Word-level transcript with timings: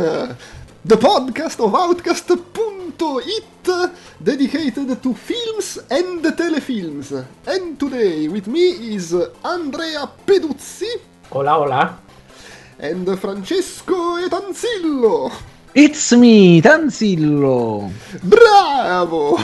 Popcorn, 0.00 0.36
the 0.84 0.96
podcast 0.96 1.60
of 1.64 1.74
Outcast.it 1.74 3.44
dedicated 4.22 5.02
to 5.02 5.14
films 5.14 5.78
and 5.90 6.24
telefilms. 6.24 7.26
And 7.46 7.78
today 7.78 8.28
with 8.28 8.46
me 8.46 8.94
is 8.94 9.12
Andrea 9.44 10.08
Peduzzi. 10.26 11.00
Hola, 11.30 11.52
hola. 11.52 11.98
And 12.78 13.18
Francesco 13.18 14.16
Etanzillo. 14.16 15.30
It's 15.72 16.10
me, 16.12 16.60
Tanzillo! 16.60 17.92
Bravo! 18.22 19.36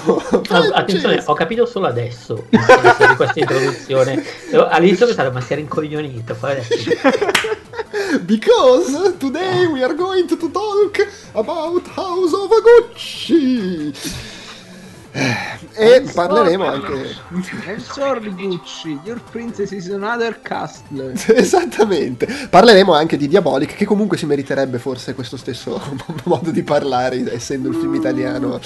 Ah, 0.48 0.70
attenzione, 0.72 1.22
ho 1.24 1.34
capito 1.34 1.66
solo 1.66 1.86
adesso 1.86 2.46
di 2.48 2.58
questa 3.14 3.38
introduzione. 3.38 4.24
All'inizio 4.50 5.06
pensavo, 5.06 5.30
ma 5.30 5.40
si 5.40 5.52
era 5.52 5.60
incoglionito. 5.60 6.34
Poi 6.34 6.50
adesso... 6.50 6.74
Because 8.22 9.16
today 9.18 9.66
we 9.66 9.84
are 9.84 9.94
going 9.94 10.26
to 10.26 10.36
talk 10.50 11.06
about 11.34 11.86
House 11.94 12.34
of 12.34 12.50
Gucci. 12.60 13.94
E 15.18 16.02
parleremo 16.12 16.66
anche. 16.66 17.14
I'm 17.30 17.78
sorry, 17.78 18.30
Gucci, 18.34 18.98
your 19.04 19.20
princess 19.30 19.70
is 19.70 19.88
another 19.88 20.40
castle. 20.42 21.14
Esattamente. 21.34 22.26
Parleremo 22.50 22.92
anche 22.92 23.16
di 23.16 23.26
Diabolic, 23.26 23.74
che 23.74 23.86
comunque 23.86 24.18
si 24.18 24.26
meriterebbe 24.26 24.78
forse 24.78 25.14
questo 25.14 25.38
stesso 25.38 25.80
modo 26.24 26.50
di 26.50 26.62
parlare, 26.62 27.32
essendo 27.32 27.68
il 27.68 27.74
film 27.76 27.94
italiano. 27.94 28.60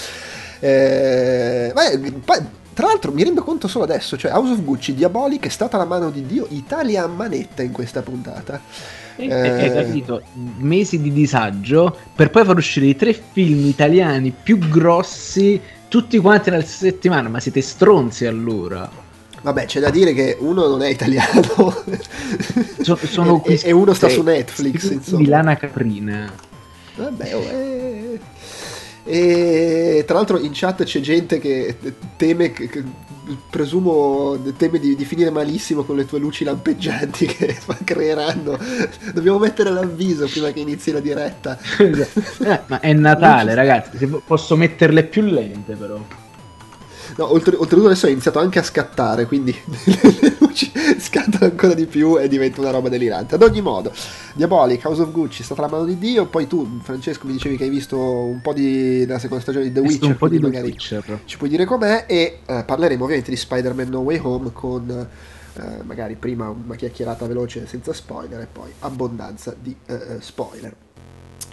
Eh, 0.58 1.72
beh, 1.72 2.58
tra 2.74 2.86
l'altro 2.86 3.12
mi 3.12 3.22
rendo 3.22 3.42
conto 3.42 3.68
solo 3.68 3.84
adesso, 3.84 4.16
cioè 4.16 4.32
House 4.32 4.52
of 4.52 4.62
Gucci, 4.62 4.94
Diabolic 4.94 5.46
è 5.46 5.50
stata 5.50 5.76
la 5.76 5.84
mano 5.84 6.10
di 6.10 6.26
Dio 6.26 6.46
Italia 6.50 7.04
a 7.04 7.06
manetta 7.06 7.62
in 7.62 7.70
questa 7.70 8.02
puntata. 8.02 8.60
Eh, 9.16 9.30
hai 9.30 9.72
capito? 9.72 10.22
Mesi 10.58 11.00
di 11.00 11.12
disagio 11.12 11.96
per 12.14 12.30
poi 12.30 12.44
far 12.44 12.56
uscire 12.56 12.86
i 12.86 12.96
tre 12.96 13.12
film 13.12 13.66
italiani 13.66 14.30
più 14.30 14.58
grossi 14.58 15.60
tutti 15.90 16.18
quanti 16.18 16.50
nella 16.50 16.64
settimana, 16.64 17.28
ma 17.28 17.40
siete 17.40 17.60
stronzi 17.60 18.24
allora. 18.24 18.88
Vabbè, 19.42 19.66
c'è 19.66 19.80
da 19.80 19.90
dire 19.90 20.12
che 20.12 20.36
uno 20.38 20.68
non 20.68 20.82
è 20.82 20.88
italiano 20.88 21.42
so, 22.80 22.96
sono 22.96 23.42
e, 23.44 23.60
e, 23.62 23.72
uno 23.72 23.92
sta 23.92 24.08
su 24.08 24.22
Netflix. 24.22 24.90
Insomma. 24.90 25.18
Di 25.18 25.26
Lana 25.26 25.56
Caprina. 25.56 26.32
Vabbè, 26.94 27.34
oh, 27.34 27.40
eh. 27.40 28.20
E 29.12 30.04
tra 30.06 30.14
l'altro 30.14 30.38
in 30.38 30.50
chat 30.52 30.84
c'è 30.84 31.00
gente 31.00 31.40
che 31.40 31.76
teme, 32.16 32.52
che, 32.52 32.84
presumo, 33.50 34.38
teme 34.56 34.78
di, 34.78 34.94
di, 34.94 35.04
finire 35.04 35.30
malissimo 35.30 35.82
con 35.82 35.96
le 35.96 36.06
tue 36.06 36.20
luci 36.20 36.44
lampeggianti 36.44 37.26
che 37.26 37.56
creeranno. 37.82 38.56
Dobbiamo 39.12 39.38
mettere 39.38 39.70
l'avviso 39.70 40.26
prima 40.26 40.52
che 40.52 40.60
inizi 40.60 40.92
la 40.92 41.00
diretta. 41.00 41.58
eh, 41.78 42.60
ma 42.66 42.78
è 42.78 42.92
Natale, 42.92 43.54
ragazzi, 43.54 44.06
posso 44.24 44.54
metterle 44.54 45.02
più 45.02 45.22
lente 45.22 45.74
però. 45.74 46.19
No, 47.16 47.32
oltre, 47.32 47.56
oltretutto 47.56 47.86
adesso 47.86 48.06
ha 48.06 48.10
iniziato 48.10 48.38
anche 48.38 48.58
a 48.58 48.62
scattare, 48.62 49.26
quindi 49.26 49.54
le 50.20 50.36
luci 50.38 50.70
scattano 50.98 51.46
ancora 51.46 51.74
di 51.74 51.86
più 51.86 52.18
e 52.18 52.28
diventa 52.28 52.60
una 52.60 52.70
roba 52.70 52.88
delirante. 52.88 53.34
Ad 53.34 53.42
ogni 53.42 53.60
modo, 53.60 53.92
Diabolic, 54.34 54.84
House 54.84 55.02
of 55.02 55.10
Gucci 55.10 55.42
è 55.42 55.44
stata 55.44 55.62
la 55.62 55.68
mano 55.68 55.84
di 55.84 55.98
Dio. 55.98 56.26
Poi 56.26 56.46
tu, 56.46 56.80
Francesco, 56.82 57.26
mi 57.26 57.32
dicevi 57.32 57.56
che 57.56 57.64
hai 57.64 57.70
visto 57.70 57.98
un 57.98 58.40
po' 58.40 58.52
di, 58.52 59.04
della 59.04 59.18
seconda 59.18 59.42
stagione 59.42 59.64
di 59.66 59.72
The 59.72 59.80
Witcher. 59.80 60.08
Un 60.08 60.16
po' 60.16 60.28
di 60.28 60.38
magari 60.38 60.68
Witcher. 60.68 61.20
Ci 61.24 61.36
puoi 61.36 61.48
dire 61.50 61.64
com'è 61.64 62.04
e 62.06 62.40
eh, 62.46 62.64
parleremo 62.64 63.02
ovviamente 63.02 63.30
di 63.30 63.36
Spider-Man 63.36 63.88
No 63.88 64.00
Way 64.00 64.20
Home 64.22 64.50
con... 64.52 65.08
Eh, 65.52 65.82
magari 65.82 66.14
prima 66.14 66.48
una 66.48 66.76
chiacchierata 66.76 67.26
veloce 67.26 67.66
senza 67.66 67.92
spoiler 67.92 68.40
e 68.40 68.46
poi 68.50 68.70
abbondanza 68.78 69.52
di 69.60 69.74
eh, 69.86 69.94
eh 69.94 70.16
spoiler. 70.20 70.72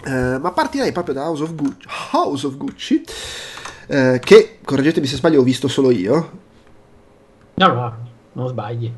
Eh, 0.04 0.38
ma 0.38 0.52
partirei 0.52 0.92
proprio 0.92 1.14
da 1.14 1.24
House 1.24 1.42
of 1.42 1.54
Gucci, 1.54 1.88
House 2.12 2.46
of 2.46 2.56
Gucci 2.56 3.04
eh, 3.88 4.20
che, 4.22 4.58
correggetemi 4.64 5.06
se 5.06 5.16
sbaglio, 5.16 5.40
ho 5.40 5.44
visto 5.44 5.66
solo 5.66 5.90
io. 5.90 6.30
No, 7.54 7.66
no, 7.72 7.96
non 8.34 8.48
sbagli. 8.48 8.92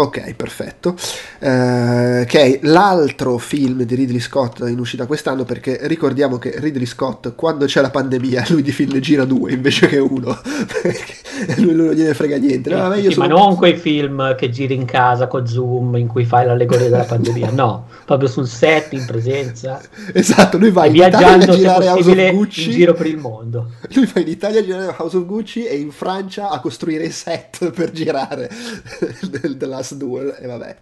Ok, 0.00 0.34
perfetto. 0.34 0.96
Eh, 1.40 2.24
che 2.26 2.40
è 2.40 2.58
l'altro 2.62 3.36
film 3.36 3.82
di 3.82 3.94
Ridley 3.94 4.20
Scott 4.20 4.60
in 4.66 4.78
uscita 4.78 5.04
quest'anno 5.04 5.44
perché 5.44 5.78
ricordiamo 5.82 6.38
che 6.38 6.54
Ridley 6.56 6.86
Scott 6.86 7.34
quando 7.34 7.66
c'è 7.66 7.82
la 7.82 7.90
pandemia 7.90 8.46
lui 8.48 8.62
di 8.62 8.72
film 8.72 8.92
ne 8.92 9.00
gira 9.00 9.24
due 9.24 9.52
invece 9.52 9.88
che 9.88 9.98
uno 9.98 10.38
perché 10.82 11.14
lui, 11.56 11.74
lui 11.74 11.86
non 11.86 11.94
gliene 11.94 12.14
frega 12.14 12.36
niente. 12.36 12.70
No, 12.70 12.94
sì. 12.94 13.18
Ma 13.18 13.26
non 13.26 13.56
quei 13.56 13.76
film 13.76 14.34
che 14.36 14.50
giri 14.50 14.74
in 14.74 14.84
casa 14.84 15.26
con 15.26 15.46
Zoom 15.46 15.96
in 15.96 16.06
cui 16.06 16.24
fai 16.24 16.46
l'allegoria 16.46 16.88
della 16.88 17.04
pandemia, 17.04 17.50
no, 17.50 17.86
proprio 18.04 18.28
sul 18.28 18.46
set 18.46 18.92
in 18.92 19.04
presenza. 19.06 19.80
Esatto, 20.12 20.58
lui 20.58 20.70
va 20.70 20.86
in 20.86 20.96
Italia 20.96 21.32
a 21.32 21.38
girare 21.38 21.88
House 21.88 22.10
of 22.10 22.30
Gucci 22.32 22.64
in 22.64 22.70
giro 22.70 22.94
per 22.94 23.06
il 23.06 23.16
mondo. 23.16 23.70
Lui 23.94 24.08
va 24.12 24.20
in 24.20 24.28
Italia 24.28 24.60
a 24.60 24.64
girare 24.64 24.94
House 24.96 25.16
of 25.16 25.24
Gucci 25.24 25.66
e 25.66 25.76
in 25.76 25.90
Francia 25.90 26.50
a 26.50 26.60
costruire 26.60 27.04
i 27.04 27.10
set 27.10 27.70
per 27.70 27.90
girare 27.90 28.50
della 29.56 29.82
Last 29.90 29.94
Duel 29.94 30.36
e 30.38 30.46
vabbè. 30.46 30.76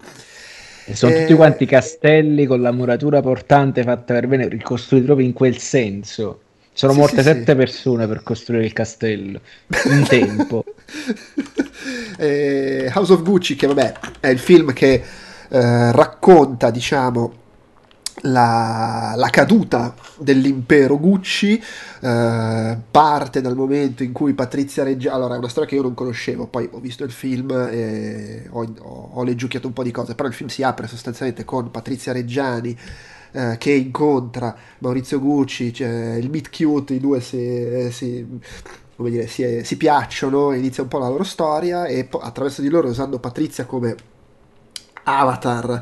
E 0.84 0.96
sono 0.96 1.14
eh... 1.14 1.20
tutti 1.20 1.34
quanti 1.34 1.66
castelli 1.66 2.46
con 2.46 2.60
la 2.60 2.72
muratura 2.72 3.20
portante 3.20 3.82
fatta 3.82 4.14
per 4.14 4.26
bene, 4.26 4.48
ricostruiti 4.48 5.06
proprio 5.06 5.26
in 5.26 5.32
quel 5.32 5.58
senso. 5.58 6.40
Sono 6.72 6.92
sì, 6.92 6.98
morte 6.98 7.16
sì, 7.16 7.22
sette 7.22 7.52
sì. 7.52 7.56
persone 7.56 8.06
per 8.06 8.22
costruire 8.22 8.64
il 8.64 8.72
castello 8.72 9.40
in 9.90 10.04
tempo. 10.08 10.64
eh, 12.18 12.90
House 12.94 13.12
of 13.12 13.22
Gucci, 13.22 13.56
che 13.56 13.66
vabbè, 13.66 13.94
è 14.20 14.28
il 14.28 14.38
film 14.38 14.72
che 14.72 15.02
eh, 15.48 15.92
racconta, 15.92 16.70
diciamo, 16.70 17.32
la, 18.22 19.14
la, 19.16 19.28
caduta 19.28 19.94
dell'impero 20.18 20.98
Gucci 20.98 21.62
eh, 22.00 22.78
parte 22.90 23.40
dal 23.40 23.56
momento 23.56 24.02
in 24.02 24.12
cui 24.12 24.34
Patrizia 24.34 24.84
Reggiani 24.84 25.14
allora 25.16 25.34
è 25.34 25.38
una 25.38 25.48
storia 25.48 25.68
che 25.68 25.76
io 25.76 25.82
non 25.82 25.94
conoscevo 25.94 26.46
poi 26.46 26.68
ho 26.70 26.80
visto 26.80 27.04
il 27.04 27.10
film 27.10 27.50
e 27.70 28.46
ho, 28.50 28.74
ho, 28.78 29.10
ho 29.14 29.22
leggiucchiato 29.22 29.66
un 29.66 29.72
po' 29.72 29.82
di 29.82 29.90
cose 29.90 30.14
però 30.14 30.28
il 30.28 30.34
film 30.34 30.48
si 30.48 30.62
apre 30.62 30.86
sostanzialmente 30.86 31.44
con 31.44 31.70
Patrizia 31.70 32.12
Reggiani 32.12 32.76
eh, 33.32 33.56
che 33.58 33.72
incontra 33.72 34.54
Maurizio 34.78 35.20
Gucci 35.20 35.72
cioè, 35.72 36.14
il 36.14 36.30
meet 36.30 36.54
cute 36.54 36.94
i 36.94 37.00
due 37.00 37.20
si, 37.20 37.88
si 37.90 38.26
come 38.96 39.10
dire, 39.10 39.26
si, 39.28 39.60
si 39.62 39.76
piacciono 39.76 40.52
inizia 40.52 40.82
un 40.82 40.88
po' 40.88 40.98
la 40.98 41.08
loro 41.08 41.24
storia 41.24 41.86
e 41.86 42.08
attraverso 42.20 42.62
di 42.62 42.68
loro 42.68 42.88
usando 42.88 43.18
Patrizia 43.18 43.64
come 43.64 43.94
avatar 45.04 45.80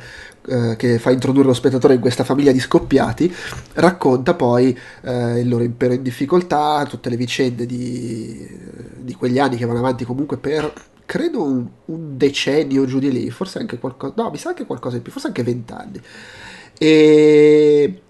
eh, 0.49 0.77
che 0.77 0.99
fa 0.99 1.11
introdurre 1.11 1.47
lo 1.47 1.55
spettatore 1.55 1.95
in 1.95 2.01
questa 2.01 2.25
famiglia 2.25 2.53
di 2.53 2.61
scoppiati, 2.61 3.33
racconta 3.75 4.35
poi 4.35 4.77
eh, 5.03 5.41
il 5.41 5.49
loro 5.49 5.65
impero 5.65 5.95
in 5.95 6.03
difficoltà, 6.03 6.85
tutte 6.89 7.11
le 7.11 7.17
vicende 7.17 7.67
di, 7.67 8.49
di, 8.97 9.15
quegli 9.15 9.39
anni 9.39 9.57
che 9.57 9.67
vanno 9.67 9.79
avanti 9.79 10.05
comunque 10.05 10.37
per 10.37 10.73
credo 11.05 11.43
un, 11.43 11.67
un, 11.87 12.17
decennio 12.17 12.85
giù 12.85 12.99
di 12.99 13.11
lì, 13.11 13.31
forse 13.31 13.59
anche 13.59 13.79
qualcosa, 13.79 14.15
no, 14.17 14.31
mi 14.31 14.39
sa 14.39 14.51
anche 14.51 14.67
qualcosa 14.67 14.97
di 14.97 15.03
più, 15.03 15.13
forse 15.13 15.29
anche 15.29 15.43
vent'anni. 15.43 16.01
E 16.79 18.01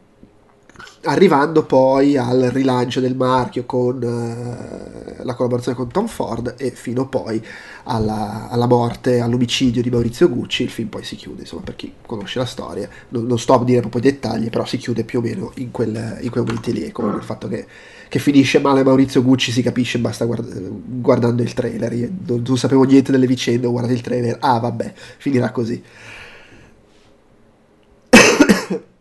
arrivando 1.06 1.64
poi 1.64 2.16
al 2.16 2.50
rilancio 2.52 3.00
del 3.00 3.14
marchio 3.14 3.64
con 3.64 3.96
uh, 4.02 5.24
la 5.24 5.34
collaborazione 5.34 5.76
con 5.76 5.88
Tom 5.88 6.06
Ford 6.06 6.54
e 6.58 6.70
fino 6.70 7.08
poi 7.08 7.44
alla, 7.84 8.48
alla, 8.50 8.66
morte, 8.66 9.20
all'omicidio 9.20 9.82
di 9.82 9.90
Maurizio 9.90 10.28
Gucci, 10.28 10.64
il 10.64 10.70
film 10.70 10.88
poi 10.88 11.04
si 11.04 11.16
chiude, 11.16 11.42
insomma 11.42 11.62
per 11.62 11.76
chi 11.76 11.92
conosce 12.04 12.38
la 12.38 12.44
storia, 12.44 12.88
non, 13.10 13.26
non 13.26 13.38
sto 13.38 13.54
a 13.54 13.64
dire 13.64 13.80
proprio 13.80 14.02
i 14.02 14.04
dettagli, 14.04 14.50
però 14.50 14.64
si 14.64 14.76
chiude 14.76 15.04
più 15.04 15.20
o 15.20 15.22
meno 15.22 15.52
in, 15.56 15.70
quel, 15.70 16.18
in 16.20 16.30
quei 16.30 16.44
momenti 16.44 16.72
lì, 16.72 16.84
e 16.84 16.92
comunque 16.92 17.20
il 17.20 17.26
fatto 17.26 17.46
che, 17.46 17.66
che, 18.08 18.18
finisce 18.18 18.58
male 18.58 18.82
Maurizio 18.82 19.22
Gucci 19.22 19.52
si 19.52 19.62
capisce 19.62 19.98
basta 19.98 20.24
guard- 20.24 20.70
guardando 21.00 21.42
il 21.42 21.54
trailer, 21.54 21.92
Io 21.92 22.10
non, 22.26 22.42
non 22.44 22.58
sapevo 22.58 22.82
niente 22.82 23.12
delle 23.12 23.26
vicende, 23.26 23.66
ho 23.66 23.70
guardato 23.70 23.94
il 23.94 24.02
trailer, 24.02 24.36
ah 24.40 24.58
vabbè, 24.58 24.92
finirà 25.18 25.50
così. 25.50 25.82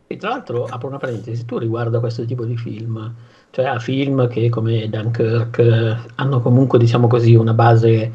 E 0.08 0.18
tra 0.18 0.30
l'altro, 0.30 0.66
apro 0.66 0.88
una 0.88 0.98
parentesi, 0.98 1.46
tu 1.46 1.58
riguardo 1.58 1.98
a 1.98 2.00
questo 2.00 2.26
tipo 2.26 2.46
di 2.46 2.56
film, 2.58 3.14
cioè 3.50 3.66
a 3.66 3.80
film 3.80 4.28
che 4.28 4.50
come 4.50 4.88
Dunkirk 4.88 5.98
hanno 6.16 6.42
comunque, 6.42 6.78
diciamo 6.78 7.08
così, 7.08 7.34
una 7.34 7.54
base 7.54 8.12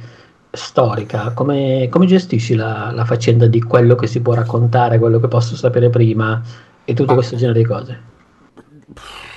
storica, 0.52 1.32
come, 1.32 1.88
come 1.90 2.06
gestisci 2.06 2.54
la, 2.54 2.90
la, 2.92 3.04
faccenda 3.04 3.46
di 3.46 3.60
quello 3.60 3.96
che 3.96 4.06
si 4.06 4.20
può 4.20 4.34
raccontare, 4.34 4.98
quello 4.98 5.18
che 5.18 5.28
posso 5.28 5.56
sapere 5.56 5.90
prima 5.90 6.40
e 6.84 6.94
tutto 6.94 7.12
ah. 7.12 7.14
questo 7.14 7.36
genere 7.36 7.58
di 7.58 7.64
cose? 7.64 8.00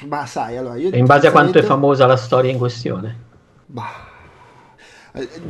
Ma 0.08 0.26
sai, 0.26 0.58
allora 0.58 0.76
io... 0.76 0.92
E 0.92 0.98
in 0.98 1.06
base 1.06 1.28
a 1.28 1.32
quanto 1.32 1.58
è 1.58 1.64
famosa 1.64 2.06
la 2.06 2.18
storia 2.18 2.52
in 2.52 2.58
questione? 2.58 3.18
Bah 3.66 3.84
eh, 3.86 4.13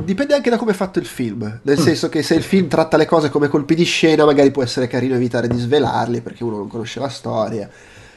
dipende 0.02 0.34
anche 0.34 0.50
da 0.50 0.58
come 0.58 0.72
è 0.72 0.74
fatto 0.74 0.98
il 0.98 1.06
film, 1.06 1.60
nel 1.62 1.78
senso 1.78 2.10
che 2.10 2.22
se 2.22 2.34
il 2.34 2.42
film 2.42 2.68
tratta 2.68 2.98
le 2.98 3.06
cose 3.06 3.30
come 3.30 3.48
colpi 3.48 3.74
di 3.74 3.84
scena, 3.84 4.26
magari 4.26 4.50
può 4.50 4.62
essere 4.62 4.86
carino 4.86 5.14
evitare 5.14 5.48
di 5.48 5.58
svelarli 5.58 6.20
perché 6.20 6.44
uno 6.44 6.58
non 6.58 6.68
conosce 6.68 7.00
la 7.00 7.08
storia. 7.08 7.70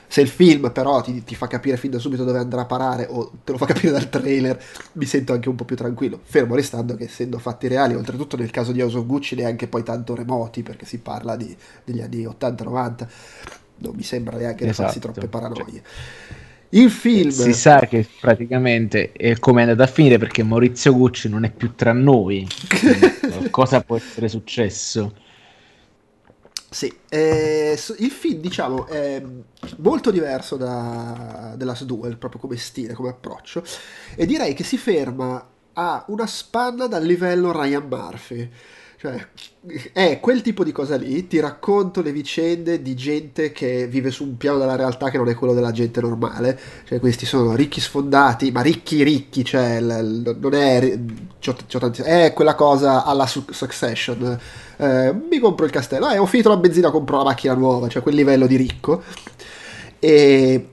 Se 0.10 0.22
il 0.22 0.30
film 0.30 0.72
però 0.72 1.02
ti, 1.02 1.24
ti, 1.24 1.36
fa 1.36 1.48
capire 1.48 1.76
fin 1.76 1.92
da 1.92 2.00
subito 2.00 2.24
dove 2.24 2.40
andrà 2.40 2.62
a 2.62 2.66
parare 2.66 3.08
o 3.10 3.32
te 3.44 3.52
lo 3.52 3.58
fa 3.58 3.66
capire 3.66 3.92
dal 3.92 4.10
trailer, 4.10 4.62
mi 4.94 5.06
sento 5.06 5.34
anche 5.34 5.50
un 5.50 5.56
po' 5.56 5.66
più 5.66 5.76
tranquillo. 5.76 6.20
Fermo 6.24 6.56
restando 6.56 6.96
che 6.96 7.06
essendo 7.06 7.40
fatti 7.40 7.68
reali, 7.68 7.94
oltretutto 7.94 8.38
nel 8.38 8.52
caso 8.52 8.72
di 8.72 8.82
House 8.82 8.98
of 8.98 9.06
Gucci 9.06 9.36
neanche 9.36 9.68
poi 9.68 9.84
tanto 9.84 10.16
remoti, 10.16 10.64
perché 10.64 10.86
si 10.86 11.00
parla 11.00 11.36
di, 11.36 11.56
degli 11.84 12.02
anni 12.02 12.24
80-90, 12.24 13.08
non 13.80 13.96
mi 13.96 14.04
sembra 14.04 14.38
neanche 14.38 14.66
esatto. 14.66 14.84
farsi 14.84 15.00
troppe 15.00 15.28
paranoie. 15.28 15.84
Il 16.70 16.92
film... 16.92 17.30
Si 17.30 17.54
sa 17.54 17.80
che 17.80 18.06
praticamente 18.20 19.12
è 19.14 19.40
come 19.40 19.62
è 19.62 19.64
andato 19.64 19.84
a 19.84 19.92
finire 19.92 20.18
perché 20.18 20.44
Maurizio 20.44 20.94
Gucci 20.94 21.30
non 21.30 21.46
è 21.46 21.52
più 21.52 21.76
tra 21.76 21.94
noi. 21.94 22.48
Cosa 23.50 23.82
può 23.82 23.96
essere 23.96 24.28
successo? 24.28 25.14
Sì, 26.70 26.94
eh, 27.08 27.78
il 28.00 28.12
film 28.12 28.42
diciamo 28.42 28.88
è 28.88 29.24
molto 29.78 30.12
diverso 30.12 30.58
da 30.58 31.56
The 31.58 31.64
Last 31.64 31.86
Duel, 31.86 32.18
proprio 32.18 32.42
come 32.42 32.58
stile, 32.58 32.94
come 32.94 33.10
approccio, 33.10 33.64
e 34.16 34.26
direi 34.26 34.54
che 34.54 34.66
si 34.66 34.78
ferma 34.78 35.48
a 35.74 36.04
una 36.08 36.28
spanna 36.28 36.88
dal 36.88 37.06
livello 37.06 37.54
Ryan 37.54 37.88
Murphy. 37.88 38.50
Cioè, 39.00 39.28
è 39.94 40.20
quel 40.20 40.42
tipo 40.42 40.64
di 40.64 40.72
cosa 40.72 40.96
lì, 40.96 41.28
ti 41.28 41.40
racconto 41.40 42.02
le 42.02 42.12
vicende 42.12 42.82
di 42.82 42.96
gente 42.96 43.52
che 43.52 43.86
vive 43.86 44.10
su 44.10 44.24
un 44.24 44.38
piano 44.38 44.58
della 44.58 44.76
realtà 44.76 45.12
che 45.12 45.18
non 45.18 45.30
è 45.30 45.36
quello 45.36 45.54
della 45.54 45.72
gente 45.72 46.02
normale, 46.02 46.60
cioè 46.84 47.00
questi 47.00 47.28
sono 47.28 47.54
ricchi 47.56 47.80
sfondati, 47.80 48.50
ma 48.50 48.62
ricchi 48.62 49.04
ricchi, 49.04 49.46
cioè 49.46 49.80
l- 49.82 50.36
non 50.40 50.54
è, 50.56 50.98
c'ho, 51.40 51.56
c'ho 51.72 51.78
tanti, 51.78 52.02
è 52.02 52.34
quella 52.34 52.56
cosa 52.56 53.04
alla 53.06 53.28
su- 53.28 53.46
Succession, 53.52 54.40
eh, 54.78 55.14
mi 55.30 55.38
compro 55.38 55.66
il 55.66 55.72
castello, 55.72 56.10
eh, 56.10 56.18
ho 56.18 56.26
finito 56.26 56.50
la 56.50 56.58
benzina, 56.58 56.90
compro 56.90 57.18
la 57.18 57.24
macchina 57.26 57.54
nuova, 57.54 57.88
cioè 57.90 58.02
quel 58.02 58.16
livello 58.16 58.48
di 58.48 58.56
ricco, 58.56 59.04
e 60.00 60.70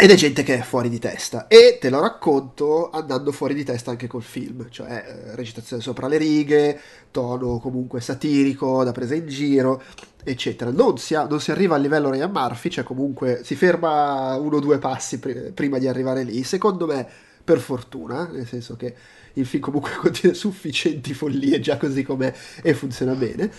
ed 0.00 0.10
è 0.10 0.14
gente 0.14 0.42
che 0.42 0.56
è 0.56 0.62
fuori 0.62 0.88
di 0.88 0.98
testa 0.98 1.46
e 1.46 1.76
te 1.78 1.90
lo 1.90 2.00
racconto 2.00 2.88
andando 2.88 3.32
fuori 3.32 3.52
di 3.52 3.64
testa 3.64 3.90
anche 3.90 4.06
col 4.06 4.22
film, 4.22 4.70
cioè 4.70 5.04
eh, 5.06 5.36
recitazione 5.36 5.82
sopra 5.82 6.08
le 6.08 6.16
righe, 6.16 6.80
tono 7.10 7.58
comunque 7.58 8.00
satirico 8.00 8.82
da 8.82 8.92
presa 8.92 9.14
in 9.14 9.28
giro, 9.28 9.82
eccetera. 10.24 10.70
Non 10.70 10.96
si, 10.96 11.14
ha, 11.14 11.26
non 11.26 11.38
si 11.38 11.50
arriva 11.50 11.74
al 11.74 11.82
livello 11.82 12.08
Ryan 12.08 12.30
Murphy, 12.30 12.70
cioè 12.70 12.82
comunque 12.82 13.42
si 13.44 13.54
ferma 13.56 14.36
uno 14.36 14.56
o 14.56 14.60
due 14.60 14.78
passi 14.78 15.18
pr- 15.18 15.50
prima 15.52 15.76
di 15.76 15.86
arrivare 15.86 16.22
lì, 16.22 16.44
secondo 16.44 16.86
me 16.86 17.06
per 17.44 17.58
fortuna, 17.58 18.26
nel 18.32 18.46
senso 18.46 18.76
che 18.76 18.94
il 19.34 19.44
film 19.44 19.62
comunque 19.62 19.92
contiene 20.00 20.34
sufficienti 20.34 21.12
follie 21.12 21.60
già 21.60 21.76
così 21.76 22.02
com'è 22.04 22.32
e 22.62 22.72
funziona 22.72 23.12
bene. 23.12 23.52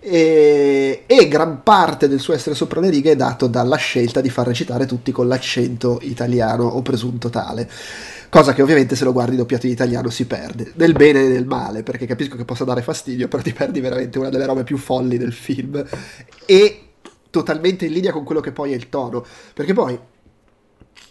E, 0.00 1.04
e, 1.06 1.28
gran 1.28 1.62
parte 1.64 2.06
del 2.06 2.20
suo 2.20 2.32
essere 2.32 2.54
sopra 2.54 2.80
le 2.80 2.88
righe 2.88 3.12
è 3.12 3.16
dato 3.16 3.48
dalla 3.48 3.76
scelta 3.76 4.20
di 4.20 4.30
far 4.30 4.46
recitare 4.46 4.86
tutti 4.86 5.10
con 5.10 5.26
l'accento 5.26 5.98
italiano 6.02 6.64
o 6.64 6.82
presunto 6.82 7.30
tale. 7.30 7.68
Cosa 8.30 8.52
che 8.52 8.62
ovviamente 8.62 8.94
se 8.94 9.04
lo 9.04 9.12
guardi 9.12 9.36
doppiato 9.36 9.66
in 9.66 9.72
italiano 9.72 10.10
si 10.10 10.26
perde, 10.26 10.72
nel 10.74 10.92
bene 10.92 11.24
e 11.24 11.28
nel 11.28 11.46
male, 11.46 11.82
perché 11.82 12.06
capisco 12.06 12.36
che 12.36 12.44
possa 12.44 12.64
dare 12.64 12.82
fastidio, 12.82 13.26
però 13.26 13.42
ti 13.42 13.52
perdi 13.52 13.80
veramente 13.80 14.18
una 14.18 14.28
delle 14.28 14.46
robe 14.46 14.64
più 14.64 14.76
folli 14.76 15.16
del 15.16 15.32
film. 15.32 15.84
E 16.44 16.82
totalmente 17.30 17.86
in 17.86 17.92
linea 17.92 18.12
con 18.12 18.24
quello 18.24 18.40
che 18.40 18.52
poi 18.52 18.72
è 18.72 18.76
il 18.76 18.88
tono, 18.88 19.24
perché 19.54 19.72
poi 19.72 19.98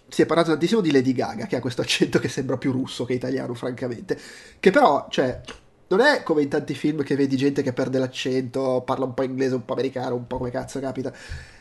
si 0.09 0.21
è 0.21 0.25
parlato 0.25 0.51
tantissimo 0.51 0.81
di 0.81 0.91
Lady 0.91 1.13
Gaga, 1.13 1.45
che 1.45 1.55
ha 1.55 1.59
questo 1.59 1.81
accento 1.81 2.19
che 2.19 2.29
sembra 2.29 2.57
più 2.57 2.71
russo 2.71 3.03
che 3.03 3.13
italiano, 3.13 3.53
francamente, 3.53 4.17
che 4.59 4.71
però, 4.71 5.07
cioè, 5.09 5.41
non 5.89 6.01
è 6.01 6.23
come 6.23 6.41
in 6.41 6.49
tanti 6.49 6.73
film 6.73 7.03
che 7.03 7.15
vedi 7.15 7.37
gente 7.37 7.61
che 7.61 7.73
perde 7.73 7.99
l'accento, 7.99 8.81
parla 8.85 9.05
un 9.05 9.13
po' 9.13 9.23
inglese, 9.23 9.55
un 9.55 9.65
po' 9.65 9.73
americano, 9.73 10.15
un 10.15 10.27
po' 10.27 10.37
come 10.37 10.51
cazzo 10.51 10.79
capita. 10.79 11.13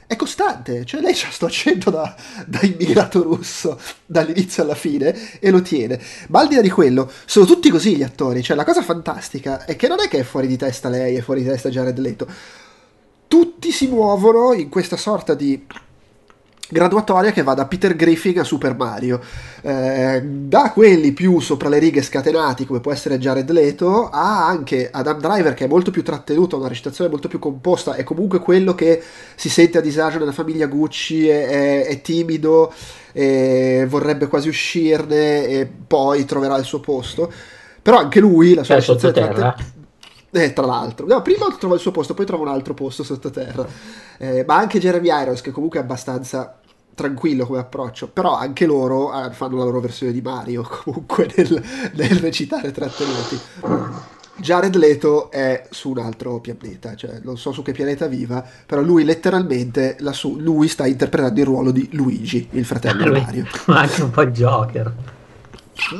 È 0.08 0.14
costante, 0.14 0.84
cioè 0.84 1.00
lei 1.00 1.12
ha 1.12 1.30
sto 1.30 1.46
accento 1.46 1.90
da, 1.90 2.14
da, 2.46 2.60
immigrato 2.62 3.22
russo 3.22 3.78
dall'inizio 4.06 4.62
alla 4.62 4.76
fine 4.76 5.40
e 5.40 5.50
lo 5.50 5.62
tiene. 5.62 6.00
Ma 6.28 6.40
al 6.40 6.48
di 6.48 6.54
là 6.54 6.60
di 6.60 6.70
quello, 6.70 7.10
sono 7.24 7.44
tutti 7.44 7.70
così 7.70 7.96
gli 7.96 8.04
attori. 8.04 8.42
Cioè, 8.42 8.56
la 8.56 8.64
cosa 8.64 8.82
fantastica 8.82 9.64
è 9.64 9.74
che 9.74 9.88
non 9.88 10.00
è 10.00 10.08
che 10.08 10.20
è 10.20 10.22
fuori 10.22 10.46
di 10.46 10.56
testa 10.56 10.88
lei, 10.88 11.16
è 11.16 11.22
fuori 11.22 11.42
di 11.42 11.48
testa 11.48 11.70
Jared 11.70 11.98
Leto. 11.98 12.28
Tutti 13.26 13.72
si 13.72 13.88
muovono 13.88 14.52
in 14.52 14.68
questa 14.68 14.96
sorta 14.96 15.34
di 15.34 15.66
graduatoria 16.68 17.32
che 17.32 17.42
va 17.42 17.54
da 17.54 17.66
Peter 17.66 17.94
Griffin 17.94 18.40
a 18.40 18.44
Super 18.44 18.74
Mario. 18.76 19.20
Eh, 19.62 20.22
da 20.22 20.70
quelli 20.72 21.12
più 21.12 21.40
sopra 21.40 21.68
le 21.68 21.78
righe 21.78 22.02
scatenati 22.02 22.66
come 22.66 22.80
può 22.80 22.92
essere 22.92 23.18
Jared 23.18 23.50
Leto 23.50 24.08
a 24.10 24.46
anche 24.46 24.88
Adam 24.90 25.18
Driver 25.20 25.54
che 25.54 25.64
è 25.64 25.68
molto 25.68 25.90
più 25.90 26.02
trattenuto 26.02 26.56
una 26.56 26.68
recitazione 26.68 27.10
molto 27.10 27.26
più 27.26 27.38
composta 27.38 27.94
è 27.94 28.04
comunque 28.04 28.38
quello 28.38 28.74
che 28.74 29.02
si 29.34 29.48
sente 29.48 29.78
a 29.78 29.80
disagio 29.80 30.18
nella 30.18 30.32
famiglia 30.32 30.66
Gucci 30.66 31.28
è, 31.28 31.46
è, 31.46 31.86
è 31.86 32.00
timido 32.00 32.72
vorrebbe 33.86 34.26
quasi 34.26 34.48
uscirne 34.48 35.46
e 35.46 35.66
poi 35.86 36.24
troverà 36.24 36.56
il 36.56 36.64
suo 36.64 36.80
posto. 36.80 37.32
Però 37.80 37.98
anche 37.98 38.20
lui 38.20 38.54
la 38.54 38.64
sua 38.64 38.74
è 38.74 38.78
recitazione 38.78 39.12
tratte... 39.14 39.74
Eh, 40.36 40.52
tra 40.52 40.66
l'altro, 40.66 41.06
no, 41.06 41.22
prima 41.22 41.46
trova 41.58 41.76
il 41.76 41.80
suo 41.80 41.92
posto, 41.92 42.12
poi 42.12 42.26
trova 42.26 42.42
un 42.42 42.50
altro 42.50 42.74
posto 42.74 43.02
sottoterra. 43.02 43.66
Eh, 44.18 44.44
ma 44.46 44.56
anche 44.56 44.78
Jeremy 44.78 45.08
Irons, 45.08 45.40
che 45.40 45.50
comunque 45.50 45.78
è 45.78 45.82
abbastanza 45.82 46.58
tranquillo 46.94 47.46
come 47.46 47.58
approccio, 47.58 48.08
però 48.08 48.36
anche 48.36 48.66
loro 48.66 49.12
eh, 49.12 49.30
fanno 49.32 49.56
la 49.56 49.64
loro 49.64 49.80
versione 49.80 50.12
di 50.12 50.20
Mario 50.20 50.62
comunque 50.84 51.30
nel, 51.36 51.62
nel 51.94 52.18
recitare 52.18 52.70
trattenuti. 52.70 53.40
Jared 54.38 54.74
Leto 54.76 55.30
è 55.30 55.66
su 55.70 55.90
un 55.90 55.98
altro 55.98 56.40
pianeta, 56.40 56.94
cioè 56.94 57.20
non 57.22 57.38
so 57.38 57.52
su 57.52 57.62
che 57.62 57.72
pianeta 57.72 58.06
viva, 58.06 58.44
però 58.66 58.82
lui 58.82 59.04
letteralmente 59.04 59.96
lassù, 60.00 60.36
lui 60.38 60.68
sta 60.68 60.86
interpretando 60.86 61.40
il 61.40 61.46
ruolo 61.46 61.70
di 61.70 61.88
Luigi, 61.92 62.48
il 62.50 62.66
fratello 62.66 63.04
di 63.04 63.20
Mario. 63.20 63.46
Ma 63.66 63.80
anche 63.80 64.02
un 64.02 64.10
po' 64.10 64.26
Joker. 64.26 65.15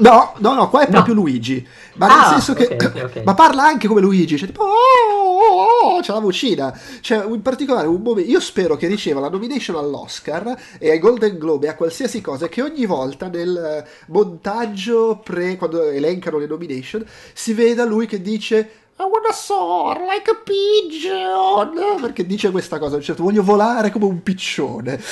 No, 0.01 0.35
no, 0.39 0.55
no, 0.55 0.71
qua 0.71 0.83
è 0.83 0.89
proprio 0.89 1.15
no. 1.15 1.21
Luigi. 1.21 1.67
Ma 1.95 2.07
ah, 2.07 2.31
nel 2.31 2.41
senso 2.41 2.55
che. 2.55 2.75
Okay, 2.75 3.03
okay. 3.03 3.25
Ma 3.25 3.35
parla 3.35 3.65
anche 3.65 3.87
come 3.89 4.01
Luigi. 4.01 4.37
Cioè, 4.37 4.49
tipo. 4.49 4.63
Oh, 4.63 4.69
oh, 4.69 5.97
oh, 5.97 6.01
c'è 6.01 6.13
la 6.13 6.19
vocina. 6.19 6.79
Cioè, 7.01 7.25
in 7.27 7.43
particolare, 7.43 7.87
un 7.87 8.01
momento. 8.01 8.31
Io 8.31 8.41
spero 8.41 8.77
che 8.77 8.87
riceva 8.87 9.21
la 9.21 9.29
nomination 9.29 9.77
all'Oscar 9.77 10.57
e 10.79 10.91
ai 10.91 10.99
Golden 10.99 11.37
Globe 11.39 11.67
e 11.67 11.71
a 11.71 11.75
qualsiasi 11.75 12.21
cosa. 12.21 12.49
Che 12.49 12.63
ogni 12.63 12.87
volta 12.87 13.29
nel 13.29 13.85
montaggio 14.09 15.21
pre. 15.23 15.57
quando 15.57 15.83
elencano 15.83 16.39
le 16.39 16.47
nomination. 16.47 17.05
si 17.35 17.53
veda 17.53 17.85
lui 17.85 18.07
che 18.07 18.23
dice 18.23 18.86
i 18.99 19.03
wanna 19.03 19.33
soar 19.33 19.99
like 20.01 20.31
a 20.31 20.41
pigeon. 20.43 22.01
Perché 22.01 22.25
dice 22.25 22.51
questa 22.51 22.79
cosa 22.79 22.99
certo 23.01 23.23
voglio 23.23 23.43
volare 23.43 23.91
come 23.91 24.07
un 24.07 24.23
piccione. 24.23 24.99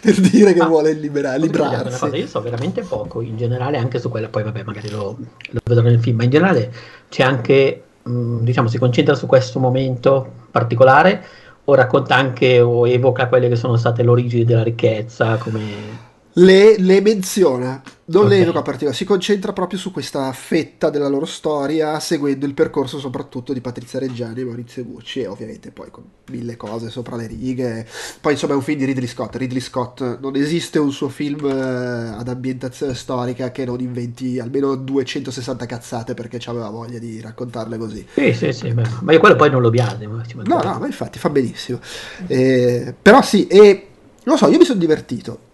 Per 0.00 0.20
dire 0.20 0.52
che 0.52 0.60
ah, 0.60 0.66
vuole 0.66 0.92
liberare, 0.92 1.38
librarsi. 1.38 1.98
cosa, 1.98 2.16
io 2.16 2.26
so 2.26 2.42
veramente 2.42 2.82
poco 2.82 3.22
in 3.22 3.36
generale 3.36 3.78
anche 3.78 3.98
su 3.98 4.10
quella 4.10 4.28
poi 4.28 4.42
vabbè 4.42 4.62
magari 4.62 4.90
lo, 4.90 5.16
lo 5.50 5.60
vedrò 5.64 5.82
nel 5.82 5.98
film 6.00 6.18
ma 6.18 6.24
in 6.24 6.30
generale 6.30 6.72
c'è 7.08 7.22
anche 7.22 7.82
mh, 8.02 8.40
diciamo 8.40 8.68
si 8.68 8.78
concentra 8.78 9.14
su 9.14 9.26
questo 9.26 9.58
momento 9.58 10.30
particolare 10.50 11.24
o 11.64 11.74
racconta 11.74 12.14
anche 12.14 12.60
o 12.60 12.86
evoca 12.86 13.26
quelle 13.28 13.48
che 13.48 13.56
sono 13.56 13.76
state 13.76 14.02
l'origine 14.02 14.44
della 14.44 14.62
ricchezza 14.62 15.36
come 15.38 16.12
le, 16.34 16.76
le 16.78 17.00
menziona, 17.00 17.80
non 18.06 18.24
okay. 18.24 18.38
le 18.38 18.42
evoca 18.42 18.62
particolare, 18.62 18.96
si 18.96 19.04
concentra 19.04 19.52
proprio 19.52 19.78
su 19.78 19.92
questa 19.92 20.32
fetta 20.32 20.90
della 20.90 21.06
loro 21.06 21.26
storia, 21.26 22.00
seguendo 22.00 22.44
il 22.44 22.54
percorso 22.54 22.98
soprattutto 22.98 23.52
di 23.52 23.60
Patrizia 23.60 24.00
Reggiani 24.00 24.40
e 24.40 24.44
Maurizio 24.44 24.84
Gucci, 24.84 25.20
e 25.20 25.26
ovviamente 25.28 25.70
poi 25.70 25.90
con 25.90 26.02
mille 26.30 26.56
cose 26.56 26.90
sopra 26.90 27.14
le 27.14 27.28
righe. 27.28 27.86
Poi 28.20 28.32
insomma 28.32 28.54
è 28.54 28.56
un 28.56 28.62
film 28.62 28.78
di 28.78 28.84
Ridley 28.84 29.06
Scott. 29.06 29.36
Ridley 29.36 29.60
Scott 29.60 30.18
non 30.20 30.34
esiste 30.34 30.78
un 30.78 30.90
suo 30.90 31.08
film 31.08 31.46
eh, 31.46 32.16
ad 32.18 32.26
ambientazione 32.26 32.94
storica 32.94 33.52
che 33.52 33.64
non 33.64 33.80
inventi 33.80 34.40
almeno 34.40 34.74
260 34.74 35.66
cazzate 35.66 36.14
perché 36.14 36.40
aveva 36.46 36.68
voglia 36.68 36.98
di 36.98 37.20
raccontarle 37.20 37.78
così. 37.78 38.04
Sì, 38.12 38.32
sì, 38.32 38.52
sì, 38.52 38.72
ma 38.72 39.12
io 39.12 39.20
quello 39.20 39.36
poi 39.36 39.50
non 39.50 39.62
lo 39.62 39.70
biasimo. 39.70 40.20
No, 40.44 40.60
no, 40.62 40.78
ma 40.80 40.86
infatti 40.86 41.20
fa 41.20 41.30
benissimo. 41.30 41.78
Eh, 42.26 42.92
però 43.00 43.22
sì, 43.22 43.46
e 43.46 43.86
lo 44.24 44.36
so, 44.36 44.48
io 44.48 44.58
mi 44.58 44.64
sono 44.64 44.80
divertito 44.80 45.52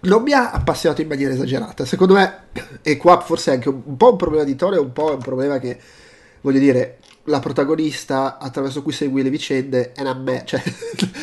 non 0.00 0.22
mi 0.22 0.32
ha 0.32 0.50
appassionato 0.50 1.02
in 1.02 1.08
maniera 1.08 1.32
esagerata. 1.32 1.84
Secondo 1.84 2.14
me, 2.14 2.44
e 2.82 2.96
qua 2.96 3.20
forse 3.20 3.50
è 3.50 3.54
anche 3.54 3.68
un, 3.68 3.82
un 3.84 3.96
po' 3.96 4.12
un 4.12 4.16
problema 4.16 4.44
di 4.44 4.56
Tore, 4.56 4.78
un 4.78 4.92
po' 4.92 5.12
un 5.12 5.18
problema 5.20 5.58
che, 5.58 5.78
voglio 6.40 6.58
dire, 6.58 6.98
la 7.24 7.38
protagonista 7.38 8.38
attraverso 8.38 8.82
cui 8.82 8.92
segui 8.92 9.22
le 9.22 9.30
vicende 9.30 9.92
è 9.92 10.00
una 10.00 10.14
me, 10.14 10.42
cioè, 10.46 10.62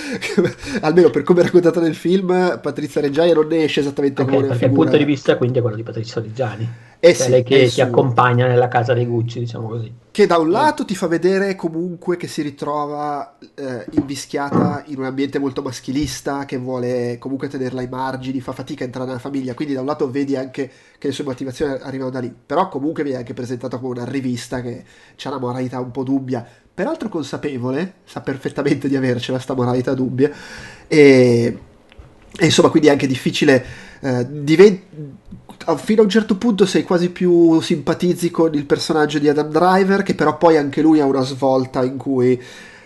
almeno 0.81 1.10
per 1.10 1.24
come 1.24 1.41
è 1.41 1.43
raccontata 1.43 1.79
nel 1.79 1.96
film, 1.96 2.60
Patrizia 2.62 3.01
Reggiani 3.01 3.34
non 3.34 3.48
ne 3.48 3.63
esce 3.63 3.79
esattamente 3.79 4.22
okay, 4.22 4.34
come 4.34 4.48
una 4.48 4.55
figura. 4.55 4.72
il 4.72 4.77
punto 4.77 4.98
di 4.98 5.03
vista 5.03 5.38
quindi 5.38 5.57
è 5.57 5.62
quello 5.62 5.75
di 5.75 5.84
Patrizia 5.84 6.22
Reggiani. 6.22 6.69
Eh 7.00 7.13
cioè 7.13 7.25
sì, 7.25 7.30
lei 7.30 7.44
che 7.44 7.68
ti 7.68 7.82
accompagna 7.82 8.48
nella 8.48 8.68
casa 8.68 8.94
dei 8.94 9.06
Gucci, 9.06 9.39
diciamo 9.39 9.68
così. 9.68 9.94
Che 10.10 10.25
da 10.25 10.39
un 10.39 10.50
lato 10.50 10.84
ti 10.84 10.96
fa 10.96 11.06
vedere 11.06 11.56
comunque 11.56 12.18
che 12.18 12.27
si 12.27 12.42
ritrova 12.42 13.38
eh, 13.54 13.86
invischiata 13.92 14.84
in 14.88 14.98
un 14.98 15.06
ambiente 15.06 15.38
molto 15.38 15.62
maschilista, 15.62 16.46
che 16.46 16.58
vuole 16.58 17.18
comunque 17.20 17.48
tenerla 17.48 17.82
ai 17.82 17.88
margini, 17.88 18.42
fa 18.42 18.51
fatica 18.51 18.82
a 18.84 18.88
entrare 18.88 19.08
nella 19.08 19.20
famiglia, 19.20 19.54
quindi 19.54 19.75
da 19.75 19.82
un 19.82 19.86
lato 19.86 20.10
vedi 20.10 20.36
anche 20.36 20.72
che 20.98 21.08
le 21.08 21.13
sue 21.13 21.24
motivazioni 21.24 21.77
arrivano 21.80 22.10
da 22.10 22.20
lì, 22.20 22.34
però 22.34 22.68
comunque 22.68 23.04
viene 23.04 23.20
anche 23.20 23.36
presentata 23.36 23.77
come 23.77 24.00
una 24.00 24.10
rivista 24.10 24.62
che 24.62 24.84
ha 25.24 25.30
una 25.30 25.38
moralità 25.38 25.80
un 25.80 25.92
po' 25.92 26.01
dubbia, 26.04 26.44
peraltro 26.74 27.10
consapevole, 27.10 27.98
sa 28.06 28.22
perfettamente 28.22 28.88
di 28.88 28.96
avercela 28.96 29.38
sta 29.38 29.54
moralità 29.54 29.94
dubbia, 29.94 30.32
e 30.88 31.58
E 32.39 32.46
insomma, 32.46 32.70
quindi 32.70 32.89
è 32.89 32.92
anche 32.92 33.08
difficile. 33.08 33.66
Eh, 34.00 34.27
divent- 34.44 34.84
fino 35.76 36.02
a 36.02 36.04
un 36.06 36.10
certo 36.10 36.38
punto 36.38 36.66
sei 36.66 36.84
quasi 36.84 37.10
più 37.10 37.60
simpatizzi 37.60 38.32
con 38.32 38.54
il 38.54 38.66
personaggio 38.66 39.20
di 39.20 39.28
Adam 39.28 39.50
Driver, 39.50 40.04
che 40.04 40.16
però 40.16 40.38
poi 40.38 40.58
anche 40.58 40.82
lui 40.82 41.00
ha 41.00 41.06
una 41.06 41.24
svolta 41.24 41.84
in 41.84 41.98
cui 41.98 42.42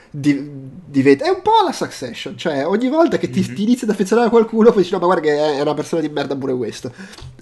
di- 0.09 0.49
diventa. 0.85 1.25
È 1.25 1.29
un 1.29 1.41
po' 1.41 1.63
la 1.65 1.71
Succession, 1.71 2.37
cioè 2.37 2.65
ogni 2.65 2.89
volta 2.89 3.17
che 3.17 3.29
ti, 3.29 3.39
mm-hmm. 3.39 3.55
ti 3.55 3.63
inizi 3.63 3.83
ad 3.85 3.91
affezionare 3.91 4.27
a 4.27 4.29
qualcuno, 4.29 4.71
poi 4.71 4.81
dici: 4.81 4.93
No, 4.93 4.99
ma 4.99 5.05
guarda 5.05 5.21
che 5.21 5.57
è 5.57 5.61
una 5.61 5.73
persona 5.73 6.01
di 6.01 6.09
merda 6.09 6.35
pure 6.35 6.55
questo. 6.55 6.91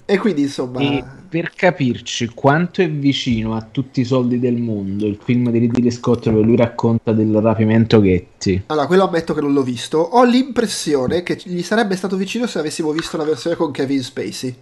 E 0.04 0.18
quindi 0.18 0.42
insomma. 0.42 0.80
E 0.80 1.04
per 1.28 1.52
capirci 1.54 2.28
quanto 2.34 2.82
è 2.82 2.90
vicino 2.90 3.54
a 3.54 3.66
tutti 3.68 4.00
i 4.00 4.04
soldi 4.04 4.38
del 4.38 4.56
mondo 4.56 5.06
il 5.06 5.18
film 5.22 5.50
di 5.50 5.58
Ridley 5.58 5.90
Scott 5.90 6.24
dove 6.24 6.42
lui 6.42 6.56
racconta 6.56 7.12
del 7.12 7.34
rapimento 7.40 8.00
Getty. 8.00 8.62
Allora, 8.66 8.86
quello 8.86 9.04
ammetto 9.04 9.34
che 9.34 9.40
non 9.40 9.52
l'ho 9.52 9.62
visto. 9.62 9.98
Ho 9.98 10.24
l'impressione 10.24 11.22
che 11.22 11.40
gli 11.44 11.62
sarebbe 11.62 11.96
stato 11.96 12.16
vicino 12.16 12.46
se 12.46 12.58
avessimo 12.58 12.92
visto 12.92 13.16
la 13.16 13.24
versione 13.24 13.56
con 13.56 13.70
Kevin 13.70 14.02
Spacey. 14.02 14.56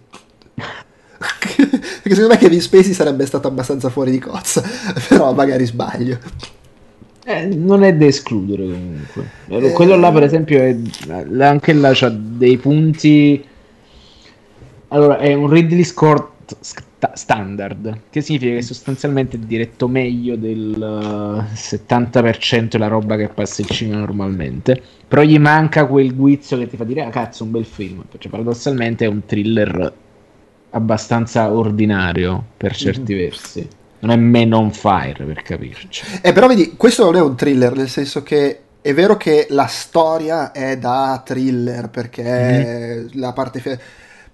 Perché 1.19 2.15
secondo 2.15 2.29
me 2.29 2.37
Kevin 2.37 2.61
Spacey 2.61 2.93
sarebbe 2.93 3.25
stato 3.25 3.47
abbastanza 3.47 3.89
fuori 3.89 4.11
di 4.11 4.19
cozza. 4.19 4.63
Però 5.09 5.33
magari 5.33 5.65
sbaglio. 5.65 6.17
Eh, 7.25 7.45
non 7.45 7.83
è 7.83 7.93
da 7.93 8.05
escludere 8.05 8.63
comunque. 8.63 9.29
Eh, 9.47 9.71
quello 9.71 9.95
là, 9.95 10.11
per 10.11 10.23
esempio, 10.23 10.59
è, 10.59 10.75
anche 11.43 11.73
là 11.73 11.91
c'ha 11.93 12.09
dei 12.09 12.57
punti 12.57 13.43
allora, 14.91 15.17
è 15.19 15.33
un 15.33 15.49
Ridley 15.49 15.83
Scott 15.83 16.55
standard, 17.13 18.01
che 18.09 18.21
significa 18.21 18.55
che 18.55 18.63
sostanzialmente 18.63 19.37
è 19.37 19.39
diretto 19.39 19.87
meglio 19.87 20.35
del 20.35 21.45
70% 21.53 22.69
della 22.69 22.87
roba 22.87 23.15
che 23.15 23.27
passa 23.27 23.61
in 23.61 23.67
cinema 23.67 23.99
normalmente, 23.99 24.81
però 25.07 25.21
gli 25.21 25.37
manca 25.37 25.85
quel 25.85 26.15
guizzo 26.15 26.57
che 26.57 26.67
ti 26.67 26.75
fa 26.75 26.85
dire, 26.85 27.03
ah 27.03 27.09
cazzo, 27.11 27.43
un 27.43 27.51
bel 27.51 27.65
film, 27.65 28.03
cioè 28.17 28.31
paradossalmente 28.31 29.05
è 29.05 29.07
un 29.07 29.23
thriller 29.25 29.93
abbastanza 30.71 31.51
ordinario 31.51 32.43
per 32.57 32.75
certi 32.75 33.13
mm-hmm. 33.13 33.23
versi. 33.23 33.67
Non 33.99 34.11
è 34.11 34.15
Men 34.15 34.53
on 34.53 34.71
Fire 34.71 35.23
per 35.25 35.41
capirci. 35.41 36.19
Eh, 36.21 36.31
però 36.31 36.47
vedi, 36.47 36.75
questo 36.77 37.03
non 37.03 37.15
è 37.15 37.21
un 37.21 37.35
thriller, 37.35 37.75
nel 37.75 37.89
senso 37.89 38.23
che 38.23 38.61
è 38.81 38.93
vero 38.93 39.17
che 39.17 39.47
la 39.49 39.67
storia 39.67 40.51
è 40.51 40.77
da 40.77 41.21
thriller 41.25 41.89
perché 41.89 42.23
mm-hmm. 42.23 43.07
la 43.13 43.33
parte 43.33 43.59
fe- 43.59 43.79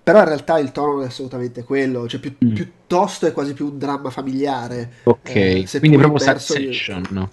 però 0.05 0.19
in 0.19 0.25
realtà 0.25 0.59
il 0.59 0.71
tono 0.71 0.93
non 0.93 1.03
è 1.03 1.07
assolutamente 1.07 1.63
quello, 1.63 2.07
cioè 2.07 2.19
pi- 2.19 2.35
mm. 2.45 2.53
piuttosto 2.53 3.25
è 3.25 3.31
quasi 3.31 3.53
più 3.53 3.65
un 3.65 3.79
dramma 3.79 4.11
familiare. 4.11 4.91
Ok, 5.05 5.35
eh, 5.35 5.65
quindi 5.79 5.97
proprio 5.97 6.19
Succession, 6.19 7.03
in... 7.09 7.15
no? 7.15 7.29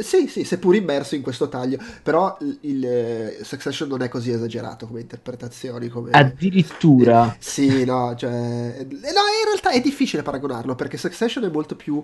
Eh, 0.00 0.02
sì, 0.02 0.26
sì, 0.28 0.44
seppur 0.44 0.74
immerso 0.74 1.14
in 1.14 1.22
questo 1.22 1.48
taglio, 1.48 1.78
però 2.02 2.36
il, 2.62 2.84
eh, 2.84 3.38
Succession 3.42 3.88
non 3.88 4.02
è 4.02 4.08
così 4.08 4.30
esagerato 4.30 4.86
come 4.86 5.00
interpretazioni. 5.00 5.88
Come... 5.88 6.10
Addirittura? 6.12 7.32
Eh, 7.32 7.36
sì, 7.38 7.84
no, 7.84 8.14
cioè... 8.16 8.30
Eh, 8.30 8.84
no, 8.84 8.96
in 8.98 9.44
realtà 9.44 9.70
è 9.70 9.80
difficile 9.80 10.22
paragonarlo, 10.22 10.74
perché 10.74 10.96
Succession 10.96 11.44
è 11.44 11.50
molto 11.50 11.76
più 11.76 12.02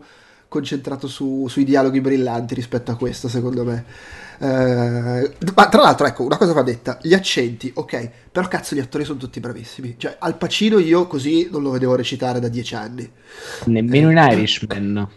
concentrato 0.49 1.09
su, 1.09 1.47
sui 1.49 1.65
dialoghi 1.65 2.01
brillanti 2.01 2.55
rispetto 2.55 2.91
a 2.91 2.97
questo, 2.97 3.29
secondo 3.29 3.65
me. 3.65 3.85
Eh, 4.39 5.33
ma 5.55 5.69
tra 5.69 5.81
l'altro, 5.81 6.07
ecco, 6.07 6.25
una 6.25 6.37
cosa 6.37 6.53
va 6.53 6.63
detta: 6.63 6.99
gli 7.03 7.15
accenti, 7.15 7.71
ok, 7.75 8.11
però 8.31 8.47
cazzo, 8.49 8.75
gli 8.75 8.81
attori 8.81 9.05
sono 9.05 9.19
tutti 9.19 9.41
bravissimi. 9.41 9.95
Cioè, 9.97 10.17
Al 10.19 10.37
Pacino 10.37 10.79
io 10.79 11.07
così 11.07 11.49
non 11.51 11.63
lo 11.63 11.71
vedevo 11.71 11.95
recitare 11.95 12.41
da 12.41 12.49
dieci 12.49 12.75
anni. 12.75 13.11
Nemmeno 13.65 14.11
in 14.11 14.19
Irishman. 14.19 15.09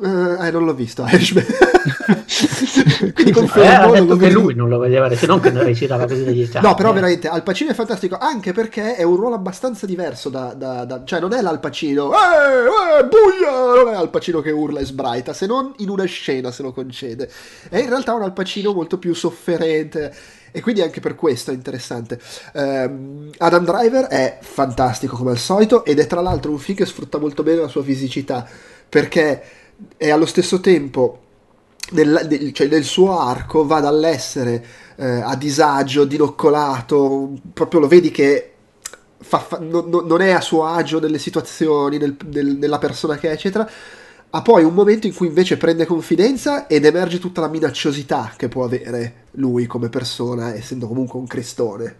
Eh, 0.00 0.50
non 0.50 0.64
l'ho 0.64 0.74
visto 0.74 1.06
Irishman. 1.06 1.44
Quindi 3.14 3.32
confermo, 3.32 3.94
eh, 3.94 4.00
detto 4.00 4.16
che 4.16 4.30
lui 4.30 4.54
non 4.54 4.68
lo 4.68 4.78
vedeva, 4.78 5.14
se 5.14 5.26
non 5.26 5.40
che 5.40 5.50
non 5.50 5.64
recitava 5.64 6.06
così 6.06 6.24
degli 6.24 6.46
stati. 6.46 6.64
No, 6.64 6.74
però 6.74 6.92
veramente 6.92 7.28
Al 7.28 7.42
Pacino 7.42 7.70
è 7.70 7.74
fantastico 7.74 8.16
anche 8.18 8.52
perché 8.52 8.96
è 8.96 9.02
un 9.02 9.16
ruolo 9.16 9.34
abbastanza 9.34 9.86
diverso 9.86 10.28
da, 10.28 10.54
da, 10.54 10.84
da 10.84 11.02
cioè 11.04 11.20
non 11.20 11.32
è 11.32 11.40
l'Al 11.40 11.60
Pacino, 11.60 12.12
eh, 12.12 12.98
eh, 13.00 13.04
buia, 13.04 13.82
non 13.82 13.92
è 13.92 13.96
Al 13.96 14.10
Pacino 14.10 14.40
che 14.40 14.50
urla 14.50 14.80
e 14.80 14.84
sbraita, 14.84 15.32
se 15.32 15.46
non 15.46 15.72
in 15.78 15.88
una 15.88 16.04
scena 16.04 16.50
se 16.50 16.62
lo 16.62 16.72
concede. 16.72 17.30
È 17.68 17.78
in 17.78 17.88
realtà 17.88 18.14
un 18.14 18.22
Al 18.22 18.32
Pacino 18.32 18.72
molto 18.72 18.98
più 18.98 19.14
sofferente 19.14 20.14
e 20.56 20.60
quindi 20.60 20.82
anche 20.82 21.00
per 21.00 21.16
questo 21.16 21.50
è 21.50 21.54
interessante. 21.54 22.20
Um, 22.52 23.30
Adam 23.38 23.64
Driver 23.64 24.04
è 24.04 24.38
fantastico 24.40 25.16
come 25.16 25.32
al 25.32 25.38
solito 25.38 25.84
ed 25.84 25.98
è 25.98 26.06
tra 26.06 26.20
l'altro 26.20 26.52
un 26.52 26.58
film 26.58 26.76
che 26.76 26.86
sfrutta 26.86 27.18
molto 27.18 27.42
bene 27.42 27.62
la 27.62 27.68
sua 27.68 27.82
fisicità 27.82 28.46
perché 28.88 29.42
è 29.96 30.10
allo 30.10 30.26
stesso 30.26 30.60
tempo 30.60 31.23
nel, 31.92 32.26
nel, 32.28 32.52
cioè 32.52 32.66
nel 32.66 32.84
suo 32.84 33.18
arco 33.18 33.66
va 33.66 33.80
dall'essere 33.80 34.64
eh, 34.96 35.06
a 35.06 35.36
disagio, 35.36 36.04
dinoccolato, 36.04 37.32
proprio 37.52 37.80
lo 37.80 37.88
vedi 37.88 38.10
che 38.10 38.52
fa, 39.18 39.38
fa, 39.38 39.58
no, 39.58 39.84
no, 39.86 40.00
non 40.00 40.20
è 40.20 40.30
a 40.30 40.40
suo 40.40 40.64
agio 40.64 41.00
nelle 41.00 41.18
situazioni, 41.18 41.98
nel, 41.98 42.16
nel, 42.30 42.56
nella 42.56 42.78
persona 42.78 43.16
che 43.16 43.28
è, 43.28 43.32
eccetera. 43.32 43.68
Ha 44.30 44.42
poi 44.42 44.64
un 44.64 44.74
momento 44.74 45.06
in 45.06 45.14
cui 45.14 45.28
invece 45.28 45.56
prende 45.56 45.86
confidenza 45.86 46.66
ed 46.66 46.84
emerge 46.84 47.20
tutta 47.20 47.40
la 47.40 47.48
minacciosità 47.48 48.32
che 48.36 48.48
può 48.48 48.64
avere 48.64 49.26
lui 49.32 49.66
come 49.66 49.88
persona, 49.88 50.52
essendo 50.54 50.88
comunque 50.88 51.20
un 51.20 51.26
crestone. 51.26 51.96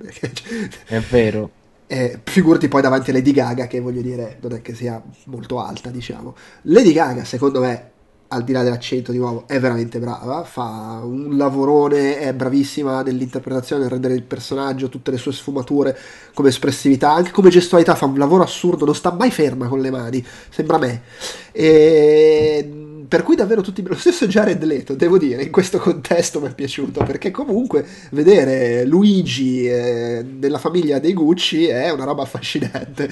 È 0.86 0.98
vero. 1.00 1.50
Eh, 1.86 2.20
figurati 2.24 2.66
poi 2.66 2.80
davanti 2.80 3.10
a 3.10 3.12
Lady 3.12 3.30
Gaga, 3.30 3.66
che 3.66 3.78
voglio 3.78 4.00
dire, 4.00 4.38
non 4.40 4.54
è 4.54 4.62
che 4.62 4.74
sia 4.74 5.00
molto 5.26 5.60
alta, 5.60 5.90
diciamo. 5.90 6.34
Lady 6.62 6.92
Gaga, 6.92 7.24
secondo 7.24 7.60
me, 7.60 7.90
al 8.34 8.42
di 8.44 8.52
là 8.52 8.62
dell'accento 8.62 9.12
di 9.12 9.18
nuovo, 9.18 9.44
è 9.46 9.60
veramente 9.60 9.98
brava, 9.98 10.42
fa 10.44 11.00
un 11.04 11.36
lavorone, 11.36 12.18
è 12.18 12.34
bravissima 12.34 13.02
nell'interpretazione, 13.02 13.82
nel 13.82 13.90
rendere 13.90 14.14
il 14.14 14.22
personaggio, 14.22 14.88
tutte 14.88 15.10
le 15.10 15.18
sue 15.18 15.32
sfumature, 15.32 15.96
come 16.34 16.48
espressività, 16.48 17.12
anche 17.12 17.30
come 17.30 17.50
gestualità, 17.50 17.94
fa 17.94 18.06
un 18.06 18.18
lavoro 18.18 18.42
assurdo, 18.42 18.84
non 18.84 18.94
sta 18.94 19.12
mai 19.12 19.30
ferma 19.30 19.68
con 19.68 19.80
le 19.80 19.90
mani, 19.90 20.24
sembra 20.50 20.78
me. 20.78 21.02
E 21.52 22.93
per 23.06 23.22
cui 23.22 23.36
davvero 23.36 23.60
tutti 23.60 23.82
lo 23.82 23.94
stesso 23.98 24.26
Jared 24.26 24.62
Leto 24.64 24.94
devo 24.94 25.18
dire 25.18 25.42
in 25.42 25.50
questo 25.50 25.78
contesto 25.78 26.40
mi 26.40 26.48
è 26.48 26.54
piaciuto 26.54 27.04
perché 27.04 27.30
comunque 27.30 27.86
vedere 28.10 28.84
Luigi 28.84 29.66
eh, 29.66 30.24
nella 30.38 30.58
famiglia 30.58 30.98
dei 30.98 31.12
Gucci 31.12 31.66
è 31.66 31.90
una 31.90 32.04
roba 32.04 32.22
affascinante. 32.22 33.08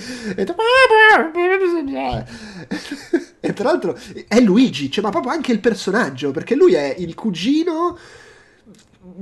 E 3.40 3.52
tra 3.52 3.64
l'altro 3.64 3.98
è 4.28 4.40
Luigi 4.40 4.90
cioè, 4.90 5.02
ma 5.02 5.10
proprio 5.10 5.32
anche 5.32 5.52
il 5.52 5.60
personaggio 5.60 6.30
perché 6.30 6.54
lui 6.54 6.74
è 6.74 6.94
il 6.98 7.14
cugino 7.14 7.98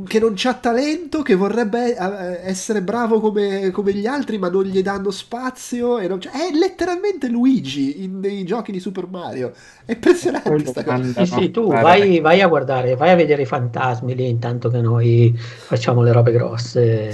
che 0.06 0.18
non 0.18 0.32
c'ha 0.36 0.54
talento, 0.54 1.22
che 1.22 1.34
vorrebbe 1.34 1.96
eh, 1.96 2.48
essere 2.48 2.82
bravo 2.82 3.20
come, 3.20 3.70
come, 3.70 3.92
gli 3.92 4.06
altri, 4.06 4.38
ma 4.38 4.48
non 4.48 4.64
gli 4.64 4.82
danno 4.82 5.10
spazio. 5.10 5.98
E 5.98 6.08
non 6.08 6.20
è 6.24 6.54
letteralmente 6.56 7.28
Luigi 7.28 8.02
in, 8.04 8.20
nei 8.20 8.44
giochi 8.44 8.72
di 8.72 8.80
Super 8.80 9.06
Mario. 9.08 9.52
È 9.84 9.92
impressionante 9.92 10.66
sta 10.66 10.84
cosa. 10.84 11.24
Sì, 11.24 11.32
sì, 11.32 11.50
tu 11.50 11.68
vai, 11.68 12.20
vai, 12.20 12.40
a 12.40 12.48
guardare, 12.48 12.96
vai 12.96 13.10
a 13.10 13.16
vedere 13.16 13.42
i 13.42 13.46
fantasmi 13.46 14.14
lì 14.14 14.28
intanto 14.28 14.68
che 14.68 14.80
noi 14.80 15.34
facciamo 15.36 16.02
le 16.02 16.12
robe 16.12 16.32
grosse. 16.32 17.10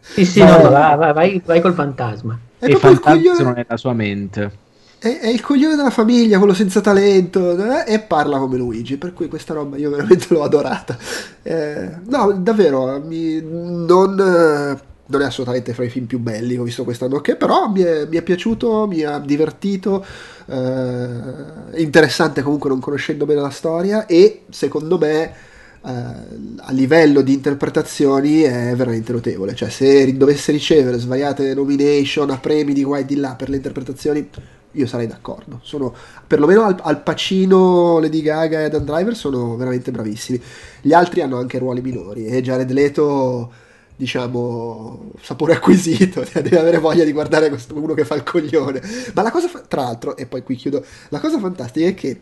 sì, 0.00 0.24
sì, 0.24 0.40
no, 0.40 0.62
no, 0.62 0.70
vai, 0.70 1.12
vai, 1.12 1.42
vai, 1.44 1.60
col 1.60 1.74
fantasma. 1.74 2.38
E 2.58 2.70
i 2.70 2.76
fantasmi 2.76 3.34
sono 3.34 3.52
nella 3.52 3.76
sua 3.76 3.92
mente 3.92 4.64
è, 4.98 5.18
è, 5.20 5.28
il 5.28 5.40
coglione 5.40 5.76
della 5.76 5.90
famiglia, 5.90 6.38
quello 6.38 6.54
senza 6.54 6.80
talento, 6.80 7.84
eh, 7.84 7.92
e 7.92 8.00
parla 8.00 8.38
come 8.38 8.56
Luigi, 8.56 8.96
per 8.96 9.12
cui 9.12 9.28
questa 9.28 9.54
roba 9.54 9.76
io 9.76 9.90
veramente 9.90 10.26
l'ho 10.34 10.42
adorata. 10.42 10.96
Eh, 11.42 11.90
no, 12.06 12.32
davvero, 12.32 13.00
mi, 13.04 13.40
non, 13.42 14.18
eh, 14.18 14.80
non, 15.06 15.22
è 15.22 15.24
assolutamente 15.24 15.74
fra 15.74 15.84
i 15.84 15.90
film 15.90 16.06
più 16.06 16.18
belli 16.18 16.54
che 16.54 16.60
ho 16.60 16.64
visto 16.64 16.84
quest'anno, 16.84 17.20
che 17.20 17.36
però 17.36 17.68
mi 17.68 17.82
è, 17.82 18.06
mi 18.06 18.16
è 18.16 18.22
piaciuto, 18.22 18.86
mi 18.86 19.02
ha 19.02 19.18
divertito, 19.18 20.04
eh, 20.46 21.80
interessante 21.80 22.42
comunque 22.42 22.70
non 22.70 22.80
conoscendo 22.80 23.26
bene 23.26 23.40
la 23.40 23.50
storia, 23.50 24.06
e 24.06 24.44
secondo 24.50 24.98
me... 24.98 25.54
Uh, 25.86 26.56
a 26.56 26.72
livello 26.72 27.20
di 27.20 27.32
interpretazioni 27.32 28.40
è 28.40 28.74
veramente 28.74 29.12
notevole. 29.12 29.54
Cioè, 29.54 29.68
se 29.68 30.16
dovesse 30.16 30.50
ricevere 30.50 30.98
svariate 30.98 31.54
nomination 31.54 32.28
a 32.30 32.38
premi 32.38 32.72
di 32.72 32.82
qua 32.82 32.98
e 32.98 33.04
di 33.04 33.14
là 33.14 33.36
per 33.36 33.48
le 33.48 33.54
interpretazioni, 33.54 34.28
io 34.76 34.86
sarei 34.86 35.06
d'accordo. 35.06 35.60
Sono, 35.62 35.94
perlomeno 36.26 36.62
al, 36.62 36.78
al 36.82 37.02
Pacino, 37.02 37.98
Lady 37.98 38.22
Gaga 38.22 38.60
e 38.60 38.64
Adam 38.64 38.84
Driver 38.84 39.16
sono 39.16 39.56
veramente 39.56 39.90
bravissimi. 39.90 40.40
Gli 40.80 40.92
altri 40.92 41.20
hanno 41.22 41.38
anche 41.38 41.58
ruoli 41.58 41.80
minori 41.80 42.26
e 42.26 42.42
Jared 42.42 42.70
Leto, 42.70 43.52
diciamo, 43.96 45.12
sapore 45.20 45.54
acquisito, 45.54 46.24
deve 46.32 46.58
avere 46.58 46.78
voglia 46.78 47.04
di 47.04 47.12
guardare 47.12 47.48
questo, 47.48 47.74
uno 47.76 47.94
che 47.94 48.04
fa 48.04 48.14
il 48.14 48.22
coglione. 48.22 48.80
Ma 49.14 49.22
la 49.22 49.30
cosa, 49.30 49.48
tra 49.66 49.82
l'altro, 49.82 50.16
e 50.16 50.26
poi 50.26 50.42
qui 50.42 50.56
chiudo, 50.56 50.84
la 51.08 51.20
cosa 51.20 51.38
fantastica 51.38 51.86
è 51.86 51.94
che 51.94 52.20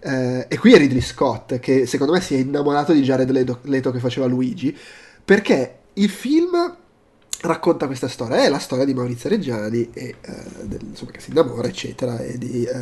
eh, 0.00 0.46
e 0.48 0.58
qui 0.58 0.72
è 0.72 0.78
Ridley 0.78 1.00
Scott 1.00 1.58
che 1.58 1.84
secondo 1.86 2.12
me 2.12 2.20
si 2.20 2.34
è 2.34 2.38
innamorato 2.38 2.92
di 2.92 3.02
Jared 3.02 3.28
Leto, 3.30 3.58
Leto 3.62 3.90
che 3.90 3.98
faceva 3.98 4.26
Luigi 4.26 4.76
perché 5.24 5.78
il 5.94 6.08
film 6.08 6.76
racconta 7.40 7.86
questa 7.86 8.08
storia, 8.08 8.42
è 8.42 8.48
la 8.48 8.58
storia 8.58 8.84
di 8.84 8.94
Maurizio 8.94 9.28
Reggiani, 9.28 9.90
e, 9.92 10.16
eh, 10.20 10.34
del, 10.62 10.80
insomma, 10.82 11.10
che 11.10 11.20
si 11.20 11.30
innamora, 11.30 11.68
eccetera, 11.68 12.18
e 12.18 12.36
di 12.38 12.64
eh, 12.64 12.80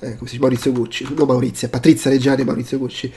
eh, 0.00 0.16
si 0.16 0.24
dice, 0.24 0.38
Maurizio 0.38 0.72
Gucci, 0.72 1.06
non 1.14 1.26
Maurizio, 1.26 1.68
Patrizia 1.68 2.10
Reggiani 2.10 2.42
e 2.42 2.44
Maurizio 2.44 2.78
Gucci. 2.78 3.12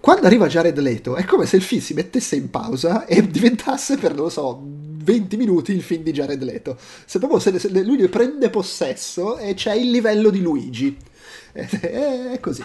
quando 0.00 0.26
arriva 0.26 0.46
Jared 0.46 0.78
Leto 0.78 1.16
è 1.16 1.24
come 1.24 1.46
se 1.46 1.56
il 1.56 1.62
film 1.62 1.80
si 1.80 1.94
mettesse 1.94 2.36
in 2.36 2.50
pausa 2.50 3.04
e 3.06 3.22
diventasse 3.28 3.96
per, 3.96 4.14
non 4.14 4.24
lo 4.24 4.30
so, 4.30 4.60
20 5.02 5.36
minuti 5.36 5.72
il 5.72 5.82
film 5.82 6.02
di 6.02 6.12
Jared 6.12 6.42
Leto. 6.42 6.76
Se 7.04 7.18
proprio 7.18 7.38
se, 7.38 7.58
se 7.58 7.68
lui 7.82 7.96
ne 7.96 8.08
prende 8.08 8.50
possesso 8.50 9.38
e 9.38 9.54
c'è 9.54 9.74
il 9.74 9.90
livello 9.90 10.30
di 10.30 10.40
Luigi. 10.40 10.96
È, 11.52 11.66
è 11.66 12.38
così. 12.38 12.64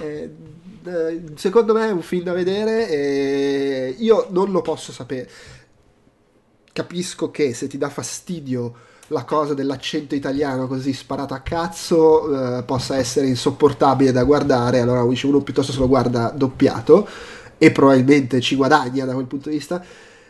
È, 0.00 0.28
secondo 1.34 1.74
me 1.74 1.88
è 1.88 1.90
un 1.90 2.02
film 2.02 2.24
da 2.24 2.32
vedere 2.32 2.88
e 2.88 3.94
io 3.98 4.28
non 4.30 4.50
lo 4.50 4.62
posso 4.62 4.92
sapere. 4.92 5.28
Capisco 6.74 7.30
che 7.30 7.54
se 7.54 7.68
ti 7.68 7.78
dà 7.78 7.88
fastidio 7.88 8.74
la 9.08 9.22
cosa 9.22 9.54
dell'accento 9.54 10.16
italiano 10.16 10.66
così 10.66 10.92
sparato 10.92 11.32
a 11.32 11.38
cazzo 11.38 12.58
eh, 12.58 12.62
possa 12.64 12.96
essere 12.96 13.28
insopportabile 13.28 14.10
da 14.10 14.24
guardare, 14.24 14.80
allora 14.80 15.04
uno 15.04 15.40
piuttosto 15.40 15.70
se 15.70 15.78
lo 15.78 15.86
guarda 15.86 16.32
doppiato 16.34 17.08
e 17.58 17.70
probabilmente 17.70 18.40
ci 18.40 18.56
guadagna 18.56 19.04
da 19.04 19.14
quel 19.14 19.26
punto 19.26 19.50
di 19.50 19.56
vista. 19.56 19.84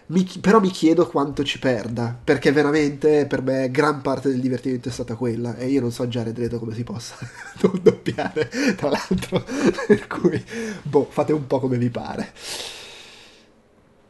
Mi, 0.08 0.30
però 0.38 0.60
mi 0.60 0.68
chiedo 0.68 1.06
quanto 1.06 1.42
ci 1.44 1.58
perda, 1.58 2.14
perché 2.22 2.52
veramente 2.52 3.24
per 3.24 3.40
me 3.40 3.70
gran 3.70 4.02
parte 4.02 4.28
del 4.28 4.40
divertimento 4.40 4.90
è 4.90 4.92
stata 4.92 5.14
quella 5.14 5.56
e 5.56 5.68
io 5.68 5.80
non 5.80 5.92
so 5.92 6.06
già 6.08 6.22
Redredo 6.22 6.58
come 6.58 6.74
si 6.74 6.84
possa 6.84 7.16
non 7.62 7.80
doppiare, 7.82 8.50
tra 8.76 8.90
l'altro, 8.90 9.42
per 9.88 10.06
cui, 10.08 10.44
boh, 10.82 11.08
fate 11.08 11.32
un 11.32 11.46
po' 11.46 11.58
come 11.58 11.78
vi 11.78 11.88
pare. 11.88 12.32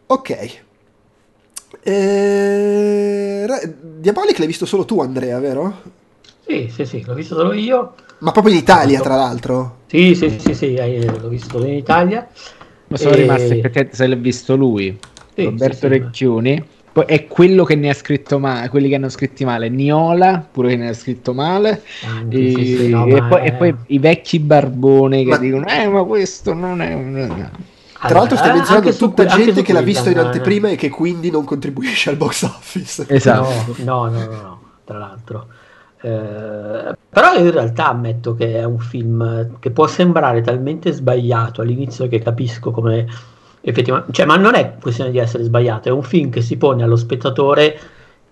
Ok, 0.06 0.62
eh, 1.82 3.46
Diabolic 3.98 4.38
l'hai 4.38 4.46
visto 4.46 4.66
solo 4.66 4.84
tu, 4.84 5.00
Andrea, 5.00 5.38
vero? 5.40 5.80
Sì, 6.46 6.68
sì, 6.72 6.84
sì, 6.84 7.02
l'ho 7.04 7.14
visto 7.14 7.34
solo 7.34 7.52
io. 7.52 7.94
Ma 8.18 8.32
proprio 8.32 8.52
in 8.52 8.60
Italia, 8.60 9.00
tra 9.00 9.16
l'altro? 9.16 9.78
Sì, 9.86 10.14
sì, 10.14 10.38
sì, 10.38 10.54
sì, 10.54 10.76
l'ho 10.76 11.28
visto 11.28 11.50
solo 11.50 11.66
in 11.66 11.74
Italia. 11.74 12.28
Ma 12.88 12.96
sono 12.96 13.14
e... 13.14 13.20
rimasti 13.20 13.60
perché 13.60 13.88
se 13.92 14.06
l'ha 14.06 14.14
visto 14.14 14.56
lui, 14.56 14.98
sì, 15.34 15.44
Roberto 15.44 15.76
sì, 15.76 15.88
Recchioni. 15.88 16.64
Poi 16.94 17.04
è 17.06 17.26
quello 17.26 17.64
che 17.64 17.74
ne 17.74 17.88
ha 17.88 17.94
scritto 17.94 18.38
male, 18.38 18.68
quelli 18.68 18.88
che 18.88 18.94
hanno 18.94 19.08
scritto 19.08 19.44
male, 19.44 19.68
Niola, 19.68 20.46
pure 20.48 20.68
che 20.68 20.76
ne 20.76 20.90
ha 20.90 20.92
scritto 20.92 21.34
male, 21.34 21.82
Anche, 22.06 22.38
e, 22.38 22.50
sì, 22.52 22.88
no, 22.88 23.04
e, 23.06 23.20
poi, 23.20 23.40
è... 23.40 23.46
e, 23.46 23.52
poi, 23.54 23.74
i 23.88 23.98
vecchi 23.98 24.38
barboni 24.38 25.24
che 25.24 25.30
ma... 25.30 25.38
dicono, 25.38 25.66
eh 25.66 25.88
ma 25.88 26.04
questo 26.04 26.54
non 26.54 26.80
è... 26.80 26.94
No. 26.94 27.50
Tra 28.06 28.18
l'altro 28.18 28.37
stai 28.37 28.52
menzionando 28.52 28.94
tutta 28.94 29.26
gente 29.26 29.62
che 29.62 29.73
l'ha 29.73 29.80
visto 29.80 30.11
in 30.11 30.18
anteprima 30.18 30.68
e 30.68 30.76
che 30.76 30.90
quindi 30.90 31.30
non 31.30 31.44
contribuisce 31.44 32.11
al 32.11 32.16
box 32.16 32.42
office. 32.42 33.06
Esatto. 33.14 33.75
No, 33.78 34.08
no, 34.08 34.18
no, 34.18 34.25
no, 34.25 34.40
no 34.42 34.61
tra 34.84 34.99
l'altro. 34.99 35.46
Eh, 36.00 36.96
però 37.08 37.34
in 37.34 37.50
realtà 37.50 37.88
ammetto 37.88 38.34
che 38.34 38.58
è 38.58 38.64
un 38.64 38.78
film 38.78 39.58
che 39.58 39.70
può 39.70 39.87
sembrare 39.87 40.42
talmente 40.42 40.92
sbagliato 40.92 41.62
all'inizio 41.62 42.06
che 42.08 42.18
capisco 42.18 42.70
come 42.70 43.06
effettivamente... 43.62 44.12
Cioè, 44.12 44.26
ma 44.26 44.37
non 44.37 44.54
è 44.54 44.76
questione 44.80 45.11
di 45.11 45.18
essere 45.18 45.44
sbagliato, 45.44 45.88
è 45.88 45.92
un 45.92 46.02
film 46.02 46.30
che 46.30 46.42
si 46.42 46.56
pone 46.56 46.82
allo 46.82 46.96
spettatore 46.96 47.78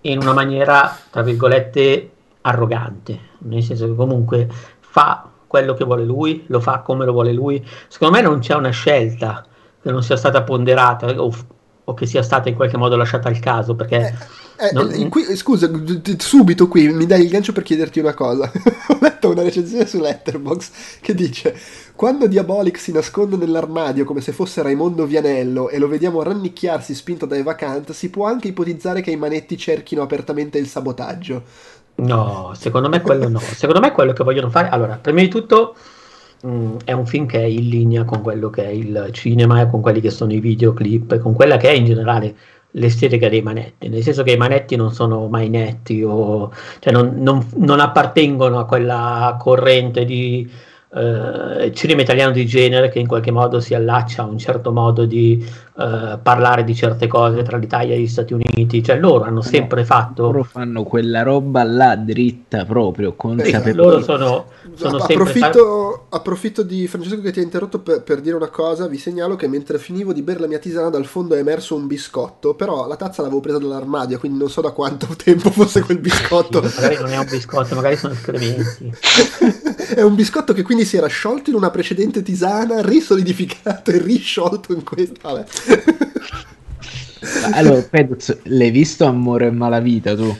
in 0.02 0.18
una 0.18 0.34
maniera, 0.34 0.94
tra 1.10 1.22
virgolette, 1.22 2.10
arrogante, 2.42 3.18
nel 3.38 3.62
senso 3.62 3.86
che 3.86 3.94
comunque 3.94 4.48
fa 4.80 5.28
quello 5.46 5.74
che 5.74 5.84
vuole 5.84 6.04
lui, 6.04 6.44
lo 6.48 6.60
fa 6.60 6.80
come 6.80 7.04
lo 7.04 7.12
vuole 7.12 7.32
lui. 7.32 7.64
Secondo 7.88 8.16
me 8.16 8.22
non 8.22 8.40
c'è 8.40 8.54
una 8.54 8.70
scelta 8.70 9.46
che 9.82 9.90
non 9.90 10.02
sia 10.02 10.16
stata 10.16 10.42
ponderata 10.42 11.08
o, 11.20 11.34
o, 11.84 11.94
che 11.94 12.06
sia 12.06 12.22
stata 12.22 12.48
in 12.48 12.54
qualche 12.54 12.76
modo 12.76 12.96
lasciata 12.96 13.28
al 13.28 13.40
caso 13.40 13.74
perché 13.74 14.16
eh, 14.56 14.68
eh, 14.68 14.72
non... 14.72 15.08
qui, 15.08 15.24
scusa 15.34 15.68
subito 16.18 16.68
qui 16.68 16.88
mi 16.92 17.04
dai 17.04 17.22
il 17.22 17.28
gancio 17.30 17.52
per 17.52 17.64
chiederti 17.64 17.98
una 17.98 18.14
cosa. 18.14 18.50
Ho 18.88 18.98
letto 19.00 19.30
una 19.30 19.42
recensione 19.42 19.86
su 19.86 19.98
Letterbox 19.98 20.70
che 21.00 21.14
dice 21.14 21.58
quando 21.96 22.28
Diabolic 22.28 22.78
si 22.78 22.92
nasconde 22.92 23.36
nell'armadio 23.36 24.04
come 24.04 24.20
se 24.20 24.32
fosse 24.32 24.62
Raimondo 24.62 25.04
Vianello 25.04 25.68
e 25.68 25.78
lo 25.78 25.88
vediamo 25.88 26.22
rannicchiarsi 26.22 26.94
spinto 26.94 27.26
dai 27.26 27.42
vacant 27.42 27.90
si 27.90 28.08
può 28.08 28.26
anche 28.26 28.48
ipotizzare 28.48 29.00
che 29.00 29.10
i 29.10 29.16
manetti 29.16 29.56
cerchino 29.58 30.02
apertamente 30.02 30.58
il 30.58 30.68
sabotaggio. 30.68 31.42
No 31.94 32.52
secondo 32.54 32.88
me 32.88 33.00
quello 33.00 33.28
no. 33.28 33.40
Secondo 33.40 33.80
me 33.80 33.90
quello 33.90 34.12
che 34.12 34.22
vogliono 34.22 34.48
fare 34.48 34.68
allora 34.68 34.96
prima 34.96 35.20
di 35.20 35.28
tutto 35.28 35.74
Mm, 36.44 36.78
è 36.84 36.90
un 36.90 37.06
film 37.06 37.26
che 37.26 37.38
è 37.38 37.44
in 37.44 37.68
linea 37.68 38.04
con 38.04 38.20
quello 38.20 38.50
che 38.50 38.64
è 38.64 38.68
il 38.70 39.10
cinema 39.12 39.60
e 39.60 39.70
con 39.70 39.80
quelli 39.80 40.00
che 40.00 40.10
sono 40.10 40.32
i 40.32 40.40
videoclip 40.40 41.12
e 41.12 41.18
con 41.20 41.34
quella 41.34 41.56
che 41.56 41.68
è 41.68 41.72
in 41.72 41.84
generale 41.84 42.34
l'estetica 42.72 43.28
dei 43.28 43.42
manetti, 43.42 43.88
nel 43.88 44.02
senso 44.02 44.24
che 44.24 44.32
i 44.32 44.36
manetti 44.36 44.74
non 44.74 44.92
sono 44.92 45.28
mai 45.28 45.48
netti 45.48 46.02
o 46.02 46.50
cioè 46.80 46.92
non, 46.92 47.14
non, 47.18 47.46
non 47.56 47.78
appartengono 47.80 48.58
a 48.58 48.64
quella 48.66 49.36
corrente 49.38 50.04
di 50.04 50.50
eh, 50.94 51.72
cinema 51.72 52.02
italiano 52.02 52.32
di 52.32 52.44
genere 52.44 52.90
che 52.90 52.98
in 52.98 53.06
qualche 53.06 53.30
modo 53.30 53.60
si 53.60 53.72
allaccia 53.72 54.22
a 54.22 54.26
un 54.26 54.36
certo 54.36 54.72
modo 54.72 55.06
di 55.06 55.42
eh, 55.74 56.18
parlare 56.22 56.64
di 56.64 56.74
certe 56.74 57.06
cose 57.06 57.42
tra 57.42 57.56
l'Italia 57.56 57.94
e 57.94 58.00
gli 58.00 58.06
Stati 58.06 58.34
Uniti, 58.34 58.82
cioè 58.82 58.98
loro 58.98 59.24
hanno 59.24 59.40
sempre 59.40 59.86
fatto... 59.86 60.24
Loro 60.24 60.42
fanno 60.42 60.82
quella 60.82 61.22
roba 61.22 61.62
là 61.62 61.96
dritta 61.96 62.66
proprio, 62.66 63.14
consapevole. 63.14 63.72
Loro 63.72 64.02
sono, 64.02 64.44
sono 64.74 64.98
approfitto, 64.98 66.06
approfitto, 66.10 66.62
di 66.62 66.86
Francesco 66.86 67.22
che 67.22 67.32
ti 67.32 67.40
ha 67.40 67.42
interrotto 67.42 67.78
per, 67.78 68.02
per, 68.02 68.20
dire 68.20 68.36
una 68.36 68.50
cosa, 68.50 68.86
vi 68.86 68.98
segnalo 68.98 69.34
che 69.34 69.48
mentre 69.48 69.78
finivo 69.78 70.12
di 70.12 70.20
bere 70.20 70.40
la 70.40 70.46
mia 70.46 70.58
tisana 70.58 70.90
dal 70.90 71.06
fondo 71.06 71.34
è 71.34 71.38
emerso 71.38 71.74
un 71.74 71.86
biscotto, 71.86 72.52
però 72.52 72.86
la 72.86 72.96
tazza 72.96 73.22
l'avevo 73.22 73.40
presa 73.40 73.58
dall'armadio, 73.58 74.18
quindi 74.18 74.36
non 74.36 74.50
so 74.50 74.60
da 74.60 74.72
quanto 74.72 75.08
tempo 75.16 75.48
fosse 75.50 75.80
quel 75.80 76.00
biscotto. 76.00 76.60
magari 76.60 76.96
non 76.96 77.12
è 77.12 77.16
un 77.16 77.26
biscotto, 77.30 77.74
magari 77.74 77.96
sono 77.96 78.12
escrementi. 78.12 78.92
è 79.94 80.02
un 80.02 80.14
biscotto 80.14 80.52
che 80.52 80.62
quindi 80.62 80.84
si 80.84 80.96
era 80.96 81.06
sciolto 81.06 81.50
in 81.50 81.56
una 81.56 81.70
precedente 81.70 82.22
tisana, 82.22 82.80
risolidificato 82.82 83.90
e 83.90 83.98
risciolto 83.98 84.72
in 84.72 84.84
questa. 84.84 85.32
Vabbè. 85.32 85.44
allora, 87.52 87.82
Peduz, 87.82 88.38
l'hai 88.44 88.70
visto 88.70 89.04
Amore 89.04 89.46
e 89.46 89.50
Malavita 89.50 90.14
tu? 90.14 90.36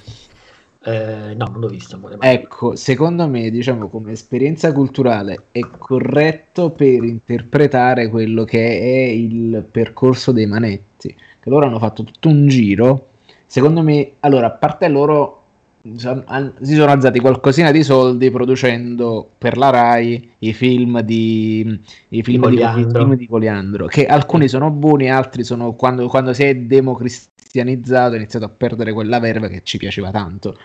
Eh, 0.85 1.35
no, 1.37 1.47
non 1.47 1.61
l'ho 1.61 1.69
visto. 1.69 1.97
Amore 1.97 2.17
ecco, 2.21 2.75
secondo 2.75 3.29
me, 3.29 3.51
diciamo, 3.51 3.89
come 3.89 4.13
esperienza 4.13 4.73
culturale 4.73 5.45
è 5.53 5.61
corretto 5.61 6.71
per 6.71 7.05
interpretare 7.05 8.09
quello 8.09 8.45
che 8.45 8.81
è 8.81 9.09
il 9.11 9.65
percorso 9.71 10.33
dei 10.33 10.47
manetti. 10.47 11.15
Che 11.41 11.51
loro 11.51 11.67
hanno 11.67 11.79
fatto 11.79 12.05
tutto 12.05 12.29
un 12.29 12.47
giro. 12.49 13.09
Secondo 13.47 13.83
me, 13.83 14.13
allora, 14.21 14.47
a 14.47 14.53
parte 14.53 14.89
loro 14.89 15.42
si 15.85 16.75
sono 16.77 16.91
alzati 16.93 17.19
qualcosina 17.19 17.73
di 17.73 17.83
soldi 17.83 18.31
producendo 18.31 19.29
per 19.37 19.57
la 19.57 19.71
Rai 19.71 20.31
i 20.39 20.53
film 20.53 21.01
di, 21.01 21.81
i 22.09 22.23
film 22.23 22.49
di, 22.49 22.57
Poliandro. 22.57 23.01
I 23.01 23.03
film 23.03 23.17
di 23.17 23.27
Poliandro 23.27 23.87
che 23.87 24.07
alcuni 24.07 24.47
sono 24.47 24.71
buoni 24.71 25.11
altri 25.11 25.43
sono 25.43 25.73
quando, 25.73 26.07
quando 26.07 26.33
si 26.33 26.45
è 26.45 26.55
democristianizzato 26.55 28.15
ha 28.15 28.17
iniziato 28.17 28.45
a 28.45 28.49
perdere 28.49 28.93
quella 28.93 29.19
verve 29.19 29.49
che 29.49 29.63
ci 29.65 29.79
piaceva 29.79 30.13
tanto 30.13 30.57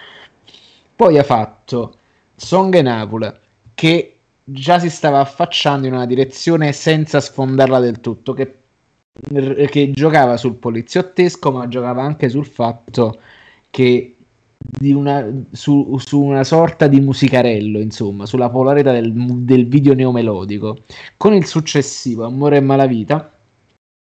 poi 0.95 1.17
ha 1.17 1.23
fatto 1.23 1.97
Song 2.35 2.75
e 2.75 2.81
Napoli 2.83 3.31
che 3.73 4.17
già 4.43 4.77
si 4.77 4.91
stava 4.91 5.19
affacciando 5.19 5.87
in 5.87 5.93
una 5.93 6.05
direzione 6.05 6.71
senza 6.73 7.19
sfondarla 7.19 7.79
del 7.79 8.01
tutto 8.01 8.33
che, 8.33 8.59
che 9.67 9.91
giocava 9.93 10.37
sul 10.37 10.57
poliziottesco 10.57 11.51
ma 11.51 11.67
giocava 11.67 12.03
anche 12.03 12.29
sul 12.29 12.45
fatto 12.45 13.19
che 13.71 14.16
una, 14.81 15.25
su, 15.51 15.97
su, 15.99 16.21
una 16.21 16.43
sorta 16.43 16.87
di 16.87 16.99
musicarello, 16.99 17.79
insomma, 17.79 18.25
sulla 18.25 18.49
polarità 18.49 18.91
del, 18.91 19.11
del 19.13 19.67
video 19.67 19.93
neomelodico. 19.93 20.77
Con 21.17 21.33
il 21.33 21.45
successivo 21.45 22.25
Amore 22.25 22.57
e 22.57 22.61
Malavita, 22.61 23.31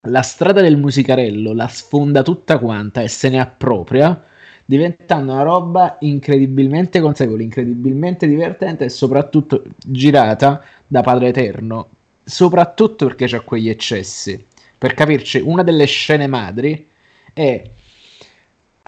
la 0.07 0.21
strada 0.21 0.61
del 0.61 0.77
musicarello 0.77 1.53
la 1.53 1.67
sfonda 1.67 2.21
tutta 2.21 2.59
quanta 2.59 3.01
e 3.01 3.07
se 3.07 3.29
ne 3.29 3.39
appropria, 3.39 4.23
diventando 4.65 5.33
una 5.33 5.43
roba 5.43 5.97
incredibilmente 6.01 6.99
consapevole, 6.99 7.43
incredibilmente 7.43 8.27
divertente 8.27 8.85
e 8.85 8.89
soprattutto 8.89 9.63
girata 9.85 10.61
da 10.85 11.01
Padre 11.01 11.29
Eterno, 11.29 11.87
soprattutto 12.23 13.05
perché 13.05 13.27
c'ha 13.27 13.41
quegli 13.41 13.69
eccessi. 13.69 14.45
Per 14.77 14.93
capirci, 14.93 15.41
una 15.43 15.63
delle 15.63 15.85
scene 15.85 16.27
madri 16.27 16.87
è 17.33 17.69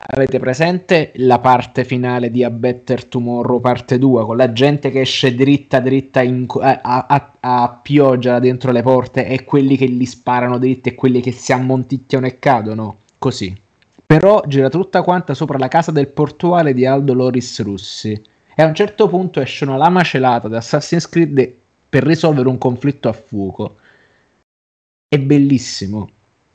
Avete 0.01 0.39
presente 0.39 1.11
la 1.15 1.39
parte 1.39 1.83
finale 1.83 2.31
di 2.31 2.45
A 2.45 2.49
Better 2.49 3.03
Tomorrow 3.03 3.59
parte 3.59 3.97
2 3.97 4.23
con 4.23 4.37
la 4.37 4.53
gente 4.53 4.91
che 4.91 5.01
esce 5.01 5.35
dritta 5.35 5.81
dritta 5.81 6.21
in, 6.21 6.45
a, 6.61 6.79
a, 6.81 7.31
a, 7.37 7.79
pioggia 7.81 8.39
dentro 8.39 8.71
le 8.71 8.81
porte 8.81 9.27
e 9.27 9.43
quelli 9.43 9.75
che 9.75 9.85
li 9.85 10.05
sparano 10.05 10.57
dritti 10.57 10.89
e 10.89 10.95
quelli 10.95 11.19
che 11.19 11.33
si 11.33 11.51
ammonticchiano 11.51 12.25
e 12.25 12.39
cadono? 12.39 12.99
Così. 13.19 13.53
Però 14.05 14.41
gira 14.47 14.69
tutta 14.69 15.01
quanta 15.01 15.33
sopra 15.33 15.57
la 15.57 15.67
casa 15.67 15.91
del 15.91 16.07
portuale 16.07 16.73
di 16.73 16.85
Aldo 16.85 17.13
Loris 17.13 17.61
Russi 17.61 18.13
e 18.55 18.63
a 18.63 18.65
un 18.65 18.73
certo 18.73 19.09
punto 19.09 19.41
esce 19.41 19.65
una 19.65 19.75
lama 19.75 20.01
celata 20.03 20.47
da 20.47 20.57
Assassin's 20.57 21.09
Creed 21.09 21.53
per 21.89 22.03
risolvere 22.03 22.47
un 22.47 22.57
conflitto 22.57 23.09
a 23.09 23.13
fuoco. 23.13 23.75
È 25.09 25.19
bellissimo 25.19 26.09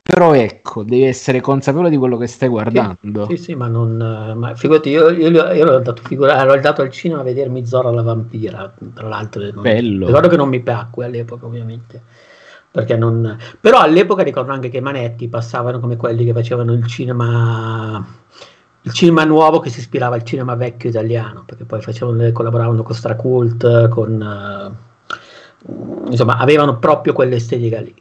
però 0.07 0.35
ecco, 0.35 0.83
devi 0.83 1.03
essere 1.03 1.41
consapevole 1.41 1.89
di 1.89 1.97
quello 1.97 2.15
che 2.15 2.27
stai 2.27 2.47
guardando. 2.47 3.25
Sì, 3.25 3.37
sì, 3.37 3.43
sì 3.43 3.55
ma 3.55 3.67
non. 3.67 4.33
Ma 4.37 4.53
figurati, 4.53 4.89
io, 4.89 5.09
io, 5.09 5.29
io 5.29 5.65
l'ho, 5.65 5.79
dato 5.79 6.03
figura, 6.05 6.43
l'ho 6.43 6.59
dato 6.59 6.83
al 6.83 6.91
cinema 6.91 7.21
a 7.21 7.23
vedermi 7.23 7.65
Zora 7.65 7.89
la 7.89 8.03
vampira. 8.03 8.71
Tra 8.93 9.07
l'altro, 9.07 9.41
non, 9.51 9.63
bello. 9.63 10.05
Ricordo 10.05 10.27
che 10.27 10.37
non 10.37 10.47
mi 10.47 10.61
piacque 10.61 11.05
all'epoca, 11.05 11.47
ovviamente. 11.47 12.01
perché 12.75 12.97
non... 12.97 13.37
Però 13.59 13.79
all'epoca 13.79 14.21
ricordo 14.21 14.51
anche 14.51 14.69
che 14.69 14.77
i 14.77 14.81
manetti 14.81 15.29
passavano 15.29 15.79
come 15.79 15.95
quelli 15.95 16.25
che 16.25 16.33
facevano 16.33 16.73
il 16.73 16.85
cinema 16.85 18.05
il 18.81 18.93
cinema 18.93 19.23
nuovo 19.23 19.59
che 19.59 19.69
si 19.69 19.79
ispirava 19.79 20.15
al 20.15 20.23
cinema 20.23 20.55
vecchio 20.55 20.89
italiano, 20.89 21.43
perché 21.45 21.63
poi 21.65 21.81
facevano, 21.81 22.31
collaboravano 22.31 22.83
con 22.83 22.93
Stracult, 22.93 23.87
con, 23.89 24.75
uh, 25.67 26.09
insomma, 26.09 26.37
avevano 26.37 26.77
proprio 26.77 27.13
quell'estetica 27.13 27.79
lì. 27.79 27.95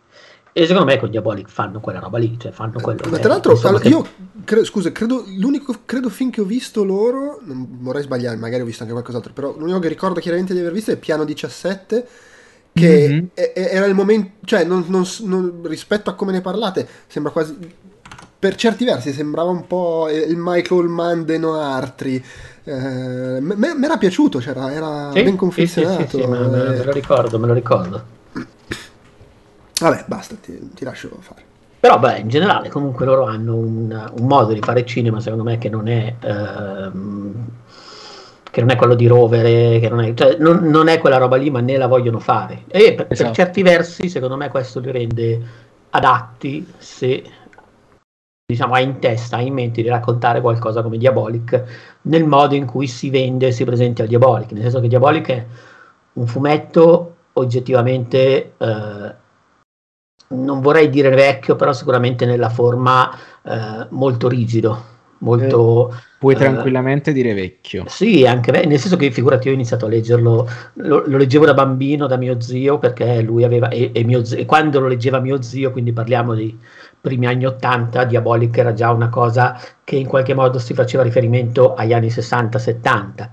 E 0.56 0.66
secondo 0.68 0.84
me 0.84 0.98
con 0.98 1.10
Diabolic 1.10 1.48
fanno 1.48 1.80
quella 1.80 1.98
roba 1.98 2.16
lì, 2.16 2.38
cioè 2.38 2.52
fanno 2.52 2.78
quello. 2.80 3.02
Ma 3.10 3.18
tra 3.18 3.30
l'altro, 3.30 3.52
insomma, 3.52 3.80
che... 3.80 3.88
io 3.88 4.06
credo, 4.44 4.64
scusa, 4.64 4.92
credo, 4.92 5.24
l'unico 5.36 5.74
credo 5.84 6.08
film 6.08 6.30
che 6.30 6.40
ho 6.40 6.44
visto 6.44 6.84
loro, 6.84 7.40
non 7.42 7.66
vorrei 7.80 8.04
sbagliare, 8.04 8.36
magari 8.36 8.62
ho 8.62 8.64
visto 8.64 8.82
anche 8.82 8.94
qualcos'altro, 8.94 9.32
però 9.32 9.52
l'unico 9.58 9.80
che 9.80 9.88
ricordo 9.88 10.20
chiaramente 10.20 10.54
di 10.54 10.60
aver 10.60 10.70
visto 10.70 10.92
è 10.92 10.96
Piano 10.96 11.24
17 11.24 12.06
che 12.72 13.08
mm-hmm. 13.08 13.26
era 13.52 13.86
il 13.86 13.94
momento, 13.94 14.46
cioè 14.46 14.62
non, 14.62 14.84
non, 14.86 15.04
non, 15.22 15.60
rispetto 15.64 16.10
a 16.10 16.14
come 16.14 16.30
ne 16.30 16.40
parlate, 16.40 16.86
sembra 17.08 17.32
quasi 17.32 17.56
per 18.38 18.54
certi 18.54 18.84
versi 18.84 19.12
sembrava 19.12 19.50
un 19.50 19.66
po' 19.66 20.08
il 20.08 20.36
Michael 20.36 20.86
Mann 20.86 21.22
de 21.22 21.36
Noartri. 21.36 22.24
Eh, 22.62 23.40
mi 23.40 23.84
era 23.84 23.96
piaciuto, 23.96 24.40
cioè 24.40 24.56
era 24.56 25.10
sì, 25.12 25.22
ben 25.24 25.34
confezionato. 25.34 26.02
Sì, 26.02 26.20
sì, 26.20 26.26
me, 26.26 26.46
me, 26.46 26.84
lo 26.84 26.92
ricordo, 26.92 27.40
me 27.40 27.46
lo 27.48 27.54
ricordo. 27.54 28.22
Vabbè, 29.80 30.04
basta, 30.06 30.36
ti, 30.40 30.70
ti 30.74 30.84
lascio 30.84 31.10
fare. 31.20 31.42
Però, 31.80 31.98
beh, 31.98 32.18
in 32.18 32.28
generale, 32.28 32.70
comunque 32.70 33.04
loro 33.04 33.24
hanno 33.26 33.56
un, 33.56 34.12
un 34.18 34.26
modo 34.26 34.52
di 34.52 34.60
fare 34.60 34.86
cinema, 34.86 35.20
secondo 35.20 35.44
me, 35.44 35.58
che 35.58 35.68
non 35.68 35.88
è. 35.88 36.14
Ehm, 36.20 37.46
che 38.50 38.60
non 38.60 38.70
è 38.70 38.76
quello 38.76 38.94
di 38.94 39.08
rovere, 39.08 39.80
che 39.80 39.88
non 39.88 40.00
è, 40.00 40.14
cioè, 40.14 40.36
non, 40.38 40.58
non 40.68 40.86
è 40.86 40.98
quella 40.98 41.16
roba 41.16 41.34
lì, 41.34 41.50
ma 41.50 41.60
né 41.60 41.76
la 41.76 41.88
vogliono 41.88 42.20
fare. 42.20 42.62
E 42.68 42.94
per, 42.94 43.06
esatto. 43.08 43.30
per 43.30 43.36
certi 43.36 43.62
versi, 43.62 44.08
secondo 44.08 44.36
me, 44.36 44.48
questo 44.48 44.78
li 44.78 44.92
rende 44.92 45.40
adatti 45.90 46.64
se 46.78 47.24
diciamo, 48.46 48.74
ha 48.74 48.80
in 48.80 48.98
testa, 48.98 49.38
ha 49.38 49.40
in 49.40 49.54
mente 49.54 49.82
di 49.82 49.88
raccontare 49.88 50.40
qualcosa 50.40 50.82
come 50.82 50.98
Diabolic 50.98 51.64
nel 52.02 52.24
modo 52.24 52.54
in 52.54 52.66
cui 52.66 52.86
si 52.86 53.10
vende 53.10 53.48
e 53.48 53.52
si 53.52 53.64
presenta 53.64 54.02
a 54.04 54.06
Diabolic, 54.06 54.52
nel 54.52 54.62
senso 54.62 54.80
che 54.80 54.88
Diabolic 54.88 55.28
è 55.30 55.46
un 56.14 56.26
fumetto 56.26 57.16
oggettivamente, 57.32 58.52
eh, 58.56 59.14
non 60.34 60.60
vorrei 60.60 60.90
dire 60.90 61.10
vecchio, 61.10 61.56
però 61.56 61.72
sicuramente 61.72 62.26
nella 62.26 62.50
forma 62.50 63.10
eh, 63.42 63.86
molto 63.90 64.28
rigido, 64.28 64.84
molto... 65.18 65.90
Eh, 65.90 66.12
puoi 66.24 66.34
eh, 66.34 66.38
tranquillamente 66.38 67.12
dire 67.12 67.34
vecchio. 67.34 67.84
Sì, 67.86 68.26
anche 68.26 68.50
nel 68.50 68.78
senso 68.78 68.96
che 68.96 69.10
figurati, 69.10 69.46
io 69.46 69.52
ho 69.52 69.56
iniziato 69.56 69.84
a 69.84 69.88
leggerlo, 69.88 70.48
lo, 70.74 71.02
lo 71.06 71.16
leggevo 71.18 71.44
da 71.44 71.52
bambino 71.54 72.06
da 72.06 72.16
mio 72.16 72.40
zio, 72.40 72.78
perché 72.78 73.20
lui 73.20 73.44
aveva, 73.44 73.68
e, 73.68 73.90
e, 73.92 74.04
mio, 74.04 74.22
e 74.22 74.46
quando 74.46 74.80
lo 74.80 74.88
leggeva 74.88 75.20
mio 75.20 75.42
zio, 75.42 75.70
quindi 75.70 75.92
parliamo 75.92 76.34
di 76.34 76.56
primi 77.04 77.26
anni 77.26 77.44
80 77.44 78.04
Diabolic 78.04 78.56
era 78.56 78.72
già 78.72 78.90
una 78.90 79.10
cosa 79.10 79.60
che 79.84 79.96
in 79.96 80.06
qualche 80.06 80.32
modo 80.32 80.58
si 80.58 80.72
faceva 80.72 81.02
riferimento 81.02 81.74
agli 81.74 81.92
anni 81.92 82.06
60-70, 82.06 83.28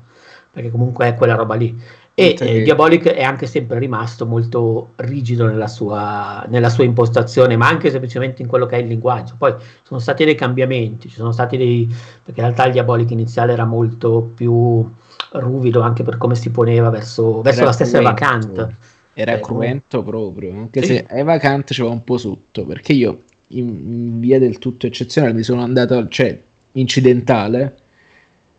perché 0.51 0.69
comunque 0.69 1.07
è 1.07 1.15
quella 1.15 1.35
roba 1.35 1.55
lì. 1.55 1.81
E 2.13 2.35
eh, 2.37 2.61
Diabolic 2.63 3.07
è 3.07 3.23
anche 3.23 3.47
sempre 3.47 3.79
rimasto 3.79 4.25
molto 4.25 4.89
rigido 4.97 5.47
nella 5.47 5.67
sua, 5.67 6.45
nella 6.49 6.69
sua, 6.69 6.83
impostazione, 6.83 7.55
ma 7.55 7.67
anche 7.67 7.89
semplicemente 7.89 8.41
in 8.41 8.47
quello 8.47 8.65
che 8.65 8.75
è 8.75 8.79
il 8.79 8.87
linguaggio. 8.87 9.35
Poi 9.37 9.53
sono 9.83 9.99
stati 9.99 10.25
dei 10.25 10.35
cambiamenti, 10.35 11.07
ci 11.07 11.15
sono 11.15 11.31
stati 11.31 11.55
dei. 11.55 11.87
perché 12.23 12.41
in 12.41 12.45
realtà 12.47 12.65
il 12.65 12.73
Diabolic 12.73 13.11
iniziale 13.11 13.53
era 13.53 13.65
molto 13.65 14.31
più 14.35 14.87
ruvido 15.33 15.81
anche 15.81 16.03
per 16.03 16.17
come 16.17 16.35
si 16.35 16.51
poneva 16.51 16.89
verso, 16.89 17.41
verso 17.41 17.63
la 17.63 17.71
stessa 17.71 17.99
Evacant. 17.99 18.69
Era 19.13 19.33
eh, 19.33 19.39
cruento 19.39 20.03
proprio, 20.03 20.53
anche 20.53 20.81
sì. 20.81 20.95
se 20.95 21.05
Evacant 21.09 21.71
c'era 21.71 21.89
un 21.89 22.03
po' 22.03 22.17
sotto, 22.17 22.65
perché 22.65 22.93
io 22.93 23.23
in, 23.49 24.19
via 24.19 24.39
del 24.39 24.57
tutto 24.57 24.85
eccezionale, 24.85 25.33
mi 25.33 25.43
sono 25.43 25.61
andato, 25.61 26.07
cioè, 26.07 26.39
incidentale, 26.73 27.77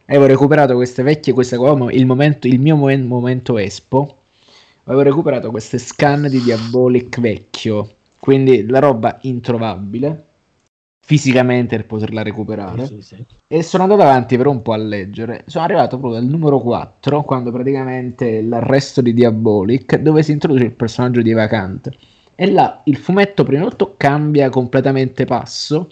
avevo 0.06 0.26
recuperato 0.26 0.74
queste 0.74 1.02
vecchie, 1.02 1.32
questa 1.32 1.56
il, 1.56 2.06
momento, 2.06 2.46
il 2.46 2.60
mio 2.60 2.76
momen- 2.76 3.06
momento 3.06 3.58
Espo, 3.58 4.22
avevo 4.84 5.02
recuperato 5.02 5.50
queste 5.50 5.78
scan 5.78 6.26
di 6.28 6.40
Diabolic 6.40 7.20
vecchio, 7.20 7.88
quindi 8.18 8.66
la 8.66 8.78
roba 8.78 9.18
introvabile 9.22 10.26
fisicamente 11.04 11.76
per 11.76 11.86
poterla 11.86 12.22
recuperare. 12.22 12.86
Sì, 12.86 13.02
sì. 13.02 13.24
e 13.48 13.62
sono 13.62 13.82
andato 13.82 14.02
avanti 14.02 14.36
per 14.36 14.46
un 14.46 14.62
po' 14.62 14.72
a 14.72 14.76
leggere. 14.76 15.44
Sono 15.46 15.64
arrivato 15.64 15.98
proprio 15.98 16.20
al 16.20 16.26
numero 16.26 16.60
4 16.60 17.22
quando 17.22 17.50
praticamente 17.50 18.40
l'arresto 18.40 19.00
di 19.00 19.12
Diabolic 19.12 19.96
dove 19.96 20.22
si 20.22 20.32
introduce 20.32 20.64
il 20.64 20.72
personaggio 20.72 21.20
di 21.20 21.32
Vacante 21.32 21.92
e 22.34 22.50
là 22.50 22.80
il 22.84 22.96
fumetto 22.96 23.44
prima 23.44 23.64
di 23.64 23.70
tutto 23.70 23.94
cambia 23.96 24.48
completamente 24.48 25.24
passo 25.24 25.88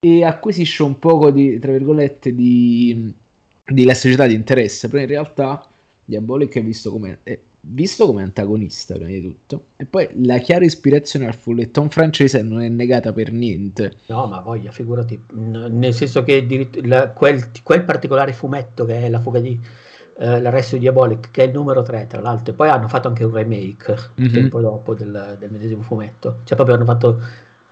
e 0.00 0.24
acquisisce 0.24 0.82
un 0.82 0.98
poco 0.98 1.30
di, 1.30 1.58
tra 1.58 1.72
virgolette, 1.72 2.34
di, 2.34 3.12
di 3.64 3.82
elasticità 3.82 4.26
di 4.26 4.34
interesse, 4.34 4.88
però 4.88 5.02
in 5.02 5.08
realtà 5.08 5.66
Diabolic 6.04 6.56
è 6.56 6.62
visto 6.62 6.90
come, 6.92 7.18
è 7.22 7.38
visto 7.60 8.06
come 8.06 8.22
antagonista 8.22 8.94
prima 8.94 9.10
di 9.10 9.20
tutto. 9.20 9.66
E 9.76 9.84
poi 9.86 10.08
la 10.24 10.38
chiara 10.38 10.64
ispirazione 10.64 11.26
al 11.26 11.34
fulletton 11.34 11.90
francese 11.90 12.42
non 12.42 12.62
è 12.62 12.68
negata 12.68 13.12
per 13.12 13.32
niente. 13.32 13.94
No 14.06 14.26
ma 14.26 14.40
voglia 14.40 14.70
figurati. 14.70 15.20
Nel 15.32 15.92
senso 15.92 16.22
che 16.22 16.68
la, 16.84 17.10
quel, 17.10 17.50
quel 17.62 17.84
particolare 17.84 18.32
fumetto 18.32 18.84
che 18.84 19.02
è 19.02 19.08
la 19.08 19.20
fuga 19.20 19.40
di 19.40 19.60
eh, 20.20 20.40
l'arresto 20.40 20.74
di 20.74 20.80
Diabolic, 20.80 21.30
che 21.30 21.44
è 21.44 21.46
il 21.46 21.52
numero 21.52 21.82
3, 21.82 22.08
tra 22.08 22.20
l'altro, 22.20 22.52
e 22.52 22.56
poi 22.56 22.68
hanno 22.68 22.88
fatto 22.88 23.06
anche 23.06 23.24
un 23.24 23.32
remake 23.32 23.94
mm-hmm. 24.20 24.32
tempo 24.32 24.60
dopo 24.60 24.94
del, 24.94 25.36
del, 25.38 25.50
medesimo 25.50 25.82
fumetto, 25.82 26.38
cioè 26.42 26.56
proprio 26.56 26.74
hanno 26.74 26.84
fatto 26.84 27.20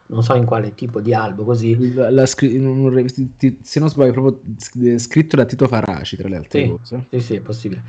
non 0.06 0.22
so 0.22 0.34
in 0.34 0.44
quale 0.44 0.74
tipo 0.74 1.00
di 1.00 1.12
albo 1.14 1.44
così. 1.44 1.94
La, 1.94 2.10
la, 2.10 2.26
se 2.26 2.58
non 2.58 3.88
sbaglio, 3.88 4.12
proprio 4.12 4.40
scritto 4.98 5.36
da 5.36 5.44
Tito 5.44 5.66
Faraci, 5.66 6.16
tra 6.16 6.28
le 6.28 6.36
altre 6.36 6.62
sì, 6.62 6.68
cose. 6.68 7.06
Sì, 7.10 7.20
sì, 7.20 7.34
è 7.36 7.40
possibile. 7.40 7.82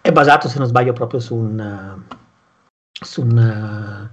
È 0.00 0.12
basato, 0.12 0.48
se 0.48 0.58
non 0.58 0.66
sbaglio, 0.66 0.92
proprio 0.92 1.20
su 1.20 1.34
un, 1.34 2.02
su 3.00 3.22
un 3.22 4.08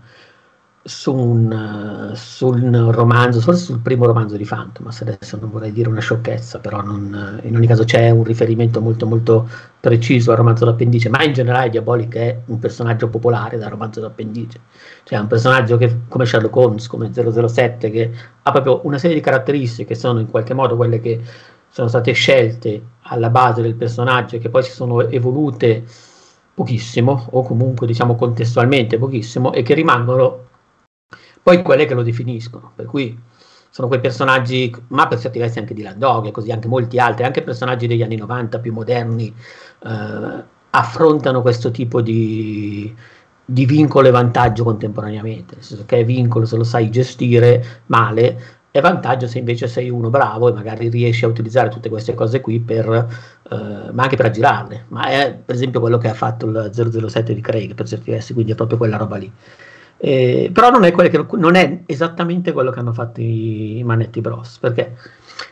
su 0.88 1.14
un, 1.14 2.12
su 2.16 2.48
un, 2.48 2.92
romanzo, 2.92 3.42
forse 3.42 3.66
sul 3.66 3.80
primo 3.80 4.06
romanzo 4.06 4.38
di 4.38 4.46
Fantomas, 4.46 5.02
adesso 5.02 5.38
non 5.38 5.50
vorrei 5.50 5.74
dire 5.74 5.90
una 5.90 6.00
sciocchezza, 6.00 6.60
però 6.60 6.82
non, 6.82 7.42
in 7.44 7.56
ogni 7.58 7.68
caso 7.68 7.84
c'è 7.84 8.10
un 8.10 8.24
riferimento 8.24 8.80
molto 8.80 9.06
molto 9.06 9.50
preciso 9.82 10.32
al 10.32 10.38
romanzo 10.38 10.64
d'appendice, 10.64 11.10
ma 11.10 11.24
in 11.24 11.34
generale 11.34 11.70
Diabolic 11.70 12.16
è 12.16 12.40
un 12.46 12.60
personaggio 12.60 13.10
popolare 13.10 13.58
dal 13.58 13.70
romanzo 13.70 14.00
d'appendice, 14.00 14.62
cioè 15.04 15.20
un 15.20 15.28
personaggio 15.28 15.76
che 15.76 16.04
come 16.08 16.26
Sherlock 16.26 16.56
Holmes, 16.56 16.88
come 16.88 17.12
007, 17.14 17.90
che 17.90 18.12
ha 18.44 18.52
proprio 18.52 18.80
una 18.86 18.98
serie 18.98 19.18
di 19.18 19.22
caratteristiche 19.22 19.90
che 19.90 19.96
sono 19.96 20.22
in 20.22 20.30
qualche 20.30 20.54
modo 20.54 20.78
quelle 20.78 21.02
che 21.02 21.22
sono 21.68 21.90
state 21.90 22.14
scelte 22.14 22.82
alla 23.02 23.30
base 23.30 23.62
del 23.62 23.76
personaggio 23.76 24.38
e 24.38 24.40
che 24.40 24.50
poi 24.50 24.64
si 24.64 24.72
sono 24.72 25.02
evolute 25.02 25.84
pochissimo 26.54 27.28
o 27.32 27.44
comunque 27.44 27.86
diciamo 27.86 28.16
contestualmente 28.16 28.98
pochissimo 28.98 29.52
e 29.54 29.62
che 29.62 29.76
rimangono 29.76 30.47
poi 31.48 31.62
quelle 31.62 31.86
che 31.86 31.94
lo 31.94 32.04
definiscono, 32.04 32.74
per 32.76 32.88
cui 32.88 33.18
sono 33.70 33.88
quei 33.88 34.02
personaggi, 34.02 34.70
ma 34.90 35.08
per 35.08 35.18
certi 35.18 35.40
versi 35.40 35.60
anche 35.60 35.74
di 35.74 35.82
Landog 35.82 36.26
e 36.26 36.32
così 36.32 36.52
anche 36.52 36.68
molti 36.68 37.00
altri, 37.00 37.24
anche 37.24 37.42
personaggi 37.42 37.88
degli 37.88 38.04
anni 38.04 38.18
90 38.18 38.60
più 38.60 38.74
moderni, 38.74 39.34
eh, 39.86 40.44
affrontano 40.72 41.42
questo 41.42 41.72
tipo 41.72 42.02
di, 42.02 42.94
di, 43.46 43.66
vincolo 43.66 44.10
e 44.10 44.12
vantaggio 44.12 44.66
contemporaneamente, 44.66 45.56
nel 45.56 45.64
senso 45.64 45.86
che 45.86 46.00
è 46.00 46.04
vincolo 46.04 46.46
se 46.46 46.58
lo 46.58 46.66
sai 46.66 46.90
gestire 46.92 47.84
male, 47.86 48.58
è 48.70 48.82
vantaggio 48.82 49.26
se 49.26 49.40
invece 49.40 49.70
sei 49.70 49.90
uno 49.90 50.10
bravo 50.10 50.50
e 50.50 50.52
magari 50.52 50.90
riesci 50.90 51.24
a 51.24 51.30
utilizzare 51.30 51.70
tutte 51.70 51.88
queste 51.88 52.14
cose 52.14 52.42
qui 52.42 52.60
per, 52.60 52.90
eh, 53.50 53.92
ma 53.94 54.04
anche 54.04 54.18
per 54.18 54.26
aggirarle, 54.26 54.88
ma 54.90 55.06
è 55.06 55.34
per 55.46 55.56
esempio 55.56 55.80
quello 55.80 55.98
che 55.98 56.10
ha 56.10 56.14
fatto 56.14 56.46
il 56.46 56.72
007 56.74 57.34
di 57.34 57.40
Craig 57.40 57.74
per 57.74 57.88
certi 57.88 58.12
versi, 58.12 58.34
quindi 58.34 58.52
è 58.52 58.56
proprio 58.56 58.78
quella 58.78 58.98
roba 58.98 59.16
lì. 59.16 59.32
Eh, 59.98 60.52
però 60.54 60.70
non 60.70 60.84
è, 60.84 60.92
che, 60.94 61.26
non 61.34 61.56
è, 61.56 61.80
esattamente 61.86 62.52
quello 62.52 62.72
che 62.72 62.80
hanno 62.80 62.94
fatto 62.94 63.20
i, 63.20 63.82
Manetti 63.84 64.22
Bros. 64.22 64.60
Perché? 64.60 64.96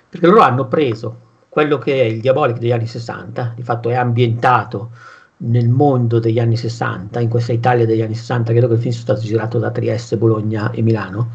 Perché 0.07 0.27
loro 0.27 0.41
hanno 0.41 0.67
preso 0.67 1.23
quello 1.49 1.77
che 1.77 2.01
è 2.01 2.03
il 2.03 2.21
Diabolic 2.21 2.57
degli 2.57 2.71
anni 2.71 2.87
60, 2.87 3.53
di 3.55 3.63
fatto 3.63 3.89
è 3.89 3.95
ambientato 3.95 4.91
nel 5.37 5.69
mondo 5.69 6.19
degli 6.19 6.39
anni 6.39 6.57
60, 6.57 7.19
in 7.19 7.29
questa 7.29 7.53
Italia 7.53 7.85
degli 7.85 8.01
anni 8.01 8.15
60, 8.15 8.51
credo 8.51 8.67
che 8.67 8.73
il 8.73 8.79
film 8.79 8.93
sia 8.93 9.01
stato 9.01 9.21
girato 9.21 9.57
da 9.57 9.71
Trieste, 9.71 10.17
Bologna 10.17 10.71
e 10.71 10.81
Milano, 10.81 11.29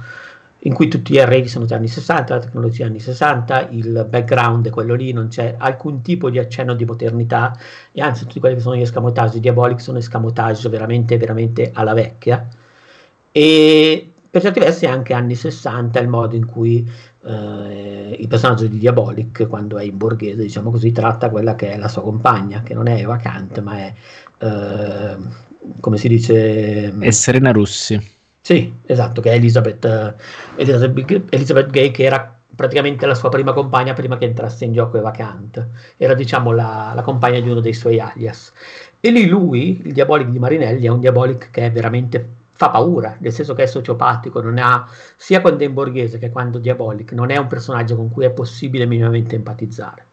in 0.64 0.74
cui 0.74 0.88
tutti 0.88 1.14
gli 1.14 1.18
arredi 1.18 1.48
sono 1.48 1.64
degli 1.64 1.74
anni 1.74 1.88
60, 1.88 2.34
la 2.34 2.40
tecnologia 2.40 2.86
anni 2.86 3.00
60, 3.00 3.68
il 3.70 4.06
background 4.08 4.66
è 4.66 4.70
quello 4.70 4.94
lì, 4.94 5.12
non 5.12 5.28
c'è 5.28 5.54
alcun 5.58 6.02
tipo 6.02 6.28
di 6.28 6.38
accenno 6.38 6.74
di 6.74 6.84
modernità 6.84 7.56
e 7.92 8.00
anzi 8.02 8.26
tutti 8.26 8.40
quelli 8.40 8.56
che 8.56 8.60
sono 8.60 8.76
gli 8.76 8.82
escamotage 8.82 9.34
di 9.34 9.40
Diabolic 9.40 9.80
sono 9.80 9.98
escamotage 9.98 10.68
veramente, 10.68 11.16
veramente 11.16 11.70
alla 11.72 11.94
vecchia 11.94 12.46
e 13.32 14.12
per 14.30 14.42
certi 14.42 14.60
versi 14.60 14.86
anche 14.86 15.12
anni 15.12 15.34
60 15.34 15.98
il 16.00 16.08
modo 16.08 16.36
in 16.36 16.46
cui 16.46 16.88
eh, 17.24 18.16
il 18.18 18.28
personaggio 18.28 18.66
di 18.66 18.78
Diabolic 18.78 19.46
quando 19.48 19.78
è 19.78 19.84
in 19.84 19.96
borghese 19.96 20.42
diciamo 20.42 20.70
così 20.70 20.92
tratta 20.92 21.30
quella 21.30 21.54
che 21.54 21.72
è 21.72 21.76
la 21.76 21.88
sua 21.88 22.02
compagna 22.02 22.62
che 22.62 22.74
non 22.74 22.86
è 22.86 23.02
vacante 23.02 23.60
ma 23.60 23.78
è 23.78 23.94
eh, 24.38 25.16
come 25.80 25.96
si 25.96 26.08
dice 26.08 26.96
è 26.98 27.10
Serena 27.10 27.52
Russi 27.52 28.18
Sì, 28.42 28.72
esatto, 28.86 29.20
che 29.20 29.32
è 29.32 29.34
Elizabeth, 29.34 30.14
Elizabeth, 30.56 31.24
Elizabeth 31.30 31.70
Gay, 31.70 31.90
che 31.90 32.04
era 32.04 32.40
praticamente 32.54 33.06
la 33.06 33.14
sua 33.14 33.28
prima 33.28 33.52
compagna 33.52 33.92
prima 33.92 34.16
che 34.16 34.24
entrasse 34.24 34.64
in 34.64 34.72
gioco 34.72 34.96
Eva 34.96 35.10
Kant. 35.10 35.66
Era, 35.96 36.14
diciamo, 36.14 36.52
la, 36.52 36.92
la 36.94 37.02
compagna 37.02 37.38
di 37.38 37.50
uno 37.50 37.60
dei 37.60 37.74
suoi 37.74 38.00
alias. 38.00 38.52
E 38.98 39.10
lì 39.10 39.26
lui, 39.26 39.82
il 39.84 39.92
Diabolic 39.92 40.28
di 40.28 40.38
Marinelli, 40.38 40.86
è 40.86 40.88
un 40.88 41.00
Diabolic 41.00 41.50
che 41.50 41.66
è 41.66 41.70
veramente 41.70 42.28
fa 42.60 42.68
paura, 42.68 43.16
nel 43.20 43.32
senso 43.32 43.54
che 43.54 43.62
è 43.62 43.66
sociopatico, 43.66 44.42
non 44.42 44.58
ha, 44.58 44.86
sia 45.16 45.40
quando 45.40 45.64
è 45.64 45.66
in 45.66 45.72
borghese 45.72 46.18
che 46.18 46.28
quando 46.28 46.58
Diabolic, 46.58 47.12
non 47.12 47.30
è 47.30 47.38
un 47.38 47.46
personaggio 47.46 47.96
con 47.96 48.10
cui 48.10 48.26
è 48.26 48.32
possibile 48.32 48.84
minimamente 48.84 49.34
empatizzare 49.34 50.09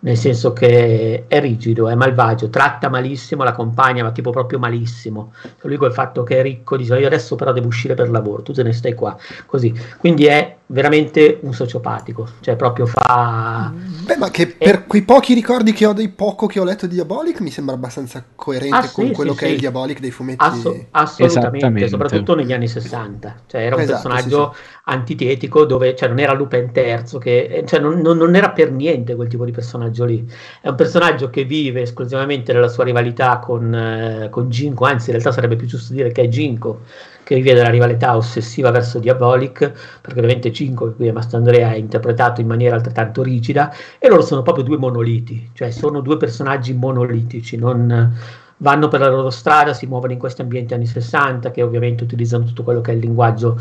nel 0.00 0.16
senso 0.16 0.52
che 0.52 1.24
è 1.26 1.40
rigido, 1.40 1.88
è 1.88 1.94
malvagio, 1.94 2.48
tratta 2.48 2.88
malissimo 2.88 3.44
la 3.44 3.52
compagna, 3.52 4.02
ma 4.02 4.12
tipo 4.12 4.30
proprio 4.30 4.58
malissimo. 4.58 5.32
Lui 5.62 5.76
col 5.76 5.92
fatto 5.92 6.22
che 6.22 6.38
è 6.38 6.42
ricco 6.42 6.76
dice 6.76 6.98
io 6.98 7.06
adesso 7.06 7.36
però 7.36 7.52
devo 7.52 7.66
uscire 7.66 7.94
per 7.94 8.10
lavoro, 8.10 8.42
tu 8.42 8.52
te 8.52 8.62
ne 8.62 8.72
stai 8.72 8.94
qua, 8.94 9.16
così. 9.46 9.72
Quindi 9.98 10.26
è 10.26 10.56
veramente 10.70 11.38
un 11.42 11.52
sociopatico, 11.52 12.26
cioè 12.40 12.56
proprio 12.56 12.86
fa... 12.86 13.72
Beh, 13.74 14.16
ma 14.16 14.30
che 14.30 14.46
per 14.46 14.76
è... 14.76 14.86
quei 14.86 15.02
pochi 15.02 15.34
ricordi 15.34 15.72
che 15.72 15.84
ho 15.84 15.92
dei 15.92 16.08
poco 16.08 16.46
che 16.46 16.60
ho 16.60 16.64
letto 16.64 16.86
di 16.86 16.94
Diabolic 16.94 17.40
mi 17.40 17.50
sembra 17.50 17.74
abbastanza 17.74 18.24
coerente 18.34 18.76
ah, 18.76 18.90
con 18.90 19.06
sì, 19.06 19.12
quello 19.12 19.32
sì, 19.32 19.38
che 19.38 19.44
sì. 19.44 19.50
è 19.50 19.54
il 19.54 19.60
Diabolic 19.60 20.00
dei 20.00 20.10
fumetti. 20.10 20.44
Asso- 20.44 20.86
assolutamente, 20.92 21.88
soprattutto 21.88 22.34
negli 22.34 22.52
anni 22.52 22.68
60. 22.68 23.34
Cioè 23.46 23.60
era 23.62 23.74
un 23.74 23.82
esatto, 23.82 24.08
personaggio 24.08 24.54
antitetico 24.84 25.64
dove 25.64 25.94
cioè, 25.96 26.08
non 26.08 26.18
era 26.18 26.32
Lupin 26.32 26.70
III, 26.72 27.18
che, 27.18 27.64
cioè, 27.66 27.80
non, 27.80 28.00
non, 28.00 28.16
non, 28.16 28.34
era 28.34 28.50
per 28.50 28.70
niente 28.72 29.14
quel 29.14 29.28
tipo 29.28 29.44
di 29.44 29.52
personaggio 29.52 29.89
lì. 30.04 30.26
È 30.60 30.68
un 30.68 30.74
personaggio 30.74 31.30
che 31.30 31.44
vive 31.44 31.82
esclusivamente 31.82 32.52
nella 32.52 32.68
sua 32.68 32.84
rivalità 32.84 33.38
con, 33.38 33.74
eh, 33.74 34.28
con 34.30 34.48
Ginko, 34.48 34.84
anzi 34.84 35.10
in 35.10 35.16
realtà 35.16 35.32
sarebbe 35.32 35.56
più 35.56 35.66
giusto 35.66 35.92
dire 35.92 36.12
che 36.12 36.22
è 36.22 36.28
Ginko, 36.28 36.80
che 37.22 37.36
vive 37.36 37.54
della 37.54 37.70
rivalità 37.70 38.16
ossessiva 38.16 38.70
verso 38.70 38.98
Diabolic, 38.98 39.72
perché 40.00 40.18
ovviamente 40.18 40.52
Cinco, 40.52 40.86
che 40.88 40.94
qui 40.94 41.06
è 41.06 41.12
Mastandrea, 41.12 41.72
è 41.72 41.76
interpretato 41.76 42.40
in 42.40 42.48
maniera 42.48 42.74
altrettanto 42.74 43.22
rigida, 43.22 43.72
e 43.98 44.08
loro 44.08 44.22
sono 44.22 44.42
proprio 44.42 44.64
due 44.64 44.78
monoliti, 44.78 45.50
cioè 45.52 45.70
sono 45.70 46.00
due 46.00 46.16
personaggi 46.16 46.72
monolitici, 46.72 47.56
non 47.56 48.12
vanno 48.56 48.88
per 48.88 49.00
la 49.00 49.08
loro 49.08 49.30
strada, 49.30 49.72
si 49.74 49.86
muovono 49.86 50.12
in 50.12 50.18
questi 50.18 50.40
ambienti 50.40 50.74
anni 50.74 50.86
60, 50.86 51.50
che 51.50 51.62
ovviamente 51.62 52.02
utilizzano 52.02 52.44
tutto 52.44 52.62
quello 52.62 52.80
che 52.80 52.90
è 52.90 52.94
il 52.94 53.00
linguaggio 53.00 53.58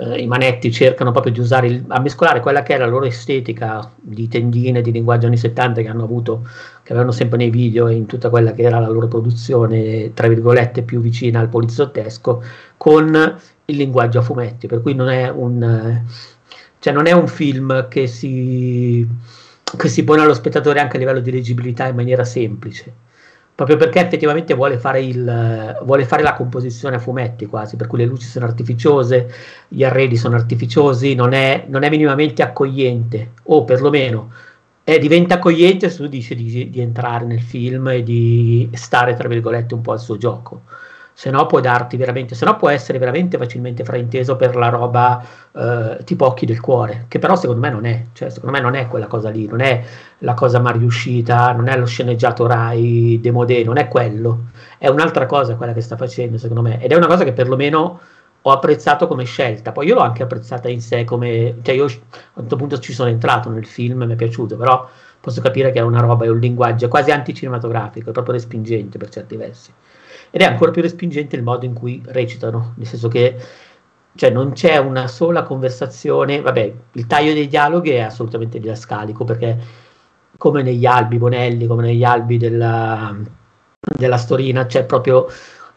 eh, 0.00 0.18
i 0.18 0.26
manetti 0.26 0.72
cercano 0.72 1.10
proprio 1.10 1.32
di 1.32 1.40
usare, 1.40 1.66
il, 1.66 1.84
a 1.88 2.00
mescolare 2.00 2.40
quella 2.40 2.62
che 2.62 2.74
è 2.74 2.78
la 2.78 2.86
loro 2.86 3.04
estetica 3.04 3.90
di 3.96 4.28
tendine, 4.28 4.80
di 4.80 4.92
linguaggio 4.92 5.26
anni 5.26 5.36
70 5.36 5.82
che 5.82 5.88
hanno 5.88 6.04
avuto, 6.04 6.46
che 6.82 6.92
avevano 6.92 7.12
sempre 7.12 7.36
nei 7.36 7.50
video 7.50 7.86
e 7.86 7.94
in 7.94 8.06
tutta 8.06 8.30
quella 8.30 8.52
che 8.52 8.62
era 8.62 8.78
la 8.78 8.88
loro 8.88 9.08
produzione, 9.08 10.12
tra 10.14 10.26
virgolette, 10.28 10.82
più 10.82 11.00
vicina 11.00 11.40
al 11.40 11.48
poliziottesco, 11.50 12.42
con 12.78 13.38
il 13.66 13.76
linguaggio 13.76 14.20
a 14.20 14.22
fumetti, 14.22 14.66
per 14.66 14.80
cui 14.80 14.94
non 14.94 15.08
è 15.10 15.28
un, 15.28 16.02
cioè 16.78 16.92
non 16.92 17.06
è 17.06 17.12
un 17.12 17.28
film 17.28 17.88
che 17.88 18.06
si, 18.06 19.06
che 19.76 19.88
si 19.88 20.04
pone 20.04 20.22
allo 20.22 20.34
spettatore 20.34 20.80
anche 20.80 20.96
a 20.96 20.98
livello 20.98 21.20
di 21.20 21.30
leggibilità 21.30 21.86
in 21.86 21.94
maniera 21.94 22.24
semplice 22.24 23.08
proprio 23.64 23.76
perché 23.76 24.00
effettivamente 24.00 24.54
vuole 24.54 24.78
fare, 24.78 25.02
il, 25.02 25.78
vuole 25.82 26.06
fare, 26.06 26.22
la 26.22 26.32
composizione 26.32 26.96
a 26.96 26.98
fumetti 26.98 27.44
quasi, 27.44 27.76
per 27.76 27.88
cui 27.88 27.98
le 27.98 28.06
luci 28.06 28.24
sono 28.24 28.46
artificiose, 28.46 29.30
gli 29.68 29.84
arredi 29.84 30.16
sono 30.16 30.34
artificiosi, 30.34 31.14
non 31.14 31.34
è, 31.34 31.66
non 31.68 31.82
è 31.82 31.90
minimamente 31.90 32.42
accogliente, 32.42 33.32
o 33.44 33.64
perlomeno 33.64 34.32
eh, 34.82 34.98
diventa 34.98 35.34
accogliente 35.34 35.90
se 35.90 35.96
tu 35.98 36.06
dici 36.06 36.34
di, 36.34 36.70
di, 36.70 36.80
entrare 36.80 37.26
nel 37.26 37.42
film 37.42 37.88
e 37.88 38.02
di 38.02 38.70
stare, 38.72 39.12
tra 39.12 39.28
virgolette, 39.28 39.74
un 39.74 39.82
po' 39.82 39.92
al 39.92 40.00
suo 40.00 40.16
gioco 40.16 40.62
se 41.20 41.28
no 41.28 41.44
può 41.44 41.60
darti 41.60 41.98
veramente, 41.98 42.34
se 42.34 42.46
no 42.46 42.56
può 42.56 42.70
essere 42.70 42.96
veramente 42.96 43.36
facilmente 43.36 43.84
frainteso 43.84 44.36
per 44.36 44.56
la 44.56 44.70
roba 44.70 45.22
eh, 45.52 45.98
tipo 46.04 46.24
occhi 46.24 46.46
del 46.46 46.60
cuore, 46.60 47.04
che 47.08 47.18
però 47.18 47.36
secondo 47.36 47.60
me 47.60 47.68
non 47.68 47.84
è, 47.84 48.04
cioè 48.14 48.30
secondo 48.30 48.56
me 48.56 48.62
non 48.62 48.74
è 48.74 48.88
quella 48.88 49.06
cosa 49.06 49.28
lì, 49.28 49.46
non 49.46 49.60
è 49.60 49.84
la 50.20 50.32
cosa 50.32 50.60
mai 50.60 50.78
riuscita, 50.78 51.52
non 51.52 51.68
è 51.68 51.76
lo 51.76 51.84
sceneggiato 51.84 52.46
Rai 52.46 53.20
demodé, 53.20 53.62
non 53.64 53.76
è 53.76 53.86
quello, 53.86 54.44
è 54.78 54.88
un'altra 54.88 55.26
cosa 55.26 55.56
quella 55.56 55.74
che 55.74 55.82
sta 55.82 55.94
facendo 55.94 56.38
secondo 56.38 56.62
me, 56.62 56.82
ed 56.82 56.90
è 56.90 56.96
una 56.96 57.06
cosa 57.06 57.22
che 57.22 57.34
perlomeno 57.34 58.00
ho 58.40 58.50
apprezzato 58.50 59.06
come 59.06 59.24
scelta, 59.24 59.72
poi 59.72 59.88
io 59.88 59.96
l'ho 59.96 60.00
anche 60.00 60.22
apprezzata 60.22 60.70
in 60.70 60.80
sé 60.80 61.04
come, 61.04 61.56
cioè 61.60 61.74
io 61.74 61.84
a 61.84 61.86
un 61.86 62.44
certo 62.44 62.56
punto 62.56 62.78
ci 62.78 62.94
sono 62.94 63.10
entrato 63.10 63.50
nel 63.50 63.66
film, 63.66 64.04
mi 64.04 64.14
è 64.14 64.16
piaciuto, 64.16 64.56
però 64.56 64.88
posso 65.20 65.42
capire 65.42 65.70
che 65.70 65.80
è 65.80 65.82
una 65.82 66.00
roba, 66.00 66.24
è 66.24 66.28
un 66.28 66.38
linguaggio 66.38 66.88
quasi 66.88 67.10
anticinematografico, 67.10 68.08
è 68.08 68.12
proprio 68.14 68.32
respingente 68.32 68.96
per 68.96 69.10
certi 69.10 69.36
versi 69.36 69.70
ed 70.30 70.40
è 70.40 70.44
ancora 70.44 70.70
più 70.70 70.82
respingente 70.82 71.36
il 71.36 71.42
modo 71.42 71.64
in 71.64 71.74
cui 71.74 72.02
recitano, 72.06 72.74
nel 72.76 72.86
senso 72.86 73.08
che 73.08 73.36
cioè, 74.14 74.30
non 74.30 74.52
c'è 74.52 74.76
una 74.76 75.06
sola 75.06 75.44
conversazione, 75.44 76.40
vabbè, 76.40 76.74
il 76.92 77.06
taglio 77.06 77.32
dei 77.32 77.48
dialoghi 77.48 77.90
è 77.90 78.00
assolutamente 78.00 78.58
didascalico 78.58 79.24
perché 79.24 79.58
come 80.36 80.62
negli 80.62 80.86
albi 80.86 81.18
Bonelli, 81.18 81.66
come 81.66 81.82
negli 81.82 82.04
albi 82.04 82.36
della, 82.36 83.16
della 83.78 84.16
Storina, 84.16 84.66
c'è 84.66 84.84
proprio 84.84 85.26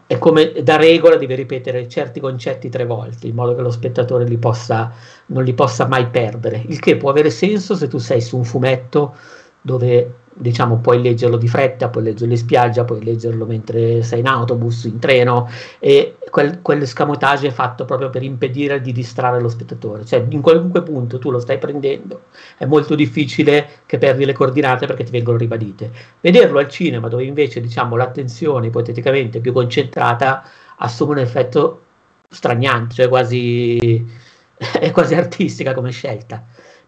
è 0.05 0.17
come 0.17 0.51
da 0.63 0.75
regola 0.75 1.15
devi 1.15 1.33
ripetere 1.33 1.87
certi 1.87 2.19
concetti 2.19 2.69
tre 2.69 2.85
volte 2.85 3.27
in 3.27 3.35
modo 3.35 3.55
che 3.55 3.61
lo 3.61 3.71
spettatore 3.71 4.25
li 4.25 4.37
possa, 4.37 4.91
non 5.27 5.43
li 5.43 5.53
possa 5.53 5.87
mai 5.87 6.07
perdere. 6.07 6.63
Il 6.67 6.79
che 6.79 6.97
può 6.97 7.09
avere 7.09 7.29
senso 7.29 7.75
se 7.75 7.87
tu 7.87 7.97
sei 7.97 8.21
su 8.21 8.37
un 8.37 8.43
fumetto 8.43 9.15
dove 9.61 10.22
diciamo 10.35 10.77
puoi 10.77 11.01
leggerlo 11.01 11.37
di 11.37 11.47
fretta, 11.47 11.89
puoi 11.89 12.03
leggerlo 12.03 12.33
in 12.33 12.39
spiaggia, 12.39 12.83
puoi 12.83 13.03
leggerlo 13.03 13.45
mentre 13.45 14.01
sei 14.03 14.19
in 14.19 14.27
autobus, 14.27 14.85
in 14.85 14.99
treno 14.99 15.49
e 15.79 16.17
quel, 16.29 16.61
quell'escamotage 16.61 17.47
è 17.47 17.51
fatto 17.51 17.85
proprio 17.85 18.09
per 18.09 18.23
impedire 18.23 18.81
di 18.81 18.91
distrarre 18.91 19.39
lo 19.39 19.49
spettatore, 19.49 20.05
cioè 20.05 20.25
in 20.29 20.41
qualunque 20.41 20.81
punto 20.81 21.19
tu 21.19 21.29
lo 21.29 21.39
stai 21.39 21.57
prendendo 21.57 22.23
è 22.57 22.65
molto 22.65 22.95
difficile 22.95 23.67
che 23.85 23.97
perdi 23.97 24.25
le 24.25 24.33
coordinate 24.33 24.87
perché 24.87 25.03
ti 25.03 25.11
vengono 25.11 25.37
ribadite. 25.37 25.91
Vederlo 26.21 26.59
al 26.59 26.69
cinema 26.69 27.07
dove 27.07 27.23
invece 27.23 27.61
diciamo 27.61 27.95
l'attenzione 27.95 28.67
ipoteticamente 28.67 29.39
più 29.39 29.53
concentrata 29.53 30.43
assume 30.77 31.11
un 31.13 31.19
effetto 31.19 31.81
straniante, 32.29 32.95
cioè 32.95 33.07
quasi 33.07 34.05
è 34.57 34.91
quasi 34.91 35.13
artistica 35.15 35.73
come 35.73 35.91
scelta 35.91 36.43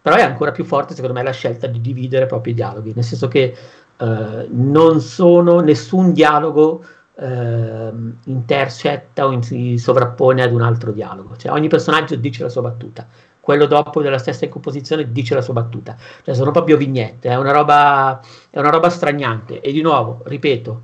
però 0.06 0.18
è 0.18 0.22
ancora 0.22 0.52
più 0.52 0.62
forte 0.62 0.94
secondo 0.94 1.16
me 1.16 1.24
la 1.24 1.32
scelta 1.32 1.66
di 1.66 1.80
dividere 1.80 2.26
proprio 2.26 2.52
i 2.52 2.54
dialoghi, 2.54 2.92
nel 2.94 3.02
senso 3.02 3.26
che 3.26 3.56
eh, 3.96 4.46
non 4.48 5.00
sono 5.00 5.58
nessun 5.58 6.12
dialogo 6.12 6.84
eh, 7.16 7.92
intercetta 8.26 9.26
o 9.26 9.42
si 9.42 9.76
sovrappone 9.76 10.44
ad 10.44 10.52
un 10.52 10.62
altro 10.62 10.92
dialogo, 10.92 11.36
cioè 11.36 11.50
ogni 11.50 11.66
personaggio 11.66 12.14
dice 12.14 12.44
la 12.44 12.48
sua 12.48 12.62
battuta, 12.62 13.04
quello 13.40 13.66
dopo 13.66 14.00
della 14.00 14.18
stessa 14.18 14.48
composizione 14.48 15.10
dice 15.10 15.34
la 15.34 15.40
sua 15.40 15.54
battuta, 15.54 15.96
cioè 16.22 16.36
sono 16.36 16.52
proprio 16.52 16.76
vignette, 16.76 17.30
è 17.30 17.34
una 17.34 17.50
roba, 17.50 18.20
è 18.48 18.60
una 18.60 18.70
roba 18.70 18.88
straniante 18.88 19.60
e 19.60 19.72
di 19.72 19.82
nuovo, 19.82 20.20
ripeto, 20.22 20.82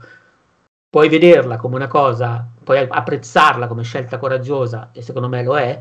puoi 0.90 1.08
vederla 1.08 1.58
come 1.58 1.76
una 1.76 1.86
cosa, 1.86 2.44
puoi 2.64 2.84
apprezzarla 2.90 3.68
come 3.68 3.84
scelta 3.84 4.18
coraggiosa 4.18 4.88
e 4.90 5.00
secondo 5.00 5.28
me 5.28 5.44
lo 5.44 5.56
è, 5.56 5.80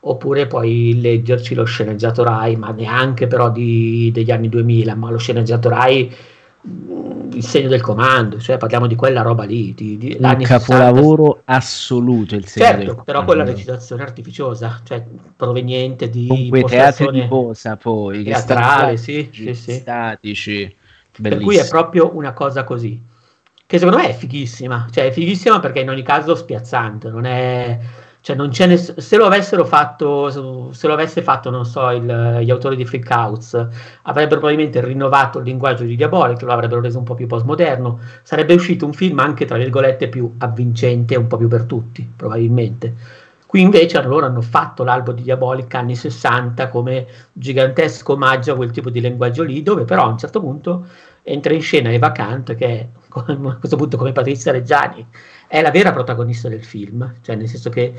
oppure 0.00 0.46
poi 0.46 1.00
leggerci 1.00 1.54
lo 1.54 1.64
sceneggiato 1.64 2.22
Rai, 2.22 2.56
ma 2.56 2.70
neanche 2.70 3.26
però 3.26 3.50
di, 3.50 4.10
degli 4.12 4.30
anni 4.30 4.48
2000, 4.48 4.94
ma 4.94 5.10
lo 5.10 5.18
sceneggiato 5.18 5.68
Rai 5.68 6.14
mm, 6.66 7.32
il 7.32 7.44
segno 7.44 7.68
del 7.68 7.80
comando, 7.80 8.38
cioè 8.38 8.56
parliamo 8.56 8.86
di 8.86 8.94
quella 8.94 9.22
roba 9.22 9.44
lì, 9.44 9.74
di, 9.74 9.98
di 9.98 10.16
un 10.20 10.38
capolavoro 10.42 11.42
60. 11.46 11.52
assoluto 11.52 12.34
il 12.36 12.46
segno 12.46 12.66
certo, 12.66 12.78
del 12.78 12.86
comando. 12.88 13.04
però 13.04 13.24
con 13.24 13.36
la 13.36 13.44
recitazione 13.44 14.02
artificiosa, 14.02 14.80
cioè 14.84 15.04
proveniente 15.34 16.08
di 16.08 16.26
Comunque 16.28 16.62
teatri 16.64 17.10
di 17.10 17.26
posa 17.26 17.76
poi, 17.76 18.22
teatrale, 18.22 18.96
sì, 18.96 19.28
sì, 19.32 19.54
sì. 19.54 19.72
statici, 19.72 20.74
bellissimo. 21.16 21.28
per 21.28 21.38
cui 21.40 21.56
è 21.56 21.68
proprio 21.68 22.14
una 22.14 22.32
cosa 22.32 22.62
così, 22.62 23.02
che 23.66 23.78
secondo 23.78 24.00
me 24.00 24.10
è 24.10 24.14
fighissima, 24.14 24.86
cioè 24.92 25.06
è 25.06 25.10
fighissima 25.10 25.58
perché 25.58 25.80
in 25.80 25.90
ogni 25.90 26.02
caso 26.02 26.36
spiazzante, 26.36 27.08
non 27.08 27.24
è 27.24 27.78
cioè 28.50 28.66
ness- 28.66 28.98
se 28.98 29.16
lo 29.16 29.26
avessero 29.26 29.64
fatto, 29.64 30.30
se 30.72 30.86
lo 30.88 30.92
avesse 30.92 31.22
fatto, 31.22 31.48
non 31.48 31.64
so, 31.64 31.90
il, 31.90 32.40
gli 32.42 32.50
autori 32.50 32.74
di 32.74 32.84
Freak 32.84 33.08
Outs, 33.10 33.54
avrebbero 34.02 34.40
probabilmente 34.40 34.84
rinnovato 34.84 35.38
il 35.38 35.44
linguaggio 35.44 35.84
di 35.84 35.94
Diabolic, 35.94 36.42
lo 36.42 36.52
avrebbero 36.52 36.80
reso 36.80 36.98
un 36.98 37.04
po' 37.04 37.14
più 37.14 37.28
postmoderno, 37.28 38.00
sarebbe 38.22 38.54
uscito 38.54 38.84
un 38.84 38.94
film 38.94 39.20
anche, 39.20 39.44
tra 39.44 39.56
virgolette, 39.56 40.08
più 40.08 40.34
avvincente, 40.38 41.14
un 41.14 41.28
po' 41.28 41.36
più 41.36 41.46
per 41.46 41.64
tutti, 41.64 42.10
probabilmente. 42.16 42.94
Qui 43.46 43.60
invece 43.60 44.02
loro 44.02 44.26
hanno 44.26 44.42
fatto 44.42 44.82
l'albo 44.82 45.12
di 45.12 45.22
Diabolic 45.22 45.72
anni 45.74 45.94
60 45.94 46.68
come 46.68 47.06
gigantesco 47.32 48.14
omaggio 48.14 48.52
a 48.52 48.56
quel 48.56 48.72
tipo 48.72 48.90
di 48.90 49.00
linguaggio 49.00 49.44
lì, 49.44 49.62
dove 49.62 49.84
però 49.84 50.02
a 50.02 50.08
un 50.08 50.18
certo 50.18 50.40
punto 50.40 50.86
entra 51.22 51.52
in 51.54 51.60
scena 51.60 51.92
Eva 51.92 52.10
Kant, 52.10 52.56
che 52.56 52.66
è 52.66 52.86
a 53.08 53.56
questo 53.56 53.76
punto 53.76 53.96
come 53.96 54.10
Patrizia 54.10 54.50
Reggiani, 54.50 55.06
è 55.46 55.62
la 55.62 55.70
vera 55.70 55.92
protagonista 55.92 56.48
del 56.48 56.64
film, 56.64 57.14
cioè 57.22 57.36
nel 57.36 57.48
senso 57.48 57.70
che 57.70 57.94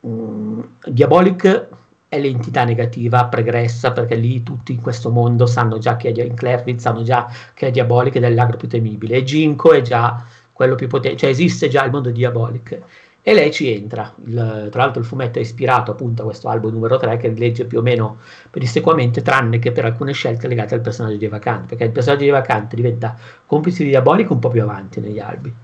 um, 0.00 0.76
Diabolic 0.86 1.68
è 2.08 2.18
l'entità 2.18 2.64
negativa 2.64 3.26
pregressa 3.26 3.92
perché 3.92 4.16
lì 4.16 4.42
tutti 4.42 4.72
in 4.72 4.80
questo 4.80 5.10
mondo 5.10 5.46
sanno 5.46 5.78
già 5.78 5.96
che 5.96 6.10
è 6.10 6.22
in 6.22 6.34
Clairfield 6.34 6.80
sanno 6.80 7.02
già 7.02 7.30
che 7.54 7.68
è 7.68 7.70
Diabolic 7.70 8.16
ed 8.16 8.24
è 8.24 8.30
l'agro 8.30 8.56
più 8.56 8.66
temibile 8.66 9.16
e 9.16 9.22
Ginko 9.22 9.72
è 9.72 9.80
già 9.80 10.24
quello 10.52 10.74
più 10.74 10.88
potente, 10.88 11.18
cioè 11.18 11.30
esiste 11.30 11.68
già 11.68 11.84
il 11.84 11.90
mondo 11.90 12.10
Diabolic 12.10 12.82
e 13.22 13.34
lei 13.34 13.52
ci 13.52 13.72
entra. 13.72 14.12
Il, 14.24 14.68
tra 14.70 14.82
l'altro 14.82 15.00
il 15.00 15.06
fumetto 15.06 15.38
è 15.38 15.42
ispirato 15.42 15.92
appunto 15.92 16.22
a 16.22 16.24
questo 16.24 16.48
album 16.48 16.72
numero 16.72 16.96
3 16.96 17.16
che 17.16 17.28
legge 17.28 17.64
più 17.64 17.78
o 17.78 17.82
meno 17.82 18.18
pedissequamente, 18.50 19.22
tranne 19.22 19.58
che 19.58 19.72
per 19.72 19.84
alcune 19.84 20.12
scelte 20.12 20.48
legate 20.48 20.74
al 20.74 20.80
personaggio 20.80 21.16
di 21.16 21.28
Vacante, 21.28 21.68
perché 21.68 21.84
il 21.84 21.90
personaggio 21.92 22.24
di 22.24 22.30
Vacante 22.30 22.76
diventa 22.76 23.16
complice 23.46 23.84
di 23.84 23.90
Diabolico 23.90 24.32
un 24.32 24.38
po' 24.38 24.48
più 24.48 24.62
avanti 24.62 25.00
negli 25.00 25.18
albi. 25.18 25.54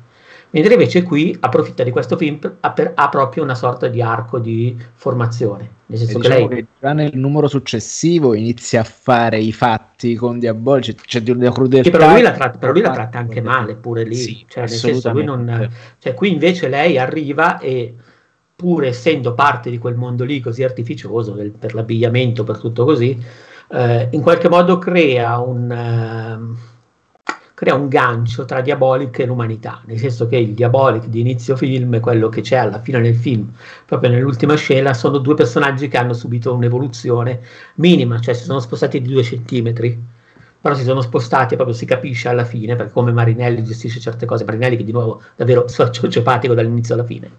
Mentre 0.51 0.75
invece 0.75 1.03
qui 1.03 1.37
approfitta 1.39 1.83
di 1.83 1.91
questo 1.91 2.17
film 2.17 2.39
per, 2.39 2.57
per, 2.75 2.93
ha 2.95 3.09
proprio 3.09 3.43
una 3.43 3.55
sorta 3.55 3.89
di 3.89 4.01
arco 4.01 4.39
di 4.39 4.77
formazione. 4.95 5.75
Nel 5.87 5.99
senso 5.99 6.19
che 6.19 6.29
diciamo 6.29 6.49
lei. 6.49 6.57
che 6.57 6.67
già 6.81 6.93
nel 6.93 7.17
numero 7.17 7.49
successivo 7.49 8.35
inizia 8.35 8.81
a 8.81 8.85
fare 8.85 9.39
i 9.39 9.53
fatti 9.53 10.15
con 10.15 10.39
Diabolici, 10.39 10.95
c'è 10.95 11.21
di 11.21 11.31
una 11.31 11.53
crudeltà. 11.53 11.91
Che 11.91 11.97
però 11.97 12.11
lui 12.11 12.23
la 12.23 12.33
tratta, 12.33 12.59
però 12.59 12.73
lui 12.73 12.81
la 12.81 12.91
tratta 12.91 13.19
anche 13.19 13.41
male 13.41 13.75
pure 13.75 14.05
lì. 14.05 14.15
Sì, 14.17 14.45
cioè, 14.49 14.61
nel 14.61 14.71
senso, 14.71 15.13
lui 15.13 15.25
non, 15.25 15.71
cioè, 15.99 16.15
qui 16.15 16.33
invece 16.33 16.69
lei 16.69 16.99
arriva 16.99 17.59
e 17.59 17.95
pur 18.57 18.85
essendo 18.85 19.35
parte 19.35 19.69
di 19.69 19.79
quel 19.79 19.97
mondo 19.97 20.25
lì 20.25 20.41
così 20.41 20.65
artificioso 20.65 21.33
del- 21.33 21.53
per 21.53 21.75
l'abbigliamento, 21.75 22.43
per 22.43 22.59
tutto 22.59 22.85
così, 22.85 23.23
eh, 23.71 24.09
in 24.11 24.23
qualche 24.23 24.49
modo 24.49 24.79
crea 24.79 25.39
un, 25.39 25.71
ehm, 25.71 26.57
crea 27.57 27.75
un 27.75 27.89
gancio 27.89 28.45
tra 28.45 28.61
Diabolic 28.61 29.19
e 29.21 29.25
l'umanità, 29.25 29.81
nel 29.87 29.99
senso 29.99 30.27
che 30.27 30.37
il 30.37 30.53
Diabolic 30.53 31.07
di 31.07 31.21
inizio 31.21 31.57
film 31.57 31.95
e 31.95 32.01
quello 32.01 32.29
che 32.29 32.43
c'è 32.43 32.57
alla 32.57 32.81
fine 32.81 32.99
nel 33.01 33.17
film, 33.17 33.51
proprio 33.87 34.11
nell'ultima 34.11 34.55
scena, 34.57 34.93
sono 34.93 35.17
due 35.17 35.35
personaggi 35.35 35.89
che 35.89 35.97
hanno 35.97 36.13
subito 36.13 36.53
un'evoluzione 36.53 37.41
minima, 37.77 38.21
cioè 38.21 38.35
si 38.35 38.45
sono 38.45 38.61
spostati 38.61 39.01
di 39.01 39.11
due 39.11 39.23
centimetri, 39.23 39.99
però 40.61 40.75
si 40.75 40.85
sono 40.85 41.01
spostati 41.01 41.55
e 41.55 41.57
proprio 41.57 41.75
si 41.75 41.87
capisce 41.87 42.29
alla 42.29 42.45
fine, 42.45 42.75
perché 42.77 42.93
come 42.93 43.11
Marinelli 43.13 43.65
gestisce 43.65 44.01
certe 44.01 44.27
cose, 44.27 44.45
Marinelli 44.45 44.77
che 44.77 44.85
di 44.85 44.93
nuovo 44.93 45.23
davvero 45.35 45.67
sociopatico 45.69 46.53
dall'inizio 46.53 46.93
alla 46.95 47.05
fine. 47.05 47.31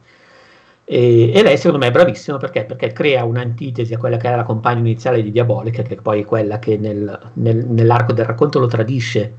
E, 0.90 1.32
e 1.34 1.44
lei 1.44 1.58
secondo 1.58 1.80
me 1.80 1.88
è 1.88 1.92
bravissima 1.92 2.38
perché? 2.38 2.64
Perché 2.64 2.94
crea 2.94 3.26
un'antitesi 3.26 3.94
a 3.94 3.98
quella 3.98 4.16
che 4.18 4.28
era 4.28 4.38
la 4.38 4.44
compagna 4.44 4.80
iniziale 4.80 5.22
di 5.22 5.32
Diabolica, 5.32 5.82
che 5.84 5.98
poi 5.98 6.22
è 6.22 6.26
quella 6.26 6.60
che 6.60 6.78
nel- 6.78 7.32
nel- 7.34 7.66
nell'arco 7.68 8.14
del 8.14 8.26
racconto 8.26 8.60
lo 8.60 8.68
tradisce. 8.68 9.34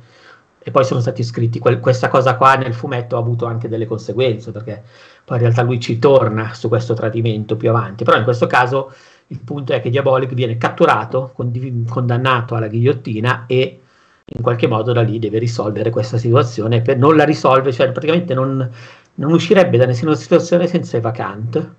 E 0.60 0.70
poi 0.70 0.84
sono 0.84 1.00
stati 1.00 1.22
scritti, 1.22 1.58
quel- 1.58 1.80
questa 1.80 2.08
cosa 2.08 2.36
qua 2.36 2.54
nel 2.56 2.74
fumetto 2.74 3.16
ha 3.16 3.20
avuto 3.20 3.46
anche 3.46 3.68
delle 3.68 3.86
conseguenze, 3.86 4.50
perché 4.50 4.82
poi 5.24 5.36
in 5.36 5.42
realtà 5.42 5.62
lui 5.62 5.80
ci 5.80 5.98
torna 5.98 6.52
su 6.54 6.68
questo 6.68 6.94
tradimento 6.94 7.56
più 7.56 7.70
avanti. 7.70 8.04
Però 8.04 8.16
in 8.16 8.24
questo 8.24 8.46
caso 8.46 8.92
il 9.28 9.40
punto 9.40 9.72
è 9.72 9.80
che 9.80 9.90
Diabolic 9.90 10.32
viene 10.32 10.58
catturato, 10.58 11.32
condiv- 11.34 11.88
condannato 11.88 12.54
alla 12.54 12.68
ghigliottina 12.68 13.44
e 13.46 13.80
in 14.24 14.42
qualche 14.42 14.66
modo 14.66 14.92
da 14.92 15.02
lì 15.02 15.18
deve 15.18 15.38
risolvere 15.38 15.90
questa 15.90 16.18
situazione. 16.18 16.82
Per, 16.82 16.98
non 16.98 17.16
la 17.16 17.24
risolve, 17.24 17.72
cioè 17.72 17.90
praticamente 17.92 18.34
non, 18.34 18.70
non 19.14 19.32
uscirebbe 19.32 19.76
da 19.78 19.86
nessuna 19.86 20.14
situazione 20.14 20.66
senza 20.66 20.96
Eva 20.96 21.10
Kant, 21.10 21.74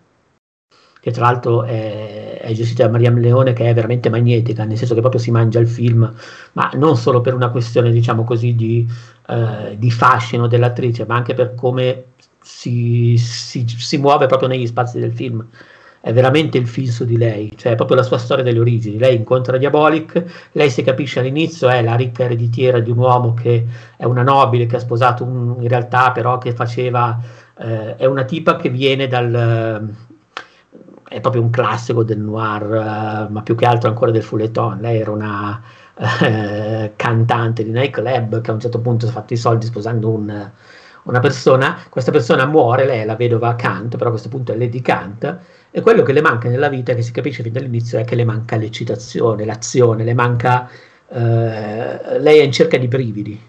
che 1.00 1.12
tra 1.12 1.26
l'altro 1.26 1.64
è, 1.64 2.40
è 2.42 2.52
gestita 2.54 2.86
da 2.86 2.92
Mariam 2.92 3.20
Leone, 3.20 3.54
che 3.54 3.70
è 3.70 3.74
veramente 3.74 4.10
magnetica, 4.10 4.66
nel 4.66 4.78
senso 4.78 4.94
che 4.94 5.00
proprio 5.00 5.22
si 5.22 5.32
mangia 5.32 5.60
il 5.60 5.68
film, 5.68 6.12
ma 6.54 6.72
non 6.76 6.98
solo 6.98 7.22
per 7.22 7.34
una 7.34 7.50
questione, 7.50 7.92
diciamo 7.92 8.24
così, 8.24 8.56
di, 8.56 8.86
eh, 9.28 9.78
di 9.78 9.92
fascino 9.92 10.48
dell'attrice, 10.48 11.06
ma 11.06 11.16
anche 11.16 11.34
per 11.34 11.56
come 11.56 12.06
si, 12.42 13.16
si, 13.18 13.66
si 13.68 13.98
muove 13.98 14.26
proprio 14.26 14.50
negli 14.50 14.68
spazi 14.68 15.00
del 15.00 15.14
film. 15.14 15.46
È 16.02 16.14
veramente 16.14 16.58
il 16.58 16.66
film 16.66 16.88
su 16.88 17.04
di 17.04 17.18
lei, 17.18 17.52
cioè 17.58 17.74
è 17.74 17.76
proprio 17.76 17.98
la 17.98 18.04
sua 18.04 18.18
storia 18.18 18.44
delle 18.44 18.60
origini. 18.60 18.98
Lei 18.98 19.18
incontra 19.18 19.58
Diabolic, 19.58 20.50
lei 20.54 20.70
si 20.70 20.82
capisce 20.82 21.20
all'inizio 21.20 21.68
è 21.68 21.82
la 21.82 21.96
ricca 21.96 22.24
ereditiera 22.24 22.80
di 22.80 22.90
un 22.90 22.98
uomo 22.98 23.34
che 23.34 23.66
è 23.98 24.06
una 24.06 24.24
nobile, 24.24 24.66
che 24.66 24.78
ha 24.78 24.80
sposato 24.80 25.26
un, 25.26 25.58
in 25.60 25.68
realtà 25.68 26.12
però 26.12 26.38
che 26.38 26.54
faceva, 26.54 27.20
eh, 27.58 27.98
è 27.98 28.06
una 28.06 28.24
tipa 28.24 28.56
che 28.56 28.70
viene 28.70 29.08
dal, 29.08 29.94
è 31.10 31.20
proprio 31.22 31.42
un 31.42 31.50
classico 31.50 32.04
del 32.04 32.20
noir, 32.20 32.64
eh, 33.28 33.32
ma 33.32 33.42
più 33.44 33.56
che 33.56 33.66
altro 33.66 33.90
ancora 33.90 34.12
del 34.12 34.24
fouilleton. 34.24 34.80
Lei 34.80 35.00
era 35.00 35.12
una 35.12 35.62
eh, 36.22 36.94
cantante 36.96 37.64
di 37.64 37.72
nightclub 37.72 38.42
che 38.42 38.52
a 38.52 38.54
un 38.54 38.60
certo 38.60 38.80
punto 38.80 39.08
è 39.08 39.10
fatto 39.10 39.34
i 39.34 39.38
soldi 39.38 39.66
sposando 39.66 40.10
un, 40.10 40.50
una 41.04 41.20
persona. 41.20 41.78
Questa 41.90 42.12
persona 42.12 42.46
muore, 42.46 42.86
lei 42.86 43.02
è 43.02 43.06
la 43.06 43.16
vedova 43.16 43.56
Kant, 43.56 43.98
però 43.98 44.08
a 44.08 44.12
questo 44.12 44.30
punto 44.30 44.52
è 44.54 44.58
Lady 44.58 44.82
Kant. 44.82 45.38
E 45.72 45.82
quello 45.82 46.04
che 46.04 46.14
le 46.14 46.22
manca 46.22 46.48
nella 46.50 46.70
vita, 46.70 46.94
che 46.94 47.02
si 47.02 47.12
capisce 47.12 47.44
fin 47.44 47.54
dall'inizio, 47.54 48.00
è 48.00 48.04
che 48.06 48.16
le 48.16 48.26
manca 48.26 48.56
l'eccitazione, 48.56 49.46
l'azione, 49.46 50.04
le 50.04 50.14
manca. 50.14 50.70
eh, 51.10 52.20
lei 52.20 52.40
è 52.40 52.44
in 52.44 52.52
cerca 52.52 52.78
di 52.78 52.88
brividi. 52.88 53.49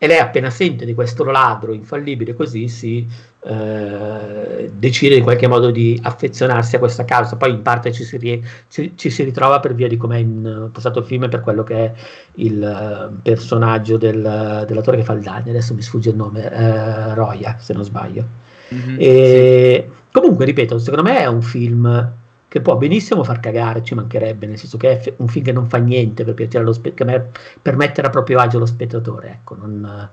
E 0.00 0.06
lei 0.06 0.18
appena 0.18 0.48
sente 0.48 0.84
di 0.84 0.94
questo 0.94 1.24
ladro 1.24 1.72
infallibile 1.72 2.34
così 2.36 2.68
si 2.68 3.04
eh, 3.42 4.70
decide 4.72 5.16
in 5.16 5.24
qualche 5.24 5.48
modo 5.48 5.70
di 5.72 5.98
affezionarsi 6.02 6.76
a 6.76 6.78
questa 6.78 7.04
causa, 7.04 7.36
poi 7.36 7.50
in 7.50 7.62
parte 7.62 7.90
ci 7.92 8.04
si, 8.04 8.16
rie- 8.16 8.40
ci, 8.68 8.92
ci 8.94 9.10
si 9.10 9.24
ritrova 9.24 9.58
per 9.58 9.74
via 9.74 9.88
di 9.88 9.96
come 9.96 10.16
è 10.16 10.20
impostato 10.20 11.00
il 11.00 11.04
film 11.04 11.24
e 11.24 11.28
per 11.28 11.40
quello 11.40 11.64
che 11.64 11.74
è 11.86 11.92
il 12.34 12.62
eh, 12.62 13.20
personaggio 13.22 13.96
del- 13.96 14.64
dell'attore 14.68 14.98
che 14.98 15.04
fa 15.04 15.14
il 15.14 15.22
Dani, 15.22 15.50
adesso 15.50 15.74
mi 15.74 15.82
sfugge 15.82 16.10
il 16.10 16.16
nome, 16.16 16.48
eh, 16.48 17.14
Roya 17.14 17.56
se 17.58 17.72
non 17.72 17.82
sbaglio. 17.82 18.24
Mhm, 18.70 18.96
E 19.00 19.90
comunque, 20.12 20.44
ripeto, 20.44 20.78
secondo 20.78 21.08
me 21.08 21.18
è 21.18 21.26
un 21.26 21.42
film 21.42 22.12
che 22.48 22.62
può 22.62 22.76
benissimo 22.76 23.22
far 23.24 23.40
cagare, 23.40 23.82
ci 23.82 23.94
mancherebbe, 23.94 24.46
nel 24.46 24.58
senso 24.58 24.78
che 24.78 24.98
è 24.98 25.14
un 25.18 25.28
film 25.28 25.44
che 25.44 25.52
non 25.52 25.66
fa 25.66 25.76
niente 25.76 26.24
per, 26.24 26.34
piacere 26.34 26.64
allo 26.64 26.72
spe- 26.72 26.92
per 26.92 27.76
mettere 27.76 28.06
a 28.06 28.10
proprio 28.10 28.38
agio 28.38 28.58
lo 28.58 28.64
spettatore, 28.64 29.28
ecco, 29.28 29.54
non, 29.54 30.10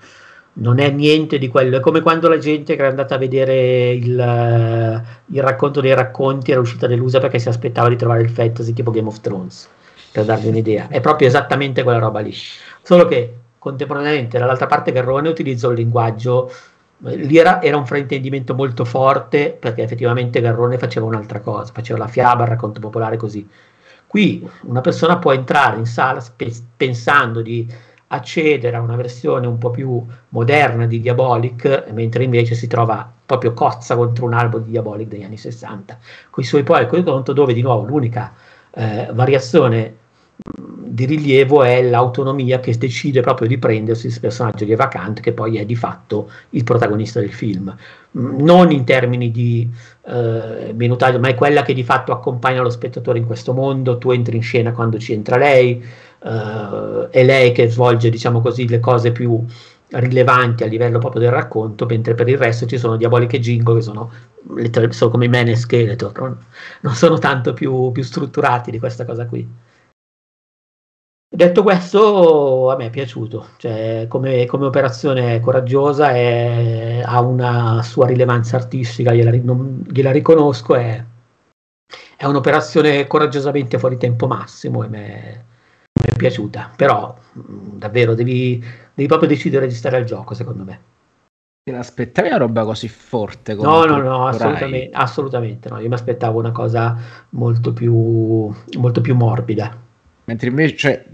non 0.54 0.80
è 0.80 0.90
niente 0.90 1.38
di 1.38 1.48
quello, 1.48 1.78
è 1.78 1.80
come 1.80 2.02
quando 2.02 2.28
la 2.28 2.38
gente 2.38 2.76
che 2.76 2.80
era 2.82 2.90
andata 2.90 3.16
a 3.16 3.18
vedere 3.18 3.92
il, 3.92 5.04
il 5.28 5.42
racconto 5.42 5.80
dei 5.80 5.94
racconti 5.94 6.52
era 6.52 6.60
uscita 6.60 6.88
delusa 6.88 7.20
perché 7.20 7.40
si 7.40 7.48
aspettava 7.48 7.88
di 7.88 7.96
trovare 7.96 8.22
il 8.22 8.30
fantasy 8.30 8.74
tipo 8.74 8.92
Game 8.92 9.08
of 9.08 9.22
Thrones, 9.22 9.70
per 10.12 10.26
darvi 10.26 10.50
un'idea, 10.50 10.90
è 10.90 11.00
proprio 11.00 11.30
esattamente 11.30 11.84
quella 11.84 12.00
roba 12.00 12.20
lì, 12.20 12.34
solo 12.82 13.06
che 13.06 13.34
contemporaneamente 13.58 14.38
dall'altra 14.38 14.68
parte 14.68 14.92
Garrone 14.92 15.30
utilizza 15.30 15.70
un 15.70 15.74
linguaggio 15.74 16.52
lì 17.00 17.38
era, 17.38 17.62
era 17.62 17.78
un 17.78 17.86
fraintendimento 17.86 18.56
molto 18.56 18.86
forte 18.86 19.56
perché 19.60 19.84
effettivamente 19.84 20.42
Garrone 20.42 20.78
faceva 20.78 21.06
un'altra 21.06 21.40
cosa, 21.42 21.72
faceva 21.74 22.00
la 22.00 22.08
fiaba, 22.08 22.44
il 22.44 22.50
racconto 22.50 22.80
popolare 22.80 23.18
così. 23.18 23.48
Qui 24.08 24.48
una 24.64 24.82
persona 24.82 25.18
può 25.18 25.34
entrare 25.34 25.78
in 25.78 25.86
sala 25.86 26.20
spe- 26.20 26.54
pensando 26.78 27.42
di 27.42 27.68
accedere 28.08 28.78
a 28.78 28.82
una 28.82 28.96
versione 28.96 29.48
un 29.48 29.58
po' 29.58 29.72
più 29.72 30.04
moderna 30.30 30.86
di 30.86 31.02
Diabolic, 31.02 31.88
mentre 31.92 32.24
invece 32.24 32.56
si 32.56 32.68
trova 32.68 33.12
proprio 33.26 33.54
cozza 33.54 33.96
contro 33.96 34.26
un 34.26 34.34
album 34.34 34.64
di 34.64 34.72
Diabolic 34.72 35.08
degli 35.08 35.24
anni 35.24 35.38
60, 35.38 36.00
con 36.30 36.44
i 36.44 36.48
suoi 36.48 36.64
poi 36.64 36.88
con 36.88 37.04
conto 37.04 37.34
dove 37.34 37.54
di 37.54 37.62
nuovo 37.62 37.84
l'unica 37.84 38.34
eh, 38.72 39.10
variazione 39.12 39.98
di 40.48 41.06
rilievo 41.06 41.64
è 41.64 41.82
l'autonomia 41.82 42.60
che 42.60 42.78
decide 42.78 43.22
proprio 43.22 43.48
di 43.48 43.58
prendersi 43.58 44.06
il 44.06 44.20
personaggio 44.20 44.64
di 44.64 44.74
Eva 44.74 44.88
Kant, 44.88 45.20
che 45.20 45.34
poi 45.34 45.58
è 45.58 45.66
di 45.66 45.76
fatto 45.76 46.30
il 46.52 46.64
protagonista 46.64 47.20
del 47.20 47.34
film. 47.34 47.76
Non 48.12 48.72
in 48.72 48.86
termini 48.86 49.32
di 49.32 49.68
eh, 50.06 50.72
minutaggio, 50.74 51.20
ma 51.20 51.30
è 51.30 51.36
quella 51.36 51.64
che 51.64 51.74
di 51.74 51.84
fatto 51.84 52.12
accompagna 52.12 52.62
lo 52.62 52.70
spettatore 52.70 53.18
in 53.18 53.26
questo 53.26 53.54
mondo. 53.54 53.98
Tu 53.98 54.12
entri 54.12 54.36
in 54.36 54.44
scena 54.44 54.72
quando 54.72 55.00
ci 55.00 55.14
entra 55.14 55.38
lei, 55.38 55.84
eh, 56.24 57.10
è 57.10 57.24
lei 57.24 57.52
che 57.52 57.68
svolge, 57.68 58.12
diciamo 58.12 58.40
così, 58.40 58.68
le 58.68 58.80
cose 58.80 59.12
più 59.12 59.44
rilevanti 59.88 60.64
a 60.64 60.68
livello 60.68 61.00
proprio 61.00 61.22
del 61.22 61.32
racconto, 61.32 61.88
mentre 61.88 62.14
per 62.14 62.30
il 62.30 62.38
resto 62.38 62.68
ci 62.68 62.78
sono 62.78 62.98
diaboliche 62.98 63.40
jingle 63.40 63.76
che 63.76 63.82
sono, 63.82 64.12
sono 64.90 65.12
come 65.12 65.28
Man 65.28 65.48
e 65.48 65.56
Skeletor, 65.56 66.12
non, 66.20 66.38
non 66.82 66.94
sono 66.94 67.18
tanto 67.18 67.54
più, 67.54 67.92
più 67.92 68.04
strutturati 68.04 68.70
di 68.70 68.80
questa 68.80 69.06
cosa 69.06 69.26
qui. 69.26 69.65
Detto 71.28 71.64
questo, 71.64 72.72
a 72.72 72.78
me 72.78 72.86
è 72.86 72.90
piaciuto, 72.90 73.48
cioè, 73.58 74.06
come, 74.08 74.46
come 74.46 74.66
operazione 74.68 75.40
coraggiosa, 75.42 76.12
è, 76.12 77.02
ha 77.04 77.20
una 77.20 77.82
sua 77.84 78.06
rilevanza 78.06 78.56
artistica, 78.56 79.12
gliela, 79.12 79.32
non, 79.44 79.84
gliela 79.86 80.12
riconosco, 80.12 80.76
è, 80.76 81.04
è, 82.16 82.26
un'operazione 82.26 83.06
coraggiosamente 83.08 83.78
fuori 83.80 83.98
tempo 83.98 84.28
massimo 84.28 84.84
e 84.84 84.88
mi 84.88 85.00
è 85.00 86.16
piaciuta, 86.16 86.72
però 86.74 87.14
mh, 87.34 87.80
davvero 87.80 88.14
devi, 88.14 88.64
devi, 88.94 89.08
proprio 89.08 89.28
decidere 89.28 89.68
di 89.68 89.74
stare 89.74 89.98
al 89.98 90.06
gioco, 90.06 90.36
secondo 90.36 90.64
me. 90.64 90.82
Te 91.64 91.72
l'aspettavi 91.76 92.28
una 92.30 92.38
roba 92.38 92.64
così 92.64 92.88
forte? 92.88 93.56
No, 93.56 93.84
no, 93.84 93.98
no, 93.98 94.28
assolutamente, 94.28 94.90
assolutamente 94.96 95.70
no, 95.70 95.80
io 95.80 95.88
mi 95.90 95.96
aspettavo 95.96 96.40
una 96.40 96.52
cosa 96.52 96.96
molto 97.32 97.74
più, 97.74 98.54
molto 98.78 99.02
più 99.02 99.16
morbida 99.16 99.84
mentre 100.26 100.50
invece 100.50 100.76
c'è, 100.76 101.06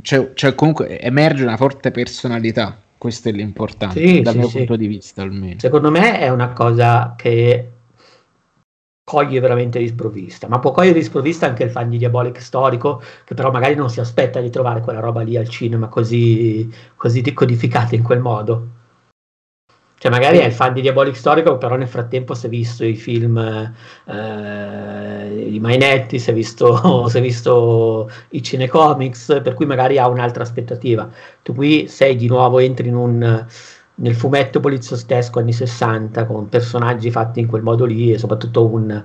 c'è, 0.00 0.32
c'è, 0.32 0.54
comunque 0.54 1.00
emerge 1.00 1.42
una 1.42 1.56
forte 1.56 1.90
personalità. 1.90 2.80
Questo 2.96 3.28
è 3.28 3.32
l'importante 3.32 4.06
sì, 4.06 4.20
dal 4.20 4.32
sì, 4.32 4.38
mio 4.38 4.48
sì. 4.48 4.56
punto 4.58 4.76
di 4.76 4.86
vista 4.86 5.22
almeno. 5.22 5.58
Secondo 5.58 5.90
me 5.90 6.18
è 6.18 6.28
una 6.28 6.52
cosa 6.52 7.14
che 7.16 7.70
coglie 9.04 9.40
veramente 9.40 9.80
di 9.80 9.88
sprovvista 9.88 10.46
ma 10.46 10.60
può 10.60 10.70
cogliere 10.70 11.00
di 11.00 11.04
sprovvista 11.04 11.46
anche 11.46 11.64
il 11.64 11.70
fan 11.70 11.88
di 11.88 11.98
Diabolic 11.98 12.40
storico 12.40 13.02
che 13.24 13.34
però 13.34 13.50
magari 13.50 13.74
non 13.74 13.90
si 13.90 13.98
aspetta 13.98 14.40
di 14.40 14.48
trovare 14.48 14.80
quella 14.80 15.00
roba 15.00 15.22
lì 15.22 15.36
al 15.36 15.48
cinema 15.48 15.88
così, 15.88 16.70
così 16.94 17.32
codificata 17.32 17.96
in 17.96 18.04
quel 18.04 18.20
modo 18.20 18.68
Cioè, 20.02 20.10
magari 20.10 20.38
è 20.38 20.44
il 20.44 20.52
fan 20.52 20.72
di 20.72 20.80
Diabolic 20.80 21.14
Storico, 21.14 21.58
però 21.58 21.76
nel 21.76 21.86
frattempo 21.86 22.34
si 22.34 22.46
è 22.46 22.48
visto 22.48 22.84
i 22.84 22.96
film 22.96 23.38
eh, 23.38 25.46
di 25.48 25.60
Mainetti, 25.60 26.18
si 26.18 26.30
è, 26.30 26.32
visto, 26.32 27.06
si 27.08 27.18
è 27.18 27.20
visto 27.20 28.10
i 28.30 28.42
cinecomics, 28.42 29.38
per 29.44 29.54
cui 29.54 29.64
magari 29.64 29.98
ha 29.98 30.08
un'altra 30.08 30.42
aspettativa. 30.42 31.08
Tu 31.40 31.54
qui 31.54 31.86
sei 31.86 32.16
di 32.16 32.26
nuovo, 32.26 32.58
entri 32.58 32.88
in 32.88 32.96
un, 32.96 33.46
nel 33.94 34.14
fumetto 34.16 34.58
poliziostesco 34.58 35.38
anni 35.38 35.52
60 35.52 36.26
con 36.26 36.48
personaggi 36.48 37.08
fatti 37.12 37.38
in 37.38 37.46
quel 37.46 37.62
modo 37.62 37.84
lì 37.84 38.12
e 38.12 38.18
soprattutto 38.18 38.66
un, 38.66 39.04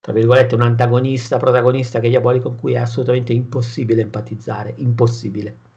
tra 0.00 0.12
virgolette, 0.12 0.56
un 0.56 0.62
antagonista, 0.62 1.36
protagonista 1.36 2.00
che 2.00 2.08
è 2.08 2.10
Diabolico 2.10 2.48
con 2.48 2.58
cui 2.58 2.72
è 2.72 2.78
assolutamente 2.78 3.32
impossibile 3.32 4.02
empatizzare, 4.02 4.74
impossibile. 4.78 5.73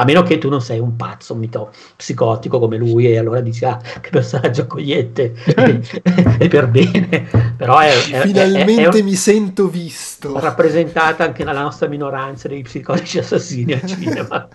A 0.00 0.04
meno 0.04 0.22
che 0.22 0.38
tu 0.38 0.48
non 0.48 0.60
sei 0.60 0.78
un 0.78 0.94
pazzo, 0.94 1.32
un 1.32 1.40
mito 1.40 1.72
psicotico 1.96 2.60
come 2.60 2.76
lui, 2.76 3.06
e 3.06 3.18
allora 3.18 3.40
dici, 3.40 3.64
ah, 3.64 3.80
che 4.00 4.10
personaggio 4.10 4.62
accogliente, 4.62 5.34
e 6.38 6.46
per 6.46 6.68
bene. 6.68 7.26
Però 7.56 7.78
è, 7.78 7.88
è 7.88 8.20
Finalmente 8.20 8.84
è, 8.84 9.00
è 9.00 9.02
mi 9.02 9.14
sento 9.14 9.66
visto. 9.66 10.38
Rappresentata 10.38 11.24
anche 11.24 11.42
nella 11.42 11.62
nostra 11.62 11.88
minoranza 11.88 12.46
dei 12.46 12.62
psicotici 12.62 13.18
assassini 13.18 13.72
al 13.72 13.86
cinema. 13.86 14.48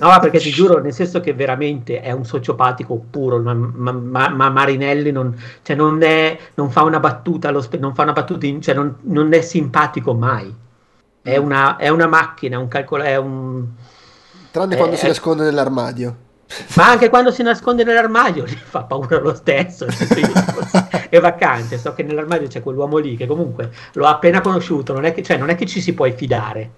No, 0.00 0.18
perché 0.20 0.38
ti 0.38 0.50
giuro, 0.50 0.80
nel 0.80 0.94
senso 0.94 1.20
che 1.20 1.34
veramente 1.34 2.00
è 2.00 2.12
un 2.12 2.24
sociopatico 2.24 2.96
puro, 3.10 3.40
ma, 3.40 3.52
ma, 3.52 4.30
ma 4.30 4.48
Marinelli 4.48 5.12
non, 5.12 5.38
cioè 5.60 5.76
non, 5.76 6.02
è, 6.02 6.38
non, 6.54 6.70
fa 6.70 6.82
una 6.82 6.98
battuta, 6.98 7.50
non, 7.50 7.94
fa 7.94 8.02
una 8.02 8.12
battuta 8.12 8.46
in, 8.46 8.62
cioè 8.62 8.74
non, 8.74 8.96
non 9.02 9.30
è 9.34 9.42
simpatico 9.42 10.14
mai 10.14 10.61
è 11.22 11.36
una, 11.36 11.76
è 11.76 11.88
una 11.88 12.06
macchina, 12.06 12.58
un 12.58 12.68
calcolo, 12.68 13.04
è 13.04 13.16
un... 13.16 13.66
Tranne 14.50 14.76
quando 14.76 14.96
si 14.96 15.06
nasconde 15.06 15.44
nell'armadio. 15.44 16.16
Ma 16.76 16.90
anche 16.90 17.08
quando 17.08 17.30
si 17.30 17.42
nasconde 17.42 17.84
nell'armadio 17.84 18.44
gli 18.44 18.54
fa 18.62 18.82
paura 18.82 19.18
lo 19.18 19.34
stesso. 19.34 19.86
è 21.08 21.20
vacante, 21.20 21.78
so 21.78 21.94
che 21.94 22.02
nell'armadio 22.02 22.48
c'è 22.48 22.62
quell'uomo 22.62 22.98
lì 22.98 23.16
che 23.16 23.26
comunque 23.26 23.70
l'ho 23.92 24.06
appena 24.06 24.40
conosciuto, 24.40 24.92
non 24.92 25.04
è 25.04 25.14
che, 25.14 25.22
cioè, 25.22 25.38
non 25.38 25.48
è 25.48 25.54
che 25.54 25.66
ci 25.66 25.80
si 25.80 25.94
può 25.94 26.10
fidare 26.10 26.72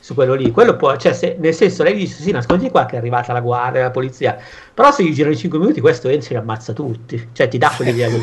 su 0.00 0.14
quello 0.14 0.34
lì. 0.34 0.50
Quello 0.50 0.76
può, 0.76 0.96
cioè, 0.96 1.12
se, 1.12 1.36
nel 1.38 1.54
senso, 1.54 1.82
lei 1.82 1.94
dice: 1.94 2.20
Sì, 2.20 2.32
nascondi 2.32 2.70
qua 2.70 2.86
che 2.86 2.96
è 2.96 2.98
arrivata 2.98 3.32
la 3.32 3.40
guardia, 3.40 3.82
la 3.82 3.90
polizia. 3.90 4.36
Però 4.74 4.90
se 4.90 5.04
gli 5.04 5.12
girano 5.12 5.34
i 5.34 5.38
5 5.38 5.58
minuti, 5.58 5.80
questo 5.80 6.08
entra 6.08 6.34
e 6.34 6.38
ammazza 6.38 6.72
tutti. 6.72 7.28
Cioè, 7.32 7.48
ti 7.48 7.58
dà 7.58 7.72
quell'idea 7.74 8.08
lì. 8.08 8.20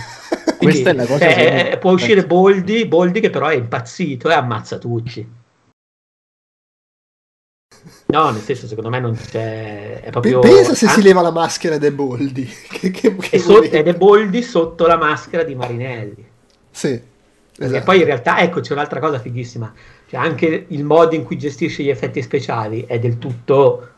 Quindi, 0.57 0.81
Questa 0.81 0.89
è 0.89 0.93
la 0.93 1.05
cosa. 1.05 1.25
Eh, 1.25 1.69
che... 1.69 1.77
Può 1.77 1.91
uscire 1.91 2.25
Boldi, 2.25 2.85
Boldi, 2.85 3.19
che 3.19 3.29
però 3.29 3.47
è 3.47 3.55
impazzito 3.55 4.29
e 4.29 4.33
ammazza 4.33 4.77
tutti. 4.77 5.45
No, 8.07 8.29
nel 8.29 8.41
senso, 8.41 8.67
secondo 8.67 8.89
me 8.89 8.99
non 8.99 9.15
c'è. 9.15 10.01
È 10.01 10.09
proprio... 10.11 10.39
Pensa 10.39 10.73
se 10.73 10.85
ah? 10.85 10.89
si 10.89 11.01
leva 11.01 11.21
la 11.21 11.31
maschera 11.31 11.75
è 11.75 11.91
Boldi. 11.91 12.45
che, 12.69 12.91
che, 12.91 13.15
che 13.15 13.39
so- 13.39 13.61
è 13.61 13.93
Boldi 13.93 14.41
sotto 14.41 14.85
la 14.85 14.97
maschera 14.97 15.43
di 15.43 15.55
Marinelli. 15.55 16.25
Sì. 16.71 17.01
Esatto. 17.59 17.75
E 17.75 17.81
poi 17.81 17.99
in 17.99 18.05
realtà, 18.05 18.39
ecco, 18.39 18.61
c'è 18.61 18.73
un'altra 18.73 18.99
cosa 18.99 19.19
fighissima. 19.19 19.73
Cioè, 20.07 20.19
anche 20.19 20.65
il 20.67 20.83
modo 20.85 21.15
in 21.15 21.23
cui 21.23 21.37
gestisce 21.37 21.83
gli 21.83 21.89
effetti 21.89 22.21
speciali 22.21 22.85
è 22.87 22.97
del 22.97 23.17
tutto 23.17 23.89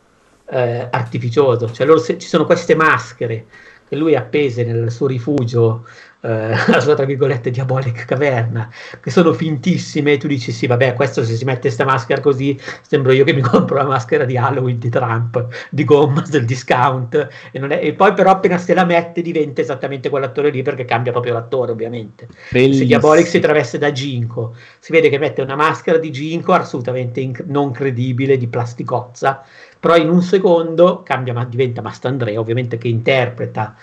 eh, 0.50 0.88
artificioso. 0.90 1.72
Cioè, 1.72 1.86
loro, 1.86 2.00
se, 2.00 2.18
ci 2.18 2.28
sono 2.28 2.46
queste 2.46 2.74
maschere 2.74 3.46
che 3.88 3.96
lui 3.96 4.16
appese 4.16 4.64
nel 4.64 4.92
suo 4.92 5.08
rifugio 5.08 5.86
eh, 6.22 6.50
la 6.68 6.80
sua 6.80 6.96
tra 6.96 7.06
virgolette 7.06 7.50
diabolic 7.50 8.06
caverna 8.06 8.70
che 9.00 9.10
sono 9.10 9.34
fintissime 9.34 10.14
e 10.14 10.18
tu 10.18 10.28
dici 10.28 10.52
sì 10.52 10.68
vabbè 10.68 10.94
questo 10.94 11.24
se 11.24 11.36
si 11.36 11.46
mette 11.46 11.62
questa 11.62 11.86
maschera 11.86 12.20
così 12.20 12.60
sembro 12.82 13.12
io 13.12 13.24
che 13.24 13.34
mi 13.34 13.40
compro 13.42 13.78
la 13.78 13.86
maschera 13.86 14.26
di 14.26 14.38
Halloween 14.38 14.80
di 14.80 14.90
Trump 14.90 15.48
di 15.70 15.84
gomma 15.86 16.22
del 16.30 16.46
discount 16.46 17.16
e, 17.52 17.60
è, 17.60 17.80
e, 17.82 17.94
poi 17.94 18.14
però 18.14 18.32
appena 18.32 18.58
se 18.58 18.74
la 18.74 18.84
mette 18.84 19.22
diventa 19.22 19.62
esattamente 19.62 20.10
quell'attore 20.10 20.50
lì 20.50 20.62
perché 20.62 20.86
cambia 20.86 21.12
proprio 21.12 21.34
l'attore 21.34 21.72
ovviamente 21.72 22.28
Bellissimo. 22.50 22.80
se 22.80 22.86
Diabolic 22.86 23.28
si 23.28 23.40
traveste 23.40 23.78
da 23.78 23.92
Ginko 23.92 24.56
si 24.80 24.92
vede 24.92 25.10
che 25.10 25.18
mette 25.18 25.42
una 25.42 25.56
maschera 25.56 25.98
di 25.98 26.12
Ginko 26.12 26.54
assolutamente 26.54 27.22
inc- 27.22 27.46
non 27.46 27.72
credibile 27.72 28.38
di 28.38 28.48
plasticozza 28.48 29.44
però 29.80 29.96
in 29.96 30.10
un 30.10 30.22
secondo 30.22 31.02
cambia 31.04 31.34
ma 31.34 31.46
diventa 31.46 31.82
Mastandrea 31.82 32.40
ovviamente 32.40 32.78
che 32.78 32.90
interpreta 32.90 33.76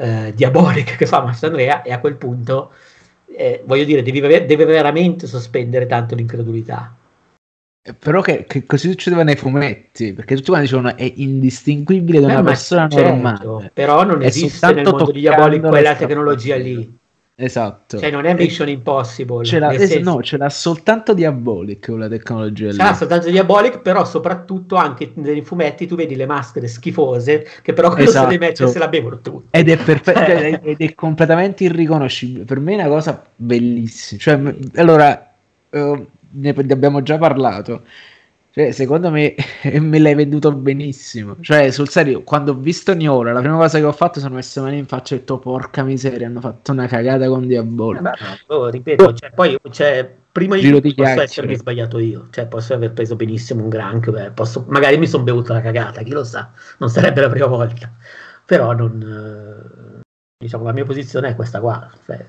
eh, 0.00 0.32
diabolica 0.34 0.94
che 0.96 1.06
fa 1.06 1.22
Mastandrea 1.22 1.82
e 1.82 1.92
a 1.92 2.00
quel 2.00 2.16
punto 2.16 2.72
eh, 3.36 3.62
voglio 3.66 3.84
dire 3.84 4.02
devi, 4.02 4.20
deve 4.20 4.64
veramente 4.64 5.26
sospendere 5.26 5.86
tanto 5.86 6.14
l'incredulità. 6.14 6.94
Eh, 7.82 7.94
però 7.94 8.20
che, 8.20 8.44
che, 8.44 8.64
così 8.64 8.88
succedeva 8.88 9.22
nei 9.22 9.36
fumetti 9.36 10.12
perché 10.12 10.34
tutti 10.34 10.48
quanti 10.48 10.66
dicevano 10.66 10.96
è 10.96 11.12
indistinguibile 11.16 12.20
da 12.20 12.26
una 12.26 12.42
persona 12.42 12.88
certo, 12.88 13.08
normale. 13.08 13.70
però 13.72 14.04
non 14.04 14.22
è 14.22 14.26
esiste 14.26 14.72
nel 14.72 14.84
mondo 14.84 15.10
di 15.10 15.20
Diabolic 15.20 15.62
quella 15.62 15.94
tecnologia 15.94 16.56
lì 16.56 16.98
Esatto. 17.42 17.98
Cioè 17.98 18.10
non 18.10 18.26
è 18.26 18.34
Mission 18.34 18.68
Impossible. 18.68 19.44
Ce 19.44 19.58
l'ha, 19.58 19.72
es- 19.72 19.94
no, 19.96 20.22
ce 20.22 20.36
l'ha 20.36 20.50
soltanto 20.50 21.14
Diabolic 21.14 21.86
quella 21.86 22.06
tecnologia 22.06 22.70
ce 22.70 22.76
l'ha 22.76 22.92
soltanto 22.92 23.30
Diabolic, 23.30 23.78
però 23.80 24.04
soprattutto 24.04 24.76
anche 24.76 25.12
nei 25.14 25.40
fumetti 25.40 25.86
tu 25.86 25.94
vedi 25.94 26.16
le 26.16 26.26
maschere 26.26 26.68
schifose 26.68 27.46
che 27.62 27.72
però 27.72 27.88
quando 27.88 28.10
esatto. 28.10 28.26
se 28.26 28.32
le 28.32 28.38
mette 28.38 28.66
se 28.68 28.78
la 28.78 28.88
bevono 28.88 29.20
tutti. 29.20 29.46
Ed 29.50 29.70
è, 29.70 29.76
perfe- 29.78 30.12
cioè, 30.14 30.60
ed 30.62 30.80
è 30.80 30.94
completamente 30.94 31.64
irriconoscibile. 31.64 32.44
Per 32.44 32.60
me 32.60 32.72
è 32.72 32.74
una 32.74 32.88
cosa 32.88 33.22
bellissima. 33.34 34.20
Cioè, 34.20 34.54
allora, 34.74 35.32
uh, 35.70 36.06
ne 36.32 36.48
abbiamo 36.50 37.02
già 37.02 37.16
parlato. 37.16 37.82
Cioè, 38.52 38.72
secondo 38.72 39.10
me 39.10 39.34
me 39.80 39.98
l'hai 39.98 40.14
venduto 40.14 40.52
benissimo. 40.52 41.36
Cioè, 41.40 41.70
sul 41.70 41.88
serio, 41.88 42.22
quando 42.22 42.52
ho 42.52 42.54
visto 42.56 42.94
Niola, 42.94 43.32
la 43.32 43.40
prima 43.40 43.56
cosa 43.56 43.78
che 43.78 43.84
ho 43.84 43.92
fatto 43.92 44.18
sono 44.18 44.34
messo 44.34 44.60
mani 44.62 44.78
in 44.78 44.86
faccia 44.86 45.14
e 45.14 45.18
ho 45.18 45.20
detto 45.20 45.38
porca 45.38 45.84
miseria, 45.84 46.26
hanno 46.26 46.40
fatto 46.40 46.72
una 46.72 46.86
cagata 46.86 47.28
con 47.28 47.46
Diabolo. 47.46 47.98
Eh 47.98 48.02
no, 48.48 48.68
ripeto, 48.68 49.14
cioè, 49.14 49.30
poi 49.30 49.56
cioè, 49.70 50.12
prima 50.32 50.56
di 50.56 50.68
tutto 50.70 50.94
posso 50.94 51.22
essermi 51.22 51.54
sbagliato 51.54 51.98
io, 51.98 52.26
cioè 52.30 52.46
posso 52.46 52.74
aver 52.74 52.92
preso 52.92 53.14
benissimo 53.14 53.62
un 53.62 53.68
granchio, 53.68 54.12
beh, 54.12 54.30
posso, 54.32 54.64
magari 54.68 54.98
mi 54.98 55.06
sono 55.06 55.22
bevuto 55.22 55.52
la 55.52 55.60
cagata, 55.60 56.02
chi 56.02 56.10
lo 56.10 56.24
sa, 56.24 56.50
non 56.78 56.88
sarebbe 56.88 57.20
la 57.20 57.28
prima 57.28 57.46
volta. 57.46 57.92
Però 58.44 58.72
non 58.72 60.00
eh, 60.00 60.00
diciamo 60.38 60.64
la 60.64 60.72
mia 60.72 60.84
posizione 60.84 61.28
è 61.28 61.34
questa 61.36 61.60
qua, 61.60 61.88
cioè, 62.04 62.26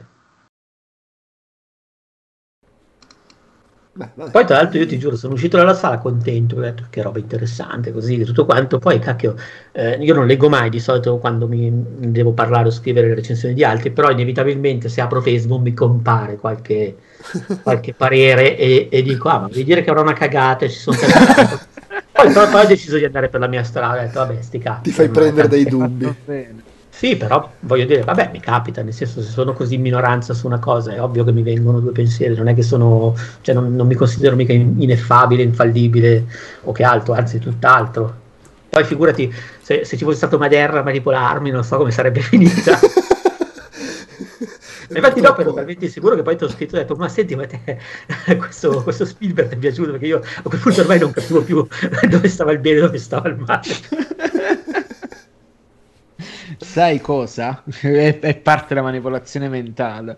Beh, 3.94 4.08
poi 4.32 4.46
tra 4.46 4.56
l'altro 4.56 4.80
io 4.80 4.88
ti 4.88 4.98
giuro 4.98 5.18
sono 5.18 5.34
uscito 5.34 5.58
dalla 5.58 5.74
sala 5.74 5.98
contento 5.98 6.56
ho 6.56 6.62
detto 6.62 6.86
che 6.90 7.02
roba 7.02 7.20
interessante 7.20 7.92
così 7.92 8.24
tutto 8.24 8.46
quanto. 8.46 8.80
Poi 8.80 9.00
cacchio 9.00 9.36
eh, 9.74 9.98
io 10.00 10.14
non 10.14 10.28
leggo 10.28 10.48
mai 10.48 10.70
di 10.70 10.80
solito 10.80 11.18
quando 11.18 11.46
mi 11.46 11.70
devo 11.98 12.32
parlare 12.32 12.68
o 12.68 12.72
scrivere 12.72 13.10
le 13.10 13.16
recensioni 13.16 13.54
di 13.54 13.66
altri 13.66 13.92
però 13.92 14.10
inevitabilmente 14.10 14.88
se 14.88 15.02
apro 15.02 15.20
Facebook 15.20 15.62
mi 15.62 15.74
compare 15.74 16.38
qualche, 16.38 16.96
qualche 17.62 17.94
parere 17.94 18.58
e, 18.58 18.88
e, 18.90 19.02
dico 19.02 19.28
ah 19.28 19.40
ma 19.40 19.48
vuoi 19.48 19.66
dire 19.66 19.84
che 19.84 19.90
avrò 19.90 20.04
una 20.04 20.14
cagata 20.14 20.64
e 20.64 20.70
ci 20.70 20.80
sono 20.80 20.96
poi, 22.14 22.32
poi, 22.32 22.48
poi 22.48 22.64
ho 22.64 22.68
deciso 22.68 22.98
di 22.98 23.04
andare 23.04 23.28
per 23.28 23.42
la 23.42 23.48
mia 23.48 23.64
strada 23.64 24.00
ho 24.00 24.06
detto 24.06 24.20
vabbè 24.20 24.42
sti 24.42 24.58
cazzi 24.58 24.82
ti 24.84 24.92
fai 24.92 25.10
prendere 25.10 25.50
dei 25.50 25.66
dubbi 25.66 26.16
sì, 26.94 27.16
però 27.16 27.50
voglio 27.62 27.86
dire, 27.86 28.04
vabbè, 28.04 28.30
mi 28.32 28.40
capita, 28.40 28.84
nel 28.84 28.94
senso, 28.94 29.24
se 29.24 29.32
sono 29.32 29.54
così 29.54 29.76
in 29.76 29.82
minoranza 29.82 30.34
su 30.36 30.46
una 30.46 30.60
cosa, 30.60 30.94
è 30.94 31.02
ovvio 31.02 31.24
che 31.24 31.32
mi 31.32 31.42
vengono 31.42 31.80
due 31.80 31.94
pensieri, 31.94 32.36
non 32.36 32.48
è 32.48 32.54
che 32.54 32.62
sono, 32.62 33.16
cioè 33.42 33.56
non, 33.56 33.76
non 33.76 33.88
mi 33.88 33.96
considero 33.96 34.36
mica 34.36 34.54
ineffabile, 34.54 35.42
infallibile 35.42 36.26
o 36.64 36.72
che 36.72 36.84
altro, 36.84 37.14
anzi 37.14 37.40
tutt'altro. 37.40 38.20
Poi 38.70 38.84
figurati, 38.84 39.34
se, 39.62 39.84
se 39.84 39.98
ci 39.98 40.04
fosse 40.04 40.18
stato 40.18 40.38
Maderra 40.38 40.82
a 40.82 40.84
manipolarmi, 40.84 41.50
non 41.50 41.64
so 41.64 41.78
come 41.78 41.92
sarebbe 41.92 42.20
finita. 42.22 42.78
Infatti 44.94 45.22
dopo 45.22 45.42
ero 45.42 45.54
talmente 45.54 45.88
sicuro 45.88 46.16
che 46.16 46.22
poi 46.22 46.36
ti 46.36 46.44
ho 46.44 46.50
scritto 46.50 46.76
e 46.76 46.80
ho 46.80 46.82
detto 46.82 46.96
ma 46.96 47.08
senti 47.08 47.36
ma 47.36 47.48
te, 47.48 47.80
questo, 48.38 48.84
questo 48.84 49.06
Spielberg 49.06 49.48
ti 49.48 49.56
è 49.56 49.58
piaciuto 49.58 49.92
perché 49.92 50.06
io 50.06 50.18
a 50.18 50.42
quel 50.42 50.60
punto 50.60 50.82
ormai 50.82 51.00
non 51.00 51.12
capivo 51.12 51.42
più 51.42 51.66
dove 52.10 52.28
stava 52.28 52.52
il 52.52 52.60
bene 52.60 52.80
e 52.80 52.82
dove 52.82 52.98
stava 52.98 53.30
il 53.30 53.38
male 53.38 53.62
sai 56.64 57.00
cosa? 57.02 57.64
È, 57.82 58.20
è, 58.20 58.38
parte 58.40 58.68
della 58.70 58.82
manipolazione 58.84 59.50
mentale. 59.50 60.18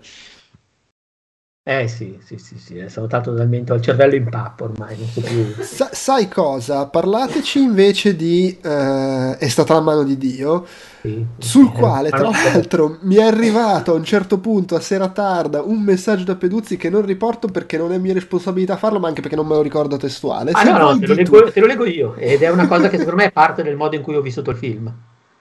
Eh 1.66 1.88
sì, 1.88 2.20
sì, 2.22 2.38
sì, 2.38 2.58
sì, 2.58 2.78
è 2.78 2.89
saltato 2.89 3.32
totalmente, 3.32 3.72
ho 3.72 3.76
il 3.76 3.82
cervello 3.82 4.16
in 4.16 4.28
pappo 4.30 4.66
ormai, 4.66 4.98
non 4.98 5.10
so 5.10 5.22
più. 5.22 5.56
Sa- 5.60 5.89
sai 5.94 6.28
cosa? 6.28 6.88
Parlateci 6.88 7.62
invece 7.62 8.16
di 8.18 8.60
uh, 8.62 9.38
È 9.38 9.48
stata 9.48 9.74
la 9.74 9.80
mano 9.82 10.04
di 10.04 10.18
Dio, 10.18 10.66
sì, 11.02 11.26
sul 11.38 11.68
sì, 11.68 11.72
quale 11.72 12.12
tra 12.12 12.30
l'altro 12.30 12.98
mi 13.04 13.16
è 13.16 13.24
arrivato 13.24 13.91
a 13.94 13.96
un 13.96 14.04
certo 14.04 14.39
punto 14.39 14.76
a 14.76 14.82
sera 14.82 15.10
tarda 15.10 15.62
un 15.62 15.82
messaggio 15.82 16.26
da 16.26 16.36
Peduzzi 16.36 16.76
che 16.76 16.89
non 16.89 17.06
riporto 17.06 17.48
perché 17.48 17.78
non 17.78 17.94
è 17.94 17.98
mia 17.98 18.14
responsabilità 18.14 18.76
farlo, 18.76 19.00
ma 19.00 19.08
anche 19.08 19.22
perché 19.22 19.38
non 19.38 19.48
me 19.48 19.56
lo 19.56 19.62
ricordo 19.62 19.96
testuale. 19.96 20.52
Ah 20.52 20.60
Se 20.60 20.70
no, 20.70 20.78
no, 20.78 21.00
te 21.00 21.08
lo, 21.08 21.14
leggo, 21.14 21.50
te 21.52 21.60
lo 21.62 21.66
leggo 21.66 21.86
io 21.86 22.16
ed 22.16 22.41
è 22.41 22.50
una 22.50 22.68
cosa 22.68 22.89
che 22.89 22.98
secondo 22.98 23.22
me 23.22 23.28
è 23.28 23.32
parte 23.32 23.64
del 23.64 23.78
modo 23.78 23.96
in 23.96 24.02
cui 24.02 24.16
ho 24.16 24.22
vissuto 24.22 24.52
il 24.52 24.58
film. 24.58 24.94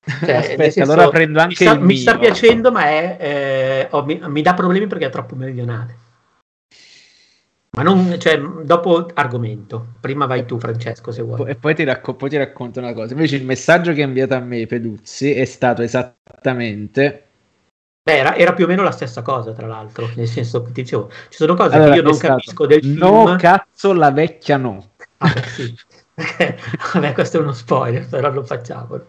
Cioè, 0.05 0.35
Aspetta, 0.35 0.71
senso, 0.71 0.93
allora 0.93 1.09
prendo 1.11 1.41
anche 1.41 1.65
mi 1.65 1.71
sta, 1.71 1.79
mi 1.79 1.97
sta 1.97 2.19
piacendo, 2.19 2.73
ma 2.73 2.87
è, 2.87 3.17
eh, 3.21 3.89
oh, 3.91 4.05
mi, 4.05 4.21
mi, 4.27 4.43
dà 4.43 4.53
problemi 4.53 4.89
perché 4.89 5.07
è 5.07 5.11
troppo 5.11 5.37
meridionale. 5.37 5.97
Ma 7.75 7.83
non, 7.83 8.17
cioè, 8.19 8.39
dopo 8.39 9.07
argomento, 9.15 9.95
prima 10.01 10.27
vai 10.27 10.45
tu 10.45 10.59
Francesco 10.59 11.13
se 11.13 11.23
vuoi. 11.23 11.49
E 11.49 11.55
poi 11.55 11.75
ti, 11.75 11.85
racco- 11.85 12.15
poi 12.15 12.29
ti 12.29 12.37
racconto 12.37 12.81
una 12.81 12.93
cosa. 12.93 13.15
Invece 13.15 13.37
il 13.37 13.45
messaggio 13.45 13.93
che 13.93 14.03
ha 14.03 14.07
inviato 14.07 14.35
a 14.35 14.41
me 14.41 14.67
Peduzzi 14.67 15.33
è 15.33 15.45
stato 15.45 15.83
esattamente... 15.83 17.27
Beh, 18.03 18.17
era, 18.19 18.35
era, 18.35 18.53
più 18.53 18.65
o 18.65 18.69
meno 18.69 18.83
la 18.83 18.91
stessa 18.91 19.23
cosa, 19.23 19.53
tra 19.53 19.69
l'altro, 19.69 20.11
nel 20.17 20.27
senso 20.27 20.63
che 20.65 20.73
ti 20.73 20.83
dicevo, 20.83 21.09
ci 21.29 21.37
sono 21.37 21.55
cose 21.55 21.77
allora, 21.77 21.93
che 21.93 21.97
io 21.99 22.03
non 22.03 22.19
capisco 22.19 22.67
del 22.67 22.81
film. 22.83 22.99
No, 22.99 23.37
cazzo, 23.39 23.93
la 23.93 24.11
vecchia 24.11 24.57
no. 24.57 24.91
Ah, 25.19 25.33
sì. 25.47 25.73
Vabbè, 26.93 27.13
questo 27.13 27.39
è 27.39 27.41
uno 27.41 27.53
spoiler, 27.53 28.07
però 28.07 28.31
lo 28.33 28.43
facciamo. 28.43 29.01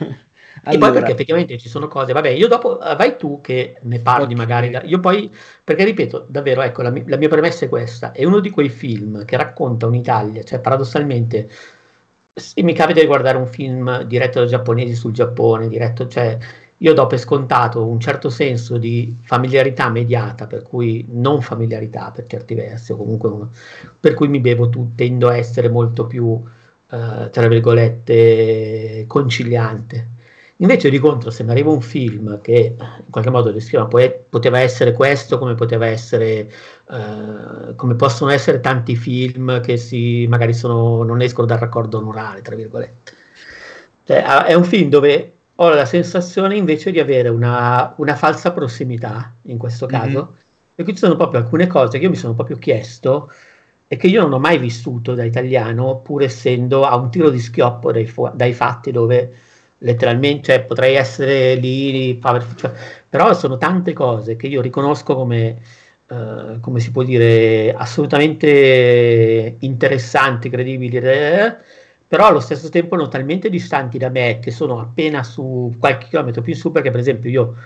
Allora. 0.00 0.18
E 0.62 0.78
poi 0.78 0.92
perché 0.92 1.12
effettivamente 1.12 1.58
ci 1.58 1.68
sono 1.68 1.88
cose, 1.88 2.12
vabbè, 2.12 2.28
io 2.28 2.48
dopo 2.48 2.80
eh, 2.82 2.94
vai 2.94 3.16
tu 3.16 3.40
che 3.40 3.76
ne 3.82 3.98
parli 4.00 4.34
okay. 4.34 4.36
magari, 4.36 4.78
io 4.84 5.00
poi, 5.00 5.30
perché 5.64 5.84
ripeto, 5.84 6.26
davvero, 6.28 6.60
ecco, 6.62 6.82
la, 6.82 6.92
la, 7.06 7.16
mia 7.16 7.28
premessa 7.28 7.64
è 7.64 7.68
questa, 7.68 8.12
è 8.12 8.24
uno 8.24 8.40
di 8.40 8.50
quei 8.50 8.68
film 8.68 9.24
che 9.24 9.36
racconta 9.36 9.86
un'Italia, 9.86 10.42
cioè 10.42 10.60
paradossalmente, 10.60 11.48
se 12.34 12.62
mi 12.62 12.74
capita 12.74 13.00
di 13.00 13.06
guardare 13.06 13.38
un 13.38 13.46
film 13.46 14.02
diretto 14.02 14.40
da 14.40 14.46
giapponesi 14.46 14.94
sul 14.94 15.12
Giappone, 15.12 15.68
diretto, 15.68 16.06
cioè, 16.08 16.36
io 16.78 16.94
do 16.94 17.06
per 17.06 17.18
scontato 17.18 17.86
un 17.86 18.00
certo 18.00 18.28
senso 18.28 18.76
di 18.76 19.16
familiarità 19.22 19.88
mediata, 19.88 20.46
per 20.46 20.62
cui 20.62 21.06
non 21.10 21.40
familiarità 21.40 22.10
per 22.10 22.26
certi 22.26 22.54
versi, 22.54 22.92
o 22.92 22.96
comunque 22.96 23.28
uno, 23.28 23.50
per 23.98 24.14
cui 24.14 24.28
mi 24.28 24.40
bevo 24.40 24.68
tutto, 24.68 24.92
tendo 24.96 25.28
a 25.28 25.36
essere 25.36 25.68
molto 25.68 26.06
più, 26.06 26.42
eh, 26.90 27.30
tra 27.30 27.48
virgolette, 27.48 29.04
conciliante 29.06 30.18
Invece 30.60 30.90
di 30.90 30.98
contro, 30.98 31.30
se 31.30 31.42
mi 31.42 31.52
arriva 31.52 31.70
un 31.70 31.80
film 31.80 32.38
che 32.42 32.74
in 32.76 33.10
qualche 33.10 33.30
modo 33.30 33.50
descrive, 33.50 34.26
poteva 34.28 34.58
essere 34.58 34.92
questo, 34.92 35.38
come 35.38 35.54
poteva 35.54 35.86
essere, 35.86 36.50
eh, 36.90 37.74
come 37.76 37.94
possono 37.94 38.30
essere 38.30 38.60
tanti 38.60 38.94
film 38.94 39.62
che 39.62 39.78
si, 39.78 40.26
magari 40.28 40.52
sono, 40.52 41.02
non 41.02 41.22
escono 41.22 41.46
dal 41.46 41.56
raccordo 41.56 41.96
onorale, 41.96 42.42
tra 42.42 42.54
virgolette. 42.56 43.12
Cioè, 44.04 44.22
è 44.44 44.52
un 44.52 44.64
film 44.64 44.90
dove 44.90 45.32
ho 45.54 45.68
la 45.70 45.86
sensazione 45.86 46.56
invece 46.56 46.90
di 46.90 47.00
avere 47.00 47.30
una, 47.30 47.94
una 47.96 48.14
falsa 48.14 48.52
prossimità, 48.52 49.32
in 49.44 49.56
questo 49.56 49.86
mhm. 49.86 49.90
caso, 49.90 50.08
mm-hmm. 50.10 50.74
e 50.74 50.84
qui 50.84 50.92
ci 50.92 50.98
sono 50.98 51.16
proprio 51.16 51.40
alcune 51.40 51.68
cose 51.68 51.96
che 51.96 52.04
io 52.04 52.10
mi 52.10 52.16
sono 52.16 52.34
proprio 52.34 52.58
chiesto 52.58 53.32
e 53.92 53.96
che 53.96 54.06
io 54.06 54.22
non 54.22 54.34
ho 54.34 54.38
mai 54.38 54.56
vissuto 54.56 55.14
da 55.14 55.24
italiano, 55.24 55.98
pur 55.98 56.22
essendo 56.22 56.84
a 56.84 56.94
un 56.94 57.10
tiro 57.10 57.28
di 57.28 57.40
schioppo 57.40 57.90
dai, 57.90 58.08
dai 58.34 58.52
fatti 58.52 58.92
dove 58.92 59.34
letteralmente, 59.78 60.52
cioè, 60.52 60.62
potrei 60.62 60.94
essere 60.94 61.56
lì, 61.56 62.16
cioè, 62.54 62.72
però 63.08 63.34
sono 63.34 63.58
tante 63.58 63.92
cose 63.92 64.36
che 64.36 64.46
io 64.46 64.60
riconosco 64.60 65.16
come, 65.16 65.56
eh, 66.06 66.58
come 66.60 66.78
si 66.78 66.92
può 66.92 67.02
dire, 67.02 67.74
assolutamente 67.76 69.56
interessanti, 69.58 70.48
credibili, 70.50 70.96
eh, 70.96 71.56
però 72.06 72.28
allo 72.28 72.38
stesso 72.38 72.68
tempo 72.68 72.94
non 72.94 73.10
talmente 73.10 73.50
distanti 73.50 73.98
da 73.98 74.08
me 74.08 74.38
che 74.40 74.52
sono 74.52 74.78
appena 74.78 75.24
su 75.24 75.74
qualche 75.80 76.06
chilometro 76.06 76.42
più 76.42 76.52
in 76.52 76.58
su, 76.60 76.70
perché 76.70 76.92
per 76.92 77.00
esempio 77.00 77.28
io 77.28 77.56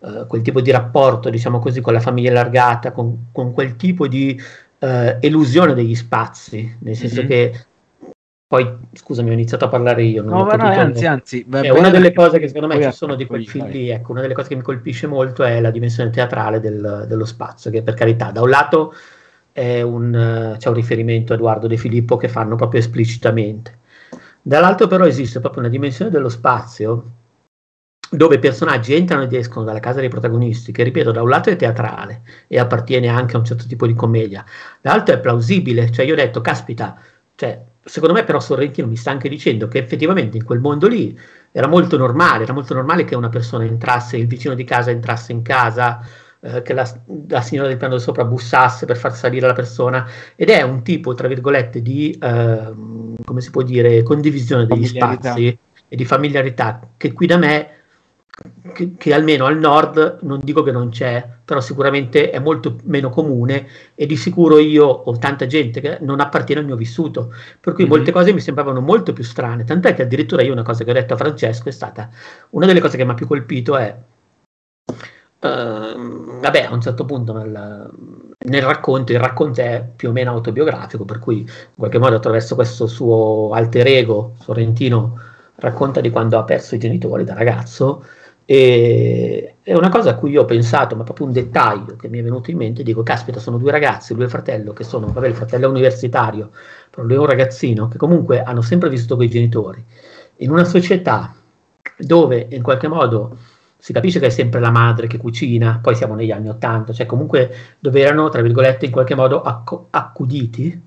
eh, 0.00 0.26
quel 0.26 0.42
tipo 0.42 0.60
di 0.60 0.70
rapporto, 0.70 1.30
diciamo 1.30 1.60
così, 1.60 1.80
con 1.80 1.94
la 1.94 2.00
famiglia 2.00 2.28
allargata, 2.28 2.92
con, 2.92 3.28
con 3.32 3.52
quel 3.52 3.76
tipo 3.76 4.06
di 4.06 4.38
eh, 4.82 5.18
elusione 5.20 5.74
degli 5.74 5.94
spazi, 5.94 6.76
nel 6.80 6.96
senso 6.96 7.20
mm-hmm. 7.20 7.28
che 7.28 7.64
poi, 8.52 8.68
scusami, 8.92 9.30
ho 9.30 9.32
iniziato 9.32 9.64
a 9.64 9.68
parlare 9.68 10.02
io. 10.02 10.22
no, 10.22 10.44
no, 10.44 10.52
anzi, 10.52 11.06
anzi. 11.06 11.46
È 11.48 11.70
una 11.70 11.88
delle 11.88 12.12
cose 12.12 12.38
che 12.38 12.48
secondo 12.48 12.66
me 12.66 12.82
ci 12.82 12.92
sono 12.92 13.14
di 13.14 13.24
quel 13.24 13.46
film 13.48 13.68
lì, 13.68 13.88
ecco, 13.88 14.10
una 14.10 14.20
delle 14.20 14.34
cose 14.34 14.48
che 14.48 14.56
mi 14.56 14.62
colpisce 14.62 15.06
molto 15.06 15.44
è 15.44 15.60
la 15.60 15.70
dimensione 15.70 16.10
teatrale 16.10 16.60
del, 16.60 17.06
dello 17.08 17.24
spazio, 17.24 17.70
che 17.70 17.82
per 17.82 17.94
carità, 17.94 18.30
da 18.30 18.42
un 18.42 18.50
lato 18.50 18.92
un, 19.54 20.56
c'è 20.58 20.68
un 20.68 20.74
riferimento 20.74 21.32
a 21.32 21.36
Edoardo 21.36 21.66
De 21.66 21.76
Filippo 21.76 22.16
che 22.16 22.28
fanno 22.28 22.56
proprio 22.56 22.80
esplicitamente. 22.80 23.78
Dall'altro 24.42 24.88
però 24.88 25.06
esiste 25.06 25.40
proprio 25.40 25.62
una 25.62 25.70
dimensione 25.70 26.10
dello 26.10 26.28
spazio 26.28 27.04
dove 28.14 28.34
i 28.34 28.38
personaggi 28.38 28.92
entrano 28.92 29.22
ed 29.22 29.32
escono 29.32 29.64
dalla 29.64 29.80
casa 29.80 30.00
dei 30.00 30.10
protagonisti, 30.10 30.70
che 30.70 30.82
ripeto, 30.82 31.12
da 31.12 31.22
un 31.22 31.30
lato 31.30 31.48
è 31.48 31.56
teatrale 31.56 32.20
e 32.46 32.58
appartiene 32.58 33.08
anche 33.08 33.36
a 33.36 33.38
un 33.38 33.44
certo 33.46 33.64
tipo 33.66 33.86
di 33.86 33.94
commedia, 33.94 34.44
dall'altro 34.82 35.14
è 35.14 35.18
plausibile, 35.18 35.90
cioè 35.90 36.04
io 36.04 36.12
ho 36.12 36.16
detto, 36.16 36.42
caspita, 36.42 37.00
cioè, 37.34 37.58
secondo 37.82 38.14
me 38.14 38.24
però 38.24 38.38
Sorrentino 38.38 38.86
mi 38.86 38.96
sta 38.96 39.10
anche 39.10 39.30
dicendo 39.30 39.66
che 39.66 39.78
effettivamente 39.78 40.36
in 40.36 40.44
quel 40.44 40.60
mondo 40.60 40.88
lì 40.88 41.18
era 41.50 41.66
molto 41.66 41.96
normale, 41.96 42.42
era 42.42 42.52
molto 42.52 42.74
normale 42.74 43.04
che 43.04 43.14
una 43.14 43.30
persona 43.30 43.64
entrasse, 43.64 44.18
il 44.18 44.26
vicino 44.26 44.54
di 44.54 44.64
casa 44.64 44.90
entrasse 44.90 45.32
in 45.32 45.40
casa, 45.40 46.06
eh, 46.40 46.60
che 46.60 46.74
la, 46.74 46.86
la, 47.28 47.40
signora 47.40 47.68
del 47.68 47.78
piano 47.78 47.96
sopra 47.96 48.24
bussasse 48.24 48.84
per 48.84 48.98
far 48.98 49.14
salire 49.14 49.46
la 49.46 49.52
persona. 49.54 50.06
Ed 50.36 50.50
è 50.50 50.60
un 50.60 50.82
tipo, 50.82 51.14
tra 51.14 51.28
virgolette, 51.28 51.80
di, 51.80 52.10
eh, 52.20 52.72
come 53.24 53.40
si 53.40 53.50
può 53.50 53.62
dire, 53.62 54.02
condivisione 54.02 54.66
degli 54.66 54.86
spazi 54.86 55.58
e 55.88 55.96
di 55.96 56.04
familiarità 56.04 56.80
che 56.96 57.12
qui 57.12 57.26
da 57.26 57.36
me 57.36 57.81
che, 58.72 58.94
che, 58.96 59.12
almeno 59.12 59.44
al 59.44 59.58
nord 59.58 60.20
non 60.22 60.40
dico 60.42 60.62
che 60.62 60.72
non 60.72 60.88
c'è, 60.88 61.28
però 61.44 61.60
sicuramente 61.60 62.30
è 62.30 62.38
molto 62.38 62.78
meno 62.84 63.10
comune 63.10 63.66
e 63.94 64.06
di 64.06 64.16
sicuro 64.16 64.58
io 64.58 64.86
ho 64.86 65.18
tanta 65.18 65.46
gente 65.46 65.82
che 65.82 65.98
non 66.00 66.18
appartiene 66.18 66.62
al 66.62 66.66
mio 66.66 66.76
vissuto, 66.76 67.32
per 67.60 67.74
cui 67.74 67.84
mm-hmm. 67.84 67.92
molte 67.92 68.10
cose 68.10 68.32
mi 68.32 68.40
sembravano 68.40 68.80
molto 68.80 69.12
più 69.12 69.22
strane, 69.22 69.64
tant'è 69.64 69.94
che 69.94 70.02
addirittura 70.02 70.42
io 70.42 70.52
una 70.52 70.62
cosa 70.62 70.82
che 70.82 70.90
ho 70.90 70.94
detto 70.94 71.12
a 71.12 71.18
Francesco 71.18 71.68
è 71.68 71.72
stata, 71.72 72.08
una 72.50 72.64
delle 72.64 72.80
cose 72.80 72.96
che 72.96 73.04
mi 73.04 73.10
ha 73.10 73.14
più 73.14 73.26
colpito 73.26 73.76
è, 73.76 73.94
uh, 74.86 76.40
vabbè 76.40 76.64
a 76.64 76.72
un 76.72 76.80
certo 76.80 77.04
punto 77.04 77.34
nel, 77.34 77.90
nel 78.46 78.62
racconto, 78.62 79.12
il 79.12 79.20
racconto 79.20 79.60
è 79.60 79.86
più 79.94 80.08
o 80.08 80.12
meno 80.12 80.30
autobiografico, 80.30 81.04
per 81.04 81.18
cui 81.18 81.40
in 81.40 81.46
qualche 81.76 81.98
modo 81.98 82.16
attraverso 82.16 82.54
questo 82.54 82.86
suo 82.86 83.50
alter 83.52 83.86
ego, 83.88 84.36
Sorrentino, 84.40 85.20
racconta 85.56 86.00
di 86.00 86.08
quando 86.08 86.38
ha 86.38 86.44
perso 86.44 86.74
i 86.74 86.78
genitori 86.78 87.24
da 87.24 87.34
ragazzo, 87.34 88.02
e 88.44 89.56
è 89.62 89.74
una 89.74 89.88
cosa 89.88 90.10
a 90.10 90.14
cui 90.16 90.30
io 90.30 90.42
ho 90.42 90.44
pensato, 90.44 90.96
ma 90.96 91.04
proprio 91.04 91.26
un 91.26 91.32
dettaglio 91.32 91.96
che 91.96 92.08
mi 92.08 92.18
è 92.18 92.22
venuto 92.22 92.50
in 92.50 92.56
mente, 92.56 92.82
dico, 92.82 93.02
caspita, 93.02 93.38
sono 93.40 93.58
due 93.58 93.70
ragazzi, 93.70 94.14
due 94.14 94.28
fratelli 94.28 94.72
che 94.72 94.84
sono, 94.84 95.06
vabbè, 95.06 95.28
il 95.28 95.34
fratello 95.34 95.66
è 95.66 95.68
universitario, 95.68 96.50
però 96.90 97.04
lui 97.04 97.14
è 97.14 97.18
un 97.18 97.26
ragazzino, 97.26 97.88
che 97.88 97.96
comunque 97.98 98.42
hanno 98.42 98.60
sempre 98.62 98.88
vissuto 98.88 99.16
con 99.16 99.24
i 99.24 99.30
genitori, 99.30 99.84
in 100.36 100.50
una 100.50 100.64
società 100.64 101.34
dove 101.96 102.46
in 102.50 102.62
qualche 102.62 102.88
modo 102.88 103.36
si 103.78 103.92
capisce 103.92 104.18
che 104.20 104.26
è 104.26 104.30
sempre 104.30 104.60
la 104.60 104.70
madre 104.70 105.06
che 105.06 105.18
cucina, 105.18 105.80
poi 105.82 105.94
siamo 105.94 106.14
negli 106.14 106.30
anni 106.30 106.48
Ottanta, 106.48 106.92
cioè 106.92 107.06
comunque 107.06 107.50
dove 107.78 108.00
erano, 108.00 108.28
tra 108.28 108.40
virgolette, 108.42 108.86
in 108.86 108.92
qualche 108.92 109.14
modo 109.14 109.42
acc- 109.42 109.86
accuditi, 109.90 110.80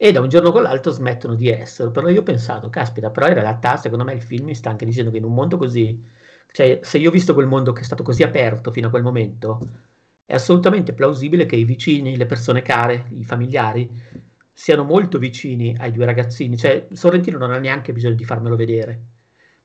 e 0.00 0.12
da 0.12 0.20
un 0.20 0.28
giorno 0.28 0.52
con 0.52 0.62
l'altro 0.62 0.92
smettono 0.92 1.34
di 1.34 1.48
essere. 1.50 1.90
Però 1.90 2.08
io 2.08 2.20
ho 2.20 2.22
pensato, 2.22 2.70
caspita, 2.70 3.10
però 3.10 3.26
in 3.26 3.34
realtà 3.34 3.76
secondo 3.76 4.04
me 4.04 4.14
il 4.14 4.22
film 4.22 4.46
mi 4.46 4.54
sta 4.54 4.70
anche 4.70 4.84
dicendo 4.86 5.10
che 5.10 5.18
in 5.18 5.24
un 5.24 5.34
mondo 5.34 5.56
così 5.56 6.00
cioè, 6.50 6.80
se 6.82 6.98
io 6.98 7.08
ho 7.08 7.12
visto 7.12 7.34
quel 7.34 7.46
mondo 7.46 7.72
che 7.72 7.82
è 7.82 7.84
stato 7.84 8.02
così 8.02 8.22
aperto 8.22 8.70
fino 8.70 8.88
a 8.88 8.90
quel 8.90 9.02
momento, 9.02 9.60
è 10.24 10.34
assolutamente 10.34 10.92
plausibile 10.92 11.46
che 11.46 11.56
i 11.56 11.64
vicini, 11.64 12.16
le 12.16 12.26
persone 12.26 12.62
care, 12.62 13.06
i 13.10 13.24
familiari, 13.24 13.90
siano 14.52 14.84
molto 14.84 15.18
vicini 15.18 15.76
ai 15.78 15.92
due 15.92 16.04
ragazzini. 16.04 16.56
Cioè, 16.56 16.88
Sorrentino 16.92 17.38
non 17.38 17.52
ha 17.52 17.58
neanche 17.58 17.92
bisogno 17.92 18.14
di 18.14 18.24
farmelo 18.24 18.56
vedere, 18.56 19.00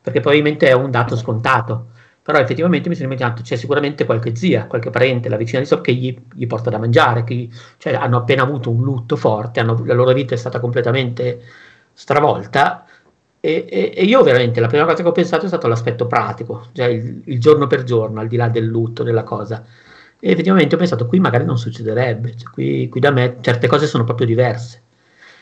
perché 0.01 0.19
probabilmente 0.19 0.67
è 0.67 0.73
un 0.73 0.91
dato 0.91 1.15
scontato. 1.15 1.87
Però 2.21 2.37
effettivamente 2.39 2.87
mi 2.87 2.95
sono 2.95 3.07
immaginato, 3.07 3.41
c'è 3.41 3.57
sicuramente 3.57 4.05
qualche 4.05 4.35
zia, 4.35 4.65
qualche 4.67 4.89
parente, 4.89 5.27
la 5.27 5.35
vicina 5.35 5.59
di 5.59 5.65
so 5.65 5.81
che 5.81 5.93
gli, 5.93 6.17
gli 6.33 6.47
porta 6.47 6.69
da 6.69 6.77
mangiare, 6.77 7.25
che 7.25 7.49
cioè, 7.77 7.95
hanno 7.95 8.17
appena 8.17 8.43
avuto 8.43 8.69
un 8.69 8.81
lutto 8.81 9.17
forte, 9.17 9.59
hanno, 9.59 9.81
la 9.83 9.93
loro 9.93 10.13
vita 10.13 10.33
è 10.33 10.37
stata 10.37 10.61
completamente 10.61 11.41
stravolta 11.91 12.82
e, 13.45 13.65
e, 13.69 13.91
e, 13.93 14.05
io 14.05 14.23
veramente 14.23 14.61
la 14.61 14.67
prima 14.67 14.85
cosa 14.85 15.01
che 15.01 15.09
ho 15.09 15.11
pensato 15.11 15.43
è 15.43 15.49
stato 15.49 15.67
l'aspetto 15.67 16.07
pratico, 16.07 16.67
cioè 16.71 16.85
il, 16.85 17.23
il, 17.25 17.41
giorno 17.41 17.67
per 17.67 17.83
giorno, 17.83 18.21
al 18.21 18.29
di 18.29 18.37
là 18.37 18.47
del 18.47 18.63
lutto, 18.63 19.03
della 19.03 19.23
cosa. 19.23 19.65
E 20.17 20.31
effettivamente 20.31 20.75
ho 20.75 20.77
pensato, 20.77 21.07
qui 21.07 21.19
magari 21.19 21.43
non 21.43 21.57
succederebbe, 21.57 22.37
cioè, 22.37 22.49
qui, 22.49 22.87
qui, 22.87 23.01
da 23.01 23.11
me 23.11 23.39
certe 23.41 23.67
cose 23.67 23.85
sono 23.85 24.05
proprio 24.05 24.27
diverse. 24.27 24.81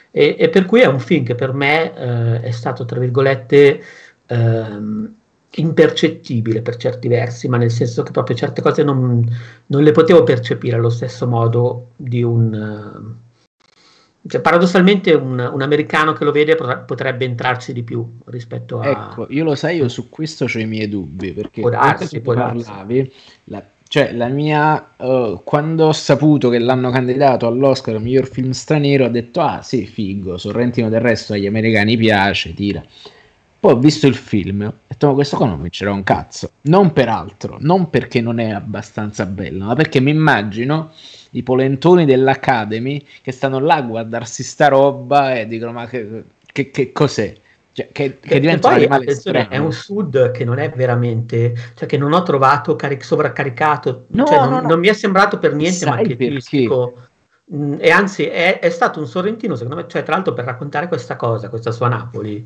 E, 0.09 0.35
e 0.39 0.49
per 0.49 0.65
cui 0.65 0.81
è 0.81 0.87
un 0.87 0.99
film 0.99 1.23
che 1.23 1.35
per 1.35 1.53
me 1.53 1.95
eh, 1.95 2.41
è 2.41 2.49
stato, 2.49 2.85
tra 2.85 2.99
virgolette, 2.99 3.83
ehm, 4.25 5.15
impercettibile 5.57 6.63
per 6.63 6.77
certi 6.77 7.07
versi, 7.07 7.47
ma 7.49 7.57
nel 7.57 7.69
senso 7.69 8.01
che 8.01 8.09
proprio 8.09 8.35
certe 8.35 8.63
cose 8.63 8.81
non, 8.81 9.23
non 9.67 9.83
le 9.83 9.91
potevo 9.91 10.23
percepire 10.23 10.75
allo 10.75 10.89
stesso 10.89 11.27
modo 11.27 11.91
di 11.97 12.23
un... 12.23 12.51
Uh, 12.51 13.29
cioè, 14.27 14.41
paradossalmente 14.41 15.13
un, 15.13 15.39
un, 15.51 15.61
americano 15.61 16.13
che 16.13 16.23
lo 16.23 16.31
vede 16.31 16.55
potrebbe 16.55 17.25
entrarci 17.25 17.73
di 17.73 17.81
più 17.81 18.19
rispetto 18.25 18.79
a... 18.79 18.87
Ecco, 18.87 19.25
io 19.29 19.43
lo 19.43 19.55
sai, 19.55 19.77
io 19.77 19.87
su 19.87 20.09
questo 20.09 20.45
ho 20.45 20.59
i 20.59 20.65
miei 20.65 20.87
dubbi, 20.87 21.33
perché 21.33 21.61
può 21.61 21.71
darsi, 21.71 22.21
può 22.21 22.35
parlavi, 22.35 23.11
la, 23.45 23.63
cioè 23.87 24.13
la 24.13 24.27
mia... 24.27 24.91
Uh, 24.97 25.41
quando 25.43 25.87
ho 25.87 25.91
saputo 25.91 26.49
che 26.49 26.59
l'hanno 26.59 26.91
candidato 26.91 27.47
all'Oscar 27.47 27.97
miglior 27.97 28.27
film 28.27 28.51
straniero, 28.51 29.05
ho 29.05 29.09
detto, 29.09 29.41
ah 29.41 29.63
sì, 29.63 29.87
figo, 29.87 30.37
Sorrentino 30.37 30.89
del 30.89 31.01
resto 31.01 31.33
agli 31.33 31.47
americani 31.47 31.97
piace, 31.97 32.53
tira. 32.53 32.83
Poi 33.59 33.73
ho 33.73 33.77
visto 33.77 34.05
il 34.05 34.15
film 34.15 34.61
e 34.61 34.67
ho 34.67 34.73
detto, 34.87 35.07
ma 35.07 35.13
questo 35.13 35.35
qua 35.35 35.47
non 35.47 35.61
vincerà 35.61 35.91
un 35.91 36.03
cazzo. 36.03 36.51
Non 36.63 36.93
per 36.93 37.09
altro, 37.09 37.57
non 37.59 37.89
perché 37.89 38.21
non 38.21 38.39
è 38.39 38.51
abbastanza 38.51 39.25
bello, 39.25 39.65
ma 39.65 39.75
perché 39.75 39.99
mi 39.99 40.11
immagino 40.11 40.91
i 41.31 41.43
polentoni 41.43 42.05
dell'Academy 42.05 43.05
che 43.21 43.31
stanno 43.31 43.59
là 43.59 43.75
a 43.75 43.81
guardarsi 43.81 44.43
sta 44.43 44.67
roba 44.67 45.35
e 45.35 45.47
dicono, 45.47 45.71
ma 45.71 45.85
che, 45.87 46.23
che, 46.45 46.71
che 46.71 46.91
cos'è? 46.91 47.33
Cioè, 47.73 47.89
che, 47.91 48.19
che, 48.19 48.39
diventa 48.41 48.69
poi, 48.69 48.85
un 48.85 49.47
è 49.49 49.57
un 49.57 49.71
sud 49.71 50.31
che 50.31 50.43
non 50.43 50.59
è 50.59 50.69
veramente, 50.71 51.53
cioè 51.75 51.87
che 51.87 51.97
non 51.97 52.11
ho 52.11 52.21
trovato 52.21 52.75
caric- 52.75 53.03
sovraccaricato, 53.03 54.07
No, 54.07 54.25
cioè, 54.25 54.39
no, 54.39 54.49
non, 54.49 54.61
no. 54.63 54.67
non 54.69 54.79
mi 54.79 54.87
è 54.87 54.93
sembrato 54.93 55.39
per 55.39 55.53
niente 55.53 55.77
Sai 55.77 55.89
marchetistico. 55.89 56.97
Mm, 57.55 57.75
E 57.79 57.89
anzi, 57.89 58.25
è, 58.25 58.59
è 58.59 58.69
stato 58.69 58.99
un 58.99 59.07
sorrentino, 59.07 59.55
secondo 59.55 59.77
me, 59.77 59.87
cioè, 59.87 60.03
tra 60.03 60.15
l'altro, 60.15 60.33
per 60.33 60.43
raccontare 60.43 60.89
questa 60.89 61.15
cosa, 61.15 61.47
questa 61.47 61.71
sua 61.71 61.87
Napoli, 61.87 62.45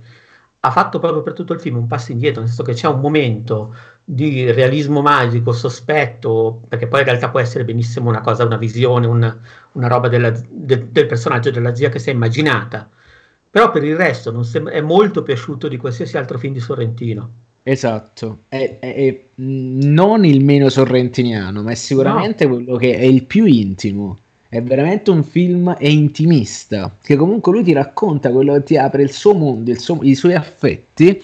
ha 0.66 0.72
fatto 0.72 1.00
proprio 1.00 1.22
per 1.22 1.34
tutto 1.34 1.54
il 1.54 1.60
film 1.60 1.78
un 1.78 1.88
passo 1.88 2.12
indietro, 2.12 2.40
nel 2.42 2.50
senso 2.50 2.64
che 2.64 2.74
c'è 2.74 2.88
un 2.88 3.00
momento 3.00 3.74
di 4.04 4.52
realismo 4.52 5.02
magico, 5.02 5.52
sospetto, 5.54 6.62
perché 6.68 6.88
poi 6.88 7.00
in 7.02 7.06
realtà 7.06 7.30
può 7.30 7.40
essere 7.40 7.64
benissimo 7.66 8.10
una 8.10 8.22
cosa, 8.22 8.46
una 8.46 8.58
visione, 8.58 9.08
un- 9.08 9.38
una 9.74 9.88
roba 9.88 10.08
della- 10.08 10.32
de- 10.50 10.92
del 10.92 11.06
personaggio 11.08 11.52
della 11.52 11.74
zia 11.76 11.90
che 11.90 12.00
si 12.00 12.10
è 12.10 12.14
immaginata. 12.14 12.90
Però 13.50 13.72
per 13.72 13.84
il 13.84 13.96
resto 13.96 14.32
non 14.32 14.44
sembra- 14.44 14.74
è 14.74 14.82
molto 14.82 15.24
piaciuto 15.24 15.68
di 15.68 15.78
qualsiasi 15.78 16.18
altro 16.18 16.38
film 16.38 16.54
di 16.54 16.60
Sorrentino. 16.60 17.30
Esatto, 17.68 18.40
è, 18.48 18.78
è- 18.80 18.96
è, 18.96 19.22
mh, 19.42 19.88
non 19.92 20.24
il 20.26 20.44
meno 20.44 20.70
sorrentiniano, 20.70 21.64
ma 21.64 21.72
è 21.72 21.76
sicuramente 21.76 22.48
quello 22.48 22.76
che 22.78 22.96
è 22.96 23.04
il 23.04 23.24
più 23.26 23.46
intimo. 23.46 24.18
È 24.56 24.64
veramente 24.64 25.12
un 25.12 25.22
film, 25.22 25.74
è 25.74 25.88
intimista, 25.88 26.96
che 27.04 27.18
comunque 27.18 27.52
lui 27.52 27.62
ti 27.62 27.74
racconta 27.74 28.32
quello 28.32 28.54
che 28.54 28.64
ti 28.64 28.78
apre 28.78 29.04
il 29.04 29.12
suo 29.12 29.34
mondo, 29.34 29.70
il 29.70 29.80
suo- 29.80 30.00
i 30.02 30.16
suoi 30.16 30.34
affetti. 30.34 31.22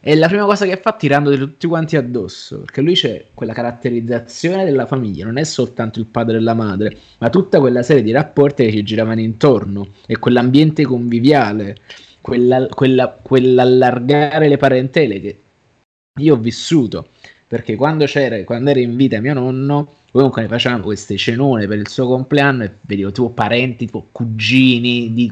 E 0.00 0.14
la 0.14 0.28
prima 0.28 0.44
cosa 0.44 0.64
che 0.64 0.76
fa 0.76 0.92
tirandoli 0.92 1.38
tutti 1.38 1.66
quanti 1.66 1.96
addosso, 1.96 2.60
perché 2.60 2.80
lui 2.80 2.94
c'è 2.94 3.24
quella 3.34 3.52
caratterizzazione 3.52 4.64
della 4.64 4.86
famiglia, 4.86 5.24
non 5.24 5.38
è 5.38 5.42
soltanto 5.42 5.98
il 5.98 6.06
padre 6.06 6.36
e 6.36 6.40
la 6.40 6.54
madre, 6.54 6.96
ma 7.18 7.30
tutta 7.30 7.58
quella 7.58 7.82
serie 7.82 8.04
di 8.04 8.12
rapporti 8.12 8.64
che 8.64 8.70
ci 8.70 8.84
giravano 8.84 9.20
intorno 9.20 9.88
e 10.06 10.16
quell'ambiente 10.20 10.84
conviviale, 10.84 11.74
quella, 12.20 12.68
quella- 12.68 13.18
quell'allargare 13.20 14.46
le 14.46 14.56
parentele 14.56 15.20
che 15.20 15.38
io 16.20 16.34
ho 16.34 16.38
vissuto 16.38 17.08
perché 17.52 17.76
quando 17.76 18.06
c'era 18.06 18.42
quando 18.44 18.70
era 18.70 18.80
in 18.80 18.96
vita 18.96 19.20
mio 19.20 19.34
nonno 19.34 19.86
comunque 20.10 20.40
ne 20.40 20.48
facevamo 20.48 20.84
queste 20.84 21.18
cenone 21.18 21.66
per 21.66 21.76
il 21.76 21.86
suo 21.86 22.06
compleanno 22.06 22.62
e 22.64 22.70
vedevo 22.80 23.12
tipo 23.12 23.28
parenti 23.28 23.84
tipo 23.84 24.06
cugini 24.10 25.12
di 25.12 25.30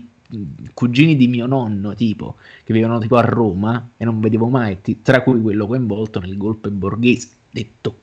cugini 0.75 1.17
di 1.17 1.29
mio 1.29 1.47
nonno 1.47 1.95
tipo 1.95 2.37
che 2.63 2.75
vivevano 2.75 2.99
tipo 3.01 3.17
a 3.17 3.23
Roma 3.23 3.93
e 3.97 4.05
non 4.05 4.21
vedevo 4.21 4.49
mai 4.49 4.83
ti- 4.83 5.01
tra 5.01 5.23
cui 5.23 5.41
quello 5.41 5.67
coinvolto 5.67 6.21
nel 6.21 6.37
golpe 6.37 6.69
borghese 6.69 7.29
detto 7.51 7.95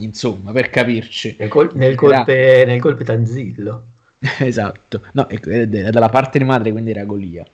insomma 0.00 0.52
per 0.52 0.68
capirci 0.68 1.36
Nel, 1.38 1.48
col- 1.48 1.70
nel 1.72 1.94
golpe, 1.94 2.64
nel 2.66 2.78
golpe 2.80 3.02
Tanzillo. 3.04 3.84
esatto, 4.40 5.02
no, 5.12 5.26
è 5.26 5.38
è 5.40 5.66
dalla 5.66 6.08
parte 6.10 6.38
di 6.38 6.44
madre, 6.44 6.70
quindi 6.72 6.90
era 6.90 7.04
Golia. 7.04 7.46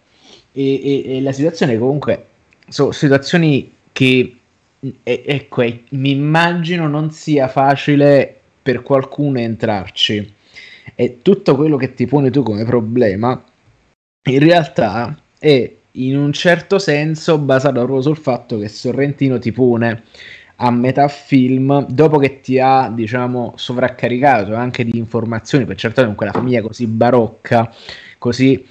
E, 0.51 1.05
e- 1.07 1.16
e 1.16 1.20
la 1.20 1.32
situazione 1.32 1.78
comunque 1.78 2.26
sono 2.68 2.90
situazioni 2.92 3.70
che, 3.92 4.36
e- 5.03 5.22
ecco, 5.26 5.62
e- 5.62 5.85
mi 5.91 6.11
immagino 6.11 6.89
non 6.89 7.11
sia 7.11 7.49
facile 7.49 8.41
per 8.62 8.82
qualcuno 8.82 9.39
entrarci. 9.39 10.32
E 10.95 11.18
tutto 11.22 11.57
quello 11.57 11.76
che 11.76 11.95
ti 11.95 12.07
poni 12.07 12.30
tu 12.30 12.43
come 12.43 12.64
problema, 12.64 13.43
in 14.26 14.39
realtà 14.39 15.18
è 15.39 15.72
in 15.93 16.16
un 16.16 16.32
certo 16.32 16.78
senso 16.78 17.39
basato 17.39 17.74
proprio 17.74 18.01
sul 18.01 18.16
fatto 18.16 18.59
che 18.59 18.68
Sorrentino 18.68 19.39
ti 19.39 19.53
pone 19.53 20.03
a 20.57 20.70
metà 20.70 21.09
film, 21.09 21.87
dopo 21.89 22.18
che 22.18 22.41
ti 22.41 22.59
ha, 22.59 22.89
diciamo, 22.93 23.55
sovraccaricato 23.57 24.55
anche 24.55 24.85
di 24.85 24.97
informazioni, 24.99 25.64
per 25.64 25.76
certo 25.76 26.05
con 26.05 26.14
quella 26.14 26.32
famiglia 26.32 26.62
così 26.62 26.87
barocca, 26.87 27.72
così 28.18 28.64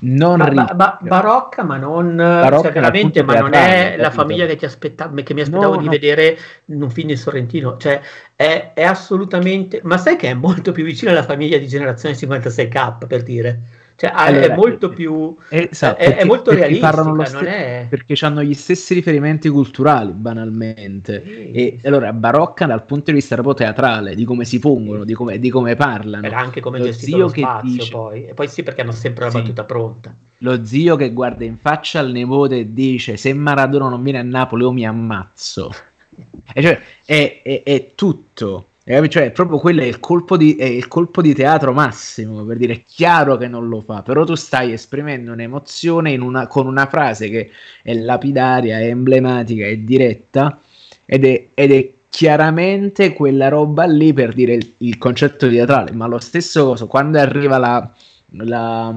non 0.00 0.38
Ba- 0.38 0.72
ba- 0.74 0.98
barocca, 1.00 1.64
ma 1.64 1.76
non 1.76 2.14
Barocca 2.16 2.62
cioè, 2.64 2.72
veramente, 2.72 3.22
ma 3.24 3.34
non 3.40 3.52
è 3.54 3.96
la 3.98 4.10
famiglia 4.10 4.46
che, 4.46 4.56
ti 4.56 4.64
aspetta- 4.64 5.10
che 5.22 5.34
mi 5.34 5.40
aspettavo 5.40 5.74
No, 5.74 5.78
di 5.80 5.86
no. 5.86 5.90
vedere 5.90 6.38
in 6.66 6.82
un 6.82 6.90
film 6.90 7.08
di 7.08 7.16
Sorrentino. 7.16 7.76
Cioè, 7.76 8.00
è, 8.36 8.72
è 8.74 8.82
assolutamente, 8.84 9.80
ma 9.82 9.98
sai 9.98 10.16
che 10.16 10.30
è 10.30 10.34
molto 10.34 10.70
più 10.72 10.84
vicino 10.84 11.10
alla 11.10 11.24
famiglia 11.24 11.58
di 11.58 11.66
Generazione 11.66 12.14
56K 12.14 13.06
per 13.06 13.22
dire, 13.24 13.60
cioè, 14.00 14.12
Allora, 14.14 14.44
è 14.44 14.54
molto 14.54 14.90
più, 14.90 15.34
Esatto, 15.48 15.98
è, 15.98 16.04
è 16.04 16.08
perché- 16.10 16.24
molto 16.24 16.42
perché 16.50 16.58
realistica, 16.60 16.86
parlano 16.90 17.10
lo 17.10 17.16
non 17.16 17.26
ste- 17.26 17.46
è. 17.48 17.86
perché 17.90 18.14
hanno 18.24 18.44
gli 18.44 18.54
stessi 18.54 18.94
riferimenti 18.94 19.48
culturali, 19.48 20.12
banalmente. 20.12 21.20
Sì, 21.26 21.50
E 21.50 21.76
sì. 21.80 21.86
allora 21.88 22.12
barocca 22.12 22.66
dal 22.66 22.84
punto 22.84 23.06
di 23.10 23.16
vista 23.16 23.34
proprio 23.34 23.54
teatrale, 23.54 24.14
di 24.14 24.24
come 24.24 24.44
si 24.44 24.60
pongono, 24.60 25.02
di 25.02 25.14
come, 25.14 25.40
di 25.40 25.50
come 25.50 25.74
parlano. 25.74 26.24
Ed 26.26 26.32
anche 26.32 26.60
come 26.60 26.92
zio 26.92 27.16
lo 27.18 27.28
spazio 27.28 27.68
dice- 27.70 27.90
poi. 27.90 28.26
E 28.26 28.34
poi 28.34 28.46
sì, 28.48 28.62
perché 28.62 28.82
hanno 28.82 28.92
sempre 28.92 29.24
la 29.24 29.30
Sì. 29.30 29.38
battuta 29.38 29.64
pronta. 29.64 30.14
Lo 30.42 30.64
zio 30.64 30.94
che 30.94 31.12
guarda 31.12 31.44
in 31.44 31.56
faccia 31.56 31.98
al 31.98 32.12
nipote 32.12 32.58
e 32.58 32.72
dice: 32.72 33.16
Se 33.16 33.32
Maradona 33.32 33.88
non 33.88 34.00
viene 34.04 34.20
a 34.20 34.22
Napoli, 34.22 34.62
io 34.62 34.70
mi 34.70 34.86
ammazzo. 34.86 35.72
E 36.54 36.62
cioè, 36.62 36.80
è, 37.04 37.40
è- 37.42 37.62
è 37.64 37.90
tutto. 37.96 38.66
E 38.90 38.94
capi- 38.94 39.10
Cioè, 39.10 39.30
proprio 39.32 39.58
quello 39.58 39.82
è 39.82 39.84
il, 39.84 40.00
colpo 40.00 40.38
di, 40.38 40.56
è 40.56 40.64
il 40.64 40.88
colpo 40.88 41.20
di 41.20 41.34
teatro 41.34 41.74
massimo. 41.74 42.42
Per 42.44 42.56
dire, 42.56 42.72
è 42.72 42.82
chiaro 42.82 43.36
che 43.36 43.46
non 43.46 43.68
lo 43.68 43.82
fa, 43.82 44.00
però 44.02 44.24
tu 44.24 44.34
stai 44.34 44.72
esprimendo 44.72 45.32
un'emozione 45.32 46.16
una- 46.16 46.46
con 46.46 46.66
una 46.66 46.86
frase 46.86 47.28
che 47.28 47.50
è 47.82 47.92
lapidaria, 47.92 48.78
è 48.78 48.86
emblematica, 48.88 49.66
è 49.66 49.76
diretta 49.76 50.58
ed 51.04 51.24
è, 51.26 51.48
ed 51.52 51.70
è 51.72 51.92
chiaramente 52.08 53.12
quella 53.12 53.48
roba 53.48 53.84
lì 53.84 54.14
per 54.14 54.32
dire 54.32 54.54
il, 54.54 54.74
il 54.78 54.96
concetto 54.96 55.48
teatrale. 55.50 55.92
Ma 55.92 56.06
lo 56.06 56.18
stesso 56.18 56.64
cosa, 56.64 56.86
quando 56.86 57.18
arriva 57.18 57.58
la, 57.58 57.92
la, 58.30 58.94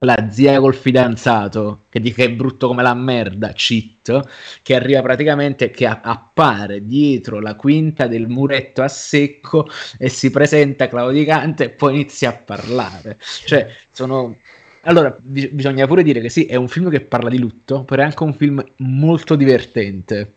la 0.00 0.28
zia 0.30 0.58
col 0.60 0.74
fidanzato 0.74 1.82
che 1.88 2.00
dice 2.00 2.14
che 2.14 2.24
è 2.24 2.30
brutto 2.30 2.68
come 2.68 2.82
la 2.82 2.94
merda, 2.94 3.52
cheat, 3.52 4.28
che 4.62 4.74
arriva 4.74 5.02
praticamente, 5.02 5.70
che 5.70 5.86
appare 5.86 6.86
dietro 6.86 7.40
la 7.40 7.54
quinta 7.54 8.06
del 8.06 8.28
muretto 8.28 8.82
a 8.82 8.88
secco 8.88 9.68
e 9.98 10.08
si 10.08 10.30
presenta 10.30 10.88
claudicante 10.88 11.64
e 11.64 11.70
poi 11.70 11.94
inizia 11.94 12.30
a 12.30 12.34
parlare. 12.34 13.18
Cioè, 13.44 13.68
sono... 13.90 14.38
Allora, 14.84 15.14
bi- 15.18 15.48
bisogna 15.48 15.86
pure 15.86 16.02
dire 16.02 16.20
che 16.20 16.30
sì, 16.30 16.46
è 16.46 16.56
un 16.56 16.68
film 16.68 16.88
che 16.88 17.02
parla 17.02 17.28
di 17.28 17.38
lutto, 17.38 17.84
però 17.84 18.02
è 18.02 18.06
anche 18.06 18.22
un 18.22 18.32
film 18.32 18.64
molto 18.76 19.36
divertente. 19.36 20.34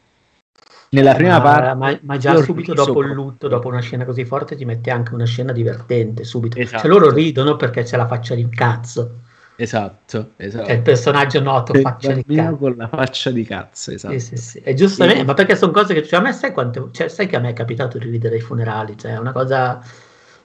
Nella 0.89 1.15
prima 1.15 1.39
ma, 1.39 1.41
parte... 1.41 1.75
ma- 1.75 1.99
ma 2.01 2.17
già 2.17 2.35
subito 2.41 2.73
dopo 2.73 3.01
il 3.01 3.11
lutto, 3.11 3.47
dopo 3.47 3.69
una 3.69 3.79
scena 3.79 4.03
così 4.03 4.25
forte, 4.25 4.57
ti 4.57 4.65
mette 4.65 4.91
anche 4.91 5.13
una 5.13 5.25
scena 5.25 5.53
divertente 5.53 6.25
subito. 6.25 6.59
Esatto. 6.59 6.81
Cioè 6.81 6.89
loro 6.89 7.11
ridono 7.11 7.55
perché 7.55 7.83
c'è 7.83 7.95
la 7.95 8.05
faccia 8.05 8.35
di 8.35 8.47
cazzo. 8.49 9.21
Esatto, 9.55 10.31
esatto. 10.37 10.67
È 10.67 10.73
il 10.73 10.81
personaggio 10.81 11.39
noto, 11.41 11.73
il 11.73 11.81
faccia 11.81 12.11
di 12.13 12.23
cazzo. 12.35 12.55
con 12.57 12.73
la 12.75 12.87
faccia 12.87 13.29
di 13.29 13.43
cazzo, 13.43 13.91
esatto. 13.91 14.13
Sì, 14.13 14.19
sì, 14.19 14.37
sì. 14.37 14.61
E 14.63 14.73
giustamente, 14.73 15.19
Sì. 15.21 15.25
ma 15.27 15.33
perché 15.35 15.55
sono 15.55 15.71
cose 15.71 15.93
che 15.93 16.03
cioè, 16.03 16.19
a 16.19 16.23
me 16.23 16.33
sai 16.33 16.51
quante, 16.51 16.83
cioè, 16.91 17.07
sai 17.07 17.27
che 17.27 17.35
a 17.35 17.39
me 17.39 17.49
è 17.49 17.53
capitato 17.53 17.97
di 17.99 18.09
ridere 18.09 18.35
ai 18.35 18.41
funerali, 18.41 18.97
cioè 18.97 19.13
è 19.13 19.17
una 19.17 19.31
cosa 19.31 19.79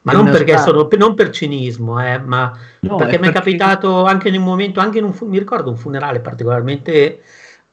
ma 0.02 0.12
non 0.12 0.24
perché 0.26 0.56
sono 0.59 0.88
non 0.96 1.14
per 1.14 1.30
cinismo, 1.30 2.00
eh, 2.02 2.18
ma 2.18 2.56
No, 2.80 2.96
perché 2.96 3.18
mi 3.18 3.28
è 3.28 3.32
perché- 3.32 3.38
capitato 3.38 4.04
anche 4.04 4.28
in 4.28 4.36
un 4.36 4.44
momento, 4.44 4.80
anche 4.80 4.98
in 4.98 5.04
un 5.04 5.14
mi 5.22 5.38
ricordo 5.38 5.70
un 5.70 5.76
funerale 5.76 6.20
particolarmente 6.20 7.20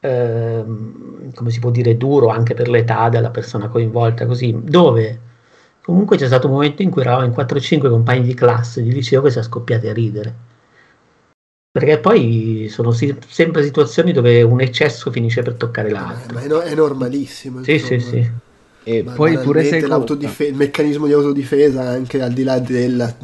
ehm, 0.00 1.32
come 1.34 1.50
si 1.50 1.58
può 1.60 1.70
dire 1.70 1.96
duro 1.96 2.28
anche 2.28 2.54
per 2.54 2.68
l'età 2.68 3.08
della 3.08 3.30
persona 3.30 3.68
coinvolta, 3.68 4.26
così, 4.26 4.56
dove 4.62 5.20
comunque 5.82 6.16
c'è 6.16 6.26
stato 6.26 6.46
un 6.48 6.54
momento 6.54 6.82
in 6.82 6.90
cui 6.90 7.02
eravamo 7.02 7.24
in 7.26 7.32
4-5 7.32 7.88
compagni 7.88 8.22
di 8.26 8.34
classe 8.34 8.82
di 8.82 8.92
liceo 8.92 9.22
che 9.22 9.30
si 9.30 9.38
è 9.38 9.42
scoppiati 9.42 9.88
a 9.88 9.92
ridere. 9.92 10.34
Perché 11.76 11.98
poi 11.98 12.68
sono 12.70 12.90
si- 12.90 13.14
sempre 13.28 13.62
situazioni 13.62 14.10
dove 14.12 14.40
un 14.40 14.62
eccesso 14.62 15.10
finisce 15.10 15.42
per 15.42 15.54
toccare 15.54 15.88
Eh, 15.88 15.92
l'altro. 15.92 16.32
ma 16.32 16.40
è, 16.42 16.46
no- 16.46 16.60
è 16.60 16.74
normalissimo. 16.74 17.62
Sì, 17.62 17.78
sì, 17.78 17.94
insomma. 17.94 18.12
sì. 18.12 18.30
E 18.84 19.02
Ma 19.02 19.12
poi 19.12 19.36
pure 19.38 19.62
se 19.64 19.86
l'autodife- 19.86 20.46
il 20.46 20.54
meccanismo 20.54 21.04
di 21.06 21.12
autodifesa 21.12 21.82
anche 21.82 22.22
al 22.22 22.32
di 22.32 22.44
là 22.44 22.58
del 22.60 23.14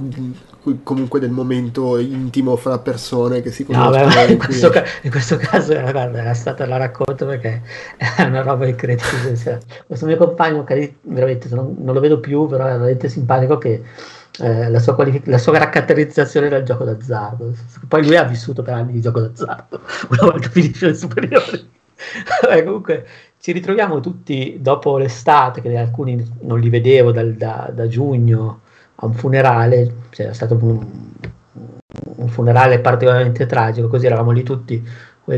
comunque 0.84 1.18
del 1.18 1.30
momento 1.30 1.98
intimo 1.98 2.56
fra 2.56 2.78
persone 2.78 3.40
che 3.42 3.50
si 3.50 3.64
No, 3.68 3.78
conoscono 3.90 4.12
beh, 4.12 4.26
e 4.26 4.32
in, 4.32 4.38
questo 4.38 4.68
ca- 4.70 4.84
in 5.02 5.10
questo 5.10 5.36
caso 5.38 5.72
eh, 5.72 5.90
guarda, 5.90 6.18
era 6.20 6.34
stata 6.34 6.66
la 6.66 6.76
racconto 6.76 7.24
perché 7.26 7.62
è 7.96 8.22
una 8.24 8.42
roba 8.42 8.66
incredibile. 8.66 9.36
cioè, 9.36 9.58
questo 9.86 10.04
mio 10.06 10.16
compagno, 10.18 10.64
veramente 11.02 11.48
non, 11.50 11.74
non 11.78 11.94
lo 11.94 12.00
vedo 12.00 12.20
più, 12.20 12.46
però 12.46 12.66
è 12.66 12.72
veramente 12.72 13.08
simpatico 13.08 13.56
che 13.58 13.82
eh, 14.40 14.68
la, 14.70 14.78
sua 14.78 14.94
qualific- 14.94 15.26
la 15.26 15.38
sua 15.38 15.52
caratterizzazione 15.52 16.48
il 16.48 16.64
gioco 16.64 16.84
d'azzardo. 16.84 17.52
Poi 17.88 18.04
lui 18.04 18.16
ha 18.16 18.24
vissuto 18.24 18.62
per 18.62 18.74
anni 18.74 18.92
di 18.92 19.00
gioco 19.00 19.20
d'azzardo, 19.20 19.80
una 20.10 20.30
volta 20.30 20.48
finisce 20.48 20.86
le 20.88 20.94
superiori. 20.94 21.70
Vabbè, 22.42 22.64
comunque 22.64 23.06
ci 23.38 23.52
ritroviamo 23.52 24.00
tutti 24.00 24.58
dopo 24.60 24.98
l'estate, 24.98 25.60
che 25.60 25.76
alcuni 25.76 26.22
non 26.40 26.58
li 26.60 26.68
vedevo 26.68 27.12
dal- 27.12 27.34
da, 27.34 27.70
da 27.72 27.86
giugno 27.86 28.60
a 28.96 29.06
un 29.06 29.14
funerale, 29.14 29.94
c'era 30.10 30.32
stato 30.32 30.58
un, 30.60 30.84
un 32.16 32.28
funerale 32.28 32.80
particolarmente 32.80 33.46
tragico, 33.46 33.88
così 33.88 34.06
eravamo 34.06 34.30
lì 34.30 34.42
tutti 34.42 34.82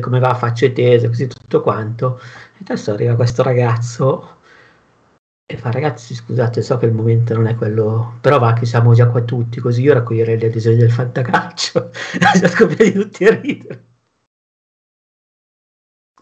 come 0.01 0.19
va 0.19 0.35
facce 0.35 0.73
tese, 0.73 1.09
così 1.09 1.27
tutto 1.27 1.61
quanto. 1.61 2.19
E 2.55 2.59
adesso 2.63 2.93
arriva 2.93 3.15
questo 3.15 3.43
ragazzo 3.43 4.34
e 5.47 5.59
fa 5.59 5.71
ragazzi 5.71 6.15
scusate 6.15 6.63
so 6.63 6.79
che 6.79 6.87
il 6.87 6.93
momento 6.93 7.35
non 7.35 7.47
è 7.47 7.55
quello 7.55 8.17
però 8.21 8.39
va 8.39 8.55
che 8.55 8.65
siamo 8.65 8.95
già 8.95 9.09
qua 9.09 9.23
tutti 9.23 9.61
così 9.61 9.83
io 9.83 9.93
raccoglierei 9.93 10.39
le 10.39 10.47
adesioni 10.47 10.77
del 10.77 10.91
fantacalcio. 10.91 11.91
E 12.43 12.49
scoppiati 12.49 12.93
tutti 12.93 13.25
a 13.25 13.39
ridere. 13.39 13.85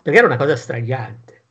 Perché 0.03 0.19
era 0.19 0.27
una 0.27 0.37
cosa 0.37 0.57
straniante 0.57 1.43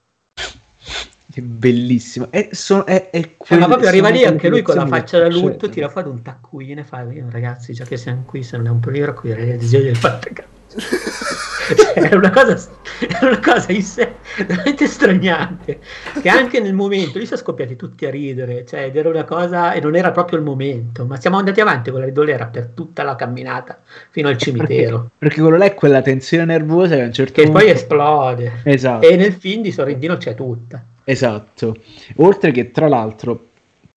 è 1.34 1.42
bellissimo 1.42 2.30
è, 2.30 2.50
so, 2.52 2.84
è, 2.84 3.10
è 3.10 3.36
cioè, 3.42 3.58
ma 3.58 3.68
proprio 3.68 3.88
arriva 3.88 4.10
lì 4.10 4.26
anche 4.26 4.50
lui 4.50 4.62
con 4.62 4.76
la 4.76 4.86
faccia 4.86 5.20
da 5.20 5.30
lutto 5.30 5.70
tira 5.70 5.88
fuori 5.88 6.10
un 6.10 6.22
taccuino 6.22 6.82
e 6.82 6.84
fa 6.84 7.08
ragazzi 7.30 7.74
già 7.74 7.86
che 7.86 7.96
siamo 7.96 8.24
qui 8.26 8.44
se 8.44 8.58
non 8.58 8.68
è 8.68 8.70
un 8.70 8.80
problema 8.80 9.08
raccogliere 9.08 9.46
le 9.46 9.54
adesioni 9.54 9.86
del 9.86 9.96
fantacalcio 9.96 10.50
era 11.96 12.18
una 12.18 12.30
cosa, 12.30 12.58
era 13.00 13.28
una 13.28 13.40
cosa 13.40 13.72
in 13.72 13.82
sé 13.82 14.14
veramente 14.38 14.88
straniante 14.88 15.80
che 16.22 16.30
anche 16.30 16.60
nel 16.60 16.74
momento 16.74 17.20
lì 17.20 17.26
sono 17.26 17.40
scoppiati 17.40 17.76
tutti 17.76 18.06
a 18.06 18.10
ridere 18.10 18.66
cioè 18.66 18.86
ed 18.86 18.96
era 18.96 19.10
una 19.10 19.24
cosa 19.24 19.74
e 19.74 19.80
non 19.80 19.96
era 19.96 20.12
proprio 20.12 20.38
il 20.40 20.46
momento 20.46 21.06
ma 21.06 21.18
siamo 21.18 21.38
andati 21.38 21.62
avanti 21.62 21.92
con 21.92 22.00
la 22.00 22.06
ridolera 22.06 22.46
per 22.46 22.68
tutta 22.68 23.04
la 23.04 23.16
camminata 23.16 23.80
fino 24.10 24.30
al 24.30 24.38
cimitero. 24.38 24.98
perché, 24.98 25.16
perché 25.18 25.42
quello 25.42 25.58
là 25.58 25.66
è 25.66 25.74
quella 25.74 26.02
tensione 26.02 26.46
nervosa 26.46 26.96
che 26.96 27.02
a 27.02 27.06
un 27.06 27.14
certo 27.14 27.34
che 27.34 27.44
punto 27.44 27.60
poi 27.60 27.70
esplode. 27.70 28.52
Esatto. 28.64 29.08
e 29.08 29.16
nel 29.16 29.34
film 29.34 29.62
di 29.62 29.72
Sorrentino 29.72 30.18
c'è 30.18 30.36
tutta. 30.36 30.84
Esatto. 31.04 31.76
Oltre 32.18 32.52
che 32.52 32.72
tra 32.72 32.88
l'altro 32.88 33.51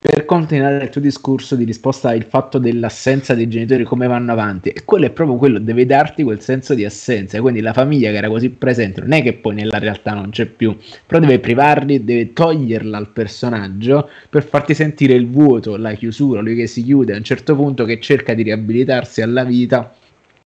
per 0.06 0.26
continuare 0.26 0.84
il 0.84 0.90
tuo 0.90 1.00
discorso 1.00 1.56
di 1.56 1.64
risposta 1.64 2.10
al 2.10 2.26
fatto 2.28 2.58
dell'assenza 2.58 3.32
dei 3.32 3.48
genitori, 3.48 3.84
come 3.84 4.06
vanno 4.06 4.32
avanti, 4.32 4.68
e 4.68 4.84
quello 4.84 5.06
è 5.06 5.10
proprio 5.10 5.38
quello, 5.38 5.58
deve 5.58 5.86
darti 5.86 6.22
quel 6.22 6.42
senso 6.42 6.74
di 6.74 6.84
assenza. 6.84 7.40
Quindi 7.40 7.62
la 7.62 7.72
famiglia 7.72 8.10
che 8.10 8.18
era 8.18 8.28
così 8.28 8.50
presente, 8.50 9.00
non 9.00 9.12
è 9.12 9.22
che 9.22 9.32
poi 9.32 9.54
nella 9.54 9.78
realtà 9.78 10.12
non 10.12 10.28
c'è 10.28 10.44
più, 10.44 10.76
però 11.06 11.20
deve 11.20 11.38
privarli, 11.38 12.04
deve 12.04 12.34
toglierla 12.34 12.98
al 12.98 13.08
personaggio 13.08 14.10
per 14.28 14.44
farti 14.44 14.74
sentire 14.74 15.14
il 15.14 15.26
vuoto, 15.26 15.74
la 15.78 15.94
chiusura, 15.94 16.42
lui 16.42 16.54
che 16.54 16.66
si 16.66 16.84
chiude 16.84 17.14
a 17.14 17.16
un 17.16 17.24
certo 17.24 17.56
punto, 17.56 17.86
che 17.86 17.98
cerca 17.98 18.34
di 18.34 18.42
riabilitarsi 18.42 19.22
alla 19.22 19.44
vita 19.44 19.90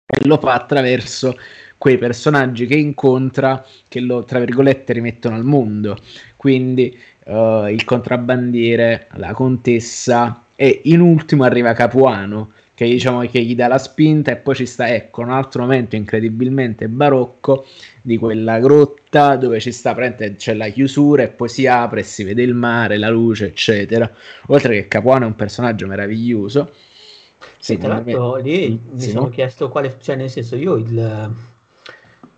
e 0.06 0.24
lo 0.24 0.38
fa 0.38 0.54
attraverso 0.54 1.36
quei 1.78 1.98
personaggi 1.98 2.66
che 2.66 2.74
incontra 2.76 3.64
che 3.88 3.98
lo, 4.00 4.24
tra 4.24 4.38
virgolette, 4.38 4.92
rimettono 4.92 5.34
al 5.34 5.44
mondo. 5.44 5.96
Quindi 6.36 6.96
uh, 7.28 7.66
il 7.66 7.84
contrabbandiere, 7.84 9.06
la 9.14 9.32
contessa 9.32 10.44
e 10.54 10.80
in 10.84 11.00
ultimo 11.00 11.44
arriva 11.44 11.72
Capuano 11.72 12.52
che 12.78 12.84
diciamo 12.84 13.20
che 13.26 13.42
gli 13.42 13.56
dà 13.56 13.66
la 13.66 13.78
spinta 13.78 14.30
e 14.30 14.36
poi 14.36 14.54
ci 14.54 14.64
sta 14.64 14.88
ecco 14.88 15.22
un 15.22 15.30
altro 15.30 15.62
momento 15.62 15.96
incredibilmente 15.96 16.88
barocco 16.88 17.64
di 18.02 18.16
quella 18.16 18.60
grotta 18.60 19.34
dove 19.34 19.58
ci 19.58 19.72
sta 19.72 19.96
c'è 20.36 20.54
la 20.54 20.68
chiusura 20.68 21.24
e 21.24 21.28
poi 21.28 21.48
si 21.48 21.66
apre 21.66 22.00
e 22.00 22.02
si 22.04 22.22
vede 22.22 22.44
il 22.44 22.54
mare, 22.54 22.96
la 22.96 23.08
luce 23.08 23.46
eccetera. 23.46 24.08
Oltre 24.46 24.74
che 24.74 24.86
Capuano 24.86 25.24
è 25.24 25.26
un 25.26 25.34
personaggio 25.34 25.88
meraviglioso. 25.88 26.72
Sì, 27.58 27.78
tra 27.78 27.88
l'altro 27.88 28.36
lì 28.36 28.68
mi 28.70 29.00
sì, 29.00 29.10
sono 29.10 29.24
no? 29.24 29.30
chiesto 29.30 29.68
quale 29.68 29.96
cioè 29.98 30.14
nel 30.14 30.30
senso 30.30 30.54
io 30.54 30.76
il 30.76 31.34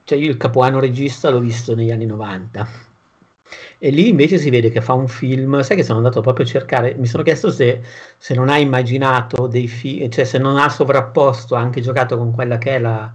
cioè 0.05 0.18
io 0.18 0.30
il 0.30 0.36
Capuano 0.38 0.80
regista 0.80 1.28
l'ho 1.28 1.41
visto 1.41 1.74
negli 1.74 1.91
anni 1.91 2.07
90 2.07 2.89
e 3.79 3.91
lì 3.91 4.09
invece 4.09 4.39
si 4.39 4.51
vede 4.51 4.71
che 4.71 4.81
fa 4.81 4.93
un 4.93 5.09
film, 5.09 5.61
sai 5.63 5.77
che 5.77 5.83
sono 5.83 5.99
andato 5.99 6.21
proprio 6.21 6.45
a 6.45 6.49
cercare, 6.49 6.95
mi 6.99 7.07
sono 7.07 7.23
chiesto 7.23 7.51
se, 7.51 7.81
se 8.17 8.35
non 8.35 8.49
ha 8.49 8.59
immaginato 8.59 9.47
dei 9.47 9.69
film, 9.69 10.09
cioè 10.11 10.25
se 10.25 10.39
non 10.39 10.57
ha 10.57 10.69
sovrapposto, 10.69 11.55
anche 11.55 11.81
giocato 11.81 12.17
con 12.17 12.31
quella 12.31 12.59
che 12.59 12.77
è 12.77 12.79
la, 12.79 13.13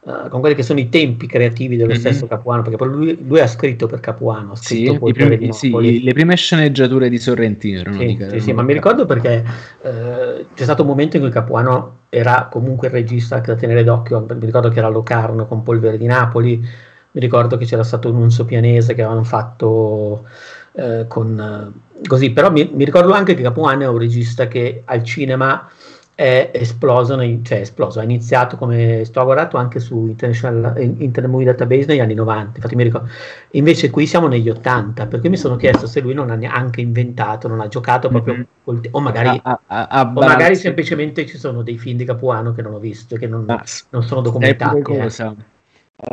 uh, 0.00 0.28
con 0.28 0.40
quelli 0.40 0.54
che 0.54 0.62
sono 0.62 0.80
i 0.80 0.88
tempi 0.88 1.26
creativi 1.26 1.76
dello 1.76 1.90
mm-hmm. 1.90 1.98
stesso 1.98 2.26
Capuano, 2.26 2.62
perché 2.62 2.76
poi 2.76 2.88
lui, 2.88 3.18
lui, 3.26 3.40
ha 3.40 3.46
scritto 3.46 3.86
per 3.86 4.00
Capuano, 4.00 4.54
sì, 4.54 4.96
primi, 5.12 5.52
sì, 5.52 6.02
le 6.02 6.12
prime 6.12 6.36
sceneggiature 6.36 7.08
di 7.08 7.18
Sorrentino 7.18 7.80
erano 7.80 7.98
sì, 7.98 8.16
di 8.16 8.26
sì, 8.30 8.40
sì, 8.40 8.52
ma 8.52 8.62
mi 8.62 8.72
ricordo 8.72 9.06
perché 9.06 9.44
uh, 9.82 9.88
c'è 10.54 10.62
stato 10.62 10.82
un 10.82 10.88
momento 10.88 11.16
in 11.16 11.22
cui 11.22 11.30
Capuano 11.30 11.96
era 12.08 12.48
comunque 12.50 12.88
il 12.88 12.94
regista 12.94 13.38
da 13.38 13.54
tenere 13.54 13.84
d'occhio, 13.84 14.24
mi 14.28 14.46
ricordo 14.46 14.70
che 14.70 14.78
era 14.78 14.88
Locarno 14.88 15.46
con 15.46 15.62
Polvere 15.62 15.98
di 15.98 16.06
Napoli, 16.06 16.86
mi 17.18 17.24
ricordo 17.24 17.56
che 17.56 17.64
c'era 17.64 17.82
stato 17.82 18.08
un 18.08 18.16
unso 18.16 18.44
pianese 18.44 18.94
che 18.94 19.02
avevano 19.02 19.24
fatto 19.24 20.24
eh, 20.74 21.06
con 21.08 21.72
così, 22.06 22.30
però 22.30 22.48
mi, 22.52 22.70
mi, 22.72 22.84
ricordo 22.84 23.12
anche 23.12 23.34
che 23.34 23.42
Capuano 23.42 23.82
è 23.82 23.88
un 23.88 23.98
regista 23.98 24.46
che 24.46 24.82
al 24.84 25.02
cinema 25.02 25.68
è 26.14 26.50
esploso, 26.52 27.16
cioè 27.42 27.58
esploso, 27.58 27.98
ha 27.98 28.04
iniziato 28.04 28.56
come 28.56 29.04
sto 29.04 29.24
guardato 29.24 29.56
anche 29.56 29.80
su 29.80 30.06
International 30.06 30.74
Internet 30.78 31.26
Movie 31.26 31.46
Database 31.46 31.86
negli 31.86 31.98
anni 31.98 32.14
90, 32.14 32.52
infatti 32.54 32.76
mi 32.76 32.84
ricordo, 32.84 33.08
invece 33.52 33.90
qui 33.90 34.06
siamo 34.06 34.28
negli 34.28 34.48
80, 34.48 35.06
perché 35.06 35.28
mi 35.28 35.36
sono 35.36 35.56
chiesto 35.56 35.88
se 35.88 36.00
lui 36.00 36.14
non 36.14 36.30
ha 36.30 36.36
neanche 36.36 36.80
inventato, 36.80 37.48
non 37.48 37.60
ha 37.60 37.68
proprio 37.68 38.34
mm-hmm. 38.34 38.42
col, 38.62 38.80
o 38.92 39.00
magari, 39.00 39.40
a, 39.42 39.60
a, 39.66 39.86
a 39.88 40.12
o 40.14 40.20
magari 40.20 40.54
semplicemente 40.54 41.26
ci 41.26 41.36
sono 41.36 41.62
dei 41.62 41.78
film 41.78 41.96
di 41.96 42.04
Capuano 42.04 42.52
che 42.52 42.62
non 42.62 42.74
ho 42.74 42.78
visto 42.78 43.16
e 43.16 43.18
che 43.18 43.26
non, 43.26 43.44
ah, 43.48 43.64
non 43.90 44.04
sono 44.04 44.20
documentati. 44.20 44.92
Eh. 44.92 45.56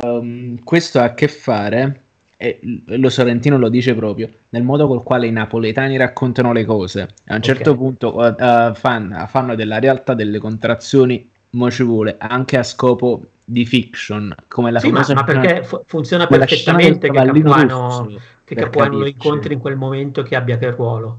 Um, 0.02 0.62
questo 0.64 0.98
ha 0.98 1.04
a 1.04 1.14
che 1.14 1.28
fare, 1.28 2.00
e 2.36 2.58
lo 2.86 3.08
Sorrentino 3.08 3.56
lo 3.56 3.68
dice 3.68 3.94
proprio, 3.94 4.28
nel 4.48 4.64
modo 4.64 4.88
col 4.88 5.04
quale 5.04 5.28
i 5.28 5.32
napoletani 5.32 5.96
raccontano 5.96 6.52
le 6.52 6.64
cose. 6.64 7.08
A 7.26 7.36
un 7.36 7.42
certo 7.42 7.70
okay. 7.70 7.82
punto 7.82 8.16
uh, 8.16 8.20
uh, 8.20 8.74
fanno, 8.74 9.54
della 9.54 9.78
realtà 9.78 10.14
delle 10.14 10.38
contrazioni, 10.38 11.30
mo 11.50 11.70
ci 11.70 11.84
vuole, 11.84 12.16
anche 12.18 12.58
a 12.58 12.64
scopo 12.64 13.26
di 13.44 13.64
fiction, 13.64 14.34
come 14.48 14.72
la 14.72 14.80
sì, 14.80 14.90
ma, 14.90 15.06
ma 15.14 15.22
perché 15.22 15.62
fu- 15.62 15.82
funziona 15.86 16.26
perfettamente 16.26 17.08
che 17.08 17.22
Capuano, 17.22 18.08
che 18.42 18.54
Capuano 18.56 18.98
lo 18.98 19.06
incontri 19.06 19.54
in 19.54 19.60
quel 19.60 19.76
momento 19.76 20.22
che 20.24 20.34
abbia 20.34 20.58
che 20.58 20.70
ruolo. 20.72 21.18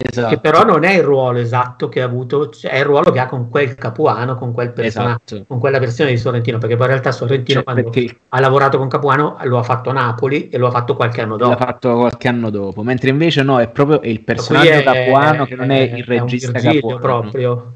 Esatto. 0.00 0.28
Che 0.28 0.40
però 0.40 0.64
non 0.64 0.84
è 0.84 0.94
il 0.94 1.02
ruolo 1.02 1.38
esatto 1.38 1.88
che 1.88 2.00
ha 2.00 2.04
avuto, 2.04 2.50
cioè 2.50 2.70
è 2.70 2.78
il 2.78 2.84
ruolo 2.84 3.10
che 3.10 3.18
ha 3.18 3.26
con 3.26 3.48
quel 3.48 3.74
Capuano, 3.74 4.36
con 4.36 4.52
quel 4.52 4.72
personaggio, 4.72 5.34
esatto. 5.34 5.44
con 5.48 5.58
quella 5.58 5.78
versione 5.78 6.10
di 6.10 6.16
Sorrentino, 6.16 6.58
perché 6.58 6.76
poi 6.76 6.86
in 6.86 6.92
realtà 6.92 7.10
Sorrentino 7.10 7.62
cioè, 7.62 7.64
quando 7.64 7.90
perché... 7.90 8.18
ha 8.28 8.40
lavorato 8.40 8.78
con 8.78 8.88
Capuano 8.88 9.36
lo 9.42 9.58
ha 9.58 9.62
fatto 9.62 9.90
a 9.90 9.92
Napoli 9.92 10.48
e 10.48 10.58
lo 10.58 10.68
ha 10.68 10.70
fatto 10.70 10.94
qualche 10.94 11.20
anno 11.20 11.36
dopo. 11.36 11.50
L'ha 11.50 11.56
fatto 11.56 11.96
qualche 11.96 12.28
anno 12.28 12.50
dopo, 12.50 12.82
mentre 12.82 13.10
invece 13.10 13.42
no, 13.42 13.58
è 13.58 13.68
proprio 13.68 14.00
il 14.04 14.20
personaggio 14.20 14.70
è, 14.70 14.82
Capuano 14.84 15.44
che 15.46 15.56
non 15.56 15.70
è, 15.70 15.80
il 15.80 16.04
regista 16.04 16.52
è 16.52 16.62
Capuano. 16.62 16.98
proprio. 16.98 17.72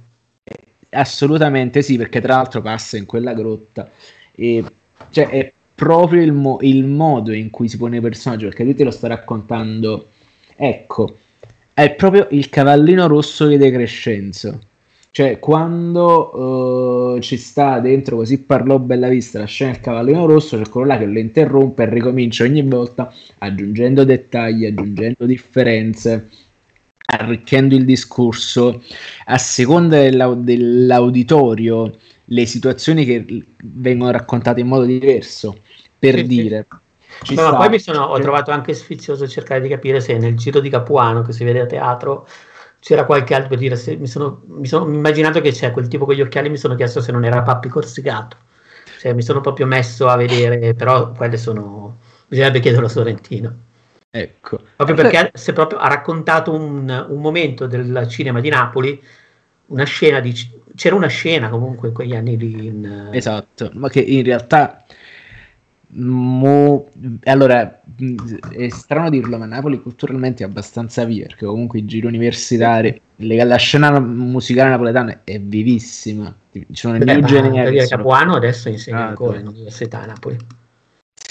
Assolutamente 0.91 1.83
sì, 1.83 1.97
perché 1.97 2.21
tra 2.21 2.37
l'altro 2.37 2.61
passa 2.61 2.97
in 2.97 3.07
quella 3.07 3.33
grotta 3.33 3.89
e 4.35 4.65
cioè 5.11 5.29
è 5.29 5.53
proprio 5.75 6.23
il, 6.23 6.33
mo- 6.33 6.59
il 6.61 6.85
modo 6.85 7.33
in 7.33 7.51
cui 7.51 7.69
si 7.69 7.77
pone 7.77 7.97
il 7.97 8.03
personaggio, 8.03 8.47
perché 8.47 8.63
lui 8.63 8.75
te 8.75 8.85
lo 8.85 8.91
sta 8.91 9.09
raccontando. 9.09 10.09
Ecco, 10.55 11.17
è 11.75 11.95
proprio 11.95 12.29
il 12.31 12.49
cavallino 12.49 13.07
rosso 13.07 13.47
di 13.47 13.57
De 13.57 13.71
Crescenzo. 13.71 14.61
Cioè, 15.11 15.39
quando 15.39 17.17
uh, 17.17 17.21
ci 17.21 17.37
sta 17.37 17.81
dentro 17.81 18.17
così 18.17 18.41
parlò 18.41 18.79
Bella 18.79 19.09
Vista 19.09 19.41
la 19.41 19.45
scena 19.45 19.73
del 19.73 19.81
cavallino 19.81 20.25
rosso, 20.25 20.57
c'è 20.57 20.69
quello 20.71 20.87
là 20.87 20.97
che 20.97 21.05
lo 21.05 21.19
interrompe 21.19 21.83
e 21.83 21.91
ricomincia 21.91 22.45
ogni 22.45 22.63
volta 22.63 23.13
aggiungendo 23.39 24.05
dettagli, 24.05 24.65
aggiungendo 24.65 25.27
differenze, 25.27 26.29
arricchendo 27.05 27.75
il 27.75 27.85
discorso 27.85 28.83
a 29.27 29.37
seconda 29.37 30.01
dell'au- 30.01 30.41
dell'auditorio, 30.41 31.95
le 32.25 32.47
situazioni 32.47 33.05
che 33.05 33.45
vengono 33.65 34.13
raccontate 34.13 34.61
in 34.61 34.69
modo 34.69 34.85
diverso. 34.85 35.59
Per 35.99 36.17
sì, 36.17 36.27
dire, 36.27 36.67
sì. 36.71 36.77
Ci 37.23 37.35
no, 37.35 37.57
poi 37.57 37.69
mi 37.69 37.79
sono, 37.79 38.05
ho 38.05 38.19
trovato 38.19 38.51
anche 38.51 38.75
sfizioso 38.75 39.29
cercare 39.29 39.61
di 39.61 39.69
capire 39.69 40.01
se 40.01 40.17
nel 40.17 40.37
giro 40.37 40.61
di 40.61 40.71
Capuano 40.71 41.23
che 41.23 41.33
si 41.33 41.45
vede 41.45 41.61
a 41.61 41.67
teatro 41.67 42.27
c'era 42.81 43.05
qualche 43.05 43.35
altro 43.35 43.51
per 43.51 43.59
dire 43.59 43.77
se, 43.77 43.95
mi, 43.97 44.09
sono, 44.09 44.43
mi 44.47 44.67
sono 44.67 44.93
immaginato 44.93 45.41
che 45.41 45.53
c'è 45.53 45.71
quel 45.71 45.87
tipo 45.87 46.05
con 46.05 46.15
gli 46.15 46.21
occhiali 46.21 46.49
mi 46.49 46.57
sono 46.57 46.75
chiesto 46.75 47.01
se 47.01 47.13
non 47.13 47.25
era 47.25 47.43
Pappi 47.43 47.69
Corsicato. 47.69 48.37
Cioè, 48.99 49.13
mi 49.13 49.23
sono 49.23 49.41
proprio 49.41 49.67
messo 49.67 50.09
a 50.09 50.17
vedere 50.17 50.75
però 50.75 51.13
quelle 51.13 51.37
sono 51.37 51.99
bisognerebbe 52.27 52.61
chiederlo 52.61 52.87
a 52.87 52.91
Sorrentino. 52.91 53.55
Ecco. 54.11 54.61
Proprio 54.77 54.97
perché 54.97 55.31
se 55.35 55.53
proprio 55.53 55.79
ha 55.79 55.89
raccontato 55.89 56.53
un, 56.53 57.07
un 57.09 57.21
momento 57.21 57.67
del 57.67 58.07
cinema 58.09 58.41
di 58.41 58.49
Napoli 58.49 59.03
una 59.67 59.85
scena 59.85 60.21
di 60.21 60.35
c'era 60.75 60.95
una 60.95 61.07
scena 61.07 61.49
comunque 61.49 61.89
in 61.89 61.95
quegli 61.95 62.15
anni 62.15 62.37
lì 62.37 62.67
in... 62.67 63.09
esatto 63.13 63.71
ma 63.75 63.89
che 63.89 64.01
in 64.01 64.25
realtà 64.25 64.85
Mo... 65.95 66.89
Allora, 67.25 67.83
è 68.51 68.69
strano 68.69 69.11
dirlo, 69.11 69.37
ma 69.39 69.45
Napoli 69.45 69.81
culturalmente 69.81 70.43
è 70.43 70.47
abbastanza 70.47 71.05
via, 71.05 71.27
perché 71.27 71.45
comunque 71.45 71.81
i 71.81 71.85
giri 71.85 72.07
universitari, 72.07 73.01
la 73.17 73.57
scena 73.57 74.01
musicale 74.01 74.71
napoletana 74.71 75.21
è 75.25 75.39
vivissima. 75.39 76.35
Ci 76.51 76.67
sono 76.73 76.99
Beh, 76.99 77.05
new 77.05 77.25
generi. 77.25 77.87
Capuano 77.87 78.35
adesso 78.35 78.69
insegna 78.69 79.05
ah, 79.05 79.09
ancora 79.09 79.39
in 79.39 79.47
università 79.47 80.03
a 80.03 80.07
Napoli. 80.07 80.37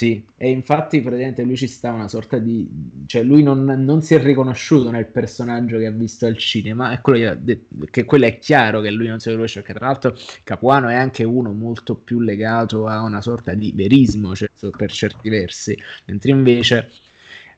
Sì, 0.01 0.25
e 0.35 0.49
infatti 0.49 0.99
praticamente 0.99 1.43
lui 1.43 1.55
ci 1.55 1.67
sta 1.67 1.91
una 1.91 2.07
sorta 2.07 2.39
di... 2.39 2.67
cioè 3.05 3.21
lui 3.21 3.43
non, 3.43 3.63
non 3.63 4.01
si 4.01 4.15
è 4.15 4.19
riconosciuto 4.19 4.89
nel 4.89 5.05
personaggio 5.05 5.77
che 5.77 5.85
ha 5.85 5.91
visto 5.91 6.25
al 6.25 6.37
cinema, 6.37 6.91
e 6.91 7.01
quello 7.01 7.37
detto, 7.39 7.85
che 7.87 8.03
quello 8.05 8.25
è 8.25 8.39
chiaro 8.39 8.81
che 8.81 8.89
lui 8.89 9.05
non 9.05 9.19
si 9.19 9.29
riconosce, 9.29 9.61
perché 9.61 9.77
tra 9.77 9.85
l'altro 9.85 10.17
Capuano 10.43 10.87
è 10.87 10.95
anche 10.95 11.23
uno 11.23 11.53
molto 11.53 11.93
più 11.93 12.19
legato 12.19 12.87
a 12.87 13.03
una 13.03 13.21
sorta 13.21 13.53
di 13.53 13.73
verismo 13.75 14.33
cioè, 14.33 14.49
per 14.75 14.91
certi 14.91 15.29
versi, 15.29 15.77
mentre 16.05 16.31
invece 16.31 16.89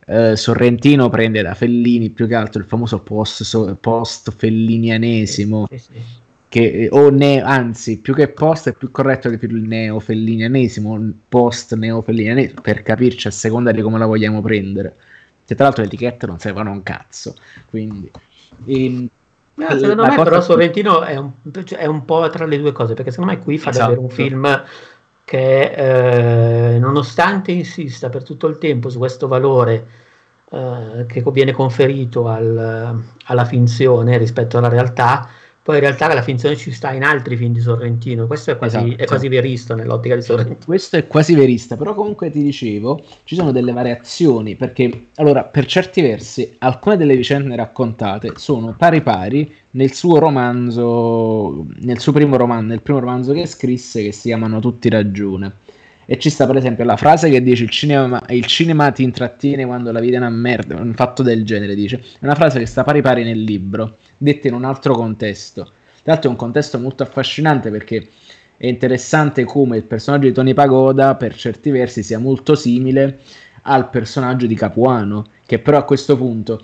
eh, 0.06 0.36
Sorrentino 0.36 1.10
prende 1.10 1.42
da 1.44 1.54
Fellini 1.54 2.10
più 2.10 2.28
che 2.28 2.36
altro 2.36 2.60
il 2.60 2.68
famoso 2.68 3.00
post, 3.04 3.44
so, 3.44 3.74
post 3.80 4.34
fellinianesimo. 4.36 5.68
Sì, 5.70 5.78
sì, 5.78 5.86
sì 5.94 6.23
che, 6.54 6.88
o 6.92 7.10
ne, 7.10 7.42
anzi, 7.42 8.00
più 8.00 8.14
che 8.14 8.28
post 8.28 8.70
è 8.70 8.74
più 8.74 8.92
corretto 8.92 9.28
che 9.28 9.40
più 9.40 9.48
il 9.48 9.64
neofellinianesimo, 9.64 11.14
post 11.28 11.74
neofellinianesimo, 11.74 12.62
per 12.62 12.84
capirci 12.84 13.28
a 13.28 13.32
seconda 13.32 13.72
di 13.72 13.82
come 13.82 13.98
la 13.98 14.06
vogliamo 14.06 14.40
prendere. 14.40 14.96
Che 15.44 15.56
tra 15.56 15.64
l'altro 15.64 15.82
le 15.82 15.88
etichette 15.88 16.28
non 16.28 16.38
servono 16.38 16.70
un 16.70 16.84
cazzo, 16.84 17.34
quindi... 17.72 18.12
E, 18.66 19.08
No, 19.56 19.68
secondo 19.78 20.04
me 20.06 20.16
però 20.16 20.42
Sorrentino 20.42 21.04
è 21.04 21.16
un, 21.16 21.32
è 21.76 21.86
un, 21.86 22.06
po' 22.06 22.28
tra 22.30 22.46
le 22.46 22.60
due 22.60 22.72
cose, 22.72 22.94
perché 22.94 23.12
secondo 23.12 23.34
me 23.34 23.40
qui 23.40 23.58
fa 23.60 23.70
esatto. 23.70 23.86
davvero 23.86 24.02
un 24.02 24.10
film 24.10 24.64
che 25.24 26.74
eh, 26.74 26.80
nonostante 26.80 27.52
insista 27.52 28.10
per 28.10 28.24
tutto 28.24 28.48
il 28.48 28.58
tempo 28.58 28.90
su 28.90 28.98
questo 28.98 29.28
valore 29.28 29.88
eh, 30.52 31.06
che 31.08 31.24
viene 31.32 31.52
conferito 31.52 32.28
al, 32.28 33.04
alla 33.26 33.46
finzione 33.46 34.18
rispetto 34.18 34.58
alla 34.58 34.70
realtà, 34.70 35.28
poi 35.64 35.76
in 35.76 35.82
realtà 35.82 36.14
la 36.14 36.22
finzione 36.22 36.58
ci 36.58 36.74
sta 36.74 36.92
in 36.92 37.04
altri 37.04 37.38
film 37.38 37.54
di 37.54 37.62
Sorrentino, 37.62 38.28
questo 38.28 38.52
è 38.52 38.58
quasi, 38.58 38.76
esatto. 38.76 39.02
è 39.02 39.06
quasi 39.06 39.30
verista 39.30 39.76
nell'ottica 39.76 40.14
di 40.16 40.22
Sorrentino. 40.22 40.58
Questo 40.66 40.98
è 40.98 41.08
quasi 41.08 41.34
verista, 41.36 41.78
però 41.78 41.96
comunque 41.96 42.30
ti 42.30 42.44
dicevo, 42.44 43.02
ci 43.24 43.36
sono 43.36 43.54
delle 43.54 43.72
variazioni, 43.72 44.56
perché 44.56 45.08
allora 45.16 45.46
per 45.46 45.66
certi 45.66 46.02
versi 46.02 46.56
alcune 46.60 46.98
delle 46.98 47.16
vicende 47.16 47.56
raccontate 47.56 48.34
sono 48.36 48.76
pari 48.78 49.02
pari 49.02 49.56
nel 49.72 49.94
suo 49.94 50.20
romanzo, 50.20 51.66
nel 51.80 52.00
suo 52.00 52.12
primo 52.12 52.36
romanzo, 52.36 52.68
nel 52.68 52.82
primo 52.82 53.00
romanzo 53.00 53.32
che 53.32 53.46
scrisse 53.46 54.04
che 54.04 54.12
si 54.12 54.28
chiamano 54.28 54.60
Tutti 54.60 54.90
ragione 54.90 55.62
e 56.06 56.18
ci 56.18 56.30
sta 56.30 56.46
per 56.46 56.58
esempio 56.58 56.84
la 56.84 56.98
frase 56.98 57.30
che 57.30 57.42
dice 57.42 57.64
il 57.64 57.70
cinema, 57.70 58.22
il 58.30 58.46
cinema 58.46 58.92
ti 58.92 59.04
intrattiene 59.04 59.66
quando 59.66 59.92
la 59.92 60.00
vita 60.00 60.16
è 60.16 60.20
una 60.20 60.30
merda, 60.30 60.76
un 60.76 60.94
fatto 60.94 61.24
del 61.24 61.44
genere 61.44 61.76
dice, 61.76 61.98
è 61.98 62.26
una 62.26 62.36
frase 62.36 62.60
che 62.60 62.66
sta 62.66 62.84
pari 62.84 63.02
pari 63.02 63.24
nel 63.24 63.42
libro, 63.42 63.98
detta 64.18 64.48
in 64.48 64.54
un 64.54 64.66
altro 64.66 64.94
contesto. 64.96 65.64
Tra 66.04 66.14
l'altro 66.14 66.30
è 66.30 66.34
un 66.34 66.38
contesto 66.38 66.80
molto 66.80 67.04
affascinante 67.04 67.70
perché 67.70 68.08
è 68.58 68.68
interessante 68.68 69.46
come 69.46 69.78
il 69.78 69.84
personaggio 69.84 70.28
di 70.28 70.34
Tony 70.34 70.54
Pagoda 70.54 71.16
per 71.16 71.36
certi 71.36 71.70
versi 71.70 72.04
sia 72.04 72.20
molto 72.20 72.56
simile 72.56 73.20
al 73.64 73.90
personaggio 73.90 74.46
di 74.46 74.56
Capuano, 74.56 75.26
che 75.46 75.60
però 75.60 75.78
a 75.78 75.84
questo 75.84 76.18
punto 76.18 76.62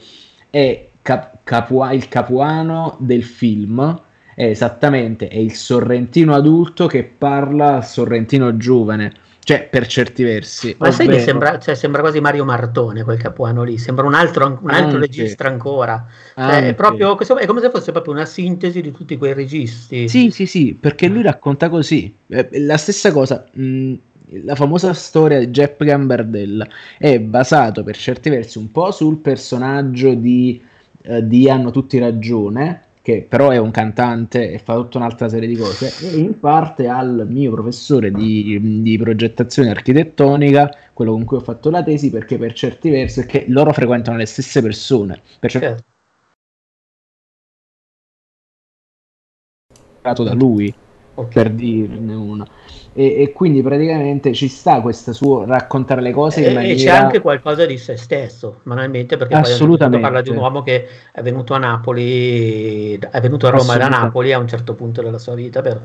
è 0.50 0.88
cap- 1.02 1.38
capua- 1.44 1.94
il 1.94 2.10
Capuano 2.10 2.98
del 3.00 3.24
film, 3.24 4.02
esattamente 4.36 5.28
è 5.28 5.38
il 5.38 5.54
sorrentino 5.54 6.34
adulto 6.34 6.88
che 6.88 7.04
parla 7.04 7.76
al 7.76 7.86
sorrentino 7.86 8.56
giovane 8.58 9.14
cioè 9.50 9.68
per 9.68 9.88
certi 9.88 10.22
versi. 10.22 10.76
Ma 10.78 10.89
ovvero... 10.89 10.93
sai 10.93 11.08
che 11.08 11.24
sembra, 11.24 11.58
cioè, 11.58 11.74
sembra, 11.74 12.02
quasi 12.02 12.20
Mario 12.20 12.45
Martone 12.45 13.04
quel 13.04 13.18
capuano 13.18 13.64
lì, 13.64 13.80
sembra 13.80 14.06
un 14.06 14.14
altro, 14.14 14.60
un 14.62 14.70
altro 14.70 15.00
regista 15.00 15.47
ancora. 15.47 16.06
Cioè, 16.36 16.68
è, 16.68 16.74
proprio, 16.76 17.18
è 17.18 17.45
come 17.47 17.60
se 17.60 17.72
fosse 17.72 17.91
proprio 17.91 18.14
una 18.14 18.26
sintesi 18.26 18.80
di 18.80 18.91
tutti 18.91 19.18
quei 19.18 19.34
registi. 19.34 20.08
Sì, 20.08 20.30
sì, 20.30 20.45
sì, 20.45 20.78
perché 20.80 21.08
lui 21.08 21.24
racconta 21.24 21.68
così. 21.68 22.16
Eh, 22.28 22.47
la 22.60 22.78
stessa 22.78 23.12
cosa, 23.12 23.43
mh, 23.52 23.93
la 24.43 24.54
famosa 24.54 24.93
storia 24.93 25.39
di 25.39 25.47
Jeff 25.47 25.84
Gambardella 25.84 26.68
è 27.00 27.20
basato 27.20 27.82
per 27.82 27.97
certi 27.97 28.30
versi 28.30 28.60
un 28.60 28.70
po' 28.70 28.91
sul 28.91 29.18
personaggio 29.18 30.14
di, 30.14 30.62
uh, 31.06 31.22
di 31.22 31.50
Hanno 31.50 31.72
tutti 31.72 31.97
ragione, 31.97 32.84
che 33.02 33.26
però 33.28 33.50
è 33.50 33.58
un 33.58 33.72
cantante 33.72 34.52
e 34.52 34.60
fa 34.60 34.76
tutta 34.76 34.97
un'altra 34.97 35.30
serie 35.30 35.47
di 35.47 35.56
cose, 35.56 35.91
e 36.02 36.18
in 36.18 36.39
parte 36.39 36.88
al 36.88 37.28
mio 37.30 37.52
professore 37.52 38.12
di, 38.12 38.82
di 38.82 38.97
progettazione 38.97 39.70
architettonica, 39.70 40.70
quello 40.93 41.12
con 41.14 41.26
cui 41.26 41.38
ho 41.38 41.41
fatto 41.41 41.70
la 41.70 41.84
tesi, 41.84 42.10
perché 42.10 42.38
per 42.38 42.54
certi 42.54 42.89
versi, 42.89 43.26
che 43.26 43.45
loro 43.47 43.74
frequentano 43.74 44.18
le 44.18 44.26
stesse 44.26 44.62
persone. 44.62 45.22
Per 45.39 45.50
certi... 45.50 45.84
certo. 50.02 50.24
da 50.24 50.34
lui 50.34 50.74
okay. 51.14 51.43
per 51.43 51.52
dirne 51.52 52.14
una 52.14 52.47
e, 52.94 53.22
e, 53.22 53.32
quindi 53.32 53.62
praticamente 53.62 54.34
ci 54.34 54.48
sta 54.48 54.82
questo 54.82 55.14
suo 55.14 55.46
raccontare 55.46 56.02
le 56.02 56.12
cose 56.12 56.42
in 56.42 56.54
maniera... 56.54 56.74
e 56.74 56.84
c'è 56.84 56.90
anche 56.90 57.22
qualcosa 57.22 57.66
di 57.66 57.78
se 57.78 57.96
stesso 57.98 58.60
banalmente 58.64 59.16
perché 59.18 59.36
Assolutamente. 59.36 60.00
poi 60.00 60.02
parla 60.02 60.22
di 60.22 60.30
un 60.30 60.38
uomo 60.38 60.62
che 60.62 60.88
è 61.12 61.22
venuto 61.22 61.54
a 61.54 61.58
Napoli 61.60 62.98
è 62.98 63.22
venuto 63.22 63.48
a 63.48 63.52
Roma 63.52 63.78
da 63.78 63.88
Napoli 63.88 64.34
a 64.34 64.40
un 64.40 64.48
certo 64.48 64.74
punto 64.74 65.02
della 65.02 65.20
sua 65.20 65.36
vita 65.36 65.62
per... 65.62 65.82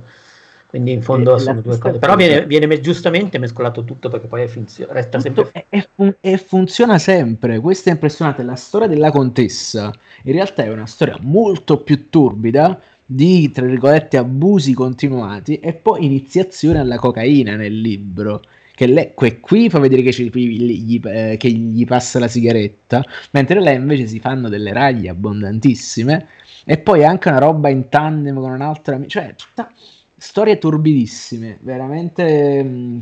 quindi 0.66 0.92
in 0.92 1.02
fondo 1.02 1.36
sono 1.38 1.60
due 1.60 1.78
cose 1.78 1.98
però 1.98 2.16
viene, 2.16 2.46
viene, 2.46 2.80
giustamente 2.80 3.38
mescolato 3.38 3.84
tutto 3.84 4.08
perché 4.08 4.26
poi 4.26 4.48
funzio- 4.48 4.88
resta 4.90 5.20
sempre 5.20 5.50
e, 5.68 5.88
fun- 5.94 6.16
e 6.20 6.36
funziona 6.38 6.98
sempre 6.98 7.60
questo 7.60 7.90
è 7.90 7.92
impressionante 7.92 8.42
la 8.42 8.56
storia 8.56 8.88
della 8.88 9.10
contessa 9.10 9.92
in 10.22 10.32
realtà 10.32 10.64
è 10.64 10.72
una 10.72 10.86
storia 10.86 11.18
molto 11.20 11.82
più 11.82 12.08
turbida 12.08 12.80
di 13.06 13.50
tra 13.50 13.66
virgolette 13.66 14.16
abusi 14.16 14.72
continuati 14.72 15.58
e 15.58 15.74
poi 15.74 16.04
iniziazione 16.04 16.78
alla 16.78 16.96
cocaina 16.96 17.54
nel 17.54 17.78
libro 17.78 18.40
che 18.74 18.86
lei 18.86 19.12
que, 19.14 19.40
qui 19.40 19.68
fa 19.68 19.78
vedere 19.78 20.02
che, 20.02 20.10
gli, 20.10 20.30
gli, 20.30 21.00
eh, 21.04 21.36
che, 21.38 21.50
gli, 21.50 21.84
passa 21.84 22.18
la 22.18 22.28
sigaretta 22.28 23.04
mentre 23.32 23.60
lei 23.60 23.76
invece 23.76 24.06
si 24.06 24.18
fanno 24.20 24.48
delle 24.48 24.72
raglie 24.72 25.10
abbondantissime 25.10 26.28
e 26.64 26.78
poi 26.78 27.04
anche 27.04 27.28
una 27.28 27.38
roba 27.38 27.68
in 27.68 27.88
tandem 27.88 28.36
con 28.36 28.50
un'altra 28.50 28.98
cioè 29.06 29.34
tutta 29.36 29.70
storie 30.16 30.58
turbidissime 30.58 31.58
veramente 31.60 32.62
mh, 32.62 32.68
mm, 32.68 32.98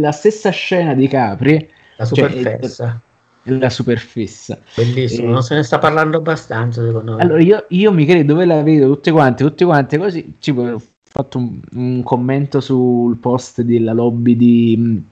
la 0.00 0.12
stessa 0.12 0.50
scena 0.50 0.94
di 0.94 1.08
Capri 1.08 1.68
la 1.96 2.04
superfessa. 2.04 2.84
cioè, 2.86 3.07
la 3.56 3.70
superfissa. 3.70 4.58
Bellissimo, 4.74 5.28
e... 5.28 5.32
non 5.32 5.42
se 5.42 5.54
ne 5.54 5.62
sta 5.62 5.78
parlando 5.78 6.18
abbastanza 6.18 6.84
secondo 6.84 7.14
me. 7.14 7.22
Allora 7.22 7.40
io, 7.40 7.64
io 7.68 7.92
mi 7.92 8.04
credo, 8.04 8.34
dove 8.34 8.44
la 8.44 8.62
vedo 8.62 8.86
tutte 8.88 9.10
quante, 9.10 9.44
tutte 9.44 9.64
quante 9.64 9.96
così, 9.96 10.34
tipo, 10.38 10.62
ho 10.62 10.82
fatto 11.02 11.38
un, 11.38 11.60
un 11.72 12.02
commento 12.02 12.60
sul 12.60 13.16
post 13.16 13.62
della 13.62 13.92
lobby 13.92 14.36
di... 14.36 15.02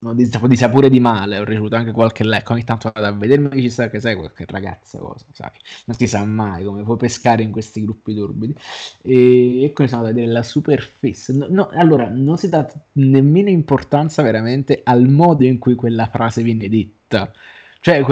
No, 0.00 0.14
di, 0.14 0.30
di 0.30 0.56
sapore 0.56 0.90
di 0.90 1.00
male, 1.00 1.38
ho 1.38 1.44
ricevuto 1.44 1.74
anche 1.74 1.90
qualche 1.90 2.22
like. 2.22 2.52
Ogni 2.52 2.62
tanto 2.62 2.88
vado 2.94 3.08
a 3.08 3.10
vedermi 3.10 3.60
ci 3.60 3.68
sa 3.68 3.90
che 3.90 3.98
sai 3.98 4.14
qualche 4.14 4.46
ragazza 4.46 4.96
cosa, 5.00 5.26
sai? 5.32 5.50
Non 5.86 5.96
si 5.96 6.06
sa 6.06 6.24
mai 6.24 6.62
come 6.62 6.84
puoi 6.84 6.96
pescare 6.96 7.42
in 7.42 7.50
questi 7.50 7.82
gruppi 7.82 8.14
turbidi. 8.14 8.54
E, 9.02 9.64
e 9.64 9.72
quindi 9.72 9.92
sono 9.92 10.04
da 10.04 10.12
vedere 10.12 10.30
la 10.30 10.44
superficie. 10.44 11.32
No, 11.32 11.48
no, 11.50 11.68
allora, 11.72 12.08
non 12.08 12.38
si 12.38 12.48
dà 12.48 12.72
nemmeno 12.92 13.48
importanza 13.48 14.22
veramente 14.22 14.82
al 14.84 15.08
modo 15.08 15.44
in 15.44 15.58
cui 15.58 15.74
quella 15.74 16.06
frase 16.06 16.44
viene 16.44 16.68
detta. 16.68 17.32
Cioè, 17.80 18.04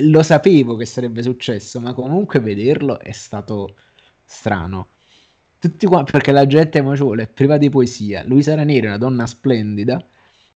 lo 0.00 0.22
sapevo 0.22 0.76
che 0.76 0.86
sarebbe 0.86 1.22
successo, 1.22 1.80
ma 1.80 1.92
comunque 1.94 2.40
vederlo 2.40 2.98
è 2.98 3.12
stato 3.12 3.74
strano. 4.24 4.88
Tutti 5.58 5.86
qua, 5.86 6.04
perché 6.04 6.32
la 6.32 6.46
gente 6.46 6.80
mo 6.80 6.94
ci 6.96 7.02
vuole 7.02 7.26
priva 7.26 7.56
di 7.56 7.68
poesia. 7.68 8.24
Luisa 8.24 8.54
Ranieri 8.54 8.86
è 8.86 8.88
una 8.88 8.98
donna 8.98 9.26
splendida. 9.26 10.04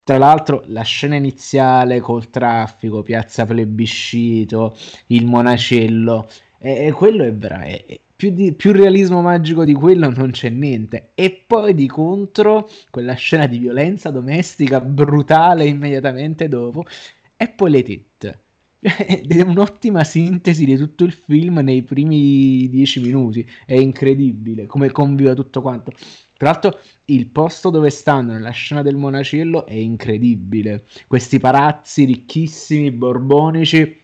Tra 0.04 0.18
l'altro, 0.18 0.62
la 0.66 0.82
scena 0.82 1.14
iniziale 1.16 2.00
col 2.00 2.30
traffico, 2.30 3.02
piazza 3.02 3.44
plebiscito, 3.44 4.76
il 5.06 5.26
monacello, 5.26 6.28
e, 6.58 6.86
e 6.86 6.92
quello 6.92 7.24
è 7.24 7.32
veramente. 7.32 8.00
Più, 8.14 8.30
di, 8.30 8.52
più 8.52 8.72
realismo 8.72 9.20
magico 9.20 9.64
di 9.64 9.72
quello 9.72 10.10
non 10.10 10.30
c'è 10.30 10.48
niente. 10.48 11.10
E 11.14 11.44
poi 11.46 11.74
di 11.74 11.88
contro, 11.88 12.68
quella 12.90 13.14
scena 13.14 13.46
di 13.46 13.58
violenza 13.58 14.10
domestica 14.10 14.80
brutale 14.80 15.64
immediatamente 15.64 16.48
dopo 16.48 16.84
e 17.42 17.48
poi 17.48 17.70
le 17.70 17.82
tette. 17.82 18.40
È 18.82 19.40
un'ottima 19.42 20.04
sintesi 20.04 20.64
di 20.64 20.76
tutto 20.76 21.04
il 21.04 21.12
film 21.12 21.58
nei 21.58 21.82
primi 21.82 22.68
dieci 22.68 23.00
minuti. 23.00 23.48
È 23.66 23.74
incredibile 23.74 24.66
come 24.66 24.90
conviva 24.90 25.34
tutto 25.34 25.60
quanto. 25.60 25.92
Tra 26.36 26.50
l'altro, 26.50 26.78
il 27.06 27.26
posto 27.28 27.70
dove 27.70 27.90
stanno 27.90 28.32
nella 28.32 28.50
scena 28.50 28.82
del 28.82 28.96
monacello 28.96 29.66
è 29.66 29.74
incredibile. 29.74 30.84
Questi 31.06 31.38
palazzi 31.38 32.04
ricchissimi, 32.04 32.90
borbonici, 32.90 34.00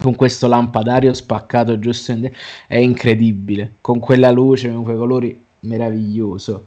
con 0.00 0.14
questo 0.14 0.48
lampadario 0.48 1.12
spaccato 1.12 1.78
giusto 1.78 2.12
in 2.12 2.30
è 2.66 2.76
incredibile. 2.76 3.74
Con 3.80 3.98
quella 3.98 4.30
luce, 4.30 4.72
con 4.72 4.82
quei 4.82 4.96
colori, 4.96 5.42
meraviglioso. 5.60 6.64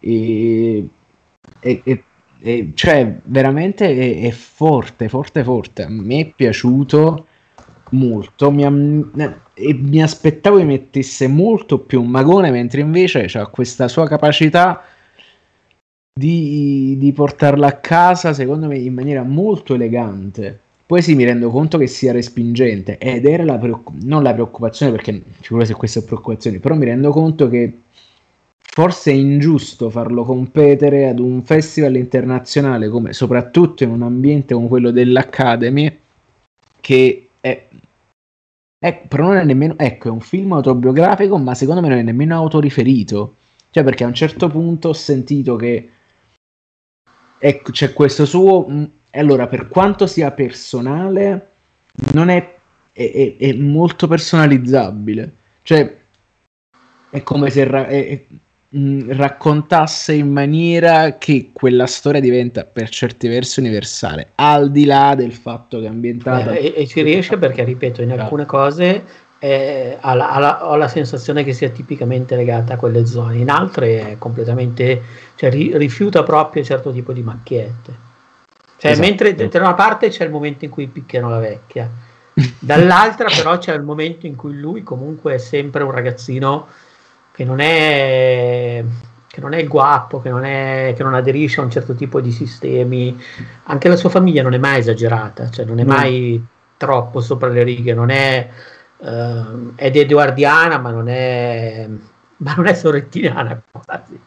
E, 0.00 0.88
e, 1.60 1.80
e 1.84 2.04
e, 2.38 2.72
cioè, 2.74 3.18
veramente 3.24 3.88
è, 3.88 4.26
è, 4.26 4.30
forte, 4.30 5.08
forte, 5.08 5.42
forte. 5.44 5.82
A 5.82 5.88
me 5.88 6.20
è 6.20 6.32
piaciuto 6.34 7.26
molto. 7.90 8.50
Mi, 8.50 8.64
e 9.54 9.74
mi 9.74 10.02
aspettavo 10.02 10.58
che 10.58 10.64
mettesse 10.64 11.28
molto 11.28 11.78
più 11.78 12.00
un 12.02 12.08
magone, 12.08 12.50
mentre 12.50 12.80
invece 12.80 13.24
ha 13.38 13.46
questa 13.46 13.88
sua 13.88 14.06
capacità 14.06 14.82
di, 16.12 16.96
di 16.98 17.12
portarla 17.12 17.66
a 17.66 17.76
casa, 17.76 18.32
secondo 18.32 18.66
me, 18.66 18.78
in 18.78 18.94
maniera 18.94 19.22
molto 19.22 19.74
elegante. 19.74 20.60
Poi 20.86 21.02
sì, 21.02 21.14
mi 21.16 21.24
rendo 21.24 21.50
conto 21.50 21.78
che 21.78 21.88
sia 21.88 22.12
respingente 22.12 22.96
ed 22.98 23.26
era 23.26 23.42
la 23.44 23.58
preoccup- 23.58 24.02
non 24.04 24.22
la 24.22 24.32
preoccupazione, 24.32 24.92
perché 24.92 25.20
figurati 25.40 25.70
se 25.70 25.76
questa 25.76 26.00
è 26.00 26.04
preoccupazione, 26.04 26.60
però 26.60 26.76
mi 26.76 26.84
rendo 26.84 27.10
conto 27.10 27.48
che 27.48 27.78
forse 28.76 29.10
è 29.10 29.14
ingiusto 29.14 29.88
farlo 29.88 30.22
competere 30.22 31.08
ad 31.08 31.18
un 31.18 31.42
festival 31.42 31.96
internazionale, 31.96 32.90
come 32.90 33.14
soprattutto 33.14 33.84
in 33.84 33.88
un 33.88 34.02
ambiente 34.02 34.52
come 34.52 34.68
quello 34.68 34.90
dell'Academy, 34.90 35.98
che 36.78 37.28
è, 37.40 37.68
è 38.78 38.94
però 39.08 39.28
non 39.28 39.38
è 39.38 39.44
nemmeno, 39.44 39.76
ecco, 39.78 40.08
è 40.08 40.10
un 40.10 40.20
film 40.20 40.52
autobiografico, 40.52 41.38
ma 41.38 41.54
secondo 41.54 41.80
me 41.80 41.88
non 41.88 41.96
è 41.96 42.02
nemmeno 42.02 42.36
autoriferito. 42.36 43.36
Cioè, 43.70 43.82
perché 43.82 44.04
a 44.04 44.08
un 44.08 44.14
certo 44.14 44.50
punto 44.50 44.90
ho 44.90 44.92
sentito 44.92 45.56
che 45.56 45.90
ecco, 47.38 47.70
c'è 47.70 47.94
questo 47.94 48.26
suo 48.26 48.66
allora, 49.12 49.46
per 49.46 49.68
quanto 49.68 50.06
sia 50.06 50.32
personale, 50.32 51.50
non 52.12 52.28
è, 52.28 52.56
è, 52.92 53.10
è, 53.10 53.36
è 53.38 53.52
molto 53.54 54.06
personalizzabile. 54.06 55.32
Cioè, 55.62 55.98
è 57.08 57.22
come 57.22 57.48
se 57.48 57.64
ra- 57.64 57.88
mh, 58.76 59.16
raccontasse 59.16 60.12
in 60.12 60.30
maniera 60.30 61.16
che 61.18 61.50
quella 61.52 61.86
storia 61.86 62.20
diventa 62.20 62.64
per 62.64 62.88
certi 62.90 63.28
versi 63.28 63.60
universale, 63.60 64.30
al 64.34 64.70
di 64.70 64.84
là 64.84 65.14
del 65.14 65.32
fatto 65.32 65.80
che 65.80 65.86
è 65.86 65.88
ambientata. 65.88 66.52
Eh, 66.52 66.66
e, 66.66 66.82
e, 66.82 66.86
ci 66.86 67.02
riesce 67.02 67.38
perché, 67.38 67.64
ripeto, 67.64 68.02
in 68.02 68.12
alcune 68.12 68.44
cose 68.44 69.04
eh, 69.38 69.96
ha, 69.98 70.14
la, 70.14 70.30
ha 70.30 70.38
la, 70.38 70.70
ho 70.70 70.76
la 70.76 70.88
sensazione 70.88 71.42
che 71.44 71.52
sia 71.52 71.70
tipicamente 71.70 72.36
legata 72.36 72.74
a 72.74 72.76
quelle 72.76 73.06
zone, 73.06 73.38
in 73.38 73.48
altre 73.48 74.12
è 74.12 74.18
completamente, 74.18 75.02
cioè 75.34 75.50
ri, 75.50 75.76
rifiuta 75.76 76.22
proprio 76.22 76.62
certo 76.62 76.92
tipo 76.92 77.12
di 77.12 77.22
macchiette. 77.22 78.04
Cioè, 78.78 78.90
esatto. 78.90 79.06
mentre 79.06 79.34
da 79.34 79.58
una 79.58 79.74
parte 79.74 80.10
c'è 80.10 80.24
il 80.24 80.30
momento 80.30 80.66
in 80.66 80.70
cui 80.70 80.86
picchiano 80.86 81.30
la 81.30 81.38
vecchia, 81.38 81.90
dall'altra 82.58 83.28
però 83.34 83.56
c'è 83.56 83.72
il 83.74 83.82
momento 83.82 84.26
in 84.26 84.36
cui 84.36 84.54
lui 84.54 84.82
comunque 84.82 85.34
è 85.34 85.38
sempre 85.38 85.82
un 85.82 85.90
ragazzino 85.90 86.66
che 87.36 87.44
non 87.44 87.60
è 87.60 88.82
che 89.36 89.42
non 89.42 89.52
è 89.52 89.58
il 89.58 89.68
guappo, 89.68 90.22
che 90.22 90.30
non, 90.30 90.46
è, 90.46 90.94
che 90.96 91.02
non 91.02 91.12
aderisce 91.12 91.60
a 91.60 91.64
un 91.64 91.70
certo 91.70 91.94
tipo 91.94 92.22
di 92.22 92.32
sistemi, 92.32 93.22
anche 93.64 93.88
la 93.88 93.96
sua 93.96 94.08
famiglia 94.08 94.42
non 94.42 94.54
è 94.54 94.58
mai 94.58 94.78
esagerata, 94.78 95.50
cioè 95.50 95.66
non 95.66 95.78
è 95.78 95.84
mai 95.84 96.42
troppo 96.78 97.20
sopra 97.20 97.48
le 97.48 97.62
righe, 97.62 97.92
non 97.92 98.08
è, 98.08 98.48
uh, 98.96 99.74
è 99.74 99.90
eduardiana 99.92 100.78
ma 100.78 100.90
non 100.90 101.08
è, 101.08 101.86
ma 102.38 102.54
non 102.54 102.66
è 102.66 102.72
sorrentiniana 102.72 103.60
quasi. 103.70 104.18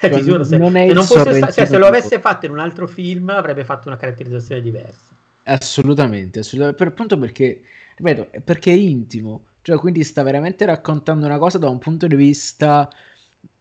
Eh, 0.00 0.22
giuro, 0.22 0.42
se, 0.42 0.56
non 0.56 0.72
se, 0.72 0.86
non 0.86 1.04
fosse, 1.04 1.52
cioè, 1.52 1.66
se 1.66 1.76
lo 1.76 1.86
avesse 1.86 2.18
fatto 2.18 2.46
in 2.46 2.52
un 2.52 2.58
altro 2.58 2.86
film 2.86 3.28
avrebbe 3.28 3.64
fatto 3.64 3.88
una 3.88 3.98
caratterizzazione 3.98 4.62
diversa. 4.62 5.14
Assolutamente, 5.42 6.38
assolutamente. 6.38 6.82
Per, 6.82 6.92
appunto 6.92 7.18
perché, 7.18 7.62
ripeto, 7.94 8.40
perché 8.42 8.70
è 8.70 8.74
intimo, 8.74 9.44
cioè 9.66 9.78
quindi 9.78 10.04
sta 10.04 10.22
veramente 10.22 10.64
raccontando 10.64 11.26
una 11.26 11.38
cosa 11.38 11.58
da 11.58 11.68
un 11.68 11.78
punto 11.78 12.06
di 12.06 12.14
vista 12.14 12.88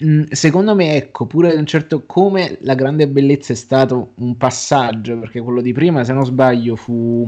mm, 0.03 0.25
secondo 0.29 0.75
me 0.75 0.95
ecco 0.95 1.25
pure 1.25 1.55
un 1.55 1.65
certo 1.65 2.03
come 2.05 2.59
la 2.61 2.75
grande 2.75 3.07
bellezza 3.07 3.53
è 3.53 3.55
stato 3.55 4.11
un 4.17 4.37
passaggio 4.37 5.17
perché 5.17 5.41
quello 5.41 5.61
di 5.61 5.73
prima 5.73 6.03
se 6.03 6.13
non 6.13 6.23
sbaglio 6.23 6.75
fu 6.75 7.25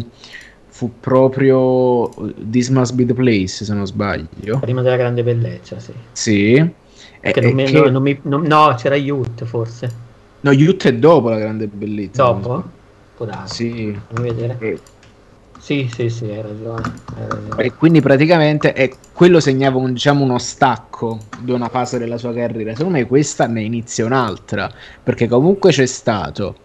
fu 0.68 0.92
proprio 1.00 2.08
This 2.52 2.70
Must 2.70 2.94
Be 2.94 3.08
the 3.08 3.16
Place 3.16 3.66
se 3.66 3.74
non 3.74 3.88
sbaglio 3.88 4.60
prima 4.60 4.84
della 4.84 4.96
grande 4.96 5.24
bellezza 5.24 5.80
sì 5.80 5.94
sì 6.12 6.72
che 7.20 7.42
non 7.42 7.54
mi, 7.54 7.64
che... 7.66 7.72
No, 7.72 7.90
non 7.90 8.02
mi, 8.04 8.20
no, 8.22 8.38
no, 8.38 8.76
c'era 8.76 8.96
Youth 8.96 9.44
forse. 9.44 9.92
No, 10.42 10.52
Youth 10.52 10.86
è 10.86 10.94
dopo 10.94 11.30
la 11.30 11.40
grande 11.40 11.66
bellezza. 11.68 12.24
Dopo? 12.24 12.64
Può 13.18 13.26
darsi. 13.26 13.72
Sì. 13.72 14.00
Fammi 14.14 14.32
vedere. 14.32 14.56
E... 14.60 14.80
Sì, 15.60 15.90
sì, 15.90 16.10
sì, 16.10 16.26
hai 16.26 16.42
ragione. 16.42 16.94
E 17.58 17.74
quindi 17.74 18.00
praticamente 18.00 18.74
è, 18.74 18.90
quello 19.12 19.40
segnava 19.40 19.78
un, 19.78 19.92
diciamo, 19.94 20.24
uno 20.24 20.38
stacco 20.38 21.20
di 21.36 21.52
una 21.52 21.68
fase 21.70 21.98
della 21.98 22.18
sua 22.18 22.34
carriera. 22.34 22.76
Secondo 22.76 22.98
me 23.00 23.06
questa 23.06 23.48
ne 23.48 23.64
inizia 23.64 24.06
un'altra, 24.06 24.72
perché 25.04 25.28
comunque 25.28 25.72
c'è 25.72 25.86
stato 25.86 26.60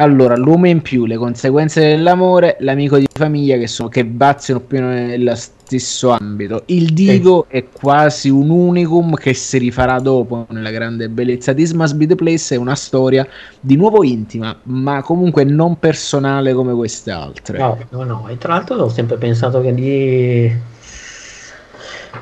allora, 0.00 0.34
l'uomo 0.34 0.66
in 0.66 0.80
più, 0.80 1.04
le 1.04 1.16
conseguenze 1.16 1.80
dell'amore, 1.80 2.56
l'amico 2.60 2.96
di 2.96 3.06
famiglia 3.12 3.58
che, 3.58 3.66
sono, 3.66 3.90
che 3.90 4.04
bazzano 4.06 4.60
più 4.60 4.80
nello 4.80 5.34
stesso 5.34 6.10
ambito. 6.10 6.62
Il 6.66 6.94
divo 6.94 7.46
sì. 7.50 7.58
è 7.58 7.64
quasi 7.70 8.30
un 8.30 8.48
unicum 8.48 9.14
che 9.14 9.34
si 9.34 9.58
rifarà 9.58 9.98
dopo 9.98 10.46
nella 10.50 10.70
grande 10.70 11.10
bellezza. 11.10 11.52
This 11.52 11.72
Must 11.72 11.96
Be 11.96 12.06
The 12.06 12.14
Place 12.14 12.54
è 12.54 12.58
una 12.58 12.74
storia 12.74 13.28
di 13.60 13.76
nuovo 13.76 14.02
intima, 14.02 14.58
ma 14.64 15.02
comunque 15.02 15.44
non 15.44 15.78
personale 15.78 16.54
come 16.54 16.72
queste 16.72 17.10
altre. 17.10 17.58
No, 17.58 17.78
no, 17.90 18.04
no. 18.04 18.28
E 18.28 18.38
tra 18.38 18.54
l'altro 18.54 18.76
ho 18.76 18.88
sempre 18.88 19.18
pensato 19.18 19.60
che 19.60 19.70
lì... 19.70 20.68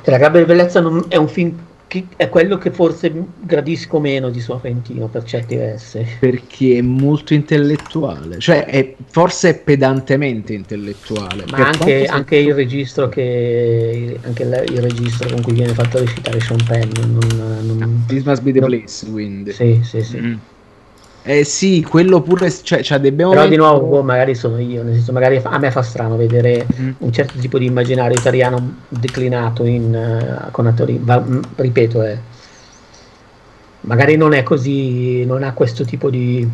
La 0.04 0.18
grande 0.18 0.44
bellezza 0.44 0.80
non... 0.80 1.04
è 1.08 1.16
un 1.16 1.28
film 1.28 1.54
che 1.88 2.06
è 2.16 2.28
quello 2.28 2.58
che 2.58 2.70
forse 2.70 3.10
gradisco 3.40 3.98
meno 3.98 4.28
di 4.28 4.40
Sorrentino 4.40 5.08
per 5.08 5.24
certi 5.24 5.56
versi. 5.56 6.06
Perché 6.20 6.76
è 6.76 6.82
molto 6.82 7.32
intellettuale, 7.32 8.38
cioè 8.38 8.66
è, 8.66 8.94
forse 9.06 9.48
è 9.48 9.58
pedantemente 9.58 10.52
intellettuale. 10.52 11.44
Ma 11.50 11.68
anche, 11.68 12.04
anche 12.04 12.36
il 12.36 12.54
registro 12.54 13.08
che 13.08 14.18
anche 14.22 14.42
il, 14.42 14.64
il, 14.68 14.82
registro 14.82 15.30
con 15.30 15.42
cui 15.42 15.54
viene 15.54 15.72
fatto 15.72 15.98
recitare 15.98 16.38
Sean 16.40 16.62
Penn 16.64 16.90
non, 16.98 17.78
non, 17.78 18.04
This 18.06 18.22
must 18.22 18.42
be 18.42 18.52
the 18.52 18.60
non, 18.60 18.68
place, 18.68 19.10
quindi. 19.10 19.52
Sì, 19.52 19.80
sì, 19.82 20.02
sì. 20.02 20.18
Mm. 20.18 20.34
Eh 21.22 21.44
sì, 21.44 21.82
quello 21.82 22.22
pure, 22.22 22.50
cioè, 22.50 22.82
cioè 22.82 22.98
dobbiamo 22.98 23.32
Però 23.32 23.46
di 23.46 23.56
nuovo, 23.56 23.86
boh, 23.86 24.02
magari 24.02 24.34
sono 24.34 24.58
io, 24.58 24.82
nel 24.82 24.94
senso, 24.94 25.12
magari 25.12 25.40
a 25.42 25.58
me 25.58 25.70
fa 25.70 25.82
strano 25.82 26.16
vedere 26.16 26.66
mm. 26.80 26.90
un 26.98 27.12
certo 27.12 27.38
tipo 27.38 27.58
di 27.58 27.66
immaginario 27.66 28.16
italiano 28.16 28.76
declinato 28.88 29.64
in, 29.64 30.46
uh, 30.46 30.50
con 30.50 30.66
attori, 30.66 30.98
va, 31.02 31.20
mm, 31.20 31.42
ripeto, 31.56 32.02
eh, 32.02 32.18
magari 33.82 34.16
non 34.16 34.32
è 34.32 34.42
così, 34.42 35.24
non 35.26 35.42
ha 35.42 35.52
questo 35.52 35.84
tipo 35.84 36.08
di... 36.08 36.48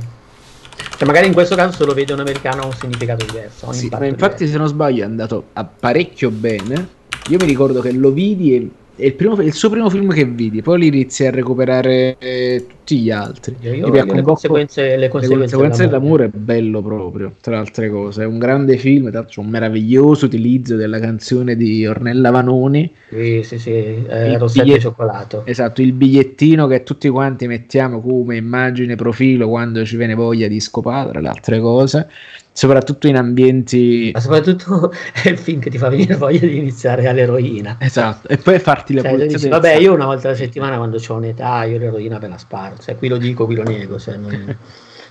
Cioè 0.97 1.07
magari 1.07 1.27
in 1.27 1.33
questo 1.33 1.55
caso 1.55 1.77
se 1.77 1.85
lo 1.85 1.95
vede 1.95 2.13
un 2.13 2.21
americano 2.21 2.63
ha 2.63 2.67
un 2.67 2.73
significato 2.73 3.25
diverso. 3.25 3.67
Un 3.67 3.75
sì, 3.75 3.89
ma 3.91 4.07
infatti 4.07 4.45
diverso. 4.45 4.53
se 4.53 4.59
non 4.59 4.69
sbaglio 4.69 5.03
è 5.03 5.07
andato 5.07 5.45
parecchio 5.79 6.31
bene. 6.31 6.89
Io 7.29 7.39
mi 7.41 7.47
ricordo 7.47 7.81
che 7.81 7.93
lo 7.93 8.11
vidi 8.11 8.55
e 8.55 8.71
è 8.97 9.07
il, 9.07 9.15
primo, 9.15 9.41
il, 9.41 9.53
suo 9.53 9.71
primo 9.71 9.91
film 9.91 10.13
che 10.13 10.25
vidi, 10.25 10.63
poi 10.63 10.79
li 10.79 10.87
inizi 10.87 11.27
a 11.27 11.31
recuperare 11.31 12.17
eh, 12.19 12.65
tutti 12.69 12.99
gli 12.99 13.11
altri. 13.11 13.57
Io, 13.61 13.91
le, 13.91 14.23
conseguenze, 14.23 14.97
le, 14.97 15.09
conseguenze, 15.09 15.29
le 15.29 15.39
conseguenze 15.39 15.85
dell'amore 15.87 16.27
è 16.27 16.29
bello 16.29 16.81
proprio, 16.81 17.33
tra 17.41 17.59
altre 17.59 17.91
cose. 17.91 18.23
È 18.23 18.27
un 18.27 18.39
grande 18.39 18.77
film, 18.77 19.11
tra 19.11 19.21
l'altro 19.21 19.41
un 19.41 19.49
meraviglioso 19.49 20.27
utilizzo 20.27 20.77
della 20.77 21.01
canzone 21.01 21.57
di 21.57 21.85
Ornella 21.87 22.31
Vanoni. 22.31 22.93
Sì, 23.09 23.43
sì, 23.43 23.59
sì, 23.59 23.71
eh, 23.71 24.39
rossetto 24.39 24.65
bigliett- 24.65 24.81
cioccolato. 24.81 25.43
Esatto, 25.45 25.83
il 25.83 25.93
bigliettino 25.93 26.69
che 26.69 26.85
tutti 26.85 27.09
quanti 27.09 27.49
mettiamo 27.49 28.01
come 28.01 28.37
immagine 28.37 28.95
profilo 28.95 29.49
quando 29.49 29.85
ci 29.85 29.97
viene 29.97 30.15
voglia 30.15 30.47
di 30.47 30.61
scopare, 30.61 31.11
tra 31.11 31.21
le 31.21 31.29
altre 31.29 31.59
cose 31.59 32.09
soprattutto 32.55 33.09
in 33.09 33.17
ambienti. 33.17 34.11
Ma 34.15 34.21
soprattutto 34.21 34.93
è 35.13 35.29
il 35.29 35.37
film 35.37 35.61
che 35.61 35.71
ti 35.71 35.77
fa 35.77 35.89
venire 35.89 36.15
voglia 36.15 36.47
di 36.47 36.57
iniziare 36.57 37.07
all'eroina. 37.09 37.77
Esatto, 37.81 38.29
e 38.29 38.37
poi 38.37 38.61
farti 38.61 38.95
la 38.95 39.03
cioè, 39.03 39.27
dici, 39.27 39.49
Vabbè, 39.49 39.75
io 39.75 39.93
una 39.93 40.07
volta 40.07 40.29
alla 40.29 40.37
settimana 40.37 40.77
quando 40.77 40.99
ho 41.07 41.15
un'età, 41.15 41.65
io 41.65 41.79
l'eroina 41.79 42.19
ve 42.19 42.29
la 42.29 42.39
sparo. 42.39 42.77
Cioè, 42.79 42.97
qui 42.97 43.09
lo 43.09 43.17
dico, 43.17 43.45
qui 43.45 43.57
lo 43.57 43.65
nego. 43.65 43.99
Cioè, 43.99 44.17
non... 44.17 44.31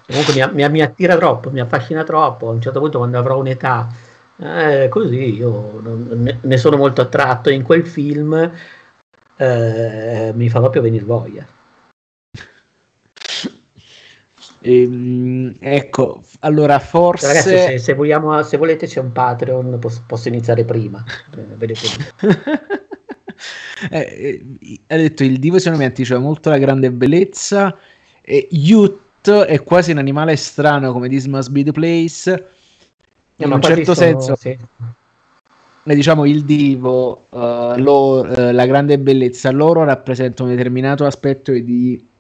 Comunque 0.08 0.34
mi, 0.34 0.54
mi, 0.54 0.70
mi, 0.70 0.82
attira 0.82 1.18
troppo, 1.18 1.52
mi 1.52 1.60
affascina 1.60 2.04
troppo. 2.04 2.48
A 2.48 2.52
un 2.52 2.62
certo 2.62 2.80
punto, 2.80 2.98
quando 3.00 3.18
avrò 3.18 3.38
un'età 3.38 3.90
eh, 4.38 4.88
così, 4.90 5.36
io 5.36 5.82
ne, 5.82 6.40
ne, 6.42 6.58
sono 6.58 6.78
molto 6.78 7.02
attratto. 7.02 7.50
In 7.50 7.64
quel 7.64 7.86
film 7.86 8.52
eh, 9.36 10.32
mi 10.34 10.50
fa 10.50 10.60
proprio 10.60 10.82
venire 10.82 11.04
voglia. 11.04 11.46
Ehm, 14.66 15.56
ecco, 15.60 16.22
allora 16.40 16.80
forse... 16.80 17.28
Ragazzi, 17.28 17.50
se, 17.50 17.78
se, 17.80 17.94
vogliamo, 17.94 18.42
se, 18.44 18.58
volete 18.58 18.88
c'è 18.88 19.02
un 19.02 19.12
Patreon, 19.12 19.78
posso, 19.80 20.04
posso 20.08 20.30
iniziare 20.30 20.64
prima. 20.64 21.04
eh, 23.92 23.92
eh, 23.92 24.80
ha 24.88 24.96
detto 24.96 25.24
il 25.24 25.38
divo 25.40 25.58
secondo 25.58 25.80
me 25.80 25.86
anticipa 25.86 26.20
molto 26.20 26.50
la 26.50 26.58
grande 26.58 26.92
bellezza 26.92 27.78
e 28.22 28.48
Youth 28.52 29.30
è 29.30 29.62
quasi 29.64 29.92
un 29.92 29.98
animale 29.98 30.38
strano 30.38 30.94
come 30.94 31.10
This 31.10 31.26
Must 31.26 31.50
Be 31.50 31.64
The 31.64 31.72
Place 31.72 32.48
in 33.38 33.52
un 33.52 33.62
certo 33.62 33.94
sono, 33.94 34.08
senso 34.08 34.36
sì. 34.36 34.58
diciamo 35.84 36.26
il 36.26 36.46
divo 36.46 37.26
uh, 37.30 37.74
lo, 37.78 38.22
uh, 38.22 38.52
la 38.52 38.66
grande 38.66 38.98
bellezza 39.00 39.52
loro 39.52 39.84
rappresentano 39.84 40.50
un 40.50 40.56
determinato 40.56 41.06
aspetto 41.06 41.52
di 41.52 42.12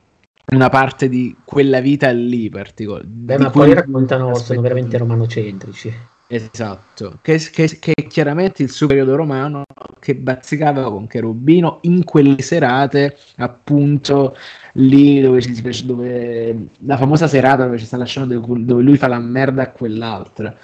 una 0.55 0.69
parte 0.69 1.09
di 1.09 1.35
quella 1.43 1.79
vita 1.79 2.09
lì 2.11 2.49
particolare. 2.49 3.05
Beh, 3.05 3.37
ma 3.37 3.49
poi 3.49 3.73
raccontano, 3.73 4.35
sono 4.35 4.61
veramente 4.61 4.97
romanocentrici. 4.97 6.11
Esatto, 6.27 7.19
che, 7.21 7.37
che, 7.51 7.77
che, 7.79 7.91
è 7.93 8.07
chiaramente 8.07 8.63
il 8.63 8.71
suo 8.71 8.87
periodo 8.87 9.15
romano 9.15 9.63
che 9.99 10.15
bazzicava 10.15 10.89
con 10.89 11.05
Cherubino 11.05 11.77
in 11.81 12.03
quelle 12.05 12.41
serate, 12.41 13.17
appunto 13.37 14.35
lì 14.73 15.21
dove, 15.21 15.41
ci, 15.41 15.85
dove 15.85 16.69
la 16.79 16.97
famosa 16.97 17.27
serata 17.27 17.65
dove 17.65 17.77
ci 17.77 17.85
sta 17.85 17.97
la 17.97 18.05
scena 18.05 18.25
dove, 18.25 18.81
lui 18.81 18.97
fa 18.97 19.07
la 19.07 19.19
merda 19.19 19.61
a 19.61 19.69
quell'altra, 19.69 20.57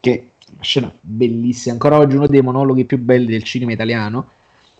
che 0.00 0.32
scena 0.60 0.92
bellissima, 1.00 1.74
ancora 1.74 1.98
oggi 1.98 2.16
uno 2.16 2.26
dei 2.26 2.42
monologhi 2.42 2.84
più 2.84 2.98
belli 2.98 3.26
del 3.26 3.44
cinema 3.44 3.72
italiano. 3.72 4.28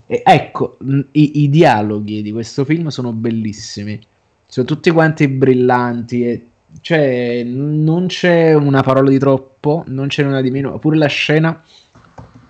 E 0.07 0.23
ecco, 0.25 0.77
i, 1.13 1.43
i 1.43 1.49
dialoghi 1.49 2.21
di 2.21 2.33
questo 2.33 2.65
film 2.65 2.89
sono 2.89 3.13
bellissimi, 3.13 4.01
sono 4.53 4.67
tutti 4.67 4.91
quanti 4.91 5.29
brillanti 5.29 6.29
e 6.29 6.47
cioè, 6.83 7.43
non 7.43 8.07
c'è 8.09 8.53
una 8.53 8.83
parola 8.83 9.09
di 9.09 9.19
troppo, 9.19 9.83
non 9.87 10.09
c'è 10.09 10.25
una 10.25 10.43
di 10.43 10.51
meno. 10.51 10.79
Pure 10.79 10.99
la 10.99 11.07
scena, 11.07 11.59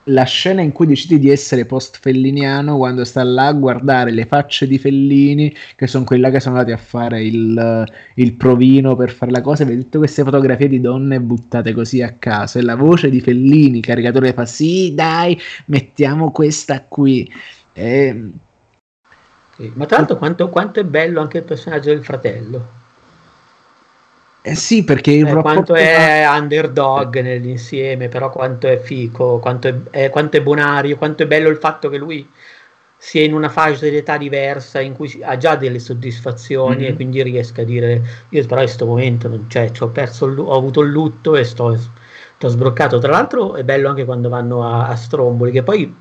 la 0.07 0.25
scena 0.25 0.63
in 0.63 0.73
cui 0.73 0.87
decidi 0.87 1.21
di 1.21 1.31
essere 1.31 1.65
post-felliniano 1.65 2.77
quando 2.77 3.05
sta 3.05 3.23
là 3.23 3.47
a 3.47 3.53
guardare 3.53 4.11
le 4.11 4.27
facce 4.27 4.67
di 4.67 4.79
Fellini, 4.79 5.55
che 5.77 5.87
sono 5.87 6.03
quella 6.03 6.31
che 6.31 6.41
sono 6.41 6.57
andati 6.57 6.75
a 6.75 6.83
fare 6.83 7.23
il, 7.23 7.85
il 8.17 8.33
provino 8.35 8.97
per 8.97 9.13
fare 9.13 9.31
la 9.31 9.41
cosa. 9.41 9.65
Vedi 9.65 9.83
tutte 9.83 9.99
queste 9.99 10.25
fotografie 10.25 10.67
di 10.67 10.81
donne 10.81 11.21
buttate 11.21 11.73
così 11.73 12.03
a 12.03 12.17
caso. 12.19 12.59
E 12.59 12.63
la 12.63 12.75
voce 12.75 13.11
di 13.11 13.21
Fellini, 13.21 13.81
caricatore, 13.81 14.33
fa: 14.33 14.45
Sì, 14.45 14.93
dai, 14.93 15.39
mettiamo 15.67 16.33
questa 16.33 16.83
qui. 16.83 17.31
E... 17.73 18.33
Sì, 19.63 19.73
ma 19.75 19.87
tra 19.87 19.99
l'altro, 19.99 20.17
quanto, 20.17 20.49
quanto 20.49 20.81
è 20.81 20.85
bello 20.85 21.21
anche 21.21 21.39
il 21.39 21.45
personaggio 21.45 21.91
del 21.91 22.05
fratello 22.05 22.81
eh 24.45 24.57
sì, 24.57 24.83
perché 24.83 25.13
il 25.13 25.29
eh, 25.29 25.41
quanto 25.41 25.73
è 25.75 26.27
underdog 26.27 27.21
nell'insieme, 27.21 28.09
però 28.09 28.29
quanto 28.29 28.67
è 28.67 28.81
fico, 28.81 29.39
quanto 29.39 29.69
è, 29.69 29.75
è, 29.91 30.11
quanto 30.11 30.37
è 30.37 30.43
bonario, 30.43 30.97
quanto 30.97 31.23
è 31.23 31.29
bello 31.29 31.49
il 31.49 31.59
fatto 31.59 31.89
che 31.89 31.97
lui 31.97 32.29
sia 32.97 33.23
in 33.23 33.35
una 33.35 33.49
fascia 33.49 33.89
di 33.89 33.97
età 33.97 34.17
diversa 34.17 34.81
in 34.81 34.95
cui 34.95 35.21
ha 35.23 35.37
già 35.37 35.55
delle 35.55 35.79
soddisfazioni 35.79 36.79
mm-hmm. 36.79 36.91
e 36.91 36.95
quindi 36.95 37.23
riesca 37.23 37.63
a 37.63 37.65
dire 37.65 38.03
io 38.31 38.47
però 38.47 38.61
in 38.61 38.67
questo 38.67 38.85
momento 38.85 39.29
non 39.29 39.47
c'è, 39.49 39.71
cioè, 39.71 39.87
ho, 39.87 39.93
perso 39.93 40.27
il, 40.27 40.37
ho 40.37 40.57
avuto 40.57 40.81
il 40.81 40.91
lutto 40.91 41.37
e 41.37 41.45
sto, 41.45 41.77
sto 41.77 42.49
sbroccato. 42.49 42.99
Tra 42.99 43.13
l'altro 43.13 43.55
è 43.55 43.63
bello 43.63 43.89
anche 43.89 44.05
quando 44.05 44.29
vanno 44.29 44.65
a, 44.67 44.89
a 44.89 44.97
Stromboli, 44.97 45.53
che 45.53 45.63
poi 45.63 45.95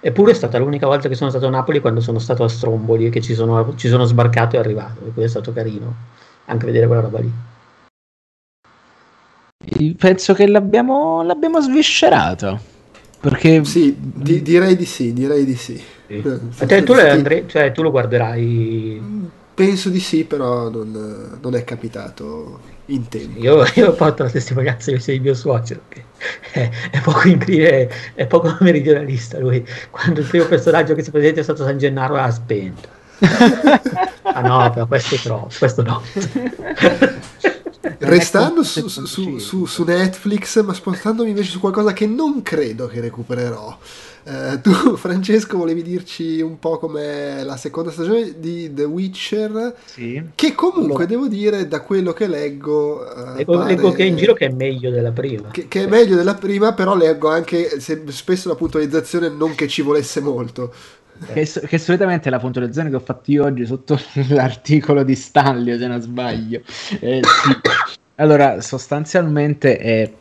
Eppure 0.00 0.32
è 0.32 0.34
stata 0.34 0.58
l'unica 0.58 0.86
volta 0.86 1.08
che 1.08 1.14
sono 1.14 1.30
stato 1.30 1.46
a 1.46 1.50
Napoli 1.50 1.80
quando 1.80 2.00
sono 2.00 2.18
stato 2.18 2.44
a 2.44 2.48
Stromboli 2.48 3.06
e 3.06 3.10
che 3.10 3.20
ci 3.20 3.34
sono, 3.34 3.74
ci 3.76 3.88
sono 3.88 4.04
sbarcato 4.04 4.56
e 4.56 4.58
arrivato, 4.58 5.00
e 5.00 5.12
quindi 5.12 5.24
è 5.24 5.28
stato 5.28 5.52
carino 5.52 5.94
anche 6.46 6.66
vedere 6.66 6.86
quella 6.86 7.02
roba 7.02 7.20
lì. 7.20 7.32
Penso 9.98 10.34
che 10.34 10.46
l'abbiamo, 10.46 11.22
l'abbiamo 11.22 11.60
sviscerato. 11.60 12.76
Perché... 13.20 13.64
Sì, 13.64 13.94
di, 13.98 14.42
direi 14.42 14.76
di 14.76 14.84
sì, 14.84 15.12
direi 15.12 15.44
di 15.44 15.56
sì. 15.56 15.80
sì. 16.06 16.22
Cioè, 16.66 16.82
tu, 16.84 16.92
Andre, 16.92 17.44
cioè, 17.48 17.72
tu, 17.72 17.82
lo 17.82 17.90
guarderai? 17.90 19.02
Penso 19.52 19.88
di 19.88 19.98
sì, 19.98 20.24
però 20.24 20.68
non, 20.70 21.38
non 21.40 21.54
è 21.54 21.64
capitato 21.64 22.76
in 22.88 23.08
tempo. 23.08 23.38
Io, 23.38 23.64
io 23.74 23.92
fatto 23.94 24.22
la 24.22 24.30
testimonianza 24.30 24.90
di 24.90 25.20
mio 25.20 25.34
suocero, 25.34 25.80
che 25.88 26.04
è, 26.52 26.70
è 26.90 27.00
poco 27.00 27.28
incline, 27.28 27.88
è 28.14 28.26
poco 28.26 28.56
meridionalista 28.60 29.38
lui. 29.38 29.64
Quando 29.90 30.20
il 30.20 30.26
primo 30.26 30.46
personaggio 30.46 30.94
che 30.94 31.02
si 31.02 31.10
presenta 31.10 31.40
è 31.40 31.42
stato 31.42 31.64
San 31.64 31.78
Gennaro 31.78 32.14
l'ha 32.14 32.30
spento. 32.30 32.88
ah 34.22 34.40
no, 34.42 34.70
però 34.70 34.86
questo 34.86 35.16
è 35.16 35.18
troppo, 35.18 35.52
questo 35.58 35.82
no. 35.82 36.02
Restando 38.00 38.62
su, 38.62 38.86
su, 38.88 39.38
su, 39.38 39.64
su, 39.64 39.84
Netflix, 39.84 40.62
ma 40.62 40.72
spostandomi 40.72 41.30
invece 41.30 41.50
su 41.50 41.60
qualcosa 41.60 41.92
che 41.92 42.06
non 42.06 42.42
credo 42.42 42.86
che 42.86 43.00
recupererò. 43.00 43.76
Eh, 44.28 44.60
tu, 44.60 44.70
Francesco, 44.96 45.56
volevi 45.56 45.82
dirci 45.82 46.42
un 46.42 46.58
po' 46.58 46.76
come 46.76 47.42
la 47.44 47.56
seconda 47.56 47.90
stagione 47.90 48.34
di 48.38 48.70
The 48.74 48.84
Witcher, 48.84 49.74
sì. 49.86 50.22
che 50.34 50.54
comunque 50.54 51.04
allora. 51.04 51.06
devo 51.06 51.28
dire, 51.28 51.66
da 51.66 51.80
quello 51.80 52.12
che 52.12 52.26
leggo, 52.26 53.10
eh, 53.10 53.36
leggo, 53.36 53.52
pare... 53.56 53.74
leggo, 53.74 53.90
che 53.90 54.02
è 54.02 54.06
in 54.06 54.16
giro 54.16 54.34
che 54.34 54.46
è 54.46 54.52
meglio 54.52 54.90
della 54.90 55.12
prima. 55.12 55.48
Che, 55.48 55.66
che 55.66 55.84
è 55.84 55.86
meglio 55.86 56.14
della 56.14 56.34
prima, 56.34 56.74
però 56.74 56.94
leggo 56.94 57.30
anche 57.30 57.80
se, 57.80 58.02
spesso 58.08 58.50
la 58.50 58.54
puntualizzazione 58.54 59.30
non 59.30 59.54
che 59.54 59.66
ci 59.66 59.80
volesse 59.80 60.20
molto. 60.20 60.74
Che, 61.32 61.48
che, 61.66 61.78
solitamente 61.78 62.28
è 62.28 62.30
la 62.30 62.38
puntualizzazione 62.38 62.90
che 62.90 62.96
ho 62.96 63.00
fatto 63.00 63.30
io 63.30 63.44
oggi 63.44 63.64
sotto 63.64 63.98
l'articolo 64.28 65.04
di 65.04 65.14
Stanlio, 65.14 65.78
se 65.78 65.86
non 65.86 66.02
sbaglio. 66.02 66.60
Eh, 67.00 67.22
sì. 67.22 67.56
Allora, 68.16 68.60
sostanzialmente 68.60 69.78
è... 69.78 70.12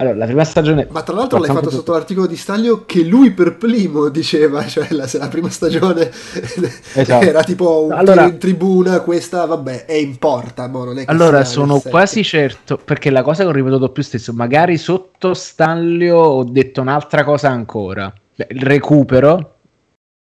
Allora, 0.00 0.16
la 0.16 0.24
prima 0.24 0.44
stagione... 0.44 0.86
Ma 0.90 1.02
tra 1.02 1.14
l'altro 1.14 1.38
l'hai 1.38 1.48
fatto 1.48 1.60
tutto... 1.60 1.76
sotto 1.76 1.92
l'articolo 1.92 2.26
di 2.26 2.36
Stanlio 2.36 2.84
che 2.86 3.02
lui 3.02 3.32
per 3.32 3.56
primo 3.58 4.08
diceva, 4.10 4.66
cioè 4.66 4.86
la, 4.92 5.06
se 5.06 5.18
la 5.18 5.28
prima 5.28 5.50
stagione 5.50 6.10
esatto. 6.94 7.24
era 7.24 7.42
tipo 7.42 7.84
un 7.84 7.92
allora, 7.92 8.24
in 8.24 8.38
tribuna, 8.38 9.00
questa 9.00 9.44
vabbè 9.44 9.84
è 9.84 9.92
in 9.92 10.16
porta. 10.16 10.68
Mo, 10.68 10.84
non 10.84 10.98
è 10.98 11.04
allora, 11.06 11.44
sono 11.44 11.80
quasi 11.80 12.24
certo, 12.24 12.78
perché 12.82 13.10
la 13.10 13.22
cosa 13.22 13.42
che 13.42 13.50
ho 13.50 13.52
ripetuto 13.52 13.90
più 13.90 14.02
stesso, 14.02 14.32
magari 14.32 14.78
sotto 14.78 15.34
Stanlio 15.34 16.16
ho 16.16 16.44
detto 16.44 16.80
un'altra 16.80 17.22
cosa 17.22 17.50
ancora. 17.50 18.10
Il 18.48 18.62
recupero, 18.62 19.56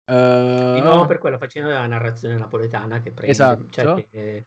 Uh, 0.10 0.76
di 0.76 0.80
nuovo 0.80 1.06
per 1.06 1.18
quello 1.18 1.38
facendo 1.38 1.70
la 1.70 1.86
narrazione 1.86 2.38
napoletana 2.38 3.02
che 3.02 3.12
prende 3.12 3.30
esatto. 3.30 3.66
Cioè 3.70 4.08
che... 4.10 4.46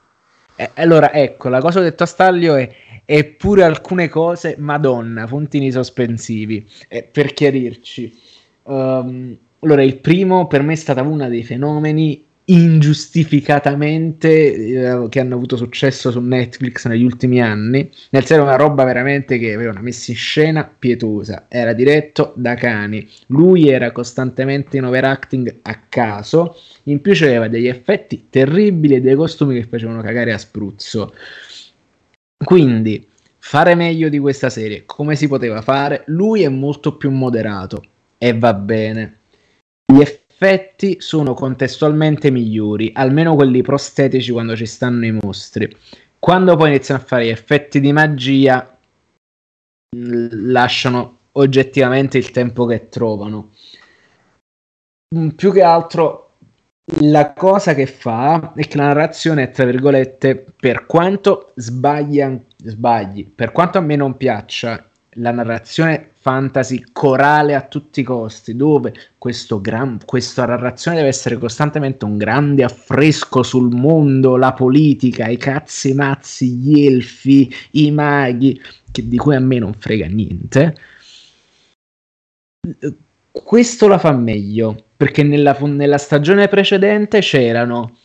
Eh, 0.57 0.71
allora 0.77 1.13
ecco 1.13 1.51
la 1.51 1.61
cosa 1.61 1.81
che 1.81 1.87
ho 1.87 1.89
detto 1.91 2.05
a 2.05 2.07
Staglio 2.07 2.55
è 2.55 2.75
eppure 3.13 3.65
alcune 3.65 4.09
cose 4.09 4.55
madonna 4.59 5.27
puntini 5.27 5.73
sospensivi 5.73 6.65
eh, 6.87 7.03
per 7.03 7.33
chiarirci 7.33 8.17
um, 8.63 9.37
allora 9.59 9.83
il 9.83 9.97
primo 9.99 10.47
per 10.47 10.63
me 10.63 10.75
è 10.75 10.77
stata 10.77 11.03
una 11.03 11.29
dei 11.29 11.43
fenomeni 11.43 12.25
ingiustificatamente 12.45 14.29
eh, 14.29 15.09
che 15.09 15.21
hanno 15.21 15.35
avuto 15.37 15.57
successo 15.57 16.11
su 16.11 16.21
Netflix 16.21 16.87
negli 16.87 17.05
ultimi 17.05 17.41
anni. 17.41 17.89
Nel 18.11 18.25
senso, 18.25 18.43
una 18.43 18.57
roba 18.57 18.83
veramente 18.85 19.39
che 19.39 19.55
aveva 19.55 19.71
una 19.71 19.83
messa 19.83 20.11
in 20.11 20.17
scena 20.17 20.65
pietosa. 20.65 21.47
Era 21.49 21.73
diretto 21.73 22.33
da 22.35 22.55
cani. 22.55 23.09
Lui 23.29 23.69
era 23.69 23.93
costantemente 23.93 24.79
in 24.79 24.85
overacting 24.85 25.59
a 25.63 25.81
caso. 25.89 26.57
In 26.85 27.01
più 27.01 27.13
c'aveva 27.15 27.47
degli 27.47 27.69
effetti 27.69 28.27
terribili 28.31 28.97
e 28.97 29.01
dei 29.01 29.15
costumi 29.15 29.55
che 29.55 29.69
facevano 29.69 30.03
cagare 30.03 30.33
a 30.33 30.39
spruzzo. 30.39 31.15
Quindi, 32.43 33.07
fare 33.39 33.75
meglio 33.75 34.09
di 34.09 34.19
questa 34.19 34.49
serie, 34.49 34.85
come 34.87 35.15
si 35.15 35.29
poteva 35.29 35.61
fare? 35.61 36.05
Lui 36.07 36.43
è 36.43 36.49
molto 36.49 36.97
più 36.97 37.11
moderato 37.11 37.83
e 38.17 38.37
va 38.37 38.55
bene. 38.55 39.19
Gli 39.93 40.01
effetti 40.01 41.01
sono 41.01 41.35
contestualmente 41.35 42.31
migliori, 42.31 42.93
almeno 42.95 43.35
quelli 43.35 43.63
prostetici 43.63 44.33
quando 44.33 44.57
ci 44.57 44.67
stanno 44.67 45.05
i 45.05 45.13
mostri. 45.13 45.77
Quando 46.19 46.57
poi 46.57 46.69
iniziano 46.69 47.01
a 47.01 47.05
fare 47.05 47.27
gli 47.27 47.31
effetti 47.31 47.81
di 47.81 47.93
magia, 47.93 48.79
lasciano 49.97 51.19
oggettivamente 51.33 52.19
il 52.19 52.31
tempo 52.31 52.65
che 52.67 52.89
trovano. 52.89 53.53
Più 55.35 55.53
che 55.53 55.63
altro, 55.63 56.30
la 56.99 57.33
cosa 57.33 57.75
che 57.75 57.87
fa 57.87 58.53
è 58.55 58.67
che 58.67 58.77
la 58.77 58.89
narrazione 58.89 59.51
tra 59.51 59.65
virgolette, 59.65 60.45
per 60.59 60.87
quanto 60.87 61.53
sbaglia, 61.55 62.37
sbagli, 62.57 63.31
per 63.33 63.53
quanto 63.53 63.79
a 63.79 63.81
me 63.81 63.97
non 63.97 64.17
piaccia 64.17 64.85
la 65.15 65.31
narrazione 65.31 66.11
fantasy 66.21 66.85
corale 66.93 67.55
a 67.55 67.63
tutti 67.63 68.01
i 68.01 68.05
costi, 68.05 68.55
dove 68.55 68.93
gran, 69.61 69.99
questa 70.05 70.45
narrazione 70.45 70.99
deve 70.99 71.09
essere 71.09 71.39
costantemente 71.39 72.05
un 72.05 72.19
grande 72.19 72.63
affresco 72.63 73.43
sul 73.43 73.75
mondo, 73.75 74.37
la 74.37 74.53
politica, 74.53 75.29
i 75.29 75.39
cazzi 75.39 75.95
mazzi, 75.95 76.51
gli 76.51 76.85
elfi, 76.87 77.53
i 77.73 77.91
maghi, 77.91 78.61
che, 78.91 79.09
di 79.09 79.17
cui 79.17 79.35
a 79.35 79.41
me 79.41 79.59
non 79.59 79.73
frega 79.75 80.07
niente. 80.07 80.75
Questo 83.33 83.89
la 83.89 83.99
fa 83.99 84.13
meglio, 84.13 84.85
perché 85.01 85.23
nella, 85.23 85.57
nella 85.63 85.97
stagione 85.97 86.47
precedente 86.49 87.21
c'erano 87.21 87.97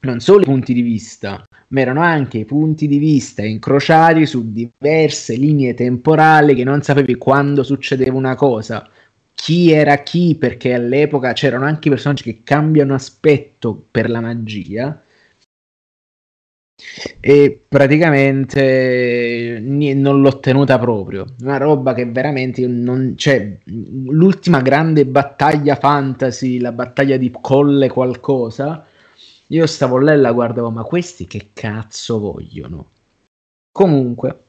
non 0.00 0.18
solo 0.18 0.40
i 0.40 0.46
punti 0.46 0.72
di 0.72 0.82
vista, 0.82 1.44
ma 1.68 1.80
erano 1.80 2.00
anche 2.00 2.38
i 2.38 2.44
punti 2.44 2.88
di 2.88 2.98
vista 2.98 3.44
incrociati 3.44 4.26
su 4.26 4.50
diverse 4.50 5.36
linee 5.36 5.74
temporali 5.74 6.56
che 6.56 6.64
non 6.64 6.82
sapevi 6.82 7.14
quando 7.14 7.62
succedeva 7.62 8.16
una 8.16 8.34
cosa, 8.34 8.90
chi 9.32 9.70
era 9.70 9.98
chi, 9.98 10.34
perché 10.34 10.74
all'epoca 10.74 11.32
c'erano 11.34 11.66
anche 11.66 11.88
personaggi 11.88 12.24
che 12.24 12.40
cambiano 12.42 12.94
aspetto 12.94 13.86
per 13.88 14.10
la 14.10 14.20
magia. 14.20 15.00
E 17.20 17.64
praticamente 17.68 19.60
non 19.60 20.20
l'ho 20.20 20.38
tenuta 20.40 20.78
proprio. 20.78 21.26
Una 21.40 21.56
roba 21.56 21.94
che 21.94 22.06
veramente 22.06 22.66
non 22.66 23.14
c'è. 23.16 23.58
L'ultima 23.64 24.60
grande 24.60 25.06
battaglia 25.06 25.74
fantasy, 25.74 26.58
la 26.58 26.72
battaglia 26.72 27.16
di 27.16 27.32
Colle 27.40 27.88
qualcosa 27.88 28.86
io 29.50 29.66
stavo 29.66 29.98
là 29.98 30.12
e 30.12 30.16
la 30.16 30.32
guardavo, 30.32 30.70
ma 30.70 30.82
questi 30.82 31.26
che 31.26 31.50
cazzo 31.54 32.18
vogliono? 32.18 32.90
Comunque, 33.72 34.42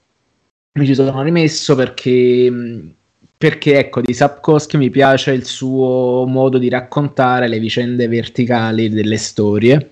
mi 0.78 0.86
ci 0.86 0.94
sono 0.94 1.22
rimesso 1.22 1.74
perché, 1.76 2.94
perché 3.38 3.78
ecco, 3.78 4.02
di 4.02 4.14
Sapkowski 4.14 4.76
mi 4.76 4.90
piace 4.90 5.32
il 5.32 5.46
suo 5.46 6.26
modo 6.26 6.58
di 6.58 6.68
raccontare 6.68 7.48
le 7.48 7.60
vicende 7.60 8.10
verticali 8.10 8.90
delle 8.90 9.16
storie. 9.16 9.92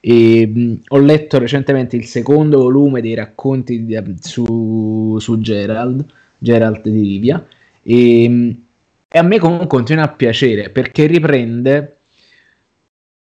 E, 0.00 0.46
mh, 0.46 0.80
ho 0.88 0.98
letto 0.98 1.38
recentemente 1.38 1.96
il 1.96 2.06
secondo 2.06 2.58
volume 2.58 3.00
dei 3.00 3.14
racconti 3.14 3.84
di, 3.84 3.98
su, 4.20 5.18
su 5.18 5.40
Gerald, 5.40 6.04
Gerald 6.38 6.82
di 6.88 7.00
Rivia, 7.02 7.46
e, 7.82 8.56
e 9.08 9.18
a 9.18 9.22
me 9.22 9.38
comunque 9.38 9.66
continua 9.66 10.04
a 10.04 10.08
piacere 10.08 10.70
perché 10.70 11.06
riprende 11.06 12.00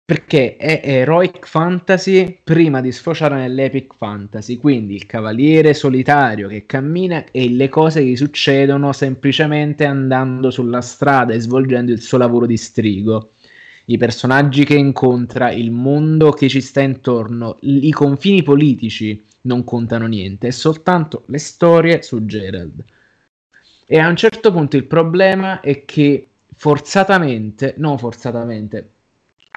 perché 0.07 0.55
è 0.55 0.79
heroic 0.81 1.45
fantasy 1.45 2.39
prima 2.41 2.79
di 2.79 2.93
sfociare 2.93 3.35
nell'epic 3.35 3.93
fantasy, 3.93 4.55
quindi 4.55 4.95
il 4.95 5.05
cavaliere 5.05 5.73
solitario 5.73 6.47
che 6.47 6.65
cammina 6.65 7.25
e 7.29 7.49
le 7.49 7.67
cose 7.67 7.99
che 7.99 8.07
gli 8.07 8.15
succedono 8.15 8.93
semplicemente 8.93 9.83
andando 9.83 10.49
sulla 10.49 10.79
strada 10.79 11.33
e 11.33 11.41
svolgendo 11.41 11.91
il 11.91 12.01
suo 12.01 12.17
lavoro 12.17 12.45
di 12.45 12.55
strigo. 12.55 13.31
I 13.89 13.95
personaggi 13.95 14.65
che 14.65 14.75
incontra, 14.75 15.51
il 15.51 15.71
mondo 15.71 16.31
che 16.31 16.49
ci 16.49 16.59
sta 16.59 16.81
intorno, 16.81 17.57
i 17.61 17.91
confini 17.91 18.43
politici 18.43 19.23
non 19.43 19.63
contano 19.63 20.07
niente, 20.07 20.47
è 20.47 20.51
soltanto 20.51 21.23
le 21.27 21.37
storie 21.37 22.01
su 22.03 22.25
Gerald. 22.25 22.83
E 23.85 23.97
a 23.97 24.09
un 24.09 24.17
certo 24.17 24.51
punto 24.51 24.75
il 24.75 24.83
problema 24.83 25.61
è 25.61 25.85
che 25.85 26.27
forzatamente, 26.53 27.75
no 27.77 27.97
forzatamente, 27.97 28.89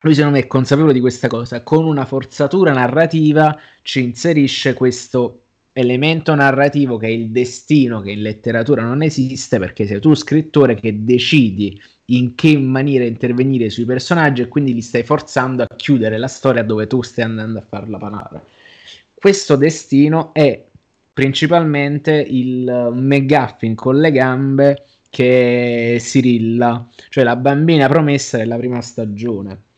lui 0.02 0.14
secondo 0.14 0.36
me 0.36 0.44
è 0.44 0.46
consapevole 0.46 0.92
di 0.92 1.00
questa 1.00 1.26
cosa, 1.26 1.64
con 1.64 1.84
una 1.84 2.04
forzatura 2.04 2.72
narrativa 2.72 3.58
ci 3.82 4.00
inserisce 4.00 4.74
questo 4.74 5.42
elemento 5.72 6.34
narrativo 6.36 6.98
che 6.98 7.06
è 7.06 7.10
il 7.10 7.30
destino 7.30 8.00
che 8.00 8.12
in 8.12 8.22
letteratura 8.22 8.82
non 8.82 9.02
esiste 9.02 9.58
perché 9.58 9.86
sei 9.86 10.00
tu 10.00 10.14
scrittore 10.14 10.74
che 10.74 11.04
decidi 11.04 11.80
in 12.12 12.34
che 12.34 12.56
maniera 12.58 13.04
intervenire 13.04 13.70
sui 13.70 13.84
personaggi 13.84 14.42
e 14.42 14.48
quindi 14.48 14.72
li 14.72 14.80
stai 14.80 15.02
forzando 15.02 15.62
a 15.62 15.76
chiudere 15.76 16.18
la 16.18 16.28
storia 16.28 16.62
dove 16.62 16.86
tu 16.86 17.02
stai 17.02 17.24
andando 17.24 17.58
a 17.58 17.64
farla 17.66 17.98
panare. 17.98 18.44
Questo 19.14 19.56
destino 19.56 20.32
è 20.32 20.64
principalmente 21.12 22.12
il 22.12 22.90
McGuffin 22.92 23.74
con 23.74 23.98
le 23.98 24.10
gambe 24.12 24.84
che 25.10 25.96
è 25.96 25.98
Sirilla, 25.98 26.88
cioè 27.08 27.24
la 27.24 27.36
bambina 27.36 27.88
promessa 27.88 28.36
della 28.36 28.56
prima 28.56 28.80
stagione 28.80 29.68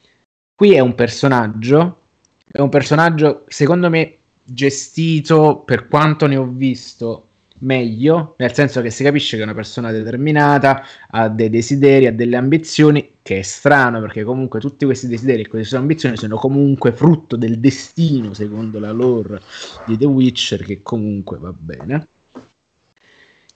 Qui 0.62 0.74
è 0.74 0.78
un 0.78 0.94
personaggio, 0.94 2.02
è 2.48 2.60
un 2.60 2.68
personaggio 2.68 3.44
secondo 3.48 3.90
me 3.90 4.18
gestito 4.44 5.64
per 5.64 5.88
quanto 5.88 6.28
ne 6.28 6.36
ho 6.36 6.46
visto 6.46 7.30
meglio, 7.62 8.34
nel 8.38 8.52
senso 8.52 8.80
che 8.80 8.90
si 8.90 9.02
capisce 9.02 9.36
che 9.36 9.42
è 9.42 9.44
una 9.44 9.54
persona 9.54 9.90
determinata, 9.90 10.84
ha 11.10 11.28
dei 11.28 11.50
desideri, 11.50 12.06
ha 12.06 12.12
delle 12.12 12.36
ambizioni, 12.36 13.16
che 13.22 13.38
è 13.38 13.42
strano 13.42 14.00
perché 14.00 14.24
comunque 14.24 14.60
tutti 14.60 14.84
questi 14.84 15.06
desideri 15.06 15.42
e 15.42 15.48
queste 15.48 15.76
ambizioni 15.76 16.16
sono 16.16 16.36
comunque 16.36 16.92
frutto 16.92 17.36
del 17.36 17.58
destino, 17.58 18.34
secondo 18.34 18.78
la 18.78 18.92
lore 18.92 19.40
di 19.86 19.96
The 19.96 20.06
Witcher, 20.06 20.62
che 20.64 20.82
comunque 20.82 21.38
va 21.38 21.52
bene. 21.52 22.08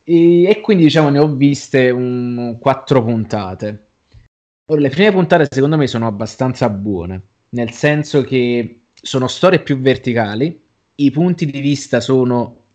E, 0.04 0.44
e 0.44 0.60
quindi 0.60 0.84
diciamo 0.84 1.08
ne 1.10 1.18
ho 1.18 1.28
viste 1.34 1.90
un, 1.90 2.58
quattro 2.60 3.02
puntate. 3.02 3.84
Ora, 4.68 4.80
le 4.80 4.88
prime 4.88 5.12
puntate 5.12 5.46
secondo 5.50 5.76
me 5.76 5.86
sono 5.86 6.06
abbastanza 6.06 6.68
buone, 6.70 7.22
nel 7.50 7.70
senso 7.72 8.22
che 8.22 8.82
sono 8.94 9.28
storie 9.28 9.60
più 9.60 9.78
verticali, 9.78 10.60
i 10.96 11.10
punti 11.10 11.46
di 11.46 11.60
vista 11.60 12.00
sono 12.00 12.65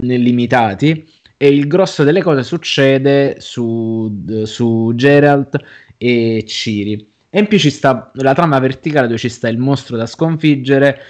limitati 0.00 1.08
e 1.36 1.48
il 1.48 1.66
grosso 1.66 2.02
delle 2.02 2.22
cose 2.22 2.42
succede 2.42 3.36
su, 3.40 4.24
su 4.44 4.92
Geralt 4.94 5.58
e 5.98 6.44
Ciri. 6.46 7.12
E 7.28 7.38
in 7.40 7.46
più 7.46 7.58
ci 7.58 7.70
sta 7.70 8.10
la 8.14 8.32
trama 8.32 8.58
verticale 8.58 9.06
dove 9.06 9.18
ci 9.18 9.28
sta 9.28 9.48
il 9.48 9.58
mostro 9.58 9.96
da 9.96 10.06
sconfiggere, 10.06 11.00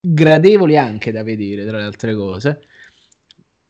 gradevoli 0.00 0.78
anche 0.78 1.12
da 1.12 1.22
vedere 1.22 1.66
tra 1.66 1.78
le 1.78 1.84
altre 1.84 2.14
cose. 2.14 2.62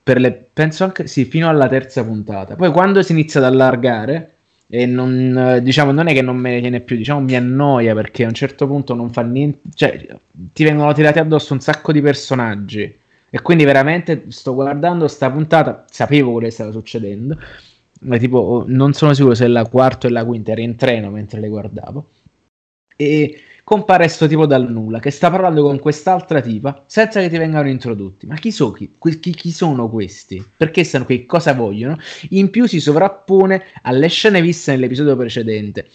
Le, 0.04 0.48
penso 0.52 0.84
anche 0.84 1.06
sì, 1.06 1.24
fino 1.24 1.48
alla 1.48 1.66
terza 1.66 2.04
puntata. 2.04 2.56
Poi 2.56 2.70
quando 2.70 3.02
si 3.02 3.12
inizia 3.12 3.40
ad 3.40 3.46
allargare 3.46 4.34
e 4.68 4.86
non, 4.86 5.60
diciamo, 5.62 5.92
non 5.92 6.06
è 6.06 6.12
che 6.12 6.22
non 6.22 6.36
me 6.36 6.52
ne 6.52 6.60
tiene 6.60 6.80
più, 6.80 6.96
diciamo, 6.96 7.20
mi 7.20 7.34
annoia 7.34 7.94
perché 7.94 8.24
a 8.24 8.28
un 8.28 8.34
certo 8.34 8.66
punto 8.66 8.94
non 8.94 9.10
fa 9.10 9.22
niente, 9.22 9.60
cioè 9.74 10.06
ti 10.52 10.62
vengono 10.62 10.92
tirati 10.92 11.18
addosso 11.18 11.52
un 11.54 11.60
sacco 11.60 11.90
di 11.90 12.00
personaggi 12.00 13.02
e 13.34 13.42
quindi 13.42 13.64
veramente 13.64 14.26
sto 14.28 14.54
guardando 14.54 15.08
sta 15.08 15.28
puntata, 15.28 15.86
sapevo 15.90 16.30
quello 16.30 16.46
che 16.46 16.52
stava 16.52 16.70
succedendo, 16.70 17.36
ma 18.02 18.16
tipo 18.16 18.62
non 18.68 18.92
sono 18.92 19.12
sicuro 19.12 19.34
se 19.34 19.48
la 19.48 19.66
quarta 19.66 20.06
e 20.06 20.12
la 20.12 20.24
quinta 20.24 20.52
ero 20.52 20.60
in 20.60 20.76
treno 20.76 21.10
mentre 21.10 21.40
le 21.40 21.48
guardavo 21.48 22.10
e 22.94 23.40
compare 23.64 24.06
sto 24.06 24.28
tipo 24.28 24.46
dal 24.46 24.70
nulla 24.70 25.00
che 25.00 25.10
sta 25.10 25.32
parlando 25.32 25.64
con 25.64 25.80
quest'altra 25.80 26.40
tipa 26.40 26.84
senza 26.86 27.18
che 27.20 27.28
ti 27.28 27.36
vengano 27.36 27.68
introdotti. 27.68 28.24
Ma 28.26 28.36
chi, 28.36 28.52
so, 28.52 28.70
chi, 28.70 28.92
chi, 29.18 29.32
chi 29.32 29.50
sono 29.50 29.90
questi? 29.90 30.40
Perché 30.56 30.84
stanno 30.84 31.04
qui? 31.04 31.26
Cosa 31.26 31.54
vogliono? 31.54 31.98
In 32.30 32.50
più 32.50 32.66
si 32.66 32.78
sovrappone 32.78 33.64
alle 33.82 34.06
scene 34.06 34.40
viste 34.42 34.70
nell'episodio 34.70 35.16
precedente. 35.16 35.88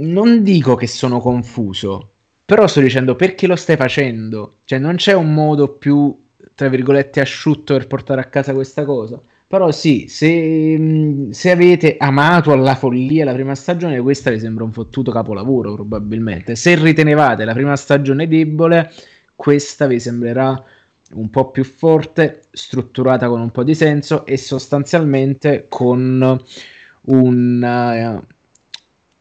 Non 0.00 0.44
dico 0.44 0.76
che 0.76 0.86
sono 0.86 1.18
confuso, 1.18 2.09
però 2.50 2.66
sto 2.66 2.80
dicendo 2.80 3.14
perché 3.14 3.46
lo 3.46 3.54
stai 3.54 3.76
facendo? 3.76 4.54
Cioè 4.64 4.80
non 4.80 4.96
c'è 4.96 5.12
un 5.14 5.32
modo 5.32 5.68
più, 5.68 6.20
tra 6.56 6.68
virgolette, 6.68 7.20
asciutto 7.20 7.74
per 7.74 7.86
portare 7.86 8.20
a 8.20 8.24
casa 8.24 8.52
questa 8.52 8.84
cosa? 8.84 9.20
Però 9.46 9.70
sì, 9.70 10.06
se, 10.08 11.28
se, 11.30 11.50
avete 11.52 11.94
amato 11.96 12.50
alla 12.50 12.74
follia 12.74 13.24
la 13.24 13.34
prima 13.34 13.54
stagione, 13.54 14.00
questa 14.00 14.32
vi 14.32 14.40
sembra 14.40 14.64
un 14.64 14.72
fottuto 14.72 15.12
capolavoro 15.12 15.74
probabilmente. 15.74 16.56
Se 16.56 16.74
ritenevate 16.74 17.44
la 17.44 17.52
prima 17.52 17.76
stagione 17.76 18.26
debole, 18.26 18.90
questa 19.36 19.86
vi 19.86 20.00
sembrerà 20.00 20.60
un 21.12 21.30
po' 21.30 21.52
più 21.52 21.62
forte, 21.62 22.42
strutturata 22.50 23.28
con 23.28 23.40
un 23.40 23.52
po' 23.52 23.62
di 23.62 23.76
senso 23.76 24.26
e 24.26 24.36
sostanzialmente 24.36 25.66
con 25.68 26.36
un, 27.02 27.62
uh, 27.62 28.26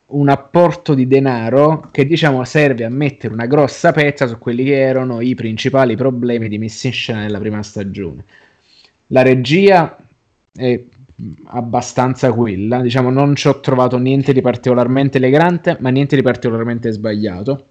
un 0.10 0.30
apporto 0.30 0.94
di 0.94 1.08
denaro 1.08 1.88
che 1.92 2.06
diciamo 2.06 2.44
serve 2.44 2.86
a 2.86 2.90
mettere 2.90 3.34
una 3.34 3.46
grossa 3.46 3.92
pezza 3.92 4.28
su 4.28 4.38
quelli 4.40 4.64
che 4.64 4.80
erano 4.80 5.22
i 5.22 5.36
principali 5.36 5.96
problemi 5.96 6.48
di 6.48 6.58
messa 6.58 6.88
in 6.88 6.94
scena 6.94 7.20
nella 7.20 7.40
prima 7.40 7.62
stagione. 7.62 8.24
La 9.08 9.22
regia 9.22 9.98
è 10.52 10.84
abbastanza 11.48 12.32
quella. 12.32 12.82
Diciamo, 12.82 13.10
non 13.10 13.36
ci 13.36 13.48
ho 13.48 13.60
trovato 13.60 13.98
niente 13.98 14.34
di 14.34 14.42
particolarmente 14.42 15.18
elegante, 15.18 15.78
ma 15.80 15.90
niente 15.90 16.16
di 16.16 16.22
particolarmente 16.22 16.92
sbagliato. 16.92 17.66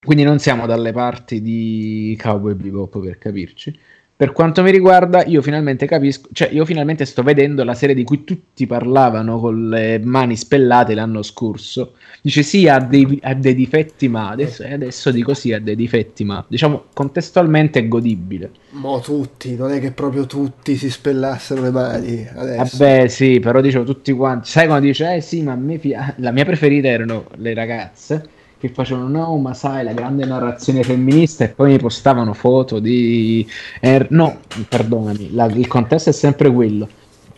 Quindi 0.00 0.22
non 0.24 0.38
siamo 0.38 0.66
dalle 0.66 0.92
parti 0.92 1.42
di 1.42 2.16
Cowboy 2.20 2.54
Bebop 2.54 3.00
per 3.00 3.18
capirci. 3.18 3.76
Per 4.18 4.32
quanto 4.32 4.64
mi 4.64 4.72
riguarda, 4.72 5.24
io 5.24 5.40
finalmente 5.42 5.86
capisco, 5.86 6.28
cioè 6.32 6.48
io 6.50 6.64
finalmente 6.64 7.04
sto 7.04 7.22
vedendo 7.22 7.62
la 7.62 7.74
serie 7.74 7.94
di 7.94 8.02
cui 8.02 8.24
tutti 8.24 8.66
parlavano 8.66 9.38
con 9.38 9.68
le 9.68 10.00
mani 10.00 10.36
spellate 10.36 10.92
l'anno 10.94 11.22
scorso. 11.22 11.92
Dice 12.20 12.42
sì, 12.42 12.66
ha 12.66 12.80
dei, 12.80 13.20
ha 13.22 13.34
dei 13.34 13.54
difetti, 13.54 14.08
ma 14.08 14.30
adesso, 14.30 14.64
eh, 14.64 14.72
adesso, 14.72 15.12
dico 15.12 15.34
sì, 15.34 15.52
ha 15.52 15.60
dei 15.60 15.76
difetti, 15.76 16.24
ma 16.24 16.44
diciamo 16.48 16.86
contestualmente 16.94 17.78
è 17.78 17.86
godibile. 17.86 18.50
Mo 18.70 18.98
tutti, 18.98 19.54
non 19.54 19.70
è 19.70 19.78
che 19.78 19.92
proprio 19.92 20.26
tutti 20.26 20.74
si 20.74 20.90
spellassero 20.90 21.62
le 21.62 21.70
mani 21.70 22.28
adesso. 22.34 22.76
Vabbè, 22.76 23.06
sì, 23.06 23.38
però 23.38 23.60
dicevo 23.60 23.84
tutti 23.84 24.10
quanti. 24.10 24.48
Sai 24.48 24.66
quando 24.66 24.86
dice, 24.86 25.14
eh 25.14 25.20
sì, 25.20 25.42
ma 25.42 25.52
a 25.52 25.56
me 25.56 25.78
pi- 25.78 25.94
la 26.16 26.32
mia 26.32 26.44
preferita 26.44 26.88
erano 26.88 27.26
le 27.36 27.54
ragazze 27.54 28.30
che 28.58 28.68
facevano 28.68 29.08
no 29.08 29.36
ma 29.36 29.54
sai 29.54 29.84
la 29.84 29.92
grande 29.92 30.24
narrazione 30.24 30.82
femminista 30.82 31.44
e 31.44 31.48
poi 31.48 31.72
mi 31.72 31.78
postavano 31.78 32.32
foto 32.34 32.80
di 32.80 33.46
er- 33.80 34.10
no 34.10 34.40
perdonami 34.68 35.32
la, 35.32 35.46
il 35.46 35.66
contesto 35.66 36.10
è 36.10 36.12
sempre 36.12 36.50
quello. 36.50 36.88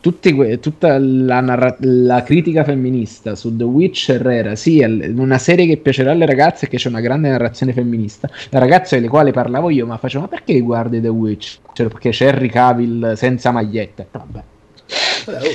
Que- 0.00 0.58
tutta 0.60 0.98
la, 0.98 1.40
narra- 1.40 1.76
la, 1.80 2.22
critica 2.22 2.64
femminista 2.64 3.34
su 3.34 3.54
The 3.54 3.64
Witcher 3.64 4.26
era 4.28 4.56
sì 4.56 4.80
una 4.80 5.36
serie 5.36 5.66
che 5.66 5.76
piacerà 5.76 6.12
alle 6.12 6.24
ragazze 6.24 6.68
che 6.68 6.78
c'è 6.78 6.88
una 6.88 7.00
grande 7.00 7.28
narrazione 7.28 7.74
femminista. 7.74 8.30
La 8.48 8.58
ragazza 8.60 8.94
delle 8.94 9.08
quali 9.08 9.30
parlavo 9.30 9.68
io 9.68 9.84
ma 9.84 9.98
facevo 9.98 10.22
ma 10.22 10.28
perché 10.28 10.58
guardi 10.60 11.02
The 11.02 11.08
Witcher 11.08 11.88
perché 11.88 12.10
c'è 12.10 12.28
Harry 12.28 12.48
Cavill 12.48 13.12
senza 13.12 13.50
maglietta. 13.50 14.06
Vabbè 14.10 14.42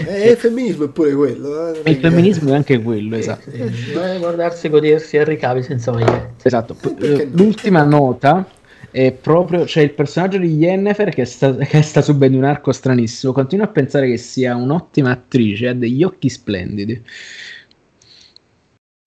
eh, 0.07 0.32
il 0.32 0.38
femminismo 0.38 0.86
è 0.86 0.90
pure 0.90 1.14
quello. 1.14 1.74
Eh? 1.74 1.91
Il 1.91 1.98
femminismo 1.98 2.52
è 2.52 2.56
anche 2.56 2.82
quello, 2.82 3.16
esatto. 3.16 3.49
Eh, 3.49 3.64
eh, 3.66 4.18
guardarsi 4.20 4.70
godersi 4.70 5.18
Henry 5.18 5.38
Cavill 5.38 5.64
senza 5.64 5.91
maglietta. 5.91 6.34
Esatto. 6.44 6.76
Eh, 6.99 7.30
l'ultima 7.32 7.84
nota 7.84 8.48
è 8.91 9.12
proprio 9.12 9.62
c'è 9.62 9.68
cioè 9.68 9.84
il 9.84 9.91
personaggio 9.91 10.38
di 10.38 10.56
Yennefer 10.56 11.10
che 11.10 11.26
sta, 11.26 11.53
che 11.56 11.82
sta 11.82 12.02
subendo 12.02 12.38
un 12.38 12.45
arco 12.45 12.72
stranissimo. 12.72 13.34
Continuo 13.34 13.66
a 13.66 13.70
pensare 13.70 14.07
che 14.07 14.18
sia 14.18 14.56
un'ottima 14.56 15.12
attrice, 15.12 15.68
ha 15.68 15.74
degli 15.74 16.03
occhi 16.03 16.30
splendidi. 16.30 17.03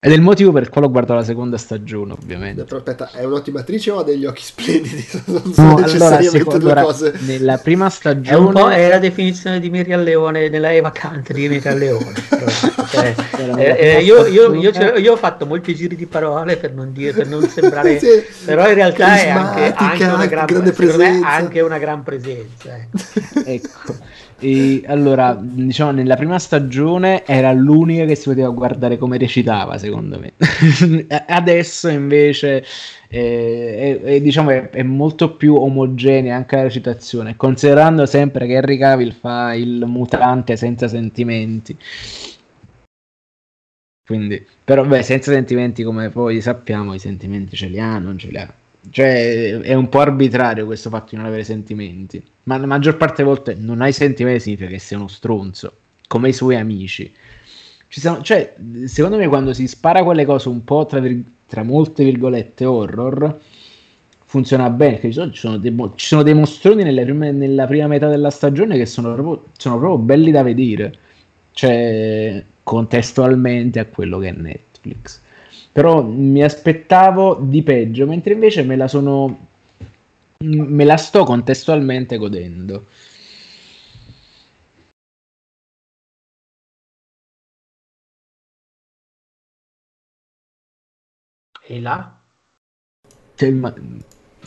Ed 0.01 0.13
è 0.13 0.15
il 0.15 0.21
motivo 0.21 0.53
per 0.53 0.61
il 0.61 0.69
quale 0.69 0.87
ho 0.87 0.91
guardato 0.91 1.19
la 1.19 1.25
seconda 1.25 1.57
stagione, 1.57 2.13
ovviamente. 2.13 2.63
Però 2.63 2.77
aspetta, 2.77 3.11
è 3.11 3.25
un'ottima 3.25 3.59
attrice 3.59 3.91
o 3.91 3.99
ha 3.99 4.03
degli 4.05 4.23
occhi 4.23 4.43
splendidi? 4.43 5.05
Non 5.27 5.53
sono 5.53 5.71
no, 5.71 5.79
necessariamente 5.79 6.37
allora, 6.37 6.57
due 6.57 6.71
allora, 6.71 6.81
cose. 6.83 7.13
Nella 7.25 7.57
prima 7.57 7.89
stagione... 7.89 8.37
È 8.37 8.39
un 8.39 8.53
po' 8.53 8.69
è 8.69 8.87
la 8.87 8.97
definizione 8.97 9.59
di 9.59 9.69
Miriam 9.69 10.01
Leone, 10.01 10.47
nella 10.47 10.71
Eva 10.71 10.93
Country 10.97 11.41
di 11.41 11.49
Miriam 11.49 11.77
Leone. 11.77 12.13
cioè, 12.91 13.13
eh, 13.57 13.75
eh, 13.77 14.01
io, 14.01 14.25
io, 14.25 14.53
io, 14.53 14.71
io, 14.95 15.11
ho 15.11 15.17
fatto 15.17 15.45
molti 15.45 15.75
giri 15.75 15.97
di 15.97 16.05
parole 16.05 16.55
per 16.55 16.71
non, 16.71 16.93
dire, 16.93 17.11
per 17.11 17.27
non 17.27 17.45
sembrare... 17.49 17.99
sì, 17.99 18.23
però 18.45 18.69
in 18.69 18.75
realtà 18.75 19.17
è 19.17 19.27
anche, 19.27 19.73
anche, 19.75 20.03
una 20.05 20.25
gran, 20.27 20.45
presenza. 20.73 21.27
anche 21.27 21.59
una 21.59 21.77
gran 21.77 22.03
presenza. 22.03 22.73
Eh. 22.73 22.87
ecco. 23.53 23.97
E 24.39 24.83
allora, 24.87 25.37
diciamo, 25.39 25.91
nella 25.91 26.15
prima 26.15 26.39
stagione 26.39 27.25
era 27.25 27.51
l'unica 27.51 28.05
che 28.05 28.15
si 28.15 28.29
poteva 28.29 28.49
guardare 28.49 28.97
come 28.97 29.17
recitava, 29.17 29.77
secondo 29.77 30.17
me. 30.17 30.33
Adesso 31.27 31.89
invece 31.89 32.63
eh, 33.09 33.99
è, 34.01 34.01
è, 34.01 34.21
diciamo, 34.21 34.51
è, 34.51 34.69
è, 34.69 34.83
molto 34.83 35.35
più 35.35 35.55
omogenea 35.55 36.37
anche 36.37 36.55
la 36.55 36.63
recitazione, 36.63 37.35
considerando 37.35 38.05
sempre 38.05 38.47
che 38.47 38.53
Henry 38.53 38.77
Cavill 38.77 39.11
fa 39.11 39.53
il 39.53 39.83
mutante 39.85 40.55
senza 40.55 40.87
sentimenti. 40.87 41.77
Quindi, 44.05 44.43
però, 44.63 44.85
beh, 44.85 45.03
senza 45.03 45.31
sentimenti, 45.31 45.83
come 45.83 46.09
poi 46.09 46.41
sappiamo, 46.41 46.93
i 46.93 46.99
sentimenti 46.99 47.55
ce 47.55 47.67
li 47.67 47.79
ha, 47.79 47.99
non 47.99 48.17
ce 48.17 48.27
li 48.29 48.37
ha. 48.37 48.53
Cioè, 48.91 49.59
è 49.59 49.73
un 49.73 49.89
po' 49.89 49.99
arbitrario 49.99 50.65
questo 50.65 50.89
fatto 50.89 51.09
di 51.11 51.17
non 51.17 51.25
avere 51.25 51.43
sentimenti. 51.43 52.23
Ma 52.43 52.57
la 52.57 52.65
maggior 52.65 52.97
parte 52.97 53.23
delle 53.23 53.35
volte 53.35 53.55
non 53.55 53.81
hai 53.81 53.93
sentimenti 53.93 54.41
significa 54.41 54.69
che 54.69 54.79
sei 54.79 54.97
uno 54.97 55.07
stronzo, 55.07 55.73
come 56.07 56.29
i 56.29 56.33
suoi 56.33 56.55
amici. 56.55 57.13
Sono, 57.87 58.21
cioè, 58.21 58.55
secondo 58.85 59.17
me 59.17 59.27
quando 59.27 59.53
si 59.53 59.67
spara 59.67 60.03
quelle 60.03 60.25
cose 60.25 60.49
un 60.49 60.63
po' 60.63 60.85
tra, 60.85 61.01
tra 61.47 61.63
molte 61.63 62.03
virgolette 62.03 62.65
horror, 62.65 63.39
funziona 64.25 64.69
bene. 64.69 64.99
Ci 64.99 65.11
sono, 65.11 65.31
ci 65.31 65.39
sono, 65.39 65.57
dei, 65.57 65.75
ci 65.95 66.05
sono 66.07 66.23
dei 66.23 66.33
mostroni 66.33 66.83
prime, 66.83 67.31
nella 67.31 67.65
prima 67.65 67.87
metà 67.87 68.07
della 68.09 68.29
stagione 68.29 68.77
che 68.77 68.85
sono 68.85 69.13
proprio, 69.13 69.45
sono 69.57 69.77
proprio 69.77 69.97
belli 69.99 70.31
da 70.31 70.43
vedere. 70.43 70.93
Cioè, 71.51 72.43
contestualmente 72.63 73.79
a 73.79 73.85
quello 73.85 74.19
che 74.19 74.29
è 74.29 74.31
Netflix 74.31 75.21
però 75.71 76.01
mi 76.03 76.43
aspettavo 76.43 77.37
di 77.41 77.63
peggio, 77.63 78.05
mentre 78.05 78.33
invece 78.33 78.63
me 78.63 78.75
la 78.75 78.87
sono 78.87 79.47
me 80.41 80.85
la 80.85 80.95
sto 80.97 81.25
contestualmente 81.25 82.17
godendo. 82.17 82.85
E 91.67 91.79
là? 91.81 92.19
Cioè, 93.35 93.51
ma... 93.51 93.73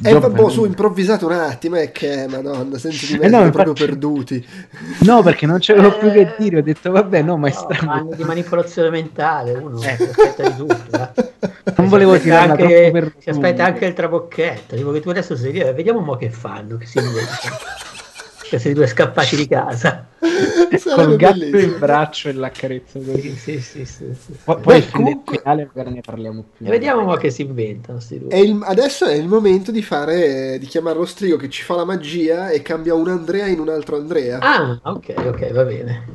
E 0.03 0.13
vabbè, 0.13 0.51
su 0.51 0.65
improvvisato 0.65 1.27
un 1.27 1.33
attimo, 1.33 1.77
è 1.77 1.93
che 1.93 2.27
madonna, 2.29 2.79
senza 2.79 3.07
di 3.07 3.19
me 3.19 3.27
eh 3.27 3.29
no, 3.29 3.45
infatti... 3.45 3.63
proprio 3.63 3.87
perduti. 3.87 4.47
No, 5.03 5.23
perché 5.23 5.47
non 5.47 5.59
c'avevo 5.61 5.95
eh... 5.95 5.99
più 5.99 6.11
che 6.13 6.35
dire, 6.39 6.59
ho 6.59 6.63
detto 6.63 6.91
vabbè, 6.91 7.23
no, 7.23 7.37
ma 7.37 7.49
è 7.49 7.51
strano. 7.51 8.09
No, 8.11 8.15
di 8.15 8.25
manipolazione 8.25 8.91
mentale, 8.91 9.53
uno 9.53 9.81
eh. 9.83 9.97
si 9.97 10.03
aspetta 10.03 10.49
di 10.49 10.57
tutto. 10.57 11.13
Eh. 11.15 11.31
Non 11.77 11.89
volevo 11.89 12.19
tirare 12.19 12.51
anche, 12.51 13.13
Si 13.19 13.31
aspetta 13.31 13.65
anche 13.65 13.87
il 13.87 13.93
trabocchetto, 13.95 14.77
tipo 14.77 14.93
che 14.93 15.01
tu 15.01 15.11
adesso 15.11 15.37
sei 15.37 15.53
lì, 15.53 15.59
vediamo 15.59 16.01
mo 16.01 16.17
che 16.17 16.31
fanno, 16.31 16.77
che 16.77 16.87
si 16.87 16.99
inventano. 16.99 17.57
questi 18.53 18.75
due 18.75 18.87
scappati 18.87 19.37
di 19.37 19.49
casa 19.49 20.09
col 20.95 21.17
gatto 21.17 21.39
bellissimo. 21.39 21.73
in 21.73 21.79
braccio 21.79 22.29
e 22.29 22.33
la 22.35 22.51
carezza 22.51 22.99
così. 22.99 23.35
Sì, 23.35 23.61
sì, 23.61 23.85
sì, 23.85 24.15
sì. 24.15 24.37
Poi, 24.45 24.61
poi 24.61 24.77
il 24.77 24.91
comunque... 24.91 25.39
finale 25.39 25.71
magari 25.73 25.95
ne 25.95 26.01
parliamo 26.03 26.45
più. 26.57 26.67
E 26.67 26.71
vediamo 26.71 27.05
ma 27.05 27.17
che 27.17 27.31
si 27.31 27.43
inventano. 27.43 27.99
È 28.29 28.37
il, 28.37 28.61
adesso 28.63 29.07
è 29.07 29.15
il 29.15 29.27
momento 29.27 29.71
di 29.71 29.83
fare 29.83 30.59
di 30.59 30.67
chiamare 30.67 30.99
lo 30.99 31.07
strigo 31.07 31.37
che 31.37 31.49
ci 31.49 31.63
fa 31.63 31.77
la 31.77 31.85
magia 31.85 32.51
e 32.51 32.61
cambia 32.61 32.95
un 32.95 33.09
Andrea 33.09 33.47
in 33.47 33.59
un 33.59 33.71
altro 33.71 33.97
Andrea. 33.97 34.39
Ah, 34.39 34.79
ok, 34.83 35.15
ok, 35.17 35.53
va 35.53 35.65
bene. 35.65 36.07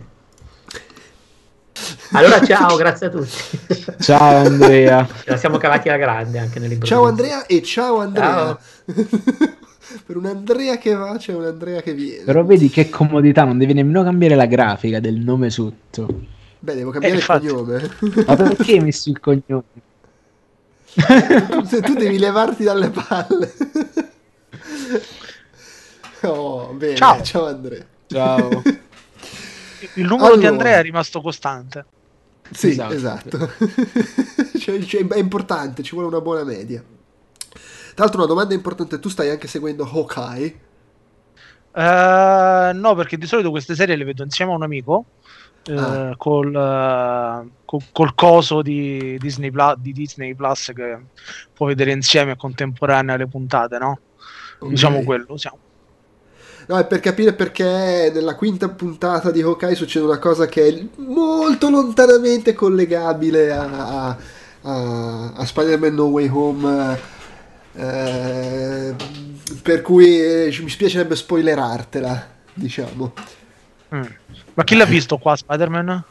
Allora 2.11 2.39
ciao, 2.45 2.75
grazie 2.77 3.07
a 3.07 3.09
tutti. 3.09 3.95
Ciao 3.99 4.45
Andrea. 4.45 5.07
Ce 5.23 5.31
la 5.31 5.37
siamo 5.37 5.57
cavati 5.57 5.89
alla 5.89 5.97
grande 5.97 6.37
anche 6.37 6.59
nell'improvviso. 6.59 7.01
Ciao 7.01 7.07
Andrea 7.07 7.45
e 7.47 7.61
ciao 7.63 7.99
Andrea. 7.99 8.57
Ciao. 8.85 9.57
per 10.05 10.17
un 10.17 10.25
Andrea 10.25 10.77
che 10.77 10.93
va 10.93 11.17
c'è 11.17 11.33
un 11.33 11.45
Andrea 11.45 11.81
che 11.81 11.93
viene. 11.93 12.23
Però 12.23 12.43
vedi 12.43 12.69
che 12.69 12.89
comodità, 12.89 13.43
non 13.43 13.57
devi 13.57 13.73
nemmeno 13.73 14.03
cambiare 14.03 14.35
la 14.35 14.45
grafica 14.45 14.99
del 14.99 15.15
nome 15.15 15.49
sotto. 15.49 16.07
Beh, 16.59 16.75
devo 16.75 16.91
cambiare 16.91 17.15
eh, 17.15 17.17
il 17.19 17.25
cognome. 17.25 17.89
Ma 18.25 18.35
perché 18.35 18.73
hai 18.73 18.79
messo 18.79 19.09
il 19.09 19.19
cognome? 19.19 19.63
tu, 21.67 21.79
tu 21.81 21.93
devi 21.93 22.17
levarti 22.17 22.63
dalle 22.63 22.89
palle. 22.89 23.53
oh, 26.23 26.73
bene. 26.73 26.95
Ciao, 26.95 27.21
ciao 27.21 27.45
Andrea. 27.45 27.85
Ciao. 28.07 28.63
Il 29.93 30.05
numero 30.05 30.33
allora. 30.33 30.39
di 30.39 30.45
Andrea 30.47 30.79
è 30.79 30.81
rimasto 30.81 31.21
costante. 31.21 31.85
Sì, 32.51 32.69
esatto. 32.69 32.93
esatto. 32.93 33.51
cioè, 34.57 34.79
cioè, 34.83 35.05
è 35.05 35.17
importante, 35.17 35.83
ci 35.83 35.93
vuole 35.93 36.07
una 36.07 36.21
buona 36.21 36.43
media. 36.43 36.83
Tra 37.97 38.05
l'altro 38.05 38.25
una 38.25 38.31
domanda 38.31 38.53
importante, 38.53 38.99
tu 38.99 39.09
stai 39.09 39.31
anche 39.31 39.47
seguendo 39.47 39.83
Hawkeye? 39.83 40.59
Uh, 41.71 42.77
no, 42.77 42.93
perché 42.93 43.17
di 43.17 43.25
solito 43.25 43.49
queste 43.49 43.73
serie 43.73 43.95
le 43.95 44.03
vedo 44.03 44.21
insieme 44.21 44.51
a 44.51 44.55
un 44.55 44.61
amico 44.61 45.05
uh, 45.67 45.73
ah. 45.73 46.13
col, 46.15 46.53
uh, 46.53 47.49
col, 47.65 47.81
col, 47.91 48.13
coso 48.13 48.61
di 48.61 49.17
Disney, 49.17 49.49
Plus, 49.49 49.77
di 49.79 49.93
Disney 49.93 50.35
Plus 50.35 50.73
che 50.75 50.99
può 51.51 51.65
vedere 51.65 51.91
insieme 51.91 52.35
contemporanea 52.35 53.17
le 53.17 53.25
puntate, 53.25 53.79
no? 53.79 53.99
Okay. 54.59 54.69
Diciamo 54.69 55.01
quello, 55.01 55.35
siamo. 55.35 55.57
No, 56.67 56.77
è 56.77 56.85
per 56.85 56.99
capire 56.99 57.33
perché 57.33 58.11
nella 58.13 58.35
quinta 58.35 58.69
puntata 58.69 59.31
di 59.31 59.41
Hawkeye 59.41 59.73
succede 59.73 60.05
una 60.05 60.19
cosa 60.19 60.45
che 60.45 60.67
è 60.67 60.87
molto 60.97 61.71
lontanamente 61.71 62.53
collegabile 62.53 63.51
a, 63.51 63.63
a, 63.63 64.17
a, 64.61 65.31
a 65.33 65.45
Spider-Man 65.45 65.95
No 65.95 66.05
Way 66.05 66.29
Home 66.31 67.15
eh, 67.77 68.95
per 69.61 69.81
cui 69.81 70.19
eh, 70.19 70.57
mi 70.61 70.69
spiacerebbe 70.69 71.15
spoilerartela, 71.15 72.27
diciamo. 72.53 73.13
Mm. 73.93 74.01
Ma 74.55 74.63
chi 74.63 74.75
l'ha 74.75 74.85
visto 74.85 75.17
qua, 75.17 75.35
Spider-Man? 75.35 76.03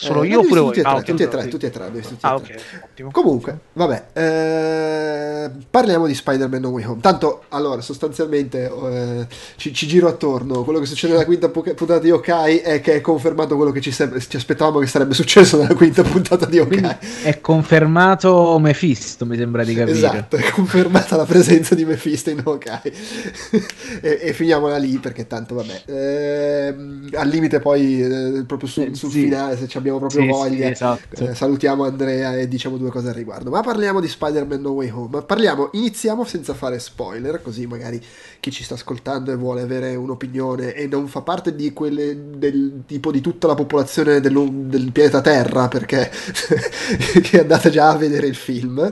Solo 0.00 0.22
eh, 0.22 0.28
io 0.28 0.40
oppure 0.40 0.60
voi? 0.60 0.74
Tutti, 0.74 0.86
ah, 0.86 1.02
tutti, 1.02 1.22
e 1.24 1.28
tre, 1.28 1.48
tutti 1.48 1.66
e 1.66 1.70
tre. 1.70 1.90
Tutti 1.90 2.16
ah, 2.20 2.36
ok. 2.36 2.54
Ottimo. 2.84 3.10
Comunque, 3.10 3.58
vabbè, 3.72 4.04
eh, 4.12 5.50
parliamo 5.68 6.06
di 6.06 6.14
Spider-Man 6.14 6.60
No 6.60 6.68
Way 6.68 6.84
Home. 6.84 7.00
Tanto, 7.00 7.42
allora, 7.48 7.80
sostanzialmente 7.80 8.70
eh, 8.70 9.26
ci, 9.56 9.74
ci, 9.74 9.88
giro 9.88 10.06
attorno. 10.06 10.62
Quello 10.62 10.78
che 10.78 10.86
succede 10.86 11.14
nella 11.14 11.24
quinta 11.24 11.48
puntata 11.48 11.98
di 11.98 12.12
Okai 12.12 12.58
è 12.58 12.80
che 12.80 12.94
è 12.94 13.00
confermato 13.00 13.56
quello 13.56 13.72
che 13.72 13.80
ci, 13.80 13.90
ci, 13.90 14.36
aspettavamo 14.36 14.78
che 14.78 14.86
sarebbe 14.86 15.14
successo 15.14 15.56
nella 15.60 15.74
quinta 15.74 16.04
puntata 16.04 16.46
di 16.46 16.60
Okai. 16.60 16.96
È 17.24 17.40
confermato 17.40 18.56
Mephisto, 18.60 19.26
mi 19.26 19.36
sembra 19.36 19.64
di 19.64 19.74
capire. 19.74 19.96
Esatto, 19.96 20.36
è 20.36 20.48
confermata 20.50 21.16
la 21.16 21.24
presenza 21.24 21.74
di 21.74 21.84
Mephisto 21.84 22.30
in 22.30 22.40
Okai. 22.44 22.80
e, 24.00 24.18
e, 24.22 24.32
finiamola 24.32 24.76
lì 24.76 24.96
perché 24.98 25.26
tanto, 25.26 25.56
vabbè. 25.56 25.82
Eh, 25.86 26.74
al 27.14 27.28
limite 27.28 27.58
poi, 27.58 28.00
eh, 28.00 28.44
proprio 28.46 28.68
su, 28.68 28.94
sul 28.94 29.10
sì. 29.10 29.22
finale, 29.22 29.56
se 29.56 29.66
ci 29.66 29.76
abbiamo 29.76 29.86
abbiamo 29.88 29.98
proprio 29.98 30.22
sì, 30.22 30.28
voglia. 30.28 30.66
Sì, 30.66 30.72
esatto. 30.72 31.24
eh, 31.24 31.34
salutiamo 31.34 31.84
Andrea 31.84 32.36
e 32.36 32.48
diciamo 32.48 32.76
due 32.76 32.90
cose 32.90 33.08
al 33.08 33.14
riguardo. 33.14 33.50
Ma 33.50 33.60
parliamo 33.60 34.00
di 34.00 34.08
Spider-Man 34.08 34.60
No 34.60 34.70
Way 34.70 34.90
Home. 34.90 35.22
Parliamo, 35.22 35.70
iniziamo 35.72 36.24
senza 36.24 36.54
fare 36.54 36.78
spoiler, 36.78 37.40
così 37.42 37.66
magari 37.66 38.00
chi 38.40 38.50
ci 38.50 38.62
sta 38.62 38.74
ascoltando 38.74 39.32
e 39.32 39.36
vuole 39.36 39.62
avere 39.62 39.94
un'opinione 39.94 40.74
e 40.74 40.86
non 40.86 41.08
fa 41.08 41.22
parte 41.22 41.54
di 41.54 41.72
quelle 41.72 42.36
del 42.36 42.82
tipo 42.86 43.10
di 43.10 43.20
tutta 43.20 43.46
la 43.46 43.54
popolazione 43.54 44.20
del, 44.20 44.50
del 44.66 44.92
pianeta 44.92 45.20
Terra, 45.20 45.68
perché 45.68 46.10
è 47.30 47.38
andata 47.38 47.70
già 47.70 47.90
a 47.90 47.96
vedere 47.96 48.26
il 48.26 48.36
film. 48.36 48.90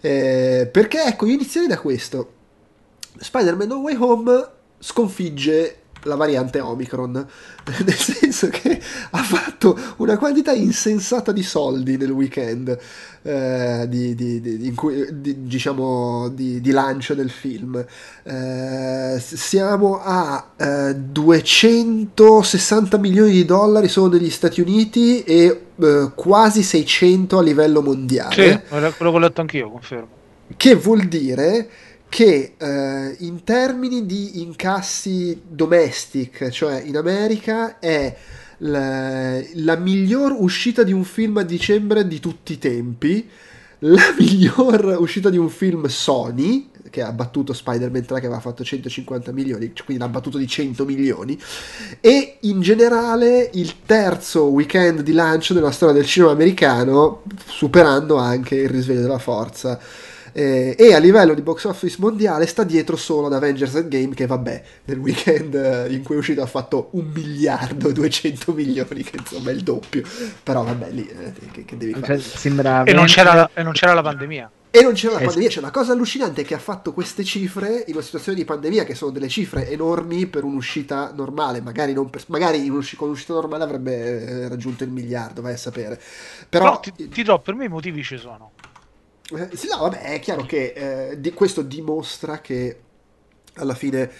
Eh, 0.00 0.68
perché 0.70 1.04
ecco, 1.04 1.26
io 1.26 1.34
inizierei 1.34 1.68
da 1.68 1.78
questo. 1.78 2.32
Spider-Man 3.16 3.68
No 3.68 3.76
Way 3.76 3.96
Home 3.98 4.48
sconfigge 4.78 5.78
la 6.04 6.16
variante 6.16 6.60
Omicron, 6.60 7.12
nel 7.84 7.94
senso 7.94 8.48
che 8.48 8.80
ha 9.10 9.22
fatto 9.22 9.78
una 9.96 10.16
quantità 10.16 10.52
insensata 10.52 11.32
di 11.32 11.42
soldi 11.42 11.96
nel 11.96 12.10
weekend 12.10 12.78
eh, 13.22 13.86
di, 13.88 14.14
di, 14.14 14.40
di, 14.40 14.72
cui, 14.74 15.06
diciamo, 15.10 16.28
di, 16.28 16.70
lancio 16.70 17.14
del 17.14 17.30
film. 17.30 17.84
Eh, 18.22 19.16
siamo 19.18 20.00
a 20.02 20.50
eh, 20.56 20.94
260 20.94 22.98
milioni 22.98 23.32
di 23.32 23.44
dollari 23.44 23.88
solo 23.88 24.14
negli 24.14 24.30
Stati 24.30 24.60
Uniti 24.60 25.22
e 25.22 25.62
eh, 25.76 26.10
quasi 26.14 26.62
600 26.62 27.38
a 27.38 27.42
livello 27.42 27.82
mondiale. 27.82 28.34
Sì, 28.34 28.60
quello 28.68 29.10
che 29.10 29.16
ho 29.16 29.18
letto 29.18 29.40
anch'io, 29.40 29.70
confermo. 29.70 30.22
Che 30.56 30.74
vuol 30.74 31.04
dire 31.04 31.68
che 32.14 32.54
eh, 32.56 33.16
in 33.18 33.42
termini 33.42 34.06
di 34.06 34.40
incassi 34.40 35.42
domestic, 35.48 36.48
cioè 36.50 36.80
in 36.80 36.96
America, 36.96 37.80
è 37.80 38.16
la, 38.58 39.42
la 39.54 39.74
miglior 39.74 40.32
uscita 40.38 40.84
di 40.84 40.92
un 40.92 41.02
film 41.02 41.38
a 41.38 41.42
dicembre 41.42 42.06
di 42.06 42.20
tutti 42.20 42.52
i 42.52 42.58
tempi, 42.58 43.28
la 43.80 44.14
miglior 44.16 44.96
uscita 45.00 45.28
di 45.28 45.38
un 45.38 45.48
film 45.48 45.86
Sony, 45.86 46.70
che 46.88 47.02
ha 47.02 47.10
battuto 47.10 47.52
Spider-Man 47.52 48.04
3 48.04 48.20
che 48.20 48.26
aveva 48.26 48.40
fatto 48.40 48.62
150 48.62 49.32
milioni, 49.32 49.72
quindi 49.84 50.00
l'ha 50.00 50.08
battuto 50.08 50.38
di 50.38 50.46
100 50.46 50.84
milioni, 50.84 51.36
e 52.00 52.36
in 52.42 52.60
generale 52.60 53.50
il 53.54 53.82
terzo 53.84 54.44
weekend 54.44 55.00
di 55.00 55.12
lancio 55.12 55.52
della 55.52 55.72
storia 55.72 55.96
del 55.96 56.06
cinema 56.06 56.30
americano, 56.30 57.24
superando 57.44 58.18
anche 58.18 58.54
il 58.54 58.68
risveglio 58.68 59.00
della 59.00 59.18
forza 59.18 59.80
eh, 60.36 60.74
e 60.76 60.92
a 60.92 60.98
livello 60.98 61.32
di 61.32 61.42
box 61.42 61.64
office 61.64 61.96
mondiale 62.00 62.46
sta 62.46 62.64
dietro 62.64 62.96
solo 62.96 63.28
ad 63.28 63.34
Avengers 63.34 63.74
Endgame 63.76 64.14
che 64.14 64.26
vabbè 64.26 64.62
nel 64.86 64.98
weekend 64.98 65.54
eh, 65.54 65.92
in 65.92 66.02
cui 66.02 66.16
è 66.16 66.18
uscito 66.18 66.42
ha 66.42 66.46
fatto 66.46 66.88
un 66.92 67.06
miliardo 67.14 67.88
e 67.88 67.92
200 67.92 68.52
milioni 68.52 69.02
che 69.04 69.16
insomma 69.16 69.50
è 69.50 69.52
il 69.52 69.62
doppio 69.62 70.02
però 70.42 70.64
vabbè 70.64 70.90
lì 70.90 71.06
eh, 71.06 71.32
che, 71.52 71.64
che, 71.64 71.76
devi 71.76 71.94
fare 71.94 72.18
Sembra 72.18 72.82
E 72.82 72.92
non, 72.92 73.06
c'era, 73.06 73.48
e 73.54 73.62
non 73.62 73.72
c'era 73.72 73.94
la 73.94 74.02
pandemia. 74.02 74.50
e 74.70 74.82
non 74.82 74.92
c'era 74.94 75.14
la 75.14 75.20
pandemia, 75.20 75.48
cioè 75.48 75.62
la 75.62 75.70
cosa 75.70 75.92
allucinante 75.92 76.40
è 76.42 76.44
che 76.44 76.54
ha 76.54 76.58
fatto 76.58 76.92
queste 76.92 77.22
cifre 77.22 77.84
in 77.86 77.94
una 77.94 78.02
situazione 78.02 78.36
di 78.36 78.44
pandemia 78.44 78.82
che 78.82 78.96
sono 78.96 79.12
delle 79.12 79.28
cifre 79.28 79.70
enormi 79.70 80.26
per 80.26 80.42
un'uscita 80.42 81.12
normale, 81.14 81.60
magari, 81.60 81.92
non 81.92 82.10
per- 82.10 82.24
magari 82.26 82.64
in 82.64 82.72
un'usci- 82.72 82.96
con 82.96 83.08
un'uscita 83.08 83.34
normale 83.34 83.62
avrebbe 83.62 84.26
eh, 84.26 84.48
raggiunto 84.48 84.82
il 84.82 84.90
miliardo, 84.90 85.42
vai 85.42 85.52
a 85.52 85.56
sapere. 85.56 86.00
Però, 86.48 86.64
Però 86.64 86.80
ti, 86.80 86.92
ti 86.92 87.08
dirò, 87.08 87.40
per 87.40 87.54
me 87.54 87.66
i 87.66 87.68
motivi 87.68 88.02
ci 88.02 88.18
sono. 88.18 88.50
Eh, 89.32 89.56
sì, 89.56 89.68
no, 89.68 89.78
vabbè, 89.78 90.00
è 90.02 90.20
chiaro 90.20 90.44
che 90.44 91.10
eh, 91.12 91.20
di- 91.20 91.32
questo 91.32 91.62
dimostra 91.62 92.40
che 92.40 92.78
alla 93.54 93.74
fine 93.74 94.10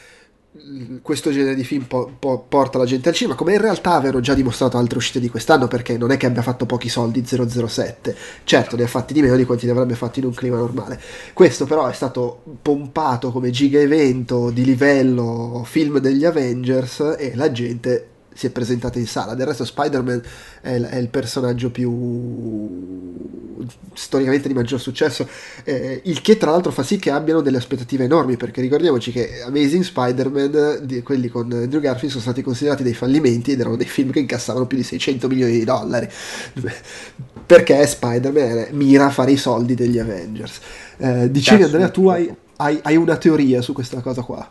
mm, 0.57 0.97
questo 1.03 1.31
genere 1.31 1.55
di 1.55 1.63
film 1.65 1.85
po- 1.85 2.11
po- 2.19 2.41
porta 2.49 2.79
la 2.79 2.87
gente 2.87 3.11
al 3.11 3.15
cinema, 3.15 3.37
come 3.37 3.53
in 3.55 3.61
realtà 3.61 3.93
avevano 3.95 4.21
già 4.21 4.33
dimostrato 4.33 4.79
altre 4.79 4.97
uscite 4.97 5.21
di 5.21 5.29
quest'anno, 5.29 5.69
perché 5.69 5.99
non 5.99 6.11
è 6.11 6.17
che 6.17 6.25
abbia 6.27 6.41
fatto 6.43 6.65
pochi 6.65 6.89
soldi 6.89 7.23
007, 7.25 8.17
certo 8.45 8.77
ne 8.77 8.85
ha 8.85 8.87
fatti 8.87 9.13
di 9.13 9.21
meno 9.21 9.37
di 9.37 9.45
quanti 9.45 9.67
ne 9.67 9.73
avrebbe 9.73 9.95
fatti 9.95 10.21
in 10.21 10.25
un 10.27 10.33
clima 10.35 10.57
normale. 10.57 10.99
Questo 11.35 11.67
però 11.67 11.87
è 11.87 11.93
stato 11.93 12.43
pompato 12.63 13.31
come 13.31 13.51
giga 13.51 13.79
evento 13.81 14.51
di 14.51 14.65
livello 14.65 15.65
film 15.67 15.99
degli 15.99 16.25
Avengers 16.25 17.15
e 17.19 17.33
la 17.35 17.53
gente 17.53 18.09
si 18.35 18.47
è 18.47 18.51
presentata 18.51 18.99
in 18.99 19.07
sala. 19.07 19.35
Del 19.35 19.47
resto 19.47 19.65
Spider-Man 19.65 20.23
è 20.61 20.73
il, 20.73 20.85
è 20.85 20.97
il 20.97 21.09
personaggio 21.09 21.71
più 21.71 21.91
storicamente 23.95 24.49
di 24.49 24.55
maggior 24.55 24.81
successo, 24.81 25.27
eh, 25.65 26.01
il 26.05 26.21
che 26.21 26.37
tra 26.37 26.51
l'altro 26.51 26.73
fa 26.73 26.83
sì 26.83 26.99
che 26.99 27.11
abbiano 27.11 27.41
delle 27.41 27.57
aspettative 27.57 28.05
enormi, 28.05 28.37
perché 28.37 28.61
ricordiamoci 28.61 29.13
che 29.13 29.43
Amazing 29.43 29.85
Spider-Man, 29.85 31.03
quelli 31.03 31.29
con 31.29 31.51
Andrew 31.53 31.81
Garfield, 31.81 32.11
sono 32.11 32.23
stati 32.23 32.43
considerati 32.43 32.83
dei 32.83 32.95
fallimenti 32.95 33.53
ed 33.53 33.61
erano 33.61 33.77
dei 33.77 33.87
film 33.87 34.11
che 34.11 34.19
incassavano 34.19 34.67
più 34.67 34.77
di 34.77 34.83
600 34.83 35.29
milioni 35.29 35.53
di 35.53 35.65
dollari, 35.65 36.09
perché 37.47 37.87
Spider-Man 37.87 38.69
mira 38.73 39.07
a 39.07 39.11
fare 39.11 39.33
i 39.33 39.37
soldi 39.37 39.75
degli 39.75 39.99
Avengers. 39.99 40.59
Eh, 40.97 41.31
dicevi 41.31 41.63
Andrea, 41.63 41.89
tu 41.89 42.09
hai, 42.09 42.33
hai- 42.57 42.81
hai 42.83 42.97
una 42.97 43.17
teoria 43.17 43.63
su 43.63 43.73
questa 43.73 44.01
cosa 44.01 44.23
qua? 44.23 44.51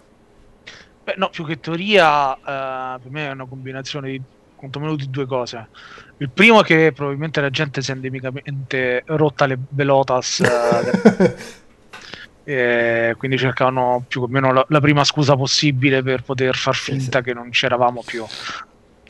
Beh, 1.04 1.16
no, 1.18 1.30
più 1.30 1.46
che 1.46 1.60
teoria, 1.60 2.34
eh, 2.36 3.00
per 3.00 3.12
me 3.12 3.28
è 3.28 3.32
una 3.32 3.46
combinazione 3.46 4.12
di 4.12 4.22
quantomeno 4.56 4.96
di 4.96 5.10
due 5.10 5.26
cose. 5.26 5.70
Il 6.18 6.32
primo 6.32 6.62
è 6.62 6.64
che 6.64 6.94
probabilmente 6.94 7.42
la 7.42 7.50
gente 7.50 7.82
si 7.82 7.92
è 7.92 7.94
endemicamente 7.94 9.04
rotta 9.08 9.46
le 9.46 9.58
belotas, 9.58 10.40
eh, 10.40 11.52
e 13.10 13.16
quindi 13.18 13.38
cercavano 13.38 14.06
più 14.08 14.22
o 14.22 14.28
meno 14.28 14.54
la, 14.54 14.66
la 14.70 14.80
prima 14.80 15.04
scusa 15.04 15.36
possibile 15.36 16.02
per 16.02 16.24
poter 16.24 16.56
far 16.56 16.76
Sì, 16.76 16.94
finta 16.94 17.22
che 17.22 17.34
non 17.34 17.50
c'eravamo 17.50 18.02
più. 18.06 18.26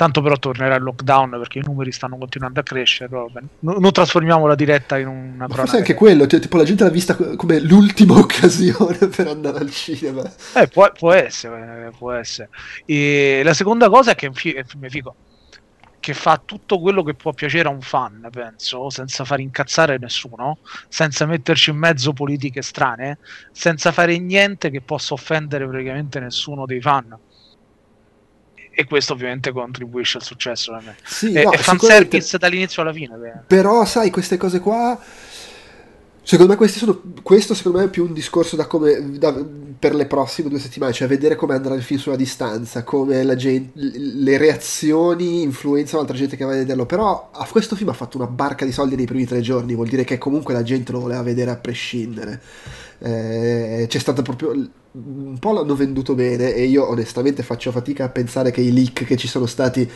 Tanto 0.03 0.21
però 0.21 0.35
tornerà 0.35 0.75
il 0.75 0.83
lockdown 0.83 1.29
perché 1.29 1.59
i 1.59 1.61
numeri 1.65 1.93
stanno 1.93 2.17
continuando 2.17 2.59
a 2.59 2.63
crescere. 2.63 3.07
vabbè, 3.07 3.39
non, 3.59 3.89
trasformiamo 3.89 4.45
la 4.47 4.55
diretta 4.55 4.97
in 4.97 5.07
una 5.07 5.47
Ma 5.47 5.55
forse 5.55 5.77
anche 5.77 5.93
quello, 5.93 6.27
cioè, 6.27 6.41
tipo 6.41 6.57
la 6.57 6.65
gente 6.65 6.83
l'ha 6.83 6.89
vista 6.89 7.15
co- 7.15 7.37
come 7.37 7.61
l'ultima 7.61 8.15
occasione 8.19 9.07
per 9.07 9.27
andare 9.27 9.59
al 9.59 9.71
cinema. 9.71 10.21
Eh, 10.55 10.67
può, 10.67 10.91
può 10.91 11.13
essere, 11.13 11.87
eh, 11.87 11.97
può 11.97 12.11
essere. 12.11 12.49
E 12.83 13.43
la 13.45 13.53
seconda 13.53 13.87
cosa 13.87 14.11
è 14.11 14.15
che 14.15 14.25
è 14.25 14.27
un, 14.27 14.35
fi- 14.35 14.51
è 14.51 14.57
un 14.57 14.65
film 14.65 14.89
figo, 14.89 15.15
che 16.01 16.13
fa 16.13 16.41
tutto 16.43 16.81
quello 16.81 17.01
che 17.01 17.13
può 17.13 17.31
piacere 17.31 17.69
a 17.69 17.71
un 17.71 17.79
fan, 17.79 18.27
penso, 18.29 18.89
senza 18.89 19.23
far 19.23 19.39
incazzare 19.39 19.97
nessuno, 19.99 20.59
senza 20.89 21.25
metterci 21.25 21.69
in 21.69 21.77
mezzo 21.77 22.11
politiche 22.11 22.61
strane, 22.61 23.19
senza 23.53 23.93
fare 23.93 24.17
niente 24.19 24.69
che 24.69 24.81
possa 24.81 25.13
offendere 25.13 25.65
praticamente 25.65 26.19
nessuno 26.19 26.65
dei 26.65 26.81
fan. 26.81 27.17
E 28.75 28.85
questo 28.85 29.13
ovviamente 29.13 29.51
contribuisce 29.51 30.17
al 30.17 30.23
successo 30.23 30.71
per 30.71 30.81
me. 30.83 30.95
Sì, 31.03 31.33
È, 31.33 31.43
no, 31.43 31.51
è 31.51 31.57
fanservice 31.57 32.37
dall'inizio 32.39 32.81
alla 32.81 32.91
fine. 32.91 33.15
beh. 33.15 33.33
Però, 33.45 33.85
sai, 33.85 34.09
queste 34.09 34.37
cose 34.37 34.59
qua. 34.59 34.99
Secondo 36.25 36.55
me, 36.57 36.67
sono, 36.69 37.01
questo 37.21 37.53
secondo 37.53 37.79
me 37.79 37.85
è 37.85 37.89
più 37.89 38.05
un 38.05 38.13
discorso 38.13 38.55
da 38.55 38.65
come, 38.65 39.17
da- 39.19 39.45
per 39.77 39.93
le 39.93 40.05
prossime 40.05 40.47
due 40.47 40.57
settimane, 40.57 40.93
cioè 40.93 41.05
vedere 41.07 41.35
come 41.35 41.53
andrà 41.53 41.75
il 41.75 41.83
film 41.83 41.99
sulla 41.99 42.15
distanza, 42.15 42.83
come 42.83 43.21
la 43.23 43.35
gente, 43.35 43.71
le 43.75 44.37
reazioni 44.37 45.41
influenzano 45.41 46.01
altra 46.01 46.15
gente 46.15 46.37
che 46.37 46.45
va 46.45 46.53
a 46.53 46.55
vederlo. 46.55 46.85
Però 46.85 47.29
a 47.33 47.45
questo 47.45 47.75
film 47.75 47.89
ha 47.89 47.93
fatto 47.93 48.17
una 48.17 48.27
barca 48.27 48.63
di 48.63 48.71
soldi 48.71 48.95
nei 48.95 49.05
primi 49.05 49.25
tre 49.25 49.41
giorni, 49.41 49.75
vuol 49.75 49.89
dire 49.89 50.05
che 50.05 50.17
comunque 50.17 50.53
la 50.53 50.63
gente 50.63 50.93
lo 50.93 51.01
voleva 51.01 51.21
vedere 51.21 51.51
a 51.51 51.57
prescindere. 51.57 52.41
Eh, 52.99 53.85
c'è 53.89 53.99
stata 53.99 54.21
proprio 54.21 54.53
un 54.95 55.37
po' 55.39 55.53
l'hanno 55.53 55.75
venduto 55.75 56.13
bene 56.13 56.53
e 56.53 56.65
io 56.65 56.87
onestamente 56.87 57.41
faccio 57.43 57.71
fatica 57.71 58.05
a 58.05 58.09
pensare 58.09 58.51
che 58.51 58.61
i 58.61 58.71
leak 58.71 59.05
che 59.05 59.17
ci 59.17 59.27
sono 59.27 59.45
stati 59.47 59.89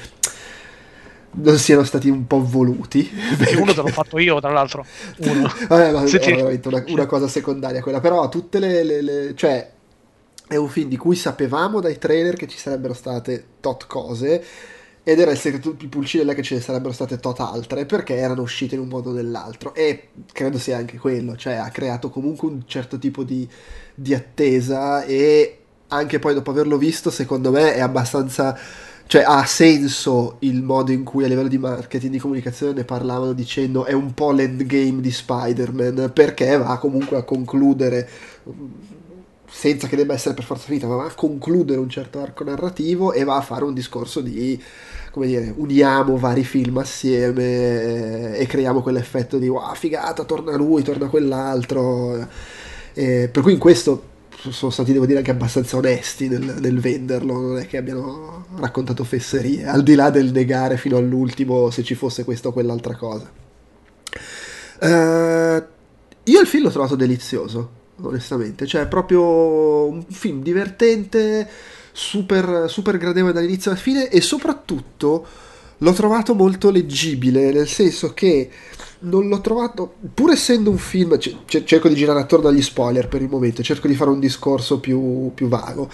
non 1.39 1.57
siano 1.57 1.83
stati 1.83 2.09
un 2.09 2.25
po' 2.25 2.43
voluti. 2.43 3.09
E 3.43 3.55
uno 3.55 3.73
te 3.73 3.81
l'ho 3.81 3.89
fatto 3.89 4.17
io, 4.19 4.39
tra 4.39 4.51
l'altro. 4.51 4.87
Uno. 5.17 5.47
Vabbè, 5.67 5.91
ma 5.91 6.01
Sì, 6.03 6.17
sì. 6.21 6.31
una, 6.65 6.83
una 6.87 7.05
cosa 7.05 7.27
secondaria 7.27 7.81
quella, 7.81 7.99
però 7.99 8.27
tutte 8.29 8.59
le, 8.59 8.83
le- 8.83 9.01
le- 9.01 9.35
cioè 9.35 9.71
è 10.47 10.55
un 10.55 10.69
film 10.69 10.89
di 10.89 10.97
cui 10.97 11.15
sapevamo 11.15 11.79
dai 11.81 11.97
trailer 11.97 12.35
che 12.35 12.47
ci 12.47 12.57
sarebbero 12.57 12.93
state 12.93 13.45
tot 13.59 13.85
cose 13.87 14.43
ed 15.03 15.19
era 15.19 15.31
il 15.31 15.37
segreto 15.37 15.71
di 15.71 15.87
Pulcinella 15.87 16.33
che 16.33 16.41
ce 16.41 16.55
ne 16.55 16.61
sarebbero 16.61 16.93
state 16.93 17.17
tot 17.19 17.39
altre 17.39 17.85
perché 17.85 18.15
erano 18.15 18.41
uscite 18.41 18.75
in 18.75 18.81
un 18.81 18.87
modo 18.89 19.09
o 19.11 19.13
nell'altro 19.13 19.73
e 19.73 20.09
credo 20.31 20.57
sia 20.57 20.77
anche 20.77 20.97
quello, 20.97 21.35
cioè 21.35 21.53
ha 21.55 21.69
creato 21.69 22.09
comunque 22.09 22.47
un 22.47 22.63
certo 22.65 22.97
tipo 22.97 23.23
di, 23.23 23.47
di 23.99 24.13
attesa 24.13 25.03
e 25.03 25.57
anche 25.87 26.19
poi 26.19 26.35
dopo 26.35 26.51
averlo 26.51 26.77
visto 26.77 27.09
secondo 27.09 27.49
me 27.49 27.73
è 27.73 27.79
abbastanza 27.79 28.55
cioè 29.07 29.23
ha 29.25 29.43
senso 29.45 30.35
il 30.39 30.61
modo 30.61 30.91
in 30.91 31.03
cui 31.03 31.23
a 31.23 31.27
livello 31.27 31.47
di 31.47 31.57
marketing 31.57 32.11
di 32.11 32.19
comunicazione 32.19 32.73
ne 32.73 32.83
parlavano 32.83 33.33
dicendo 33.33 33.85
è 33.85 33.93
un 33.93 34.13
po' 34.13 34.31
l'endgame 34.31 35.01
di 35.01 35.11
Spider-Man 35.11 36.11
perché 36.13 36.57
va 36.57 36.77
comunque 36.77 37.17
a 37.17 37.23
concludere 37.23 38.07
senza 39.49 39.87
che 39.87 39.95
debba 39.95 40.13
essere 40.13 40.35
per 40.35 40.43
forza 40.43 40.65
finita, 40.65 40.87
ma 40.87 40.97
va 40.97 41.05
a 41.05 41.13
concludere 41.15 41.79
un 41.79 41.89
certo 41.89 42.19
arco 42.19 42.43
narrativo 42.43 43.13
e 43.13 43.23
va 43.23 43.37
a 43.37 43.41
fare 43.41 43.63
un 43.63 43.73
discorso 43.73 44.21
di 44.21 44.61
come 45.09 45.25
dire, 45.25 45.51
uniamo 45.55 46.17
vari 46.17 46.43
film 46.43 46.77
assieme 46.77 48.35
e 48.37 48.45
creiamo 48.45 48.81
quell'effetto 48.83 49.39
di 49.39 49.47
wow, 49.47 49.73
figata, 49.73 50.25
torna 50.25 50.55
lui, 50.55 50.83
torna 50.83 51.07
quell'altro. 51.07 52.27
Eh, 52.97 53.29
per 53.31 53.43
cui 53.43 53.53
in 53.53 53.59
questo 53.59 54.15
sono 54.49 54.71
stati, 54.71 54.91
devo 54.91 55.05
dire, 55.05 55.19
anche 55.19 55.29
abbastanza 55.29 55.77
onesti 55.77 56.27
nel, 56.27 56.57
nel 56.59 56.79
venderlo, 56.79 57.39
non 57.39 57.59
è 57.59 57.67
che 57.67 57.77
abbiano 57.77 58.47
raccontato 58.55 59.03
fesserie, 59.03 59.65
al 59.65 59.83
di 59.83 59.93
là 59.93 60.09
del 60.09 60.31
negare 60.31 60.77
fino 60.77 60.97
all'ultimo 60.97 61.69
se 61.69 61.83
ci 61.83 61.93
fosse 61.93 62.23
questa 62.23 62.47
o 62.47 62.53
quell'altra 62.53 62.95
cosa. 62.95 63.31
Eh, 64.79 65.63
io 66.23 66.41
il 66.41 66.47
film 66.47 66.63
l'ho 66.63 66.71
trovato 66.71 66.95
delizioso, 66.95 67.69
onestamente, 68.01 68.65
cioè 68.65 68.81
è 68.81 68.87
proprio 68.87 69.85
un 69.85 70.03
film 70.09 70.41
divertente, 70.41 71.47
super, 71.91 72.65
super 72.67 72.97
gradevole 72.97 73.31
dall'inizio 73.33 73.69
alla 73.69 73.79
fine 73.79 74.09
e 74.09 74.21
soprattutto 74.21 75.27
l'ho 75.77 75.93
trovato 75.93 76.33
molto 76.33 76.71
leggibile, 76.71 77.51
nel 77.51 77.67
senso 77.67 78.11
che 78.15 78.49
non 78.99 79.27
l'ho 79.27 79.41
trovato, 79.41 79.93
pur 80.13 80.31
essendo 80.31 80.69
un 80.69 80.77
film, 80.77 81.17
c- 81.17 81.63
cerco 81.63 81.87
di 81.87 81.95
girare 81.95 82.19
attorno 82.19 82.47
agli 82.47 82.61
spoiler 82.61 83.07
per 83.07 83.21
il 83.21 83.29
momento, 83.29 83.61
cerco 83.63 83.87
di 83.87 83.95
fare 83.95 84.09
un 84.09 84.19
discorso 84.19 84.79
più, 84.79 85.31
più 85.33 85.47
vago. 85.47 85.89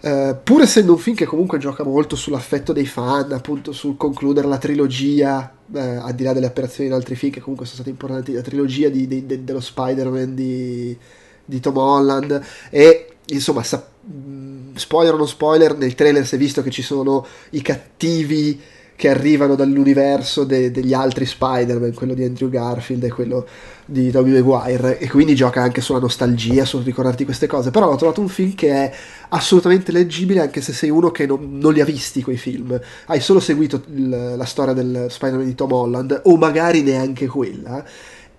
Eh, 0.00 0.36
pur 0.42 0.60
essendo 0.62 0.92
un 0.92 0.98
film 0.98 1.16
che 1.16 1.24
comunque 1.24 1.58
gioca 1.58 1.82
molto 1.82 2.14
sull'affetto 2.16 2.72
dei 2.72 2.86
fan, 2.86 3.32
appunto 3.32 3.72
sul 3.72 3.96
concludere 3.96 4.46
la 4.46 4.58
trilogia, 4.58 5.52
eh, 5.74 5.80
al 5.80 6.14
di 6.14 6.22
là 6.24 6.32
delle 6.32 6.46
apparizioni 6.46 6.88
in 6.88 6.94
altri 6.94 7.14
film 7.16 7.32
che 7.32 7.40
comunque 7.40 7.64
sono 7.66 7.76
stati 7.82 7.90
importanti, 7.90 8.32
la 8.32 8.42
trilogia 8.42 8.88
di- 8.88 9.06
di- 9.06 9.26
de- 9.26 9.44
dello 9.44 9.60
Spider-Man 9.60 10.34
di, 10.34 10.96
di 11.44 11.60
Tom 11.60 11.76
Holland 11.76 12.40
e 12.70 13.08
insomma, 13.26 13.62
sa- 13.62 13.86
mh, 14.02 14.74
spoiler 14.76 15.14
o 15.14 15.16
non 15.16 15.28
spoiler, 15.28 15.76
nel 15.76 15.94
trailer 15.94 16.26
si 16.26 16.34
è 16.34 16.38
visto 16.38 16.62
che 16.62 16.70
ci 16.70 16.82
sono 16.82 17.26
i 17.50 17.62
cattivi 17.62 18.60
che 18.96 19.08
arrivano 19.08 19.54
dall'universo 19.54 20.44
de- 20.44 20.70
degli 20.70 20.92
altri 20.92 21.26
Spider-Man, 21.26 21.94
quello 21.94 22.14
di 22.14 22.24
Andrew 22.24 22.48
Garfield 22.48 23.04
e 23.04 23.10
quello 23.10 23.46
di 23.84 24.10
Tobey 24.10 24.32
Maguire, 24.32 24.98
e 24.98 25.08
quindi 25.08 25.34
gioca 25.34 25.62
anche 25.62 25.80
sulla 25.80 25.98
nostalgia, 25.98 26.64
sul 26.64 26.82
ricordarti 26.82 27.24
queste 27.24 27.46
cose. 27.46 27.70
Però 27.70 27.90
ho 27.90 27.96
trovato 27.96 28.20
un 28.20 28.28
film 28.28 28.54
che 28.54 28.70
è 28.70 28.92
assolutamente 29.30 29.92
leggibile, 29.92 30.40
anche 30.40 30.60
se 30.60 30.72
sei 30.72 30.90
uno 30.90 31.10
che 31.10 31.26
non, 31.26 31.58
non 31.58 31.72
li 31.72 31.80
ha 31.80 31.84
visti 31.84 32.22
quei 32.22 32.36
film. 32.36 32.78
Hai 33.06 33.20
solo 33.20 33.40
seguito 33.40 33.82
il, 33.94 34.34
la 34.36 34.44
storia 34.44 34.72
del 34.72 35.06
Spider-Man 35.08 35.46
di 35.46 35.54
Tom 35.54 35.72
Holland, 35.72 36.20
o 36.24 36.36
magari 36.36 36.82
neanche 36.82 37.26
quella 37.26 37.84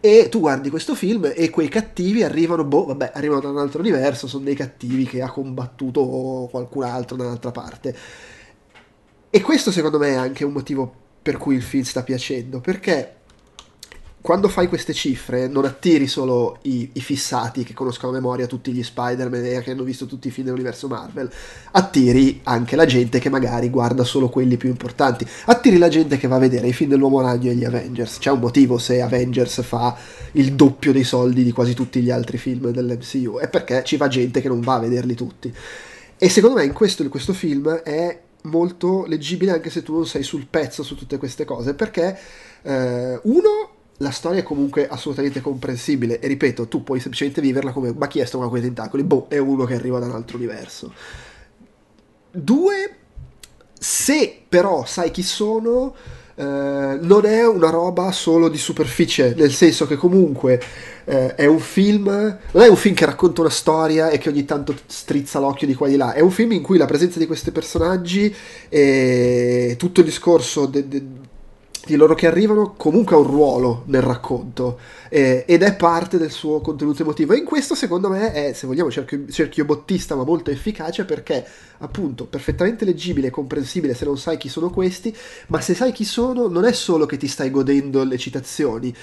e 0.06 0.30
tu 0.30 0.40
guardi 0.40 0.70
questo 0.70 0.94
film 0.94 1.32
e 1.34 1.50
quei 1.50 1.68
cattivi 1.68 2.22
arrivano, 2.22 2.64
boh, 2.64 2.86
vabbè, 2.86 3.14
arrivano 3.16 3.42
da 3.42 3.50
un 3.50 3.58
altro 3.58 3.80
universo, 3.80 4.28
sono 4.28 4.44
dei 4.44 4.54
cattivi 4.54 5.04
che 5.06 5.24
ha 5.24 5.32
combattuto 5.32 6.48
qualcun 6.52 6.84
altro 6.84 7.18
da 7.18 7.24
un'altra 7.24 7.50
parte. 7.50 7.96
E 9.36 9.42
questo 9.42 9.70
secondo 9.70 10.00
me 10.00 10.12
è 10.12 10.14
anche 10.14 10.46
un 10.46 10.54
motivo 10.54 10.90
per 11.22 11.36
cui 11.36 11.56
il 11.56 11.62
film 11.62 11.84
sta 11.84 12.04
piacendo, 12.04 12.62
perché 12.62 13.16
quando 14.22 14.48
fai 14.48 14.70
queste 14.70 14.94
cifre 14.94 15.50
non 15.50 15.66
attiri 15.66 16.08
solo 16.08 16.60
i, 16.62 16.92
i, 16.94 17.02
fissati 17.02 17.66
che 17.66 17.74
conoscono 17.74 18.14
a 18.14 18.16
memoria 18.16 18.48
tutti 18.48 18.72
gli 18.72 18.82
Spider-Man 18.82 19.44
e 19.44 19.62
che 19.62 19.72
hanno 19.72 19.84
visto 19.84 20.06
tutti 20.06 20.30
i 20.30 20.32
film 20.32 20.46
dell'universo 20.46 20.88
Marvel, 20.88 21.30
attiri 21.72 22.40
anche 22.44 22.78
la 22.78 22.86
gente 22.86 23.20
che 23.20 23.28
magari 23.28 23.70
guarda 23.70 24.06
solo 24.06 24.30
quelli 24.30 24.56
più 24.56 24.70
importanti, 24.70 25.28
attiri 25.48 25.80
la 25.80 25.90
gente 25.90 26.16
che 26.16 26.30
va 26.30 26.38
a 26.38 26.40
vedere 26.40 26.68
i 26.68 26.74
film 26.74 26.92
dell'Uomo 26.92 27.20
Ragno 27.20 27.52
e 27.52 27.56
gli 27.56 27.66
Avengers. 27.66 28.20
C'è 28.20 28.32
un 28.32 28.40
motivo 28.40 28.78
se 28.78 29.02
Avengers 29.02 29.64
fa 29.64 29.98
il 30.32 30.54
doppio 30.54 30.94
dei 30.94 31.04
soldi 31.04 31.44
di 31.44 31.52
quasi 31.52 31.74
tutti 31.74 32.02
gli 32.02 32.10
altri 32.10 32.38
film 32.38 32.70
dell'MCU, 32.70 33.40
è 33.40 33.50
perché 33.50 33.84
ci 33.84 33.98
va 33.98 34.08
gente 34.08 34.40
che 34.40 34.48
non 34.48 34.62
va 34.62 34.76
a 34.76 34.80
vederli 34.80 35.14
tutti. 35.14 35.54
E 36.18 36.30
secondo 36.30 36.56
me 36.56 36.64
in 36.64 36.72
questo, 36.72 37.06
questo 37.10 37.34
film 37.34 37.70
è 37.70 38.22
molto 38.46 39.06
leggibile 39.06 39.52
anche 39.52 39.70
se 39.70 39.84
tu 39.84 40.04
sei 40.04 40.24
sul 40.24 40.48
pezzo 40.48 40.84
su 40.84 40.96
tutte 40.96 41.18
queste 41.18 41.46
cose, 41.46 41.74
perché 41.74 42.18
eh, 42.62 43.20
uno 43.24 43.70
la 44.00 44.12
storia 44.12 44.42
è 44.42 44.44
comunque 44.44 44.88
assolutamente 44.88 45.40
comprensibile 45.40 46.20
e 46.20 46.28
ripeto, 46.28 46.68
tu 46.68 46.84
puoi 46.84 47.00
semplicemente 47.00 47.42
viverla 47.42 47.72
come 47.72 47.94
ma 47.94 48.08
chi 48.08 48.20
è 48.20 48.26
sto 48.26 48.40
con 48.40 48.50
quei 48.50 48.62
tentacoli? 48.62 49.04
Boh, 49.04 49.28
è 49.30 49.38
uno 49.38 49.66
che 49.66 49.76
arriva 49.76 50.00
da 50.00 50.06
un 50.08 50.14
altro 50.14 50.38
universo. 50.38 50.94
Due, 52.32 52.96
se 53.74 54.42
però 54.50 54.86
sai 54.86 55.12
chi 55.12 55.24
sono, 55.24 55.96
eh, 56.38 56.98
non 57.02 57.26
è 57.26 57.48
una 57.48 57.70
roba 57.70 58.12
solo 58.12 58.50
di 58.50 58.58
superficie, 58.58 59.34
nel 59.38 59.52
senso 59.52 59.88
che 59.88 59.96
comunque 59.96 60.62
eh, 61.06 61.36
è 61.36 61.46
un 61.46 61.60
film, 61.60 62.08
non 62.52 62.64
è 62.64 62.68
un 62.68 62.76
film 62.76 62.94
che 62.94 63.06
racconta 63.06 63.42
una 63.42 63.50
storia 63.50 64.10
e 64.10 64.18
che 64.18 64.30
ogni 64.30 64.44
tanto 64.44 64.76
strizza 64.86 65.40
l'occhio 65.40 65.66
di 65.66 65.74
qua 65.76 65.88
e 65.88 65.92
di 65.92 65.98
là, 65.98 66.14
è 66.14 66.20
un 66.20 66.32
film 66.32 66.52
in 66.52 66.62
cui 66.62 66.78
la 66.78 66.86
presenza 66.86 67.20
di 67.20 67.26
questi 67.26 67.52
personaggi 67.52 68.34
e 68.68 69.76
tutto 69.78 70.02
il 70.02 70.06
discorso 70.06 70.66
de- 70.66 70.88
de- 70.88 71.04
di 71.86 71.96
loro 71.96 72.16
che 72.16 72.28
arrivano 72.28 72.74
comunque 72.76 73.16
ha 73.16 73.20
un 73.20 73.28
ruolo 73.28 73.84
nel 73.88 74.02
racconto 74.02 74.80
eh, 75.10 75.46
ed 75.48 75.62
è 75.62 75.76
parte 75.76 76.18
del 76.18 76.32
suo 76.32 76.62
contenuto 76.62 77.04
emotivo. 77.04 77.34
E 77.34 77.38
in 77.38 77.46
questo 77.46 77.76
secondo 77.76 78.10
me 78.10 78.32
è 78.32 78.54
se 78.54 78.68
vogliamo 78.68 78.90
cerchio, 78.90 79.26
cerchio 79.30 79.66
bottista 79.66 80.16
ma 80.16 80.24
molto 80.24 80.52
efficace 80.52 81.06
perché 81.06 81.46
appunto 81.80 82.26
perfettamente 82.26 82.86
leggibile 82.86 83.28
e 83.28 83.32
comprensibile 83.32 83.94
se 83.94 84.06
non 84.06 84.18
sai 84.18 84.38
chi 84.38 84.50
sono 84.50 84.70
questi 84.70 85.16
ma 85.48 85.60
se 85.62 85.74
sai 85.76 85.92
chi 85.92 86.06
sono 86.06 86.48
non 86.48 86.66
è 86.66 86.72
solo 86.72 87.06
che 87.06 87.18
ti 87.18 87.28
stai 87.28 87.52
godendo 87.52 88.04
le 88.04 88.18
citazioni. 88.18 88.94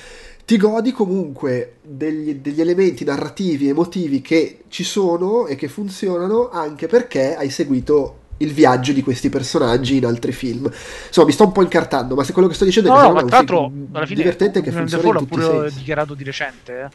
Ti 0.45 0.57
godi 0.57 0.91
comunque 0.91 1.77
degli, 1.83 2.35
degli, 2.37 2.61
elementi 2.61 3.05
narrativi, 3.05 3.69
emotivi 3.69 4.21
che 4.21 4.65
ci 4.69 4.83
sono 4.83 5.47
e 5.47 5.55
che 5.55 5.69
funzionano 5.69 6.51
anche 6.51 6.89
perché 6.89 7.37
hai 7.37 7.49
seguito 7.49 8.22
il 8.43 8.53
viaggio 8.53 8.93
di 8.93 9.03
questi 9.03 9.29
personaggi 9.29 9.97
in 9.97 10.07
altri 10.07 10.33
film. 10.33 10.71
Insomma, 11.07 11.27
mi 11.27 11.33
sto 11.33 11.45
un 11.45 11.53
po' 11.53 11.63
incartando, 11.63 12.15
ma 12.15 12.25
se 12.25 12.33
quello 12.33 12.49
che 12.49 12.55
sto 12.55 12.65
dicendo 12.65 12.91
no, 12.91 12.99
è 12.99 13.03
no, 13.03 13.13
ma 13.13 13.23
tra 13.23 13.37
l'altro 13.37 13.73
alla 13.93 14.07
fine 14.07 14.23
divertente 14.23 14.61
che 14.61 14.71
funziona 14.71 15.09
in 15.09 15.27
tutti 15.27 15.41
pure 15.41 15.71
dichiarato 15.73 16.15
di 16.15 16.25
recente 16.25 16.81
eh, 16.81 16.89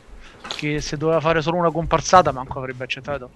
che 0.47 0.81
se 0.81 0.97
doveva 0.97 1.19
fare 1.19 1.41
solo 1.41 1.57
una 1.57 1.71
comparsata 1.71 2.31
manco 2.31 2.59
avrebbe 2.59 2.83
accettato. 2.83 3.29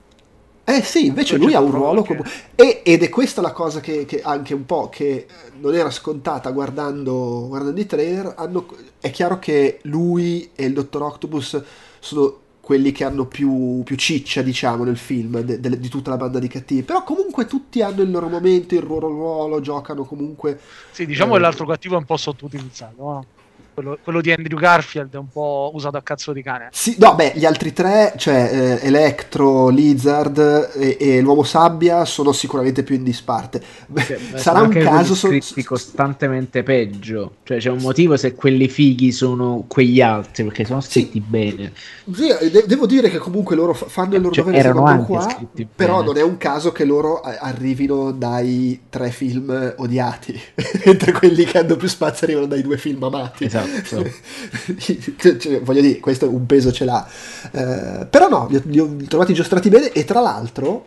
Eh 0.64 0.84
sì, 0.84 1.08
invece 1.08 1.38
lui 1.38 1.54
ha 1.56 1.60
un 1.60 1.72
ruolo 1.72 2.04
come... 2.04 2.22
e, 2.56 2.82
ed 2.86 3.02
è 3.02 3.10
questa 3.10 3.42
la 3.42 3.52
cosa 3.52 3.80
che, 3.80 4.06
che, 4.06 4.22
anche 4.22 4.54
un 4.54 4.66
po' 4.66 4.90
che 4.90 5.26
non 5.60 5.74
era 5.74 5.90
scontata 5.90 6.52
guardando, 6.52 7.48
guardando 7.48 7.80
i 7.80 7.86
trailer. 7.86 8.34
Hanno, 8.38 8.68
è 9.00 9.10
chiaro 9.10 9.40
che 9.40 9.80
lui 9.84 10.52
e 10.56 10.66
il 10.66 10.74
Dottor 10.74 11.02
Octopus 11.02 11.62
sono 12.00 12.41
quelli 12.62 12.92
che 12.92 13.04
hanno 13.04 13.26
più, 13.26 13.82
più 13.84 13.96
ciccia, 13.96 14.42
diciamo, 14.42 14.84
nel 14.84 14.98
film 14.98 15.42
de, 15.42 15.60
de, 15.60 15.80
di 15.80 15.90
tutta 15.90 16.12
la 16.12 16.18
banda 16.18 16.40
di 16.40 16.48
cattivi. 16.48 16.84
Però 16.84 17.04
comunque 17.04 17.46
tutti 17.46 17.82
hanno 17.82 18.04
il 18.04 18.12
loro 18.12 18.30
momento, 18.30 18.76
il 18.76 18.86
loro 18.86 19.08
ruolo, 19.08 19.60
giocano 19.60 20.04
comunque. 20.06 20.60
Sì, 20.92 21.06
diciamo 21.06 21.32
eh, 21.32 21.36
che 21.36 21.42
l'altro 21.42 21.66
cattivo 21.66 21.96
è 21.96 21.98
un 21.98 22.06
po' 22.06 22.18
sottoutilizzato. 22.18 23.04
No? 23.04 23.26
Quello, 23.74 23.98
quello, 24.04 24.22
di 24.22 24.32
Andrew 24.32 24.58
Garfield 24.58 25.14
è 25.14 25.18
un 25.18 25.30
po' 25.30 25.72
usato 25.74 25.98
a 25.98 26.02
cazzo 26.02 26.34
di 26.34 26.42
cane. 26.42 26.68
Sì, 26.72 26.96
no, 27.00 27.16
beh, 27.16 27.34
gli 27.36 27.46
altri 27.46 27.72
tre, 27.72 28.14
cioè 28.18 28.80
eh, 28.82 28.88
Electro, 28.88 29.70
Lizard 29.70 30.72
e, 30.76 30.98
e, 31.00 31.22
l'Uomo 31.22 31.44
Sabbia, 31.44 32.04
sono 32.04 32.34
sicuramente 32.34 32.84
più 32.84 32.96
in 32.96 33.04
disparte. 33.04 33.62
Cioè, 33.94 34.20
Sarà 34.36 34.62
un 34.62 34.70
caso. 34.70 35.16
Sono 35.16 35.40
scritti 35.40 35.64
costantemente 35.64 36.64
peggio. 36.64 37.36
Cioè, 37.44 37.60
c'è 37.60 37.70
un 37.70 37.80
motivo 37.80 38.18
se 38.18 38.34
quelli 38.34 38.68
fighi 38.68 39.12
sono 39.12 39.64
quegli 39.68 40.02
altri, 40.02 40.44
perché 40.44 40.66
sono 40.66 40.82
scritti 40.82 41.20
sì. 41.20 41.24
bene. 41.26 41.72
Sì, 42.14 42.28
de- 42.52 42.66
devo 42.68 42.86
dire 42.86 43.10
che 43.10 43.20
comunque 43.20 43.56
loro 43.56 43.74
fanno 43.74 44.16
il 44.16 44.22
loro 44.22 44.34
cioè, 44.34 44.44
dovere 44.44 44.64
erano 44.64 44.86
anche 44.86 45.06
qua, 45.06 45.40
però 45.76 46.00
bene. 46.00 46.06
non 46.06 46.18
è 46.18 46.22
un 46.24 46.38
caso 46.38 46.72
che 46.72 46.84
loro 46.84 47.22
arrivino 47.22 48.12
dai 48.12 48.82
tre 48.90 49.12
film 49.12 49.76
odiati, 49.78 50.40
mentre 50.86 51.12
quelli 51.14 51.46
che 51.46 51.60
hanno 51.60 51.76
più 51.76 51.88
spazio 51.88 52.28
arrivano 52.28 52.48
dai 52.48 52.62
due 52.62 52.78
film 52.78 53.04
amati. 53.04 53.46
Esatto. 53.46 53.61
cioè, 55.38 55.62
voglio 55.62 55.82
dire, 55.82 56.00
questo 56.00 56.30
un 56.30 56.46
peso 56.46 56.72
ce 56.72 56.86
l'ha. 56.86 57.08
Eh, 57.52 58.06
però 58.06 58.30
no, 58.30 58.48
li 58.50 58.58
ho, 58.58 58.62
li 58.66 58.80
ho 58.80 58.96
trovati 59.08 59.34
giostrati 59.34 59.70
bene 59.70 59.92
e 59.92 60.04
tra 60.06 60.20
l'altro 60.20 60.86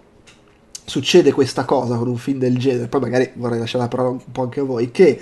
succede 0.85 1.33
questa 1.33 1.65
cosa 1.65 1.97
con 1.97 2.09
un 2.09 2.17
film 2.17 2.39
del 2.39 2.59
genere, 2.59 2.89
poi 2.89 3.01
magari 3.01 3.31
vorrei 3.35 3.59
lasciare 3.59 3.85
la 3.85 3.89
parola 3.89 4.11
un 4.11 4.21
po' 4.31 4.43
anche 4.43 4.61
a 4.61 4.65
voi, 4.65 4.91
che 4.91 5.21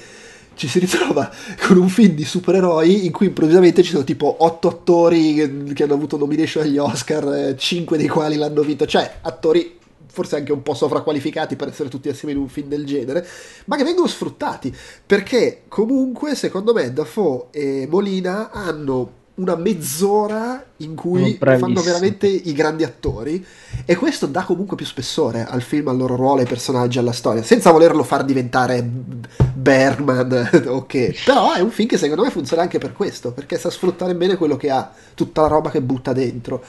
ci 0.55 0.69
si 0.69 0.79
ritrova 0.79 1.31
con 1.67 1.77
un 1.79 1.89
film 1.89 2.15
di 2.15 2.25
supereroi 2.25 3.07
in 3.07 3.13
cui 3.13 3.27
improvvisamente 3.27 3.83
ci 3.83 3.91
sono 3.91 4.05
tipo 4.05 4.37
otto 4.41 4.69
attori 4.69 5.35
che, 5.35 5.73
che 5.73 5.83
hanno 5.85 5.95
avuto 5.95 6.17
nomination 6.17 6.65
agli 6.65 6.79
Oscar, 6.79 7.33
eh, 7.33 7.57
cinque 7.57 7.97
dei 7.97 8.09
quali 8.09 8.37
l'hanno 8.37 8.63
vinto, 8.63 8.87
cioè 8.87 9.19
attori 9.23 9.79
forse 10.13 10.37
anche 10.37 10.53
un 10.53 10.63
po' 10.63 10.75
sovraqualificati 10.75 11.57
per 11.57 11.69
essere 11.69 11.89
tutti 11.89 12.11
assieme 12.11 12.35
in 12.35 12.41
un 12.41 12.49
film 12.49 12.69
del 12.69 12.85
genere, 12.85 13.27
ma 13.65 13.77
che 13.77 13.85
vengono 13.85 14.07
sfruttati, 14.07 14.75
perché 15.07 15.63
comunque 15.69 16.35
secondo 16.35 16.75
me 16.75 16.93
Dafoe 16.93 17.47
e 17.51 17.87
Molina 17.89 18.51
hanno 18.51 19.21
una 19.35 19.57
mezz'ora 19.57 20.63
in 20.79 20.95
cui 20.95 21.39
fanno 21.41 21.81
veramente 21.81 22.27
i 22.27 22.53
grandi 22.53 22.85
attori 22.85 23.45
e 23.87 23.97
questo 23.97 24.27
dà 24.27 24.45
comunque 24.45 24.77
più 24.77 24.85
spessore 24.85 25.47
al 25.47 25.63
film, 25.63 25.89
al 25.89 25.97
loro 25.97 26.17
ruolo, 26.17 26.41
ai 26.41 26.47
personaggi, 26.47 26.99
alla 26.99 27.13
storia, 27.13 27.43
senza 27.43 27.71
volerlo 27.71 28.03
far 28.03 28.25
diventare 28.25 28.83
Bergman, 28.83 30.51
ok, 30.69 31.25
però 31.25 31.55
è 31.55 31.61
un 31.61 31.71
film 31.71 31.89
che 31.89 31.97
secondo 31.97 32.23
me 32.23 32.31
funziona 32.31 32.63
anche 32.63 32.79
per 32.79 32.93
questo, 32.93 33.33
perché 33.33 33.59
sa 33.59 33.71
sfruttare 33.71 34.15
bene 34.15 34.37
quello 34.37 34.59
che 34.59 34.69
ha, 34.69 34.93
tutta 35.15 35.41
la 35.41 35.49
roba 35.49 35.71
che 35.71 35.81
butta 35.81 36.13
dentro, 36.13 36.63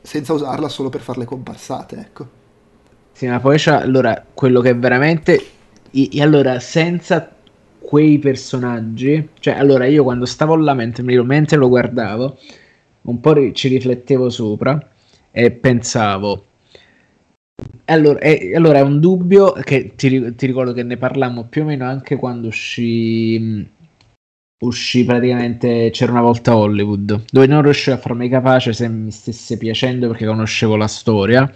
senza 0.00 0.32
usarla 0.32 0.68
solo 0.68 0.90
per 0.90 1.00
fare 1.00 1.18
le 1.18 1.24
comparsate, 1.24 1.96
ecco. 1.96 2.42
Sì, 3.14 3.28
ma 3.28 3.38
poi 3.38 3.58
c'è 3.58 3.72
allora 3.72 4.24
quello 4.34 4.60
che 4.60 4.74
veramente. 4.74 5.40
E, 5.92 6.20
allora, 6.20 6.58
senza 6.58 7.30
quei 7.78 8.18
personaggi, 8.18 9.28
cioè, 9.38 9.54
allora 9.54 9.86
io 9.86 10.02
quando 10.02 10.24
stavo 10.24 10.56
là 10.56 10.74
mentre, 10.74 11.04
mentre 11.22 11.56
lo 11.56 11.68
guardavo, 11.68 12.38
un 13.02 13.20
po' 13.20 13.52
ci 13.52 13.68
riflettevo 13.68 14.28
sopra 14.30 14.90
e 15.30 15.52
pensavo. 15.52 16.44
Allora, 17.84 18.18
è, 18.18 18.52
allora, 18.54 18.78
è 18.78 18.82
un 18.82 18.98
dubbio 18.98 19.52
che 19.52 19.94
ti, 19.94 20.34
ti, 20.34 20.46
ricordo 20.46 20.72
che 20.72 20.82
ne 20.82 20.96
parlammo 20.96 21.44
più 21.44 21.62
o 21.62 21.66
meno 21.66 21.84
anche 21.84 22.16
quando 22.16 22.48
uscì, 22.48 23.64
uscì 24.64 25.04
praticamente 25.04 25.90
C'era 25.92 26.10
una 26.10 26.22
volta 26.22 26.56
Hollywood, 26.56 27.26
dove 27.30 27.46
non 27.46 27.62
riuscivo 27.62 27.94
a 27.94 27.98
farmi 28.00 28.28
capace 28.28 28.72
se 28.72 28.88
mi 28.88 29.12
stesse 29.12 29.56
piacendo 29.56 30.08
perché 30.08 30.26
conoscevo 30.26 30.74
la 30.76 30.88
storia 30.88 31.48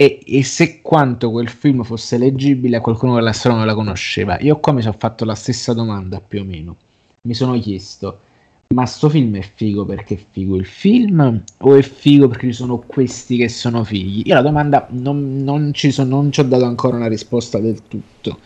e, 0.00 0.20
e, 0.24 0.44
se 0.44 0.80
quanto 0.80 1.28
quel 1.32 1.48
film 1.48 1.82
fosse 1.82 2.18
leggibile 2.18 2.76
a 2.76 2.80
qualcuno 2.80 3.16
che 3.16 3.20
la 3.20 3.32
storia 3.32 3.58
non 3.58 3.66
la 3.66 3.74
conosceva. 3.74 4.38
Io 4.38 4.60
qua 4.60 4.72
mi 4.72 4.80
sono 4.80 4.94
fatto 4.96 5.24
la 5.24 5.34
stessa 5.34 5.72
domanda 5.72 6.20
più 6.20 6.40
o 6.40 6.44
meno. 6.44 6.76
Mi 7.22 7.34
sono 7.34 7.58
chiesto, 7.58 8.20
ma 8.68 8.86
sto 8.86 9.08
film 9.08 9.34
è 9.36 9.40
figo 9.40 9.84
perché 9.84 10.14
è 10.14 10.24
figo 10.30 10.54
il 10.54 10.66
film 10.66 11.42
o 11.58 11.74
è 11.74 11.82
figo 11.82 12.28
perché 12.28 12.46
ci 12.46 12.52
sono 12.52 12.78
questi 12.78 13.38
che 13.38 13.48
sono 13.48 13.82
fighi? 13.82 14.28
Io 14.28 14.34
la 14.34 14.42
domanda 14.42 14.86
non, 14.90 15.42
non, 15.42 15.74
ci, 15.74 15.90
sono, 15.90 16.14
non 16.14 16.30
ci 16.30 16.38
ho 16.38 16.44
dato 16.44 16.64
ancora 16.64 16.96
una 16.96 17.08
risposta 17.08 17.58
del 17.58 17.82
tutto. 17.88 18.38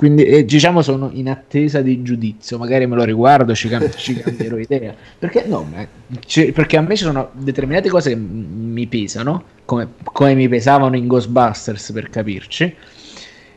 Quindi 0.00 0.24
eh, 0.24 0.46
diciamo 0.46 0.80
sono 0.80 1.10
in 1.12 1.28
attesa 1.28 1.82
di 1.82 2.00
giudizio, 2.00 2.56
magari 2.56 2.86
me 2.86 2.96
lo 2.96 3.04
riguardo, 3.04 3.54
ci, 3.54 3.68
cam- 3.68 3.94
ci 3.94 4.14
cambierò 4.18 4.56
idea. 4.56 4.94
Perché 5.18 5.44
no, 5.46 5.70
c- 6.26 6.52
perché 6.52 6.78
a 6.78 6.80
me 6.80 6.96
ci 6.96 7.04
sono 7.04 7.28
determinate 7.34 7.90
cose 7.90 8.08
che 8.08 8.16
m- 8.16 8.72
mi 8.72 8.86
pesano, 8.86 9.44
come, 9.66 9.88
come 10.02 10.32
mi 10.32 10.48
pesavano 10.48 10.96
in 10.96 11.06
Ghostbusters 11.06 11.92
per 11.92 12.08
capirci. 12.08 12.74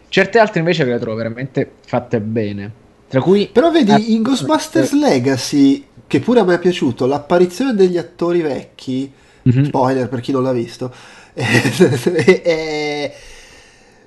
Certe 0.10 0.38
altre 0.38 0.60
invece 0.60 0.84
le 0.84 1.00
trovo 1.00 1.16
veramente 1.16 1.76
fatte 1.86 2.20
bene. 2.20 2.72
Tra 3.08 3.22
cui... 3.22 3.48
Però 3.50 3.72
vedi, 3.72 4.14
in 4.14 4.22
Ghostbusters 4.22 4.92
Legacy, 5.00 5.86
che 6.06 6.20
pure 6.20 6.42
a 6.42 6.44
me 6.44 6.56
è 6.56 6.60
piaciuto, 6.60 7.06
l'apparizione 7.06 7.74
degli 7.74 7.98
attori 7.98 8.42
vecchi, 8.42 9.10
mm-hmm. 9.48 9.64
spoiler 9.64 10.10
per 10.10 10.20
chi 10.20 10.34
non 10.34 10.44
l'ha 10.44 10.52
visto, 10.52 10.94
è, 11.34 13.16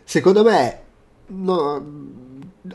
secondo 0.05 0.45
me 0.45 0.81
no, 1.29 1.83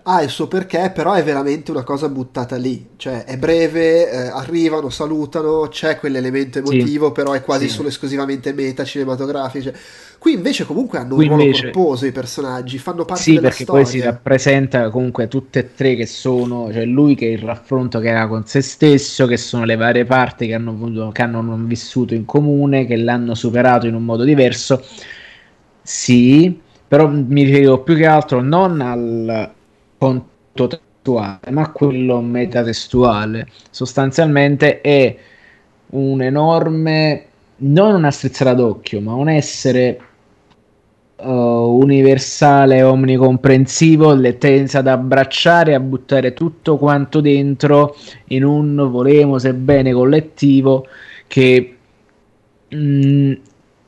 ha 0.04 0.22
il 0.22 0.30
suo 0.30 0.48
perché, 0.48 0.92
però 0.94 1.14
è 1.14 1.24
veramente 1.24 1.72
una 1.72 1.84
cosa 1.84 2.10
buttata 2.10 2.56
lì. 2.56 2.90
Cioè, 2.98 3.26
è 3.26 3.38
breve, 3.38 4.10
eh, 4.10 4.18
arrivano, 4.28 4.90
salutano, 4.90 5.68
c'è 5.70 5.98
quell'elemento 5.98 6.60
emotivo, 6.60 7.08
sì. 7.08 7.12
però 7.12 7.34
è 7.34 7.42
quasi 7.42 7.68
sì. 7.68 7.76
solo 7.76 7.88
esclusivamente 7.88 8.54
meta 8.54 8.84
cinematografico. 8.84 9.72
Qui 10.18 10.34
invece 10.34 10.66
comunque 10.66 11.00
hanno 11.00 11.16
qui 11.16 11.24
un 11.24 11.30
ruolo 11.30 11.44
invece... 11.46 11.72
corposo 11.72 12.06
i 12.06 12.12
personaggi, 12.12 12.78
fanno 12.78 13.06
parte 13.06 13.24
sì, 13.24 13.34
della 13.34 13.48
perché 13.48 13.66
poi 13.66 13.86
si 13.88 14.00
rappresenta 14.02 14.90
comunque 14.92 15.28
tutte 15.28 15.60
e 15.60 15.74
tre 15.74 15.96
che 15.96 16.06
sono, 16.06 16.72
cioè 16.72 16.86
lui 16.86 17.16
che 17.16 17.28
è 17.28 17.32
il 17.32 17.40
raffronto 17.40 18.00
che 18.00 18.12
ha 18.12 18.28
con 18.28 18.46
se 18.46 18.62
stesso, 18.62 19.26
che 19.26 19.38
sono 19.38 19.66
le 19.66 19.76
varie 19.76 20.06
parti 20.06 20.46
che 20.46 20.54
hanno, 20.54 21.12
che 21.12 21.22
hanno 21.24 21.58
vissuto 21.64 22.14
in 22.14 22.26
comune, 22.26 22.86
che 22.86 22.98
l'hanno 22.98 23.34
superato 23.34 23.88
in 23.88 23.96
un 23.96 24.04
modo 24.04 24.24
diverso. 24.24 24.84
Sì, 25.82 26.60
però 26.88 27.08
mi 27.08 27.44
riferivo 27.44 27.82
più 27.82 27.96
che 27.96 28.06
altro 28.06 28.42
non 28.42 28.80
al 28.80 29.52
conto 30.02 30.68
testuale, 30.68 31.52
ma 31.52 31.72
quello 31.72 32.22
metatestuale. 32.22 33.48
Sostanzialmente 33.70 34.82
è 34.82 35.16
un 35.92 36.24
enorme, 36.24 37.26
non 37.58 37.94
una 37.94 38.10
strizzata 38.10 38.56
d'occhio, 38.56 39.00
ma 39.00 39.14
un 39.14 39.30
essere 39.30 40.00
uh, 41.18 41.30
universale, 41.30 42.82
omnicomprensivo, 42.82 44.16
le 44.16 44.40
tensa 44.40 44.80
ad 44.80 44.88
abbracciare 44.88 45.76
a 45.76 45.80
buttare 45.80 46.34
tutto 46.34 46.78
quanto 46.78 47.22
dentro 47.22 47.96
in 48.30 48.44
un 48.44 48.90
volemo 48.90 49.38
sebbene 49.38 49.94
collettivo 49.94 50.88
che, 51.28 51.78
mh, 52.70 52.76
mm, 52.76 53.34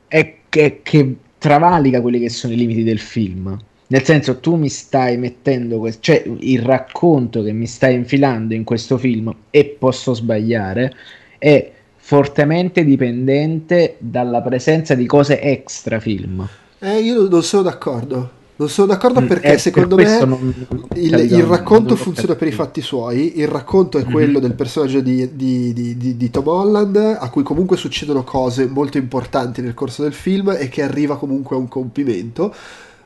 è, 0.06 0.34
che, 0.48 0.80
che 0.84 1.16
travalica 1.38 2.00
quelli 2.00 2.20
che 2.20 2.28
sono 2.28 2.52
i 2.52 2.56
limiti 2.56 2.84
del 2.84 3.00
film. 3.00 3.58
Nel 3.94 4.02
senso, 4.02 4.40
tu 4.40 4.56
mi 4.56 4.68
stai 4.68 5.16
mettendo, 5.16 5.78
que- 5.78 5.98
cioè 6.00 6.24
il 6.40 6.60
racconto 6.60 7.44
che 7.44 7.52
mi 7.52 7.68
stai 7.68 7.94
infilando 7.94 8.52
in 8.52 8.64
questo 8.64 8.98
film, 8.98 9.32
e 9.50 9.76
posso 9.78 10.14
sbagliare, 10.14 10.92
è 11.38 11.70
fortemente 11.94 12.84
dipendente 12.84 13.94
dalla 13.98 14.42
presenza 14.42 14.96
di 14.96 15.06
cose 15.06 15.40
extra 15.40 16.00
film. 16.00 16.44
Eh, 16.80 16.98
io 17.02 17.28
non 17.28 17.42
sono 17.44 17.62
d'accordo. 17.62 18.30
Non 18.56 18.68
sono 18.68 18.88
d'accordo 18.88 19.20
mm, 19.20 19.26
perché 19.26 19.52
eh, 19.52 19.58
secondo 19.58 19.94
per 19.94 20.06
me 20.06 20.24
non, 20.24 20.66
il, 20.94 21.14
il, 21.14 21.42
racconto 21.44 21.94
funziona 21.94 22.34
per 22.34 22.48
i 22.48 22.52
fatti 22.52 22.80
suoi. 22.80 23.38
Il 23.38 23.46
racconto 23.46 23.98
è 23.98 24.02
mm-hmm. 24.02 24.12
quello 24.12 24.38
del 24.40 24.54
personaggio 24.54 25.00
di, 25.02 25.36
di, 25.36 25.72
di, 25.72 26.16
di, 26.16 26.30
Tom 26.30 26.48
Holland, 26.48 26.96
a 26.96 27.30
cui 27.30 27.44
comunque 27.44 27.76
succedono 27.76 28.24
cose 28.24 28.66
molto 28.66 28.98
importanti 28.98 29.62
nel 29.62 29.74
corso 29.74 30.02
del 30.02 30.14
film 30.14 30.56
e 30.58 30.68
che 30.68 30.82
arriva 30.82 31.16
comunque 31.16 31.54
a 31.54 31.60
un 31.60 31.68
compimento 31.68 32.52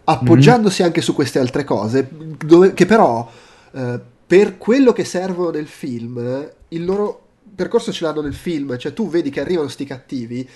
appoggiandosi 0.08 0.82
mm. 0.82 0.86
anche 0.86 1.00
su 1.02 1.14
queste 1.14 1.38
altre 1.38 1.64
cose, 1.64 2.08
dove, 2.44 2.72
che 2.72 2.86
però 2.86 3.30
eh, 3.72 4.00
per 4.26 4.56
quello 4.56 4.92
che 4.92 5.04
servono 5.04 5.50
nel 5.50 5.66
film, 5.66 6.50
il 6.68 6.84
loro 6.84 7.26
percorso 7.54 7.92
ce 7.92 8.04
l'hanno 8.04 8.22
nel 8.22 8.34
film, 8.34 8.76
cioè 8.78 8.92
tu 8.92 9.08
vedi 9.08 9.30
che 9.30 9.40
arrivano 9.40 9.68
sti 9.68 9.84
cattivi 9.84 10.48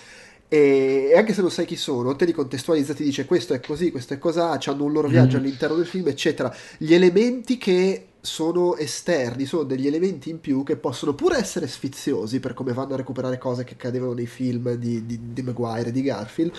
e 0.48 1.12
anche 1.16 1.32
se 1.32 1.40
non 1.40 1.50
sai 1.50 1.64
chi 1.64 1.76
sono, 1.76 2.14
te 2.14 2.24
li 2.24 2.32
contestualizza, 2.32 2.94
ti 2.94 3.04
dice 3.04 3.24
questo 3.24 3.54
è 3.54 3.60
così, 3.60 3.90
questo 3.90 4.14
è 4.14 4.18
cos'ha, 4.18 4.58
hanno 4.64 4.84
un 4.84 4.92
loro 4.92 5.08
viaggio 5.08 5.36
mm. 5.36 5.40
all'interno 5.40 5.76
del 5.76 5.86
film, 5.86 6.08
eccetera. 6.08 6.54
Gli 6.76 6.94
elementi 6.94 7.58
che 7.58 8.06
sono 8.20 8.76
esterni, 8.76 9.46
sono 9.46 9.64
degli 9.64 9.86
elementi 9.86 10.30
in 10.30 10.40
più 10.40 10.62
che 10.62 10.76
possono 10.76 11.14
pure 11.14 11.38
essere 11.38 11.66
sfiziosi 11.66 12.38
per 12.38 12.54
come 12.54 12.72
vanno 12.72 12.94
a 12.94 12.98
recuperare 12.98 13.36
cose 13.36 13.64
che 13.64 13.74
accadevano 13.74 14.12
nei 14.12 14.26
film 14.26 14.74
di, 14.74 15.04
di, 15.04 15.18
di 15.32 15.42
Maguire 15.42 15.88
e 15.88 15.92
di 15.92 16.02
Garfield 16.02 16.52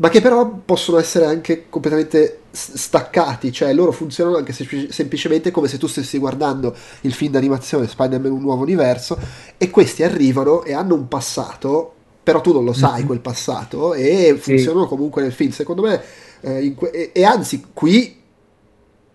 ma 0.00 0.08
che 0.08 0.22
però 0.22 0.48
possono 0.64 0.98
essere 0.98 1.26
anche 1.26 1.68
completamente 1.68 2.40
staccati, 2.50 3.52
cioè 3.52 3.72
loro 3.74 3.92
funzionano 3.92 4.38
anche 4.38 4.52
se- 4.52 4.88
semplicemente 4.90 5.50
come 5.50 5.68
se 5.68 5.76
tu 5.76 5.86
stessi 5.86 6.16
guardando 6.16 6.74
il 7.02 7.12
film 7.12 7.32
d'animazione 7.32 7.86
Spider-Man 7.86 8.32
Un 8.32 8.40
nuovo 8.40 8.62
universo 8.62 9.18
e 9.58 9.68
questi 9.68 10.02
arrivano 10.02 10.64
e 10.64 10.72
hanno 10.72 10.94
un 10.94 11.06
passato, 11.06 11.92
però 12.22 12.40
tu 12.40 12.52
non 12.54 12.64
lo 12.64 12.72
sai 12.72 12.98
mm-hmm. 12.98 13.06
quel 13.06 13.20
passato 13.20 13.92
e 13.92 14.36
funzionano 14.38 14.84
sì. 14.84 14.88
comunque 14.88 15.20
nel 15.20 15.32
film. 15.32 15.50
Secondo 15.50 15.82
me, 15.82 16.00
eh, 16.40 16.74
que- 16.74 16.90
e-, 16.90 17.10
e 17.12 17.24
anzi, 17.24 17.66
qui 17.74 18.18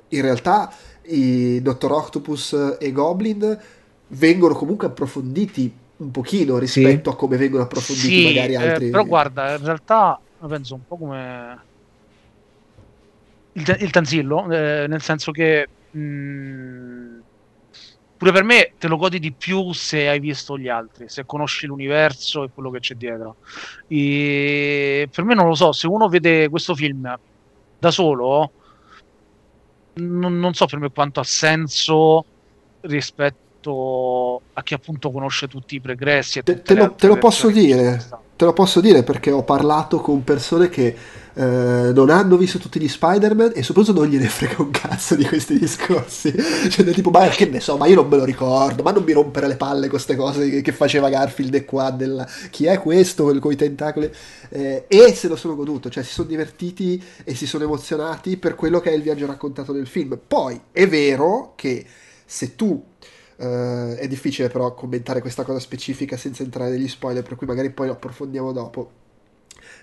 in 0.09 0.21
realtà 0.21 0.71
i 1.07 1.63
Dottor 1.63 1.93
Octopus 1.93 2.77
e 2.79 2.91
Goblin 2.91 3.59
vengono 4.09 4.53
comunque 4.53 4.85
approfonditi 4.85 5.73
un 5.97 6.11
pochino 6.11 6.59
rispetto 6.59 7.09
sì. 7.09 7.15
a 7.15 7.17
come 7.17 7.37
vengono 7.37 7.63
approfonditi 7.63 8.07
sì, 8.07 8.23
magari 8.25 8.53
eh, 8.53 8.57
altri. 8.57 8.87
Eh, 8.87 8.89
però 8.91 9.03
guarda, 9.03 9.55
in 9.55 9.63
realtà 9.63 10.19
la 10.45 10.47
penso 10.47 10.75
un 10.75 10.85
po' 10.87 10.97
come 10.97 11.59
il, 13.53 13.77
il 13.79 13.91
Tanzillo, 13.91 14.49
eh, 14.51 14.85
nel 14.87 15.01
senso 15.01 15.31
che 15.31 15.67
mh, 15.91 15.99
mm, 15.99 17.19
pure 18.17 18.31
per 18.31 18.43
me 18.43 18.73
te 18.77 18.87
lo 18.87 18.97
godi 18.97 19.19
di 19.19 19.31
più 19.31 19.73
se 19.73 20.07
hai 20.07 20.19
visto 20.19 20.57
gli 20.57 20.67
altri, 20.67 21.09
se 21.09 21.25
conosci 21.25 21.65
l'universo 21.65 22.43
e 22.43 22.49
quello 22.53 22.69
che 22.69 22.79
c'è 22.79 22.95
dietro. 22.95 23.37
E 23.87 25.09
per 25.11 25.23
me 25.23 25.33
non 25.33 25.47
lo 25.47 25.55
so, 25.55 25.71
se 25.71 25.87
uno 25.87 26.07
vede 26.07 26.49
questo 26.49 26.75
film 26.75 27.17
da 27.77 27.91
solo, 27.91 28.51
non, 29.95 30.37
non 30.39 30.53
so 30.53 30.65
per 30.65 30.79
me 30.79 30.91
quanto 30.91 31.19
ha 31.19 31.23
senso 31.23 32.25
rispetto 32.81 34.41
a 34.53 34.61
chi 34.61 34.75
appunto 34.75 35.11
conosce 35.11 35.47
tutti 35.47 35.75
i 35.75 35.81
pregressi. 35.81 36.43
Te, 36.43 36.61
te, 36.61 36.75
lo, 36.75 36.93
te 36.93 37.07
lo 37.07 37.17
posso 37.17 37.49
dire 37.49 38.23
te 38.35 38.45
lo 38.45 38.53
posso 38.53 38.81
dire 38.81 39.03
perché 39.03 39.31
ho 39.31 39.43
parlato 39.43 39.99
con 39.99 40.23
persone 40.23 40.67
che 40.69 40.95
eh, 41.37 41.91
non 41.93 42.09
hanno 42.09 42.37
visto 42.37 42.59
tutti 42.59 42.79
gli 42.79 42.87
Spider-Man 42.87 43.51
e 43.55 43.63
soprattutto 43.63 44.01
non 44.01 44.09
gliene 44.09 44.27
frega 44.27 44.61
un 44.61 44.71
cazzo 44.71 45.15
di 45.15 45.25
questi 45.25 45.57
discorsi. 45.57 46.33
Cioè, 46.69 46.85
tipo, 46.91 47.09
ma 47.09 47.27
che 47.27 47.45
ne 47.45 47.59
so, 47.59 47.77
ma 47.77 47.85
io 47.85 47.95
non 47.95 48.07
me 48.07 48.17
lo 48.17 48.23
ricordo, 48.23 48.83
ma 48.83 48.91
non 48.91 49.03
mi 49.03 49.13
rompere 49.13 49.47
le 49.47 49.55
palle 49.55 49.87
queste 49.87 50.15
cose 50.15 50.49
che, 50.49 50.61
che, 50.61 50.71
faceva 50.71 51.09
Garfield 51.09 51.53
e 51.53 51.65
qua, 51.65 51.91
della, 51.91 52.27
chi 52.49 52.65
è 52.65 52.79
questo 52.79 53.37
con 53.39 53.51
i 53.51 53.55
tentacoli? 53.55 54.09
Eh, 54.49 54.85
e 54.87 55.13
se 55.13 55.27
lo 55.27 55.35
sono 55.35 55.55
goduto, 55.55 55.89
cioè 55.89 56.03
si 56.03 56.13
sono 56.13 56.27
divertiti 56.27 57.01
e 57.23 57.35
si 57.35 57.45
sono 57.45 57.63
emozionati 57.63 58.37
per 58.37 58.55
quello 58.55 58.79
che 58.79 58.91
è 58.91 58.93
il 58.93 59.01
viaggio 59.01 59.25
raccontato 59.25 59.73
nel 59.73 59.87
film. 59.87 60.17
Poi 60.25 60.59
è 60.71 60.87
vero 60.87 61.53
che 61.55 61.85
se 62.25 62.55
tu 62.55 62.83
Uh, 63.37 63.95
è 63.95 64.07
difficile 64.07 64.47
però 64.47 64.73
commentare 64.73 65.19
questa 65.19 65.43
cosa 65.43 65.59
specifica 65.59 66.15
senza 66.15 66.41
entrare 66.41 66.71
negli 66.71 66.87
spoiler, 66.87 67.21
per 67.21 67.35
cui 67.35 67.45
magari 67.45 67.69
poi 67.69 67.87
lo 67.87 67.93
approfondiamo 67.93 68.53
dopo. 68.53 68.91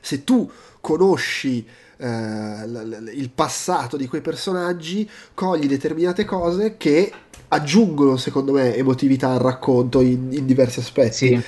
Se 0.00 0.24
tu 0.24 0.50
conosci 0.80 1.62
uh, 1.98 2.04
l- 2.06 3.04
l- 3.04 3.10
il 3.12 3.28
passato 3.28 3.98
di 3.98 4.08
quei 4.08 4.22
personaggi, 4.22 5.06
cogli 5.34 5.66
determinate 5.66 6.24
cose 6.24 6.78
che 6.78 7.12
aggiungono, 7.48 8.16
secondo 8.16 8.52
me, 8.52 8.74
emotività 8.74 9.32
al 9.32 9.40
racconto 9.40 10.00
in, 10.00 10.32
in 10.32 10.46
diversi 10.46 10.80
aspetti. 10.80 11.26
Sì. 11.28 11.42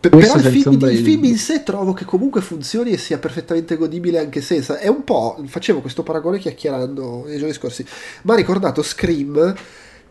P- 0.00 0.08
però 0.10 0.34
il 0.34 0.42
film, 0.42 0.84
il 0.90 0.98
film, 0.98 1.24
in 1.24 1.38
sé 1.38 1.62
trovo 1.62 1.94
che 1.94 2.04
comunque 2.04 2.42
funzioni 2.42 2.90
e 2.90 2.98
sia 2.98 3.18
perfettamente 3.18 3.76
godibile 3.76 4.18
anche 4.18 4.42
senza. 4.42 4.78
È 4.78 4.88
un 4.88 5.02
po', 5.02 5.42
facevo 5.46 5.80
questo 5.80 6.02
paragone 6.02 6.38
chiacchierando 6.38 7.24
nei 7.26 7.38
giorni 7.38 7.54
scorsi, 7.54 7.86
ma 8.24 8.34
ha 8.34 8.36
ricordato 8.36 8.82
Scream 8.82 9.54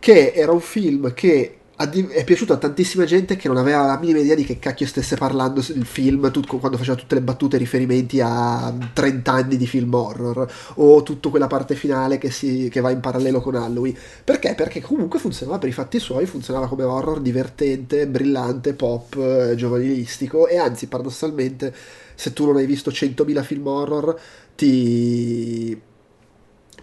che 0.02 0.32
era 0.34 0.52
un 0.52 0.62
film 0.62 1.14
che 1.14 1.58
è 1.76 2.24
piaciuto 2.24 2.54
a 2.54 2.58
tantissima 2.58 3.06
gente 3.06 3.36
che 3.36 3.48
non 3.48 3.58
aveva 3.58 3.86
la 3.86 4.00
minima 4.00 4.18
idea 4.18 4.34
di 4.34 4.44
che 4.44 4.58
cacchio 4.58 4.88
stesse 4.88 5.16
parlando 5.16 5.60
il 5.60 5.86
film 5.86 6.32
tutto, 6.32 6.58
quando 6.58 6.78
faceva 6.78 6.98
tutte 6.98 7.14
le 7.14 7.22
battute 7.22 7.58
riferimenti 7.58 8.20
a 8.20 8.74
30 8.94 9.32
anni 9.32 9.58
di 9.58 9.68
film 9.68 9.94
horror 9.94 10.52
o 10.76 11.04
tutta 11.04 11.30
quella 11.30 11.46
parte 11.46 11.76
finale 11.76 12.18
che, 12.18 12.32
si, 12.32 12.68
che, 12.72 12.82
va 12.82 12.90
in 12.90 13.00
parallelo 13.00 13.42
con 13.42 13.54
Halloween 13.54 13.96
perché? 14.24 14.56
perché 14.56 14.82
comunque 14.82 15.20
funzionava 15.20 15.60
per 15.60 15.70
i 15.70 15.74
fatti 15.74 16.00
suoi 16.00 16.26
funzionava 16.26 16.68
come 16.68 16.84
horror 16.84 17.22
divertente, 17.22 18.08
brillante, 18.08 18.74
pop, 18.74 19.16
eh, 19.18 19.56
giovanilistico 19.56 20.48
e 20.48 20.58
anzi 20.58 20.88
paradossalmente 20.88 21.74
se 22.16 22.34
tu 22.34 22.46
non 22.48 22.58
hai 22.58 22.66
visto 22.66 22.90
100.000 22.90 23.44
film 23.44 23.68
horror 23.68 24.20
ti 24.56 25.80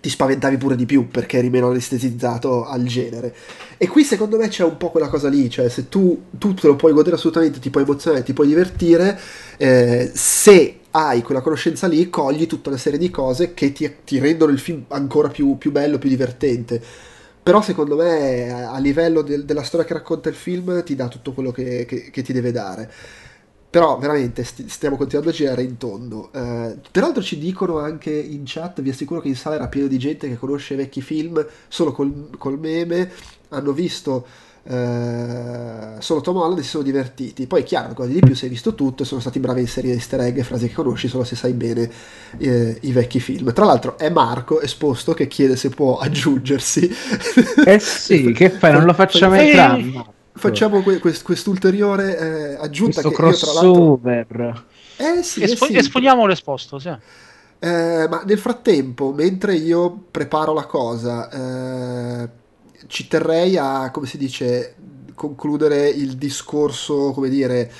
ti 0.01 0.09
spaventavi 0.09 0.57
pure 0.57 0.77
di 0.77 0.87
più 0.87 1.09
perché 1.09 1.39
eri 1.39 1.51
meno 1.51 1.69
anestetizzato 1.69 2.65
al 2.65 2.85
genere. 2.85 3.35
E 3.77 3.89
qui 3.89 4.05
secondo 4.05 4.37
me 4.37 4.49
c'è 4.49 4.65
un 4.65 4.77
po' 4.77 4.91
quella 4.91 5.09
cosa 5.09 5.29
lì, 5.29 5.49
cioè 5.51 5.69
se 5.69 5.89
tu, 5.89 6.25
tu 6.31 6.55
te 6.55 6.67
lo 6.67 6.77
puoi 6.77 6.93
godere 6.93 7.17
assolutamente, 7.17 7.59
ti 7.59 7.71
puoi 7.71 7.85
emozionare, 7.85 8.25
ti 8.25 8.33
puoi 8.33 8.47
divertire, 8.49 9.19
eh, 9.57 10.11
se 10.13 10.79
hai 10.91 11.23
quella 11.23 11.41
conoscenza 11.41 11.87
lì, 11.87 12.09
cogli 12.11 12.47
tutta 12.47 12.71
una 12.71 12.79
serie 12.79 12.99
di 12.99 13.11
cose 13.11 13.55
che 13.55 13.73
ti, 13.73 13.91
ti 14.05 14.19
rendono 14.19 14.53
il 14.53 14.59
film 14.59 14.85
ancora 14.89 15.29
più, 15.29 15.57
più, 15.59 15.71
bello, 15.71 15.99
più 15.99 16.09
divertente. 16.09 16.83
Però 17.43 17.63
secondo 17.63 17.97
me 17.97 18.67
a 18.67 18.79
livello 18.79 19.23
del, 19.23 19.45
della 19.45 19.63
storia 19.63 19.87
che 19.87 19.95
racconta 19.95 20.29
il 20.29 20.35
film 20.35 20.83
ti 20.85 20.95
dà 20.95 21.09
tutto 21.09 21.33
quello 21.33 21.51
che, 21.51 21.87
che, 21.87 22.11
che 22.11 22.23
ti 22.23 22.33
deve 22.33 22.53
dare. 22.53 22.91
Però 23.71 23.99
veramente 23.99 24.45
st- 24.45 24.67
stiamo 24.67 24.97
continuando 24.97 25.31
a 25.31 25.35
girare 25.35 25.63
in 25.63 25.77
tondo. 25.77 26.31
Eh, 26.33 26.77
peraltro 26.91 27.23
ci 27.23 27.39
dicono 27.39 27.79
anche 27.79 28.11
in 28.11 28.43
chat, 28.45 28.81
vi 28.81 28.91
assicuro 28.91 29.21
che 29.21 29.29
in 29.29 29.37
sala 29.37 29.57
era 29.57 29.69
pieno 29.69 29.89
di 29.89 29.99
gente 29.99 30.29
che 30.29 30.37
conosce 30.37 30.75
i 30.75 30.77
vecchi 30.77 31.03
film 31.03 31.45
solo 31.69 31.93
col, 31.93 32.31
col 32.39 32.59
meme, 32.59 33.11
hanno 33.51 33.73
visto 33.73 34.27
eh, 34.65 35.97
solo 35.99 36.21
Tom 36.21 36.37
Holland 36.37 36.59
e 36.59 36.63
si 36.63 36.69
sono 36.69 36.83
divertiti. 36.83 37.47
Poi 37.47 37.61
è 37.63 37.65
chiaro, 37.65 37.95
cosa 37.95 38.11
di 38.11 38.21
più, 38.21 38.35
se 38.35 38.45
hai 38.47 38.51
visto 38.51 38.75
tutto 38.75 39.03
e 39.03 39.07
sono 39.07 39.21
stati 39.21 39.39
bravi 39.39 39.61
a 39.61 39.63
inserire 39.63 39.95
easter 39.95 40.21
egg 40.21 40.39
e 40.39 40.45
frasi 40.45 40.69
che 40.69 40.75
conosci 40.75 41.09
solo 41.09 41.25
se 41.25 41.37
sai 41.37 41.53
bene 41.53 41.91
eh, 42.39 42.79
i 42.83 42.93
vecchi 42.93 43.21
film. 43.21 43.53
Tra 43.53 43.65
l'altro 43.65 43.99
è 43.99 44.11
Marco 44.11 44.61
esposto 44.61 45.15
che 45.15 45.27
chiede 45.27 45.57
se 45.57 45.71
può 45.71 45.99
aggiungersi. 45.99 46.91
Eh 47.65 47.79
sì, 47.79 48.33
che 48.33 48.51
fai? 48.51 48.73
Non 48.73 48.85
lo 48.85 48.95
facciamo 48.95 49.35
entrambi. 49.41 50.17
Facciamo 50.39 50.83
que- 50.83 50.99
quest- 50.99 51.23
quest'ulteriore 51.25 52.19
eh, 52.19 52.55
aggiunta 52.55 53.01
Questo 53.03 53.23
che 53.23 53.29
io, 53.29 53.37
tra 53.37 53.53
l'altro... 53.53 53.73
crossover. 53.73 54.65
Eh 54.97 55.23
sì, 55.23 55.41
eh 55.41 55.45
Espo- 55.45 55.67
sì. 55.67 55.77
Esponiamo 55.77 56.27
l'esposto, 56.27 56.79
sì. 56.79 56.89
Eh, 57.61 58.07
ma 58.09 58.23
nel 58.25 58.39
frattempo, 58.39 59.13
mentre 59.13 59.55
io 59.55 60.05
preparo 60.11 60.53
la 60.55 60.65
cosa, 60.65 61.29
eh, 62.23 62.29
ci 62.87 63.09
terrei 63.09 63.57
a, 63.57 63.91
come 63.91 64.07
si 64.07 64.17
dice, 64.17 64.75
concludere 65.15 65.89
il 65.89 66.17
discorso, 66.17 67.11
come 67.13 67.29
dire, 67.29 67.71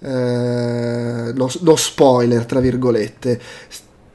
eh, 0.00 1.32
no, 1.34 1.48
no 1.60 1.76
spoiler, 1.76 2.44
tra 2.46 2.60
virgolette. 2.60 3.40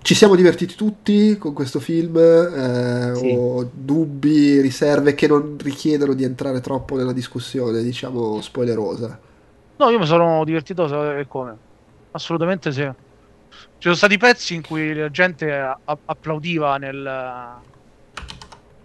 Ci 0.03 0.15
siamo 0.15 0.35
divertiti 0.35 0.75
tutti 0.75 1.37
con 1.37 1.53
questo 1.53 1.79
film? 1.79 2.17
eh, 2.17 3.11
Sì. 3.15 3.33
O 3.35 3.63
dubbi, 3.73 4.59
riserve 4.59 5.15
che 5.15 5.27
non 5.27 5.57
richiedono 5.57 6.13
di 6.13 6.23
entrare 6.25 6.59
troppo 6.61 6.95
nella 6.97 7.13
discussione, 7.13 7.81
diciamo, 7.81 8.41
spoilerosa? 8.41 9.19
No, 9.79 9.89
io 9.89 9.99
mi 9.99 10.05
sono 10.05 10.43
divertito 10.43 11.17
e 11.17 11.25
come. 11.27 11.57
Assolutamente 12.11 12.71
sì. 12.71 12.81
Ci 12.81 13.79
sono 13.79 13.95
stati 13.95 14.17
pezzi 14.17 14.55
in 14.55 14.61
cui 14.61 14.93
la 14.93 15.09
gente 15.09 15.51
a- 15.51 15.79
applaudiva 16.05 16.77
nel, 16.77 17.61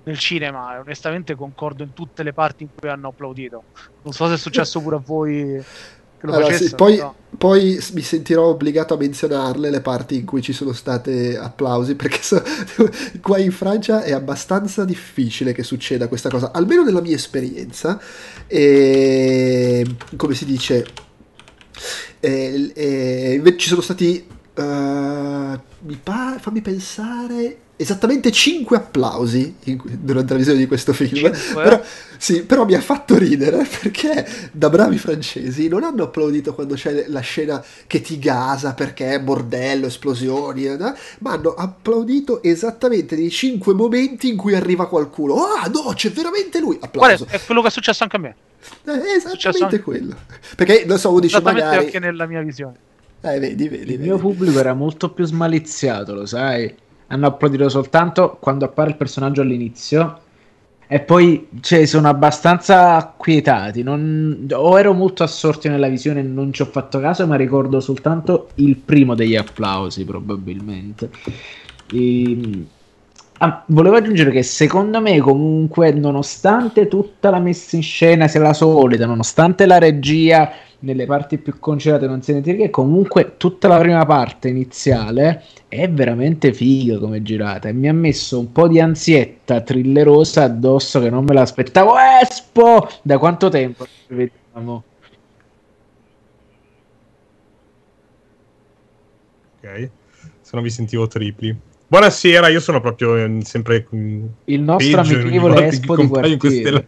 nel 0.03 0.19
cinema 0.19 0.75
e 0.75 0.79
onestamente 0.79 1.35
concordo 1.35 1.83
in 1.83 1.93
tutte 1.93 2.23
le 2.23 2.33
parti 2.33 2.63
in 2.65 2.71
cui 2.75 2.89
hanno 2.89 3.09
applaudito. 3.09 3.67
Non 4.03 4.13
so 4.13 4.27
se 4.27 4.35
è 4.35 4.39
successo 4.39 4.81
pure 4.81 4.97
a 4.97 5.01
voi 5.05 5.63
Allora, 6.23 6.47
sì, 6.47 6.53
facessero. 6.53 6.77
poi, 6.77 6.97
però- 6.97 7.15
poi 7.39 7.85
mi 7.93 8.03
sentirò 8.03 8.47
obbligato 8.47 8.95
a 8.95 8.97
menzionarle 8.97 9.71
le 9.71 9.81
parti 9.81 10.17
in 10.17 10.25
cui 10.25 10.43
ci 10.43 10.53
sono 10.53 10.73
state 10.73 11.37
applausi 11.39 11.95
perché 11.95 12.21
so- 12.23 12.43
qua 13.21 13.39
in 13.39 13.53
Francia 13.53 14.03
è 14.03 14.13
abbastanza 14.13 14.85
difficile 14.85 15.53
che 15.53 15.63
succeda 15.63 16.09
questa 16.09 16.29
cosa, 16.29 16.51
almeno 16.53 16.83
nella 16.83 17.01
mia 17.01 17.15
esperienza. 17.15 18.01
E 18.47 19.85
come 20.17 20.35
si 20.35 20.45
dice, 20.45 20.85
e, 22.21 22.73
e 22.75 23.35
invece 23.35 23.59
ci 23.59 23.69
sono 23.69 23.81
stati, 23.81 24.27
eh, 24.55 24.63
mi 25.81 26.01
pare, 26.03 26.39
fammi 26.41 26.61
pensare, 26.61 27.59
esattamente 27.81 28.33
5 28.33 28.77
applausi 28.77 29.55
in- 29.65 29.81
durante 30.03 30.33
la 30.33 30.39
visione 30.39 30.59
di 30.59 30.67
questo 30.67 30.93
film. 30.93 31.31
Però, 31.55 31.81
sì, 32.19 32.43
però 32.43 32.65
mi 32.65 32.75
ha 32.75 32.81
fatto 32.81 33.17
ridere 33.17 33.65
perché 33.81 34.27
da 34.53 34.69
bravi 34.69 34.99
francesi 34.99 35.69
non 35.69 35.85
hanno 35.85 36.03
applaudito 36.03 36.55
quando 36.55 36.75
c'è 36.75 37.05
la 37.07 37.21
scena 37.21 37.65
che 37.87 38.01
ti 38.01 38.19
gasa 38.19 38.75
perché 38.75 39.13
è 39.13 39.21
bordello, 39.21 39.87
esplosioni, 39.87 40.65
eh, 40.67 40.77
ma 40.77 41.31
hanno 41.33 41.55
applaudito 41.55 42.43
esattamente 42.43 43.15
nei 43.15 43.31
5 43.31 43.73
momenti 43.75 44.29
in 44.29 44.37
cui 44.37 44.55
arriva 44.57 44.89
qualcuno. 44.89 45.35
Ah, 45.45 45.69
no, 45.73 45.93
c'è 45.95 46.11
veramente 46.11 46.59
lui. 46.59 46.77
Applauso. 46.81 47.25
Guarda, 47.25 47.37
è 47.37 47.41
quello 47.47 47.63
che 47.63 47.69
è 47.69 47.71
successo 47.71 48.03
anche 48.03 48.17
a 48.17 48.19
me. 48.19 48.35
Eh, 48.87 49.13
esattamente 49.17 49.63
anche- 49.63 49.81
quello. 49.83 50.17
Perché 50.57 50.85
non 50.85 50.99
so, 50.99 51.11
uno 51.11 51.21
dice 51.21 51.37
Esattamente 51.37 51.65
magari... 51.69 51.85
anche 51.87 51.99
nella 52.01 52.27
mia 52.27 52.43
visione. 52.43 52.75
Eh, 53.21 53.39
vedi, 53.39 53.69
vedi, 53.69 53.83
Il 53.83 53.87
vedi. 53.99 54.03
mio 54.03 54.19
pubblico 54.19 54.59
era 54.59 54.75
molto 54.75 55.11
più 55.13 55.25
smaliziato, 55.25 56.13
lo 56.15 56.27
sai. 56.27 56.75
Hanno 57.09 57.27
applaudito 57.27 57.69
soltanto 57.69 58.37
quando 58.41 58.65
appare 58.65 58.91
il 58.91 58.97
personaggio 58.97 59.41
all'inizio. 59.43 60.21
E 60.91 61.01
poi 61.01 61.49
cioè, 61.61 61.85
sono 61.85 62.09
abbastanza 62.09 62.97
acquietati. 62.97 63.83
non- 63.83 64.47
O 64.53 64.79
ero 64.79 64.95
molto 64.95 65.23
assorti 65.23 65.69
nella 65.69 65.89
visione 65.89 66.21
e 66.21 66.23
non 66.23 66.53
ci 66.53 66.63
ho 66.63 66.67
fatto 66.67 66.99
caso, 67.01 67.27
ma 67.27 67.37
ricordo 67.37 67.81
soltanto 67.81 68.49
il 68.57 68.77
primo 68.77 69.15
degli 69.15 69.37
applausi, 69.37 70.05
probabilmente. 70.05 71.11
Ehm, 71.93 72.67
ah, 73.39 73.65
volevo 73.67 73.97
aggiungere 73.97 74.31
che 74.31 74.43
secondo 74.43 75.01
me, 75.01 75.19
comunque, 75.19 75.93
nonostante 75.93 76.89
tutta 76.89 77.31
la 77.31 77.39
messa 77.39 77.77
in 77.77 77.83
scena 77.83 78.29
sia 78.29 78.41
la 78.41 78.53
solita, 78.53 79.07
nonostante 79.07 79.67
la 79.67 79.79
regia 79.79 80.51
nelle 80.81 81.07
parti 81.07 81.39
più 81.39 81.59
concentrate 81.59 82.07
non 82.07 82.23
si 82.23 82.33
sente 82.33 82.55
che 82.55 82.71
comunque 82.71 83.37
tutta 83.37 83.67
la 83.67 83.79
prima 83.79 84.05
parte 84.07 84.49
iniziale 84.49 85.43
è 85.67 85.91
veramente 85.91 86.53
figa 86.53 86.99
come 86.99 87.23
girata. 87.23 87.69
E 87.69 87.73
mi 87.73 87.89
ha 87.89 87.95
messo 87.95 88.39
un 88.39 88.53
po' 88.53 88.69
di 88.69 88.81
ansietta 88.81 89.61
thrillerosa 89.61 90.45
addosso 90.45 91.01
che 91.01 91.11
non 91.11 91.25
me 91.25 91.35
l'aspettavo. 91.35 91.95
Espo! 92.23 92.89
Da 93.03 93.19
quanto 93.19 93.49
tempo 93.49 93.85
ci 93.87 94.15
vediamo? 94.15 94.85
Ok, 99.61 99.91
se 100.41 100.57
no 100.57 100.63
vi 100.63 100.71
sentivo 100.71 101.07
tripli. 101.09 101.68
Buonasera, 101.91 102.49
io 102.49 102.61
sono 102.61 102.83
proprio 102.83 103.17
eh, 103.17 103.39
sempre 103.45 103.87
mm, 103.95 104.27
il 104.45 104.61
nostro 104.61 105.01
amichevole 105.01 105.69
Espo 105.69 105.97
di 105.97 106.39
live. 106.39 106.87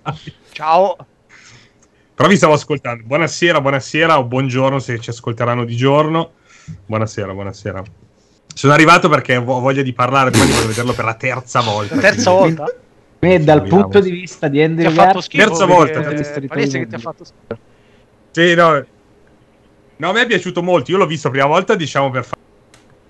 Ciao. 0.53 0.95
Però 2.15 2.29
vi 2.29 2.37
stavo 2.37 2.53
ascoltando. 2.53 3.05
Buonasera, 3.07 3.63
buonasera 3.63 4.19
o 4.19 4.25
buongiorno 4.25 4.79
se 4.79 4.99
ci 4.99 5.09
ascolteranno 5.09 5.65
di 5.65 5.75
giorno. 5.75 6.33
Buonasera, 6.85 7.33
buonasera. 7.33 7.83
Sono 8.53 8.75
arrivato 8.75 9.09
perché 9.09 9.37
ho 9.37 9.43
voglia 9.43 9.81
di 9.81 9.95
parlare, 9.95 10.33
poi 10.33 10.47
voglio 10.47 10.67
vederlo 10.67 10.93
per 10.93 11.07
la 11.07 11.15
terza 11.15 11.63
volta. 11.63 11.95
La 11.95 12.01
terza 12.03 12.31
quindi- 12.33 12.57
volta? 12.57 12.75
Me, 13.21 13.43
dal 13.43 13.63
punto 13.63 14.01
di 14.01 14.11
vista 14.11 14.49
di 14.49 14.59
Ti 14.59 14.65
Andrew 14.65 14.87
ha 14.87 14.91
fatto 14.91 15.05
Garfield, 15.05 15.23
schifo. 15.23 15.45
Terza 15.47 15.67
perché 15.67 15.95
volta. 15.95 16.41
È 16.41 16.47
palese 16.47 16.79
che 16.79 16.87
ti 16.87 16.95
ha 16.95 16.99
fatto 16.99 17.25
schifo. 17.25 17.59
Sì, 18.33 18.55
no. 18.55 18.87
No, 19.97 20.09
a 20.11 20.13
me 20.13 20.23
è 20.23 20.27
piaciuto 20.27 20.63
molto. 20.63 20.91
Io 20.91 20.99
l'ho 20.99 21.07
visto 21.07 21.29
la 21.29 21.33
prima 21.33 21.47
volta, 21.47 21.75
diciamo, 21.75 22.11
per 22.11 22.25
fare 22.25 22.40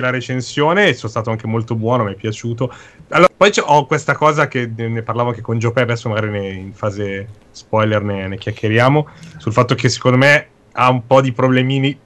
la 0.01 0.11
recensione 0.11 0.89
e 0.89 0.95
sono 0.95 1.11
stato 1.11 1.31
anche 1.31 1.47
molto 1.47 1.75
buono, 1.75 2.05
mi 2.05 2.13
è 2.13 2.17
piaciuto. 2.17 2.73
Allora, 3.09 3.33
poi 3.37 3.53
ho 3.63 3.87
questa 3.87 4.15
cosa 4.15 4.49
che 4.49 4.71
ne 4.75 5.03
parlavo 5.03 5.31
anche 5.31 5.41
con 5.41 5.59
Giope, 5.59 5.83
adesso 5.83 6.09
magari 6.09 6.31
ne- 6.31 6.53
in 6.53 6.73
fase 6.73 7.29
spoiler 7.51 8.03
ne, 8.03 8.29
ne 8.29 8.37
chiacchieriamo, 8.39 9.09
sul 9.39 9.53
fatto 9.53 9.75
che 9.75 9.89
secondo 9.89 10.19
me 10.19 10.47
ha 10.73 10.91
un 10.91 11.07
po' 11.07 11.21
di 11.21 11.33
problemini 11.33 11.99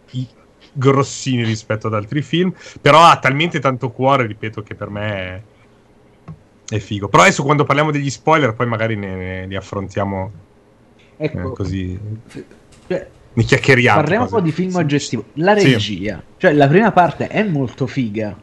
grossini 0.74 1.44
rispetto 1.44 1.86
ad 1.86 1.94
altri 1.94 2.22
film, 2.22 2.52
però 2.80 3.02
ha 3.02 3.18
talmente 3.18 3.60
tanto 3.60 3.90
cuore, 3.90 4.26
ripeto, 4.26 4.62
che 4.62 4.74
per 4.74 4.90
me 4.90 5.08
è, 5.12 5.42
è 6.68 6.78
figo. 6.78 7.08
Però 7.08 7.22
adesso 7.22 7.42
quando 7.42 7.64
parliamo 7.64 7.90
degli 7.90 8.10
spoiler 8.10 8.54
poi 8.54 8.66
magari 8.66 8.96
ne, 8.96 9.14
ne- 9.14 9.46
li 9.46 9.56
affrontiamo 9.56 10.32
eh, 11.16 11.24
ecco, 11.26 11.52
così, 11.52 11.98
cioè, 12.88 13.08
ne 13.34 13.42
chiacchieriamo. 13.42 14.00
parliamo 14.00 14.24
un 14.24 14.30
po' 14.30 14.40
di 14.40 14.52
film 14.52 14.74
oggettivo 14.76 15.24
la 15.34 15.56
Sì. 15.56 15.72
regia 15.72 16.22
cioè 16.38 16.52
la 16.52 16.68
prima 16.68 16.92
parte 16.92 17.26
è 17.28 17.42
molto 17.42 17.86
figa 17.86 18.34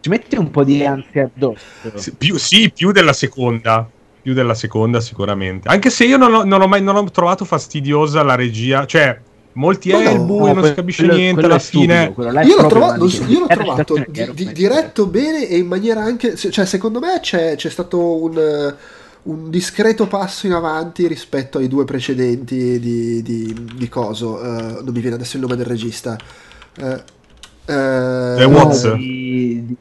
ci 0.00 0.08
metti 0.10 0.36
un 0.36 0.50
po' 0.50 0.64
di 0.64 0.84
ansia 0.84 1.24
addosso 1.34 1.64
Sì, 1.94 2.12
più, 2.14 2.36
sì, 2.36 2.70
più 2.72 2.92
della 2.92 3.12
seconda. 3.12 3.88
Più 4.20 4.34
della 4.34 4.54
seconda, 4.54 5.00
sicuramente. 5.00 5.68
Anche 5.68 5.88
se 5.90 6.04
io 6.04 6.16
non 6.18 6.34
ho, 6.34 6.44
non 6.44 6.60
ho 6.60 6.66
mai 6.66 6.82
non 6.82 6.96
ho 6.96 7.04
trovato 7.10 7.44
fastidiosa 7.44 8.22
la 8.22 8.34
regia. 8.34 8.84
Cioè, 8.84 9.18
molti 9.54 9.90
No, 9.90 10.00
è 10.00 10.04
no, 10.04 10.10
il 10.10 10.20
buio, 10.20 10.46
No, 10.48 10.52
non 10.54 10.64
si 10.64 10.74
capisce 10.74 11.02
quello- 11.04 11.16
niente. 11.18 11.40
quello 11.40 11.48
Alla 11.48 11.56
è 11.56 11.64
stupido, 11.64 11.92
fine. 11.92 12.42
è 12.42 12.44
Io 12.46 12.60
l'ho 12.60 12.66
trovato, 12.68 13.06
io 13.06 13.38
l'ho 13.40 13.46
è 13.46 13.54
trovato 13.54 13.94
di- 14.06 14.30
di- 14.34 14.52
diretto 14.52 15.06
bene 15.06 15.48
e 15.48 15.56
in 15.56 15.66
maniera 15.66 16.02
anche, 16.02 16.36
cioè 16.36 16.66
secondo 16.66 16.98
me 17.00 17.18
c'è, 17.20 17.54
c'è 17.56 17.70
stato 17.70 18.22
un, 18.22 18.36
eh, 18.36 18.74
un 19.28 19.50
discreto 19.50 20.06
passo 20.06 20.46
in 20.46 20.52
avanti 20.52 21.06
rispetto 21.06 21.58
ai 21.58 21.68
due 21.68 21.84
precedenti 21.84 22.78
di, 22.78 23.22
di, 23.22 23.66
di 23.74 23.88
coso, 23.88 24.40
eh, 24.42 24.46
non 24.82 24.90
mi 24.92 25.00
viene 25.00 25.16
adesso 25.16 25.36
il 25.36 25.42
nome 25.42 25.56
del 25.56 25.66
regista. 25.66 26.16
Eh, 26.76 27.02
eh, 27.66 28.36
Eh, 28.40 28.44
Watts. 28.44 28.94
di- 28.94 29.76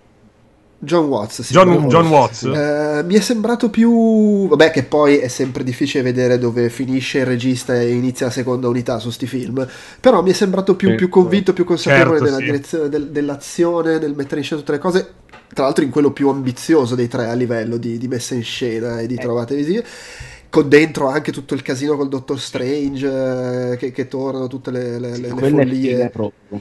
John 0.80 1.06
Watts. 1.06 1.42
sì, 1.42 1.54
John. 1.54 1.88
John 1.88 2.08
Watts. 2.08 2.44
Eh, 2.44 3.02
mi 3.04 3.16
è 3.16 3.20
sembrato 3.20 3.70
più. 3.72 4.48
Vabbè, 4.48 4.70
che 4.70 4.84
poi 4.84 5.18
è 5.18 5.28
sempre 5.28 5.64
difficile 5.64 6.04
vedere 6.04 6.38
dove 6.38 6.70
finisce 6.70 7.20
il 7.20 7.26
regista 7.26 7.80
e 7.80 7.90
inizia 7.94 8.28
la 8.28 8.32
seconda 8.32 8.68
unità 8.68 9.00
su 9.00 9.10
sti 9.10 9.26
film. 9.26 9.68
Però 10.00 10.22
mi 10.22 10.30
è 10.30 10.34
sembrato 10.34 10.76
più, 10.76 10.90
più 10.90 11.08
Certo. 11.08 11.20
convinto, 11.20 11.54
più 11.54 11.64
consapevole 11.64 12.20
Certo, 12.20 12.24
nella 12.26 12.38
sì. 12.38 12.44
direzione 12.44 12.90
del- 12.90 13.08
dell'azione, 13.10 13.98
nel 13.98 14.14
mettere 14.14 14.38
in 14.42 14.44
scena 14.46 14.60
tutte 14.60 14.74
le 14.74 14.78
cose. 14.80 15.12
Tra 15.54 15.64
l'altro, 15.66 15.84
in 15.84 15.90
quello 15.92 16.12
più 16.12 16.30
ambizioso 16.30 16.94
dei 16.96 17.08
tre 17.08 17.28
a 17.30 17.34
livello 17.34 17.78
di, 17.78 17.98
di 17.98 18.08
messa 18.08 18.36
in 18.36 18.44
scena 18.44 19.00
e 19.00 19.08
di 19.08 19.16
Eh. 19.16 19.20
trovate 19.20 19.56
visive. 19.56 19.84
Con 20.50 20.70
dentro 20.70 21.08
anche 21.08 21.32
tutto 21.32 21.54
il 21.56 21.62
casino 21.62 21.98
col 21.98 22.08
Doctor 22.08 22.40
Strange 22.40 23.72
eh, 23.74 23.78
che, 23.78 23.92
che 23.92 24.08
tornano, 24.08 24.48
tutte 24.48 24.72
le, 24.72 24.98
le- 25.00 25.18
le- 25.18 25.18
le 25.18 25.28
follie. 25.30 26.10
proprio 26.10 26.52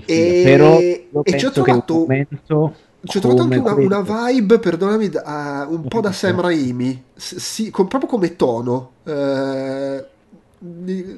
figa. 0.00 0.04
E- 0.06 0.42
però 0.44 0.78
e 0.78 1.38
ci 1.38 1.46
ho 1.46 1.50
trovato- 1.50 1.94
momento 1.94 2.74
Ci 3.02 3.16
ho 3.16 3.20
trovato 3.20 3.42
anche 3.42 3.56
una, 3.58 3.72
una 3.74 4.00
vibe, 4.30 4.58
perdonami, 4.58 5.08
da- 5.08 5.66
un 5.70 5.88
po' 5.88 6.00
da 6.00 6.12
Sì. 6.12 6.18
Sam 6.18 6.40
Raimi, 6.42 7.02
sì, 7.14 7.70
con- 7.70 7.88
proprio 7.88 8.10
come 8.10 8.36
tono. 8.36 8.90
Eh, 9.04 10.04
di- 10.58 11.16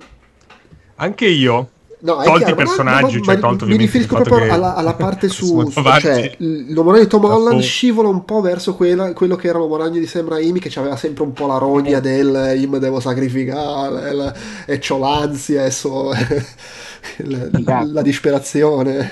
Anche 0.96 1.26
io. 1.26 1.68
No, 2.04 2.20
è 2.20 2.24
tolti 2.24 2.38
chiaro, 2.46 2.52
i 2.52 2.56
personaggi, 2.64 3.22
cioè 3.22 3.34
ma 3.36 3.40
tolto 3.40 3.64
mi 3.64 3.76
riferisco 3.76 4.16
proprio 4.16 4.38
che 4.38 4.48
alla, 4.48 4.74
alla 4.74 4.94
parte 4.94 5.28
su, 5.30 5.70
su- 5.70 5.82
cioè 6.00 6.34
l'uomo 6.38 6.90
ragno 6.90 7.04
di 7.04 7.08
Tom 7.08 7.24
Holland 7.24 7.56
po'. 7.58 7.62
scivola 7.62 8.08
un 8.08 8.24
po' 8.24 8.40
verso 8.40 8.74
quella- 8.74 9.12
quello 9.12 9.36
che 9.36 9.46
era 9.46 9.58
l'uomo 9.58 9.76
ragno 9.76 10.00
di 10.00 10.06
Sam 10.06 10.28
Raimi 10.28 10.58
che 10.58 10.76
aveva 10.80 10.96
sempre 10.96 11.22
un 11.22 11.32
po' 11.32 11.46
la 11.46 11.58
rogna 11.58 12.00
del 12.00 12.34
eh, 12.34 12.56
io 12.56 12.68
mi 12.68 12.80
devo 12.80 12.98
sacrificare 12.98 14.12
la- 14.12 14.34
e 14.66 14.78
c'ho 14.80 14.98
l'ansia 14.98 15.64
e 15.64 15.70
so 15.70 16.10
la, 17.18 17.84
la 17.84 18.02
disperazione 18.02 19.10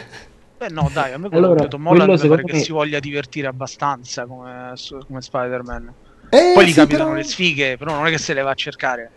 Beh, 0.59 0.69
no, 0.69 0.91
dai, 0.93 1.13
a 1.13 1.19
me 1.19 1.29
quello 1.29 1.47
Allora, 1.47 1.63
che 1.63 1.69
Tom 1.69 1.87
Holland 1.87 2.05
quello 2.09 2.13
mi 2.23 2.29
pare 2.29 2.29
secondo 2.29 2.47
che 2.53 2.53
me- 2.59 2.65
si 2.65 2.73
voglia 2.73 2.99
divertire 3.01 3.47
abbastanza 3.47 4.27
come, 4.27 4.75
come 5.07 5.21
Spider-Man. 5.23 5.93
Eh, 6.29 6.53
Poi 6.55 6.65
gli 6.67 6.69
sì, 6.69 6.75
capitano 6.75 7.05
però- 7.05 7.17
le 7.17 7.25
sfighe, 7.25 7.77
però 7.79 7.95
non 7.95 8.07
è 8.07 8.11
che 8.11 8.19
se 8.19 8.35
le 8.35 8.43
va 8.43 8.51
a 8.51 8.55
cercare. 8.55 9.11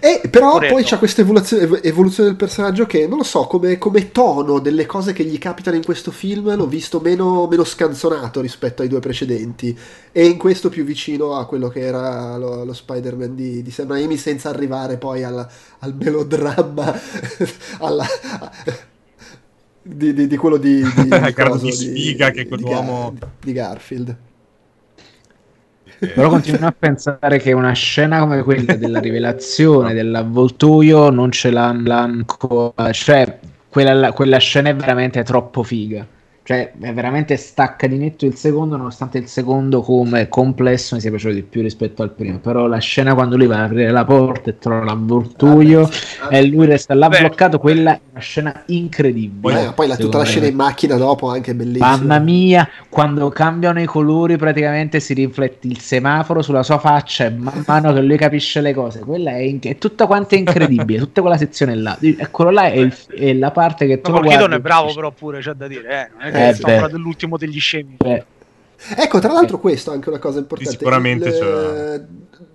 Eh, 0.00 0.28
però 0.28 0.52
Poveretto. 0.52 0.74
poi 0.74 0.82
c'è 0.84 0.98
questa 0.98 1.20
evoluzione, 1.20 1.62
ev- 1.64 1.80
evoluzione 1.84 2.28
del 2.28 2.38
personaggio 2.38 2.86
che, 2.86 3.06
non 3.06 3.18
lo 3.18 3.24
so, 3.24 3.46
come, 3.46 3.78
come 3.78 4.10
tono 4.10 4.58
delle 4.58 4.86
cose 4.86 5.12
che 5.12 5.24
gli 5.24 5.38
capitano 5.38 5.76
in 5.76 5.84
questo 5.84 6.10
film 6.10 6.54
l'ho 6.56 6.66
visto 6.66 7.00
meno, 7.00 7.46
meno 7.48 7.64
scanzonato 7.64 8.40
rispetto 8.40 8.82
ai 8.82 8.88
due 8.88 9.00
precedenti 9.00 9.76
e 10.12 10.26
in 10.26 10.36
questo 10.36 10.68
più 10.68 10.84
vicino 10.84 11.36
a 11.36 11.46
quello 11.46 11.68
che 11.68 11.80
era 11.80 12.36
lo, 12.36 12.64
lo 12.64 12.72
Spider-Man 12.72 13.34
di, 13.34 13.62
di 13.62 13.70
Sam 13.70 13.88
Raimi 13.88 14.16
senza 14.16 14.48
arrivare 14.48 14.96
poi 14.96 15.22
al, 15.22 15.46
al 15.80 15.94
melodramma, 15.94 17.00
alla- 17.80 18.06
di, 19.82 20.14
di- 20.14 20.26
di 20.26 20.36
quello 20.36 20.56
di, 20.56 20.82
di, 20.82 21.08
gran 21.08 21.32
coso, 21.50 21.66
di 21.66 21.72
sfiga 21.72 22.30
che 22.30 22.42
di 22.42 22.48
quell'uomo- 22.48 23.14
di 23.42 23.52
Garfield. 23.52 24.16
Però 26.12 26.28
continuo 26.28 26.66
a 26.66 26.74
pensare 26.76 27.38
che 27.38 27.52
una 27.52 27.72
scena 27.72 28.18
come 28.20 28.42
quella 28.42 28.74
della 28.74 29.00
rivelazione 29.00 29.94
dell'avvoltoio 29.94 31.10
non 31.10 31.30
ce 31.30 31.50
l'ha 31.50 31.66
ancora. 31.66 32.92
Cioè, 32.92 33.38
quella, 33.68 34.12
quella 34.12 34.38
scena 34.38 34.70
è 34.70 34.74
veramente 34.74 35.22
troppo 35.22 35.62
figa. 35.62 36.06
Cioè, 36.46 36.72
è 36.78 36.92
veramente 36.92 37.38
stacca 37.38 37.86
di 37.86 37.96
netto 37.96 38.26
il 38.26 38.34
secondo, 38.36 38.76
nonostante 38.76 39.16
il 39.16 39.28
secondo 39.28 39.80
come 39.80 40.28
complesso 40.28 40.94
mi 40.94 41.00
sia 41.00 41.08
piaciuto 41.08 41.32
di 41.32 41.42
più 41.42 41.62
rispetto 41.62 42.02
al 42.02 42.10
primo. 42.10 42.38
Però 42.38 42.66
la 42.66 42.76
scena 42.78 43.14
quando 43.14 43.38
lui 43.38 43.46
va 43.46 43.60
a 43.60 43.64
aprire 43.64 43.90
la 43.90 44.04
porta 44.04 44.50
e 44.50 44.58
trova 44.58 44.84
l'avvoltoio 44.84 45.88
Ah, 46.20 46.28
e 46.36 46.46
lui 46.46 46.66
resta 46.66 46.94
là 46.94 47.08
Beh. 47.08 47.20
bloccato, 47.20 47.58
quella 47.58 47.92
è 47.94 48.00
una 48.10 48.20
scena 48.20 48.62
incredibile. 48.66 49.54
Poi, 49.64 49.72
poi 49.74 49.86
la, 49.88 49.96
tutta 49.96 50.18
la 50.18 50.24
me. 50.24 50.28
scena 50.28 50.46
in 50.46 50.54
macchina 50.54 50.96
dopo 50.96 51.28
anche 51.30 51.54
bellissima. 51.54 51.96
Mamma 51.96 52.18
mia, 52.18 52.68
quando 52.88 53.28
cambiano 53.30 53.80
i 53.80 53.86
colori 53.86 54.36
praticamente 54.36 55.00
si 55.00 55.14
riflette 55.14 55.66
il 55.66 55.78
semaforo 55.80 56.42
sulla 56.42 56.62
sua 56.62 56.78
faccia 56.78 57.24
e 57.24 57.30
man 57.30 57.64
mano 57.66 57.92
che 57.92 58.00
lui 58.02 58.16
capisce 58.16 58.60
le 58.60 58.72
cose, 58.74 59.00
quella 59.00 59.30
è, 59.32 59.38
in- 59.38 59.58
è 59.62 59.78
tutta 59.78 60.06
quanta 60.06 60.34
incredibile, 60.36 60.98
tutta 60.98 61.20
quella 61.22 61.36
sezione 61.38 61.74
là. 61.74 61.96
E 62.00 62.28
quello 62.30 62.50
là 62.50 62.64
è, 62.66 62.76
il- 62.76 62.94
è 63.16 63.32
la 63.34 63.50
parte 63.50 63.86
che 63.86 64.00
tu 64.00 64.12
No, 64.12 64.20
guardi 64.20 64.54
è 64.54 64.60
bravo 64.60 64.92
però 64.94 65.10
pure, 65.10 65.40
c'è 65.40 65.52
da 65.52 65.66
dire, 65.66 66.10
eh. 66.22 66.32
Non 66.38 66.42
è 66.42 66.48
Eh, 66.50 66.54
che 66.54 66.62
beh. 66.62 66.88
dell'ultimo 66.88 67.36
degli 67.36 67.60
scemi. 67.60 67.96
dici, 67.98 68.22
Ecco, 68.96 69.18
tra 69.18 69.32
l'altro 69.32 69.58
questo 69.60 69.92
è 69.92 69.94
anche 69.94 70.08
una 70.10 70.18
cosa 70.18 70.38
importante. 70.38 70.78
Sicuramente 70.78 71.28
Il- 71.28 71.34
c'è- 71.38 72.04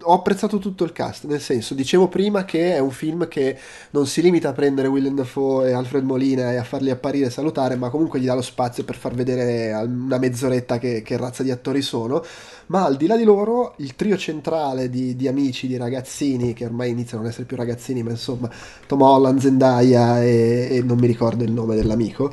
Ho 0.04 0.14
apprezzato 0.14 0.60
tutto 0.60 0.84
il 0.86 0.92
cast, 0.94 1.26
nel 1.26 1.42
senso, 1.42 1.74
dicevo 1.74 2.08
prima 2.08 2.46
che 2.46 2.74
è 2.76 2.80
un 2.80 2.92
film 2.92 3.28
che 3.28 3.58
non 3.92 4.06
si 4.08 4.22
limita 4.22 4.50
a 4.50 4.54
prendere 4.54 4.88
Willem 4.88 5.16
Dafoe 5.16 5.70
e 5.70 5.74
Alfred 5.74 6.04
Molina 6.04 6.52
e 6.52 6.58
a 6.58 6.64
farli 6.64 6.90
apparire 6.90 7.26
e 7.28 7.30
salutare, 7.30 7.76
ma 7.76 7.90
comunque 7.90 8.20
gli 8.20 8.26
dà 8.26 8.34
lo 8.34 8.42
spazio 8.42 8.84
per 8.86 8.96
far 8.96 9.14
vedere 9.14 9.74
una 9.86 10.18
mezz'oretta 10.18 10.78
che, 10.78 11.02
che 11.02 11.18
razza 11.18 11.44
di 11.44 11.52
attori 11.52 11.82
sono. 11.82 12.24
Ma 12.68 12.86
al 12.86 12.96
di 12.98 13.08
là 13.08 13.18
di 13.18 13.24
loro, 13.24 13.74
il 13.78 13.96
trio 13.96 14.18
centrale 14.18 14.90
di, 14.90 15.16
di 15.16 15.28
amici, 15.28 15.68
di 15.68 15.76
ragazzini, 15.78 16.54
che 16.54 16.66
ormai 16.66 16.92
iniziano 16.92 17.24
ad 17.24 17.30
essere 17.30 17.46
più 17.46 17.58
ragazzini, 17.58 18.04
ma 18.04 18.12
insomma, 18.12 18.50
Tom 18.88 19.02
Holland, 19.02 19.40
Zendaya 19.40 20.24
e, 20.24 20.68
e 20.72 20.82
non 20.84 20.98
mi 20.98 21.08
ricordo 21.08 21.44
il 21.44 21.52
nome 21.52 21.76
dell'amico. 21.76 22.32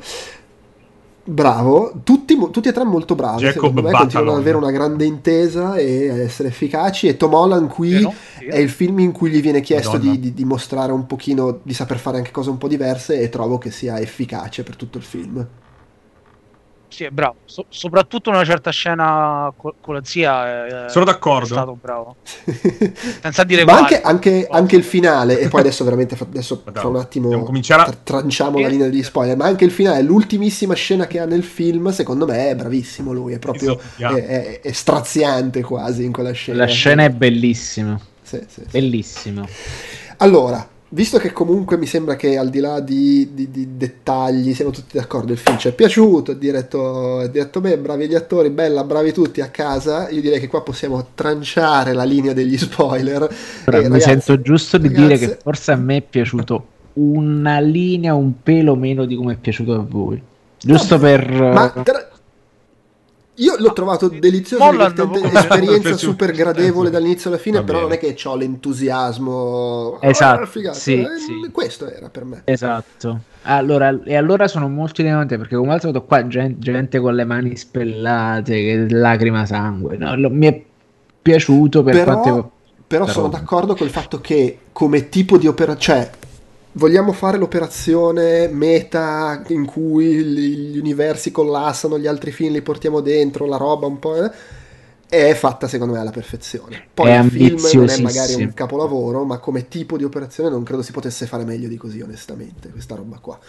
Bravo, 1.29 1.91
tutti, 2.03 2.37
tutti 2.51 2.69
e 2.69 2.71
tre 2.71 2.85
molto 2.85 3.13
bravi. 3.13 3.41
Jacob 3.41 3.53
Secondo 3.53 3.81
me 3.81 3.91
continuano 3.91 4.31
ad 4.31 4.37
avere 4.39 4.55
una 4.57 4.71
grande 4.71 5.03
intesa 5.03 5.75
e 5.75 6.09
a 6.09 6.17
essere 6.21 6.47
efficaci. 6.47 7.07
E 7.07 7.17
Tom 7.17 7.33
Holland 7.33 7.69
qui 7.69 7.89
Vero? 7.91 8.13
Sì. 8.37 8.45
è 8.45 8.57
il 8.57 8.69
film 8.69 8.99
in 8.99 9.11
cui 9.11 9.29
gli 9.29 9.41
viene 9.41 9.59
chiesto 9.61 9.97
di, 9.97 10.19
di- 10.19 10.33
di 10.33 10.45
mostrare 10.45 10.93
un 10.93 11.05
pochino, 11.05 11.59
di 11.63 11.73
saper 11.73 11.97
fare 11.97 12.17
anche 12.17 12.31
cose 12.31 12.49
un 12.49 12.57
po' 12.57 12.69
diverse 12.69 13.19
e 13.19 13.27
trovo 13.29 13.57
che 13.57 13.71
sia 13.71 13.99
efficace 13.99 14.63
per 14.63 14.77
tutto 14.77 14.97
il 14.97 15.03
film. 15.03 15.45
Sì, 16.97 17.03
è 17.03 17.11
bravo. 17.11 17.35
So- 17.45 17.65
soprattutto 17.69 18.31
una 18.31 18.43
certa 18.43 18.71
scena 18.71 19.53
co- 19.55 19.75
con 19.79 19.93
la 19.93 20.01
zia 20.03 20.85
è, 20.87 20.89
Sono 20.89 21.05
è 21.05 21.07
d'accordo. 21.07 21.45
stato 21.45 21.77
bravo. 21.79 22.15
Senza 23.21 23.43
dire 23.43 23.63
Ma 23.65 23.77
anche, 23.77 24.01
anche- 24.01 24.47
anche 24.49 24.75
il 24.75 24.83
finale, 24.83 25.37
e 25.39 25.47
poi 25.47 25.59
adesso 25.59 25.83
veramente 25.83 26.15
fa- 26.15 26.25
adesso 26.27 26.55
Madonna, 26.65 26.79
fra 26.79 26.89
un 26.89 26.95
attimo 26.95 27.43
cominciare 27.43 27.81
a- 27.83 27.85
tra- 27.85 27.97
tranciamo 28.03 28.57
la 28.57 28.67
linea 28.67 28.87
degli 28.89 29.03
spoiler, 29.03 29.37
ma 29.37 29.45
anche 29.45 29.63
il 29.63 29.69
finale, 29.69 30.01
l'ultimissima 30.01 30.73
scena 30.73 31.05
che 31.05 31.19
ha 31.19 31.25
nel 31.25 31.43
film, 31.43 31.91
secondo 31.91 32.25
me 32.25 32.49
è 32.49 32.55
bravissimo 32.55 33.13
lui, 33.13 33.33
è 33.33 33.37
proprio 33.37 33.79
è, 33.97 34.03
è- 34.03 34.61
è 34.61 34.71
straziante 34.71 35.61
quasi 35.61 36.03
in 36.03 36.11
quella 36.11 36.31
scena. 36.31 36.57
La 36.57 36.65
scena 36.65 37.03
è 37.03 37.11
bellissima, 37.11 37.95
Sì, 38.23 38.37
sì, 38.47 38.61
sì. 38.61 38.71
bellissima. 38.71 39.45
Allora, 40.17 40.67
visto 40.89 41.17
che 41.17 41.31
comunque 41.33 41.77
mi 41.77 41.85
sembra 41.85 42.15
che 42.15 42.37
al 42.37 42.49
di 42.49 42.59
là 42.59 42.79
di, 42.79 43.29
di- 43.33 43.51
di 43.51 43.75
dettagli 43.77 44.53
siamo 44.53 44.71
tutti 44.71 44.97
d'accordo, 44.97 45.31
il 45.31 45.37
film 45.37 45.57
ci 45.57 45.67
è 45.67 45.73
piaciuto, 45.73 46.31
è 46.31 46.35
diretto, 46.37 47.21
è 47.21 47.29
diretto 47.29 47.59
bene, 47.61 47.77
bravi 47.77 48.07
gli 48.07 48.15
attori, 48.15 48.49
bella, 48.49 48.83
bravi 48.83 49.11
tutti 49.11 49.41
a 49.41 49.49
casa, 49.49 50.09
io 50.09 50.21
direi 50.21 50.39
che 50.39 50.47
qua 50.47 50.61
possiamo 50.61 51.07
tranciare 51.13 51.93
la 51.93 52.03
linea 52.03 52.33
degli 52.33 52.57
spoiler. 52.57 53.27
Però 53.65 53.77
E, 53.77 53.89
mi 53.89 53.99
ragazzi, 53.99 54.09
sento 54.09 54.41
giusto 54.41 54.77
di 54.77 54.87
ragazzi, 54.87 55.05
dire 55.05 55.17
che 55.17 55.37
forse 55.41 55.71
a 55.71 55.75
me 55.75 55.97
è 55.97 56.01
piaciuto 56.01 56.67
una 56.93 57.59
linea 57.59 58.15
un 58.15 58.41
pelo 58.41 58.75
meno 58.75 59.05
di 59.05 59.15
come 59.15 59.33
è 59.33 59.37
piaciuto 59.37 59.73
a 59.73 59.85
voi. 59.87 60.21
Giusto 60.59 60.97
per... 60.97 61.29
Ma 61.29 61.69
tra- 61.83 62.09
io 63.37 63.55
l'ho 63.57 63.73
trovato 63.73 64.07
delizioso, 64.07 64.63
esperienza 65.31 65.95
super 65.97 66.31
gradevole 66.31 66.89
dall'inizio 66.89 67.29
alla 67.29 67.39
fine, 67.39 67.63
però 67.63 67.81
non 67.81 67.91
è 67.91 67.97
che 67.97 68.15
ho 68.23 68.35
l'entusiasmo. 68.35 69.99
Esatto, 70.01 70.41
Ah, 70.41 70.45
figata. 70.45 70.77
sì, 70.77 71.01
Eh, 71.01 71.05
sì. 71.19 71.49
Questo 71.51 71.89
era 71.91 72.09
per 72.09 72.25
me. 72.25 72.41
Esatto. 72.45 73.19
Allora, 73.43 73.97
e 74.03 74.15
allora 74.15 74.47
sono 74.47 74.67
molto 74.67 75.01
ideante 75.01 75.37
perché 75.37 75.55
come 75.55 75.73
al 75.73 75.79
solito 75.81 76.03
qua 76.03 76.27
gen- 76.27 76.55
gente, 76.59 76.99
con 76.99 77.15
le 77.15 77.23
mani 77.23 77.55
spellate, 77.55 78.53
che 78.53 78.85
lacrima 78.89 79.45
sangue. 79.45 79.97
No, 79.97 80.15
lo- 80.17 80.29
mi 80.29 80.47
è 80.47 80.63
piaciuto 81.21 81.83
per 81.83 81.93
Però, 81.93 82.19
quante... 82.19 82.49
però 82.87 83.03
però- 83.05 83.05
sono 83.07 83.27
d'accordo 83.29 83.75
col 83.75 83.89
fatto 83.89 84.19
che 84.19 84.59
come 84.71 85.09
tipo 85.09 85.37
di 85.37 85.47
operazione, 85.47 85.99
cioè 86.01 86.09
vogliamo 86.77 87.11
fare 87.11 87.37
l'operazione 87.37 88.47
meta 88.47 89.43
in 89.47 89.65
cui 89.65 90.23
gli 90.23 90.77
universi 90.77 91.31
collassano, 91.31 91.97
gli 91.97 92.07
altri 92.07 92.31
film 92.31 92.53
li 92.53 92.61
portiamo 92.61 93.01
dentro, 93.01 93.45
la 93.45 93.57
roba 93.57 93.87
un 93.87 93.99
po'... 93.99 94.15
eh, 94.15 94.31
è 95.07 95.33
fatta 95.33 95.67
secondo 95.67 95.93
me 95.93 95.99
alla 95.99 96.11
perfezione. 96.11 96.87
Poi 96.93 97.09
È 97.09 97.17
il 97.19 97.29
film 97.31 97.59
non 97.73 97.89
è 97.89 97.99
magari 98.01 98.33
un 98.35 98.53
capolavoro, 98.53 99.23
ma 99.25 99.39
come 99.39 99.67
tipo 99.67 99.97
di 99.97 100.03
operazione 100.03 100.49
non 100.49 100.63
credo 100.63 100.81
si 100.83 100.91
potesse 100.91 101.25
fare 101.25 101.43
meglio 101.45 101.67
di 101.67 101.77
così, 101.77 101.99
onestamente, 102.01 102.69
questa 102.69 102.95
roba 102.95 103.17
qua. 103.19 103.39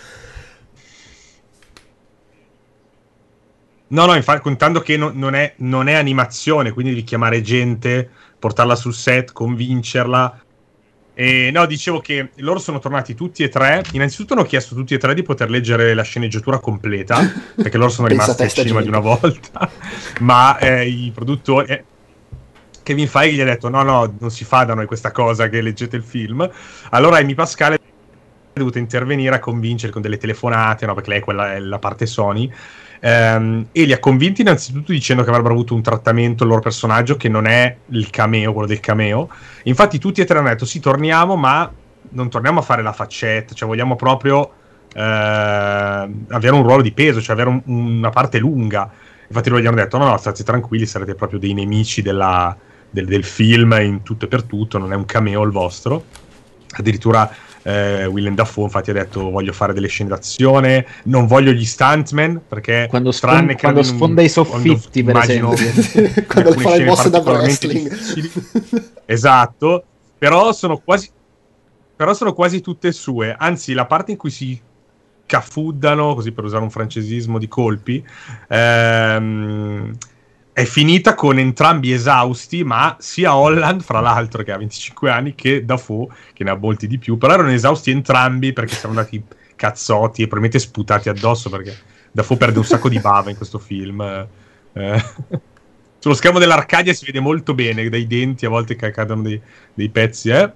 No, 3.90 4.05
no, 4.05 4.14
infatti, 4.14 4.42
contando 4.42 4.80
che 4.80 4.96
non, 4.96 5.16
non 5.16 5.34
è, 5.34 5.55
non 5.59 5.88
è 5.88 5.94
animazione, 5.94 6.72
quindi 6.72 6.92
devi 6.92 7.05
chiamare 7.05 7.40
gente, 7.40 8.09
portarla 8.38 8.74
sul 8.74 8.94
set, 8.94 9.32
convincerla. 9.32 10.42
E 11.20 11.51
no, 11.51 11.66
dicevo 11.66 11.99
che 11.99 12.31
loro 12.36 12.61
sono 12.61 12.78
tornati 12.78 13.16
tutti 13.16 13.43
e 13.43 13.49
tre. 13.49 13.82
Innanzitutto 13.90 14.35
hanno 14.35 14.45
chiesto 14.45 14.77
tutti 14.77 14.95
e 14.95 14.99
tre 14.99 15.15
di 15.15 15.24
poter 15.24 15.51
leggere 15.51 15.93
la 15.93 16.05
sceneggiatura 16.05 16.61
completa, 16.61 17.19
perché 17.61 17.77
loro 17.77 17.90
sono 17.90 18.07
rimasti 18.07 18.43
al 18.43 18.53
cinema 18.53 18.81
di 18.81 18.86
una 18.86 19.01
volta. 19.01 19.69
Ma 20.20 20.57
eh, 20.59 20.86
i 20.86 21.11
produttori. 21.12 21.66
eh, 21.73 21.85
Kevin 22.85 23.09
Feige 23.09 23.35
gli 23.35 23.40
ha 23.40 23.45
detto: 23.47 23.69
No, 23.69 23.82
no, 23.82 24.15
non 24.16 24.31
si 24.31 24.45
fa 24.45 24.62
da 24.62 24.74
noi 24.74 24.86
questa 24.86 25.11
cosa 25.11 25.49
che 25.49 25.61
leggete 25.61 25.97
il 25.97 26.05
film. 26.05 26.49
Allora 26.90 27.16
Amy 27.16 27.35
Pascal 27.35 27.73
è 27.73 27.78
dovuta 28.53 28.78
intervenire 28.78 29.35
a 29.35 29.40
convincere 29.40 29.90
con 29.90 30.03
delle 30.03 30.19
telefonate, 30.19 30.86
no? 30.86 30.95
perché 30.95 31.11
lei 31.11 31.19
è, 31.19 31.23
quella, 31.23 31.55
è 31.55 31.59
la 31.59 31.81
parte 31.81 32.07
Sony. 32.07 32.49
Ehm, 33.00 33.68
e 33.72 33.84
li 33.84 33.92
ha 33.92 33.98
convinti 33.98 34.40
innanzitutto 34.40 34.92
dicendo 34.92 35.22
che 35.22 35.30
avrebbero 35.30 35.54
avuto 35.54 35.74
un 35.74 35.82
trattamento 35.82 36.42
il 36.42 36.48
loro 36.48 36.60
personaggio 36.62 37.16
che 37.16 37.28
non 37.28 37.46
è 37.46 37.76
il 37.90 38.10
cameo, 38.10 38.52
quello 38.52 38.66
del 38.66 38.80
cameo. 38.80 39.28
Infatti 39.64 39.98
tutti 39.98 40.20
e 40.20 40.24
tre 40.24 40.38
hanno 40.38 40.48
detto 40.48 40.64
sì, 40.64 40.80
torniamo, 40.80 41.36
ma 41.36 41.70
non 42.10 42.28
torniamo 42.30 42.60
a 42.60 42.62
fare 42.62 42.82
la 42.82 42.92
faccetta, 42.92 43.54
cioè 43.54 43.68
vogliamo 43.68 43.96
proprio 43.96 44.50
eh, 44.94 45.00
avere 45.00 46.54
un 46.54 46.62
ruolo 46.62 46.82
di 46.82 46.92
peso, 46.92 47.20
cioè 47.20 47.34
avere 47.34 47.50
un- 47.50 47.62
una 47.98 48.10
parte 48.10 48.38
lunga. 48.38 48.90
Infatti 49.28 49.50
loro 49.50 49.60
gli 49.62 49.66
hanno 49.66 49.76
detto 49.76 49.98
no, 49.98 50.06
no, 50.06 50.16
state 50.16 50.42
tranquilli, 50.42 50.86
sarete 50.86 51.14
proprio 51.14 51.38
dei 51.38 51.52
nemici 51.52 52.02
della- 52.02 52.56
del, 52.90 53.04
del 53.06 53.24
film 53.24 53.76
in 53.80 54.02
tutto 54.02 54.24
e 54.24 54.28
per 54.28 54.44
tutto, 54.44 54.78
non 54.78 54.92
è 54.92 54.96
un 54.96 55.04
cameo 55.04 55.42
il 55.42 55.50
vostro. 55.50 56.04
Addirittura 56.70 57.30
eh, 57.69 58.07
Willem 58.07 58.35
Dafoe 58.35 58.65
infatti 58.65 58.90
ha 58.90 58.93
detto 58.95 59.28
voglio 59.31 59.53
fare 59.53 59.73
delle 59.73 59.89
scene 59.89 60.09
d'azione, 60.09 60.86
non 61.05 61.27
voglio 61.27 61.53
gli 61.53 61.65
stuntman 61.65 62.40
perché 62.49 62.86
Quando, 62.89 63.12
sfon- 63.12 63.31
tranne 63.31 63.57
quando 63.57 63.81
credo 63.81 63.81
in 63.81 63.93
un- 63.93 63.97
sfonda 63.97 64.23
i 64.23 64.28
soffitti, 64.28 65.03
per 65.05 65.12
quando 65.15 65.32
immagino- 65.32 65.70
esempio. 65.70 66.24
Quando 66.27 66.53
fa 66.53 66.70
scene 66.70 66.85
mosse 66.85 67.11
da 67.11 67.19
wrestling. 67.19 67.99
Esatto, 69.05 69.85
però 70.16 70.53
sono 70.53 70.78
quasi 70.78 71.11
però 71.97 72.15
sono 72.15 72.32
quasi 72.32 72.61
tutte 72.61 72.93
sue, 72.93 73.35
anzi 73.36 73.73
la 73.74 73.85
parte 73.86 74.12
in 74.12 74.16
cui 74.16 74.31
si 74.31 74.59
scafuddano, 75.27 76.15
così 76.15 76.32
per 76.32 76.45
usare 76.45 76.62
un 76.62 76.70
francesismo 76.70 77.39
di 77.39 77.49
colpi. 77.49 78.03
Ehm, 78.49 79.95
è 80.59 80.64
finita 80.64 81.14
con 81.14 81.39
entrambi 81.39 81.93
esausti, 81.93 82.64
ma 82.64 82.97
sia 82.98 83.36
Holland, 83.36 83.80
fra 83.80 84.01
l'altro, 84.01 84.43
che 84.43 84.51
ha 84.51 84.59
25 84.59 85.09
anni, 85.09 85.36
che 85.36 85.64
Dafoe, 85.64 86.09
che 86.32 86.43
ne 86.43 86.51
ha 86.51 86.56
molti 86.56 86.89
di 86.89 86.98
più, 86.98 87.16
però 87.16 87.35
erano 87.35 87.52
esausti 87.52 87.93
entrambi 87.93 88.52
perché 88.52 88.74
siamo 88.74 88.98
andati 88.98 89.22
cazzotti 89.55 90.22
e 90.22 90.26
probabilmente 90.26 90.59
sputati 90.59 91.09
addosso 91.09 91.48
perché 91.48 91.78
Dafoe 92.10 92.36
perde 92.36 92.59
un 92.59 92.64
sacco 92.64 92.89
di 92.89 92.98
bava 92.98 93.30
in 93.30 93.36
questo 93.36 93.60
film. 93.60 94.01
Eh, 94.72 95.05
sullo 96.01 96.14
schermo 96.14 96.40
dell'Arcadia 96.40 96.93
si 96.93 97.05
vede 97.05 97.20
molto 97.20 97.55
bene 97.55 97.89
dai 97.89 98.09
denti 98.09 98.44
a 98.44 98.48
volte 98.48 98.74
che 98.74 98.90
cadono 98.90 99.22
dei, 99.22 99.40
dei 99.72 99.90
pezzi, 99.90 100.30
eh. 100.30 100.52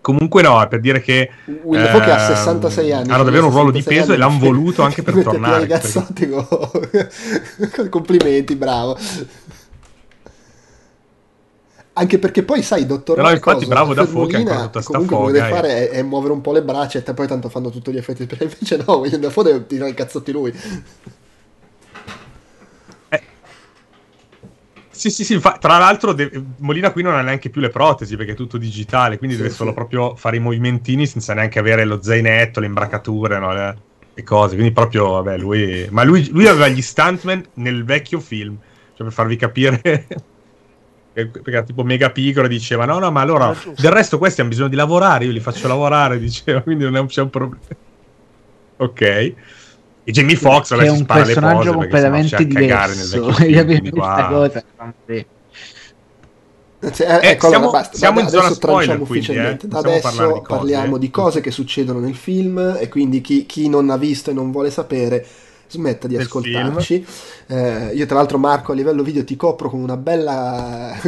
Comunque 0.00 0.42
no, 0.42 0.62
è 0.62 0.68
per 0.68 0.80
dire 0.80 1.00
che 1.00 1.30
Will 1.62 1.82
Dafoe 1.82 2.00
che 2.00 2.10
ha 2.10 2.18
66 2.18 2.92
anni 2.92 3.10
hanno 3.10 3.24
davvero 3.24 3.46
un 3.46 3.52
ruolo 3.52 3.70
di 3.70 3.82
66 3.82 3.98
peso 3.98 4.12
e 4.12 4.16
l'hanno 4.16 4.38
voluto 4.38 4.82
anche 4.82 5.02
per 5.02 5.22
tornare. 5.22 5.66
cazzotti 5.66 6.28
con- 6.30 7.88
complimenti 7.90 8.54
bravo. 8.54 8.96
Anche 11.94 12.18
perché 12.20 12.44
poi 12.44 12.62
sai 12.62 12.86
dottor 12.86 13.16
Però 13.16 13.28
infatti 13.30 13.64
Coso, 13.64 13.68
bravo 13.68 13.92
ha 13.92 14.08
Molina, 14.08 14.38
ancora 14.38 14.60
tutta 14.62 14.80
sta 14.82 15.00
foga, 15.00 15.26
che 15.26 15.32
deve 15.32 15.48
fare 15.48 15.88
è, 15.88 15.90
è 15.90 16.02
muovere 16.02 16.32
un 16.32 16.40
po' 16.40 16.52
le 16.52 16.62
braccia 16.62 17.02
e 17.04 17.12
poi 17.12 17.26
tanto 17.26 17.48
fanno 17.48 17.70
tutti 17.70 17.90
gli 17.90 17.96
effetti 17.96 18.22
speciali 18.24 18.52
invece 18.52 18.84
no 18.86 18.98
William 18.98 19.20
Dafoe 19.20 19.44
deve 19.44 19.66
tirare 19.66 19.90
i 19.90 19.94
cazzotti 19.94 20.30
lui 20.30 20.54
Sì, 24.98 25.10
sì, 25.10 25.22
sì, 25.22 25.34
infa- 25.34 25.58
tra 25.58 25.78
l'altro 25.78 26.12
de- 26.12 26.28
Molina 26.58 26.90
qui 26.90 27.02
non 27.04 27.14
ha 27.14 27.22
neanche 27.22 27.50
più 27.50 27.60
le 27.60 27.68
protesi 27.68 28.16
perché 28.16 28.32
è 28.32 28.34
tutto 28.34 28.58
digitale, 28.58 29.16
quindi 29.16 29.36
Sì, 29.36 29.42
deve 29.42 29.52
sì. 29.52 29.58
solo 29.58 29.72
proprio 29.72 30.16
fare 30.16 30.36
i 30.36 30.40
movimentini 30.40 31.06
senza 31.06 31.34
neanche 31.34 31.60
avere 31.60 31.84
lo 31.84 32.02
zainetto, 32.02 32.58
le 32.58 32.66
imbracature, 32.66 33.38
no, 33.38 33.52
le, 33.52 33.76
le 34.12 34.22
cose. 34.24 34.56
Quindi 34.56 34.72
proprio, 34.72 35.10
vabbè, 35.10 35.38
lui... 35.38 35.86
Ma 35.90 36.02
lui, 36.02 36.28
lui 36.30 36.48
aveva 36.48 36.66
gli 36.66 36.82
stuntman 36.82 37.44
nel 37.54 37.84
vecchio 37.84 38.18
film, 38.18 38.58
cioè 38.94 39.06
per 39.06 39.12
farvi 39.12 39.36
capire... 39.36 39.80
perché 41.12 41.50
era 41.50 41.62
tipo 41.62 41.82
mega 41.84 42.10
piccolo 42.10 42.46
e 42.46 42.48
diceva 42.48 42.84
no 42.84 43.00
no 43.00 43.10
ma 43.10 43.22
allora 43.22 43.52
del 43.76 43.90
resto 43.90 44.18
questi 44.18 44.40
hanno 44.40 44.50
bisogno 44.50 44.68
di 44.68 44.76
lavorare 44.76 45.24
io 45.24 45.32
li 45.32 45.40
faccio 45.40 45.66
lavorare 45.66 46.16
diceva 46.20 46.60
quindi 46.60 46.88
non 46.88 47.06
c'è 47.06 47.22
un 47.22 47.30
problema 47.30 47.60
ok 48.76 49.34
e 50.08 50.10
Jamie 50.10 50.36
Foxx 50.36 50.74
è 50.74 50.88
un 50.88 50.96
spara 51.00 51.20
le 51.20 51.26
personaggio 51.26 51.72
completamente 51.74 52.46
diverso. 52.46 53.24
Questa 53.36 54.26
cosa. 54.30 54.64
Cioè, 56.94 57.18
Eh, 57.22 57.28
ecco, 57.30 57.48
siamo- 57.48 57.70
basta. 57.70 57.94
siamo 57.98 58.20
in 58.20 58.26
Adesso 58.26 58.40
zona 58.40 58.54
spoiler, 58.54 58.84
tranciamo 58.86 59.04
quindi, 59.04 59.26
ufficialmente. 59.26 59.66
eh. 59.66 59.76
Adesso 59.76 60.08
di 60.08 60.16
cose, 60.32 60.42
parliamo 60.46 60.96
eh. 60.96 60.98
di 60.98 61.10
cose 61.10 61.40
che 61.42 61.50
succedono 61.50 61.98
nel 61.98 62.14
film 62.14 62.76
e 62.80 62.88
quindi 62.88 63.20
chi, 63.20 63.44
chi 63.44 63.68
non 63.68 63.90
ha 63.90 63.98
visto 63.98 64.30
e 64.30 64.32
non 64.32 64.50
vuole 64.50 64.70
sapere 64.70 65.26
smetta 65.68 66.08
di 66.08 66.16
ascoltarci. 66.16 67.06
Eh, 67.48 67.90
io 67.94 68.06
tra 68.06 68.16
l'altro 68.16 68.38
Marco 68.38 68.72
a 68.72 68.74
livello 68.74 69.02
video 69.02 69.24
ti 69.24 69.36
copro 69.36 69.68
con 69.68 69.80
una 69.82 69.98
bella... 69.98 70.98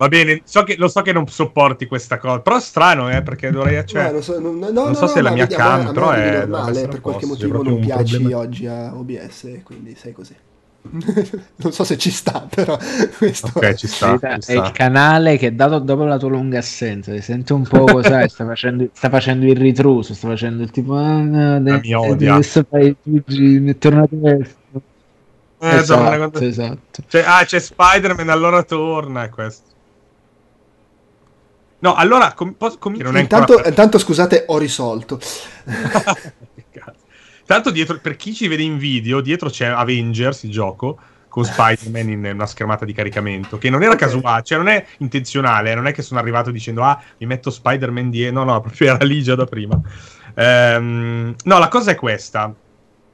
Va 0.00 0.08
bene, 0.08 0.40
so 0.44 0.62
che- 0.62 0.76
lo 0.78 0.88
so 0.88 1.02
che 1.02 1.12
non 1.12 1.26
sopporti 1.28 1.86
questa 1.86 2.16
cosa, 2.18 2.40
però 2.40 2.56
è 2.56 2.60
strano, 2.60 3.10
eh, 3.14 3.22
perché 3.22 3.50
dovrei... 3.50 3.84
Cioè, 3.86 4.02
No, 4.04 4.10
non 4.12 4.22
so, 4.22 4.38
non- 4.40 4.58
no, 4.58 4.70
non 4.70 4.94
no, 4.94 4.94
so 4.94 5.06
no, 5.06 5.12
se 5.12 5.20
è 5.20 5.22
la 5.22 5.30
mia 5.30 5.46
vediamo, 5.46 5.82
cam, 5.82 5.92
però 5.92 6.10
è- 6.12 6.46
normale, 6.46 6.88
per 6.88 7.00
qualche 7.00 7.26
posto, 7.26 7.26
motivo 7.26 7.62
non 7.62 7.78
piaci 7.78 8.32
problema. 8.32 8.38
oggi 8.38 8.66
a 8.66 8.96
OBS, 8.96 9.60
quindi 9.64 9.94
sei 9.96 10.12
così. 10.12 10.34
non 11.56 11.72
so 11.72 11.84
se 11.84 11.98
ci 11.98 12.10
sta, 12.10 12.46
però 12.48 12.78
questo 13.18 13.52
ok, 13.52 13.74
ci 13.74 13.86
sta, 13.86 14.18
Verità, 14.18 14.38
ci 14.38 14.42
è 14.44 14.52
il 14.52 14.70
sta. 14.70 14.72
canale 14.72 15.36
che 15.38 15.54
dato 15.54 15.78
dopo 15.78 16.04
la 16.04 16.18
tua 16.18 16.28
lunga 16.28 16.58
assenza 16.58 17.12
ti 17.12 17.20
senti 17.22 17.52
un 17.52 17.66
po' 17.66 17.88
cos'è, 17.88 18.26
sta, 18.28 18.44
facendo, 18.44 18.88
sta 18.92 19.08
facendo 19.08 19.46
il 19.46 19.56
ritruso 19.56 20.14
sta 20.14 20.28
facendo 20.28 20.62
il 20.62 20.70
tipo 20.70 20.94
ah, 20.96 21.22
no, 21.22 21.60
de- 21.60 21.80
mi 21.80 21.94
odia. 21.94 22.36
adesso 22.36 22.64
fai 22.68 22.94
Gigi, 23.02 23.60
mi 23.60 23.70
è 23.70 23.78
tornato 23.78 24.16
questo 24.18 24.58
Eh, 25.62 25.84
torna 25.86 26.10
esatto, 26.10 26.44
esatto. 26.44 27.02
Cioè, 27.06 27.22
ah, 27.26 27.44
c'è 27.44 27.58
Spider-Man, 27.60 28.28
allora 28.30 28.62
torna, 28.64 29.24
è 29.24 29.28
questo. 29.28 29.69
No, 31.80 31.94
allora, 31.94 32.32
com- 32.34 32.52
posso- 32.52 32.78
com- 32.78 32.94
non 32.96 33.16
è 33.16 33.20
intanto, 33.20 33.52
ancora... 33.52 33.68
intanto 33.68 33.98
scusate 33.98 34.44
ho 34.46 34.58
risolto. 34.58 35.18
Tanto 37.46 37.70
dietro, 37.70 37.98
per 38.00 38.14
chi 38.16 38.32
ci 38.32 38.46
vede 38.46 38.62
in 38.62 38.78
video, 38.78 39.20
dietro 39.20 39.48
c'è 39.50 39.66
Avengers, 39.66 40.44
il 40.44 40.50
gioco, 40.52 40.98
con 41.28 41.44
Spider-Man 41.44 42.08
in 42.10 42.24
una 42.34 42.46
schermata 42.46 42.84
di 42.84 42.92
caricamento, 42.92 43.58
che 43.58 43.70
non 43.70 43.82
era 43.82 43.92
Ok. 43.94 43.98
casuale, 43.98 44.42
cioè 44.44 44.58
non 44.58 44.68
è 44.68 44.84
intenzionale, 44.98 45.74
non 45.74 45.86
è 45.88 45.92
che 45.92 46.02
sono 46.02 46.20
arrivato 46.20 46.50
dicendo, 46.52 46.84
ah, 46.84 47.00
mi 47.18 47.26
metto 47.26 47.50
Spider-Man 47.50 48.10
dietro, 48.10 48.44
no, 48.44 48.52
no, 48.52 48.60
proprio 48.62 48.94
era 48.94 49.04
lì 49.04 49.20
già 49.22 49.34
da 49.34 49.46
prima. 49.46 49.80
Ehm, 50.34 51.34
no, 51.44 51.58
la 51.58 51.68
cosa 51.68 51.90
è 51.90 51.96
questa, 51.96 52.54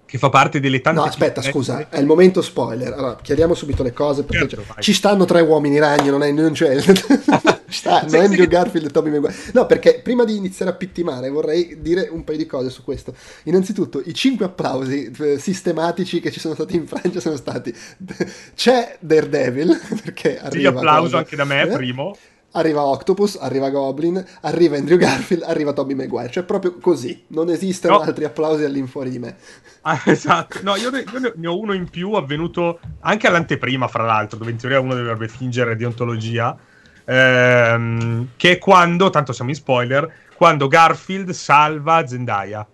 che 0.05 0.19
fa 0.19 0.29
parte 0.29 0.61
delle 0.61 0.83
tante... 0.83 1.01
No, 1.01 1.07
aspetta, 1.07 1.41
piccole- 1.41 1.65
scusa, 1.65 1.89
è 1.89 1.99
il 1.99 2.07
momento 2.07 2.43
spoiler. 2.43 2.93
Allora, 2.93 3.17
chiariamo 3.17 3.55
subito 3.55 3.83
le 3.83 3.95
cose 3.95 4.23
perché 4.25 4.49
Certo, 4.49 4.75
ci 4.81 4.93
stanno 4.93 5.25
tre 5.25 5.41
uomini 5.41 5.79
ragni, 5.79 6.11
non 6.11 6.23
è 6.23 6.31
non 6.31 6.53
c'è 6.53 6.77
sta, 7.69 8.03
non 8.03 8.15
Sì, 8.15 8.17
è 8.17 8.25
sì. 8.25 8.25
Andrew 8.25 8.47
Garfield 8.47 8.87
e 8.87 8.91
Tobey 8.91 9.13
Maguire. 9.13 9.35
No, 9.53 9.67
perché 9.67 10.01
prima 10.03 10.25
di 10.25 10.37
iniziare 10.37 10.71
a 10.73 10.75
pittimare 10.75 11.29
vorrei 11.31 11.79
dire 11.81 12.09
un 12.11 12.25
paio 12.25 12.39
di 12.39 12.47
cose 12.47 12.71
su 12.71 12.83
questo. 12.85 13.15
Innanzitutto, 13.45 14.01
i 14.05 14.15
cinque 14.15 14.47
applausi 14.47 15.11
eh, 15.19 15.39
sistematici 15.39 16.21
che 16.21 16.31
ci 16.31 16.41
sono 16.41 16.55
stati 16.55 16.77
in 16.77 16.87
Francia 16.87 17.21
sono 17.21 17.37
stati 17.37 17.75
c'è 18.55 18.97
Daredevil 19.01 19.79
perché 20.03 20.39
Sì, 20.49 20.65
arriva 20.65 20.71
applauso 20.71 21.17
cosa? 21.17 21.19
anche 21.19 21.37
da 21.37 21.45
me, 21.45 21.67
Eh? 21.67 21.69
primo. 21.69 22.21
Arriva 22.53 22.87
Octopus, 22.87 23.37
arriva 23.39 23.69
Goblin, 23.69 24.25
arriva 24.41 24.77
Andrew 24.79 24.97
Garfield, 24.97 25.43
arriva 25.43 25.75
Tobey 25.75 25.95
Maguire, 25.95 26.31
cioè 26.31 26.43
proprio 26.45 26.79
così, 26.79 27.25
non 27.29 27.51
esistono 27.51 27.99
No. 27.99 28.01
altri 28.01 28.25
applausi 28.25 28.65
all'infuori 28.65 29.11
di 29.11 29.19
me. 29.19 29.37
Ah, 29.83 30.03
esatto. 30.07 30.59
No, 30.63 30.75
io 30.77 30.91
ne, 30.91 31.01
io 31.09 31.19
ne- 31.21 31.33
ne 31.37 31.47
ho 31.47 31.59
uno 31.59 31.73
in 31.73 31.89
più 31.89 32.13
avvenuto 32.13 32.81
anche 33.01 33.27
all'anteprima, 33.29 33.87
fra 33.89 34.05
l'altro, 34.05 34.39
dove 34.39 34.51
in 34.51 34.57
teoria 34.57 34.81
uno 34.81 34.95
dovrebbe 34.95 35.29
fingere 35.29 35.77
deontologia. 35.77 36.59
Ehm, 37.07 38.29
che 38.37 38.53
è 38.53 38.59
quando, 38.59 39.11
tanto 39.11 39.33
siamo 39.33 39.51
in 39.51 39.57
spoiler, 39.57 40.11
quando 40.35 40.69
Garfield 40.69 41.31
salva 41.31 42.07
Zendaya. 42.07 42.67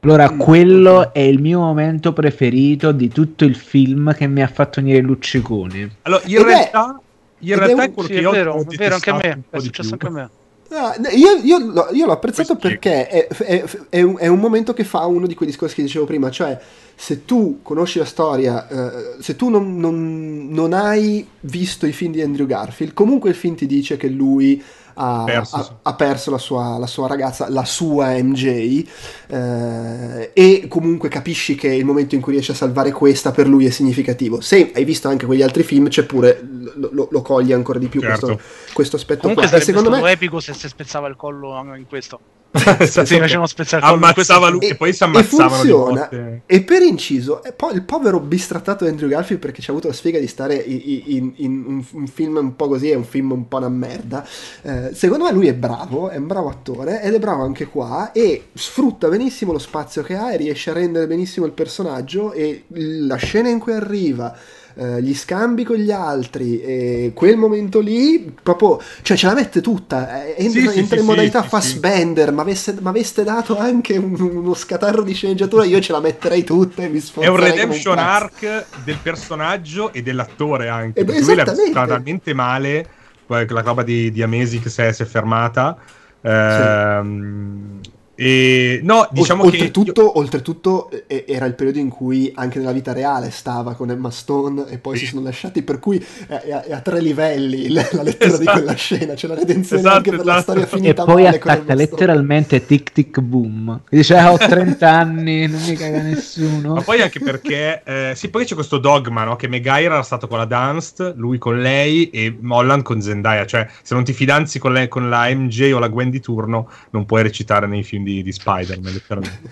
allora 0.00 0.30
Mm, 0.32 0.38
quello 0.38 1.12
è 1.12 1.18
il 1.20 1.40
mio 1.40 1.58
momento 1.60 2.12
preferito 2.12 2.92
di 2.92 3.08
tutto 3.08 3.44
il 3.44 3.56
film 3.56 4.14
che 4.14 4.26
mi 4.26 4.42
ha 4.42 4.48
fatto 4.48 4.80
venire 4.80 5.00
lucciconi 5.00 5.90
Allora, 6.02 6.22
in 6.24 6.36
Ed 6.36 6.40
è- 6.40 6.44
realtà, 6.44 7.00
in 7.40 7.52
è 7.52 7.56
realtà 7.56 7.82
un- 7.82 7.88
è 7.88 7.92
quello 7.92 8.08
Sì, 8.08 8.14
che 8.14 8.18
è 8.18 8.22
io 8.22 8.30
vero, 8.30 8.52
ho 8.54 8.60
è 8.60 8.76
vero 8.76 8.94
anche 8.94 9.10
a 9.10 9.14
me, 9.14 9.42
è 9.50 9.58
successo 9.58 9.92
anche 9.92 10.06
a 10.06 10.10
me. 10.10 10.30
Ah, 10.70 10.94
io, 11.14 11.36
io 11.42 11.58
l'ho, 11.58 11.88
io 11.92 12.04
l'ho 12.04 12.12
apprezzato 12.12 12.56
Questo 12.56 12.56
perché 12.56 13.08
è, 13.08 13.26
è- 13.26 13.64
è 13.88 14.02
un, 14.02 14.16
è 14.18 14.26
un 14.26 14.38
momento 14.38 14.74
che 14.74 14.84
fa 14.84 15.06
uno 15.06 15.26
di 15.26 15.34
quei 15.34 15.48
discorsi 15.48 15.76
che 15.76 15.82
dicevo 15.82 16.04
prima, 16.04 16.30
cioè 16.30 16.58
se 16.94 17.24
tu 17.24 17.60
conosci 17.62 17.98
la 17.98 18.04
storia, 18.04 18.68
eh, 18.68 19.22
se 19.22 19.34
tu 19.34 19.48
non, 19.48 19.78
non- 19.78 20.48
non 20.50 20.74
hai 20.74 21.26
visto 21.40 21.86
i 21.86 21.92
film 21.92 22.12
di 22.12 22.20
Andrew 22.20 22.46
Garfield, 22.46 22.92
comunque 22.92 23.30
il 23.30 23.36
film 23.36 23.54
ti 23.54 23.66
dice 23.66 23.96
che 23.96 24.08
lui 24.08 24.62
ha 24.98 25.22
Perso, 25.24 25.56
ha- 25.56 25.62
sì. 25.62 25.70
ha 25.82 25.94
perso 25.94 26.30
la 26.30 26.38
sua, 26.38 26.76
la 26.78 26.86
sua 26.86 27.06
ragazza, 27.06 27.48
la 27.48 27.64
sua 27.64 28.10
MJ, 28.22 28.84
eh, 29.28 30.30
e 30.32 30.66
comunque 30.68 31.08
capisci 31.08 31.54
che 31.54 31.68
il 31.74 31.84
momento 31.84 32.14
in 32.14 32.20
cui 32.20 32.32
riesce 32.32 32.52
a 32.52 32.54
salvare 32.56 32.90
questa 32.92 33.30
per 33.30 33.46
lui 33.46 33.64
è 33.66 33.70
significativo. 33.70 34.40
Se 34.40 34.72
hai 34.74 34.84
visto 34.84 35.08
anche 35.08 35.26
quegli 35.26 35.42
altri 35.42 35.62
film, 35.62 35.88
c'è 35.88 36.04
pure, 36.04 36.40
lo, 36.74 36.88
lo- 36.92 37.08
lo 37.10 37.22
coglie 37.22 37.54
ancora 37.54 37.78
di 37.78 37.88
più 37.88 38.00
Certo. 38.00 38.26
questo, 38.26 38.42
questo 38.72 38.96
aspetto 38.96 39.20
Comunque 39.20 39.44
qua. 39.46 39.52
Sarebbe 39.52 39.70
secondo 39.70 39.90
stato 39.90 40.04
me... 40.06 40.12
epico 40.12 40.40
se 40.40 40.52
si 40.54 40.68
spezzava 40.68 41.08
il 41.08 41.16
collo 41.16 41.74
in 41.76 41.86
questo. 41.86 42.20
Che 42.50 42.86
facevano 43.18 43.46
spezzare 43.46 43.82
il 43.82 43.88
collo 43.88 44.06
in 44.06 44.12
questo 44.14 44.32
Ammazzava 44.32 44.48
lui 44.48 44.66
E- 44.66 44.68
e 44.68 44.74
poi 44.74 44.92
si 44.92 45.02
e 45.02 45.06
ammazzavano 45.06 45.76
botte. 45.76 46.42
E 46.46 46.62
per 46.62 46.82
inciso, 46.82 47.42
e 47.42 47.52
poi 47.52 47.74
il 47.74 47.82
povero 47.82 48.20
bistrattato 48.20 48.86
Andrew 48.86 49.08
Garfield 49.08 49.40
perché 49.40 49.60
ci 49.60 49.68
ha 49.68 49.72
avuto 49.72 49.88
la 49.88 49.94
sfiga 49.94 50.18
di 50.18 50.26
stare 50.26 50.54
in, 50.54 51.32
in 51.36 51.64
un, 51.66 51.84
un 51.90 52.06
film 52.06 52.36
un 52.36 52.56
po' 52.56 52.68
così, 52.68 52.90
è 52.90 52.94
un 52.94 53.04
film 53.04 53.32
un 53.32 53.48
po' 53.48 53.58
una 53.58 53.68
merda. 53.68 54.26
Eh, 54.62 54.90
secondo 54.94 55.24
me 55.24 55.32
lui 55.32 55.48
è 55.48 55.54
bravo, 55.54 56.08
è 56.08 56.16
un 56.16 56.26
bravo 56.26 56.48
attore 56.48 57.02
ed 57.02 57.14
è 57.14 57.18
bravo 57.18 57.42
anche 57.42 57.66
qua 57.66 58.12
e 58.12 58.48
sfrutta 58.54 59.08
benissimo 59.08 59.52
lo 59.52 59.58
spazio 59.58 60.02
che 60.02 60.16
ha 60.16 60.32
e 60.32 60.36
riesce 60.38 60.70
a 60.70 60.74
rendere 60.74 61.06
benissimo 61.06 61.44
il 61.46 61.52
personaggio 61.52 62.32
e 62.32 62.64
la 62.68 63.16
scena 63.16 63.48
in 63.48 63.58
cui 63.58 63.72
arriva. 63.72 64.36
Eh, 64.78 65.02
gli 65.02 65.14
scambi 65.14 65.64
con 65.64 65.76
gli 65.76 65.90
altri 65.90 66.60
e 66.60 67.12
quel 67.14 67.36
momento 67.36 67.80
lì 67.80 68.34
proprio 68.42 68.80
cioè 69.02 69.16
ce 69.16 69.26
la 69.26 69.34
mette 69.34 69.60
tutta 69.60 70.24
eh, 70.24 70.34
entra, 70.44 70.70
Sì, 70.72 70.78
entra 70.78 70.96
sì, 70.96 70.98
in 70.98 71.04
modalità 71.04 71.42
sì, 71.42 71.44
sì, 71.44 71.48
Fassbender 71.48 72.32
ma 72.32 72.42
aveste 72.42 73.24
dato 73.24 73.58
anche 73.58 73.96
un- 73.96 74.20
uno 74.20 74.54
scatarro 74.54 75.02
di 75.02 75.12
sceneggiatura 75.14 75.64
io 75.64 75.80
ce 75.80 75.92
la 75.92 76.00
metterei 76.00 76.44
tutta 76.44 76.82
e 76.82 76.88
mi 76.88 77.00
È 77.18 77.26
un 77.26 77.36
sforzerei 77.36 77.50
redemption 77.50 77.96
pazzo. 77.96 78.00
arc 78.00 78.66
del 78.84 79.00
personaggio 79.00 79.92
e 79.92 80.02
dell'attore 80.02 80.68
anche. 80.68 81.00
Eh 81.00 81.04
beh, 81.04 81.12
perché 81.12 81.20
lui 81.20 81.34
l'ha 81.34 81.44
vissuta 81.44 81.86
talmente 81.86 82.34
male, 82.34 82.88
la 83.26 83.60
roba 83.62 83.82
di, 83.82 84.10
di 84.10 84.22
Amazing 84.22 84.66
si 84.66 84.80
è, 84.82 84.92
si 84.92 85.02
è 85.02 85.06
fermata. 85.06 85.76
Ehm, 86.20 87.80
E, 88.20 88.80
no, 88.82 89.08
diciamo 89.12 89.44
oltretutto, 89.44 90.10
che... 90.10 90.18
oltretutto 90.18 90.90
eh, 91.06 91.24
era 91.28 91.46
il 91.46 91.54
periodo 91.54 91.78
in 91.78 91.88
cui 91.88 92.32
anche 92.34 92.58
nella 92.58 92.72
vita 92.72 92.92
reale 92.92 93.30
stava 93.30 93.74
con 93.74 93.92
Emma 93.92 94.10
Stone 94.10 94.66
e 94.66 94.78
poi 94.78 94.98
sì. 94.98 95.04
si 95.04 95.10
sono 95.12 95.22
lasciati, 95.22 95.62
per 95.62 95.78
cui 95.78 96.04
è, 96.26 96.32
è, 96.32 96.62
è 96.62 96.72
a 96.72 96.80
tre 96.80 97.00
livelli 97.00 97.68
la, 97.70 97.86
lettura 98.02 98.30
esatto. 98.30 98.38
di 98.38 98.46
quella 98.46 98.74
scena, 98.74 99.14
c'è 99.14 99.28
la 99.28 99.36
redenzione 99.36 99.82
esatto, 99.82 99.96
anche 99.96 100.08
esatto. 100.08 100.24
per 100.24 100.34
la 100.34 100.40
esatto. 100.40 100.50
storia 100.50 100.66
finita 100.66 101.02
E 101.02 101.06
poi 101.06 101.26
attacca 101.28 101.74
letteralmente 101.74 102.66
tic 102.66 102.90
tic 102.90 103.20
boom. 103.20 103.82
Dice 103.88 104.16
ah, 104.16 104.32
ho 104.32 104.36
30 104.36 104.90
anni, 104.90 105.46
non 105.46 105.62
mi 105.64 105.76
caga 105.76 106.02
nessuno. 106.02 106.74
Ma 106.74 106.80
poi 106.80 107.00
anche 107.00 107.20
perché, 107.20 107.82
eh, 107.84 108.12
sì, 108.16 108.30
poi 108.30 108.44
c'è 108.44 108.54
questo 108.54 108.78
dogma, 108.78 109.22
no? 109.22 109.36
Che 109.36 109.46
Megaira 109.46 109.94
era 109.94 110.02
stato 110.02 110.26
con 110.26 110.38
la 110.38 110.44
Dunst, 110.44 111.14
lui 111.14 111.38
con 111.38 111.60
lei 111.60 112.10
e 112.10 112.36
Molland 112.40 112.82
con 112.82 113.00
Zendaya, 113.00 113.46
cioè 113.46 113.68
se 113.80 113.94
non 113.94 114.02
ti 114.02 114.12
fidanzi 114.12 114.58
con, 114.58 114.72
lei, 114.72 114.88
con 114.88 115.08
la 115.08 115.28
MJ 115.32 115.70
o 115.72 115.78
la 115.78 115.86
Gwen 115.86 116.10
di 116.10 116.18
turno 116.18 116.68
non 116.90 117.06
puoi 117.06 117.22
recitare 117.22 117.68
nei 117.68 117.84
film 117.84 118.06
di, 118.08 118.22
di 118.22 118.32
Spider-Man, 118.32 118.92
letteralmente. 118.92 119.50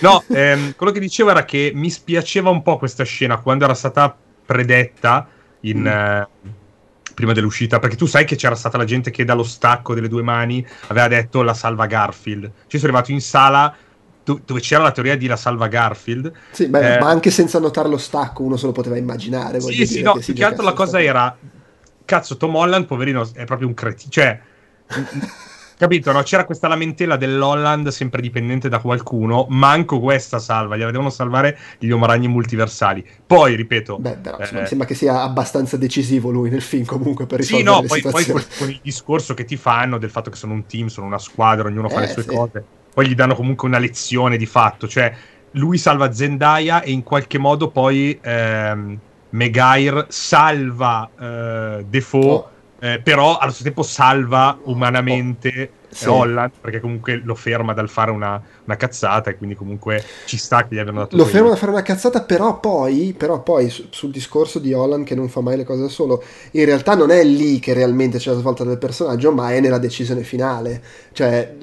No, 0.00 0.24
ehm, 0.28 0.74
quello 0.74 0.92
che 0.92 1.00
dicevo 1.00 1.30
era 1.30 1.44
che 1.44 1.72
mi 1.74 1.90
spiaceva 1.90 2.50
un 2.50 2.62
po' 2.62 2.78
questa 2.78 3.04
scena 3.04 3.38
quando 3.38 3.64
era 3.64 3.74
stata 3.74 4.16
predetta 4.46 5.28
in, 5.60 5.80
mm. 5.80 5.86
eh, 5.86 6.28
prima 7.14 7.32
dell'uscita, 7.32 7.78
perché 7.78 7.96
tu 7.96 8.06
sai 8.06 8.24
che 8.24 8.36
c'era 8.36 8.54
stata 8.54 8.78
la 8.78 8.84
gente 8.84 9.10
che 9.10 9.24
dallo 9.24 9.42
stacco 9.42 9.94
delle 9.94 10.08
due 10.08 10.22
mani 10.22 10.66
aveva 10.88 11.08
detto 11.08 11.42
la 11.42 11.54
salva 11.54 11.86
Garfield. 11.86 12.50
Ci 12.66 12.78
sono 12.78 12.90
arrivato 12.90 13.12
in 13.12 13.20
sala 13.20 13.74
dove 14.22 14.60
c'era 14.60 14.84
la 14.84 14.92
teoria 14.92 15.16
di 15.16 15.26
la 15.26 15.36
salva 15.36 15.66
Garfield. 15.66 16.32
Sì, 16.52 16.68
beh, 16.68 16.96
eh, 16.96 16.98
ma 17.00 17.08
anche 17.08 17.30
senza 17.30 17.58
notare 17.58 17.88
lo 17.88 17.98
stacco 17.98 18.42
uno 18.42 18.56
se 18.56 18.66
lo 18.66 18.72
poteva 18.72 18.96
immaginare. 18.96 19.60
Sì, 19.60 19.86
sì, 19.86 20.02
no, 20.02 20.14
più 20.14 20.32
che 20.34 20.44
altro 20.44 20.64
la 20.64 20.72
cosa 20.72 21.02
era... 21.02 21.36
Cazzo, 22.04 22.36
Tom 22.36 22.56
Holland, 22.56 22.86
poverino, 22.86 23.28
è 23.34 23.44
proprio 23.44 23.68
un 23.68 23.74
cretino. 23.74 24.10
Cioè, 24.10 24.40
Capito, 25.80 26.12
no? 26.12 26.22
C'era 26.22 26.44
questa 26.44 26.68
lamentela 26.68 27.16
dell'Holland 27.16 27.88
sempre 27.88 28.20
dipendente 28.20 28.68
da 28.68 28.80
qualcuno, 28.80 29.46
manco 29.48 29.98
questa 29.98 30.38
salva, 30.38 30.76
gli 30.76 30.84
devono 30.84 31.08
salvare 31.08 31.56
gli 31.78 31.88
omaragni 31.90 32.28
multiversali. 32.28 33.02
Poi, 33.26 33.54
ripeto... 33.54 33.96
Beh, 33.96 34.18
però 34.18 34.36
eh, 34.36 34.48
mi 34.52 34.66
sembra 34.66 34.86
che 34.86 34.92
sia 34.92 35.22
abbastanza 35.22 35.78
decisivo 35.78 36.28
lui 36.28 36.50
nel 36.50 36.60
film 36.60 36.84
comunque 36.84 37.24
per 37.24 37.38
risolvere 37.38 37.70
Sì, 37.70 37.80
no, 37.80 37.86
poi, 37.86 38.02
poi 38.02 38.26
con, 38.26 38.44
con, 38.58 38.68
il 38.68 38.80
discorso 38.82 39.32
che 39.32 39.46
ti 39.46 39.56
fanno 39.56 39.96
del 39.96 40.10
fatto 40.10 40.28
che 40.28 40.36
sono 40.36 40.52
un 40.52 40.66
team, 40.66 40.88
sono 40.88 41.06
una 41.06 41.16
squadra, 41.16 41.68
ognuno 41.68 41.88
eh, 41.88 41.90
fa 41.94 42.00
le 42.00 42.08
sue 42.08 42.24
sì. 42.24 42.28
cose, 42.28 42.62
poi 42.92 43.08
gli 43.08 43.14
danno 43.14 43.34
comunque 43.34 43.66
una 43.66 43.78
lezione 43.78 44.36
di 44.36 44.44
fatto, 44.44 44.86
cioè 44.86 45.10
lui 45.52 45.78
salva 45.78 46.12
Zendaya 46.12 46.82
e 46.82 46.90
in 46.90 47.02
qualche 47.02 47.38
modo 47.38 47.70
poi 47.70 48.18
ehm, 48.20 48.98
Megair 49.30 50.04
salva 50.10 51.08
eh, 51.18 51.86
Defoe... 51.88 52.24
Oh 52.26 52.50
eh, 52.80 53.00
però 53.02 53.36
allo 53.36 53.50
stesso 53.50 53.64
tempo 53.64 53.82
salva 53.82 54.58
umanamente 54.64 55.70
oh, 55.90 55.94
sì. 55.94 56.08
Holland 56.08 56.52
perché 56.60 56.80
comunque 56.80 57.20
lo 57.22 57.34
ferma 57.34 57.74
dal 57.74 57.90
fare 57.90 58.10
una, 58.10 58.42
una, 58.64 58.76
cazzata 58.76 59.28
e 59.28 59.36
quindi 59.36 59.54
comunque 59.54 60.02
ci 60.24 60.38
sta 60.38 60.66
che 60.66 60.74
gli 60.74 60.78
abbiano 60.78 61.00
dato 61.00 61.14
lo 61.14 61.26
ferma 61.26 61.48
dal 61.48 61.58
fare 61.58 61.72
una 61.72 61.82
cazzata 61.82 62.22
però 62.22 62.58
poi, 62.58 63.14
però 63.16 63.42
poi 63.42 63.68
su, 63.68 63.86
sul 63.90 64.10
discorso 64.10 64.58
di 64.58 64.72
Holland 64.72 65.04
che 65.04 65.14
non 65.14 65.28
fa 65.28 65.40
mai 65.42 65.58
le 65.58 65.64
cose 65.64 65.82
da 65.82 65.88
solo 65.88 66.24
in 66.52 66.64
realtà 66.64 66.94
non 66.94 67.10
è 67.10 67.22
lì 67.22 67.58
che 67.58 67.74
realmente 67.74 68.16
c'è 68.16 68.30
la 68.30 68.38
svolta 68.38 68.64
del 68.64 68.78
personaggio 68.78 69.30
ma 69.30 69.52
è 69.52 69.60
nella 69.60 69.78
decisione 69.78 70.22
finale 70.22 70.82
cioè 71.12 71.54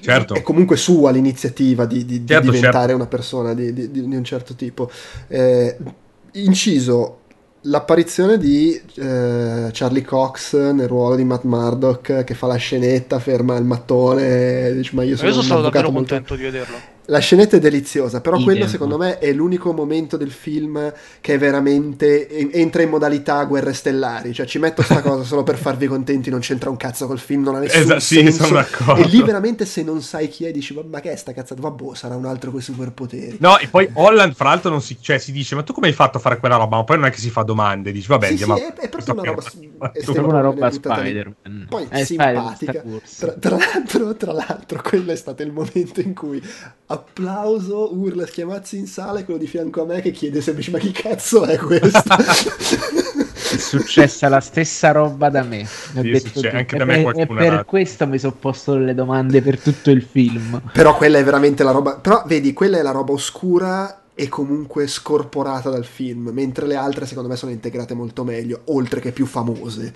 certo. 0.00 0.34
è 0.34 0.42
comunque 0.42 0.76
sua 0.76 1.12
l'iniziativa 1.12 1.86
di, 1.86 2.04
di, 2.04 2.24
certo, 2.26 2.50
di 2.50 2.56
diventare 2.56 2.88
certo. 2.88 2.94
una 2.96 3.06
persona 3.06 3.54
di, 3.54 3.72
di, 3.72 4.00
un 4.00 4.24
certo 4.24 4.54
tipo 4.56 4.90
eh, 5.28 5.76
inciso 6.32 7.20
l'apparizione 7.62 8.38
di 8.38 8.80
eh, 8.94 9.68
Charlie 9.72 10.02
Cox 10.02 10.54
nel 10.72 10.88
ruolo 10.88 11.16
di 11.16 11.24
Matt 11.24 11.44
Murdock 11.44 12.24
che 12.24 12.34
fa 12.34 12.46
la 12.46 12.56
scenetta, 12.56 13.18
ferma 13.18 13.56
il 13.56 13.64
mattone. 13.64 14.72
Dice, 14.74 14.90
ma 14.94 15.02
io 15.02 15.16
sono, 15.16 15.28
io 15.28 15.34
sono 15.34 15.46
stato 15.46 15.62
davvero 15.62 15.90
molto... 15.90 16.14
contento 16.14 16.36
di 16.36 16.42
vederlo. 16.42 16.91
La 17.12 17.18
scenetta 17.18 17.56
è 17.56 17.60
deliziosa, 17.60 18.22
però 18.22 18.36
Idem. 18.36 18.46
quello 18.46 18.66
secondo 18.66 18.96
me 18.96 19.18
è 19.18 19.30
l'unico 19.34 19.74
momento 19.74 20.16
del 20.16 20.30
film 20.30 20.90
che 21.20 21.36
veramente 21.36 22.26
entra 22.52 22.80
in 22.80 22.88
modalità 22.88 23.44
guerre 23.44 23.74
stellari, 23.74 24.32
cioè 24.32 24.46
ci 24.46 24.58
metto 24.58 24.80
sta 24.80 25.02
cosa 25.02 25.22
solo 25.22 25.42
per 25.42 25.58
farvi 25.58 25.86
contenti, 25.88 26.30
non 26.30 26.40
c'entra 26.40 26.70
un 26.70 26.78
cazzo 26.78 27.06
col 27.06 27.18
film, 27.18 27.42
non 27.42 27.56
ha 27.56 27.58
nessun 27.58 27.82
esatto, 27.82 28.00
senso. 28.00 28.44
Sì, 28.44 28.54
e 28.96 29.04
lì 29.08 29.22
veramente 29.22 29.66
se 29.66 29.82
non 29.82 30.00
sai 30.00 30.28
chi 30.28 30.46
è 30.46 30.52
dici 30.52 30.74
ma 30.88 31.00
che 31.00 31.12
è 31.12 31.16
sta 31.16 31.34
cazzata, 31.34 31.60
vabbè 31.60 31.94
sarà 31.94 32.16
un 32.16 32.24
altro 32.24 32.50
con 32.50 32.60
i 32.60 32.62
superpoteri. 32.62 33.36
No, 33.40 33.58
e 33.58 33.68
poi 33.68 33.90
Holland 33.92 34.32
fra 34.32 34.48
l'altro 34.48 34.70
non 34.70 34.80
si, 34.80 34.96
cioè, 34.98 35.18
si 35.18 35.32
dice 35.32 35.54
ma 35.54 35.62
tu 35.62 35.74
come 35.74 35.88
hai 35.88 35.92
fatto 35.92 36.16
a 36.16 36.20
fare 36.20 36.38
quella 36.38 36.56
roba? 36.56 36.76
Ma 36.76 36.84
poi 36.84 36.96
non 36.96 37.04
è 37.04 37.10
che 37.10 37.18
si 37.18 37.28
fa 37.28 37.42
domande, 37.42 37.92
dici 37.92 38.08
vabbè 38.08 38.24
sì, 38.24 38.30
andiamo 38.30 38.56
sì, 38.56 38.62
è, 38.62 38.72
è 38.72 38.88
proprio 38.88 39.12
una 39.12 39.22
roba, 39.24 39.42
è 39.92 40.02
proprio 40.02 40.28
una 40.28 40.40
roba 40.40 40.70
Spider-Man. 40.70 41.66
Poi 41.68 41.86
è 41.90 42.04
simpatica. 42.04 42.82
Tra, 43.18 43.32
tra, 43.32 43.56
l'altro, 43.58 44.16
tra 44.16 44.32
l'altro 44.32 44.80
quello 44.88 45.12
è 45.12 45.16
stato 45.16 45.42
il 45.42 45.52
momento 45.52 46.00
in 46.00 46.14
cui 46.14 46.42
applauso, 47.02 47.94
urla, 47.96 48.26
schiamazzi 48.26 48.78
in 48.78 48.86
sala 48.86 49.20
e 49.20 49.24
quello 49.24 49.40
di 49.40 49.46
fianco 49.46 49.82
a 49.82 49.86
me 49.86 50.00
che 50.00 50.10
chiede 50.10 50.40
semplicemente 50.40 50.86
ma 50.86 50.92
chi 50.92 50.92
cazzo 51.02 51.44
è 51.44 51.58
questo? 51.58 52.02
è 53.54 53.56
successa 53.58 54.28
la 54.28 54.40
stessa 54.40 54.92
roba 54.92 55.28
da 55.28 55.42
me. 55.42 55.64
Sì, 55.66 56.18
succe- 56.32 56.50
anche 56.50 56.76
da 56.76 56.84
me 56.84 57.02
e 57.14 57.26
per 57.26 57.52
ha... 57.52 57.64
questo 57.64 58.06
mi 58.06 58.18
sono 58.18 58.34
posto 58.38 58.76
le 58.76 58.94
domande 58.94 59.42
per 59.42 59.58
tutto 59.60 59.90
il 59.90 60.02
film. 60.02 60.62
Però 60.72 60.96
quella 60.96 61.18
è 61.18 61.24
veramente 61.24 61.62
la 61.62 61.72
roba... 61.72 61.96
Però 61.96 62.22
vedi, 62.26 62.52
quella 62.52 62.78
è 62.78 62.82
la 62.82 62.92
roba 62.92 63.12
oscura 63.12 64.04
e 64.14 64.28
comunque 64.28 64.86
scorporata 64.86 65.70
dal 65.70 65.84
film, 65.84 66.30
mentre 66.32 66.66
le 66.66 66.76
altre 66.76 67.06
secondo 67.06 67.28
me 67.28 67.36
sono 67.36 67.52
integrate 67.52 67.94
molto 67.94 68.24
meglio, 68.24 68.62
oltre 68.66 69.00
che 69.00 69.12
più 69.12 69.26
famose. 69.26 69.92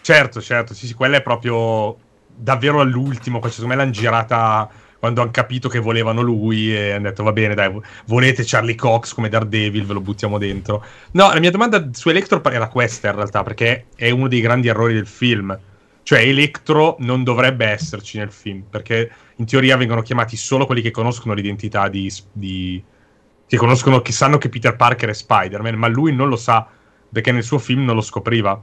Certo, 0.00 0.40
certo, 0.40 0.74
sì, 0.74 0.86
sì, 0.86 0.94
quella 0.94 1.16
è 1.16 1.22
proprio 1.22 1.96
davvero 2.34 2.80
all'ultimo, 2.80 3.40
secondo 3.48 3.66
me 3.68 3.76
l'hanno 3.76 3.90
girata 3.90 4.68
quando 4.98 5.22
hanno 5.22 5.30
capito 5.30 5.68
che 5.68 5.78
volevano 5.78 6.22
lui 6.22 6.74
e 6.74 6.92
hanno 6.92 7.08
detto 7.08 7.22
va 7.22 7.32
bene 7.32 7.54
dai 7.54 7.72
volete 8.06 8.42
Charlie 8.44 8.74
Cox 8.74 9.14
come 9.14 9.28
Daredevil 9.28 9.86
ve 9.86 9.92
lo 9.92 10.00
buttiamo 10.00 10.38
dentro. 10.38 10.84
No 11.12 11.32
la 11.32 11.38
mia 11.38 11.50
domanda 11.50 11.88
su 11.92 12.08
Electro 12.08 12.42
era 12.44 12.68
questa 12.68 13.08
in 13.08 13.14
realtà 13.14 13.42
perché 13.42 13.86
è 13.94 14.10
uno 14.10 14.28
dei 14.28 14.40
grandi 14.40 14.68
errori 14.68 14.94
del 14.94 15.06
film. 15.06 15.56
Cioè 16.02 16.20
Electro 16.20 16.96
non 17.00 17.22
dovrebbe 17.22 17.66
esserci 17.66 18.18
nel 18.18 18.32
film 18.32 18.62
perché 18.68 19.10
in 19.36 19.44
teoria 19.44 19.76
vengono 19.76 20.02
chiamati 20.02 20.36
solo 20.36 20.66
quelli 20.66 20.80
che 20.80 20.90
conoscono 20.90 21.34
l'identità 21.34 21.88
di, 21.88 22.12
di 22.32 22.82
che 23.46 23.56
conoscono 23.56 24.00
che 24.00 24.12
sanno 24.12 24.38
che 24.38 24.48
Peter 24.48 24.74
Parker 24.74 25.10
è 25.10 25.14
Spider-Man 25.14 25.74
ma 25.74 25.86
lui 25.86 26.12
non 26.12 26.28
lo 26.28 26.36
sa 26.36 26.66
perché 27.10 27.30
nel 27.30 27.44
suo 27.44 27.58
film 27.58 27.84
non 27.84 27.94
lo 27.94 28.00
scopriva. 28.00 28.60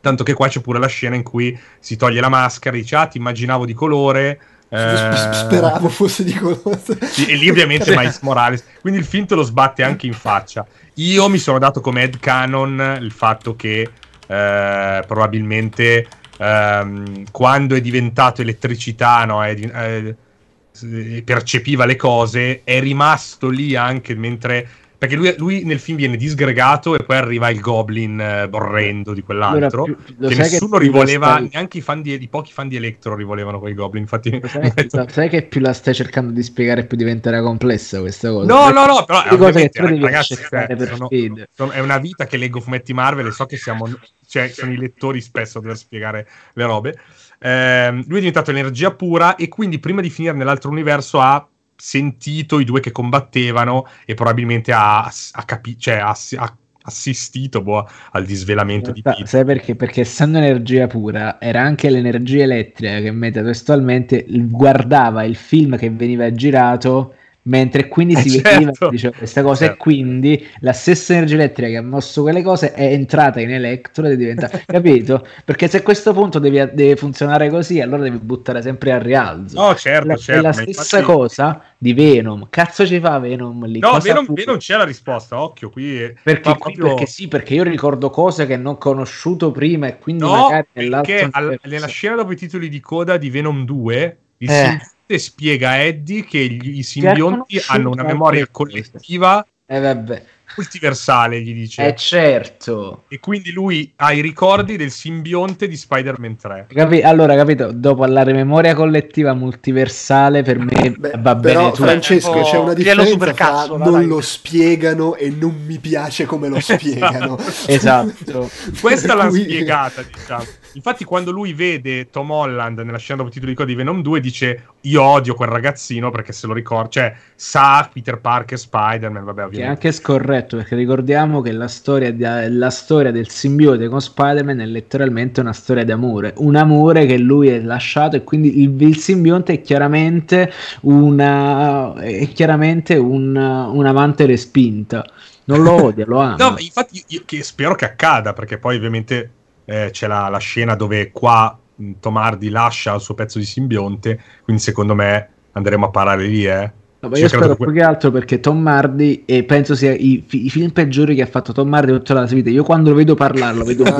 Tanto 0.00 0.24
che 0.24 0.34
qua 0.34 0.48
c'è 0.48 0.60
pure 0.60 0.80
la 0.80 0.88
scena 0.88 1.14
in 1.14 1.22
cui 1.22 1.58
si 1.78 1.96
toglie 1.96 2.20
la 2.20 2.28
maschera 2.28 2.76
dice 2.76 2.96
ah 2.96 3.06
ti 3.06 3.16
immaginavo 3.16 3.64
di 3.64 3.72
colore. 3.72 4.40
Speravo 4.74 5.88
fosse 5.90 6.24
di 6.24 6.32
colore. 6.32 6.80
Sì, 7.02 7.26
e 7.26 7.36
lì 7.36 7.50
ovviamente 7.50 7.92
Miles 7.96 8.20
Morales. 8.20 8.64
Quindi 8.80 9.00
il 9.00 9.04
film 9.04 9.26
te 9.26 9.34
lo 9.34 9.42
sbatte 9.42 9.82
anche 9.82 10.06
in 10.06 10.14
faccia. 10.14 10.66
Io 10.94 11.28
mi 11.28 11.38
sono 11.38 11.58
dato 11.58 11.80
come 11.80 12.02
head 12.02 12.18
canon 12.18 12.98
il 13.00 13.12
fatto 13.12 13.54
che 13.54 13.88
eh, 14.26 15.04
probabilmente 15.06 16.06
ehm, 16.38 17.24
quando 17.30 17.74
è 17.74 17.80
diventato 17.80 18.40
elettricità, 18.40 19.24
no, 19.26 19.44
è, 19.44 19.54
eh, 19.54 21.22
percepiva 21.22 21.84
le 21.84 21.96
cose, 21.96 22.62
è 22.64 22.80
rimasto 22.80 23.50
lì 23.50 23.76
anche 23.76 24.14
mentre 24.14 24.68
perché 25.02 25.16
lui, 25.16 25.34
lui, 25.36 25.64
nel 25.64 25.80
film 25.80 25.96
viene 25.96 26.16
disgregato 26.16 26.94
e 26.94 27.02
poi 27.02 27.16
arriva 27.16 27.50
il 27.50 27.58
goblin 27.58 28.20
eh, 28.20 28.48
orrendo 28.48 29.12
di 29.12 29.22
quell'altro. 29.22 29.82
Allora, 29.82 30.00
più, 30.00 30.28
che 30.28 30.36
nessuno 30.36 30.76
che 30.76 30.84
rivoleva, 30.84 31.26
stai... 31.32 31.48
neanche 31.52 31.78
i, 31.78 31.80
fan 31.80 32.02
di, 32.02 32.22
i 32.22 32.28
pochi 32.28 32.52
fan 32.52 32.68
di 32.68 32.76
Electro 32.76 33.16
rivolevano 33.16 33.58
quei 33.58 33.74
goblin. 33.74 34.02
Infatti, 34.02 34.40
sai, 34.44 34.72
metto... 34.76 35.04
sai, 35.08 35.28
che 35.28 35.42
più 35.42 35.60
la 35.60 35.72
stai 35.72 35.92
cercando 35.92 36.30
di 36.30 36.40
spiegare, 36.44 36.84
più 36.84 36.96
diventerà 36.96 37.42
complessa 37.42 37.98
questa 37.98 38.30
cosa. 38.30 38.46
No, 38.46 38.70
no, 38.70 38.86
no, 38.86 39.04
però 39.04 39.24
ovviamente, 39.30 39.80
ragazzi, 39.80 40.36
cioè, 40.36 40.68
sono, 40.86 41.08
sono, 41.52 41.72
è 41.72 41.80
una 41.80 41.98
vita 41.98 42.26
che 42.26 42.36
leggo 42.36 42.60
fumetti 42.60 42.94
Marvel 42.94 43.26
e 43.26 43.32
so 43.32 43.44
che 43.46 43.56
siamo, 43.56 43.90
cioè, 44.28 44.50
sono 44.50 44.70
i 44.70 44.76
lettori 44.76 45.20
spesso 45.20 45.58
a 45.58 45.62
dover 45.62 45.78
spiegare 45.78 46.28
le 46.52 46.64
robe. 46.64 46.96
Eh, 47.40 47.90
lui 47.90 48.04
è 48.04 48.18
diventato 48.18 48.52
energia 48.52 48.92
pura 48.92 49.34
e 49.34 49.48
quindi 49.48 49.80
prima 49.80 50.00
di 50.00 50.10
finire 50.10 50.36
nell'altro 50.36 50.70
universo 50.70 51.20
ha 51.20 51.44
sentito 51.76 52.60
i 52.60 52.64
due 52.64 52.80
che 52.80 52.92
combattevano 52.92 53.86
e 54.04 54.14
probabilmente 54.14 54.72
ha, 54.72 55.04
ha, 55.04 55.44
capi- 55.44 55.78
cioè, 55.78 55.96
ha, 55.96 56.16
ha 56.36 56.56
assistito 56.82 57.62
boh, 57.62 57.88
al 58.12 58.24
disvelamento 58.24 58.92
di 58.92 59.02
Peter. 59.02 59.26
Sai 59.26 59.44
perché? 59.44 59.74
Perché 59.74 60.02
essendo 60.02 60.38
energia 60.38 60.86
pura 60.86 61.40
era 61.40 61.62
anche 61.62 61.90
l'energia 61.90 62.42
elettrica 62.42 63.00
che 63.00 63.10
metatestualmente 63.10 64.24
guardava 64.28 65.24
il 65.24 65.36
film 65.36 65.76
che 65.76 65.90
veniva 65.90 66.30
girato 66.32 67.14
mentre 67.44 67.88
quindi 67.88 68.14
si 68.16 68.38
eh 68.38 68.42
vedeva 68.42 68.70
certo. 68.70 68.88
diceva 68.88 69.16
questa 69.16 69.42
cosa 69.42 69.64
certo. 69.66 69.74
e 69.74 69.76
quindi 69.78 70.48
la 70.60 70.72
stessa 70.72 71.14
energia 71.14 71.34
elettrica 71.34 71.68
che 71.70 71.76
ha 71.76 71.82
mosso 71.82 72.22
quelle 72.22 72.42
cose 72.42 72.72
è 72.72 72.84
entrata 72.84 73.40
in 73.40 73.50
Electro 73.50 74.06
ed 74.06 74.12
è 74.12 74.16
diventata 74.16 74.60
capito? 74.64 75.26
perché 75.44 75.66
se 75.66 75.78
a 75.78 75.82
questo 75.82 76.12
punto 76.12 76.38
devi, 76.38 76.58
deve 76.72 76.94
funzionare 76.94 77.50
così 77.50 77.80
allora 77.80 78.02
devi 78.02 78.18
buttare 78.18 78.62
sempre 78.62 78.92
al 78.92 79.00
rialzo 79.00 79.60
no 79.60 79.74
certo 79.74 80.08
la, 80.08 80.16
certo 80.16 80.40
è 80.40 80.42
la 80.42 80.52
stessa 80.52 80.98
infatti... 80.98 81.18
cosa 81.18 81.62
di 81.78 81.92
Venom 81.94 82.46
cazzo 82.48 82.86
ci 82.86 83.00
fa 83.00 83.18
Venom 83.18 83.66
lì 83.66 83.80
no 83.80 83.98
Venom, 83.98 84.26
Venom, 84.32 84.58
c'è 84.58 84.76
la 84.76 84.84
risposta 84.84 85.42
occhio 85.42 85.68
qui 85.70 86.00
è... 86.00 86.14
perché, 86.22 86.54
proprio... 86.56 86.86
perché 86.86 87.06
sì 87.06 87.26
perché 87.26 87.54
io 87.54 87.64
ricordo 87.64 88.10
cose 88.10 88.46
che 88.46 88.56
non 88.56 88.74
ho 88.74 88.78
conosciuto 88.78 89.50
prima 89.50 89.88
e 89.88 89.98
quindi 89.98 90.22
no, 90.22 90.30
magari 90.30 90.66
nell'altro 90.74 91.28
al, 91.32 91.58
nella 91.64 91.86
scena 91.86 92.14
dopo 92.14 92.30
i 92.30 92.36
titoli 92.36 92.68
di 92.68 92.78
coda 92.78 93.16
di 93.16 93.30
Venom 93.30 93.64
2 93.64 94.16
il 94.38 94.50
eh 94.50 94.78
spiega 95.18 95.70
a 95.70 95.76
Eddie 95.76 96.24
che 96.24 96.38
gli, 96.46 96.78
i 96.78 96.82
simbionti 96.82 97.56
conosciuto 97.56 97.72
hanno 97.72 97.90
una 97.90 98.00
anche 98.02 98.12
memoria 98.12 98.48
collettiva 98.50 99.46
Eh 99.66 99.80
vabbè. 99.80 100.22
multiversale, 100.56 101.40
gli 101.40 101.54
dice. 101.54 101.86
Eh 101.86 101.94
certo. 101.96 103.04
E 103.08 103.18
quindi 103.20 103.52
lui 103.52 103.90
ha 103.96 104.12
i 104.12 104.20
ricordi 104.20 104.76
del 104.76 104.90
simbionte 104.90 105.66
di 105.66 105.76
Spider-Man 105.76 106.36
3. 106.36 106.66
Capi- 106.68 107.00
allora, 107.02 107.34
capito, 107.36 107.72
dopo 107.72 108.04
la 108.04 108.22
memoria 108.24 108.74
collettiva 108.74 109.32
multiversale 109.32 110.42
per 110.42 110.58
me 110.58 110.90
Beh, 110.96 111.12
va 111.18 111.34
però 111.36 111.60
bene 111.60 111.70
tutto. 111.70 111.82
Francesco 111.84 112.40
c'è 112.42 112.58
una 112.58 112.72
livello 112.72 113.02
differenza 113.04 113.66
fra 113.66 113.76
non 113.78 113.92
dai. 113.92 114.06
lo 114.06 114.20
spiegano 114.20 115.14
e 115.16 115.30
non 115.30 115.58
mi 115.66 115.78
piace 115.78 116.26
come 116.26 116.48
lo 116.48 116.60
spiegano 116.60 117.38
Esatto. 117.66 118.50
Questa 118.80 119.14
l'ha 119.14 119.28
cui- 119.28 119.40
spiegata, 119.42 120.02
diciamo. 120.02 120.44
Infatti, 120.74 121.04
quando 121.04 121.30
lui 121.30 121.52
vede 121.52 122.08
Tom 122.10 122.30
Holland 122.30 122.78
nella 122.80 122.98
scena 122.98 123.18
dopo 123.22 123.28
i 123.28 123.32
titoli 123.32 123.54
di 123.66 123.74
Venom 123.74 124.00
2, 124.02 124.20
dice: 124.20 124.64
Io 124.82 125.02
odio 125.02 125.34
quel 125.34 125.50
ragazzino 125.50 126.10
perché 126.10 126.32
se 126.32 126.46
lo 126.46 126.54
ricorda, 126.54 126.88
cioè 126.88 127.14
sa 127.34 127.88
Peter 127.92 128.18
Parker, 128.18 128.58
Spider-Man. 128.58 129.24
Vabbè, 129.24 129.34
Che 129.34 129.42
è 129.42 129.46
ovviamente. 129.46 129.86
anche 129.86 129.92
scorretto 129.92 130.56
perché 130.56 130.74
ricordiamo 130.74 131.40
che 131.42 131.52
la 131.52 131.68
storia, 131.68 132.10
di- 132.10 132.24
la 132.56 132.70
storia 132.70 133.10
del 133.10 133.28
simbiote 133.28 133.88
con 133.88 134.00
Spider-Man 134.00 134.60
è 134.60 134.66
letteralmente 134.66 135.40
una 135.40 135.52
storia 135.52 135.84
d'amore, 135.84 136.32
un 136.38 136.56
amore 136.56 137.04
che 137.06 137.18
lui 137.18 137.48
è 137.48 137.60
lasciato 137.60 138.16
e 138.16 138.24
quindi 138.24 138.62
il, 138.62 138.80
il 138.82 138.96
simbionte 138.96 139.52
è 139.54 139.60
chiaramente, 139.60 140.50
una, 140.82 141.94
è 141.94 142.28
chiaramente 142.28 142.96
un, 142.96 143.34
un'amante 143.36 144.26
respinta. 144.26 145.04
Non 145.44 145.62
lo 145.62 145.84
odia, 145.84 146.04
lo 146.06 146.18
ama. 146.20 146.36
No, 146.36 146.50
ma 146.52 146.60
infatti, 146.60 146.96
io, 146.96 147.02
io- 147.08 147.22
che 147.24 147.42
spero 147.42 147.74
che 147.74 147.84
accada 147.84 148.32
perché 148.32 148.58
poi, 148.58 148.76
ovviamente, 148.76 149.30
eh, 149.64 149.88
c'è 149.90 150.06
la, 150.06 150.28
la 150.28 150.38
scena 150.38 150.74
dove 150.74 151.10
qua 151.10 151.58
mh, 151.74 151.92
Tom 152.00 152.16
Hardy 152.16 152.48
lascia 152.48 152.94
il 152.94 153.00
suo 153.00 153.14
pezzo 153.14 153.38
di 153.38 153.44
simbionte. 153.44 154.20
Quindi, 154.44 154.62
secondo 154.62 154.94
me, 154.94 155.28
andremo 155.52 155.86
a 155.86 155.90
parare 155.90 156.26
lì, 156.26 156.44
eh. 156.44 156.72
No, 157.02 157.08
ma 157.08 157.18
io 157.18 157.26
spero 157.26 157.56
più 157.56 157.72
che 157.72 157.82
altro 157.82 158.12
perché 158.12 158.38
Tom 158.38 158.64
Hardy 158.64 159.24
e 159.26 159.42
penso 159.42 159.74
sia 159.74 159.92
i, 159.92 160.24
i 160.30 160.50
film 160.50 160.70
peggiori 160.70 161.16
che 161.16 161.22
ha 161.22 161.26
fatto 161.26 161.52
Tom 161.52 161.72
Hardy 161.74 161.90
tutta 161.90 162.14
la 162.14 162.28
sua 162.28 162.36
vita. 162.36 162.48
Io 162.48 162.62
quando 162.62 162.90
lo 162.90 162.96
vedo 162.96 163.16
parlare, 163.16 163.56
lo 163.56 163.64
vedo 163.64 163.82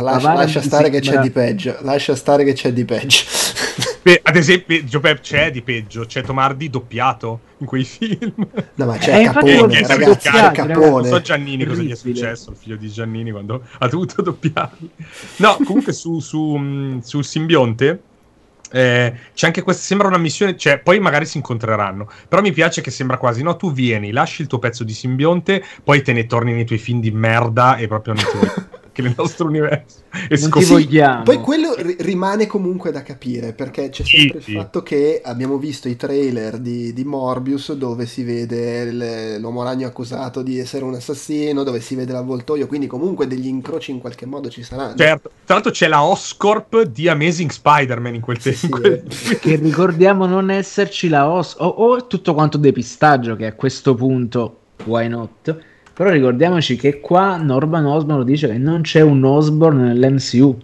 No, 0.00 0.10
no, 0.12 0.28
no, 0.28 0.34
lascia, 0.34 0.60
stare 0.62 0.88
che 0.88 1.00
c'è 1.00 1.18
di 1.18 1.30
peggio 1.30 1.76
lascia 1.80 2.14
stare 2.14 2.44
che 2.44 2.52
c'è 2.52 2.72
di 2.72 2.84
peggio 2.84 3.24
Beh, 4.02 4.20
ad 4.22 4.36
esempio, 4.36 4.82
Giuseppe, 4.84 5.20
c'è 5.20 5.50
di 5.50 5.62
peggio. 5.62 6.04
C'è 6.04 6.22
Tom 6.22 6.38
Hardy 6.38 6.68
doppiato 6.68 7.40
in 7.58 7.66
quei 7.66 7.84
film. 7.84 8.32
no 8.74 8.86
ma 8.86 8.96
Eh, 8.96 8.98
c'è 8.98 9.18
infatti 9.18 9.52
Capone 9.52 9.86
ragazzi 9.86 10.28
c'è 10.28 10.40
doppiato, 10.40 10.64
Non 10.64 10.72
Capone 10.72 11.08
so 11.08 11.20
Giannini 11.20 11.64
cosa 11.64 11.82
gli 11.82 11.90
è 11.90 11.94
successo, 11.96 12.50
il 12.50 12.56
figlio 12.56 12.76
di 12.76 12.88
Giannini, 12.88 13.30
quando 13.30 13.62
ha 13.78 13.88
dovuto 13.88 14.20
doppiarli. 14.22 14.90
No, 15.36 15.56
comunque 15.64 15.92
su, 15.92 16.18
su, 16.20 16.56
mh, 16.56 17.00
sul 17.00 17.24
simbionte 17.24 18.02
eh, 18.74 19.14
c'è 19.34 19.46
anche 19.46 19.62
questa, 19.62 19.82
sembra 19.82 20.08
una 20.08 20.18
missione, 20.18 20.56
cioè 20.56 20.78
poi 20.78 20.98
magari 20.98 21.26
si 21.26 21.36
incontreranno, 21.36 22.08
però 22.26 22.40
mi 22.40 22.52
piace 22.52 22.80
che 22.80 22.90
sembra 22.90 23.18
quasi, 23.18 23.42
no, 23.42 23.54
tu 23.56 23.70
vieni, 23.72 24.10
lasci 24.12 24.42
il 24.42 24.48
tuo 24.48 24.58
pezzo 24.58 24.82
di 24.82 24.94
simbionte, 24.94 25.62
poi 25.84 26.02
te 26.02 26.12
ne 26.14 26.26
torni 26.26 26.52
nei 26.54 26.64
tuoi 26.64 26.78
film 26.78 27.00
di 27.00 27.10
merda 27.10 27.76
e 27.76 27.86
proprio 27.86 28.14
non 28.14 28.24
ti 28.24 28.36
vuoi 28.38 28.50
che 28.92 29.02
nel 29.02 29.14
nostro 29.16 29.46
universo. 29.46 30.00
E 30.28 30.36
vogliamo. 30.66 31.22
Poi 31.22 31.38
quello 31.40 31.74
ri- 31.76 31.96
rimane 32.00 32.46
comunque 32.46 32.90
da 32.92 33.02
capire 33.02 33.54
perché 33.54 33.88
c'è 33.88 34.04
sempre 34.04 34.40
sì. 34.40 34.50
il 34.52 34.56
fatto 34.58 34.82
che 34.82 35.20
abbiamo 35.24 35.56
visto 35.56 35.88
i 35.88 35.96
trailer 35.96 36.58
di, 36.58 36.92
di 36.92 37.04
Morbius 37.04 37.72
dove 37.72 38.06
si 38.06 38.22
vede 38.22 38.82
il- 38.82 39.40
l'uomo 39.40 39.62
ragno 39.62 39.86
accusato 39.86 40.42
di 40.42 40.58
essere 40.58 40.84
un 40.84 40.94
assassino, 40.94 41.62
dove 41.62 41.80
si 41.80 41.94
vede 41.94 42.12
l'avvoltoio, 42.12 42.66
quindi 42.66 42.86
comunque 42.86 43.26
degli 43.26 43.46
incroci 43.46 43.90
in 43.90 44.00
qualche 44.00 44.26
modo 44.26 44.50
ci 44.50 44.62
saranno. 44.62 44.96
Certo, 44.96 45.30
tra 45.44 45.54
l'altro 45.54 45.72
c'è 45.72 45.88
la 45.88 46.04
Oscorp 46.04 46.82
di 46.82 47.08
Amazing 47.08 47.50
Spider-Man 47.50 48.14
in 48.16 48.20
quel 48.20 48.38
Sì, 48.40 48.68
tempo. 48.68 48.76
sì, 49.08 49.32
eh. 49.32 49.38
che 49.38 49.56
ricordiamo 49.56 50.26
non 50.26 50.50
esserci 50.50 51.08
la 51.08 51.28
os 51.30 51.54
o, 51.58 51.66
o 51.66 52.06
tutto 52.06 52.34
quanto 52.34 52.58
depistaggio 52.58 53.36
che 53.36 53.46
a 53.46 53.54
questo 53.54 53.94
punto 53.94 54.58
why 54.84 55.08
not 55.08 55.56
però 55.92 56.10
ricordiamoci 56.10 56.76
che 56.76 57.00
qua 57.00 57.36
Norman 57.36 57.86
Osborn 57.86 58.24
dice 58.24 58.48
che 58.48 58.58
non 58.58 58.82
c'è 58.82 59.00
un 59.00 59.24
Osborn 59.24 59.78
nell'MCU 59.78 60.58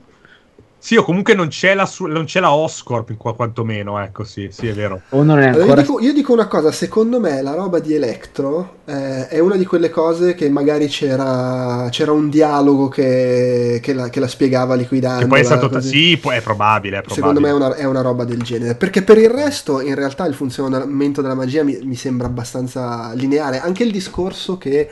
Sì, 0.81 0.95
o 0.97 1.03
comunque 1.03 1.35
non 1.35 1.49
c'è 1.49 1.75
la, 1.75 1.87
su- 1.87 2.07
non 2.07 2.25
c'è 2.25 2.39
la 2.41 2.53
Oscorp, 2.53 3.17
qua, 3.17 3.35
quantomeno, 3.35 3.99
ecco, 4.01 4.23
sì, 4.25 4.49
sì, 4.53 4.69
è 4.69 4.75
vero. 4.75 5.03
o 5.11 5.23
non 5.25 5.41
è 5.41 5.49
Allora, 5.49 5.65
io, 5.65 5.73
ancora 5.73 5.83
dico, 5.83 6.01
io 6.01 6.13
dico 6.13 6.33
una 6.33 6.47
cosa, 6.47 6.71
secondo 6.71 7.19
me 7.19 7.43
la 7.43 7.55
roba 7.55 7.81
di 7.81 7.95
Electro 7.95 8.79
eh, 8.85 9.27
è 9.27 9.41
una 9.41 9.57
di 9.57 9.67
quelle 9.67 9.91
cose 9.91 10.35
che 10.35 10.49
magari 10.49 10.87
c'era, 10.87 11.89
c'era 11.91 12.13
un 12.13 12.31
dialogo 12.31 12.87
che, 12.89 13.81
che 13.83 13.93
la, 13.93 14.09
che 14.09 14.21
la 14.21 14.29
spiegava 14.29 14.77
liquidando. 14.77 15.23
Che 15.23 15.27
poi 15.27 15.41
è 15.41 15.45
stato... 15.45 15.81
Sì, 15.81 16.17
poi 16.17 16.37
è 16.37 16.43
probabile, 16.43 16.99
è 16.99 17.03
probabile. 17.03 17.15
Secondo 17.15 17.41
me 17.41 17.49
è 17.49 17.53
una, 17.53 17.75
è 17.75 17.85
una 17.85 18.01
roba 18.01 18.25
del 18.25 18.43
genere. 18.43 18.77
Perché 18.77 19.03
per 19.03 19.19
il 19.19 19.31
resto, 19.31 19.81
in 19.81 19.97
realtà, 19.97 20.27
il 20.27 20.35
funzionamento 20.35 21.21
della 21.21 21.35
magia 21.35 21.65
mi, 21.65 21.79
mi 21.83 21.97
sembra 21.97 22.29
abbastanza 22.29 23.13
lineare. 23.15 23.59
Anche 23.61 23.83
il 23.83 23.91
discorso 23.91 24.59
che. 24.59 24.89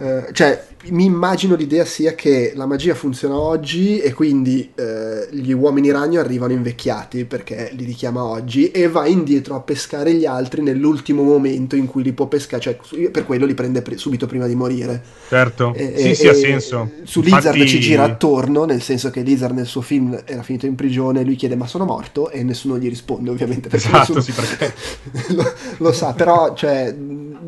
Eh, 0.00 0.28
cioè, 0.32 0.64
mi 0.90 1.04
immagino 1.04 1.56
l'idea 1.56 1.84
sia 1.84 2.14
che 2.14 2.52
la 2.54 2.66
magia 2.66 2.94
funziona 2.94 3.36
oggi 3.36 3.98
e 3.98 4.12
quindi 4.12 4.70
eh, 4.76 5.26
gli 5.32 5.50
uomini 5.50 5.90
ragno 5.90 6.20
arrivano 6.20 6.52
invecchiati 6.52 7.24
perché 7.24 7.70
li 7.72 7.84
richiama 7.84 8.22
oggi 8.22 8.70
e 8.70 8.86
va 8.88 9.06
indietro 9.08 9.56
a 9.56 9.60
pescare 9.60 10.14
gli 10.14 10.24
altri 10.24 10.62
nell'ultimo 10.62 11.24
momento 11.24 11.74
in 11.74 11.86
cui 11.86 12.04
li 12.04 12.12
può 12.12 12.26
pescare, 12.26 12.62
cioè 12.62 12.78
per 13.10 13.26
quello 13.26 13.44
li 13.44 13.54
prende 13.54 13.82
pre- 13.82 13.96
subito 13.98 14.26
prima 14.26 14.46
di 14.46 14.54
morire. 14.54 15.02
Certo, 15.28 15.74
E- 15.74 15.94
sì, 15.96 16.10
e- 16.10 16.14
sì, 16.14 16.28
ha 16.28 16.34
senso. 16.34 16.90
Su 17.02 17.20
Lizard 17.20 17.56
Infatti- 17.56 17.68
ci 17.68 17.80
gira 17.80 18.04
attorno, 18.04 18.64
nel 18.66 18.80
senso 18.82 19.10
che 19.10 19.22
Lizard 19.22 19.54
nel 19.56 19.66
suo 19.66 19.80
film 19.80 20.16
era 20.24 20.42
finito 20.44 20.66
in 20.66 20.76
prigione, 20.76 21.24
lui 21.24 21.34
chiede 21.34 21.56
ma 21.56 21.66
sono 21.66 21.84
morto 21.84 22.30
e 22.30 22.44
nessuno 22.44 22.78
gli 22.78 22.88
risponde 22.88 23.30
ovviamente 23.30 23.68
perché 23.68 23.88
Esatto, 23.88 24.14
nessuno 24.14 24.20
sì, 24.20 24.32
perché... 24.32 24.74
lo, 25.34 25.52
lo 25.78 25.92
sa, 25.92 26.12
però 26.12 26.54
cioè, 26.54 26.94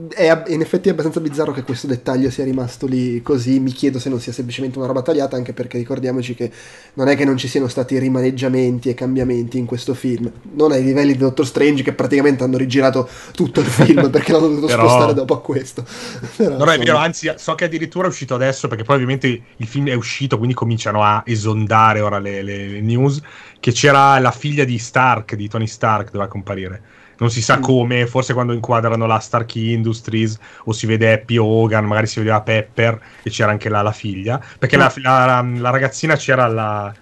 è, 0.08 0.42
in 0.48 0.60
effetti 0.60 0.88
è 0.88 0.92
abbastanza 0.92 1.20
bizzarro 1.20 1.52
che 1.52 1.62
questo 1.62 1.86
dettaglio 1.86 2.28
sia 2.30 2.39
rimasto 2.44 2.86
lì 2.86 3.22
così, 3.22 3.60
mi 3.60 3.72
chiedo 3.72 3.98
se 3.98 4.08
non 4.08 4.20
sia 4.20 4.32
semplicemente 4.32 4.78
una 4.78 4.86
roba 4.86 5.02
tagliata, 5.02 5.36
anche 5.36 5.52
perché 5.52 5.78
ricordiamoci 5.78 6.34
che 6.34 6.50
non 6.94 7.08
è 7.08 7.16
che 7.16 7.24
non 7.24 7.36
ci 7.36 7.48
siano 7.48 7.68
stati 7.68 7.98
rimaneggiamenti 7.98 8.88
e 8.88 8.94
cambiamenti 8.94 9.58
in 9.58 9.66
questo 9.66 9.94
film, 9.94 10.30
non 10.54 10.72
ai 10.72 10.82
livelli 10.82 11.12
di 11.12 11.18
Doctor 11.18 11.46
Strange 11.46 11.82
che 11.82 11.92
praticamente 11.92 12.44
hanno 12.44 12.56
rigirato 12.56 13.08
tutto 13.32 13.60
il 13.60 13.66
film 13.66 14.08
perché 14.10 14.32
l'hanno 14.32 14.48
dovuto 14.48 14.66
Però- 14.66 14.86
spostare 14.86 15.14
dopo 15.14 15.34
a 15.34 15.40
questo. 15.40 15.84
Però, 16.36 16.56
Non 16.56 16.68
è 16.68 16.76
insomma, 16.76 16.84
vero, 16.84 16.96
anzi, 16.96 17.32
so 17.36 17.54
che 17.54 17.64
addirittura 17.64 18.06
è 18.06 18.08
uscito 18.10 18.34
adesso, 18.34 18.68
perché 18.68 18.84
poi 18.84 18.94
ovviamente 18.96 19.42
il 19.56 19.66
film 19.66 19.88
è 19.88 19.94
uscito, 19.94 20.36
quindi 20.36 20.54
cominciano 20.54 21.02
a 21.02 21.22
esondare 21.26 22.00
ora 22.00 22.18
le, 22.18 22.42
le- 22.42 22.68
le 22.68 22.80
news, 22.80 23.20
che 23.58 23.72
c'era 23.72 24.18
la 24.18 24.30
figlia 24.30 24.64
di 24.64 24.78
Stark, 24.78 25.34
di 25.34 25.48
Tony 25.48 25.66
Stark, 25.66 26.10
doveva 26.10 26.28
comparire. 26.28 26.82
Non 27.20 27.30
si 27.30 27.42
sa 27.42 27.58
Mm. 27.58 27.62
come, 27.62 28.06
forse 28.06 28.32
quando 28.34 28.52
inquadrano 28.52 29.06
la 29.06 29.18
Stark 29.18 29.54
Industries 29.56 30.38
o 30.64 30.72
si 30.72 30.86
vede 30.86 31.12
Happy 31.12 31.36
Hogan, 31.36 31.84
magari 31.86 32.06
si 32.06 32.18
vedeva 32.18 32.42
Pepper 32.42 33.00
e 33.22 33.30
c'era 33.30 33.50
anche 33.50 33.68
la, 33.68 33.82
la 33.82 33.92
figlia. 33.92 34.42
Perché 34.58 34.76
la, 34.76 34.92
la- 34.96 35.42
la 35.42 35.70
ragazzina 35.70 36.16
c'era 36.16 36.46
la... 36.46 36.94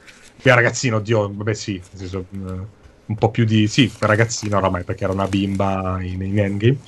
La 0.42 0.54
ragazzina, 0.54 0.96
oddio, 0.96 1.34
vabbè 1.34 1.52
sì, 1.54 1.72
nel 1.74 1.98
senso, 2.00 2.28
eh, 2.32 2.68
un 3.06 3.16
po' 3.18 3.30
più 3.30 3.44
di... 3.44 3.66
Sì, 3.68 3.92
ragazzina 3.98 4.56
oramai, 4.58 4.84
perché 4.84 5.04
era 5.04 5.12
una 5.12 5.26
bimba 5.26 5.98
in, 6.00 6.22
in 6.22 6.38
Endgame. 6.38 6.78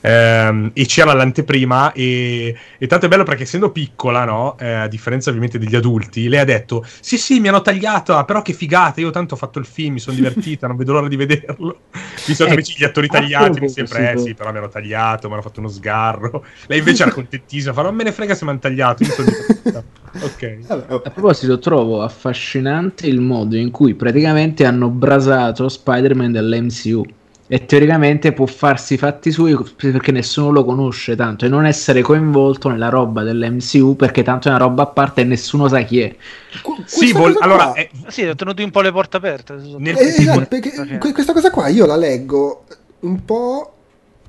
Ehm, 0.00 0.70
e 0.74 0.86
c'era 0.86 1.12
l'anteprima 1.12 1.92
e, 1.92 2.56
e 2.78 2.86
tanto 2.86 3.06
è 3.06 3.08
bello 3.08 3.24
perché 3.24 3.42
essendo 3.42 3.72
piccola, 3.72 4.24
no? 4.24 4.56
Eh, 4.58 4.70
a 4.72 4.88
differenza 4.88 5.28
ovviamente 5.30 5.58
degli 5.58 5.74
adulti, 5.74 6.28
lei 6.28 6.40
ha 6.40 6.44
detto 6.44 6.84
sì 7.00 7.18
sì 7.18 7.40
mi 7.40 7.48
hanno 7.48 7.62
tagliata, 7.62 8.24
però 8.24 8.42
che 8.42 8.52
figata, 8.52 9.00
io 9.00 9.10
tanto 9.10 9.34
ho 9.34 9.36
fatto 9.36 9.58
il 9.58 9.66
film, 9.66 9.94
mi 9.94 10.00
sono 10.00 10.14
divertita, 10.16 10.66
non 10.66 10.76
vedo 10.76 10.92
l'ora 10.92 11.08
di 11.08 11.16
vederlo. 11.16 11.82
Di 12.24 12.34
solito 12.34 12.44
Eh, 12.44 12.48
invece 12.50 12.74
gli 12.76 12.84
attori 12.84 13.08
tagliati 13.08 13.60
mi 13.60 13.68
sempre, 13.68 14.12
eh 14.12 14.18
sì, 14.18 14.34
però 14.34 14.52
mi 14.52 14.58
hanno 14.58 14.68
tagliato, 14.68 15.26
mi 15.28 15.34
hanno 15.34 15.42
fatto 15.42 15.60
uno 15.60 15.68
sgarro. 15.68 16.44
Lei 16.66 16.78
invece 16.78 17.02
era 17.02 17.12
contentissima, 17.12 17.72
fa 17.72 17.82
non 17.82 17.94
me 17.94 18.04
ne 18.04 18.12
frega 18.12 18.34
se 18.34 18.44
mi 18.44 18.50
hanno 18.50 18.60
tagliato, 18.60 19.02
io 19.04 19.10
sono 19.10 19.28
divertita. 19.28 19.84
Ok. 20.20 20.64
a 20.66 21.10
proposito 21.10 21.58
trovo 21.58 22.02
affascinante 22.02 23.06
il 23.06 23.20
modo 23.20 23.56
in 23.56 23.70
cui 23.70 23.94
praticamente 23.94 24.64
hanno 24.64 24.88
brasato 24.88 25.68
Spider-Man 25.68 26.32
dell'MCU 26.32 27.17
e 27.50 27.64
teoricamente 27.64 28.32
può 28.32 28.44
farsi 28.46 28.94
i 28.94 28.98
fatti 28.98 29.30
suoi 29.32 29.56
perché 29.76 30.12
nessuno 30.12 30.50
lo 30.50 30.64
conosce 30.64 31.16
tanto. 31.16 31.46
E 31.46 31.48
non 31.48 31.64
essere 31.66 32.02
coinvolto 32.02 32.68
nella 32.68 32.90
roba 32.90 33.22
dell'MCU 33.22 33.96
perché 33.96 34.22
tanto 34.22 34.48
è 34.48 34.50
una 34.50 34.60
roba 34.60 34.82
a 34.82 34.86
parte 34.86 35.22
e 35.22 35.24
nessuno 35.24 35.66
sa 35.66 35.80
chi 35.80 36.00
è. 36.00 36.14
Qu- 36.62 36.84
Sì, 36.84 37.12
vol- 37.12 37.36
allora, 37.40 37.68
qua- 37.68 37.74
eh, 37.74 37.88
Sì, 38.08 38.24
ho 38.24 38.34
tenuto 38.34 38.62
un 38.62 38.70
po' 38.70 38.82
le 38.82 38.92
porte 38.92 39.16
aperte. 39.16 39.54
Nel- 39.78 39.96
Eh, 39.96 40.10
sì, 40.12 40.22
esatto, 40.22 40.46
perché 40.46 40.70
perché- 40.76 40.98
que- 40.98 41.12
questa 41.12 41.32
cosa 41.32 41.50
qua 41.50 41.68
io 41.68 41.86
la 41.86 41.96
leggo 41.96 42.64
un 43.00 43.24
po' 43.24 43.72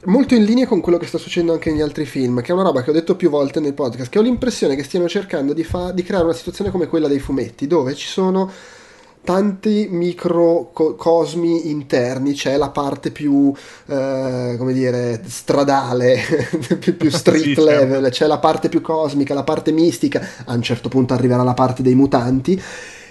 molto 0.06 0.34
in 0.34 0.46
linea 0.46 0.66
con 0.66 0.80
quello 0.80 0.98
che 0.98 1.06
sta 1.06 1.18
succedendo 1.18 1.52
anche 1.52 1.72
negli 1.72 1.82
altri 1.82 2.06
film, 2.06 2.42
che 2.42 2.52
è 2.52 2.54
una 2.54 2.64
roba 2.64 2.82
che 2.84 2.90
ho 2.90 2.94
detto 2.94 3.18
più 3.18 3.30
volte 3.30 3.60
nel 3.60 3.74
podcast, 3.74 4.10
che 4.10 4.18
ho 4.18 4.22
l'impressione 4.22 4.78
che 4.78 4.84
stiano 4.84 5.10
cercando 5.10 5.52
di, 5.52 5.66
fa- 5.66 5.92
di 5.92 6.04
creare 6.04 6.24
una 6.24 6.34
situazione 6.34 6.72
come 6.72 6.88
quella 6.88 7.10
dei 7.10 7.20
fumetti, 7.20 7.68
dove 7.68 7.94
ci 7.96 8.08
sono 8.08 8.50
tanti 9.30 9.88
microcosmi 9.92 11.70
interni, 11.70 12.34
c'è 12.34 12.58
la 12.58 12.72
parte 12.72 13.12
più, 13.12 13.54
eh, 13.86 14.56
come 14.58 14.74
dire, 14.74 15.22
stradale, 15.24 16.18
più, 16.80 16.98
più 16.98 17.12
street 17.12 17.60
Sì, 17.60 17.64
level, 17.64 18.10
c'è 18.10 18.26
la 18.26 18.40
parte 18.40 18.70
più 18.70 18.82
cosmica, 18.82 19.36
la 19.36 19.44
parte 19.44 19.72
mistica, 19.72 20.28
a 20.46 20.56
un 20.56 20.64
certo 20.64 20.90
punto 20.90 21.14
arriverà 21.14 21.44
la 21.44 21.54
parte 21.54 21.84
dei 21.84 21.94
mutanti, 21.94 22.60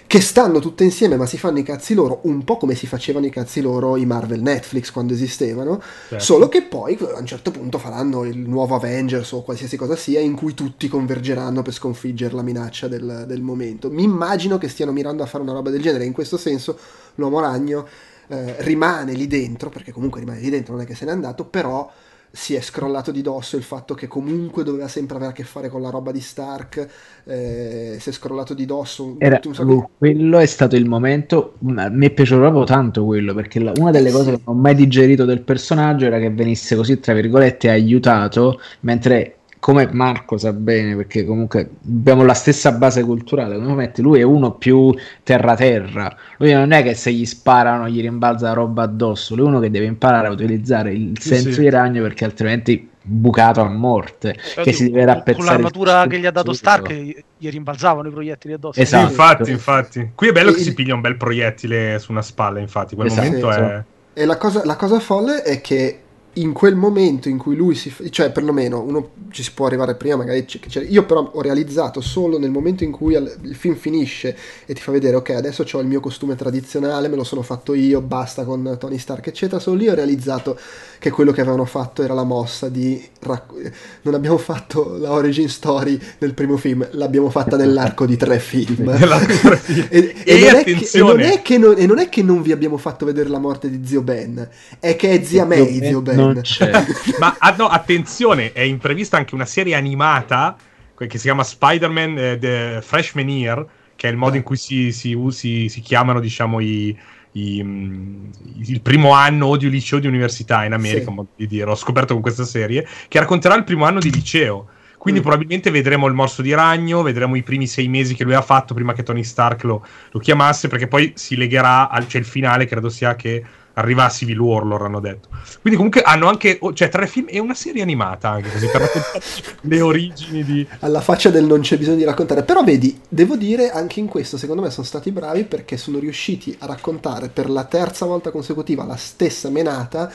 che 0.09 0.22
stanno 0.22 0.59
tutte 0.59 0.85
insieme 0.85 1.16
ma 1.16 1.26
si 1.26 1.36
fanno 1.36 1.59
i 1.59 1.62
cazzi 1.62 1.93
loro, 1.93 2.20
un 2.22 2.43
po' 2.43 2.56
come 2.56 2.74
si 2.74 2.86
facevano 2.86 3.26
i 3.26 3.30
cazzi 3.30 3.60
loro 3.60 3.97
i 3.98 4.06
Marvel 4.06 4.40
Netflix 4.40 4.90
quando 4.90 5.12
esistevano, 5.12 5.82
Certo. 6.09 6.24
solo 6.24 6.48
che 6.48 6.62
poi 6.62 6.98
a 7.14 7.18
un 7.18 7.26
certo 7.26 7.51
punto 7.51 7.78
faranno 7.78 8.24
il 8.24 8.39
nuovo 8.39 8.74
Avengers 8.74 9.30
o 9.32 9.43
qualsiasi 9.43 9.76
cosa 9.76 9.97
sia 9.97 10.18
in 10.18 10.35
cui 10.35 10.55
tutti 10.55 10.89
convergeranno 10.89 11.60
per 11.60 11.74
sconfiggere 11.74 12.35
la 12.35 12.40
minaccia 12.40 12.89
del, 12.89 13.24
del 13.28 13.43
momento. 13.43 13.90
Mi 13.90 14.02
immagino 14.02 14.56
che 14.56 14.68
stiano 14.68 14.93
mirando 14.93 15.22
a 15.22 15.26
fare 15.26 15.44
una 15.44 15.52
roba 15.52 15.68
del 15.68 15.82
genere, 15.82 16.06
in 16.06 16.12
questo 16.12 16.39
senso 16.39 16.78
l'uomo 17.16 17.40
ragno 17.40 17.86
eh, 18.28 18.55
rimane 18.60 19.12
lì 19.12 19.26
dentro, 19.26 19.68
perché 19.68 19.93
comunque 19.93 20.20
rimane 20.20 20.40
lì 20.40 20.48
dentro, 20.48 20.72
non 20.72 20.82
è 20.82 20.86
che 20.86 20.94
se 20.94 21.05
n'è 21.05 21.10
andato, 21.10 21.44
però 21.44 21.90
si 22.31 22.55
è 22.55 22.61
scrollato 22.61 23.11
di 23.11 23.23
dosso 23.23 23.57
il 23.57 23.63
fatto 23.63 23.95
che 23.95 24.07
comunque 24.07 24.63
doveva 24.65 24.89
sempre 24.89 25.17
avere 25.17 25.31
a 25.33 25.35
che 25.35 25.45
fare 25.45 25.69
con 25.69 25.81
la 25.83 25.91
roba 25.91 26.13
di 26.13 26.21
Stark, 26.21 26.87
eh, 27.25 27.97
si 27.99 28.09
è 28.09 28.13
scrollato 28.13 28.55
di 28.55 28.65
dosso 28.67 29.17
Era- 29.19 29.41
sacco 29.51 29.91
quello 29.99 30.39
è 30.39 30.47
stato 30.47 30.77
il 30.77 30.87
momento. 30.87 31.55
me 31.61 32.07
è 32.07 32.11
piaciuto 32.11 32.41
proprio 32.41 32.65
tanto 32.65 33.05
quello 33.05 33.35
perché 33.35 33.59
la- 33.61 33.73
una 33.77 33.91
delle 33.91 34.09
Eh, 34.09 34.13
cose 34.13 34.31
che 34.33 34.41
non 34.45 34.57
ho 34.57 34.61
mai 34.61 34.75
digerito 34.75 35.25
del 35.25 35.43
personaggio 35.43 36.05
era 36.07 36.19
che 36.19 36.31
venisse 36.31 36.77
così, 36.77 36.99
tra 37.01 37.15
virgolette, 37.15 37.69
aiutato 37.71 38.61
mentre. 38.81 39.38
Come 39.60 39.89
Marco 39.93 40.39
sa 40.39 40.52
bene, 40.52 40.94
perché 40.94 41.24
comunque 41.24 41.68
abbiamo 41.85 42.24
la 42.24 42.35
stessa 42.35 42.72
base 42.72 43.02
culturale. 43.02 43.56
Come 43.56 43.74
metti, 43.74 44.02
lui 44.02 44.20
è 44.20 44.22
uno 44.22 44.52
più 44.52 44.94
terra-terra. 45.22 46.14
Lui 46.39 46.52
non 46.52 46.70
è 46.72 46.82
che 46.82 46.94
se 46.94 47.12
gli 47.12 47.26
sparano 47.26 47.89
gli 47.89 48.01
rimbalza 48.01 48.47
la 48.48 48.52
roba 48.55 48.85
addosso. 48.85 49.35
Lui 49.35 49.47
è 49.47 49.48
uno 49.48 49.60
che 49.60 49.70
deve 49.70 49.86
imparare 49.86 50.28
a 50.28 50.30
utilizzare 50.30 50.93
il 50.93 51.12
Sì, 51.20 51.28
senso 51.28 51.52
sì. 51.52 51.60
di 51.60 51.70
ragno 51.70 52.02
perché 52.02 52.24
altrimenti 52.24 52.89
bucato 53.02 53.60
a 53.60 53.68
morte. 53.68 54.36
che 54.62 54.72
si 54.72 54.85
deve 54.90 55.05
Con- 55.05 55.14
rappezzare 55.14 55.36
con 55.36 55.44
l'armatura 55.47 56.06
che 56.06 56.18
gli 56.18 56.26
ha 56.26 56.30
dato. 56.30 56.52
Stark 56.52 56.93
gli, 56.93 57.16
gli 57.36 57.48
rimbalzavano 57.51 58.09
i 58.09 58.10
proiettili 58.12 58.55
addosso 58.55 58.74
Sì, 58.74 58.82
Esatto. 58.82 59.09
infatti, 59.10 59.51
infatti. 59.51 60.10
Qui 60.14 60.28
è 60.28 60.32
bello 60.32 60.52
che 60.52 60.59
Il- 60.59 60.64
si 60.64 60.74
piglia 60.74 60.94
un 60.94 61.01
bel 61.01 61.16
proiettile 61.16 61.98
su 61.98 62.12
una 62.12 62.22
spalla, 62.22 62.60
infatti. 62.60 62.94
Quel 62.94 63.09
Esatto, 63.09 63.24
momento 63.26 63.51
è... 63.51 63.55
esatto. 63.55 63.85
E 64.12 64.24
la 64.24 64.36
cosa, 64.36 64.64
la 64.64 64.76
cosa 64.76 64.98
folle 65.01 65.43
è 65.43 65.60
che 65.60 66.01
in 66.35 66.53
quel 66.53 66.77
momento 66.77 67.29
in 67.29 67.37
cui 67.37 67.57
lui 67.57 67.75
si 67.75 67.91
fa- 67.91 68.09
cioè 68.11 68.31
perlomeno 68.31 68.81
uno 68.81 69.11
ci 69.31 69.43
si 69.43 69.51
può 69.53 69.67
arrivare 69.67 69.97
prima 69.97 70.17
magari 70.17 70.45
c- 70.45 70.61
c'è- 70.69 70.85
io 70.89 71.05
però 71.05 71.31
ho 71.35 71.41
realizzato 71.41 72.01
solo 72.01 72.39
nel 72.39 72.51
momento 72.51 72.85
in 72.85 72.93
cui 72.93 73.17
al- 73.17 73.37
il 73.43 73.55
film 73.57 73.75
finisce 73.75 74.37
e 74.65 74.73
ti 74.75 74.81
fa 74.81 74.93
vedere 74.93 75.17
ok 75.17 75.31
adesso 75.31 75.65
ho 75.71 75.81
il 75.81 75.87
mio 75.89 75.99
costume 76.01 76.37
tradizionale 76.37 77.09
me 77.09 77.17
lo 77.17 77.25
sono 77.25 77.43
fatto 77.43 77.75
io 77.75 78.01
basta 78.01 78.45
con 78.45 78.77
Tony 78.79 78.99
Stark 78.99 79.27
eccetera 79.27 79.59
solo 79.61 79.77
lì 79.79 79.89
ho 79.89 79.95
realizzato 79.95 80.57
che 80.99 81.11
quello 81.11 81.33
che 81.33 81.41
avevano 81.41 81.65
fatto 81.65 82.03
era 82.05 82.15
la 82.15 82.25
mossa 82.25 82.69
di 82.69 83.03
racc- 83.21 83.73
non 84.03 84.15
abbiamo 84.15 84.39
fatto 84.39 84.97
la 84.97 85.11
origin 85.13 85.49
story 85.49 85.99
nel 86.19 86.35
primo 86.35 86.57
film 86.57 86.87
l'abbiamo 86.93 87.31
fatta 87.31 87.57
nell'arco 87.57 88.07
di 88.07 88.17
tre 88.17 88.39
film 88.39 88.89
e, 89.91 90.15
e 90.25 90.37
E 90.37 90.39
non 90.39 90.55
è 90.55 90.67
che, 90.69 90.89
e 90.91 91.03
attenzione. 91.03 91.03
non 91.03 91.23
è 91.23 91.43
che 91.43 91.59
non, 91.59 91.75
e 91.79 91.87
non 91.87 91.99
è 91.99 92.09
che 92.09 92.23
non 92.23 92.43
vi 92.43 92.53
abbiamo 92.53 92.77
fatto 92.77 93.05
vedere 93.07 93.29
la 93.29 93.39
morte 93.39 93.71
di 93.71 93.87
zio 93.87 94.03
Ben, 94.03 94.49
è 94.79 94.97
che 94.97 95.11
è 95.11 95.25
zia 95.25 95.45
May 95.45 95.83
zio 95.83 96.01
Ben. 96.01 96.28
Non 96.33 96.43
c'è. 96.43 96.71
Ma 97.19 97.37
ah, 97.39 97.55
no, 97.57 97.67
attenzione, 97.67 98.53
è 98.53 98.61
in 98.63 98.79
prevista 98.79 99.17
anche 99.17 99.35
una 99.35 99.47
serie 99.47 99.75
animata 99.75 100.57
che 100.97 101.19
si 101.19 101.25
chiama 101.25 101.45
Spider-Man 101.45 102.19
eh, 102.19 102.39
The 102.39 102.81
Freshman 102.83 103.29
Year, 103.29 103.65
che 103.95 104.09
è 104.09 104.11
il 104.11 104.17
modo 104.17 104.37
in 104.37 104.43
cui 104.43 104.57
si, 104.57 104.91
si, 104.93 105.13
usi- 105.13 105.69
si 105.69 105.81
chiamano, 105.81 106.19
diciamo, 106.21 106.59
i, 106.61 106.97
i, 107.33 107.63
mm, 107.63 108.25
il 108.67 108.81
primo 108.81 109.13
anno 109.13 109.47
o 109.47 109.57
di 109.57 109.71
liceo 109.71 109.99
o 109.99 110.01
di 110.01 110.07
università 110.09 110.65
in 110.65 110.73
America, 110.73 111.13
Sì. 111.13 111.27
di 111.37 111.47
dire. 111.47 111.67
L'ho 111.67 111.75
scoperto 111.77 112.15
con 112.15 112.23
questa 112.23 112.45
serie, 112.45 112.87
che 113.07 113.19
racconterà 113.19 113.55
il 113.55 113.65
primo 113.65 113.85
anno 113.85 114.01
di 114.01 114.11
liceo. 114.11 114.69
Quindi 114.99 115.21
Mm. 115.21 115.23
probabilmente 115.23 115.71
vedremo 115.71 116.09
il 116.09 116.15
morso 116.15 116.43
di 116.43 116.53
ragno, 116.53 117.03
vedremo 117.03 117.37
i 117.37 117.45
primi 117.45 117.69
sei 117.69 117.87
mesi 117.87 118.17
che 118.17 118.25
lui 118.25 118.35
ha 118.35 118.43
fatto 118.43 118.75
prima 118.75 118.93
che 118.93 119.05
Tony 119.05 119.23
Stark 119.23 119.63
lo, 119.63 119.87
lo 120.11 120.19
chiamasse, 120.19 120.67
perché 120.67 120.89
poi 120.89 121.13
si 121.15 121.37
legherà 121.37 121.89
al 121.89 122.09
cioè 122.09 122.21
il 122.21 122.27
finale, 122.27 122.67
credo 122.67 122.89
sia 122.89 123.15
che 123.15 123.45
arriva 123.79 124.09
Civil 124.09 124.39
War, 124.39 124.65
loro 124.65 124.85
hanno 124.85 125.01
detto. 125.01 125.29
Quindi 125.61 125.77
comunque 125.77 126.03
hanno 126.03 126.29
anche, 126.29 126.59
oh, 126.61 126.73
cioè 126.73 126.89
tre 126.89 127.07
film 127.07 127.27
e 127.29 127.39
una 127.39 127.55
serie 127.55 127.83
animata 127.83 128.31
anche 128.31 128.51
così 128.51 128.67
per 128.67 128.81
raccontare 128.83 129.21
le 129.63 129.81
origini 129.81 130.45
di... 130.45 130.67
Alla 130.81 131.01
faccia 131.01 131.31
del 131.31 131.45
non 131.45 131.61
c'è 131.61 131.79
bisogno 131.79 131.97
di 131.97 132.05
raccontare. 132.05 132.43
Però 132.43 132.63
vedi, 132.65 133.01
devo 133.09 133.37
dire 133.37 133.71
anche 133.71 134.01
in 134.01 134.07
questo, 134.07 134.37
secondo 134.37 134.63
me 134.63 134.71
sono 134.71 134.87
stati 134.87 135.11
bravi 135.11 135.45
perché 135.45 135.77
sono 135.77 135.99
riusciti 135.99 136.55
a 136.61 136.67
raccontare 136.67 137.29
per 137.29 137.49
la 137.49 137.65
terza 137.65 138.05
volta 138.05 138.31
consecutiva 138.31 138.85
la 138.85 138.97
stessa 138.97 139.49
menata, 139.49 140.13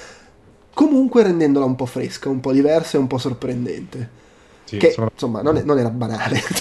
comunque 0.73 1.23
rendendola 1.23 1.65
un 1.65 1.75
po' 1.75 1.85
fresca, 1.85 2.29
un 2.29 2.39
po' 2.39 2.51
diversa 2.51 2.97
e 2.97 2.99
un 2.99 3.07
po' 3.07 3.17
sorprendente. 3.17 4.21
Sì, 4.65 4.77
che 4.77 4.91
sono- 4.91 5.09
insomma 5.11 5.41
non, 5.41 5.57
è- 5.57 5.63
non 5.63 5.77
era 5.77 5.89
banale. 5.89 6.41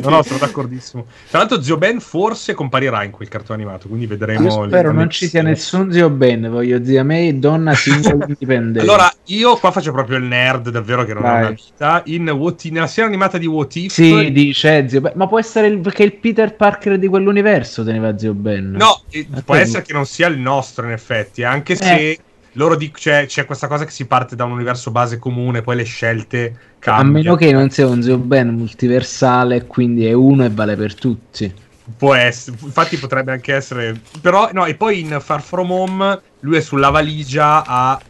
No, 0.00 0.08
no, 0.10 0.22
sono 0.22 0.38
d'accordissimo. 0.38 1.04
Tra 1.28 1.38
l'altro 1.40 1.60
Zio 1.62 1.76
Ben 1.76 2.00
forse 2.00 2.54
comparirà 2.54 3.02
in 3.04 3.10
quel 3.10 3.28
cartone 3.28 3.62
animato, 3.62 3.86
quindi 3.88 4.06
vedremo... 4.06 4.42
Io 4.44 4.66
spero 4.66 4.92
non 4.92 5.10
ci 5.10 5.26
sia 5.28 5.42
nessun 5.42 5.92
zio 5.92 6.08
Ben, 6.10 6.48
voglio 6.50 6.82
zia 6.84 7.04
May, 7.04 7.38
donna 7.38 7.74
singola 7.74 8.24
indipendente. 8.28 8.80
Allora, 8.80 9.12
io 9.26 9.56
qua 9.56 9.70
faccio 9.70 9.92
proprio 9.92 10.16
il 10.18 10.24
nerd, 10.24 10.70
davvero 10.70 11.04
che 11.04 11.12
non 11.14 11.24
ha 11.24 11.30
Vai. 11.30 11.40
una 11.40 11.50
vita. 11.50 12.02
In 12.06 12.28
What 12.30 12.64
If- 12.64 12.72
nella 12.72 12.86
serie 12.86 13.08
animata 13.08 13.38
di 13.38 13.46
What 13.46 13.74
If... 13.76 13.92
sì, 13.92 14.32
dice 14.32 14.88
zio 14.88 15.00
Ben, 15.00 15.12
ma 15.16 15.26
può 15.26 15.38
essere 15.38 15.66
il, 15.66 15.78
perché 15.78 16.02
il 16.04 16.14
Peter 16.14 16.54
Parker 16.54 16.98
di 16.98 17.08
quell'universo 17.08 17.84
teneva 17.84 18.16
zio 18.16 18.32
Ben. 18.34 18.70
No, 18.70 19.02
eh, 19.10 19.26
può 19.44 19.54
essere 19.54 19.82
che 19.82 19.92
non 19.92 20.06
sia 20.06 20.28
il 20.28 20.38
nostro, 20.38 20.86
in 20.86 20.92
effetti, 20.92 21.42
anche 21.42 21.76
se 21.76 21.94
Eh. 22.10 22.18
Loro 22.52 22.74
dic- 22.76 22.98
c'è, 22.98 23.26
c'è 23.26 23.44
questa 23.44 23.66
cosa 23.68 23.84
che 23.84 23.90
si 23.90 24.06
parte 24.06 24.36
da 24.36 24.44
un 24.44 24.52
universo 24.52 24.90
base 24.90 25.18
comune, 25.18 25.62
poi 25.62 25.76
le 25.76 25.84
scelte 25.84 26.46
a 26.46 26.78
cambiano. 26.78 27.10
meno 27.10 27.34
che 27.36 27.52
non 27.52 27.70
sia 27.70 27.86
un 27.86 28.02
zio 28.02 28.18
Ben 28.18 28.48
multiversale, 28.48 29.66
quindi 29.66 30.06
è 30.06 30.12
uno 30.12 30.44
e 30.44 30.50
vale 30.50 30.76
per 30.76 30.94
tutti. 30.94 31.52
Può 31.96 32.14
essere, 32.14 32.56
infatti 32.62 32.96
potrebbe 32.98 33.32
anche 33.32 33.54
essere. 33.54 33.96
Però, 34.20 34.50
no, 34.52 34.64
e 34.66 34.74
poi 34.74 35.00
in 35.00 35.18
Far 35.20 35.42
From 35.42 35.70
Home 35.70 36.20
lui 36.40 36.56
è 36.56 36.60
sulla 36.60 36.90
valigia 36.90 37.64
ha 37.64 38.00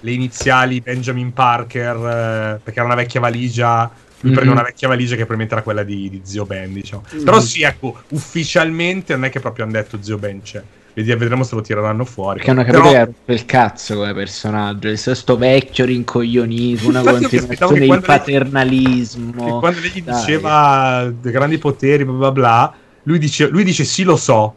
le 0.00 0.12
iniziali 0.12 0.80
Benjamin 0.80 1.32
Parker, 1.32 1.96
eh, 1.96 2.60
perché 2.62 2.78
era 2.78 2.84
una 2.84 2.94
vecchia 2.94 3.20
valigia. 3.20 3.90
Lui 4.20 4.30
Mhm. 4.30 4.38
prende 4.38 4.52
una 4.52 4.62
vecchia 4.62 4.88
valigia 4.88 5.10
che 5.16 5.26
probabilmente 5.26 5.54
era 5.54 5.62
quella 5.62 5.82
di, 5.82 6.08
di 6.08 6.20
Zio 6.24 6.44
Ben, 6.46 6.72
diciamo. 6.72 7.02
Mhm. 7.12 7.24
Però 7.24 7.40
sì, 7.40 7.62
ecco, 7.62 8.00
ufficialmente 8.10 9.14
non 9.14 9.24
è 9.24 9.30
che 9.30 9.40
proprio 9.40 9.64
hanno 9.64 9.74
detto 9.74 10.02
Zio 10.02 10.18
Ben 10.18 10.40
c'è. 10.42 10.62
Vedi- 10.94 11.14
Vedremo 11.14 11.42
se 11.44 11.54
lo 11.56 11.60
tireranno 11.60 12.04
fuori. 12.04 12.36
Perché 12.36 12.50
hanno 12.52 12.62
capito 12.64 12.82
Però- 12.90 13.04
che 13.26 13.32
il 13.32 13.44
cazzo 13.46 13.96
come 13.96 14.14
personaggio. 14.14 14.88
Il 14.88 14.98
sto 14.98 15.36
vecchio 15.36 15.84
rincoglionito, 15.84 16.88
una 16.88 17.02
continuazione 17.02 17.80
di 17.80 17.86
lei- 17.88 18.00
paternalismo. 18.00 19.44
che 19.44 19.58
quando 19.58 19.80
lei 19.80 19.90
gli 19.90 20.02
Dai. 20.02 20.14
diceva 20.20 21.12
dei 21.20 21.32
grandi 21.32 21.58
poteri, 21.58 22.04
bla 22.04 22.14
bla 22.14 22.32
bla, 22.32 22.74
lui 23.04 23.18
dice, 23.18 23.48
lui 23.48 23.64
dice 23.64 23.84
sì 23.84 24.02
lo 24.04 24.16
so. 24.16 24.54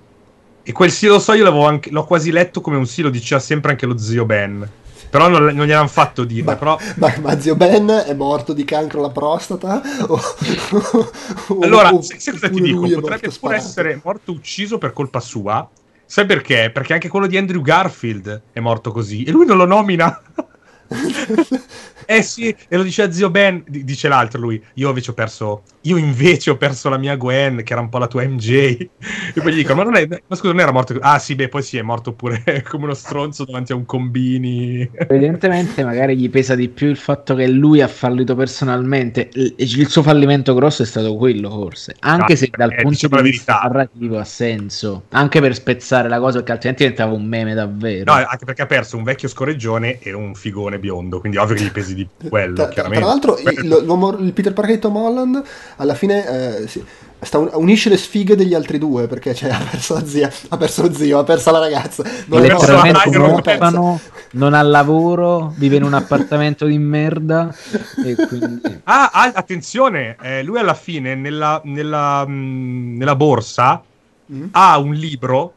E 0.64 0.72
quel 0.74 0.92
sì 0.92 1.08
lo 1.08 1.18
so 1.20 1.34
io 1.34 1.44
l'avevo 1.44 1.66
anche- 1.66 1.90
l'ho 1.92 2.04
quasi 2.06 2.30
letto 2.32 2.62
come 2.62 2.78
un 2.78 2.86
sì, 2.86 3.02
lo 3.02 3.10
diceva 3.10 3.40
sempre 3.42 3.72
anche 3.72 3.86
lo 3.86 3.98
zio 3.98 4.26
Ben. 4.26 4.70
Però 5.10 5.30
non, 5.30 5.46
non 5.56 5.66
gliel'hanno 5.66 5.88
fatto 5.88 6.26
dire. 6.26 6.44
Ma, 6.44 6.56
però... 6.58 6.78
ma- 6.98 7.14
ma 7.22 7.40
zio 7.40 7.56
Ben 7.56 7.88
è 8.06 8.14
morto 8.14 8.52
di 8.52 8.66
cancro 8.66 9.00
alla 9.00 9.10
prostata? 9.10 9.82
O- 10.08 10.20
Allora, 11.62 11.94
o- 11.94 12.02
sai 12.02 12.20
sai 12.20 12.34
cosa 12.34 12.50
ti 12.50 12.62
dico? 12.62 12.86
è 12.86 12.90
Potrebbe 12.94 13.20
pure 13.20 13.32
sparato? 13.32 13.64
essere 13.64 14.02
morto 14.04 14.32
ucciso 14.34 14.78
per 14.78 14.92
colpa 14.94 15.20
sua. 15.22 15.68
Sai 16.08 16.26
perché? 16.26 16.72
Perché 16.74 16.94
anche 16.94 17.10
quello 17.10 17.28
di 17.28 17.36
Andrew 17.36 17.62
Garfield 17.62 18.44
è 18.54 18.62
morto 18.62 18.92
così. 18.92 19.24
E 19.24 19.32
lui 19.32 19.46
non 19.46 19.58
lo 19.58 19.66
nomina. 19.66 20.22
eh 22.10 22.22
sì, 22.24 22.48
e 22.48 22.78
lo 22.78 22.84
dice 22.84 23.04
a 23.04 23.12
zio 23.12 23.30
Ben, 23.30 23.64
di- 23.68 23.84
dice 23.84 24.08
l'altro 24.08 24.40
lui, 24.40 24.64
io 24.76 24.88
invece 24.90 25.12
ho 25.12 25.14
perso, 25.14 25.64
io 25.82 25.98
invece 25.98 26.50
ho 26.52 26.58
perso 26.58 26.90
la 26.90 26.98
mia 26.98 27.16
Gwen, 27.18 27.64
che 27.64 27.74
era 27.74 27.82
un 27.82 27.90
po' 27.90 27.98
la 27.98 28.08
tua 28.08 28.24
MJ. 28.24 28.52
E 29.34 29.42
poi 29.42 29.54
gli 29.54 29.58
dicono, 29.58 29.84
ma 29.84 29.84
non 29.84 29.96
è, 29.98 30.08
ma 30.08 30.36
scusa, 30.36 30.52
non 30.54 30.62
era 30.62 30.72
morto? 30.72 30.98
Ah 31.02 31.20
sì, 31.20 31.36
beh, 31.36 31.50
poi 31.50 31.62
sì, 31.64 31.78
è 31.78 31.82
morto 31.82 32.14
pure 32.14 32.44
come 32.68 32.86
uno 32.86 32.94
stronzo 32.94 33.44
davanti 33.46 33.72
a 33.74 33.76
un 33.76 33.86
combini. 33.86 34.90
Evidentemente 35.10 35.84
magari 35.84 36.18
gli 36.18 36.30
pesa 36.30 36.56
di 36.56 36.70
più 36.70 36.88
il 36.90 36.98
fatto 36.98 37.36
che 37.36 37.48
lui 37.48 37.82
ha 37.82 37.88
fallito 37.88 38.36
personalmente. 38.36 39.30
Il, 39.34 39.54
il 39.58 39.88
suo 39.90 40.02
fallimento 40.04 40.54
grosso 40.54 40.84
è 40.84 40.86
stato 40.86 41.16
quello, 41.16 41.50
forse. 41.50 41.96
Anche 42.00 42.34
Ah, 42.34 42.36
se 42.36 42.52
dal 42.54 42.74
eh, 42.74 42.82
punto 42.82 43.08
diciamo 43.08 43.22
di 43.22 43.22
vista 43.22 43.60
narrativo 43.64 44.18
ha 44.18 44.24
senso. 44.26 45.06
Anche 45.10 45.40
per 45.40 45.54
spezzare 45.56 46.10
la 46.10 46.20
cosa, 46.20 46.38
perché 46.40 46.52
altrimenti 46.54 46.84
diventava 46.84 47.14
un 47.14 47.26
meme 47.26 47.54
davvero. 47.54 48.12
No, 48.14 48.14
anche 48.14 48.46
perché 48.46 48.62
ha 48.64 48.66
perso 48.66 48.98
un 48.98 49.04
vecchio 49.04 49.28
scorreggione 49.28 50.00
e 50.00 50.14
un 50.14 50.34
figone 50.36 50.80
biondo, 50.80 51.20
quindi 51.20 51.38
ovvio 51.38 51.56
che 51.56 51.64
gli 51.64 51.72
pesi 51.72 51.94
di 51.98 52.08
quello, 52.30 52.54
Tra, 52.56 52.64
tra- 52.66 52.74
chiaramente. 52.74 53.04
tra 53.04 53.12
l'altro, 53.14 53.38
il, 53.38 54.26
il 54.26 54.34
Peter 54.34 54.54
Parker 54.54 54.76
di 54.76 54.82
Tom 54.82 54.96
Holland 54.96 55.44
alla 55.78 55.94
fine 55.96 56.60
eh, 56.62 56.68
sì, 56.68 56.84
sta 57.20 57.40
un- 57.40 57.50
unisce 57.54 57.90
le 57.90 57.98
sfighe 57.98 58.36
degli 58.36 58.54
altri 58.54 58.78
due 58.78 59.08
perché 59.08 59.34
cioè, 59.34 59.50
ha 59.50 59.60
perso 59.70 59.96
la 59.96 60.06
zia, 60.06 60.32
ha 60.50 60.58
perso 60.58 60.84
lo 60.84 60.94
zio, 60.94 61.20
ha 61.20 61.24
perso 61.24 61.52
la 61.52 61.60
ragazza. 61.60 62.04
Non 62.28 62.42
letteralmente 62.42 63.10
persa. 63.10 63.66
orfano, 63.66 64.00
non 64.32 64.54
ha 64.54 64.62
lavoro, 64.62 65.54
vive 65.58 65.78
in 65.78 65.84
un 65.84 65.94
appartamento 65.94 66.66
di 66.66 66.78
merda 66.78 67.54
e 68.06 68.16
quindi 68.28 68.62
Ah, 68.86 69.10
ah, 69.12 69.32
attenzione, 69.34 70.16
eh, 70.22 70.44
lui 70.44 70.60
alla 70.60 70.74
fine 70.76 71.16
nella, 71.16 71.60
nella, 71.66 72.26
mh, 72.26 72.98
nella 72.98 73.16
borsa 73.16 73.82
Mm? 74.30 74.48
ha 74.52 74.78
un 74.78 74.92
libro 74.94 75.54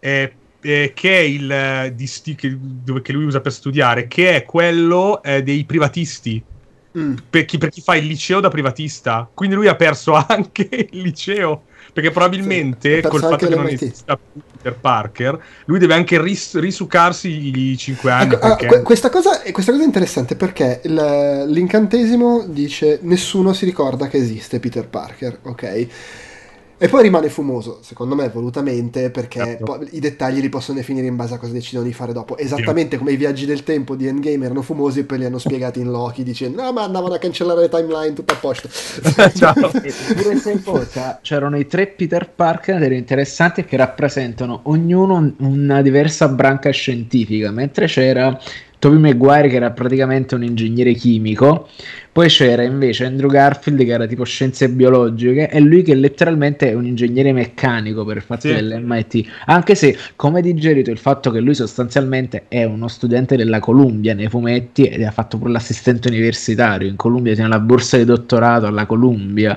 eh, 0.00 0.32
eh, 0.62 0.92
che 0.94 1.16
è 1.16 1.20
il 1.20 1.50
eh, 1.50 1.92
di 1.94 2.08
che, 2.36 2.56
dove, 2.58 3.02
che 3.02 3.12
lui 3.12 3.24
usa 3.24 3.40
per 3.40 3.52
studiare, 3.52 4.06
che 4.06 4.36
è 4.36 4.44
quello 4.44 5.22
eh, 5.22 5.42
dei 5.42 5.64
privatisti. 5.64 6.42
Mm. 6.96 7.14
per 7.30 7.46
chi, 7.46 7.56
per 7.56 7.70
chi 7.70 7.80
fa 7.80 7.96
il 7.96 8.06
liceo 8.06 8.40
da 8.40 8.50
privatista. 8.50 9.28
Quindi 9.32 9.54
lui 9.54 9.66
ha 9.66 9.74
perso 9.74 10.12
anche 10.28 10.68
il 10.90 11.00
liceo. 11.00 11.64
Perché 11.92 12.10
probabilmente 12.10 13.02
Sì, 13.02 13.08
col 13.08 13.20
fatto 13.20 13.46
che 13.46 13.54
non 13.54 13.66
esista 13.66 14.18
Peter 14.56 14.78
Parker, 14.78 15.42
lui 15.66 15.78
deve 15.78 15.94
anche 15.94 16.20
ris- 16.20 16.58
risuccarsi 16.58 17.28
i 17.28 17.76
5 17.76 18.10
anni. 18.10 18.34
Ecco, 18.34 18.46
ah, 18.46 18.48
perché... 18.50 18.66
que- 18.66 18.82
questa, 18.82 19.10
cosa, 19.10 19.40
questa 19.50 19.72
cosa 19.72 19.82
è 19.82 19.86
interessante 19.86 20.36
perché 20.36 20.80
l'incantesimo 20.84 22.44
dice 22.46 22.98
nessuno 23.02 23.52
si 23.52 23.64
ricorda 23.64 24.08
che 24.08 24.18
esiste 24.18 24.58
Peter 24.60 24.86
Parker, 24.86 25.38
ok? 25.42 25.86
E 26.82 26.88
poi 26.88 27.02
rimane 27.02 27.28
fumoso, 27.28 27.78
secondo 27.80 28.16
me 28.16 28.28
volutamente, 28.28 29.10
perché 29.10 29.38
Certo. 29.38 29.64
poi 29.64 29.88
i 29.92 30.00
dettagli 30.00 30.40
li 30.40 30.48
possono 30.48 30.78
definire 30.78 31.06
in 31.06 31.14
base 31.14 31.34
a 31.34 31.38
cosa 31.38 31.52
decidono 31.52 31.86
di 31.86 31.92
fare 31.92 32.12
dopo. 32.12 32.36
Esattamente 32.36 32.98
come 32.98 33.12
i 33.12 33.16
viaggi 33.16 33.46
del 33.46 33.62
tempo 33.62 33.94
di 33.94 34.08
Endgame 34.08 34.46
erano 34.46 34.62
fumosi 34.62 34.98
e 34.98 35.04
poi 35.04 35.18
li 35.18 35.24
hanno 35.24 35.38
spiegati 35.38 35.78
in 35.78 35.92
Loki 35.92 36.24
dicendo 36.24 36.60
no 36.60 36.72
ma 36.72 36.82
andavano 36.82 37.14
a 37.14 37.18
cancellare 37.18 37.60
le 37.60 37.68
timeline 37.68 38.14
tutto 38.14 38.32
a 38.32 38.36
posto. 38.36 38.68
Ciao. 39.32 39.70
E 39.80 39.92
pure 40.14 40.36
se 40.38 40.60
cosa, 40.64 41.20
c'erano 41.22 41.56
i 41.56 41.66
tre 41.68 41.86
Peter 41.86 42.28
Parker 42.28 42.74
ed 42.74 42.82
era 42.82 42.94
interessante 42.96 43.64
che 43.64 43.76
rappresentano 43.76 44.62
ognuno 44.64 45.14
un- 45.14 45.34
una 45.38 45.82
diversa 45.82 46.26
branca 46.26 46.70
scientifica, 46.70 47.52
mentre 47.52 47.86
c'era 47.86 48.36
Tobey 48.82 48.98
Maguire 48.98 49.46
che 49.46 49.54
era 49.54 49.70
praticamente 49.70 50.34
un 50.34 50.42
ingegnere 50.42 50.92
chimico, 50.94 51.68
poi 52.10 52.26
c'era 52.26 52.64
invece 52.64 53.04
Andrew 53.04 53.30
Garfield 53.30 53.84
che 53.84 53.92
era 53.92 54.08
tipo 54.08 54.24
scienze 54.24 54.68
biologiche 54.68 55.48
e 55.48 55.60
lui 55.60 55.84
che 55.84 55.94
letteralmente 55.94 56.68
è 56.68 56.74
un 56.74 56.84
ingegnere 56.84 57.32
meccanico 57.32 58.04
per 58.04 58.22
fatto 58.22 58.48
Sì. 58.48 58.54
dell'MIT, 58.54 59.24
anche 59.46 59.76
se 59.76 59.96
come 60.16 60.42
digerito 60.42 60.90
il 60.90 60.98
fatto 60.98 61.30
che 61.30 61.38
lui 61.38 61.54
sostanzialmente 61.54 62.46
è 62.48 62.64
uno 62.64 62.88
studente 62.88 63.36
della 63.36 63.60
Columbia 63.60 64.14
nei 64.14 64.28
fumetti 64.28 64.86
ed 64.86 65.04
ha 65.04 65.12
fatto 65.12 65.38
pure 65.38 65.52
l'assistente 65.52 66.08
universitario 66.08 66.88
in 66.88 66.96
Columbia, 66.96 67.34
tiene 67.34 67.50
la 67.50 67.60
borsa 67.60 67.98
di 67.98 68.04
dottorato 68.04 68.66
alla 68.66 68.86
Columbia. 68.86 69.56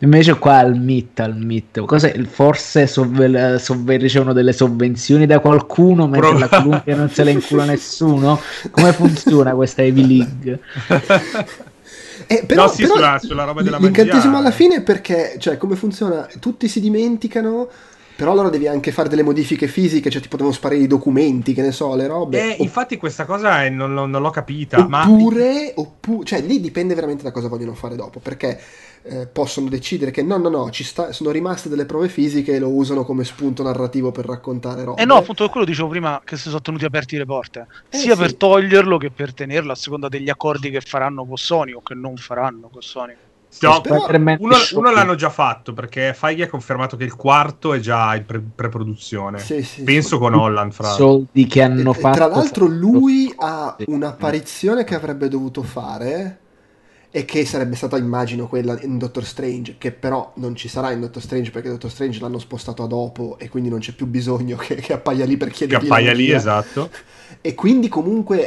Invece 0.00 0.38
qua 0.38 0.58
al 0.58 0.76
MIT, 0.76 1.20
al 1.20 1.36
MIT, 1.36 1.84
cos'è? 1.84 2.20
forse 2.24 2.86
sovve- 2.86 3.58
sovve- 3.58 3.96
ricevono 3.96 4.32
delle 4.32 4.52
sovvenzioni 4.52 5.24
da 5.24 5.38
qualcuno 5.38 6.06
mentre 6.08 6.38
la 6.38 6.48
Proba- 6.48 6.62
Columbia 6.62 6.96
non 6.96 7.08
se 7.10 7.24
la 7.24 7.30
incula 7.30 7.64
nessuno? 7.64 8.38
Come 8.70 8.92
funziona 8.92 9.54
questa 9.54 9.82
Ivy 9.82 10.06
League? 10.06 10.60
Eh, 12.26 12.44
però, 12.46 12.64
No, 12.66 12.68
sì, 12.70 12.82
però 12.82 12.94
sulla- 12.94 13.18
sulla 13.18 13.44
roba 13.44 13.62
della 13.62 13.78
L'incantesimo 13.78 14.38
alla 14.38 14.50
fine 14.50 14.80
perché, 14.82 15.36
cioè, 15.38 15.56
come 15.58 15.76
funziona? 15.76 16.26
Tutti 16.40 16.68
si 16.68 16.80
dimenticano, 16.80 17.68
però 18.16 18.32
allora 18.32 18.48
devi 18.48 18.66
anche 18.66 18.92
fare 18.92 19.08
delle 19.08 19.22
modifiche 19.22 19.66
fisiche, 19.66 20.10
cioè 20.10 20.22
tipo 20.22 20.36
devono 20.36 20.54
sparire 20.54 20.82
i 20.84 20.86
documenti, 20.86 21.52
che 21.52 21.62
ne 21.62 21.72
so, 21.72 21.94
le 21.94 22.06
robe. 22.06 22.40
Eh, 22.40 22.56
O- 22.60 22.62
infatti 22.62 22.96
questa 22.96 23.24
cosa 23.26 23.64
è- 23.64 23.68
non, 23.70 23.92
l'ho- 23.94 24.06
non 24.06 24.22
l'ho 24.22 24.30
capita. 24.30 24.86
ma 24.88 25.02
Oppure, 25.08 25.72
oppu- 25.76 26.24
cioè 26.24 26.40
lì 26.40 26.60
dipende 26.60 26.94
veramente 26.94 27.22
da 27.24 27.30
cosa 27.30 27.48
vogliono 27.48 27.74
fare 27.74 27.94
dopo, 27.96 28.20
perché 28.20 28.58
eh, 29.06 29.26
possono 29.26 29.68
decidere 29.68 30.10
che 30.10 30.22
no, 30.22 30.38
no, 30.38 30.48
no, 30.48 30.70
ci 30.70 30.82
sta- 30.82 31.12
sono 31.12 31.30
rimaste 31.30 31.68
delle 31.68 31.84
prove 31.84 32.08
fisiche 32.08 32.54
e 32.54 32.58
lo 32.58 32.70
usano 32.70 33.04
come 33.04 33.22
spunto 33.24 33.62
narrativo 33.62 34.10
per 34.10 34.24
raccontare 34.24 34.82
robe. 34.82 35.02
Eh 35.02 35.04
no, 35.04 35.16
appunto 35.16 35.46
quello 35.50 35.66
dicevo 35.66 35.88
prima 35.88 36.22
che 36.24 36.36
si 36.36 36.48
sono 36.48 36.62
tenuti 36.62 36.86
aperti 36.86 37.18
le 37.18 37.26
porte, 37.26 37.66
Eh, 37.90 37.98
sia 37.98 38.14
sì. 38.14 38.20
per 38.20 38.34
toglierlo 38.34 38.96
che 38.96 39.10
per 39.10 39.34
tenerlo 39.34 39.72
a 39.72 39.74
seconda 39.76 40.08
degli 40.08 40.30
accordi 40.30 40.70
che 40.70 40.80
faranno 40.80 41.26
con 41.26 41.36
Sony 41.36 41.72
o 41.72 41.82
che 41.82 41.94
non 41.94 42.16
faranno 42.16 42.68
con 42.72 42.80
Sony. 42.80 43.14
No, 43.60 43.80
Però- 43.82 44.06
uno, 44.40 44.56
uno 44.72 44.90
l'hanno 44.90 45.14
già 45.14 45.30
fatto 45.30 45.72
perché 45.74 46.12
Feige 46.12 46.42
ha 46.44 46.48
confermato 46.48 46.96
che 46.96 47.04
il 47.04 47.14
quarto 47.14 47.72
è 47.72 47.78
già 47.78 48.16
in 48.16 48.24
pre- 48.26 48.42
preproduzione. 48.52 49.38
Sì, 49.38 49.62
sì, 49.62 49.84
Penso 49.84 50.16
sì. 50.16 50.18
con 50.18 50.34
Holland 50.34 50.72
fra 50.72 50.88
soldi 50.90 51.46
che 51.46 51.62
hanno 51.62 51.92
fatto 51.92 52.16
Tra 52.16 52.26
l'altro 52.26 52.66
lui 52.66 53.32
ha 53.36 53.76
un'apparizione 53.86 54.82
che 54.82 54.96
avrebbe 54.96 55.28
dovuto 55.28 55.62
fare 55.62 56.38
e 57.16 57.24
che 57.24 57.46
sarebbe 57.46 57.76
stata 57.76 57.96
immagino 57.96 58.48
quella 58.48 58.76
in 58.82 58.98
Doctor 58.98 59.24
Strange, 59.24 59.76
che 59.78 59.92
però 59.92 60.32
non 60.38 60.56
ci 60.56 60.66
sarà 60.66 60.90
in 60.90 60.98
Doctor 60.98 61.22
Strange 61.22 61.52
perché 61.52 61.68
Doctor 61.68 61.88
Strange 61.88 62.18
l'hanno 62.18 62.40
spostato 62.40 62.82
a 62.82 62.88
dopo 62.88 63.36
e 63.38 63.48
quindi 63.48 63.68
non 63.68 63.78
c'è 63.78 63.92
più 63.92 64.06
bisogno 64.06 64.56
che, 64.58 64.74
che 64.74 64.94
appaia 64.94 65.24
lì 65.24 65.36
per 65.36 65.46
che 65.46 65.54
chiedergli 65.54 65.86
appaia 65.86 66.12
lì, 66.12 66.32
esatto. 66.32 66.90
E 67.40 67.54
quindi 67.54 67.86
comunque 67.86 68.44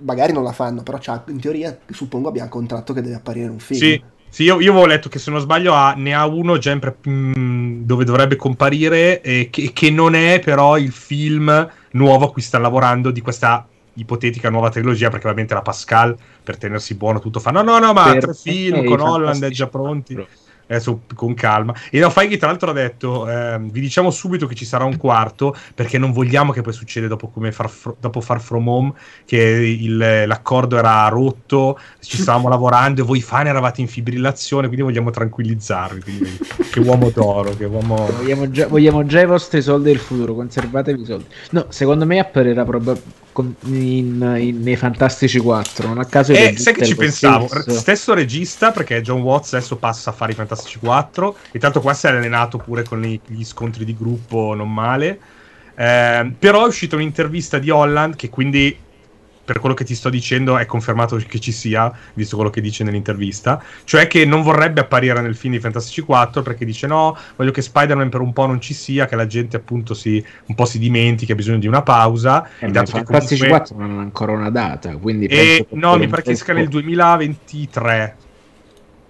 magari 0.00 0.32
non 0.32 0.42
la 0.42 0.50
fanno, 0.50 0.82
però 0.82 0.98
c'ha- 1.00 1.22
in 1.28 1.38
teoria 1.38 1.78
suppongo 1.88 2.30
abbia 2.30 2.42
un 2.42 2.48
contratto 2.48 2.92
che 2.92 3.00
deve 3.00 3.14
apparire 3.14 3.44
in 3.44 3.52
un 3.52 3.60
film. 3.60 3.78
Sì, 3.78 4.02
sì, 4.28 4.42
io, 4.42 4.58
io 4.58 4.72
avevo 4.72 4.86
letto 4.86 5.08
che 5.08 5.20
se 5.20 5.30
non 5.30 5.38
sbaglio 5.38 5.72
ha- 5.72 5.94
ne 5.96 6.12
ha 6.12 6.26
uno 6.26 6.58
già 6.58 6.72
in 6.72 6.80
mm, 7.08 7.82
dove 7.84 8.04
dovrebbe 8.04 8.34
comparire 8.34 9.20
e 9.20 9.50
che, 9.52 9.70
che 9.72 9.88
non 9.88 10.16
è 10.16 10.40
però 10.40 10.76
il 10.76 10.90
film 10.90 11.70
nuovo 11.92 12.24
a 12.24 12.32
cui 12.32 12.42
sta 12.42 12.58
lavorando 12.58 13.12
di 13.12 13.20
questa 13.20 13.68
ipotetica 13.94 14.50
nuova 14.50 14.70
trilogia 14.70 15.10
perché 15.10 15.26
ovviamente 15.26 15.54
la 15.54 15.62
Pascal 15.62 16.16
per 16.42 16.56
tenersi 16.56 16.94
buono 16.94 17.20
tutto 17.20 17.40
fa 17.40 17.50
no 17.50 17.62
no 17.62 17.78
no 17.78 17.92
ma 17.92 18.12
Per 18.12 18.22
tre 18.22 18.34
film 18.34 18.84
con 18.84 18.98
i 18.98 19.02
Holland 19.02 19.44
è 19.44 19.50
già 19.50 19.66
pronti 19.66 20.26
adesso 20.70 21.02
con 21.14 21.34
calma. 21.34 21.74
E 21.90 21.98
no, 21.98 22.10
Feige 22.10 22.36
tra 22.36 22.46
l'altro 22.48 22.70
ha 22.70 22.72
detto, 22.72 23.28
ehm, 23.28 23.70
vi 23.70 23.80
diciamo 23.80 24.10
subito 24.10 24.46
che 24.46 24.54
ci 24.54 24.64
sarà 24.64 24.84
un 24.84 24.96
quarto, 24.96 25.54
perché 25.74 25.98
non 25.98 26.12
vogliamo 26.12 26.52
che 26.52 26.62
poi 26.62 26.72
succeda 26.72 27.08
dopo, 27.08 27.28
come 27.28 27.50
far, 27.52 27.68
Fro- 27.68 27.96
dopo 27.98 28.20
Far 28.20 28.40
From 28.40 28.68
Home, 28.68 28.92
che 29.24 29.36
il- 29.36 29.96
l'accordo 30.26 30.76
era 30.78 31.06
rotto, 31.08 31.78
ci 32.00 32.18
stavamo 32.18 32.48
lavorando 32.48 33.00
e 33.00 33.04
voi 33.04 33.20
fan 33.20 33.48
eravate 33.48 33.80
in 33.80 33.88
fibrillazione, 33.88 34.66
quindi 34.66 34.84
vogliamo 34.84 35.10
tranquillizzarvi. 35.10 36.00
Quindi, 36.00 36.38
che 36.70 36.80
uomo 36.80 37.10
d'oro, 37.10 37.56
che 37.56 37.64
uomo... 37.64 38.08
Vogliamo 38.20 38.50
già, 38.50 38.66
vogliamo 38.68 39.04
già 39.06 39.20
i 39.20 39.26
vostri 39.26 39.62
soldi 39.62 39.90
del 39.90 39.98
futuro, 39.98 40.34
conservatevi 40.34 41.02
i 41.02 41.04
soldi. 41.04 41.26
No, 41.50 41.66
secondo 41.70 42.06
me 42.06 42.18
apparirà 42.18 42.64
probabilmente 42.64 43.28
in, 43.64 44.36
in- 44.38 44.62
nei 44.62 44.76
Fantastici 44.76 45.38
4. 45.38 45.88
Non 45.88 45.98
a 45.98 46.04
caso 46.06 46.32
Eh, 46.32 46.54
sai 46.56 46.74
che 46.74 46.84
ci 46.84 46.96
pensavo? 46.96 47.46
stesso. 47.48 47.78
Stesso 47.78 48.14
regista, 48.14 48.70
perché 48.72 49.00
John 49.02 49.20
Watts 49.22 49.54
adesso 49.54 49.76
passa 49.76 50.10
a 50.10 50.12
fare 50.12 50.32
i 50.32 50.34
Fantastici 50.34 50.78
4. 50.78 51.36
E 51.50 51.58
tanto 51.58 51.80
qua 51.80 51.94
si 51.94 52.06
è 52.06 52.10
allenato 52.10 52.58
pure 52.58 52.84
con 52.84 53.04
i- 53.04 53.20
gli 53.26 53.44
scontri 53.44 53.84
di 53.84 53.94
gruppo, 53.96 54.54
non 54.54 54.72
male. 54.72 55.20
Eh, 55.74 56.32
però 56.38 56.64
è 56.64 56.68
uscita 56.68 56.96
un'intervista 56.96 57.58
di 57.58 57.70
Holland, 57.70 58.16
che 58.16 58.28
quindi, 58.28 58.76
per 59.50 59.58
quello 59.58 59.74
che 59.74 59.82
ti 59.82 59.96
sto 59.96 60.10
dicendo, 60.10 60.58
è 60.58 60.64
confermato 60.64 61.16
che 61.16 61.40
ci 61.40 61.50
sia, 61.50 61.92
visto 62.14 62.36
quello 62.36 62.52
che 62.52 62.60
dice 62.60 62.84
nell'intervista. 62.84 63.60
Cioè 63.82 64.06
che 64.06 64.24
non 64.24 64.42
vorrebbe 64.42 64.82
apparire 64.82 65.20
nel 65.20 65.34
film 65.34 65.54
di 65.54 65.58
Fantastici 65.58 66.02
4 66.02 66.42
perché 66.42 66.64
dice: 66.64 66.86
No, 66.86 67.16
voglio 67.34 67.50
che 67.50 67.60
Spider-Man 67.60 68.10
per 68.10 68.20
un 68.20 68.32
po' 68.32 68.46
non 68.46 68.60
ci 68.60 68.74
sia, 68.74 69.06
che 69.06 69.16
la 69.16 69.26
gente 69.26 69.56
appunto 69.56 69.92
si, 69.92 70.24
un 70.46 70.54
po' 70.54 70.66
si 70.66 70.78
dimentichi, 70.78 71.32
ha 71.32 71.34
bisogno 71.34 71.58
di 71.58 71.66
una 71.66 71.82
pausa. 71.82 72.48
Eh, 72.60 72.68
dato 72.70 72.92
che 72.92 72.98
Fantastici 72.98 73.42
comunque- 73.42 73.66
4 73.66 73.76
non 73.76 73.90
hanno 73.90 74.00
ancora 74.02 74.32
una 74.32 74.50
data, 74.50 74.96
quindi 74.98 75.26
e 75.26 75.66
che 75.66 75.66
no, 75.70 75.96
mi 75.96 76.06
pare 76.06 76.22
che 76.22 76.30
esca 76.30 76.52
nel 76.52 76.68
2023. 76.68 78.16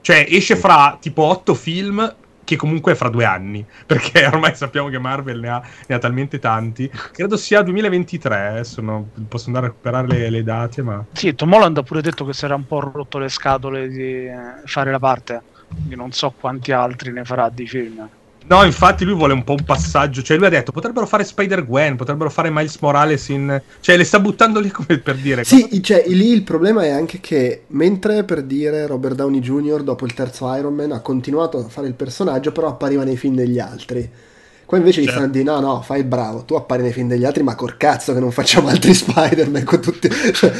Cioè, 0.00 0.26
esce 0.26 0.56
fra 0.56 0.96
tipo 0.98 1.24
8 1.24 1.52
film 1.52 2.16
che 2.50 2.56
comunque 2.56 2.92
è 2.92 2.94
fra 2.96 3.08
due 3.08 3.24
anni. 3.24 3.64
Perché 3.86 4.26
ormai 4.26 4.56
sappiamo 4.56 4.88
che 4.88 4.98
Marvel 4.98 5.38
ne 5.38 5.48
ha, 5.48 5.62
ne 5.86 5.94
ha 5.94 5.98
talmente 5.98 6.40
tanti. 6.40 6.90
Credo 7.12 7.36
sia 7.36 7.62
2023. 7.62 8.46
Adesso 8.48 8.80
no, 8.80 9.10
posso 9.28 9.46
andare 9.46 9.66
a 9.66 9.68
recuperare 9.68 10.08
le, 10.08 10.30
le 10.30 10.42
date, 10.42 10.82
ma. 10.82 11.04
Sì, 11.12 11.34
Tom 11.34 11.52
Holland 11.52 11.76
ha 11.78 11.82
pure 11.82 12.02
detto 12.02 12.24
che 12.24 12.32
si 12.32 12.44
era 12.44 12.56
un 12.56 12.66
po' 12.66 12.80
rotto 12.80 13.18
le 13.18 13.28
scatole 13.28 13.88
di 13.88 14.26
eh, 14.26 14.32
fare 14.64 14.90
la 14.90 14.98
parte. 14.98 15.42
Quindi 15.68 15.94
non 15.94 16.10
so 16.10 16.34
quanti 16.38 16.72
altri 16.72 17.12
ne 17.12 17.24
farà 17.24 17.48
di 17.48 17.66
film. 17.66 18.08
No, 18.50 18.64
infatti 18.64 19.04
lui 19.04 19.14
vuole 19.14 19.32
un 19.32 19.44
po' 19.44 19.52
un 19.52 19.62
passaggio. 19.64 20.22
Cioè, 20.22 20.36
lui 20.36 20.46
ha 20.46 20.50
detto: 20.50 20.72
potrebbero 20.72 21.06
fare 21.06 21.22
Spider-Gwen, 21.22 21.94
potrebbero 21.94 22.30
fare 22.30 22.50
Miles 22.50 22.78
Morales 22.80 23.28
in. 23.28 23.62
Cioè, 23.78 23.96
le 23.96 24.02
sta 24.02 24.18
buttando 24.18 24.58
lì 24.58 24.70
come 24.70 24.98
per 24.98 25.14
dire. 25.14 25.44
Sì, 25.44 25.80
cioè, 25.80 26.02
lì 26.08 26.32
il 26.32 26.42
problema 26.42 26.82
è 26.82 26.90
anche 26.90 27.20
che 27.20 27.62
mentre 27.68 28.24
per 28.24 28.42
dire 28.42 28.88
Robert 28.88 29.14
Downey 29.14 29.38
Jr. 29.38 29.84
dopo 29.84 30.04
il 30.04 30.14
terzo 30.14 30.52
Iron 30.56 30.74
Man 30.74 30.90
ha 30.90 31.00
continuato 31.00 31.58
a 31.58 31.68
fare 31.68 31.86
il 31.86 31.94
personaggio, 31.94 32.50
però 32.50 32.66
appariva 32.66 33.04
nei 33.04 33.16
film 33.16 33.36
degli 33.36 33.60
altri. 33.60 34.10
Qua 34.70 34.78
invece 34.78 35.00
gli 35.00 35.06
Certo. 35.06 35.18
stanno 35.18 35.32
di 35.32 35.42
no, 35.42 35.58
no, 35.58 35.82
fai 35.82 35.98
il 35.98 36.04
bravo, 36.06 36.44
tu 36.44 36.54
appari 36.54 36.82
nei 36.82 36.92
film 36.92 37.08
degli 37.08 37.24
altri, 37.24 37.42
ma 37.42 37.56
col 37.56 37.76
cazzo 37.76 38.14
che 38.14 38.20
non 38.20 38.30
facciamo 38.30 38.68
altri 38.68 38.94
Spider-Man 38.94 39.64
con 39.64 39.80
tutti 39.80 40.08
cioè, 40.32 40.52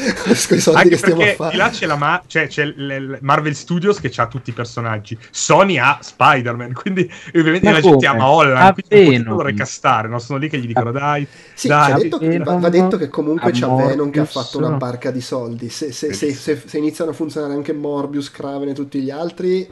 con 0.49 0.57
i 0.57 0.61
soldi 0.61 0.79
Anche 0.79 0.89
che 0.89 0.97
stiamo 0.97 1.23
a 1.23 1.27
fare. 1.27 1.57
là 1.57 1.69
c'è, 1.69 1.87
la 1.87 1.95
Ma- 1.95 2.21
cioè, 2.27 2.49
c'è 2.49 2.65
l- 2.65 2.87
l- 3.13 3.19
Marvel 3.21 3.55
Studios 3.55 4.01
che 4.01 4.11
ha 4.17 4.27
tutti 4.27 4.51
i 4.51 4.53
personaggi. 4.53 5.17
Sony 5.31 5.79
ha 5.79 5.97
Spider-Man, 6.01 6.73
quindi 6.73 7.09
ovviamente 7.37 7.67
Ma 7.69 7.75
la 7.75 7.81
gente 7.81 8.07
ama 8.09 8.29
Holland, 8.29 8.57
A 8.57 8.73
quindi 8.73 9.15
non 9.19 9.23
potrebbero 9.27 9.43
recastare, 9.49 10.09
no? 10.09 10.19
Sono 10.19 10.41
lì 10.41 10.49
che 10.49 10.59
gli 10.59 10.67
dicono 10.67 10.91
dai, 10.91 11.25
Sì, 11.55 11.69
dai. 11.69 11.93
c'è 11.93 11.99
detto 12.01 12.19
che- 12.19 12.39
va, 12.39 12.55
va 12.57 12.69
detto 12.69 12.97
che 12.97 13.09
comunque 13.09 13.51
A 13.51 13.53
c'è 13.53 13.61
Venom 13.61 13.77
che 14.11 14.19
ha 14.19 14.23
Morbius. 14.23 14.33
fatto 14.33 14.59
una 14.59 14.71
barca 14.71 15.13
di 15.13 15.21
soldi. 15.21 15.69
Se, 15.69 15.93
se- 15.93 16.13
se- 16.15 16.35
se- 16.35 16.61
se 16.67 16.79
iniziano 16.79 17.13
a 17.13 17.15
funzionare 17.15 17.53
anche 17.53 17.73
Morbius, 17.73 18.29
Kraven 18.33 18.71
e 18.71 18.73
tutti 18.73 19.01
gli 19.01 19.11
altri, 19.11 19.69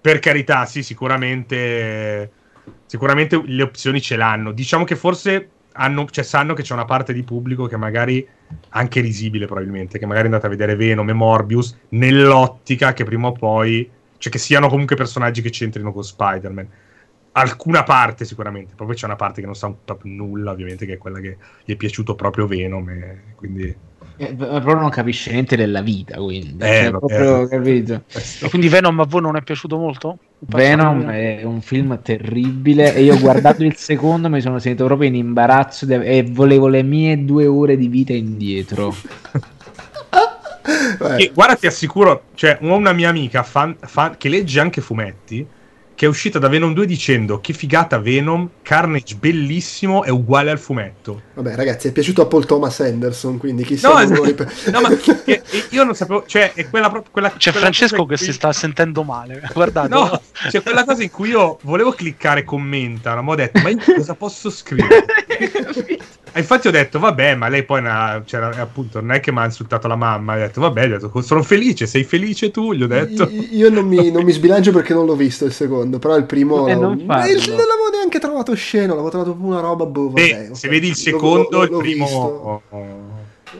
per 0.00 0.20
carità, 0.20 0.64
sì, 0.64 0.84
sicuramente 0.84 2.30
sicuramente 2.86 3.40
le 3.44 3.62
opzioni 3.62 4.00
ce 4.00 4.16
l'hanno. 4.16 4.52
Diciamo 4.52 4.84
che 4.84 4.96
forse 4.96 5.50
hanno, 5.72 6.06
cioè, 6.10 6.24
sanno 6.24 6.54
che 6.54 6.62
c'è 6.62 6.74
una 6.74 6.84
parte 6.84 7.12
di 7.12 7.22
pubblico 7.22 7.66
che 7.66 7.76
magari 7.76 8.26
anche 8.70 9.00
risibile 9.00 9.46
probabilmente, 9.46 9.98
che 9.98 10.06
magari 10.06 10.24
è 10.24 10.26
andata 10.26 10.46
a 10.46 10.50
vedere 10.50 10.76
Venom 10.76 11.08
e 11.08 11.14
Morbius 11.14 11.78
nell'ottica 11.90 12.92
che 12.92 13.04
prima 13.04 13.28
o 13.28 13.32
poi, 13.32 13.90
cioè 14.18 14.32
che 14.32 14.38
siano 14.38 14.68
comunque 14.68 14.96
personaggi 14.96 15.40
che 15.40 15.50
c'entrino 15.50 15.92
con 15.92 16.04
Spider-Man. 16.04 16.68
Alcuna 17.34 17.82
parte 17.82 18.26
sicuramente, 18.26 18.74
poi 18.74 18.94
c'è 18.94 19.06
una 19.06 19.16
parte 19.16 19.40
che 19.40 19.46
non 19.46 19.54
sa 19.54 19.70
proprio 19.70 20.12
nulla, 20.12 20.50
ovviamente, 20.50 20.84
che 20.84 20.94
è 20.94 20.98
quella 20.98 21.18
che 21.18 21.38
gli 21.64 21.72
è 21.72 21.76
piaciuto 21.76 22.14
proprio 22.14 22.46
Venom, 22.46 22.90
e 22.90 23.22
quindi 23.34 23.74
Eh, 24.16 24.34
proprio 24.34 24.74
non 24.74 24.90
capisce 24.90 25.32
niente 25.32 25.56
della 25.56 25.80
vita, 25.80 26.16
quindi. 26.16 26.64
Eh, 26.64 26.80
Cioè, 26.82 26.90
proprio, 26.90 27.46
capito? 27.48 28.02
E 28.40 28.48
quindi 28.48 28.68
Venom 28.68 29.00
a 29.00 29.04
voi 29.04 29.20
non 29.22 29.36
è 29.36 29.42
piaciuto 29.42 29.76
molto? 29.78 30.18
Venom 30.40 31.08
è 31.08 31.42
un 31.44 31.60
film 31.60 32.00
terribile 32.02 32.94
e 32.94 33.02
io 33.02 33.18
guardando 33.18 33.64
il 33.64 33.76
secondo 33.76 34.28
mi 34.28 34.40
sono 34.40 34.58
sentito 34.58 34.84
proprio 34.86 35.08
in 35.08 35.14
imbarazzo 35.14 35.86
de- 35.86 36.04
e 36.04 36.22
volevo 36.24 36.68
le 36.68 36.82
mie 36.82 37.24
due 37.24 37.46
ore 37.46 37.76
di 37.76 37.88
vita 37.88 38.12
indietro. 38.12 38.94
Che, 40.62 41.32
guarda, 41.34 41.56
ti 41.56 41.66
assicuro, 41.66 42.24
cioè, 42.34 42.58
ho 42.60 42.76
una 42.76 42.92
mia 42.92 43.08
amica 43.08 43.42
fan- 43.42 43.76
fan- 43.80 44.16
che 44.16 44.28
legge 44.28 44.60
anche 44.60 44.80
fumetti. 44.80 45.44
Che 46.02 46.08
è 46.08 46.10
uscita 46.10 46.40
da 46.40 46.48
Venom 46.48 46.74
2 46.74 46.84
dicendo 46.84 47.38
che 47.40 47.52
figata 47.52 48.00
Venom, 48.00 48.48
Carnage 48.62 49.14
bellissimo, 49.14 50.02
è 50.02 50.08
uguale 50.08 50.50
al 50.50 50.58
fumetto. 50.58 51.22
Vabbè, 51.34 51.54
ragazzi, 51.54 51.86
è 51.86 51.92
piaciuto 51.92 52.22
a 52.22 52.26
Paul 52.26 52.44
Thomas 52.44 52.80
Anderson, 52.80 53.38
quindi 53.38 53.62
chissà 53.62 54.02
No, 54.02 54.12
lo 54.16 54.24
rip- 54.24 54.66
no, 54.72 54.80
ma 54.80 54.88
che- 54.98 55.42
io 55.70 55.84
non 55.84 55.94
sapevo, 55.94 56.24
cioè, 56.26 56.54
è 56.54 56.68
quella 56.68 56.90
proprio 56.90 57.12
quella 57.12 57.30
C'è 57.30 57.52
quella 57.52 57.66
Francesco 57.66 58.04
che 58.04 58.16
cui- 58.16 58.24
si 58.24 58.32
sta 58.32 58.52
sentendo 58.52 59.04
male. 59.04 59.42
Guardate. 59.54 59.88
No, 59.90 60.20
c'è 60.48 60.60
quella 60.60 60.82
cosa 60.84 61.04
in 61.04 61.10
cui 61.12 61.28
io 61.28 61.60
volevo 61.62 61.92
cliccare 61.92 62.42
commenta, 62.42 63.22
ma 63.22 63.30
ho 63.30 63.36
detto, 63.36 63.60
ma 63.60 63.68
io 63.68 63.78
cosa 63.94 64.14
posso 64.16 64.50
scrivere? 64.50 65.04
Infatti 66.34 66.68
ho 66.68 66.70
detto, 66.70 66.98
vabbè, 66.98 67.34
ma 67.34 67.48
lei 67.48 67.62
poi 67.64 67.80
una- 67.80 68.22
c'era, 68.24 68.48
appunto, 68.60 69.00
non 69.00 69.12
è 69.12 69.20
che 69.20 69.30
mi 69.32 69.38
ha 69.38 69.44
insultato 69.44 69.86
la 69.88 69.96
mamma, 69.96 70.34
ho 70.34 70.38
detto, 70.38 70.60
vabbè, 70.60 70.84
ho 70.84 70.88
detto, 70.98 71.20
sono 71.22 71.42
felice, 71.42 71.86
sei 71.86 72.04
felice 72.04 72.50
tu? 72.50 72.72
Gli 72.72 72.82
ho 72.82 72.86
detto. 72.86 73.28
Io 73.30 73.68
non 73.70 73.86
mi, 73.86 74.10
non 74.10 74.24
mi 74.24 74.32
sbilancio 74.32 74.72
perché 74.72 74.94
non 74.94 75.04
l'ho 75.06 75.14
visto 75.16 75.44
il 75.44 75.52
secondo, 75.52 75.98
però 75.98 76.16
il 76.16 76.24
primo 76.24 76.66
Eh, 76.68 76.74
non. 76.74 76.92
Eh, 76.98 77.04
il- 77.04 77.06
non 77.48 77.56
l'avevo 77.58 77.90
neanche 77.92 78.18
trovato 78.18 78.54
sceno, 78.54 78.88
l'avevo 78.94 79.10
trovato 79.10 79.36
una 79.38 79.60
roba 79.60 79.84
boh, 79.86 80.08
vabbè, 80.10 80.48
Beh, 80.48 80.54
se 80.54 80.68
vedi 80.68 80.88
il 80.88 80.96
secondo, 80.96 81.48
l'ho- 81.50 81.62
il 81.64 81.70
l'ho 81.70 81.78
visto. 81.80 82.62
primo... 82.70 82.92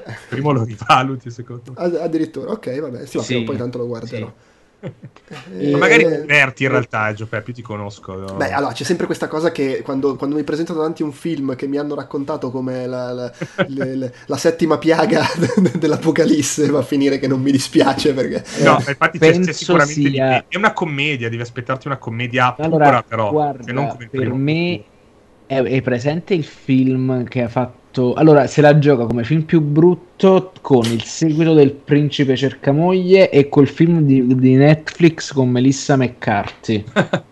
Il 0.06 0.14
primo 0.28 0.52
lo 0.52 0.64
rivaluti, 0.64 1.30
secondo 1.30 1.74
me. 1.76 1.84
Ad- 1.84 1.96
addirittura, 1.96 2.52
ok, 2.52 2.80
vabbè, 2.80 3.06
sì, 3.06 3.18
Sì. 3.20 3.42
poi 3.42 3.56
tanto 3.58 3.76
lo 3.78 3.86
guarderò. 3.86 4.26
Eh, 4.26 4.32
Ma 5.70 5.78
magari 5.78 6.04
diverti 6.04 6.64
in 6.64 6.70
realtà, 6.70 7.12
Giuseppe, 7.12 7.42
più 7.42 7.52
ti 7.54 7.62
conosco. 7.62 8.14
no? 8.16 8.36
Beh, 8.36 8.50
allora 8.52 8.72
c'è 8.72 8.84
sempre 8.84 9.06
questa 9.06 9.28
cosa 9.28 9.52
che 9.52 9.82
quando, 9.82 10.16
quando 10.16 10.36
mi 10.36 10.42
presento 10.44 10.72
davanti 10.72 11.02
a 11.02 11.04
un 11.04 11.12
film 11.12 11.54
che 11.54 11.66
mi 11.66 11.76
hanno 11.78 11.94
raccontato 11.94 12.50
come 12.50 12.86
la, 12.86 13.12
la- 13.12 13.32
le- 13.68 13.94
le- 13.96 14.14
la 14.26 14.36
settima 14.36 14.78
piaga 14.78 15.22
dell'Apocalisse 15.78 16.66
va 16.68 16.80
a 16.80 16.82
finire 16.82 17.18
che 17.18 17.26
non 17.28 17.40
mi 17.40 17.52
dispiace 17.52 18.12
perché 18.14 18.42
No, 18.54 18.76
infatti 18.86 19.18
c'è, 19.18 19.38
c'è 19.38 19.52
sicuramente 19.52 20.10
sia-. 20.10 20.44
È 20.48 20.56
una 20.56 20.72
commedia, 20.72 21.28
devi 21.28 21.42
aspettarti 21.42 21.86
una 21.86 21.98
commedia 21.98 22.52
pura, 22.54 22.66
Allora, 22.66 23.02
però. 23.02 23.30
guarda, 23.30 23.62
cioè, 23.64 23.72
non 23.74 23.86
come 23.88 24.08
per 24.10 24.20
primo. 24.20 24.34
me 24.36 24.84
è, 25.46 25.60
è 25.60 25.82
presente 25.82 26.34
il 26.34 26.44
film 26.44 27.24
che 27.24 27.42
ha 27.42 27.48
fatto. 27.48 27.80
Allora, 28.14 28.46
se 28.46 28.60
la 28.60 28.78
gioca 28.78 29.04
come 29.04 29.22
film 29.24 29.42
più 29.42 29.60
brutto 29.60 30.52
con 30.60 30.84
il 30.84 31.04
seguito 31.04 31.52
del 31.52 31.72
Principe 31.72 32.36
cercamoglie 32.36 33.28
e 33.30 33.48
col 33.48 33.68
film 33.68 34.00
di, 34.00 34.26
di 34.34 34.54
Netflix 34.54 35.32
con 35.32 35.50
Melissa 35.50 35.96
McCarthy. 35.96 36.84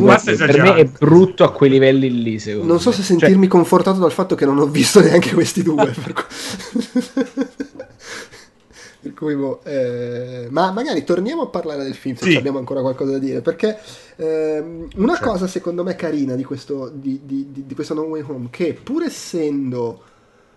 basta 0.00 0.34
per 0.34 0.62
me 0.62 0.74
è 0.74 0.84
brutto 0.86 1.44
a 1.44 1.52
quei 1.52 1.70
livelli 1.70 2.22
lì, 2.22 2.38
secondo 2.38 2.66
non 2.66 2.80
so 2.80 2.88
me. 2.88 2.94
se 2.96 3.02
Cioè, 3.02 3.18
sentirmi 3.18 3.46
confortato 3.46 4.00
dal 4.00 4.12
fatto 4.12 4.34
che 4.34 4.44
non 4.44 4.58
ho 4.58 4.66
visto 4.66 5.00
neanche 5.00 5.32
questi 5.34 5.62
due. 5.62 5.94
per 9.02 9.14
cui- 9.14 9.34
boh, 9.34 9.60
eh, 9.64 10.46
ma 10.50 10.70
magari 10.70 11.02
torniamo 11.02 11.42
a 11.42 11.46
parlare 11.48 11.82
del 11.82 11.94
film 11.94 12.14
se 12.14 12.30
Sì. 12.30 12.36
abbiamo 12.36 12.58
ancora 12.58 12.80
qualcosa 12.80 13.10
da 13.12 13.18
dire. 13.18 13.40
Perché 13.40 13.76
ehm, 14.16 14.88
una 14.96 15.14
Certo. 15.14 15.28
cosa 15.30 15.46
secondo 15.48 15.82
me 15.82 15.96
carina 15.96 16.34
di 16.36 16.44
questo, 16.44 16.88
di, 16.94 17.20
di, 17.24 17.48
di, 17.50 17.66
di 17.66 17.74
questo 17.74 17.94
No 17.94 18.02
Way 18.02 18.22
Home, 18.28 18.46
che 18.50 18.78
pur 18.80 19.02
essendo 19.02 20.02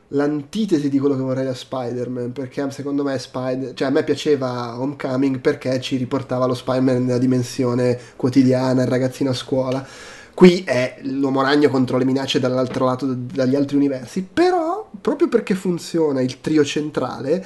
l'antitesi 0.09 0.87
di 0.87 0.99
quello 0.99 1.15
che 1.15 1.23
vorrei 1.23 1.45
da 1.45 1.53
Spider-Man, 1.55 2.31
perché 2.31 2.69
secondo 2.69 3.03
me 3.03 3.17
Spider- 3.17 3.73
cioè 3.73 3.87
a 3.87 3.91
me 3.91 4.03
piaceva 4.03 4.79
Homecoming 4.79 5.39
perché 5.39 5.81
ci 5.81 5.97
riportava 5.97 6.45
lo 6.45 6.53
Spider-Man 6.53 7.05
nella 7.05 7.17
dimensione 7.17 7.99
quotidiana, 8.15 8.83
il 8.83 8.87
ragazzino 8.87 9.31
a 9.31 9.33
scuola. 9.33 9.85
Qui 10.35 10.63
è 10.65 10.97
l'uomo 11.03 11.41
ragno 11.41 11.69
contro 11.69 11.97
le 11.97 12.03
minacce 12.05 12.39
dall'altro 12.41 12.85
lato 12.85 13.05
dagli 13.07 13.55
altri 13.55 13.77
universi, 13.77 14.21
però 14.21 14.87
proprio 14.99 15.29
perché 15.29 15.55
funziona 15.55 16.21
il 16.21 16.41
trio 16.41 16.63
centrale, 16.65 17.43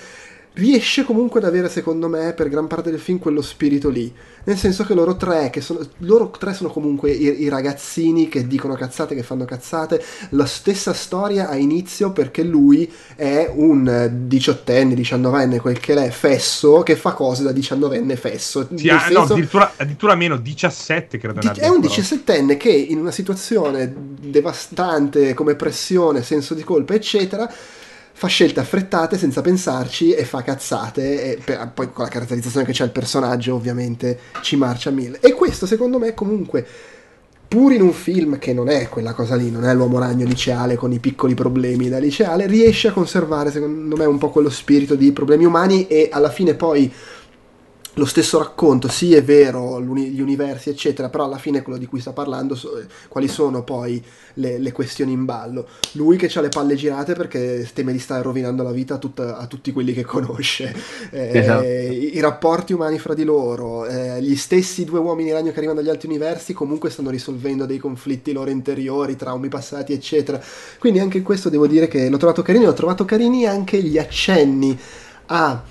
riesce 0.54 1.04
comunque 1.04 1.40
ad 1.40 1.46
avere, 1.46 1.70
secondo 1.70 2.08
me, 2.08 2.34
per 2.34 2.50
gran 2.50 2.68
parte 2.68 2.92
del 2.92 3.00
film 3.00 3.20
quello 3.20 3.42
spirito 3.42 3.90
lì. 3.90 4.14
Nel 4.44 4.58
senso 4.58 4.84
che 4.84 4.94
loro 4.94 5.16
tre, 5.16 5.50
che 5.52 5.62
sono, 5.62 5.80
loro 6.00 6.32
tre 6.32 6.54
sono 6.54 6.70
comunque 6.70 7.12
i, 7.12 7.44
i 7.44 7.50
ragazzini 7.50 8.28
che 8.28 8.48
dicono 8.48 8.74
cazzate, 8.74 9.14
che 9.14 9.22
fanno 9.22 9.46
cazzate. 9.46 10.04
La 10.30 10.46
stessa 10.46 10.94
storia 10.94 11.50
a 11.50 11.56
inizio 11.56 12.12
perché 12.12 12.44
lui 12.44 12.92
è 13.16 13.50
un 13.54 14.10
diciottenne, 14.28 14.96
diciannovenne, 14.96 15.60
quel 15.60 15.80
che 15.80 15.94
l'è, 15.94 16.10
fesso, 16.10 16.82
che 16.82 16.96
fa 16.96 17.14
cose 17.14 17.44
da 17.44 17.52
diciannovenne 17.52 18.16
fesso. 18.16 18.68
Sì, 18.76 18.90
ah, 18.90 18.96
no, 18.96 19.02
senso- 19.02 19.34
addirittura, 19.34 19.74
addirittura 19.78 20.16
meno, 20.16 20.38
17 20.38 21.18
credo. 21.18 21.40
di- 21.40 21.60
è 21.60 21.68
un 21.68 21.80
diciassettenne 21.80 22.58
che 22.58 22.72
in 22.72 23.00
una 23.00 23.12
situazione 23.12 23.94
devastante 24.20 25.34
come 25.34 25.56
pressione, 25.56 26.24
senso 26.24 26.54
di 26.54 26.64
colpa, 26.64 26.96
eccetera, 26.96 27.52
fa 28.20 28.28
scelte 28.28 28.60
affrettate 28.60 29.18
senza 29.18 29.40
pensarci 29.40 30.12
e 30.12 30.26
fa 30.26 30.41
cazzate. 30.44 31.24
E 31.24 31.41
per- 31.41 31.72
poi 31.74 31.90
con 31.94 32.04
la 32.04 32.10
caratterizzazione 32.10 32.66
che 32.66 32.74
c'è 32.74 32.84
il 32.84 32.91
personaggio, 32.91 33.56
ovviamente 33.56 34.20
ci 34.41 34.58
marcia 34.58 34.90
mille. 34.90 35.20
E 35.22 35.32
questo, 35.32 35.66
secondo 35.66 35.98
me, 36.00 36.14
comunque. 36.14 36.66
Pur 37.48 37.72
in 37.72 37.82
un 37.82 37.94
film 37.94 38.38
che 38.38 38.54
non 38.54 38.68
è 38.68 38.90
quella 38.90 39.14
cosa 39.14 39.36
lì, 39.36 39.50
non 39.50 39.64
è 39.64 39.74
l'uomo 39.74 39.98
ragno 40.00 40.26
liceale 40.26 40.76
con 40.76 40.91
i 40.91 41.00
piccoli 41.00 41.34
problemi 41.34 41.88
da 41.88 41.98
liceale, 41.98 42.46
riesce 42.46 42.90
a 42.90 42.91
conservare, 42.91 43.52
secondo 43.52 43.96
me, 43.96 44.06
un 44.06 44.18
po' 44.18 44.30
quello 44.30 44.50
spirito 44.50 44.96
di 44.96 45.14
problemi 45.14 45.46
umani 45.46 45.88
e 45.88 46.10
alla 46.12 46.30
fine 46.30 46.54
poi 46.56 46.94
lo 47.95 48.06
stesso 48.06 48.38
racconto, 48.38 48.88
sì 48.88 49.14
è 49.14 49.24
vero, 49.24 49.82
gli 49.82 50.22
universi 50.22 50.70
eccetera, 50.70 51.10
però 51.10 51.26
alla 51.26 51.38
fine 51.38 51.61
quello 51.61 51.78
di 51.78 51.86
cui 51.86 51.99
sta 51.99 52.14
parlando, 52.14 52.56
so- 52.56 52.82
quali 53.10 53.28
sono 53.28 53.64
poi 53.64 54.02
le, 54.36 54.57
le 54.57 54.72
questioni 54.72 55.11
in 55.11 55.26
ballo. 55.26 55.68
Lui 55.94 56.16
che 56.16 56.32
ha 56.34 56.41
le 56.41 56.49
palle 56.49 56.76
girate 56.76 57.14
perché 57.14 57.68
teme 57.74 57.91
di 57.91 57.99
stare 57.99 58.22
rovinando 58.22 58.64
la 58.64 58.72
vita 58.72 58.95
a, 58.95 58.98
tutta- 58.99 59.38
a 59.38 59.48
tutti 59.48 59.72
quelli 59.74 59.94
che 59.94 60.03
conosce, 60.03 60.74
Eh, 61.11 61.30
Esatto. 61.32 61.90
i, 61.91 62.16
i 62.16 62.20
rapporti 62.20 62.74
umani 62.74 62.99
fra 62.99 63.14
di 63.14 63.24
loro, 63.24 63.86
eh, 63.86 64.22
gli 64.22 64.36
stessi 64.36 64.86
due 64.86 64.99
uomini 64.99 65.32
ragno 65.32 65.52
che 65.52 65.57
arrivano 65.57 65.80
dagli 65.82 65.90
altri 65.90 66.07
universi 66.07 66.53
comunque 66.53 66.90
stanno 66.90 67.10
risolvendo 67.10 67.66
dei 67.66 67.78
conflitti 67.80 68.32
loro 68.32 68.49
interiori, 68.49 69.16
traumi 69.16 69.49
passati 69.49 69.94
eccetera. 69.94 70.41
Quindi 70.80 70.99
anche 70.99 71.22
questo 71.22 71.49
devo 71.49 71.68
dire 71.68 71.88
che 71.88 72.10
l'ho 72.10 72.18
trovato 72.18 72.41
carino, 72.41 72.70
ho 72.70 72.74
trovato 72.74 73.06
carini 73.06 73.45
anche 73.45 73.82
gli 73.82 73.98
accenni 73.98 74.78
a 75.28 75.61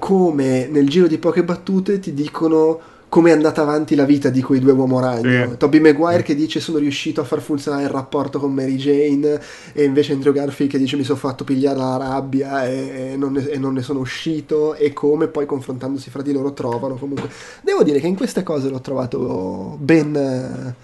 come 0.00 0.66
nel 0.66 0.88
giro 0.88 1.06
di 1.06 1.18
poche 1.18 1.44
battute 1.44 2.00
ti 2.00 2.12
dicono 2.12 2.80
come 3.10 3.30
è 3.30 3.32
andata 3.32 3.60
avanti 3.60 3.96
la 3.96 4.04
vita 4.04 4.30
di 4.30 4.40
quei 4.40 4.60
due 4.60 4.70
uomo 4.70 5.00
ragno. 5.00 5.50
Sì. 5.50 5.56
Toby 5.56 5.80
Maguire 5.80 6.22
che 6.22 6.36
dice 6.36 6.60
sono 6.60 6.78
riuscito 6.78 7.20
a 7.20 7.24
far 7.24 7.40
funzionare 7.40 7.82
il 7.82 7.88
rapporto 7.90 8.38
con 8.38 8.54
Mary 8.54 8.76
Jane 8.76 9.40
e 9.72 9.84
invece 9.84 10.12
Andrew 10.12 10.32
Garfield 10.32 10.70
che 10.70 10.78
dice 10.78 10.96
mi 10.96 11.02
sono 11.02 11.18
fatto 11.18 11.42
pigliare 11.42 11.76
la 11.76 11.96
rabbia 11.96 12.66
e, 12.66 13.10
e 13.12 13.16
non 13.16 13.32
ne, 13.32 13.48
e 13.48 13.58
non 13.58 13.74
ne 13.74 13.82
sono 13.82 13.98
uscito 13.98 14.74
e 14.74 14.92
come 14.92 15.26
poi 15.26 15.44
confrontandosi 15.44 16.08
fra 16.08 16.22
di 16.22 16.32
loro 16.32 16.52
trovano 16.52 16.94
comunque. 16.94 17.28
Devo 17.62 17.82
dire 17.82 17.98
che 17.98 18.06
in 18.06 18.16
queste 18.16 18.42
cose 18.42 18.68
l'ho 18.68 18.80
trovato 18.80 19.76
ben... 19.78 20.74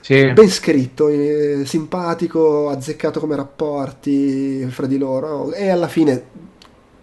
Sì. 0.00 0.32
Ben 0.32 0.48
scritto, 0.48 1.08
eh, 1.08 1.62
simpatico, 1.64 2.68
azzeccato 2.68 3.18
come 3.18 3.34
rapporti 3.34 4.64
fra 4.68 4.86
di 4.86 4.98
loro 4.98 5.52
e 5.52 5.68
alla 5.68 5.88
fine 5.88 6.45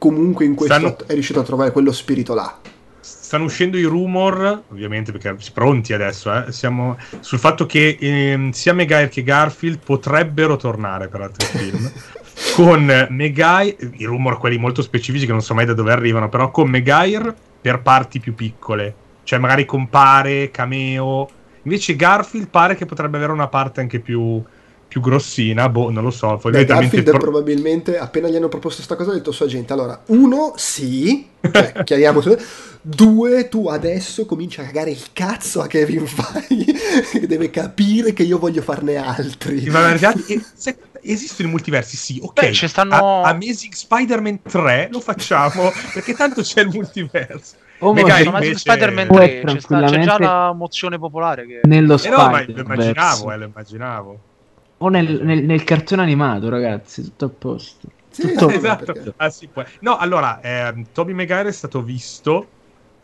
comunque 0.04 0.44
in 0.44 0.54
questo 0.54 0.76
Stanno- 0.76 0.98
è 1.08 1.14
riuscito 1.14 1.40
a 1.40 1.44
trovare 1.44 1.72
quello 1.72 1.94
spirito 1.94 2.34
là. 2.34 2.60
Stanno 3.00 3.46
uscendo 3.46 3.78
i 3.78 3.84
rumor, 3.84 4.64
ovviamente 4.70 5.14
perché 5.14 5.38
pronti 5.54 5.94
adesso, 5.94 6.34
eh, 6.34 6.52
siamo 6.52 6.98
sul 7.22 7.40
fatto 7.40 7.66
che 7.66 7.98
ehm, 7.98 8.52
sia 8.52 8.74
Megair 8.74 9.08
che 9.08 9.24
Garfield 9.24 9.80
potrebbero 9.82 10.58
tornare 10.58 11.08
per 11.08 11.22
altri 11.22 11.46
film. 11.58 11.90
con 12.54 13.08
Megair, 13.12 13.76
i 13.94 14.04
rumor 14.04 14.38
quelli 14.40 14.58
molto 14.58 14.82
specifici 14.82 15.26
che 15.26 15.32
non 15.32 15.42
so 15.42 15.54
mai 15.54 15.66
da 15.66 15.74
dove 15.74 15.94
arrivano, 15.94 16.28
però 16.28 16.52
con 16.52 16.70
Megair 16.70 17.34
per 17.62 17.82
parti 17.82 18.20
più 18.20 18.36
piccole, 18.36 18.94
cioè 19.24 19.40
magari 19.40 19.64
compare, 19.64 20.52
cameo. 20.52 21.30
Invece 21.64 21.96
Garfield 21.96 22.50
pare 22.50 22.76
che 22.76 22.86
potrebbe 22.86 23.16
avere 23.16 23.32
una 23.32 23.48
parte 23.48 23.80
anche 23.80 24.00
più, 24.00 24.44
più 24.94 25.02
grossina, 25.02 25.70
boh, 25.70 25.90
non 25.90 26.04
lo 26.04 26.12
so. 26.12 26.40
Beh, 26.52 26.66
Garfield 26.66 27.10
pro- 27.10 27.18
probabilmente 27.18 27.98
appena 27.98 28.28
gli 28.28 28.36
hanno 28.36 28.48
proposto 28.48 28.84
sta 28.84 28.96
cosa 28.96 29.10
ha 29.10 29.16
detto 29.16 29.32
sua 29.32 29.48
gente 29.48 29.74
allora 29.74 30.00
uno 30.08 30.54
sì 30.56 31.28
cioè 31.52 31.74
chiariamo 31.84 32.22
due 32.80 33.48
tu 33.50 33.70
adesso 33.70 34.28
cominci 34.28 34.60
a 34.62 34.66
cagare 34.66 34.92
il 34.92 35.02
cazzo 35.12 35.62
a 35.62 35.68
Kevin 35.68 36.06
Feige 36.06 36.74
che 37.12 37.26
deve 37.26 37.50
capire 37.50 38.14
che 38.14 38.22
io 38.22 38.38
voglio 38.38 38.62
farne 38.62 38.98
altri 38.98 39.66
ma 39.72 39.90
in 39.90 39.98
realtà, 39.98 40.14
eh, 40.32 40.40
se- 40.54 40.78
esistono 41.02 41.48
i 41.48 41.52
multiversi, 41.52 41.98
sì, 41.98 42.20
ok. 42.22 42.40
Beh, 42.42 42.54
ci 42.54 42.68
stanno- 42.68 43.24
A- 43.24 43.30
Amazing 43.30 43.74
Spider-Man 43.74 44.42
3 44.44 44.90
lo 44.92 45.00
facciamo 45.00 45.72
perché 45.92 46.14
tanto 46.14 46.44
c'è 46.44 46.62
il 46.62 46.70
multiverso. 46.72 47.56
Oh, 47.80 47.94
ma 47.94 48.02
Magari 48.02 48.30
Ma 48.30 48.38
invece- 48.44 48.60
Spider-Man 48.60 49.08
Può 49.08 49.16
3 49.18 49.42
c'è, 49.44 49.60
sta- 49.60 49.82
c'è 49.86 50.00
già 50.04 50.20
la 50.20 50.54
mozione 50.54 51.00
popolare 51.00 51.48
che... 51.48 51.62
nello 51.64 51.98
Eh 52.00 52.10
no, 52.10 52.30
ma 52.30 52.44
lo 52.46 52.62
immaginavo, 52.62 53.32
eh, 53.32 53.38
lo 53.38 53.46
immaginavo. 53.46 54.20
O 54.84 54.90
nel, 54.90 55.22
nel- 55.24 55.44
nel 55.44 55.64
cartone 55.64 56.02
animato, 56.02 56.50
ragazzi, 56.50 57.02
tutto 57.04 57.26
a 57.26 57.30
posto. 57.30 57.88
Sì, 58.10 58.28
Tutto- 58.28 58.50
sì, 58.50 58.56
esatto. 58.58 58.94
perché- 58.94 59.14
Ah, 59.18 59.30
sì, 59.30 59.50
No, 59.80 59.98
allora, 59.98 60.40
ehm, 60.42 60.86
Toby 60.92 61.14
Maguire 61.14 61.50
è 61.50 61.52
stato 61.52 61.82
visto. 61.82 62.48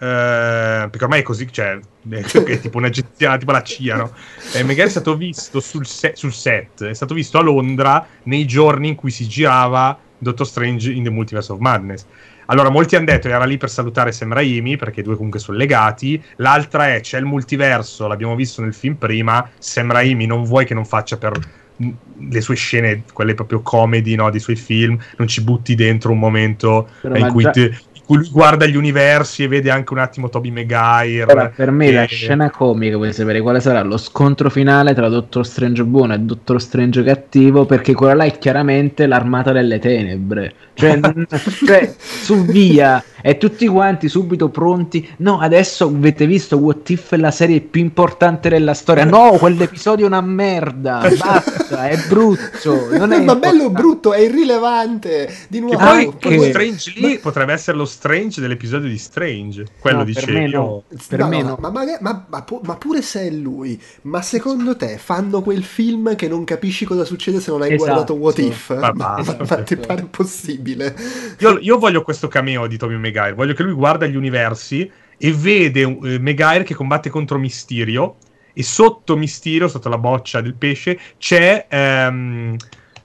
eh, 0.01 0.88
perché 0.89 1.03
ormai 1.03 1.19
è 1.19 1.23
così, 1.23 1.51
cioè, 1.51 1.77
è 2.10 2.22
tipo 2.61 2.77
un'agenzia, 2.77 3.38
tipo 3.38 3.51
la 3.51 3.61
CIA, 3.61 3.95
no? 3.97 4.11
Eh, 4.53 4.64
Maguire 4.64 4.85
è 4.88 4.89
stato 4.89 5.18
visto 5.18 5.60
sul, 5.60 5.85
se- 5.85 6.14
sul 6.15 6.31
set, 6.31 6.85
è 6.85 6.93
stato 6.93 7.14
visto 7.14 7.38
a 7.38 7.41
Londra 7.41 8.06
nei 8.23 8.45
giorni 8.45 8.88
in 8.89 8.95
cui 8.95 9.11
si 9.11 9.27
girava 9.27 9.97
Doctor 10.18 10.47
Strange 10.47 10.91
in 10.91 11.03
The 11.03 11.10
Multiverse 11.10 11.51
of 11.51 11.60
Madness. 11.60 12.06
Allora, 12.45 12.69
molti 12.69 12.95
hanno 12.95 13.06
detto 13.06 13.27
che 13.27 13.34
era 13.35 13.43
lì 13.45 13.57
per 13.57 13.69
salutare 13.69 14.11
Sam 14.11 14.34
Raimi, 14.34 14.76
perché 14.77 15.01
i 15.01 15.03
due 15.03 15.15
comunque 15.15 15.39
sono 15.39 15.57
legati. 15.57 16.22
L'altra 16.38 16.93
è, 16.93 16.99
c'è 17.01 17.18
il 17.19 17.26
multiverso, 17.26 18.07
l'abbiamo 18.07 18.35
visto 18.35 18.61
nel 18.61 18.73
film 18.73 18.95
prima, 18.95 19.47
Sam 19.60 19.91
Raimi 19.91 20.26
non 20.26 20.43
vuoi 20.45 20.65
che 20.65 20.73
non 20.73 20.85
faccia 20.85 21.18
per 21.18 21.34
le 21.81 22.41
sue 22.41 22.56
scene, 22.56 23.06
quelle 23.14 23.34
proprio 23.34 23.61
comedy, 23.61 24.15
no, 24.15 24.30
dei 24.30 24.39
suoi 24.41 24.57
film, 24.57 24.97
non 25.18 25.27
ci 25.27 25.41
butti 25.41 25.76
dentro 25.76 26.11
un 26.11 26.19
momento 26.19 26.89
Però 27.01 27.15
in 27.15 27.31
cui, 27.31 27.43
già- 27.43 27.51
in 27.56 27.77
cui 28.10 28.18
lui 28.18 28.30
guarda 28.31 28.65
gli 28.65 28.76
universi 28.76 29.44
e 29.44 29.48
vede 29.48 29.69
anche 29.69 29.94
un 29.94 29.99
attimo 29.99 30.30
Toby 30.30 30.49
Maguire. 30.49 31.31
Ora, 31.31 31.52
per 31.56 31.69
me 31.69 31.91
la 31.91 32.03
E- 32.03 32.07
scena 32.07 32.49
comica, 32.49 32.95
vuoi 32.95 33.14
sapere 33.14 33.40
quale 33.40 33.60
sarà 33.60 33.84
lo 33.84 33.98
scontro 33.98 34.49
finale 34.49 34.95
tra 34.95 35.10
Dottor 35.10 35.45
Strange 35.45 35.84
buono 35.84 36.15
e 36.15 36.18
Dottor 36.18 36.60
Strange 36.60 37.03
cattivo? 37.03 37.65
Perché 37.65 37.94
quella 37.94 38.15
là 38.15 38.23
è 38.23 38.36
chiaramente 38.40 39.06
l'armata 39.06 39.52
delle 39.52 39.77
tenebre. 39.77 40.53
Cioè, 40.73 40.99
cioè, 41.65 41.94
su 41.99 42.45
via 42.45 43.03
e 43.22 43.38
tutti 43.38 43.68
quanti 43.68 44.07
subito 44.10 44.49
pronti. 44.49 45.07
No, 45.18 45.40
adesso 45.40 45.86
avete 45.86 46.26
visto 46.26 46.57
What 46.57 46.90
If 46.90 47.14
è 47.14 47.18
la 47.18 47.31
serie 47.31 47.60
più 47.60 47.81
importante 47.81 48.49
della 48.49 48.73
storia. 48.73 49.03
No, 49.06 49.31
quell'episodio 49.38 50.06
è 50.06 50.07
una 50.07 50.22
merda. 50.22 51.02
Basta, 51.15 51.90
è 51.90 51.98
brutto. 52.07 52.88
Non 52.98 53.11
è 53.11 53.22
ma 53.22 53.36
bello 53.36 53.69
brutto, 53.69 54.14
è 54.14 54.22
irrilevante. 54.22 55.30
Di 55.49 55.57
Che 55.60 55.64
nuovo, 55.64 55.77
poi 55.77 56.06
Ah, 56.06 56.11
quello 56.19 56.41
che- 56.44 56.49
Strange 56.49 56.94
lì 56.95 57.19
potrebbe 57.19 57.52
essere 57.53 57.76
lo 57.77 57.86
Strange 58.00 58.40
dell'episodio 58.40 58.88
di 58.88 58.98
Strange. 58.98 59.66
Quello 59.78 59.98
No, 60.00 60.04
per 60.04 60.06
dicevo 60.06 60.32
me 60.32 60.48
io. 60.48 60.62
no. 60.62 60.84
Per 61.08 61.20
No, 61.20 61.28
me 61.28 61.42
no, 61.42 61.44
no. 61.44 61.58
Ma, 61.60 61.70
magari- 61.70 62.02
ma- 62.02 62.26
ma 62.30 62.46
ma 62.64 62.78
pure 62.78 63.02
se 63.02 63.28
è 63.28 63.30
lui, 63.30 63.82
ma 64.04 64.22
secondo 64.22 64.78
te 64.78 64.98
fanno 64.98 65.42
quel 65.42 65.64
film 65.66 66.16
che 66.16 66.30
non 66.30 66.46
capisci 66.46 66.86
cosa 66.86 67.04
succede 67.04 67.42
se 67.42 67.52
non 67.52 67.62
hai 67.62 67.74
Esatto. 67.74 67.76
guardato 67.76 68.14
What 68.16 68.38
If? 68.40 68.70
Ma 68.80 68.92
Ma, 68.94 68.94
basta. 69.16 69.46
ma 69.48 69.64
ti 69.64 69.76
pare 69.78 70.06
possibile? 70.06 70.96
Io, 71.40 71.58
io 71.60 71.78
voglio 71.78 72.02
questo 72.02 72.28
cameo 72.30 72.68
di 72.68 72.78
Tommy 72.78 72.96
Maguire. 72.96 73.34
Voglio 73.34 73.54
che 73.54 73.64
lui 73.64 73.74
guarda 73.74 74.06
gli 74.06 74.16
universi 74.16 74.90
e 75.18 75.34
vede 75.34 75.82
eh, 75.82 76.20
Maguire 76.20 76.64
che 76.64 76.76
combatte 76.76 77.10
contro 77.10 77.38
Mysterio. 77.38 78.16
E 78.54 78.64
sotto 78.64 79.18
Mysterio, 79.18 79.68
sotto 79.68 79.90
la 79.90 79.98
boccia 79.98 80.40
del 80.42 80.56
pesce, 80.56 80.98
c'è. 81.18 81.68
ehm, 81.70 82.56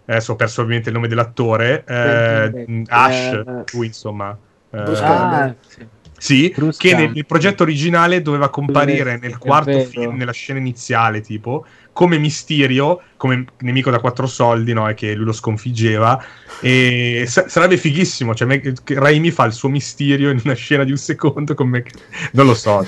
adesso 0.06 0.32
ho 0.32 0.36
perso 0.36 0.60
ovviamente 0.62 0.88
il 0.90 0.94
nome 0.94 1.08
dell'attore. 1.08 1.84
eh, 1.86 2.52
Eh, 2.66 2.82
Ash, 2.88 3.32
eh, 3.32 3.64
lui 3.72 3.86
insomma. 3.86 4.36
Bruce 4.82 5.02
Ah, 5.02 5.54
sì. 5.66 5.86
Sì, 6.16 6.52
Bruce 6.56 6.78
che 6.78 6.94
nel, 6.94 7.10
nel 7.12 7.26
progetto 7.26 7.64
originale 7.64 8.22
doveva 8.22 8.48
comparire 8.48 9.18
nel 9.18 9.36
quarto 9.36 9.78
film, 9.80 10.16
nella 10.16 10.32
scena 10.32 10.58
iniziale, 10.58 11.20
tipo, 11.20 11.66
come 11.92 12.16
Mysterio, 12.18 13.02
come 13.16 13.44
nemico 13.58 13.90
da 13.90 14.00
quattro 14.00 14.26
soldi, 14.26 14.72
no? 14.72 14.88
E 14.88 14.94
che 14.94 15.12
lui 15.14 15.26
lo 15.26 15.32
sconfiggeva. 15.32 16.22
E 16.62 17.24
sa- 17.26 17.48
sarebbe 17.48 17.76
fighissimo. 17.76 18.34
Cioè, 18.34 18.48
me- 18.48 18.72
Raimi 18.84 19.30
fa 19.30 19.44
il 19.44 19.52
suo 19.52 19.68
Mysterio 19.68 20.30
in 20.30 20.40
una 20.44 20.54
scena 20.54 20.84
di 20.84 20.92
un 20.92 20.96
secondo. 20.96 21.54
Come... 21.54 21.84
Non 22.32 22.46
lo 22.46 22.54
so. 22.54 22.86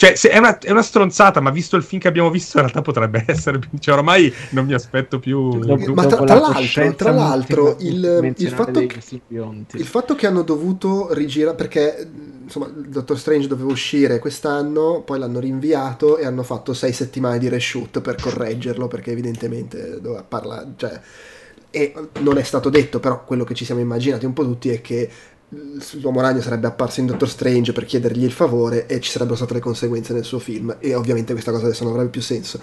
Cioè, 0.00 0.14
se- 0.14 0.28
è, 0.30 0.38
una, 0.38 0.56
è 0.58 0.70
una 0.70 0.82
stronzata, 0.82 1.40
ma 1.40 1.50
visto 1.50 1.74
il 1.74 1.82
film 1.82 2.00
che 2.00 2.06
abbiamo 2.06 2.30
visto, 2.30 2.56
in 2.58 2.62
realtà 2.62 2.82
potrebbe 2.82 3.24
essere. 3.26 3.58
Cioè, 3.80 3.96
ormai 3.96 4.32
non 4.50 4.64
mi 4.64 4.72
aspetto 4.72 5.18
più. 5.18 5.58
Dopo- 5.58 5.92
Ma 5.92 6.06
tra- 6.06 6.18
tra 6.24 6.34
la 6.36 6.40
l'altro- 6.40 6.94
tra 6.94 7.10
l'altro, 7.10 7.76
il- 7.80 8.32
il 8.36 8.48
fatto 8.50 8.78
che-. 8.86 9.00
Il 9.78 9.86
fatto 9.86 10.14
che 10.14 10.26
hanno 10.28 10.42
dovuto 10.42 11.12
rigirare, 11.12 11.56
perché 11.56 12.08
insomma 12.44 12.70
Doctor 12.72 13.18
Strange 13.18 13.48
doveva 13.48 13.72
uscire 13.72 14.20
quest'anno, 14.20 15.02
poi 15.04 15.18
l'hanno 15.18 15.40
rinviato 15.40 16.16
e 16.16 16.24
hanno 16.24 16.44
fatto 16.44 16.74
sei 16.74 16.92
settimane 16.92 17.38
di 17.40 17.48
reshoot 17.48 18.00
per 18.00 18.14
correggerlo, 18.20 18.86
perché 18.86 19.10
evidentemente 19.10 20.00
doveva 20.00 20.22
parlare, 20.22 20.68
cioè, 20.76 21.00
e 21.70 21.92
non 22.20 22.38
è 22.38 22.42
stato 22.44 22.70
detto, 22.70 23.00
però 23.00 23.24
quello 23.24 23.42
che 23.42 23.54
ci 23.54 23.64
siamo 23.64 23.80
immaginati 23.80 24.24
un 24.26 24.32
po' 24.32 24.44
tutti 24.44 24.68
è 24.70 24.80
che 24.80 25.10
l'uomo 26.00 26.20
ragno 26.20 26.40
sarebbe 26.40 26.66
apparso 26.66 27.00
in 27.00 27.06
Doctor 27.06 27.28
Strange 27.28 27.72
per 27.72 27.84
chiedergli 27.86 28.24
il 28.24 28.32
favore 28.32 28.86
e 28.86 29.00
ci 29.00 29.10
sarebbero 29.10 29.36
state 29.36 29.54
le 29.54 29.60
conseguenze 29.60 30.12
nel 30.12 30.24
suo 30.24 30.38
film 30.38 30.76
e 30.78 30.94
ovviamente 30.94 31.32
questa 31.32 31.50
cosa 31.52 31.64
adesso 31.66 31.84
non 31.84 31.92
avrebbe 31.94 32.10
più 32.10 32.20
senso. 32.20 32.60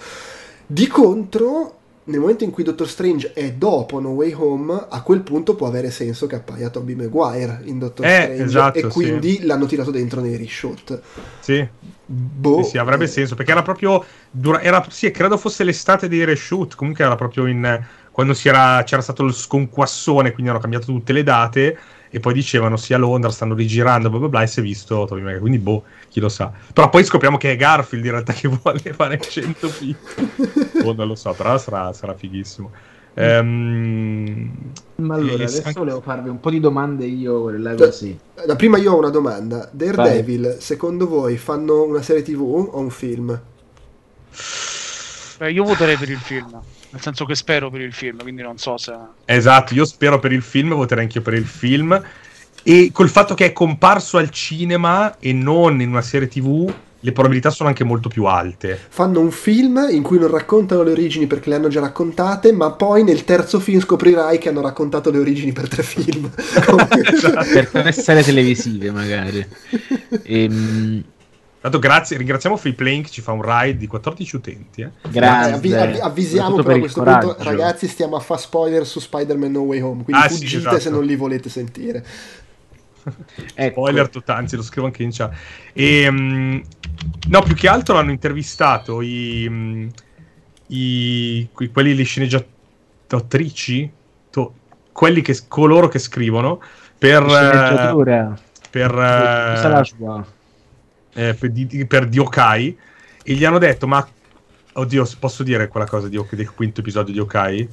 Di 0.66 0.86
contro, 0.86 1.78
nel 2.04 2.20
momento 2.20 2.44
in 2.44 2.50
cui 2.50 2.62
Doctor 2.62 2.88
Strange 2.88 3.32
è 3.32 3.52
dopo 3.52 3.98
No 3.98 4.10
Way 4.10 4.32
Home, 4.34 4.86
a 4.88 5.02
quel 5.02 5.22
punto 5.22 5.56
può 5.56 5.66
avere 5.66 5.90
senso 5.90 6.26
che 6.26 6.36
appaia 6.36 6.70
Tobey 6.70 6.94
Maguire 6.94 7.60
in 7.64 7.78
Doctor 7.78 8.06
Eh, 8.06 8.10
Strange 8.22 8.42
esatto, 8.44 8.78
e 8.78 8.82
sì. 8.82 8.88
quindi 8.88 9.42
l'hanno 9.42 9.66
tirato 9.66 9.90
dentro 9.90 10.20
nei 10.20 10.36
reshoot. 10.36 11.00
Sì. 11.40 11.68
Boh. 12.08 12.62
Sì, 12.62 12.70
sì, 12.70 12.78
avrebbe 12.78 13.08
senso 13.08 13.34
perché 13.34 13.50
era 13.50 13.62
proprio. 13.62 14.04
dura- 14.30 14.60
era, 14.60 14.84
sì, 14.88 15.10
credo 15.10 15.36
fosse 15.36 15.64
l'estate 15.64 16.06
dei 16.08 16.24
reshoot. 16.24 16.76
Comunque 16.76 17.04
era 17.04 17.16
proprio 17.16 17.46
in. 17.46 17.84
Quando 18.12 18.32
si 18.32 18.48
era, 18.48 18.82
c'era 18.84 19.02
stato 19.02 19.24
il 19.24 19.34
sconquassone, 19.34 20.32
quindi 20.32 20.50
hanno 20.50 20.60
cambiato 20.60 20.86
tutte 20.86 21.12
le 21.12 21.22
date. 21.22 21.78
E 22.10 22.20
poi 22.20 22.32
dicevano 22.32 22.76
sì 22.76 22.94
a 22.94 22.98
Londra, 22.98 23.30
stanno 23.30 23.54
rigirando, 23.54 24.08
bla 24.10 24.18
bla 24.18 24.28
bla. 24.28 24.42
E 24.42 24.46
si 24.46 24.60
è 24.60 24.62
visto 24.62 25.04
Tobey 25.06 25.22
Maguire. 25.22 25.40
Quindi, 25.40 25.58
boh, 25.58 25.84
chi 26.08 26.20
lo 26.20 26.28
sa. 26.28 26.52
Però 26.72 26.88
poi 26.88 27.04
scopriamo 27.04 27.36
che 27.36 27.52
è 27.52 27.56
Garfield 27.56 28.04
in 28.04 28.10
realtà 28.10 28.32
che 28.34 28.48
vuole 28.48 28.80
fare 28.92 29.18
100 29.18 29.68
film. 29.68 29.96
oh, 30.84 30.92
non 30.92 31.08
lo 31.08 31.14
so, 31.14 31.32
però 31.32 31.58
sarà, 31.58 31.92
sarà 31.92 32.14
fighissimo. 32.14 32.70
Ehm, 33.18 34.50
Ma 34.96 35.14
allora, 35.14 35.44
adesso 35.44 35.62
anche- 35.64 35.78
volevo 35.78 36.02
farvi 36.02 36.28
un 36.28 36.38
po' 36.38 36.50
di 36.50 36.60
domande 36.60 37.06
io, 37.06 37.48
là 37.50 37.74
così. 37.74 38.16
La 38.44 38.56
prima 38.56 38.76
io 38.76 38.92
ho 38.92 38.98
una 38.98 39.08
domanda. 39.08 39.68
Daredevil, 39.72 40.56
secondo 40.60 41.08
voi 41.08 41.38
fanno 41.38 41.82
una 41.84 42.02
serie 42.02 42.22
TV 42.22 42.42
o 42.42 42.78
un 42.78 42.90
film? 42.90 43.40
Beh, 45.38 45.50
io 45.50 45.64
voterei 45.64 45.96
per 45.96 46.10
il 46.10 46.18
film. 46.18 46.60
Nel 46.90 47.00
senso 47.00 47.24
che 47.24 47.34
spero 47.34 47.70
per 47.70 47.80
il 47.80 47.92
film, 47.92 48.22
quindi 48.22 48.42
non 48.42 48.58
so 48.58 48.76
se. 48.76 48.94
Esatto, 49.24 49.74
io 49.74 49.84
spero 49.84 50.18
per 50.18 50.32
il 50.32 50.42
film, 50.42 50.74
voterei 50.74 51.04
anch'io 51.04 51.22
per 51.22 51.34
il 51.34 51.46
film. 51.46 52.00
E 52.62 52.90
col 52.92 53.08
fatto 53.08 53.34
che 53.34 53.46
è 53.46 53.52
comparso 53.52 54.18
al 54.18 54.30
cinema 54.30 55.18
e 55.18 55.32
non 55.32 55.80
in 55.80 55.90
una 55.90 56.02
serie 56.02 56.26
TV, 56.26 56.72
le 57.06 57.12
probabilità 57.12 57.50
sono 57.50 57.68
anche 57.68 57.84
molto 57.84 58.08
più 58.08 58.24
alte. 58.24 58.76
Fanno 58.88 59.20
un 59.20 59.30
film 59.30 59.86
in 59.90 60.02
cui 60.02 60.18
non 60.18 60.28
raccontano 60.28 60.82
le 60.82 60.90
origini 60.90 61.28
perché 61.28 61.50
le 61.50 61.54
hanno 61.54 61.68
già 61.68 61.78
raccontate, 61.78 62.52
ma 62.52 62.72
poi 62.72 63.04
nel 63.04 63.22
terzo 63.24 63.60
film 63.60 63.80
scoprirai 63.80 64.38
che 64.38 64.48
hanno 64.48 64.60
raccontato 64.60 65.12
le 65.12 65.18
origini 65.18 65.52
per 65.52 65.68
tre 65.68 65.84
film. 65.84 66.28
Esatto. 67.16 67.46
per 67.52 67.68
tre 67.68 67.92
serie 67.92 68.22
televisive, 68.22 68.90
magari. 68.90 69.46
Ehm, 70.24 71.04
Tanto 71.66 71.80
grazie, 71.80 72.16
ringraziamo 72.16 72.56
Freeplane 72.56 73.00
che 73.00 73.10
ci 73.10 73.20
fa 73.20 73.32
un 73.32 73.42
ride 73.42 73.76
di 73.76 73.88
14 73.88 74.36
utenti. 74.36 74.82
eh. 74.82 74.84
Eh, 74.84 75.08
grazie. 75.10 75.52
avvi- 75.52 75.74
avvi- 75.74 75.98
avvisiamo 75.98 76.62
però 76.62 76.76
a 76.76 76.78
questo 76.78 77.00
coraggio. 77.00 77.34
punto, 77.34 77.42
ragazzi, 77.42 77.88
stiamo 77.88 78.14
a 78.14 78.20
fare 78.20 78.40
spoiler 78.40 78.86
su 78.86 79.00
Spider-Man 79.00 79.50
No 79.50 79.60
Way 79.62 79.80
Home, 79.80 80.04
quindi 80.04 80.22
Ah, 80.22 80.28
sì, 80.28 80.34
fuggite 80.36 80.56
esatto. 80.58 80.78
se 80.78 80.90
non 80.90 81.04
li 81.04 81.16
volete 81.16 81.48
sentire. 81.48 82.04
Ecco. 83.54 83.80
Spoiler 83.80 84.08
totale, 84.08 84.38
anzi 84.38 84.54
lo 84.54 84.62
scrivo 84.62 84.86
anche 84.86 85.02
in 85.02 85.10
chat. 85.12 85.34
E, 85.72 86.08
mm, 86.08 86.58
no, 87.30 87.42
più 87.42 87.54
che 87.56 87.66
altro 87.66 87.94
l'hanno 87.96 88.12
intervistato 88.12 89.00
i, 89.02 89.46
mm, 89.48 89.88
i- 90.68 91.48
que- 91.52 91.70
quelli 91.72 91.96
le 91.96 92.04
sceneggiatrici, 92.04 93.90
to- 94.30 94.54
quelli 94.92 95.20
che, 95.20 95.36
coloro 95.48 95.88
che 95.88 95.98
scrivono 95.98 96.60
per, 96.96 97.24
eh, 97.24 97.28
Sceneggiatura. 97.28 98.38
per, 98.70 98.90
Questa 98.92 99.68
eh, 101.16 101.28
eh, 101.28 101.34
per, 101.34 101.50
di, 101.50 101.86
per 101.86 102.06
Diokai 102.06 102.76
e 103.24 103.32
gli 103.32 103.44
hanno 103.44 103.58
detto 103.58 103.86
ma 103.86 104.06
oddio 104.74 105.08
posso 105.18 105.42
dire 105.42 105.68
quella 105.68 105.86
cosa 105.86 106.08
di, 106.08 106.22
del 106.30 106.50
quinto 106.52 106.80
episodio 106.80 107.12
di 107.12 107.18
Okai? 107.18 107.68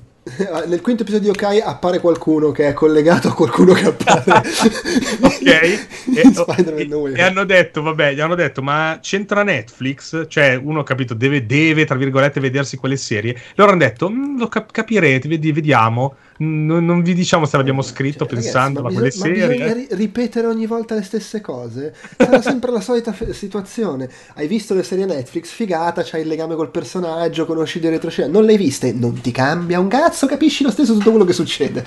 Nel 0.68 0.80
quinto 0.80 1.02
episodio 1.04 1.32
di 1.32 1.38
Okai 1.38 1.60
appare 1.60 2.00
qualcuno 2.00 2.52
che 2.52 2.70
è 2.70 2.74
collegato 2.74 3.28
a 3.28 3.34
qualcuno 3.34 3.74
che 3.74 3.88
appare 3.88 4.24
ok 5.22 5.44
e, 6.16 6.88
Way 6.96 7.14
e 7.14 7.22
hanno 7.22 7.44
detto 7.44 7.82
vabbè 7.82 8.14
gli 8.14 8.22
hanno 8.22 8.36
detto 8.36 8.62
ma 8.62 9.00
c'entra 9.02 9.44
Netflix? 9.44 10.26
Cioè 10.30 10.56
uno 10.56 10.84
capito 10.84 11.14
deve, 11.14 11.46
deve 11.46 11.84
tra 11.86 11.98
virgolette 11.98 12.40
vedersi 12.40 12.78
quelle 12.78 12.96
serie. 12.96 13.36
Loro 13.56 13.72
hanno 13.72 13.80
detto 13.82 14.10
"Mm, 14.10 14.38
lo 14.40 14.48
cap- 14.48 14.72
capirete 14.72 15.28
vedi- 15.28 15.52
vediamo 15.52 16.16
non, 16.44 16.86
non 16.86 17.02
vi 17.02 17.14
diciamo 17.14 17.46
se 17.46 17.58
l'abbiamo 17.58 17.82
scritto 17.82 18.26
Cioè, 18.26 18.36
pensando 18.36 18.80
a 18.80 18.84
ma 18.84 18.92
quelle 18.92 19.12
serie 19.12 19.88
ripetere 19.92 20.48
ogni 20.48 20.66
volta 20.66 20.96
le 20.96 21.04
stesse 21.04 21.42
cose? 21.42 21.94
Sarà 22.18 22.42
sempre 22.42 22.72
la 22.72 22.82
solita 22.82 23.12
fe- 23.12 23.34
situazione. 23.34 24.10
Hai 24.36 24.48
visto 24.48 24.74
le 24.74 24.84
serie 24.84 25.06
Netflix? 25.06 25.50
Figata, 25.50 26.04
c'hai 26.04 26.22
il 26.22 26.28
legame 26.28 26.56
col 26.56 26.70
personaggio, 26.70 27.46
conosci 27.46 27.80
le 27.80 27.90
retroscene. 27.90 28.32
Non 28.32 28.44
le 28.44 28.52
hai 28.52 28.58
viste? 28.58 28.92
Non 28.92 29.20
ti 29.22 29.32
cambia 29.32 29.80
un 29.80 29.88
cazzo, 29.88 30.28
capisci 30.28 30.64
lo 30.64 30.72
stesso 30.72 30.94
tutto 30.94 31.10
quello 31.10 31.26
che 31.26 31.34
succede. 31.34 31.84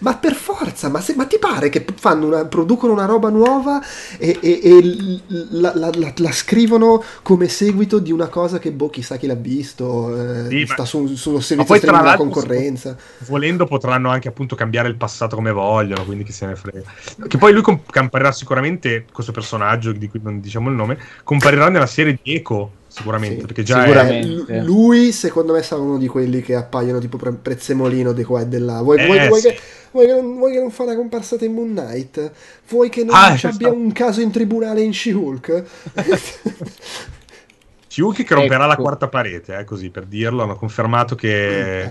Ma 0.00 0.16
per 0.16 0.34
forza, 0.34 0.88
ma, 0.88 1.00
se, 1.00 1.14
ma 1.14 1.26
ti 1.26 1.38
pare 1.38 1.68
che 1.68 1.84
fanno 1.94 2.26
una, 2.26 2.44
producono 2.44 2.92
una 2.92 3.04
roba 3.04 3.28
nuova 3.28 3.80
e, 4.18 4.38
e, 4.40 4.60
e 4.62 5.20
la, 5.50 5.72
la, 5.74 5.90
la, 5.94 6.12
la, 6.16 6.32
scrivono 6.32 7.02
come 7.22 7.48
seguito 7.48 7.98
di 7.98 8.12
una 8.12 8.28
cosa 8.28 8.58
che 8.58 8.72
boh, 8.72 8.90
chissà 8.90 9.16
chi 9.16 9.26
l'ha 9.26 9.34
visto, 9.34 10.44
eh, 10.44 10.48
sì, 10.48 10.66
sta 10.66 10.84
su, 10.84 11.14
sullo 11.14 11.40
servizio 11.40 11.80
della 11.80 12.16
concorrenza. 12.16 12.96
Volendo 13.26 13.66
potranno 13.66 14.10
anche 14.10 14.28
appunto 14.28 14.54
cambiare 14.54 14.88
il 14.88 14.96
passato 14.96 15.36
come 15.36 15.52
vogliono, 15.52 16.04
quindi 16.04 16.24
chi 16.24 16.32
se 16.32 16.46
ne 16.46 16.56
frega. 16.56 16.90
Che 17.26 17.38
poi 17.38 17.52
lui 17.52 17.62
comparirà 17.62 18.32
sicuramente, 18.32 19.06
questo 19.12 19.32
personaggio 19.32 19.92
di 19.92 20.08
cui 20.08 20.20
non 20.22 20.40
diciamo 20.40 20.68
il 20.68 20.74
nome, 20.74 20.98
comparirà 21.24 21.68
nella 21.68 21.86
serie 21.86 22.18
di 22.20 22.34
Echo 22.34 22.78
sicuramente. 22.90 23.40
Sì, 23.40 23.46
perché 23.46 23.62
già 23.62 23.80
sicuramente. 23.80 24.52
È... 24.52 24.62
Lui, 24.62 25.12
secondo 25.12 25.52
me, 25.52 25.62
sarà 25.62 25.80
uno 25.80 25.96
di 25.96 26.08
quelli 26.08 26.42
che 26.42 26.56
appaiono 26.56 26.98
tipo 26.98 27.16
pre- 27.16 27.32
prezzemolino 27.32 28.12
di 28.12 28.24
qua 28.24 28.40
e 28.40 28.48
di 28.48 28.58
là. 28.58 28.82
Vuoi, 28.82 28.98
eh, 28.98 29.06
vuoi, 29.06 29.28
vuoi, 29.28 29.40
che, 29.40 29.58
vuoi, 29.92 30.06
che, 30.06 30.12
non, 30.12 30.36
vuoi 30.36 30.52
che 30.52 30.60
non 30.60 30.70
fa 30.70 30.82
una 30.82 30.96
comparsata 30.96 31.44
in 31.44 31.52
Moon 31.52 31.72
Knight? 31.72 32.32
Vuoi 32.68 32.88
che 32.88 33.04
non 33.04 33.14
ah, 33.14 33.26
abbia 33.26 33.52
stato... 33.52 33.72
un 33.72 33.92
caso 33.92 34.20
in 34.20 34.30
tribunale 34.30 34.82
in 34.82 34.92
She-Hulk? 34.92 35.64
She-Hulk 37.86 38.24
che 38.24 38.34
romperà 38.34 38.64
ecco. 38.64 38.72
la 38.72 38.76
quarta 38.76 39.08
parete, 39.08 39.56
eh, 39.56 39.64
così 39.64 39.90
per 39.90 40.04
dirlo. 40.04 40.42
Hanno 40.42 40.56
confermato 40.56 41.14
che. 41.14 41.84
Mm. 41.86 41.90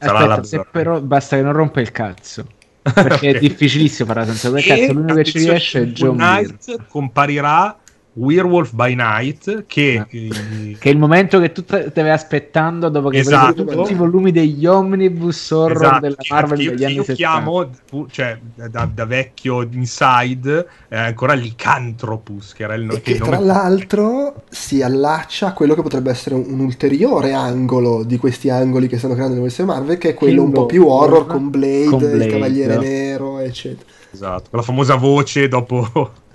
Sarà 0.00 0.18
Aspetta, 0.18 0.36
la... 0.36 0.42
se 0.44 0.66
però 0.70 1.00
basta 1.00 1.36
che 1.36 1.42
non 1.42 1.52
rompa 1.52 1.80
il 1.80 1.92
cazzo. 1.92 2.46
Perché 2.80 3.30
è 3.30 3.38
difficilissimo 3.40 4.12
fare 4.12 4.24
senza 4.24 4.48
quel 4.48 4.64
cazzo. 4.64 4.92
L'unico 4.92 5.14
che 5.14 5.24
ci 5.24 5.38
riesce 5.38 5.82
è 5.82 5.84
John 5.86 6.16
Knight 6.16 6.86
comparirà 6.86 7.78
Werewolf 8.18 8.72
by 8.72 8.94
Night 8.94 9.64
che, 9.66 10.04
eh, 10.08 10.76
che 10.78 10.88
è 10.88 10.92
il 10.92 10.98
momento 10.98 11.38
che 11.38 11.52
tu 11.52 11.62
stavi 11.64 12.08
aspettando 12.08 12.88
dopo 12.88 13.08
che 13.08 13.18
esatto. 13.18 13.64
tutti 13.64 13.92
i 13.92 13.94
volumi 13.94 14.32
degli 14.32 14.66
omnibus 14.66 15.50
horror 15.50 15.82
esatto. 15.82 16.00
della 16.00 16.16
Marvel 16.28 16.60
io, 16.60 16.70
degli 16.70 16.84
anni 16.84 16.94
io 16.94 17.04
70 17.04 17.14
chiamo 17.14 17.70
cioè, 18.10 18.38
da, 18.54 18.88
da, 18.92 19.04
vecchio 19.04 19.62
Inside 19.62 20.66
eh, 20.88 20.96
ancora 20.96 21.34
Lycanthropus 21.34 22.54
che 22.54 22.64
era 22.64 22.74
il, 22.74 22.90
e 22.92 23.00
che 23.00 23.12
il 23.12 23.18
nome 23.18 23.36
tra 23.36 23.40
l'altro 23.40 24.42
si 24.48 24.82
allaccia 24.82 25.48
a 25.48 25.52
quello 25.52 25.74
che 25.74 25.82
potrebbe 25.82 26.10
essere 26.10 26.34
un, 26.34 26.44
un, 26.48 26.60
ulteriore 26.60 27.32
angolo 27.32 28.02
di 28.02 28.16
questi 28.16 28.50
angoli 28.50 28.88
che 28.88 28.98
stanno 28.98 29.14
creando 29.14 29.34
nell'universo 29.34 29.64
Marvel 29.64 29.98
che 29.98 30.10
è 30.10 30.14
quello 30.14 30.42
King 30.42 30.46
un 30.46 30.52
po' 30.52 30.66
più 30.66 30.86
horror 30.86 31.26
con 31.26 31.50
Blade, 31.50 31.84
con 31.84 31.98
Blade, 31.98 32.24
il 32.24 32.30
Cavaliere 32.30 32.76
Nero 32.78 33.38
eccetera. 33.38 33.88
Esatto 34.10 34.48
la 34.50 34.62
famosa 34.62 34.96
voce 34.96 35.46
dopo 35.46 36.26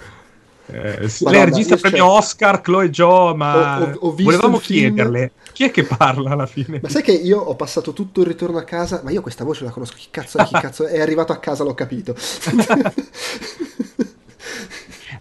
eh, 0.68 1.10
lei 1.20 1.46
regista 1.46 1.76
premio 1.76 2.06
cioè, 2.06 2.18
Oscar, 2.18 2.62
Chloe 2.62 2.90
Joe, 2.90 3.36
ma 3.36 3.82
ho, 3.82 3.84
ho, 3.84 4.10
ho 4.10 4.16
volevamo 4.16 4.58
chiederle 4.58 5.32
chi 5.54 5.66
è 5.66 5.72
che 5.72 5.84
parla 5.84 6.32
alla 6.32 6.48
fine. 6.48 6.80
Ma 6.82 6.90
sai 6.90 7.04
che 7.04 7.12
io 7.12 7.40
ho 7.40 7.56
passato 7.56 7.94
tutto 7.94 8.22
il 8.22 8.28
ritorno 8.28 8.58
a 8.58 8.64
casa, 8.64 9.02
ma 9.04 9.12
io 9.12 9.22
questa 9.22 9.44
voce 9.44 9.64
la 9.64 9.70
conosco, 9.70 9.96
chi 9.98 10.08
cazzo 10.10 10.40
è, 10.40 10.46
chi 10.46 10.56
cazzo 10.60 10.86
è? 10.86 10.94
è 10.94 11.02
arrivato 11.02 11.32
a 11.32 11.38
casa, 11.38 11.64
l'ho 11.64 11.76
capito. 11.76 12.16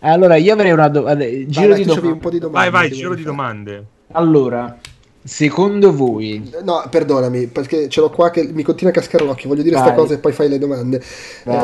allora, 0.00 0.36
io 0.36 0.52
avrei 0.52 0.72
una 0.72 0.88
domanda. 0.88 1.24
Giro 1.24 1.68
vai, 1.68 1.78
di 1.78 1.84
domande. 1.84 2.08
un 2.08 2.18
po' 2.18 2.30
di 2.30 2.38
domande. 2.38 2.70
Vai, 2.70 2.88
vai, 2.88 2.96
giro 2.96 3.14
di 3.14 3.22
domande. 3.22 3.84
Allora, 4.12 4.78
Secondo 5.24 5.94
voi? 5.94 6.50
No, 6.64 6.84
perdonami, 6.90 7.46
perché 7.46 7.88
ce 7.88 8.00
l'ho 8.00 8.10
qua 8.10 8.30
che 8.30 8.48
mi 8.52 8.64
continua 8.64 8.90
a 8.92 8.94
cascare 8.94 9.24
l'occhio. 9.24 9.48
Voglio 9.48 9.62
dire 9.62 9.76
questa 9.76 9.94
cosa 9.94 10.14
e 10.14 10.18
poi 10.18 10.32
fai 10.32 10.48
le 10.48 10.58
domande. 10.58 11.00
a 11.44 11.62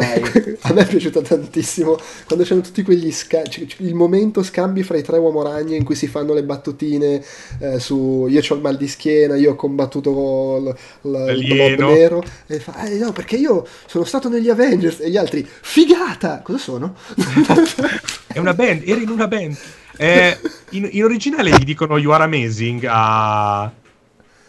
me 0.72 0.82
è 0.82 0.86
piaciuta 0.86 1.20
tantissimo 1.22 1.96
quando 2.26 2.44
c'erano 2.44 2.62
tutti 2.62 2.82
quegli 2.82 3.10
scambi. 3.10 3.74
Il 3.78 3.94
momento 3.94 4.44
scambi 4.44 4.84
fra 4.84 4.96
i 4.96 5.02
tre 5.02 5.18
uomo 5.18 5.42
ragno 5.42 5.74
in 5.74 5.82
cui 5.82 5.96
si 5.96 6.06
fanno 6.06 6.34
le 6.34 6.44
battutine 6.44 7.20
eh, 7.58 7.80
su 7.80 8.26
io 8.28 8.40
ho 8.48 8.54
il 8.54 8.60
mal 8.60 8.76
di 8.76 8.86
schiena, 8.86 9.34
io 9.34 9.52
ho 9.52 9.56
combattuto 9.56 10.58
l- 10.58 11.08
l- 11.08 11.34
il 11.36 11.46
blob 11.46 11.90
nero. 11.90 12.22
E 12.46 12.60
fa, 12.60 12.84
eh, 12.84 12.96
no, 12.98 13.10
perché 13.10 13.34
io 13.34 13.66
sono 13.86 14.04
stato 14.04 14.28
negli 14.28 14.48
Avengers 14.50 15.00
e 15.00 15.10
gli 15.10 15.16
altri, 15.16 15.46
figata! 15.46 16.42
Cosa 16.44 16.58
sono? 16.58 16.94
è 18.28 18.38
una 18.38 18.54
band, 18.54 18.82
eri 18.84 19.02
in 19.02 19.08
una 19.08 19.26
band. 19.26 19.56
Eh, 19.98 20.38
in, 20.70 20.88
in, 20.92 21.04
originale 21.04 21.50
gli 21.50 21.64
dicono 21.64 21.98
You 21.98 22.12
are 22.12 22.24
amazing 22.24 22.86
a... 22.88 23.70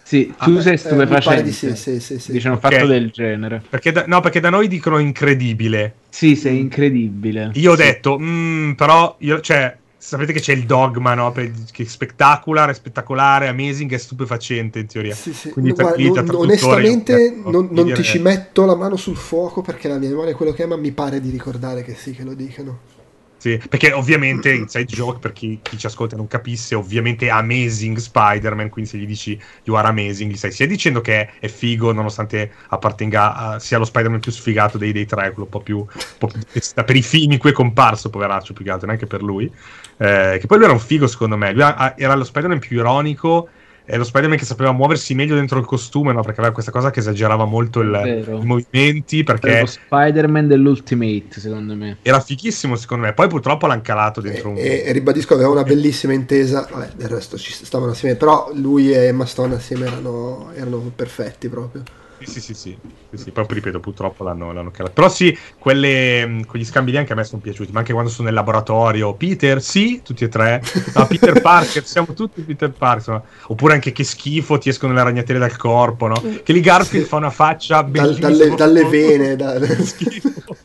Sì, 0.03 0.33
tu 0.37 0.55
ah, 0.55 0.61
sei 0.61 0.77
stupefacente. 0.77 1.49
Eh, 1.49 1.51
sì, 1.51 1.75
sì, 1.75 1.99
sì, 1.99 2.19
sì. 2.19 2.31
Dice 2.31 2.47
un 2.47 2.55
okay. 2.55 2.71
fatto 2.71 2.87
del 2.87 3.09
genere. 3.11 3.61
Perché 3.67 3.91
da, 3.91 4.05
no, 4.07 4.21
perché 4.21 4.39
da 4.39 4.49
noi 4.49 4.67
dicono 4.67 4.97
incredibile. 4.97 5.93
Sì, 6.09 6.35
sei 6.35 6.59
incredibile. 6.59 7.51
Io 7.53 7.73
ho 7.73 7.75
sì. 7.75 7.83
detto, 7.83 8.17
mm, 8.19 8.71
però, 8.71 9.15
io, 9.19 9.39
cioè, 9.41 9.75
sapete 9.95 10.33
che 10.33 10.39
c'è 10.39 10.53
il 10.53 10.65
dogma, 10.65 11.13
no? 11.13 11.31
Per, 11.31 11.51
che 11.71 11.85
spettacolare, 11.85 12.73
spettacolare, 12.73 13.49
amazing 13.49 13.91
e 13.91 13.97
stupefacente 13.99 14.79
in 14.79 14.87
teoria. 14.87 15.13
Sì, 15.13 15.33
sì. 15.33 15.49
Quindi 15.51 15.71
no, 15.71 15.75
guarda, 15.75 16.21
non, 16.21 16.35
onestamente 16.35 17.35
non, 17.45 17.67
non 17.69 17.93
ti 17.93 18.01
ci 18.01 18.17
metto 18.17 18.65
la 18.65 18.75
mano 18.75 18.95
sul 18.95 19.15
fuoco 19.15 19.61
perché 19.61 19.87
la 19.87 19.97
mia 19.97 20.09
memoria 20.09 20.31
è 20.31 20.35
quello 20.35 20.53
che 20.53 20.63
è, 20.63 20.65
ma 20.65 20.75
mi 20.75 20.91
pare 20.91 21.21
di 21.21 21.29
ricordare 21.29 21.83
che 21.83 21.93
sì, 21.93 22.13
che 22.13 22.23
lo 22.23 22.33
dicano. 22.33 22.97
Sì, 23.39 23.57
perché 23.69 23.93
ovviamente 23.93 24.51
Inside 24.51 24.83
Joke, 24.83 25.19
per 25.19 25.31
chi, 25.31 25.59
chi, 25.61 25.77
ci 25.77 25.85
ascolta 25.85 26.15
e 26.15 26.17
non 26.17 26.27
capisse, 26.27 26.75
ovviamente 26.75 27.27
è 27.27 27.29
Amazing 27.29 27.95
Spider-Man, 27.95 28.67
quindi 28.67 28.89
se 28.89 28.97
gli 28.97 29.05
dici 29.05 29.41
You 29.63 29.77
are 29.77 29.87
amazing, 29.87 30.29
gli 30.29 30.35
stai 30.35 30.51
sia 30.51 30.67
dicendo 30.67 30.99
che 30.99 31.29
è 31.39 31.47
figo, 31.47 31.93
nonostante 31.93 32.51
appartenga 32.67 33.35
a, 33.35 33.59
sia 33.59 33.77
lo 33.77 33.85
Spider-Man 33.85 34.19
più 34.19 34.33
sfigato 34.33 34.77
dei, 34.77 34.91
dei 34.91 35.05
tre, 35.05 35.31
quello 35.31 35.45
un 35.45 35.49
po' 35.49 35.61
più, 35.61 35.77
un 35.77 35.87
po 36.17 36.27
più 36.27 36.41
per 36.83 36.95
i 36.97 37.01
film 37.01 37.31
in 37.31 37.37
cui 37.37 37.51
è 37.51 37.53
comparso, 37.53 38.09
poveraccio, 38.09 38.51
più 38.51 38.65
che 38.65 38.71
altro, 38.71 38.87
neanche 38.87 39.07
per 39.07 39.23
lui. 39.23 39.49
Eh, 39.95 40.37
che 40.37 40.45
poi 40.45 40.57
lui 40.57 40.65
era 40.65 40.73
un 40.73 40.81
figo, 40.81 41.07
secondo 41.07 41.37
me. 41.37 41.53
Lui 41.53 41.63
era 41.95 42.15
lo 42.15 42.25
Spider-Man 42.25 42.59
più 42.59 42.75
ironico 42.75 43.47
è 43.89 43.97
lo 43.97 44.03
Spider-Man 44.03 44.37
che 44.37 44.45
sapeva 44.45 44.71
muoversi 44.71 45.15
meglio 45.15 45.33
dentro 45.33 45.57
il 45.57 45.65
costume, 45.65 46.13
no? 46.13 46.21
Perché 46.21 46.41
aveva 46.41 46.53
questa 46.53 46.69
cosa 46.69 46.91
che 46.91 46.99
esagerava 46.99 47.45
molto 47.45 47.79
il, 47.79 48.27
i 48.39 48.45
movimenti. 48.45 49.23
Perché 49.23 49.49
era 49.49 49.59
lo 49.61 49.65
Spider-Man 49.65 50.47
dell'Ultimate, 50.47 51.39
secondo 51.39 51.73
me. 51.73 51.97
Era 52.03 52.19
fichissimo, 52.19 52.75
secondo 52.75 53.07
me. 53.07 53.13
Poi 53.13 53.27
purtroppo 53.27 53.65
l'hanno 53.65 53.81
calato 53.81 54.21
dentro 54.21 54.49
e, 54.49 54.51
un. 54.51 54.57
E, 54.59 54.91
ribadisco, 54.91 55.33
aveva 55.33 55.49
una 55.49 55.63
bellissima 55.63 56.13
intesa. 56.13 56.67
Vabbè, 56.71 56.91
del 56.97 57.07
resto 57.07 57.35
ci 57.39 57.51
stavano 57.51 57.93
assieme. 57.93 58.15
Però 58.15 58.51
lui 58.53 58.91
e 58.91 59.05
Emma 59.05 59.25
Stone 59.25 59.55
assieme 59.55 59.87
erano, 59.87 60.51
erano 60.53 60.91
perfetti 60.95 61.49
proprio. 61.49 61.81
Sì, 62.19 62.25
sì, 62.29 62.41
sì, 62.41 62.53
sì, 62.53 62.77
sì, 63.15 63.31
Poi 63.31 63.45
ripeto, 63.47 63.79
purtroppo 63.79 64.23
l'hanno, 64.23 64.51
l'hanno 64.51 64.71
calato. 64.71 64.93
Però 64.93 65.09
sì, 65.09 65.35
quelle, 65.57 66.43
quegli 66.45 66.63
scambi 66.63 66.91
lì 66.91 66.97
anche 66.97 67.13
a 67.13 67.15
me 67.15 67.23
sono 67.23 67.41
piaciuti, 67.41 67.71
ma 67.71 67.79
anche 67.79 67.93
quando 67.93 68.11
sono 68.11 68.27
nel 68.27 68.35
laboratorio. 68.35 69.13
Peter, 69.13 69.61
sì, 69.61 70.01
tutti 70.03 70.23
e 70.23 70.29
tre. 70.29 70.61
No, 70.93 71.07
Peter 71.07 71.39
Parker, 71.41 71.83
siamo 71.85 72.13
tutti 72.13 72.41
Peter 72.41 72.69
Parker. 72.69 72.97
Insomma. 72.97 73.23
Oppure 73.47 73.73
anche 73.73 73.91
che 73.91 74.03
schifo, 74.03 74.57
ti 74.57 74.69
escono 74.69 74.93
le 74.93 75.03
ragnatele 75.03 75.39
dal 75.39 75.55
corpo, 75.57 76.07
no? 76.07 76.21
Che 76.43 76.53
lì 76.53 76.59
Garfield 76.59 77.03
sì. 77.03 77.09
fa 77.09 77.15
una 77.17 77.31
faccia 77.31 77.83
bellissima. 77.83 78.27
Dalle, 78.27 78.55
dalle 78.55 78.85
vene, 78.85 79.35
da... 79.35 79.59
schifo. 79.81 80.55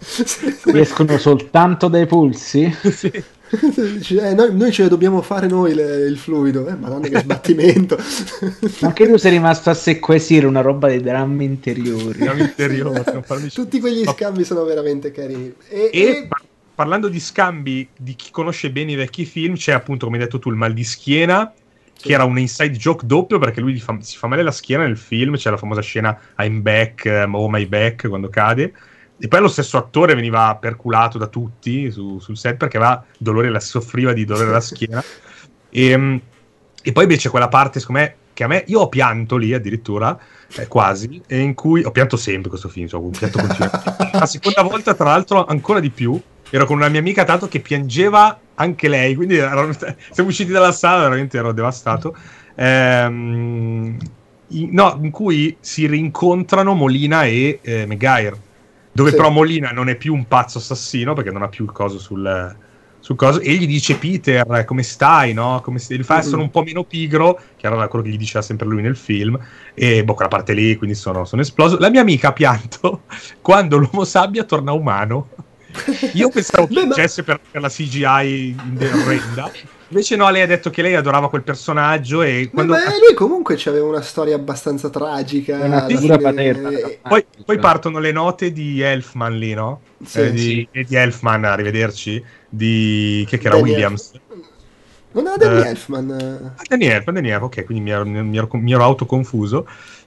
escono 0.72 1.16
soltanto 1.18 1.88
dai 1.88 2.06
pulsi? 2.06 2.74
sì 2.90 3.32
eh, 4.20 4.34
noi, 4.34 4.54
noi, 4.54 4.72
ce 4.72 4.84
le 4.84 4.88
dobbiamo 4.88 5.22
fare 5.22 5.46
noi 5.46 5.74
le, 5.74 6.06
il 6.06 6.16
fluido, 6.16 6.66
eh, 6.66 6.74
madonna 6.74 7.08
che 7.08 7.18
sbattimento. 7.20 7.96
Ma 8.80 8.92
che 8.92 9.06
tu 9.06 9.16
sei 9.16 9.32
rimasto 9.32 9.70
a 9.70 9.74
sequesire 9.74 10.46
una 10.46 10.60
roba 10.60 10.88
dei 10.88 11.00
drammi 11.00 11.44
interiori. 11.44 12.18
Drammi 12.18 12.33
interiori 12.42 13.02
Tutti 13.52 13.80
quegli 13.80 14.04
scambi 14.04 14.44
sono 14.44 14.64
veramente 14.64 15.10
carini. 15.10 15.54
E, 15.68 15.90
e, 15.92 16.00
e... 16.00 16.28
parlando 16.74 17.08
di 17.08 17.20
scambi 17.20 17.88
di 17.96 18.14
chi 18.14 18.30
conosce 18.30 18.70
bene 18.70 18.92
i 18.92 18.96
vecchi 18.96 19.24
film, 19.24 19.54
c'è 19.54 19.72
appunto, 19.72 20.06
come 20.06 20.18
hai 20.18 20.24
detto 20.24 20.38
tu, 20.38 20.50
il 20.50 20.56
mal 20.56 20.72
di 20.72 20.84
schiena, 20.84 21.52
che 21.92 22.12
era 22.12 22.24
un 22.24 22.38
inside 22.38 22.76
joke 22.76 23.06
doppio 23.06 23.38
perché 23.38 23.60
lui 23.60 23.78
fa, 23.78 23.96
si 24.00 24.16
fa 24.16 24.26
male 24.26 24.42
la 24.42 24.50
schiena 24.50 24.84
nel 24.84 24.98
film, 24.98 25.36
c'è 25.36 25.50
la 25.50 25.56
famosa 25.56 25.80
scena 25.80 26.18
I'm 26.38 26.62
back, 26.62 27.04
um, 27.04 27.34
oh 27.34 27.48
my 27.48 27.66
back, 27.66 28.08
quando 28.08 28.28
cade 28.28 28.72
e 29.16 29.28
poi 29.28 29.40
lo 29.40 29.48
stesso 29.48 29.76
attore 29.76 30.14
veniva 30.14 30.56
perculato 30.56 31.18
da 31.18 31.28
tutti 31.28 31.90
su, 31.90 32.18
sul 32.18 32.36
set 32.36 32.56
perché 32.56 32.76
aveva 32.76 33.04
dolore, 33.16 33.48
la, 33.48 33.60
soffriva 33.60 34.12
di 34.12 34.24
dolore 34.24 34.48
alla 34.48 34.60
schiena. 34.60 35.02
E, 35.70 35.88
ehm, 35.88 36.20
e, 36.84 36.92
poi 36.92 37.04
invece 37.04 37.30
quella 37.30 37.48
parte, 37.48 37.80
secondo 37.80 38.02
me, 38.02 38.14
che 38.34 38.44
a 38.44 38.46
me, 38.46 38.64
io 38.66 38.80
ho 38.80 38.88
pianto 38.88 39.36
lì 39.36 39.54
addirittura, 39.54 40.18
eh, 40.56 40.68
quasi, 40.68 41.22
e 41.26 41.38
in 41.38 41.54
cui 41.54 41.82
ho 41.82 41.90
pianto 41.90 42.16
sempre 42.16 42.50
questo 42.50 42.68
film, 42.68 42.86
cioè, 42.86 43.00
un 43.00 43.10
pianto 43.10 43.38
continuo. 43.38 43.70
La 44.12 44.26
seconda 44.26 44.62
volta, 44.62 44.94
tra 44.94 45.06
l'altro, 45.06 45.44
ancora 45.46 45.80
di 45.80 45.90
più, 45.90 46.20
ero 46.50 46.66
con 46.66 46.76
una 46.76 46.88
mia 46.88 47.00
amica 47.00 47.24
tanto 47.24 47.48
che 47.48 47.60
piangeva 47.60 48.38
anche 48.56 48.88
lei, 48.88 49.14
quindi 49.14 49.36
ero, 49.36 49.72
siamo 50.12 50.28
usciti 50.28 50.52
dalla 50.52 50.72
sala, 50.72 51.04
veramente 51.04 51.38
ero 51.38 51.52
devastato. 51.52 52.14
Ehm, 52.56 53.96
in, 54.48 54.68
no, 54.72 54.98
in 55.00 55.10
cui 55.10 55.56
si 55.60 55.86
rincontrano 55.86 56.74
Molina 56.74 57.24
e 57.24 57.60
eh, 57.62 57.86
Maguire 57.86 58.52
dove 58.94 59.10
sì. 59.10 59.16
però 59.16 59.28
Molina 59.30 59.70
non 59.70 59.88
è 59.88 59.96
più 59.96 60.14
un 60.14 60.28
pazzo 60.28 60.58
assassino 60.58 61.14
perché 61.14 61.32
non 61.32 61.42
ha 61.42 61.48
più 61.48 61.64
il 61.64 61.72
coso 61.72 61.98
sul, 61.98 62.56
sul 63.04 63.16
coso 63.16 63.40
e 63.40 63.52
gli 63.56 63.66
dice 63.66 63.96
Peter 63.98 64.64
come 64.64 64.82
stai 64.82 65.34
no? 65.34 65.60
come 65.62 65.78
gli 65.86 66.02
fa 66.02 66.16
essere 66.16 66.40
un 66.40 66.50
po' 66.50 66.62
meno 66.62 66.84
pigro 66.84 67.38
che 67.54 67.66
era 67.66 67.86
quello 67.86 68.02
che 68.02 68.10
gli 68.10 68.16
diceva 68.16 68.40
sempre 68.40 68.66
lui 68.66 68.80
nel 68.80 68.96
film 68.96 69.38
e 69.74 70.02
boh 70.02 70.14
quella 70.14 70.30
parte 70.30 70.54
lì 70.54 70.74
quindi 70.76 70.96
sono, 70.96 71.26
sono 71.26 71.42
esploso 71.42 71.76
la 71.78 71.90
mia 71.90 72.00
amica 72.00 72.28
ha 72.28 72.32
pianto 72.32 73.02
quando 73.42 73.76
l'uomo 73.76 74.04
sabbia 74.04 74.44
torna 74.44 74.72
umano 74.72 75.28
Io 76.14 76.28
pensavo 76.28 76.68
che 76.68 76.80
vincesse 76.82 77.24
per, 77.24 77.40
per 77.50 77.60
la 77.60 77.68
CGI 77.68 78.54
orrenda. 78.80 79.50
Invece 79.88 80.14
no, 80.16 80.30
lei 80.30 80.42
ha 80.42 80.46
detto 80.46 80.70
che 80.70 80.82
lei 80.82 80.94
adorava 80.94 81.28
quel 81.28 81.42
personaggio 81.42 82.22
e 82.22 82.44
Ma 82.52 82.64
quando... 82.64 82.72
beh, 82.74 82.98
lui 83.06 83.14
comunque 83.14 83.60
aveva 83.66 83.86
una 83.86 84.00
storia 84.00 84.36
abbastanza 84.36 84.88
tragica. 84.88 85.58
Una 85.58 85.84
figura 85.86 86.16
fine- 86.16 86.32
paterna. 86.32 86.68
eh, 86.70 87.00
Poi, 87.02 87.24
poi 87.44 87.58
partono 87.58 87.98
le 87.98 88.12
note 88.12 88.52
di 88.52 88.80
Elfman 88.80 89.36
lì, 89.36 89.52
no? 89.54 89.80
Sì, 90.04 90.20
Eh, 90.20 90.30
di, 90.30 90.40
sì. 90.40 90.68
e 90.70 90.84
di 90.84 90.94
Elfman, 90.96 91.44
arrivederci, 91.44 92.24
di... 92.56 93.24
che, 93.28 93.38
che 93.38 93.46
era 93.46 93.56
Danny 93.56 93.70
Williams. 93.70 94.12
Non 95.12 95.26
era 95.26 95.36
Danny 95.36 95.60
Eh. 95.62 95.68
Elfman. 95.68 96.10
Ah, 96.56 96.62
Danny 96.68 96.86
Elfman, 96.86 97.14
Danny 97.14 97.28
Elfman, 97.30 97.48
ok, 97.48 97.64
quindi 97.64 97.84
mi 97.84 97.90
ero, 97.90 98.04
mi 98.04 98.36
ero- 98.36 98.48
mi 98.52 98.72
ero 98.72 98.82
autoconfuso. 98.82 99.66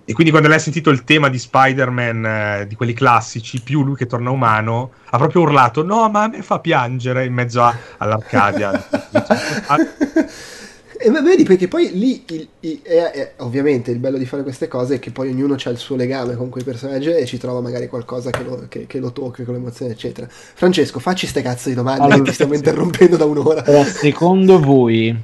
E 0.10 0.14
quindi 0.14 0.32
quando 0.32 0.48
lei 0.48 0.58
ha 0.58 0.62
sentito 0.62 0.90
il 0.90 1.04
tema 1.04 1.28
di 1.28 1.38
Spider-Man, 1.38 2.26
eh, 2.26 2.66
di 2.68 2.76
quelli 2.76 2.94
classici, 2.94 3.62
più 3.62 3.84
lui 3.84 3.96
che 3.96 4.06
torna 4.06 4.30
umano, 4.30 4.92
ha 5.10 5.18
proprio 5.18 5.42
urlato, 5.42 5.84
no, 5.84 6.10
ma 6.10 6.24
a 6.24 6.28
me 6.30 6.42
fa 6.42 6.60
piangere 6.60 7.26
in 7.26 7.34
mezzo 7.34 7.62
a- 7.62 7.76
all'Arcadia. 7.98 8.72
E 11.00 11.10
vedi 11.22 11.44
perché 11.44 11.68
poi 11.68 11.92
lì 11.98 12.24
il- 12.30 12.48
il- 12.62 12.82
è- 12.82 13.12
è- 13.12 13.32
ovviamente 13.38 13.92
il 13.92 14.00
bello 14.00 14.18
di 14.18 14.26
fare 14.26 14.42
queste 14.44 14.68
cose 14.68 14.96
è 14.96 15.00
che 15.00 15.12
poi 15.12 15.30
ognuno 15.30 15.56
ha 15.64 15.70
il 15.70 15.78
suo 15.78 15.96
legame 15.96 16.36
con 16.36 16.50
quei 16.50 16.64
personaggi 16.64 17.10
e 17.10 17.26
ci 17.26 17.38
trova 17.38 17.62
magari 17.62 17.88
qualcosa 17.88 18.32
che 18.32 18.44
lo, 18.44 18.66
che- 18.68 18.86
che 18.88 19.00
lo 19.00 19.12
tocca 19.12 19.44
con 19.44 19.54
l'emozione 19.54 19.92
eccetera. 19.92 20.28
Francesco 20.30 21.00
facci 21.00 21.28
ste 21.28 21.42
cazzo 21.42 21.70
di 21.70 21.76
domande 21.76 22.02
Allora, 22.04 22.18
che 22.20 22.24
ti 22.24 22.34
stiamo 22.34 22.54
interrompendo 22.56 23.16
da 23.18 23.26
un'ora. 23.26 23.64
Allora, 23.66 23.84
secondo 23.86 24.60
voi, 24.60 25.16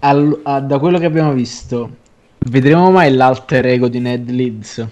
al- 0.00 0.40
a- 0.42 0.60
da 0.60 0.78
quello 0.78 0.98
che 0.98 1.06
abbiamo 1.06 1.32
visto, 1.32 1.90
vedremo 2.50 2.90
mai 2.90 3.12
l'alter 3.14 3.66
ego 3.66 3.88
di 3.88 4.00
Ned 4.00 4.28
Leeds? 4.30 4.86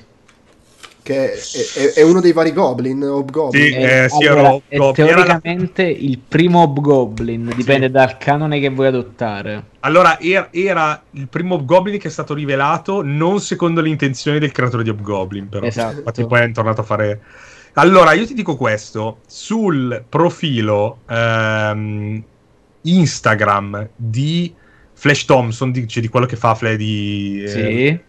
Che 1.02 1.32
è, 1.32 1.36
è- 1.74 1.92
è 1.94 2.02
uno 2.02 2.20
dei 2.20 2.32
vari 2.32 2.52
goblin 2.52 3.02
Hobgoblin 3.02 3.72
Sì. 3.72 3.78
Eh, 3.78 4.06
sì, 4.08 4.26
allora, 4.26 4.40
era 4.48 4.60
è 4.68 4.78
Hobgoblin. 4.78 5.06
teoricamente 5.06 5.82
il 5.82 6.18
primo 6.18 6.62
Hobgoblin, 6.62 7.52
dipende 7.56 7.90
dal 7.90 8.16
canone 8.18 8.60
che 8.60 8.68
vuoi 8.70 8.86
adottare. 8.86 9.64
Allora, 9.80 10.18
er- 10.20 10.48
era 10.52 11.02
il 11.10 11.28
primo 11.28 11.56
Hobgoblin 11.56 11.98
che 11.98 12.08
è 12.08 12.10
stato 12.10 12.34
rivelato, 12.34 13.02
non 13.02 13.40
secondo 13.40 13.80
le 13.80 13.88
intenzioni 13.88 14.38
del 14.38 14.52
creatore 14.52 14.82
di 14.84 14.90
Hobgoblin, 14.90 15.48
però. 15.48 15.66
Esatto. 15.66 15.98
Infatti 15.98 16.24
poi 16.26 16.40
è 16.42 16.52
tornato 16.52 16.80
a 16.82 16.84
fare... 16.84 17.20
Allora, 17.74 18.12
io 18.12 18.26
ti 18.26 18.34
dico 18.34 18.56
questo, 18.56 19.20
sul 19.26 20.04
profilo 20.08 20.98
ehm, 21.08 22.22
Instagram 22.82 23.88
di 23.96 24.54
Flash 24.92 25.24
Thompson, 25.24 25.72
di, 25.72 25.88
cioè 25.88 26.02
di 26.02 26.08
quello 26.08 26.26
che 26.26 26.36
fa 26.36 26.54
Flash 26.54 26.76
di, 26.76 27.42
eh, 27.44 27.48
Sì. 27.48 28.00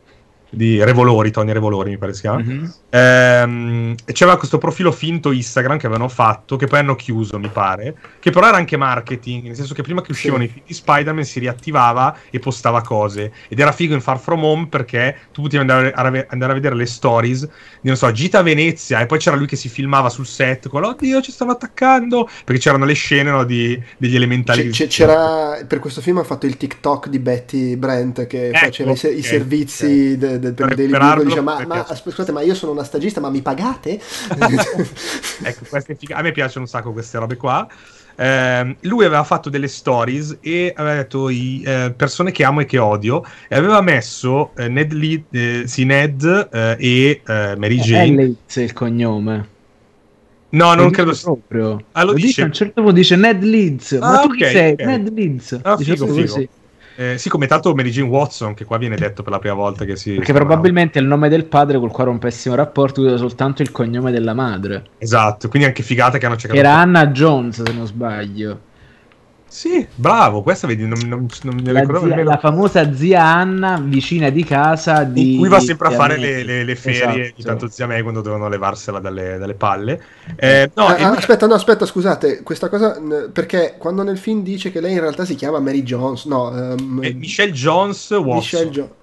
Di 0.53 0.83
Revolori, 0.83 1.31
Tony 1.31 1.51
Revolori 1.51 1.89
mi 1.89 1.97
pare 1.97 2.13
si 2.13 2.21
chiama, 2.21 2.39
Mhm. 2.39 2.73
Ehm, 2.89 3.95
c'era 4.11 4.37
questo 4.37 4.57
profilo 4.59 4.91
finto 4.91 5.31
Instagram 5.31 5.77
che 5.77 5.87
avevano 5.87 6.07
fatto, 6.09 6.55
che 6.57 6.67
poi 6.67 6.79
hanno 6.79 6.95
chiuso, 6.95 7.39
mi 7.39 7.49
pare, 7.49 7.95
che 8.19 8.29
però 8.29 8.47
era 8.47 8.57
anche 8.57 8.77
marketing, 8.77 9.45
nel 9.47 9.55
senso 9.55 9.73
che 9.73 9.81
prima 9.81 10.01
che 10.01 10.11
uscivano 10.11 10.43
Sì. 10.43 10.49
i 10.49 10.51
film 10.51 10.65
di 10.67 10.73
Spider-Man 10.73 11.23
si 11.23 11.39
riattivava 11.39 12.15
e 12.29 12.39
postava 12.39 12.81
cose. 12.81 13.31
Ed 13.47 13.59
era 13.59 13.71
figo 13.71 13.93
in 13.95 14.01
Far 14.01 14.19
From 14.19 14.43
Home 14.43 14.67
perché 14.67 15.17
tu 15.31 15.41
potevi 15.41 15.61
andare 15.61 15.91
a, 15.91 16.25
andare 16.27 16.51
a 16.51 16.55
vedere 16.55 16.75
le 16.75 16.85
stories 16.85 17.41
di, 17.81 17.87
non 17.87 17.95
so, 17.97 18.11
Gita 18.11 18.39
a 18.39 18.41
Venezia 18.43 18.99
e 19.01 19.05
poi 19.07 19.17
c'era 19.17 19.35
lui 19.35 19.47
che 19.47 19.55
si 19.55 19.69
filmava 19.69 20.09
sul 20.09 20.27
set 20.27 20.67
con 20.69 20.83
oddio 20.83 21.21
ci 21.21 21.31
stanno 21.31 21.51
attaccando, 21.51 22.29
perché 22.45 22.61
c'erano 22.61 22.85
le 22.85 22.93
scene 22.93 23.31
no, 23.31 23.43
di- 23.43 23.81
degli 23.97 24.15
elementali. 24.15 24.69
C'è- 24.69 24.85
c'è- 24.85 24.87
c'era 24.87 25.63
per 25.67 25.79
questo 25.79 26.01
film 26.01 26.17
ha 26.19 26.23
fatto 26.23 26.45
il 26.45 26.57
TikTok 26.57 27.07
di 27.07 27.17
Betty 27.19 27.75
Brent 27.75 28.27
che 28.27 28.47
Ecco, 28.49 28.57
faceva 28.57 28.91
i, 28.91 28.95
se- 28.95 29.11
i 29.11 29.23
servizi 29.23 30.11
ok. 30.13 30.17
de- 30.17 30.39
de- 30.43 30.53
per 30.53 30.67
Per 30.67 30.69
il 30.69 30.75
Daily 30.75 30.91
recuperarlo, 30.91 31.23
Bugle 31.23 31.25
dice 31.25 31.41
ma, 31.41 31.65
ma 31.65 31.95
scusate 31.95 32.31
ma 32.31 32.41
io 32.41 32.53
sono 32.55 32.71
una 32.71 32.83
stagista 32.83 33.19
ma 33.19 33.29
mi 33.29 33.41
pagate? 33.41 33.99
Ecco, 35.45 35.65
queste 35.69 35.95
figa- 35.95 36.17
a 36.17 36.21
me 36.21 36.31
piacciono 36.31 36.61
un 36.61 36.67
sacco 36.67 36.91
queste 36.93 37.17
robe 37.17 37.35
qua. 37.37 37.67
Ehm, 38.15 38.77
lui 38.81 39.05
aveva 39.05 39.23
fatto 39.23 39.49
delle 39.49 39.67
stories 39.67 40.37
e 40.41 40.71
aveva 40.75 40.95
detto 40.97 41.29
i 41.29 41.63
eh, 41.65 41.93
persone 41.97 42.31
che 42.31 42.43
amo 42.43 42.61
e 42.61 42.65
che 42.65 42.77
odio 42.77 43.23
e 43.49 43.55
aveva 43.55 43.81
messo 43.81 44.53
eh, 44.55 44.67
Ned, 44.67 44.91
Lee- 44.93 45.25
eh, 45.31 45.63
sì, 45.65 45.83
Ned 45.83 46.23
eh, 46.51 46.75
e 46.79 47.21
eh, 47.25 47.55
Mary 47.57 47.77
È 47.77 47.81
Jane. 47.81 48.15
Leeds 48.15 48.55
il 48.57 48.73
cognome. 48.73 49.51
No, 50.51 50.75
non 50.75 50.85
Lo 50.85 50.91
credo 50.91 51.15
proprio. 51.19 51.83
Ah, 51.93 52.03
lo 52.03 52.11
lo 52.11 52.13
dice 52.13 52.27
dice? 52.27 52.41
a 52.43 52.45
un 52.45 52.53
certo 52.53 52.73
punto 52.81 52.91
dice 52.95 53.15
Ned 53.15 53.41
Leeds. 53.43 53.91
ma 53.93 54.19
Ah, 54.19 54.21
tu 54.21 54.29
chi 54.29 54.43
ok, 54.43 54.49
sei? 54.51 54.71
ok. 54.73 54.81
Ned 54.83 55.09
Leeds. 55.11 55.59
Ah, 55.63 55.75
Dice 55.75 55.93
figo, 55.93 56.05
figo. 56.05 56.33
così. 56.33 56.49
Eh, 56.95 57.17
sì, 57.17 57.29
come 57.29 57.47
tanto 57.47 57.73
Mary 57.73 57.89
Jane 57.89 58.09
Watson, 58.09 58.53
che 58.53 58.65
qua 58.65 58.77
viene 58.77 58.95
detto 58.95 59.23
per 59.23 59.31
la 59.31 59.39
prima 59.39 59.55
volta 59.55 59.85
che 59.85 59.95
si. 59.95 60.11
Perché 60.11 60.25
chiamava. 60.25 60.45
probabilmente 60.45 60.99
il 60.99 61.05
nome 61.05 61.29
del 61.29 61.45
padre 61.45 61.79
col 61.79 61.91
quale 61.91 62.09
ha 62.09 62.13
un 62.13 62.19
pessimo 62.19 62.55
rapporto 62.55 63.01
usa 63.01 63.17
soltanto 63.17 63.61
il 63.61 63.71
cognome 63.71 64.11
della 64.11 64.33
madre. 64.33 64.83
Esatto, 64.97 65.47
quindi 65.49 65.67
anche 65.67 65.83
figata 65.83 66.17
che 66.17 66.25
hanno 66.25 66.35
cercato. 66.35 66.59
Era 66.59 66.77
Anna 66.77 67.07
Jones, 67.07 67.63
se 67.63 67.73
non 67.73 67.85
sbaglio. 67.85 68.71
Sì, 69.55 69.87
bravo, 69.93 70.41
questa 70.41 70.65
vedi, 70.65 70.87
non, 70.87 70.97
non, 71.07 71.27
non 71.43 71.69
La, 71.69 71.79
ricordavo 71.79 72.07
nemmeno. 72.07 72.29
la 72.29 72.37
famosa 72.39 72.91
zia 72.95 73.23
Anna 73.23 73.79
vicina 73.79 74.29
di 74.29 74.43
casa 74.43 75.03
di 75.03 75.21
in 75.21 75.35
cui 75.35 75.47
va 75.47 75.59
sempre 75.59 75.87
a 75.89 75.91
fare 75.91 76.17
le, 76.17 76.43
le- 76.43 76.63
le 76.63 76.75
ferie 76.75 77.27
Esatto. 77.27 77.33
di 77.35 77.43
tanto 77.43 77.69
zia 77.69 77.85
May 77.85 78.01
quando 78.01 78.21
devono 78.21 78.49
levarsela 78.49 78.99
dalle, 78.99 79.37
dalle 79.37 79.53
palle. 79.55 80.01
Eh, 80.35 80.71
no, 80.73 80.87
Ah, 80.87 80.97
e 80.97 81.03
ah, 81.03 81.07
lui- 81.09 81.17
aspetta, 81.17 81.45
no, 81.47 81.53
aspetta, 81.53 81.85
scusate, 81.85 82.41
questa 82.43 82.67
cosa 82.69 82.99
perché 83.31 83.75
quando 83.77 84.01
nel 84.03 84.17
film 84.17 84.41
dice 84.43 84.71
che 84.71 84.81
lei 84.81 84.93
in 84.93 84.99
realtà 85.01 85.23
si 85.25 85.35
chiama 85.35 85.59
Mary 85.59 85.83
Jones, 85.83 86.25
no, 86.25 86.51
è 86.99 87.11
Michelle 87.13 87.51
Jones 87.51 88.09
Watson. 88.09 88.35
Michelle 88.35 88.69
Jo- 88.71 88.95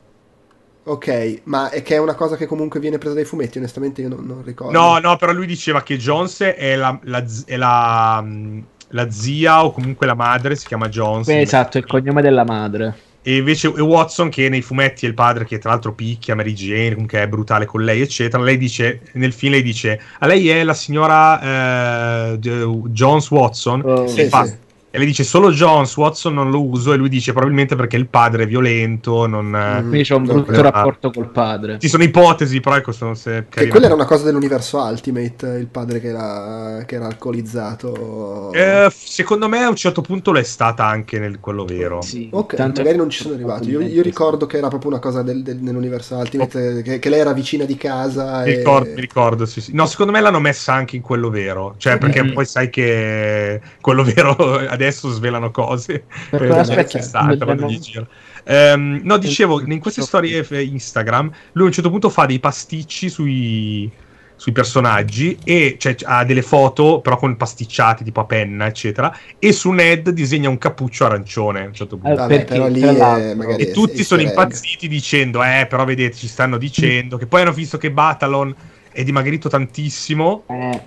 Ok, 0.83 1.43
ma 1.45 1.69
è 1.71 1.83
che 1.83 1.95
è 1.95 1.99
una 1.99 2.15
cosa 2.15 2.37
che 2.37 2.47
comunque 2.47 2.81
viene 2.81 2.99
presa 2.99 3.15
dai 3.15 3.25
fumetti, 3.25 3.59
onestamente 3.59 4.01
io 4.01 4.09
non, 4.09 4.25
non 4.27 4.43
ricordo. 4.43 4.77
No, 4.77 4.99
no, 4.99 5.17
però 5.17 5.33
lui 5.33 5.47
diceva 5.47 5.83
che 5.83 5.97
Jones 5.99 6.41
è 6.41 6.75
la, 6.75 6.99
la 7.05 7.25
è 7.45 7.57
la, 7.57 8.21
mh, 8.23 8.65
la 8.91 9.11
zia 9.11 9.65
o 9.65 9.73
comunque 9.73 10.07
la 10.07 10.15
madre, 10.15 10.57
si 10.57 10.67
chiama 10.67 10.89
Jones. 10.89 11.27
Beh, 11.27 11.41
esatto, 11.41 11.79
il 11.79 11.87
cognome 11.87 12.23
della 12.23 12.45
madre. 12.45 12.95
E 13.23 13.37
invece 13.37 13.69
è 13.69 13.81
Watson, 13.81 14.31
che 14.31 14.49
nei 14.49 14.63
fumetti 14.63 15.05
è 15.05 15.09
il 15.09 15.15
padre 15.15 15.45
che 15.45 15.59
tra 15.59 15.71
l'altro 15.71 15.93
picchia 15.93 16.35
Mary 16.35 16.55
Jane, 16.55 16.93
comunque 16.93 17.21
è 17.21 17.29
brutale 17.29 17.67
con 17.67 17.83
lei, 17.83 18.01
eccetera. 18.01 18.43
Lei 18.43 18.57
dice, 18.57 19.01
nel 19.13 19.33
film 19.33 19.53
lei 19.53 19.63
dice, 19.63 20.01
a 20.21 20.27
lei 20.27 20.49
è 20.49 20.65
la 20.65 20.73
signora 20.73 22.33
eh, 22.33 22.39
Jones 22.39 23.31
Watson. 23.31 23.83
Oh, 23.85 24.05
e, 24.05 24.09
sì, 24.09 24.25
fa- 24.25 24.47
sì. 24.47 24.57
E 24.91 24.99
lei 24.99 25.07
dice 25.07 25.23
solo 25.25 25.51
Jones, 25.53 25.97
Watson 25.97 26.35
non 26.35 26.51
lo 26.51 26.65
uso. 26.65 26.93
E 26.93 26.97
lui 26.97 27.09
dice 27.09 27.33
probabilmente 27.33 27.77
perché 27.77 27.97
il 27.97 28.09
padre 28.09 28.43
è 28.43 28.47
violento. 28.47 29.27
Non, 29.27 29.55
eh, 29.55 29.81
Mm. 29.81 29.89
Quindi 29.89 30.03
c'è 30.03 30.15
un 30.15 30.25
brutto 30.25 30.45
quello- 30.45 30.63
rapporto 30.63 31.11
col 31.11 31.31
padre. 31.31 31.79
Ci 31.79 31.89
sono 31.89 32.03
ipotesi, 32.03 32.61
però 32.61 32.77
ecco, 32.77 32.93
sono 32.93 33.15
se 33.15 33.47
Che 33.49 33.69
quella 33.69 33.87
era 33.87 33.95
una 33.95 34.05
cosa 34.05 34.25
dell'universo 34.25 34.79
Ultimate, 34.79 35.47
il 35.59 35.67
padre 35.69 36.01
che 36.01 36.09
era, 36.09 36.83
che 36.87 36.95
era 36.97 37.07
alcolizzato. 37.07 38.53
Eh, 38.53 38.89
secondo 38.93 39.49
me 39.49 39.63
a 39.63 39.69
un 39.69 39.77
certo 39.77 40.01
punto 40.01 40.33
l'è 40.33 40.43
stata 40.43 40.85
anche 40.87 41.19
nel 41.19 41.39
quello 41.41 41.65
vero. 41.65 42.03
Sì, 42.03 42.29
Ok, 42.33 42.55
tanto- 42.57 42.81
magari 42.81 42.97
non 42.99 43.11
ci 43.11 43.23
sono 43.23 43.35
arrivati. 43.35 43.69
Io, 43.71 43.81
io 43.81 44.03
ricordo 44.03 44.47
che 44.47 44.59
era 44.59 44.69
proprio 44.69 44.91
una 44.91 45.01
cosa 45.01 45.23
del, 45.23 45.43
del- 45.43 45.59
nell'universo 45.59 46.17
Ultimate, 46.17 46.83
che, 46.83 46.99
che 46.99 47.09
lei 47.09 47.21
era 47.21 47.33
vicina 47.33 47.65
di 47.65 47.77
casa. 47.77 48.43
Mi 48.43 48.53
e- 48.53 48.57
ricordo, 48.59 48.91
mi 48.95 49.01
ricordo, 49.01 49.47
sì, 49.47 49.61
sì. 49.61 49.75
No, 49.75 49.87
secondo 49.87 50.13
me 50.13 50.21
l'hanno 50.21 50.41
messa 50.41 50.73
anche 50.73 50.97
in 50.97 51.03
quello 51.03 51.31
vero. 51.31 51.75
Cioè, 51.77 51.99
perché 51.99 52.23
Mhm. 52.23 52.33
poi 52.33 52.45
sai 52.47 52.71
che 52.71 53.61
quello 53.81 54.03
vero 54.05 54.37
adesso 54.81 55.11
svelano 55.11 55.51
cose. 55.51 56.05
Eh. 56.31 58.07
Ehm, 58.45 59.01
no, 59.05 59.19
dicevo, 59.19 59.61
in 59.61 59.79
queste 59.81 60.03
storie 60.03 60.47
eh, 60.49 60.63
Instagram, 60.63 61.31
lui 61.53 61.65
a 61.65 61.67
un 61.67 61.73
certo 61.73 61.91
punto 61.91 62.09
fa 62.09 62.27
dei 62.27 62.41
pasticci 62.41 63.09
sui, 63.09 63.91
sui 64.37 64.53
personaggi 64.53 65.39
e 65.45 65.77
cioè, 65.79 65.95
ha 66.05 66.25
delle 66.25 66.43
foto, 66.43 67.01
però 67.01 67.17
con 67.17 67.37
pasticciati, 67.37 68.03
tipo 68.05 68.21
a 68.21 68.25
penna, 68.25 68.67
eccetera. 68.67 69.15
E 69.39 69.53
su 69.53 69.71
Ned 69.71 70.11
disegna 70.11 70.49
un 70.49 70.59
cappuccio 70.59 71.05
arancione 71.05 71.63
a 71.63 71.67
un 71.67 71.75
certo 71.75 71.97
punto. 71.97 72.15
Eh, 72.15 72.17
Vabbè, 72.17 72.37
perché, 72.37 72.53
però 72.55 72.69
lì 72.69 72.81
tra 72.81 72.91
è 72.91 72.97
l'altro- 72.97 73.37
magari- 73.37 73.63
E 73.63 73.71
tutti 73.73 74.03
sono 74.03 74.23
impazziti 74.23 74.89
dicendo, 74.89 75.43
eh, 75.45 75.67
però 75.69 75.85
vedete, 75.85 76.17
ci 76.17 76.29
stanno 76.29 76.57
dicendo 76.57 77.19
che 77.19 77.27
poi 77.27 77.43
hanno 77.43 77.53
visto 77.53 77.77
che 77.77 77.91
Batalon 77.91 78.55
è 78.93 79.05
dimagrito 79.05 79.49
tantissimo. 79.49 80.45
Eh, 80.49 80.81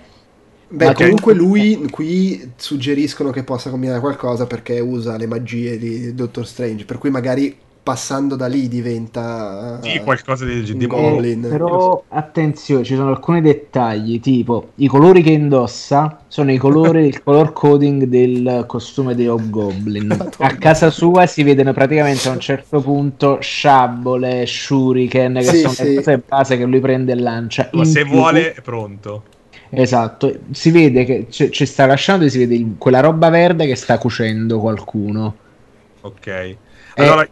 Beh, 0.74 0.86
Ma 0.86 0.92
comunque 0.92 1.34
lui 1.34 1.88
qui 1.90 2.52
suggeriscono 2.56 3.30
che 3.30 3.44
possa 3.44 3.70
combinare 3.70 4.00
qualcosa 4.00 4.46
perché 4.46 4.80
usa 4.80 5.16
le 5.16 5.26
magie 5.26 5.78
di 5.78 6.14
Doctor 6.14 6.46
Strange, 6.46 6.84
per 6.84 6.98
cui 6.98 7.10
magari 7.10 7.56
passando 7.84 8.34
da 8.34 8.46
lì 8.46 8.66
diventa 8.66 9.78
Sì, 9.82 9.96
eh, 9.96 10.00
qualcosa 10.02 10.46
un 10.46 10.64
genere. 10.64 10.86
goblin. 10.86 11.44
Eh, 11.44 11.48
però 11.48 12.02
attenzione, 12.08 12.82
ci 12.82 12.94
sono 12.96 13.10
alcuni 13.10 13.42
dettagli, 13.42 14.20
tipo 14.20 14.70
i 14.76 14.86
colori 14.88 15.22
che 15.22 15.30
indossa 15.32 16.24
sono 16.28 16.50
i 16.50 16.56
colori, 16.56 17.06
il 17.06 17.22
color 17.22 17.52
coding 17.52 18.04
del 18.04 18.64
costume 18.66 19.14
di 19.14 19.28
Hobgoblin. 19.28 20.30
A 20.38 20.56
casa 20.56 20.90
sua 20.90 21.26
si 21.26 21.42
vedono 21.42 21.72
praticamente 21.74 22.26
a 22.28 22.32
un 22.32 22.40
certo 22.40 22.80
punto 22.80 23.38
sciabole, 23.40 24.44
shuriken, 24.46 25.34
che 25.34 25.42
Sì, 25.44 25.58
sono 25.60 25.72
sì. 25.74 25.84
le 25.84 25.94
cose 25.96 26.22
base 26.26 26.56
che 26.56 26.64
lui 26.64 26.80
prende 26.80 27.12
e 27.12 27.16
lancia. 27.16 27.68
Ma 27.74 27.82
In 27.82 27.86
se 27.86 28.02
più- 28.02 28.12
vuole 28.12 28.54
è 28.54 28.60
pronto. 28.62 29.22
Esatto, 29.70 30.40
si 30.52 30.70
vede 30.70 31.04
che 31.04 31.26
c- 31.28 31.48
ci 31.48 31.66
sta 31.66 31.86
lasciando, 31.86 32.28
si 32.28 32.38
vede 32.38 32.54
il- 32.54 32.76
quella 32.78 33.00
roba 33.00 33.28
verde 33.30 33.66
che 33.66 33.74
sta 33.74 33.98
cucendo 33.98 34.60
qualcuno. 34.60 35.36
Ok. 36.00 36.56
Allora, 36.96 37.26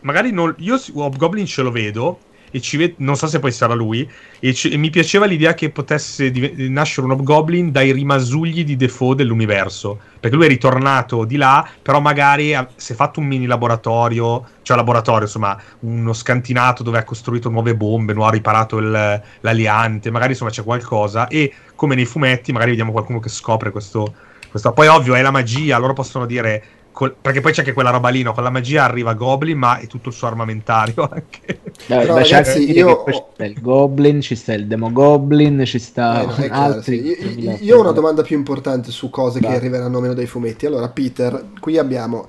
magari 0.00 0.30
non, 0.30 0.54
io 0.58 0.80
Hobgoblin 0.94 1.46
ce 1.46 1.62
lo 1.62 1.70
vedo. 1.70 2.20
E 2.50 2.60
ci 2.60 2.76
ved- 2.76 2.94
non 2.98 3.16
so 3.16 3.26
se 3.26 3.38
poi 3.38 3.52
sarà 3.52 3.74
lui, 3.74 4.08
e, 4.40 4.54
ci- 4.54 4.70
e 4.70 4.76
mi 4.76 4.90
piaceva 4.90 5.26
l'idea 5.26 5.54
che 5.54 5.70
potesse 5.70 6.30
div- 6.30 6.56
nascere 6.68 7.06
un 7.06 7.12
Hobgoblin 7.12 7.70
dai 7.70 7.92
rimasugli 7.92 8.64
di 8.64 8.76
Defoe 8.76 9.14
dell'universo, 9.14 9.98
perché 10.20 10.36
lui 10.36 10.46
è 10.46 10.48
ritornato 10.48 11.24
di 11.24 11.36
là, 11.36 11.68
però 11.82 12.00
magari 12.00 12.54
ha- 12.54 12.68
si 12.76 12.92
è 12.92 12.94
fatto 12.94 13.20
un 13.20 13.26
mini 13.26 13.46
laboratorio, 13.46 14.46
cioè 14.62 14.76
laboratorio, 14.76 15.24
insomma, 15.24 15.60
uno 15.80 16.12
scantinato 16.12 16.82
dove 16.82 16.98
ha 16.98 17.04
costruito 17.04 17.48
nuove 17.50 17.74
bombe, 17.74 18.12
no, 18.12 18.24
ha 18.24 18.30
riparato 18.30 18.78
il- 18.78 19.22
l'aliante, 19.40 20.10
magari 20.10 20.32
insomma 20.32 20.50
c'è 20.50 20.62
qualcosa, 20.62 21.28
e 21.28 21.52
come 21.74 21.94
nei 21.94 22.06
fumetti 22.06 22.52
magari 22.52 22.70
vediamo 22.70 22.92
qualcuno 22.92 23.20
che 23.20 23.28
scopre 23.28 23.70
questo... 23.70 24.14
questo- 24.50 24.72
Poi 24.72 24.86
ovvio 24.88 25.14
è 25.14 25.22
la 25.22 25.30
magia, 25.30 25.78
loro 25.78 25.92
possono 25.92 26.26
dire 26.26 26.64
col- 26.98 27.14
perché 27.20 27.40
poi 27.40 27.52
c'è 27.52 27.60
anche 27.60 27.72
quella 27.72 27.90
roba 27.90 28.08
lì, 28.08 28.22
no? 28.22 28.32
con 28.34 28.42
la 28.42 28.50
magia 28.50 28.82
arriva 28.82 29.14
Goblin, 29.14 29.56
ma 29.56 29.78
è 29.78 29.86
tutto 29.86 30.08
il 30.08 30.14
suo 30.16 30.26
armamentario 30.26 31.08
anche. 31.08 31.60
Dai, 31.86 32.00
Però, 32.00 32.14
beh, 32.14 32.22
c'è 32.22 32.34
ragazzi, 32.34 32.72
io 32.72 33.04
che 33.04 33.24
c'è 33.36 33.44
il 33.44 33.60
Goblin, 33.60 34.20
ci 34.20 34.34
sta 34.34 34.52
il 34.54 34.66
Demogoblin, 34.66 35.62
ci 35.64 35.78
sta 35.78 36.22
Eh, 36.22 36.26
no, 36.26 36.32
chiaro, 36.34 36.74
altri. 36.74 36.98
sì. 37.16 37.38
Io, 37.40 37.56
io 37.60 37.76
ho 37.76 37.80
una 37.80 37.92
domanda 37.92 38.22
più 38.22 38.36
importante 38.36 38.90
su 38.90 39.10
cose 39.10 39.38
che 39.38 39.46
Vai. 39.46 39.56
arriveranno 39.56 40.00
meno 40.00 40.12
dai 40.14 40.26
fumetti. 40.26 40.66
Allora, 40.66 40.88
Peter, 40.88 41.50
qui 41.60 41.78
abbiamo. 41.78 42.26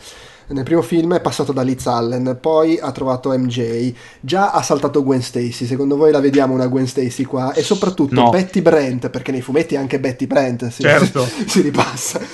Nel 0.51 0.63
primo 0.63 0.81
film 0.81 1.13
è 1.15 1.21
passato 1.21 1.51
da 1.51 1.61
Liz 1.61 1.85
Allen, 1.85 2.37
poi 2.41 2.79
ha 2.79 2.91
trovato 2.91 3.29
MJ, 3.37 3.93
già 4.19 4.51
ha 4.51 4.61
saltato 4.63 5.03
Gwen 5.03 5.21
Stacy. 5.21 5.65
Secondo 5.65 5.95
voi 5.95 6.11
la 6.11 6.19
vediamo 6.19 6.55
una 6.55 6.65
Gwen 6.67 6.87
Stacy 6.87 7.23
qua? 7.23 7.53
E 7.53 7.61
soprattutto 7.61 8.15
No. 8.15 8.29
Betty 8.31 8.61
Brent, 8.61 9.09
perché 9.11 9.31
nei 9.31 9.41
fumetti 9.41 9.75
anche 9.75 9.99
Betty 9.99 10.25
Brent 10.25 10.67
si, 10.69 10.81
Certo. 10.81 11.27
si 11.45 11.61
ripassa. 11.61 12.19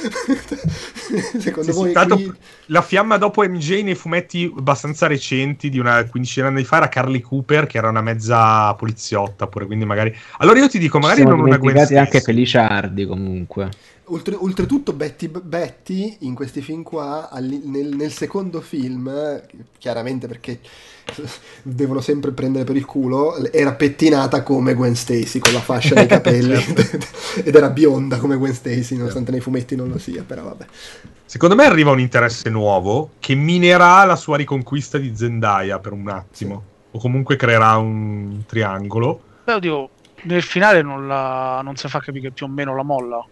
Secondo 1.37 1.63
Sì, 1.63 1.71
sì, 1.71 1.71
voi 1.71 1.91
tanto 1.91 2.15
qui- 2.15 2.31
la 2.67 2.81
fiamma 2.81 3.17
dopo 3.17 3.43
MJ 3.43 3.81
nei 3.83 3.95
fumetti 3.95 4.51
abbastanza 4.57 5.07
recenti 5.07 5.69
di 5.69 5.77
una 5.79 6.03
quindicina 6.05 6.47
di 6.49 6.55
anni 6.55 6.63
fa 6.65 6.77
era 6.77 6.89
Carly 6.89 7.19
Cooper, 7.21 7.67
che 7.67 7.77
era 7.77 7.89
una 7.89 8.01
mezza 8.01 8.73
poliziotta 8.75 9.47
pure, 9.47 9.65
quindi 9.65 9.85
magari... 9.85 10.15
Allora 10.37 10.59
io 10.59 10.69
ti 10.69 10.79
dico, 10.79 10.99
magari 10.99 11.21
Siamo 11.21 11.35
non 11.35 11.45
una 11.45 11.57
Gwen 11.57 11.75
Stacy. 11.75 11.95
anche 11.95 12.21
Felicia 12.21 12.67
Hardy 12.69 13.05
comunque. 13.05 13.69
Oltre- 14.09 14.35
oltretutto 14.35 14.93
Betty, 14.93 15.27
Betty 15.27 16.17
in 16.21 16.35
questi 16.35 16.61
film 16.61 16.83
qua, 16.83 17.29
nel, 17.39 17.95
nel 17.95 18.11
secondo 18.11 18.61
film, 18.61 19.41
chiaramente 19.79 20.27
perché 20.27 20.59
devono 21.63 22.01
sempre 22.01 22.31
prendere 22.31 22.65
per 22.65 22.75
il 22.75 22.85
culo, 22.85 23.35
era 23.51 23.73
pettinata 23.73 24.43
come 24.43 24.73
Gwen 24.73 24.95
Stacy 24.95 25.39
con 25.39 25.53
la 25.53 25.59
fascia 25.59 25.95
nei 25.95 26.07
capelli 26.07 26.53
ed 27.43 27.55
era 27.55 27.69
bionda 27.69 28.17
come 28.17 28.37
Gwen 28.37 28.53
Stacy, 28.53 28.95
nonostante 28.95 29.31
nei 29.31 29.39
fumetti 29.39 29.75
non 29.75 29.89
lo 29.89 29.97
sia, 29.97 30.23
però 30.23 30.43
vabbè. 30.43 30.65
Secondo 31.25 31.55
me 31.55 31.65
arriva 31.65 31.91
un 31.91 31.99
interesse 31.99 32.49
nuovo 32.49 33.11
che 33.19 33.35
minerà 33.35 34.03
la 34.05 34.15
sua 34.15 34.37
riconquista 34.37 34.97
di 34.97 35.15
Zendaya 35.15 35.79
per 35.79 35.91
un 35.91 36.07
attimo, 36.09 36.63
o 36.91 36.99
comunque 36.99 37.35
creerà 37.35 37.75
un 37.77 38.43
triangolo. 38.45 39.21
Beh, 39.43 39.53
oddio, 39.53 39.89
nel 40.23 40.43
finale 40.43 40.81
non, 40.81 41.07
la, 41.07 41.61
non 41.63 41.75
si 41.75 41.87
fa 41.87 41.99
capire 41.99 42.27
che 42.27 42.31
più 42.31 42.45
o 42.45 42.49
meno 42.49 42.75
la 42.75 42.83
molla, 42.83 43.25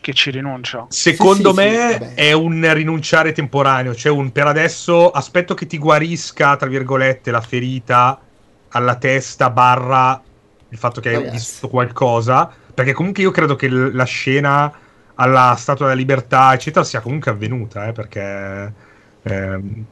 che 0.00 0.12
ci 0.12 0.30
rinuncia. 0.30 0.86
Secondo 0.90 1.52
Sì, 1.52 1.52
me 1.52 2.08
sì, 2.08 2.12
è 2.14 2.32
un 2.32 2.72
rinunciare 2.72 3.32
temporaneo, 3.32 3.94
cioè 3.94 4.10
un 4.10 4.32
per 4.32 4.46
adesso 4.46 5.10
aspetto 5.10 5.52
che 5.54 5.66
ti 5.66 5.76
guarisca, 5.78 6.56
tra 6.56 6.66
virgolette, 6.68 7.30
la 7.30 7.42
ferita 7.42 8.22
alla 8.68 8.96
testa 8.96 9.50
barra 9.50 10.22
il 10.70 10.78
fatto 10.78 11.00
che 11.00 11.10
hai 11.10 11.18
Ragazzi. 11.18 11.28
visto 11.28 11.68
qualcosa, 11.68 12.50
perché 12.74 12.92
comunque 12.94 13.22
io 13.22 13.30
credo 13.30 13.54
che 13.56 13.68
l- 13.68 13.94
la 13.94 14.04
scena 14.04 14.72
alla 15.14 15.54
Statua 15.58 15.86
della 15.86 15.98
Libertà, 15.98 16.52
eccetera, 16.54 16.84
sia 16.84 17.00
comunque 17.00 17.30
avvenuta, 17.30 17.86
eh, 17.88 17.92
perché... 17.92 18.74
ehm, 19.22 19.86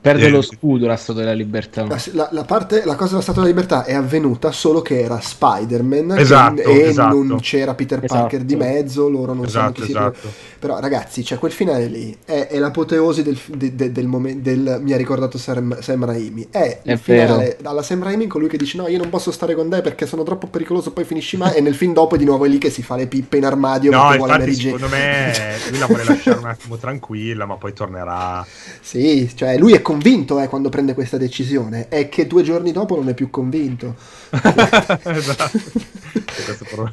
Perde 0.00 0.26
Eh, 0.26 0.30
lo 0.30 0.42
scudo 0.42 0.86
la 0.86 0.96
Statua 0.96 1.22
della 1.22 1.34
Libertà. 1.34 1.84
La, 1.86 2.00
la- 2.12 2.28
la 2.32 2.44
parte, 2.44 2.84
la 2.84 2.94
cosa 2.94 3.10
della 3.10 3.22
Statua 3.22 3.42
della 3.42 3.54
Libertà 3.54 3.84
è 3.84 3.94
avvenuta 3.94 4.52
solo 4.52 4.80
che 4.82 5.00
era 5.00 5.20
Spider-Man 5.20 6.18
Esatto, 6.18 6.62
e 6.62 6.80
esatto. 6.88 7.22
non 7.22 7.40
c'era 7.40 7.74
Peter 7.74 8.00
Parker 8.00 8.40
Esatto. 8.40 8.44
di 8.44 8.56
mezzo, 8.56 9.08
loro 9.08 9.32
non 9.34 9.48
sanno 9.48 9.70
esatto, 9.70 9.80
chi 9.80 9.82
si 9.82 9.90
esatto. 9.90 10.32
Però 10.58 10.78
ragazzi, 10.78 11.24
cioè 11.24 11.38
quel 11.38 11.52
finale 11.52 11.86
lì 11.86 12.16
è, 12.24 12.46
è 12.48 12.58
l'apoteosi 12.58 13.22
del, 13.22 13.38
de- 13.46 13.74
de- 13.74 13.92
del 13.92 14.06
momento 14.06 14.48
del 14.50 14.78
mi 14.82 14.92
ha 14.92 14.96
ricordato 14.96 15.36
Sam, 15.38 15.80
Sam 15.80 16.04
Raimi. 16.04 16.48
È 16.50 16.80
il 16.84 16.92
È 16.92 16.96
finale 16.96 17.58
alla 17.62 17.82
Sam 17.82 18.02
Raimi 18.02 18.26
colui 18.28 18.48
che 18.48 18.56
dice 18.56 18.76
no, 18.78 18.86
io 18.88 18.98
non 18.98 19.08
posso 19.10 19.30
stare 19.32 19.54
con 19.54 19.68
te 19.68 19.80
perché 19.80 20.06
sono 20.06 20.22
troppo 20.22 20.46
pericoloso, 20.46 20.92
poi 20.92 21.04
finisci 21.04 21.36
mai 21.36 21.56
e 21.56 21.60
nel 21.60 21.74
film 21.74 21.92
dopo 21.92 22.16
di 22.16 22.24
nuovo 22.24 22.44
è 22.44 22.48
lì 22.48 22.58
che 22.58 22.70
si 22.70 22.82
fa 22.82 22.96
le 22.96 23.06
pippe 23.08 23.36
in 23.38 23.44
armadio 23.44 23.90
No, 23.90 24.02
perché 24.02 24.16
vuole 24.18 24.32
Mary 24.38 24.48
infatti 24.50 24.64
secondo 24.64 24.88
me 24.88 25.32
lui 25.70 25.78
la 25.78 25.86
vuole 25.86 26.04
lasciare 26.04 26.38
un 26.38 26.46
attimo 26.46 26.76
tranquilla, 26.76 27.44
ma 27.46 27.56
poi 27.56 27.72
tornerà... 27.72 28.46
Sì, 28.80 29.30
cioè 29.34 29.58
lui 29.58 29.72
è 29.72 29.81
convinto 29.82 30.40
eh, 30.40 30.48
quando 30.48 30.68
prende 30.68 30.94
questa 30.94 31.16
decisione, 31.18 31.88
è 31.88 32.08
che 32.08 32.26
due 32.26 32.42
giorni 32.42 32.72
dopo 32.72 32.96
non 32.96 33.08
è 33.08 33.14
più 33.14 33.28
convinto. 33.30 33.94
esatto. 35.04 35.58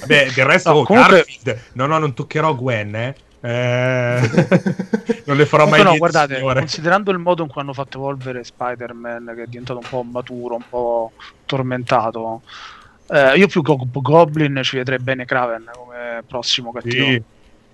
Vabbè, 0.00 0.30
del 0.34 0.44
resto, 0.44 0.72
No, 0.72 0.78
oh, 0.78 0.84
comunque- 0.84 1.16
Garfield, 1.16 1.58
no, 1.72 1.86
no, 1.86 1.98
non 1.98 2.14
toccherò 2.14 2.54
Gwen, 2.54 2.94
eh. 2.94 3.14
Eh, 3.40 4.20
non 5.26 5.36
le 5.36 5.46
farò 5.46 5.64
Comunque 5.64 5.68
mai 5.68 5.78
no, 5.78 5.90
niente, 5.90 5.98
guardate, 5.98 6.34
signore. 6.36 6.58
considerando 6.60 7.10
il 7.12 7.18
modo 7.18 7.42
in 7.42 7.48
cui 7.48 7.60
hanno 7.60 7.72
fatto 7.74 7.98
evolvere 7.98 8.42
Spider-Man, 8.42 9.32
che 9.36 9.42
è 9.42 9.46
diventato 9.46 9.78
un 9.78 9.86
po' 9.88 10.02
maturo, 10.02 10.54
un 10.56 10.64
po' 10.68 11.12
tormentato, 11.44 12.42
eh, 13.08 13.36
io 13.36 13.46
più 13.46 13.62
Go- 13.62 13.86
Goblin 13.92 14.60
ci 14.64 14.76
vedrei 14.76 14.98
bene 14.98 15.24
Kraven 15.24 15.70
come 15.74 16.24
prossimo 16.26 16.72
cattivo. 16.72 17.04
Sì. 17.06 17.22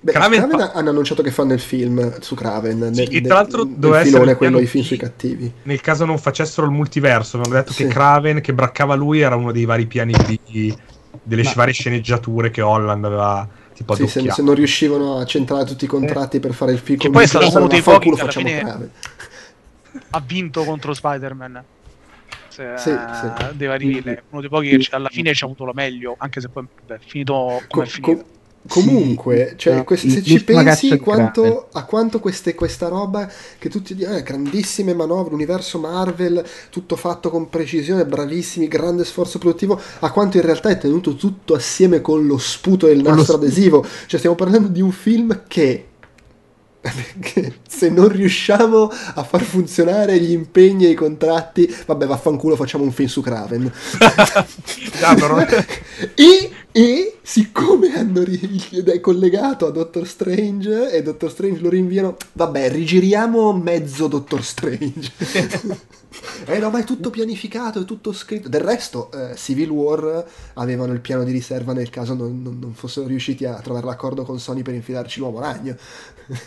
Beh, 0.04 0.10
Kraven 0.12 0.38
Kraven, 0.48 0.58
fa- 0.58 0.72
hanno 0.72 0.90
annunciato 0.90 1.22
che 1.22 1.30
fanno 1.30 1.52
il 1.52 1.60
film 1.60 2.18
su 2.20 2.34
Kraven. 2.34 2.76
nel- 2.78 2.98
e 3.08 3.08
nel- 3.08 3.22
tra 3.22 3.34
l'altro 3.34 3.62
nel 3.64 3.74
doveva 3.76 4.00
essere 4.00 4.10
filone 4.14 4.30
il 4.32 4.36
quello 4.36 4.52
piano 4.56 4.66
i 4.66 4.68
film 4.70 4.84
sui 4.84 4.96
cattivi. 4.96 5.52
Nel 5.62 5.80
caso 5.80 6.04
non 6.04 6.18
facessero 6.18 6.66
il 6.66 6.72
multiverso, 6.72 7.36
hanno 7.36 7.48
detto 7.48 7.72
Sì. 7.72 7.84
che 7.84 7.88
Kraven, 7.90 8.40
che 8.40 8.52
braccava 8.52 8.94
lui, 8.96 9.20
era 9.20 9.36
uno 9.36 9.52
dei 9.52 9.64
vari 9.64 9.86
piani 9.86 10.12
B, 10.12 10.74
delle 11.22 11.42
Ma- 11.44 11.52
varie 11.54 11.72
sceneggiature 11.72 12.50
che 12.50 12.60
Holland 12.62 13.04
aveva 13.04 13.48
tipo 13.74 13.94
Sì, 13.94 14.06
se, 14.08 14.18
adocchiato. 14.18 14.40
se 14.40 14.42
non 14.42 14.54
riuscivano 14.56 15.18
a 15.18 15.24
centrare 15.24 15.64
tutti 15.64 15.84
i 15.84 15.88
contratti 15.88 16.40
per 16.40 16.52
fare 16.52 16.72
il 16.72 16.78
film 16.78 16.98
Che 16.98 17.08
poi 17.10 17.22
è 17.22 17.26
stato 17.28 17.56
uno 17.56 17.66
dei 17.68 17.80
pochi 17.80 18.10
che 18.10 18.16
facciamo 18.16 18.48
Kraven. 18.48 18.90
Ha 20.10 20.22
vinto 20.26 20.64
contro 20.64 20.94
Spider-Man. 20.94 21.62
Se, 22.48 22.72
Sì, 22.76 22.90
eh, 22.90 22.96
sì. 23.20 23.56
dei 23.56 23.66
vari- 23.68 23.90
Quindi- 24.02 24.18
uno 24.30 24.40
dei 24.40 24.50
pochi 24.50 24.76
che 24.76 24.94
alla 24.94 25.08
fine 25.08 25.32
ci 25.32 25.42
ha 25.44 25.46
avuto 25.46 25.64
la 25.64 25.72
meglio, 25.74 26.16
anche 26.18 26.40
se 26.40 26.48
poi 26.48 26.66
beh, 26.86 26.96
è 26.96 26.98
finito 27.06 27.62
come 27.68 27.84
è 27.84 27.86
Co- 27.88 27.90
finito. 27.90 28.22
co- 28.22 28.28
comunque, 28.68 29.48
Sì, 29.50 29.58
cioè, 29.58 29.74
no, 29.76 29.84
quest- 29.84 30.06
se 30.06 30.22
ci 30.22 30.44
pensi 30.44 30.98
quanto, 30.98 31.68
a 31.72 31.84
quanto 31.84 32.20
queste- 32.20 32.54
questa 32.54 32.88
roba 32.88 33.30
che 33.58 33.68
tutti 33.68 33.94
dicono, 33.94 34.16
eh, 34.16 34.22
grandissime 34.22 34.94
manovre, 34.94 35.34
universo 35.34 35.78
Marvel, 35.78 36.44
tutto 36.70 36.96
fatto 36.96 37.30
con 37.30 37.48
precisione, 37.48 38.06
bravissimi, 38.06 38.68
grande 38.68 39.04
sforzo 39.04 39.38
produttivo, 39.38 39.80
a 40.00 40.10
quanto 40.12 40.36
in 40.36 40.44
realtà 40.44 40.68
è 40.70 40.78
tenuto 40.78 41.14
tutto 41.14 41.54
assieme 41.54 42.00
con 42.00 42.26
lo 42.26 42.38
sputo 42.38 42.86
del 42.86 43.02
Con 43.02 43.10
lo 43.12 43.16
nastro 43.16 43.36
adesivo. 43.36 43.84
Cioè, 44.06 44.18
stiamo 44.18 44.36
parlando 44.36 44.68
di 44.68 44.80
un 44.80 44.92
film 44.92 45.42
che 45.48 45.86
che 47.20 47.54
se 47.68 47.88
non 47.90 48.08
riusciamo 48.08 48.90
a 49.14 49.22
far 49.22 49.42
funzionare 49.42 50.18
gli 50.18 50.32
impegni 50.32 50.86
e 50.86 50.90
i 50.90 50.94
contratti, 50.94 51.72
vabbè, 51.86 52.06
vaffanculo, 52.06 52.56
facciamo 52.56 52.84
un 52.84 52.92
film 52.92 53.08
su 53.08 53.20
Kraven. 53.20 53.70
Però- 55.14 55.38
e, 56.14 56.50
e 56.72 57.18
siccome 57.22 57.94
hanno 57.96 58.22
ri- 58.24 58.82
è 58.84 59.00
collegato 59.00 59.66
a 59.66 59.70
Doctor 59.70 60.06
Strange 60.06 60.90
e 60.90 61.02
Doctor 61.02 61.30
Strange 61.30 61.60
lo 61.60 61.68
rinviano, 61.68 62.16
vabbè, 62.32 62.70
rigiriamo 62.70 63.52
mezzo 63.52 64.08
Doctor 64.08 64.42
Strange. 64.42 65.12
eh 66.46 66.58
no, 66.58 66.70
ma 66.70 66.80
è 66.80 66.84
tutto 66.84 67.10
pianificato, 67.10 67.80
è 67.80 67.84
tutto 67.84 68.12
scritto. 68.12 68.48
Del 68.48 68.60
resto, 68.60 69.10
eh, 69.12 69.36
Civil 69.36 69.70
War 69.70 70.24
avevano 70.54 70.92
il 70.92 71.00
piano 71.00 71.24
di 71.24 71.32
riserva 71.32 71.72
nel 71.72 71.90
caso 71.90 72.14
non, 72.14 72.42
non- 72.42 72.58
non 72.58 72.74
fossero 72.74 73.06
riusciti 73.06 73.44
a 73.44 73.54
trovare 73.60 73.86
l'accordo 73.86 74.24
con 74.24 74.38
Sony 74.38 74.62
per 74.62 74.74
infilarci 74.74 75.20
l'uomo 75.20 75.40
ragno. 75.40 75.76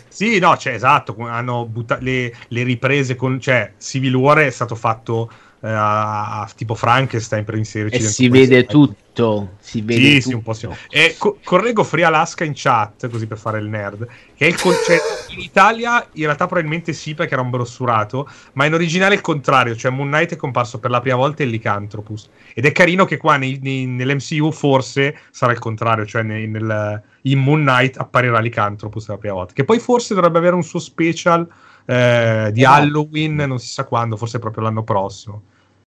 Sì, 0.08 0.38
no, 0.38 0.56
cioè, 0.56 0.72
esatto, 0.74 1.16
hanno 1.20 1.66
buttato 1.66 2.02
le, 2.02 2.32
le 2.48 2.62
riprese 2.62 3.14
con... 3.14 3.40
Cioè, 3.40 3.74
Civil 3.78 4.14
War 4.14 4.38
è 4.38 4.50
stato 4.50 4.74
fatto 4.74 5.30
eh, 5.60 5.68
a, 5.68 6.40
a 6.40 6.50
tipo 6.54 6.74
Frankenstein 6.74 7.44
per 7.44 7.56
inserirci 7.56 7.96
E 7.98 8.00
si 8.00 8.28
questo. 8.28 8.48
vede 8.48 8.66
tutto. 8.66 9.56
Si 9.60 9.80
vede 9.80 10.00
Sì, 10.00 10.14
tutto. 10.16 10.28
sì, 10.28 10.34
un 10.34 10.42
po' 10.42 10.52
sì. 10.52 10.68
E 10.90 11.14
co- 11.18 11.38
correggo 11.42 11.82
Free 11.84 12.04
Alaska 12.04 12.44
in 12.44 12.52
chat, 12.54 13.08
così 13.08 13.26
per 13.26 13.38
fare 13.38 13.58
il 13.58 13.66
nerd, 13.68 14.06
che 14.34 14.46
è 14.46 14.48
il 14.48 14.60
con- 14.60 14.74
cioè, 14.84 14.98
in 15.28 15.40
Italia 15.40 16.06
in 16.12 16.24
realtà 16.24 16.46
probabilmente 16.46 16.92
sì 16.92 17.14
perché 17.14 17.32
era 17.34 17.42
un 17.42 17.50
brossurato, 17.50 18.28
ma 18.54 18.64
in 18.66 18.74
originale 18.74 19.14
è 19.14 19.16
il 19.16 19.22
contrario, 19.22 19.74
cioè 19.74 19.90
Moon 19.90 20.08
Knight 20.08 20.32
è 20.32 20.36
comparso 20.36 20.78
per 20.78 20.90
la 20.90 21.00
prima 21.00 21.16
volta 21.16 21.42
il 21.42 21.48
Lycanthropus. 21.50 22.28
Ed 22.54 22.64
è 22.66 22.72
carino 22.72 23.04
che 23.06 23.16
qua 23.16 23.36
nei- 23.36 23.58
nei- 23.62 23.86
nell'MCU 23.86 24.52
forse 24.52 25.18
sarà 25.30 25.52
il 25.52 25.58
contrario, 25.58 26.04
cioè 26.06 26.22
nei- 26.22 26.46
nel- 26.46 27.02
in 27.26 27.38
Moon 27.40 27.60
Knight 27.62 27.98
apparirà 27.98 28.40
Lycanthropus 28.40 29.04
per 29.04 29.14
la 29.14 29.20
prima 29.20 29.34
volta, 29.34 29.52
che 29.52 29.64
poi 29.64 29.78
forse 29.78 30.14
dovrebbe 30.14 30.38
avere 30.38 30.54
un 30.54 30.62
suo 30.62 30.78
special 30.78 31.46
eh, 31.84 32.50
di 32.52 32.62
Eh. 32.62 32.66
Halloween, 32.66 33.36
non 33.36 33.58
si 33.58 33.68
sa 33.68 33.84
quando, 33.84 34.16
forse 34.16 34.38
proprio 34.38 34.64
l'anno 34.64 34.82
prossimo. 34.82 35.42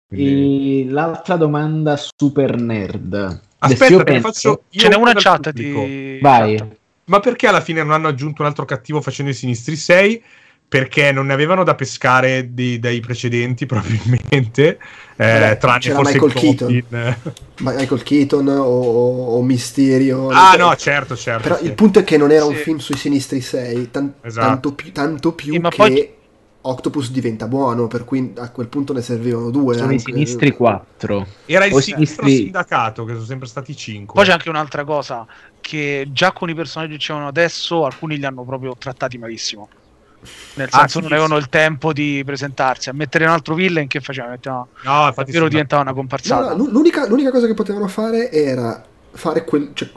Quindi- 0.07 0.83
E 0.89 0.91
l'altra 0.91 1.37
domanda 1.37 1.97
super 1.97 2.61
nerd. 2.61 3.41
Aspetta, 3.59 4.05
penso- 4.05 4.29
faccio 4.29 4.63
io 4.71 4.81
Ce 4.81 4.89
n'è 4.89 4.95
una 4.97 5.13
chat 5.15 5.51
di... 5.51 6.19
Vai. 6.23 6.77
Ma 7.05 7.21
perché 7.21 7.47
alla 7.47 7.61
fine 7.61 7.83
non 7.83 7.93
hanno 7.93 8.09
aggiunto 8.09 8.43
un 8.43 8.49
altro 8.49 8.65
cattivo 8.65 9.01
facendo 9.01 9.31
i 9.31 9.35
sinistri 9.35 9.77
6? 9.77 10.23
Perché 10.69 11.13
non 11.13 11.27
ne 11.27 11.33
avevano 11.33 11.65
da 11.65 11.75
pescare 11.75 12.53
di- 12.53 12.79
dai 12.79 13.01
precedenti 13.01 13.65
probabilmente, 13.67 14.79
eh, 15.17 15.57
tranne 15.59 15.79
c'era 15.79 15.95
forse 15.97 16.21
Michael 16.21 16.55
Goblin. 16.57 17.17
Michael 17.61 18.03
Keaton 18.03 18.49
o, 18.49 18.63
o 19.37 19.43
Mysterio. 19.43 20.29
Ah 20.29 20.55
no, 20.59 20.75
certo, 20.77 21.17
certo. 21.17 21.43
Però 21.43 21.57
sì. 21.57 21.65
il 21.65 21.73
punto 21.75 22.01
è 22.01 22.05
che 22.05 22.17
non 22.19 22.31
era 22.31 22.45
un 22.45 22.55
Sì. 22.55 22.63
film 22.63 22.79
sui 22.79 22.97
sinistri 22.97 23.41
6, 23.41 23.91
tan- 23.91 24.13
Esatto. 24.21 24.47
tanto 24.47 24.73
più, 24.75 24.93
tanto 24.93 25.33
più 25.33 25.53
Sì, 25.55 25.59
ma 25.59 25.71
che 25.71 25.77
poi- 25.77 26.13
Octopus 26.61 27.13
diventa 27.13 27.47
buono, 27.47 27.87
per 27.87 28.05
cui 28.05 28.33
a 28.37 28.51
quel 28.51 28.67
punto 28.69 28.93
ne 28.93 29.01
servivano 29.01 29.49
due. 29.49 29.75
Sono 29.75 29.93
i 29.93 29.95
anche. 29.97 30.13
sinistri 30.13 30.51
4. 30.51 31.27
Era 31.47 31.65
il 31.65 31.73
sinistro 31.81 32.27
sinistri- 32.27 32.35
sindacato, 32.45 33.05
che 33.05 33.15
sono 33.15 33.25
sempre 33.25 33.49
stati 33.49 33.75
cinque. 33.75 34.13
Poi 34.15 34.25
c'è 34.27 34.33
anche 34.33 34.51
un'altra 34.51 34.85
cosa, 34.85 35.25
che 35.61 36.09
già 36.13 36.33
con 36.33 36.51
i 36.51 36.55
personaggi 36.55 36.93
che 36.93 36.99
c'erano 36.99 37.29
adesso, 37.29 37.87
alcuni 37.87 38.19
li 38.19 38.25
hanno 38.27 38.45
proprio 38.45 38.75
trattati 38.79 39.17
malissimo. 39.17 39.69
Nel 40.55 40.69
Ah, 40.73 40.79
senso 40.81 40.99
sì, 40.99 41.03
non 41.05 41.13
avevano 41.13 41.35
sì. 41.37 41.41
il 41.43 41.49
tempo 41.49 41.93
di 41.93 42.23
presentarsi. 42.25 42.89
A 42.89 42.93
mettere 42.93 43.25
un 43.25 43.31
altro 43.31 43.55
villain 43.55 43.87
che 43.87 44.01
faceva? 44.01 44.29
Metteva... 44.29 44.67
No, 44.85 45.07
infatti 45.07 45.25
Davvero 45.31 45.45
sì, 45.45 45.51
diventava 45.51 45.83
una 45.83 45.91
No, 45.91 45.97
comparsata. 45.97 46.49
no, 46.51 46.57
l'u- 46.57 46.71
l'unica, 46.71 47.07
l'unica 47.07 47.31
cosa 47.31 47.47
che 47.47 47.55
potevano 47.55 47.87
fare 47.89 48.31
era 48.33 48.85
fare 49.13 49.45
quel, 49.45 49.71
cioè, 49.75 49.89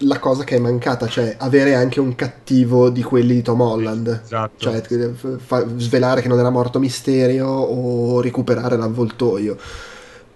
la 0.00 0.18
cosa 0.18 0.44
che 0.44 0.56
è 0.56 0.58
mancata, 0.58 1.06
cioè 1.08 1.36
avere 1.38 1.74
anche 1.74 2.00
un 2.00 2.14
cattivo 2.14 2.90
di 2.90 3.02
quelli 3.02 3.34
di 3.34 3.42
Tom 3.42 3.60
Holland. 3.60 4.20
Esatto. 4.24 4.52
Cioè, 4.58 4.80
f- 4.82 5.38
fa- 5.44 5.66
svelare 5.78 6.20
che 6.22 6.28
non 6.28 6.38
era 6.38 6.50
morto 6.50 6.78
Misterio 6.78 7.48
o 7.48 8.20
recuperare 8.20 8.76
l'avvoltoio. 8.76 9.56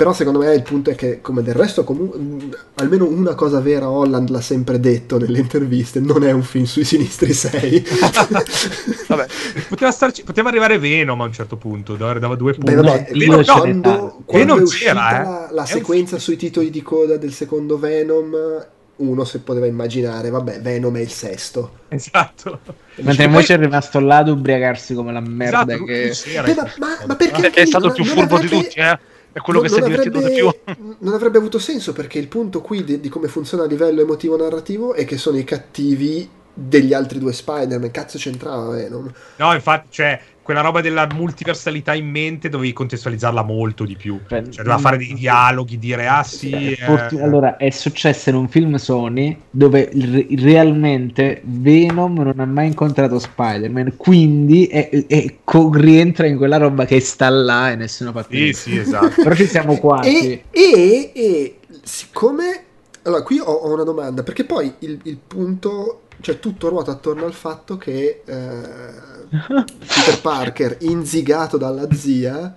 Però 0.00 0.14
secondo 0.14 0.38
me 0.38 0.54
il 0.54 0.62
punto 0.62 0.88
è 0.88 0.94
che, 0.94 1.20
come 1.20 1.42
del 1.42 1.52
resto, 1.52 1.84
comu- 1.84 2.56
almeno 2.76 3.06
una 3.06 3.34
cosa 3.34 3.60
vera 3.60 3.90
Holland 3.90 4.30
l'ha 4.30 4.40
sempre 4.40 4.80
detto 4.80 5.18
nelle 5.18 5.40
interviste, 5.40 6.00
non 6.00 6.24
è 6.24 6.30
un 6.30 6.42
film 6.42 6.64
sui 6.64 6.84
sinistri 6.84 7.34
6. 7.34 7.84
Vabbè, 9.08 9.26
Poteva, 9.68 9.90
starci- 9.90 10.22
poteva 10.22 10.48
arrivare 10.48 10.78
Venom 10.78 11.20
a 11.20 11.24
un 11.24 11.32
certo 11.34 11.56
punto, 11.58 11.96
dava, 11.96 12.18
dava 12.18 12.34
due 12.34 12.54
punti. 12.54 12.72
Beh, 12.72 12.80
vabbè, 12.80 13.08
Venom- 13.12 13.36
ne 13.40 13.44
quando, 13.44 14.22
quando 14.24 14.24
Venom 14.32 14.58
è 14.58 14.62
uscita 14.62 14.90
c'era, 14.92 15.20
eh. 15.20 15.22
la, 15.22 15.48
la 15.50 15.56
È 15.56 15.60
un 15.60 15.66
sequenza 15.66 16.18
sui 16.18 16.36
titoli 16.36 16.70
di 16.70 16.80
coda 16.80 17.18
del 17.18 17.34
secondo 17.34 17.78
Venom, 17.78 18.66
uno 18.96 19.24
se 19.24 19.40
poteva 19.40 19.66
immaginare, 19.66 20.30
vabbè, 20.30 20.62
Venom 20.62 20.96
è 20.96 21.00
il 21.00 21.10
sesto. 21.10 21.72
Esatto. 21.88 22.60
Mentre 22.94 23.16
Poi- 23.16 23.24
invece 23.26 23.52
è 23.52 23.58
rimasto 23.58 24.00
là 24.00 24.16
ad 24.16 24.28
ubriacarsi 24.28 24.94
come 24.94 25.12
la 25.12 25.20
merda 25.20 25.74
Esatto, 25.74 25.84
che... 25.84 26.12
Beh, 26.42 26.54
ma, 26.78 26.98
ma- 27.06 27.16
perché 27.16 27.50
è, 27.50 27.52
è 27.52 27.66
stato 27.66 27.88
non- 27.88 27.96
il 27.96 28.02
più 28.02 28.10
furbo 28.10 28.38
di 28.38 28.48
tutti, 28.48 28.78
eh? 28.78 28.98
È 29.32 29.38
quello 29.38 29.60
non- 29.60 29.68
che 29.68 29.74
si 29.74 29.80
è 29.80 29.84
divertito 29.84 30.18
di 30.18 30.24
avrebbe- 30.24 30.60
più. 30.74 30.96
Non 31.00 31.14
avrebbe 31.14 31.38
avuto 31.38 31.58
senso 31.58 31.92
perché 31.92 32.18
il 32.18 32.28
punto 32.28 32.60
qui 32.60 32.84
di, 32.84 33.00
di 33.00 33.08
come 33.08 33.28
funziona 33.28 33.64
a 33.64 33.66
livello 33.66 34.00
emotivo 34.00 34.36
narrativo 34.36 34.94
è 34.94 35.04
che 35.04 35.16
sono 35.18 35.38
i 35.38 35.44
cattivi 35.44 36.28
degli 36.52 36.92
altri 36.92 37.18
due 37.18 37.32
Spider-Man. 37.32 37.90
Cazzo 37.90 38.18
c'entrava 38.18 38.68
Venom? 38.74 39.10
No, 39.36 39.54
infatti, 39.54 39.86
cioè, 39.90 40.20
quella 40.50 40.64
roba 40.64 40.80
della 40.80 41.06
multiversalità 41.14 41.94
in 41.94 42.08
mente 42.10 42.48
dovevi 42.48 42.72
contestualizzarla 42.72 43.42
molto 43.42 43.84
di 43.84 43.94
più. 43.94 44.18
Cioè, 44.28 44.42
Cioè, 44.42 44.64
doveva 44.64 44.78
fare 44.78 44.96
dei 44.96 45.14
dialoghi, 45.14 45.78
dire 45.78 46.08
ah 46.08 46.24
sì. 46.24 46.50
Eh, 46.50 46.76
eh, 46.80 47.22
Allora, 47.22 47.56
è 47.56 47.70
successo 47.70 48.30
in 48.30 48.34
un 48.34 48.48
film 48.48 48.74
Sony 48.74 49.36
dove 49.48 49.88
re- 49.92 50.26
realmente 50.36 51.40
Venom 51.44 52.14
non 52.20 52.40
ha 52.40 52.46
mai 52.46 52.66
incontrato 52.66 53.18
Spider-Man, 53.20 53.94
quindi 53.96 54.66
è, 54.66 54.88
è- 55.06 55.36
co- 55.44 55.70
rientra 55.72 56.26
in 56.26 56.36
quella 56.36 56.56
roba 56.56 56.84
che 56.84 56.98
sta 56.98 57.28
là 57.28 57.70
e 57.70 57.76
nessuno 57.76 58.10
fa 58.10 58.26
Sì, 58.28 58.28
più. 58.28 58.52
sì, 58.52 58.76
esatto. 58.76 59.22
Però 59.22 59.34
ci 59.36 59.46
siamo 59.46 59.76
quasi. 59.78 60.30
E, 60.30 60.44
e, 60.50 61.12
e 61.14 61.58
siccome... 61.82 62.64
Allora, 63.02 63.22
qui 63.22 63.38
ho, 63.38 63.44
ho 63.44 63.72
una 63.72 63.84
domanda, 63.84 64.22
perché 64.24 64.44
poi 64.44 64.74
il, 64.80 64.98
il 65.04 65.16
punto... 65.24 66.02
Cioè, 66.20 66.38
tutto 66.38 66.68
ruota 66.68 66.90
attorno 66.90 67.24
al 67.24 67.32
fatto 67.32 67.78
che 67.78 68.20
eh, 68.26 69.19
Peter 69.38 70.20
Parker, 70.20 70.76
inzigato 70.80 71.56
dalla 71.56 71.86
zia, 71.92 72.54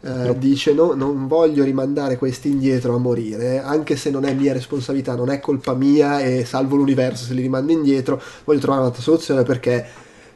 eh, 0.00 0.38
dice 0.38 0.72
no, 0.72 0.92
non 0.94 1.26
voglio 1.26 1.64
rimandare 1.64 2.16
questi 2.16 2.48
indietro 2.48 2.94
a 2.94 2.98
morire, 2.98 3.60
anche 3.60 3.96
se 3.96 4.10
non 4.10 4.24
è 4.24 4.34
mia 4.34 4.52
responsabilità, 4.52 5.14
non 5.14 5.30
è 5.30 5.40
colpa 5.40 5.74
mia 5.74 6.20
e 6.20 6.44
salvo 6.44 6.76
l'universo 6.76 7.24
se 7.24 7.34
li 7.34 7.42
rimando 7.42 7.72
indietro, 7.72 8.20
voglio 8.44 8.60
trovare 8.60 8.82
un'altra 8.82 9.02
soluzione 9.02 9.42
perché 9.42 9.86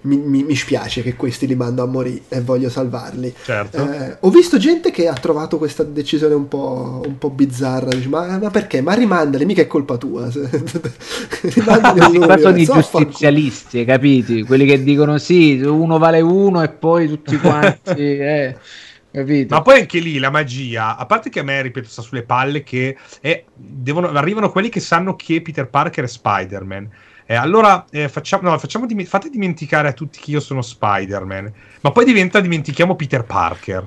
mi, 0.03 0.17
mi, 0.17 0.45
mi 0.45 0.55
spiace 0.55 1.03
che 1.03 1.17
questi 1.17 1.47
li 1.47 1.55
mando 1.55 1.83
a 1.83 1.87
morire 1.87 2.23
e 2.29 2.41
voglio 2.41 2.71
salvarli. 2.71 3.35
Certo. 3.43 3.91
Eh, 3.91 4.17
ho 4.21 4.31
visto 4.31 4.59
gente 4.59 4.91
che 4.91 5.09
ha 5.09 5.15
trovato 5.15 5.59
questa 5.59 5.83
decisione 5.83 6.35
un 6.35 6.47
po', 6.47 7.03
un 7.05 7.19
po' 7.19 7.31
bizzarra. 7.31 7.89
Dice, 7.91 8.09
ma, 8.09 8.39
ma 8.39 8.51
perché? 8.51 8.81
Ma 8.81 8.95
rimandali, 8.95 9.45
mica 9.45 9.63
è 9.63 9.67
colpa 9.67 9.97
tua. 9.97 10.29
rimandali 11.43 12.19
qua 12.19 12.39
sono 12.39 12.57
i 12.57 12.65
giustizialisti, 12.65 13.79
hai 13.79 13.85
capiti? 13.85 14.45
Quelli 14.45 14.67
che 14.67 14.83
dicono 14.83 15.19
sì, 15.19 15.61
uno 15.61 15.99
vale 15.99 16.21
uno 16.21 16.63
e 16.63 16.69
poi 16.69 17.09
tutti 17.09 17.37
quanti, 17.41 18.01
eh, 18.19 18.57
capito? 19.11 19.55
Ma 19.55 19.63
poi 19.63 19.81
anche 19.81 19.99
lì 19.99 20.19
la 20.19 20.31
magia, 20.31 20.97
a 20.97 21.07
parte 21.07 21.31
che 21.31 21.41
a 21.41 21.43
me, 21.43 21.61
ripeto, 21.63 21.89
sta 21.89 22.03
sulle 22.03 22.23
palle 22.23 22.63
che 22.63 22.97
è- 23.21 23.45
devono- 23.55 24.09
arrivano 24.11 24.51
quelli 24.51 24.69
che 24.69 24.81
sanno 24.81 25.17
che 25.17 25.43
Peter 25.43 25.69
Parker 25.69 26.05
è 26.05 26.09
Spider-Man. 26.09 26.89
Eh, 27.31 27.35
allora 27.35 27.85
eh, 27.91 28.09
facciamo, 28.09 28.49
no, 28.49 28.59
facciamo 28.59 28.87
dime- 28.87 29.05
fate 29.05 29.29
dimenticare 29.29 29.89
a 29.89 29.93
tutti 29.93 30.19
che 30.19 30.31
io 30.31 30.41
sono 30.41 30.63
Spider-Man, 30.63 31.53
ma 31.83 31.93
poi 31.93 32.07
diventa 32.07 32.41
dimentichiamo 32.41 32.97
Peter 32.97 33.23
Parker. 33.23 33.87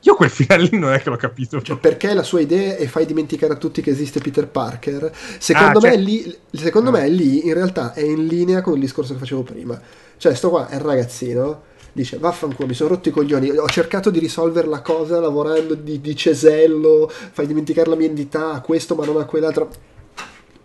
Io 0.00 0.14
quel 0.14 0.30
finale 0.30 0.70
non 0.72 0.94
è 0.94 0.98
che 1.02 1.10
l'ho 1.10 1.16
capito. 1.16 1.60
Cioè, 1.60 1.76
perché 1.76 2.14
la 2.14 2.22
sua 2.22 2.40
idea 2.40 2.76
è 2.76 2.86
fai 2.86 3.04
dimenticare 3.04 3.52
a 3.52 3.56
tutti 3.56 3.82
che 3.82 3.90
esiste 3.90 4.20
Peter 4.20 4.48
Parker. 4.48 5.12
Secondo, 5.38 5.78
Ah, 5.78 5.82
me, 5.82 5.88
cioè- 5.90 5.96
lì, 5.98 6.38
secondo 6.52 6.88
Ah. 6.88 6.92
me 6.92 7.08
lì 7.08 7.46
in 7.46 7.52
realtà 7.52 7.92
è 7.92 8.00
in 8.00 8.26
linea 8.26 8.62
con 8.62 8.74
il 8.74 8.80
discorso 8.80 9.12
che 9.12 9.18
facevo 9.18 9.42
prima. 9.42 9.78
Cioè, 10.16 10.34
sto 10.34 10.48
qua 10.48 10.66
è 10.68 10.76
il 10.76 10.80
ragazzino. 10.80 11.62
Dice, 11.92 12.16
vaffanculo, 12.16 12.66
mi 12.66 12.74
sono 12.74 12.88
rotto 12.88 13.10
i 13.10 13.12
coglioni. 13.12 13.50
Ho 13.50 13.66
cercato 13.68 14.08
di 14.08 14.18
risolvere 14.18 14.68
la 14.68 14.80
cosa 14.80 15.20
lavorando 15.20 15.74
di, 15.74 16.00
di 16.00 16.16
cesello. 16.16 17.10
Fai 17.10 17.46
dimenticare 17.46 17.90
la 17.90 17.96
mia 17.96 18.06
identità 18.06 18.52
a 18.52 18.60
questo, 18.62 18.94
ma 18.94 19.04
non 19.04 19.18
a 19.20 19.26
quell'altro. 19.26 19.70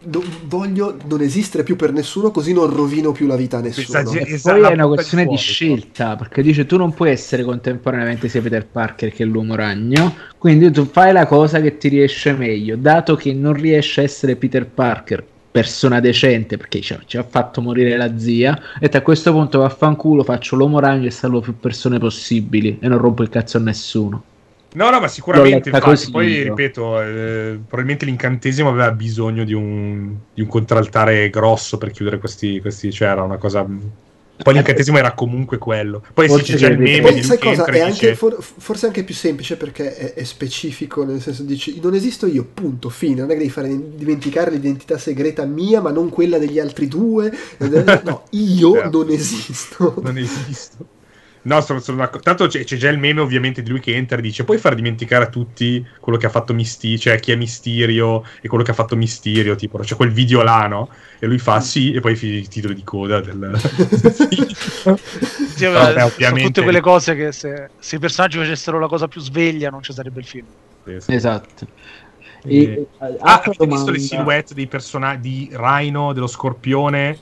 Do- 0.01 0.23
voglio 0.45 0.97
non 1.09 1.19
esistere 1.21 1.63
più 1.63 1.75
per 1.75 1.91
nessuno, 1.91 2.31
così 2.31 2.53
non 2.53 2.73
rovino 2.73 3.11
più 3.11 3.27
la 3.27 3.35
vita 3.35 3.57
a 3.57 3.61
nessuno. 3.61 3.85
Questa 4.01 4.03
ge- 4.09 4.25
E 4.29 4.33
Esatto, 4.33 4.59
poi 4.59 4.69
è 4.69 4.73
una 4.73 4.87
questione 4.87 5.23
di 5.23 5.29
fuori, 5.29 5.41
scelta, 5.43 6.15
perché 6.15 6.41
dice 6.41 6.65
tu 6.65 6.77
non 6.77 6.93
puoi 6.93 7.09
essere 7.09 7.43
contemporaneamente 7.43 8.29
sia 8.29 8.41
Peter 8.41 8.65
Parker 8.65 9.11
che 9.11 9.25
l'uomo 9.25 9.55
ragno, 9.55 10.15
quindi 10.37 10.71
tu 10.71 10.85
fai 10.85 11.11
la 11.11 11.25
cosa 11.25 11.59
che 11.59 11.77
ti 11.77 11.89
riesce 11.89 12.31
meglio, 12.31 12.77
dato 12.77 13.15
che 13.15 13.33
non 13.33 13.53
riesce 13.53 13.99
a 13.99 14.03
essere 14.05 14.37
Peter 14.37 14.65
Parker, 14.67 15.25
persona 15.51 15.99
decente, 15.99 16.55
perché 16.55 16.79
ci 16.79 16.93
ha, 16.93 17.01
ci 17.05 17.17
ha 17.17 17.23
fatto 17.23 17.59
morire 17.61 17.97
la 17.97 18.17
zia, 18.17 18.57
e 18.79 18.89
a 18.91 19.01
questo 19.01 19.33
punto 19.33 19.59
vaffanculo 19.59 20.23
faccio 20.23 20.55
l'uomo 20.55 20.79
ragno 20.79 21.07
e 21.07 21.11
salvo 21.11 21.41
più 21.41 21.59
persone 21.59 21.99
possibili 21.99 22.77
e 22.79 22.87
non 22.87 22.99
rompo 22.99 23.21
il 23.23 23.29
cazzo 23.29 23.57
a 23.57 23.61
nessuno. 23.61 24.23
No, 24.71 24.89
no, 24.91 24.99
ma 24.99 25.07
sicuramente. 25.07 25.69
Infatti, 25.69 26.11
poi 26.11 26.43
ripeto, 26.43 27.01
eh, 27.01 27.59
probabilmente 27.65 28.05
l'incantesimo 28.05 28.69
aveva 28.69 28.91
bisogno 28.91 29.43
di 29.43 29.53
un, 29.53 30.15
di 30.33 30.41
un 30.41 30.47
contraltare 30.47 31.29
grosso 31.29 31.77
per 31.77 31.91
chiudere 31.91 32.19
questi. 32.19 32.59
questi 32.61 32.91
cioè, 32.91 33.09
era 33.09 33.23
una 33.23 33.37
cosa. 33.37 33.65
Poi 34.41 34.53
l'incantesimo 34.53 34.97
era 34.97 35.13
comunque 35.13 35.57
quello. 35.57 36.01
Poi 36.13 36.27
sì, 36.27 36.31
Forse 36.35 36.53
c'è 36.53 36.57
già 36.59 36.67
il 36.67 36.79
meme 36.79 37.11
di 37.13 37.23
sai 37.23 37.39
cosa? 37.39 37.65
È 37.65 37.79
anche, 37.79 37.91
dice. 37.91 38.15
for- 38.15 38.37
forse 38.39 38.85
anche 38.85 39.03
più 39.03 39.13
semplice 39.13 39.57
perché 39.57 39.95
è, 39.95 40.13
è 40.13 40.23
specifico, 40.23 41.03
nel 41.03 41.19
senso 41.19 41.43
dici 41.43 41.79
non 41.81 41.93
esisto 41.93 42.25
io, 42.25 42.47
punto, 42.53 42.89
fine. 42.89 43.21
Non 43.21 43.31
è 43.31 43.33
che 43.33 43.39
devi 43.39 43.49
fare 43.49 43.67
dimenticare 43.95 44.51
l'identità 44.51 44.97
segreta 44.97 45.43
mia, 45.45 45.81
ma 45.81 45.91
non 45.91 46.09
quella 46.09 46.37
degli 46.37 46.59
altri 46.59 46.87
due. 46.87 47.31
No, 48.03 48.23
io 48.31 48.73
Certo. 48.73 48.97
non 48.97 49.09
esisto. 49.09 49.95
Non 50.01 50.17
esisto. 50.17 50.97
No, 51.41 51.61
sono, 51.61 51.79
sono 51.79 51.97
d'accordo. 51.97 52.21
Tanto 52.23 52.47
c'è, 52.47 52.63
c'è 52.65 52.75
già 52.75 52.89
il 52.89 52.97
meme, 52.97 53.21
ovviamente, 53.21 53.61
di 53.63 53.69
lui 53.69 53.79
che 53.79 53.95
entra 53.95 54.17
e 54.17 54.21
dice: 54.21 54.43
Puoi 54.43 54.57
far 54.57 54.75
dimenticare 54.75 55.23
a 55.23 55.29
tutti 55.29 55.85
quello 55.99 56.17
che 56.17 56.25
ha 56.25 56.29
fatto 56.29 56.53
Mysterio, 56.53 56.97
cioè 56.97 57.19
chi 57.19 57.31
è 57.31 57.35
Mysterio 57.35 58.23
e 58.41 58.47
quello 58.49 58.63
che 58.63 58.71
ha 58.71 58.73
fatto 58.73 58.95
Mysterio. 58.97 59.55
Tipo, 59.55 59.77
c'è 59.79 59.95
quel 59.95 60.11
video 60.11 60.41
là, 60.43 60.67
no? 60.67 60.89
E 61.17 61.27
lui 61.27 61.37
fa 61.39 61.59
sì, 61.61 61.93
e 61.93 62.01
poi 62.01 62.15
fi- 62.15 62.27
il 62.27 62.47
titolo 62.49 62.73
di 62.73 62.83
coda 62.83 63.21
del. 63.21 63.57
Sì, 65.59 65.65
Vabbè, 65.65 65.91
sono 65.93 66.05
ovviamente- 66.05 66.43
tutte 66.47 66.63
quelle 66.63 66.79
cose 66.81 67.15
che 67.15 67.31
se, 67.31 67.69
se 67.79 67.95
i 67.97 67.99
personaggi 67.99 68.37
facessero 68.37 68.79
la 68.79 68.87
cosa 68.87 69.07
più 69.07 69.19
sveglia 69.19 69.69
non 69.69 69.81
ci 69.83 69.91
sarebbe 69.93 70.19
il 70.21 70.25
film. 70.25 70.45
Esatto. 71.07 71.67
E- 72.45 72.57
E- 72.63 72.87
Ah, 72.99 73.05
altra 73.33 73.51
avete 73.51 73.65
visto 73.65 73.91
le 73.91 73.97
domanda- 73.97 73.99
silhouette 73.99 74.53
dei 74.53 74.67
personaggi 74.67 75.29
di 75.29 75.49
Rhino, 75.51 76.13
dello 76.13 76.27
Scorpione, 76.27 77.17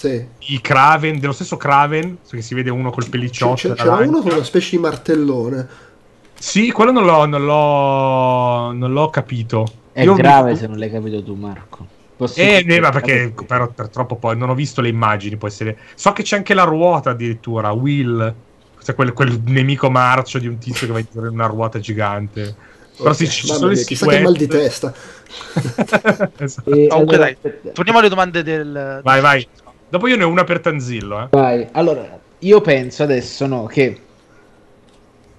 Sì. 0.00 0.26
di 0.38 0.58
Kraven, 0.62 1.18
dello 1.18 1.32
stesso 1.34 1.58
Kraven, 1.58 2.18
che 2.26 2.40
si 2.40 2.54
vede 2.54 2.70
uno 2.70 2.90
col 2.90 3.06
pellicciotto. 3.10 3.54
c- 3.54 3.64
la 3.68 3.74
c'era 3.74 3.96
uno 3.96 4.22
con 4.22 4.32
una 4.32 4.44
specie 4.44 4.76
di 4.76 4.78
martellone. 4.78 5.68
Sì, 6.38 6.70
quello 6.70 6.90
non 6.90 7.04
l'ho, 7.04 7.26
non 7.26 7.44
l'ho, 7.44 8.72
non 8.72 8.92
l'ho 8.94 9.10
capito. 9.10 9.70
È 9.92 10.02
Io 10.02 10.14
grave 10.14 10.52
visto- 10.52 10.64
se 10.64 10.70
non 10.70 10.78
l'hai 10.78 10.90
capito 10.90 11.22
tu, 11.22 11.34
Marco. 11.34 11.86
Posso 12.16 12.40
Eh, 12.40 12.64
eh, 12.66 12.80
ma 12.80 12.88
perché 12.88 13.34
però, 13.46 13.68
per 13.68 13.88
troppo 13.90 14.16
poi 14.16 14.38
non 14.38 14.48
ho 14.48 14.54
visto 14.54 14.80
le 14.80 14.88
immagini. 14.88 15.36
Può 15.36 15.48
essere... 15.48 15.76
So 15.94 16.12
che 16.12 16.22
c'è 16.22 16.36
anche 16.36 16.54
la 16.54 16.64
ruota 16.64 17.10
addirittura. 17.10 17.70
Will, 17.72 18.34
cioè 18.82 18.94
quel, 18.94 19.12
quel 19.12 19.38
nemico 19.44 19.90
marcio 19.90 20.38
di 20.38 20.46
un 20.46 20.56
tizio 20.56 20.86
che 20.86 20.92
va 20.94 20.98
in 20.98 21.06
una 21.28 21.46
ruota 21.46 21.78
gigante. 21.78 22.54
Però 22.96 23.12
sì, 23.12 23.24
Ok, 23.24 23.30
ci 23.30 23.46
sono 23.46 23.66
le 23.66 23.74
mia, 23.74 23.84
chissà 23.84 24.06
che 24.06 24.20
mal 24.20 24.34
di 24.34 24.46
testa. 24.46 24.94
Esatto. 26.38 26.70
E 26.72 26.86
Comunque, 26.88 26.94
allora, 26.96 27.16
dai, 27.18 27.32
aspetta. 27.32 27.70
Torniamo 27.70 27.98
alle 27.98 28.08
domande 28.08 28.42
del... 28.42 29.00
Vai, 29.02 29.20
vai. 29.20 29.46
Dopo 29.90 30.06
io 30.06 30.16
ne 30.16 30.22
ho 30.24 30.28
una 30.28 30.44
per 30.44 30.60
Tanzillo. 30.60 31.22
Eh. 31.22 31.26
Vai, 31.30 31.66
allora, 31.72 32.18
io 32.38 32.60
penso 32.60 33.02
adesso 33.02 33.46
no, 33.46 33.66
che 33.66 33.98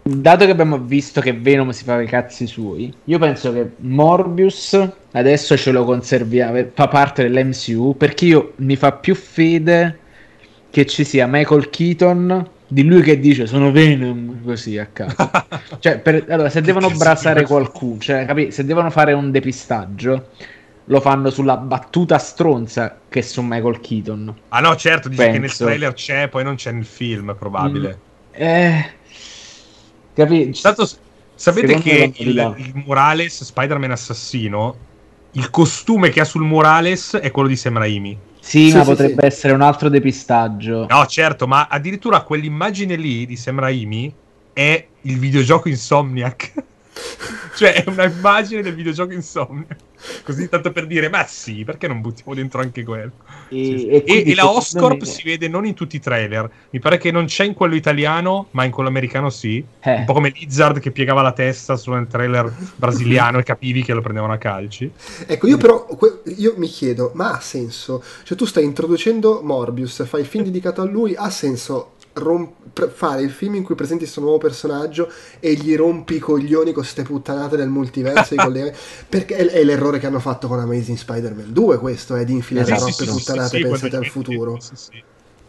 dato 0.04 0.46
che 0.46 0.52
abbiamo 0.52 0.78
visto 0.78 1.22
che 1.22 1.34
Venom 1.34 1.70
si 1.70 1.84
fa 1.84 2.02
i 2.02 2.08
cazzi 2.08 2.46
suoi, 2.48 2.94
io 3.06 3.18
penso 3.18 3.54
che 3.54 3.72
Morbius 3.78 4.90
adesso 5.12 5.56
ce 5.56 5.72
lo 5.72 5.86
conserviamo, 5.86 6.66
fa 6.74 6.88
parte 6.88 7.24
dell'MCU 7.24 7.96
perché 7.98 8.26
io 8.26 8.54
mi 8.58 8.76
fa 8.76 8.92
più 8.92 9.16
fede 9.16 10.00
che 10.70 10.86
ci 10.86 11.04
sia 11.04 11.28
Michael 11.28 11.70
Keaton 11.70 12.50
di 12.68 12.84
lui 12.84 13.02
che 13.02 13.20
dice 13.20 13.48
sono 13.48 13.72
Venom 13.72 14.44
così 14.44 14.78
a 14.78 14.88
caso. 14.92 15.16
cioè, 15.80 16.00
per, 16.00 16.26
allora, 16.30 16.50
se 16.50 16.62
devono 16.62 16.90
brasare 16.90 17.44
qualcuno, 17.44 18.00
cioè, 18.00 18.26
capi? 18.26 18.52
se 18.52 18.66
devono 18.66 18.90
fare 18.90 19.14
un 19.14 19.32
depistaggio, 19.32 20.28
lo 20.85 21.00
fanno 21.00 21.30
sulla 21.30 21.58
battuta 21.58 22.18
stronza 22.18 23.00
che 23.08 23.22
su 23.22 23.42
Michael 23.42 23.80
Keaton. 23.80 24.34
Ah 24.50 24.60
no, 24.60 24.76
certo, 24.76 25.10
dice 25.10 25.24
Penso. 25.24 25.34
che 25.34 25.40
nel 25.40 25.56
trailer 25.56 25.93
c'è, 25.93 26.27
poi 26.27 26.43
non 26.43 26.56
c'è 26.56 26.72
nel 26.72 26.85
film, 26.85 27.35
probabile. 27.38 27.90
Mm, 27.90 28.42
eh, 28.42 28.92
capi? 30.14 30.51
Tanto, 30.61 30.90
sapete 31.35 31.80
che 31.80 32.11
il, 32.18 32.56
il 32.58 32.84
Morales, 32.85 33.43
Spider-Man 33.43 33.92
assassino, 33.92 34.76
il 35.32 35.50
costume 35.50 36.10
che 36.10 36.22
ha 36.22 36.26
sul 36.26 36.43
Morales 36.43 37.16
è 37.16 37.32
quello 37.32 37.48
di 37.48 37.56
Sam 37.56 37.77
Raimi. 37.77 38.18
Sì, 38.40 38.69
sì 38.69 38.76
ma 38.76 38.84
sì, 38.84 38.90
potrebbe 38.90 39.22
sì. 39.22 39.27
essere 39.27 39.53
un 39.53 39.61
altro 39.61 39.88
depistaggio. 39.88 40.88
No, 40.90 41.06
certo, 41.06 41.48
ma 41.48 41.68
addirittura 41.69 42.24
quell'immagine 42.24 42.95
lì 42.95 43.26
di 43.26 43.35
Sam 43.38 43.60
Raimi 43.60 44.14
è 44.51 44.85
il 45.01 45.19
videogioco 45.19 45.69
Insomniac. 45.69 46.53
cioè, 47.56 47.84
è 47.84 47.90
una 47.90 48.06
immagine 48.06 48.61
del 48.61 48.76
videogioco 48.76 49.14
Insomniac. 49.14 49.76
Così 50.24 50.50
tanto 50.50 50.72
per 50.72 50.88
dire, 50.88 51.10
ma 51.10 51.26
sì, 51.28 51.64
perché 51.64 51.88
non 51.88 52.02
buttiamo 52.02 52.34
dentro 52.34 52.60
anche 52.61 52.84
quello? 52.84 53.11
E, 53.50 53.78
sì, 53.78 53.88
e, 53.88 54.03
e, 54.06 54.32
e 54.32 54.36
la 54.36 54.50
Oscorp 54.50 55.03
si 55.03 55.22
vede 55.24 55.48
non 55.48 55.66
in 55.66 55.76
tutti 55.76 55.95
i 55.95 56.00
trailer. 56.00 56.50
Mi 56.72 56.80
pare 56.80 56.98
che 56.98 57.11
non 57.11 57.26
c'è 57.26 57.44
in 57.45 57.53
quello 57.53 57.76
italiano, 57.76 58.48
ma 58.52 58.64
in 58.64 58.72
quello 58.72 58.90
americano 58.90 59.30
sì. 59.30 59.64
Eh. 59.80 59.98
Un 59.98 60.06
po' 60.06 60.14
come 60.14 60.34
Lizard 60.36 60.80
che 60.80 60.90
piegava 60.90 61.22
la 61.22 61.34
testa 61.34 61.76
solo 61.76 61.98
nel 61.98 62.08
trailer 62.08 62.52
brasiliano 62.76 63.38
e 63.38 63.44
capivi 63.44 63.84
che 63.84 63.94
lo 63.94 64.02
prendevano 64.02 64.34
a 64.34 64.38
calci. 64.38 64.92
Ecco, 65.28 65.48
io 65.48 65.58
però 65.58 65.88
io 66.36 66.56
mi 66.58 66.68
chiedo, 66.68 67.11
ma 67.14 67.34
ha 67.34 67.40
senso? 67.40 68.03
Cioè 68.24 68.36
tu 68.36 68.45
stai 68.45 68.64
introducendo 68.64 69.42
Morbius, 69.44 70.06
fai 70.08 70.22
il 70.22 70.28
film 70.28 70.45
dedicato 70.45 70.82
a 70.82 70.86
lui, 70.86 71.16
ha 71.16 71.30
senso 71.30 71.94
romp- 72.14 72.90
fare 72.90 73.22
il 73.22 73.31
film 73.31 73.56
in 73.56 73.64
cui 73.64 73.75
presenti 73.75 74.03
questo 74.03 74.22
nuovo 74.22 74.38
personaggio 74.38 75.11
e 75.40 75.53
gli 75.53 75.75
rompi 75.75 76.15
i 76.15 76.19
coglioni 76.19 76.72
con 76.72 76.81
queste 76.81 77.03
puttanate 77.03 77.57
del 77.57 77.69
multiverso 77.69 78.35
perché 79.07 79.35
è, 79.35 79.45
è, 79.45 79.64
l'errore 79.64 79.99
che 79.99 80.07
hanno 80.07 80.19
fatto 80.19 80.48
con 80.48 80.59
Amazing 80.59 80.98
Spider-Man 80.98 81.53
2 81.53 81.77
questo 81.77 82.15
è 82.15 82.25
di 82.25 82.33
infilare 82.33 82.65
sì, 82.65 82.75
troppe 82.75 82.91
sì, 82.91 83.06
puttanate 83.06 83.57
sì, 83.57 83.64
pensate 83.64 83.95
al 83.95 84.06
futuro. 84.06 84.59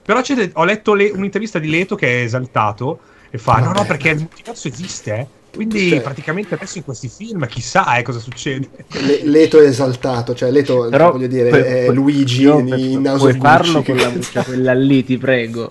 però 0.03 0.21
ho 0.55 0.65
letto 0.65 0.95
le, 0.95 1.11
un'intervista 1.11 1.59
di 1.59 1.69
Leto 1.69 1.95
che 1.95 2.21
è 2.21 2.25
esaltato 2.25 3.01
e 3.31 3.39
fa 3.39 3.55
Vabbè. 3.55 3.65
no 3.65 3.73
no 3.73 3.85
perché 3.85 4.11
il 4.11 4.19
multiverso 4.19 4.69
esiste 4.69 5.15
eh 5.15 5.41
quindi 5.55 5.91
cioè, 5.91 6.01
praticamente 6.01 6.55
adesso 6.55 6.79
in 6.79 6.85
questi 6.85 7.09
film 7.09 7.47
chissà 7.47 7.97
eh, 7.97 8.03
cosa 8.03 8.19
succede. 8.19 8.69
Le, 8.89 9.21
Leto 9.25 9.61
è 9.61 9.67
esaltato, 9.67 10.35
cioè 10.35 10.51
Leto 10.51 10.89
Però, 10.89 11.13
voglio 11.13 11.27
dire 11.27 11.51
per, 11.51 11.63
è 11.63 11.91
Luigi 11.91 12.45
no, 12.45 12.65
per, 12.65 12.79
in 12.79 13.07
House 13.07 13.19
Puoi 13.19 13.39
farlo 13.39 13.83
con 13.83 13.97
la 13.97 14.09
voce 14.09 14.43
quella 14.45 14.73
lì, 14.73 15.05
ti 15.05 15.19
prego. 15.19 15.71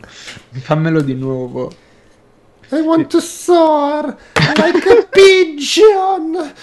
Fammelo 0.51 1.01
di 1.01 1.16
nuovo. 1.16 1.72
I 2.69 2.80
want 2.80 3.08
to 3.08 3.19
soar 3.19 4.16
like 4.56 4.88
a 4.88 5.08
pigeon. 5.10 6.53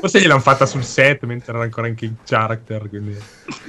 Forse 0.00 0.20
gliel'hanno 0.20 0.40
fatta 0.40 0.66
sul 0.66 0.84
set 0.84 1.24
mentre 1.24 1.54
era 1.54 1.62
ancora 1.62 1.86
anche 1.86 2.04
in 2.04 2.16
character. 2.24 2.88
Quindi... 2.88 3.16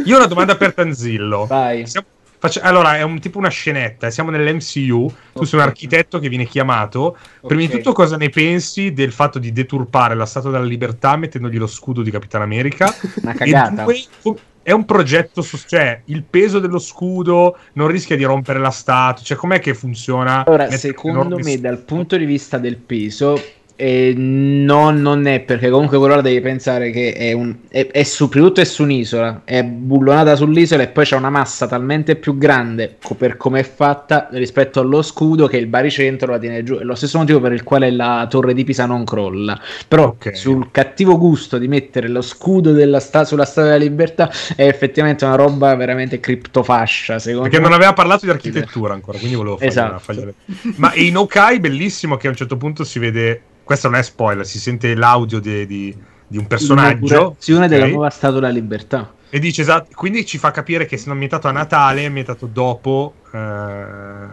Io 0.04 0.16
ho 0.16 0.18
una 0.18 0.28
domanda 0.28 0.58
per 0.58 0.74
Tanzillo. 0.74 1.46
Vai. 1.46 1.88
Siamo 1.88 2.08
Faccio, 2.46 2.60
allora, 2.62 2.96
è 2.98 3.02
un, 3.02 3.20
tipo 3.20 3.40
una 3.40 3.50
scenetta. 3.50 4.12
Siamo 4.12 4.30
nell'MCU. 4.30 5.08
Tu 5.08 5.14
okay. 5.34 5.48
sei 5.48 5.60
un 5.60 5.66
architetto 5.66 6.20
che 6.20 6.30
viene 6.30 6.46
chiamato. 6.46 7.00
Okay. 7.08 7.18
Prima 7.48 7.62
di 7.62 7.70
tutto, 7.70 7.92
cosa 7.94 8.18
ne 8.18 8.30
pensi 8.30 8.94
del 8.94 9.12
fatto 9.12 9.40
di 9.40 9.52
deturpare 9.52 10.14
la 10.14 10.28
statua 10.28 10.52
della 10.52 10.64
libertà 10.64 11.16
mettendogli 11.16 11.58
lo 11.58 11.66
scudo 11.66 12.04
di 12.04 12.12
Capitan 12.12 12.44
America? 12.44 12.94
Una 13.24 13.34
cagata. 13.34 13.86
E 13.86 14.06
due, 14.22 14.36
è 14.62 14.72
un 14.72 14.86
progetto, 14.86 15.42
su, 15.42 15.58
cioè 15.66 16.02
il 16.06 16.24
peso 16.24 16.60
dello 16.60 16.80
scudo 16.80 17.58
non 17.74 17.88
rischia 17.88 18.16
di 18.16 18.24
rompere 18.24 18.60
la 18.60 18.70
statua. 18.70 19.24
Cioè, 19.24 19.38
com'è 19.38 19.60
che 19.60 19.74
funziona? 19.74 20.46
Allora, 20.46 20.70
secondo 20.70 21.40
me, 21.40 21.60
dal 21.60 21.80
punto 21.80 22.16
di 22.16 22.26
vista 22.26 22.60
del 22.60 22.78
peso, 22.78 23.42
eh, 23.78 24.14
no, 24.16 24.90
non 24.92 25.28
è 25.28 25.42
perché 25.42 25.70
comunque 25.70 25.98
quello 25.98 26.22
devi 26.22 26.40
pensare 26.40 26.92
che 26.92 27.14
è, 27.14 27.34
un, 27.34 27.54
è, 27.68 27.88
è 27.92 28.04
su, 28.04 28.30
prima 28.30 28.48
tutto 28.48 28.62
è 28.62 28.66
su 28.66 28.84
un'isola, 28.84 29.42
è 29.44 29.64
bullonata 29.64 30.36
sull'isola 30.36 30.84
e 30.84 30.88
poi 30.88 31.04
c'è 31.04 31.16
una 31.18 31.30
massa 31.30 31.68
talmente 31.68 32.16
più 32.16 32.38
grande 32.38 32.96
per 33.18 33.36
come 33.38 33.60
è 33.60 33.64
fatta 33.64 34.30
rispetto 34.32 34.80
allo 34.80 35.02
scudo 35.02 35.48
che 35.48 35.58
il 35.58 35.68
baricentro 35.68 36.32
la 36.32 36.40
tiene 36.40 36.64
giù. 36.64 36.78
È 36.78 36.84
lo 36.84 36.96
stesso 36.96 37.18
motivo 37.18 37.40
per 37.42 37.52
il 37.52 37.64
quale 37.64 37.92
la 37.92 38.26
torre 38.30 38.54
di 38.54 38.64
Pisa 38.64 38.86
non 38.86 39.04
crolla. 39.04 39.60
Però 39.88 40.08
okay. 40.08 40.36
sul 40.36 40.70
cattivo 40.72 41.18
gusto 41.18 41.58
di 41.58 41.68
mettere 41.68 42.08
lo 42.08 42.22
scudo 42.22 42.72
della 42.72 43.00
sta- 43.00 43.26
sulla 43.26 43.46
Statua 43.46 43.72
della 43.72 43.84
Libertà 43.84 44.32
è 44.56 44.66
effettivamente 44.66 45.26
una 45.26 45.36
roba 45.36 45.76
veramente 45.76 46.20
criptofascia. 46.20 47.18
Perché 47.18 47.58
me. 47.58 47.64
non 47.64 47.74
aveva 47.74 47.94
parlato 47.94 48.26
di 48.26 48.32
architettura 48.32 48.94
ancora, 48.94 49.18
quindi 49.18 49.36
volevo 49.36 49.58
fargli, 49.58 49.70
esatto. 49.70 50.00
fargli... 50.00 50.34
Ma 50.78 50.94
in 50.96 51.18
Okai 51.18 51.60
bellissimo 51.60 52.16
che 52.16 52.28
a 52.28 52.30
un 52.30 52.36
certo 52.36 52.58
punto 52.58 52.84
si 52.84 53.00
vede 53.00 53.42
questo 53.66 53.90
non 53.90 54.00
è 54.00 54.04
spoiler, 54.04 54.46
si 54.46 54.60
sente 54.60 54.94
l'audio 54.96 55.40
di, 55.40 55.66
di, 55.66 55.96
di 56.28 56.38
un 56.38 56.46
personaggio. 56.46 57.36
Okay? 57.42 57.68
della 57.68 57.88
nuova 57.88 58.10
Statua 58.10 58.40
della 58.40 58.54
Libertà. 58.54 59.12
E 59.30 59.40
dice 59.40 59.64
esatto, 59.64 59.90
quindi 59.96 60.26
ci 60.26 60.38
fa 60.38 60.52
capire 60.52 60.86
che 60.86 60.98
sono 60.98 61.14
ambientato 61.14 61.48
a 61.48 61.52
Natale, 61.52 62.04
è 62.04 62.06
ambientato 62.06 62.46
dopo. 62.46 63.16
Eh, 63.34 64.26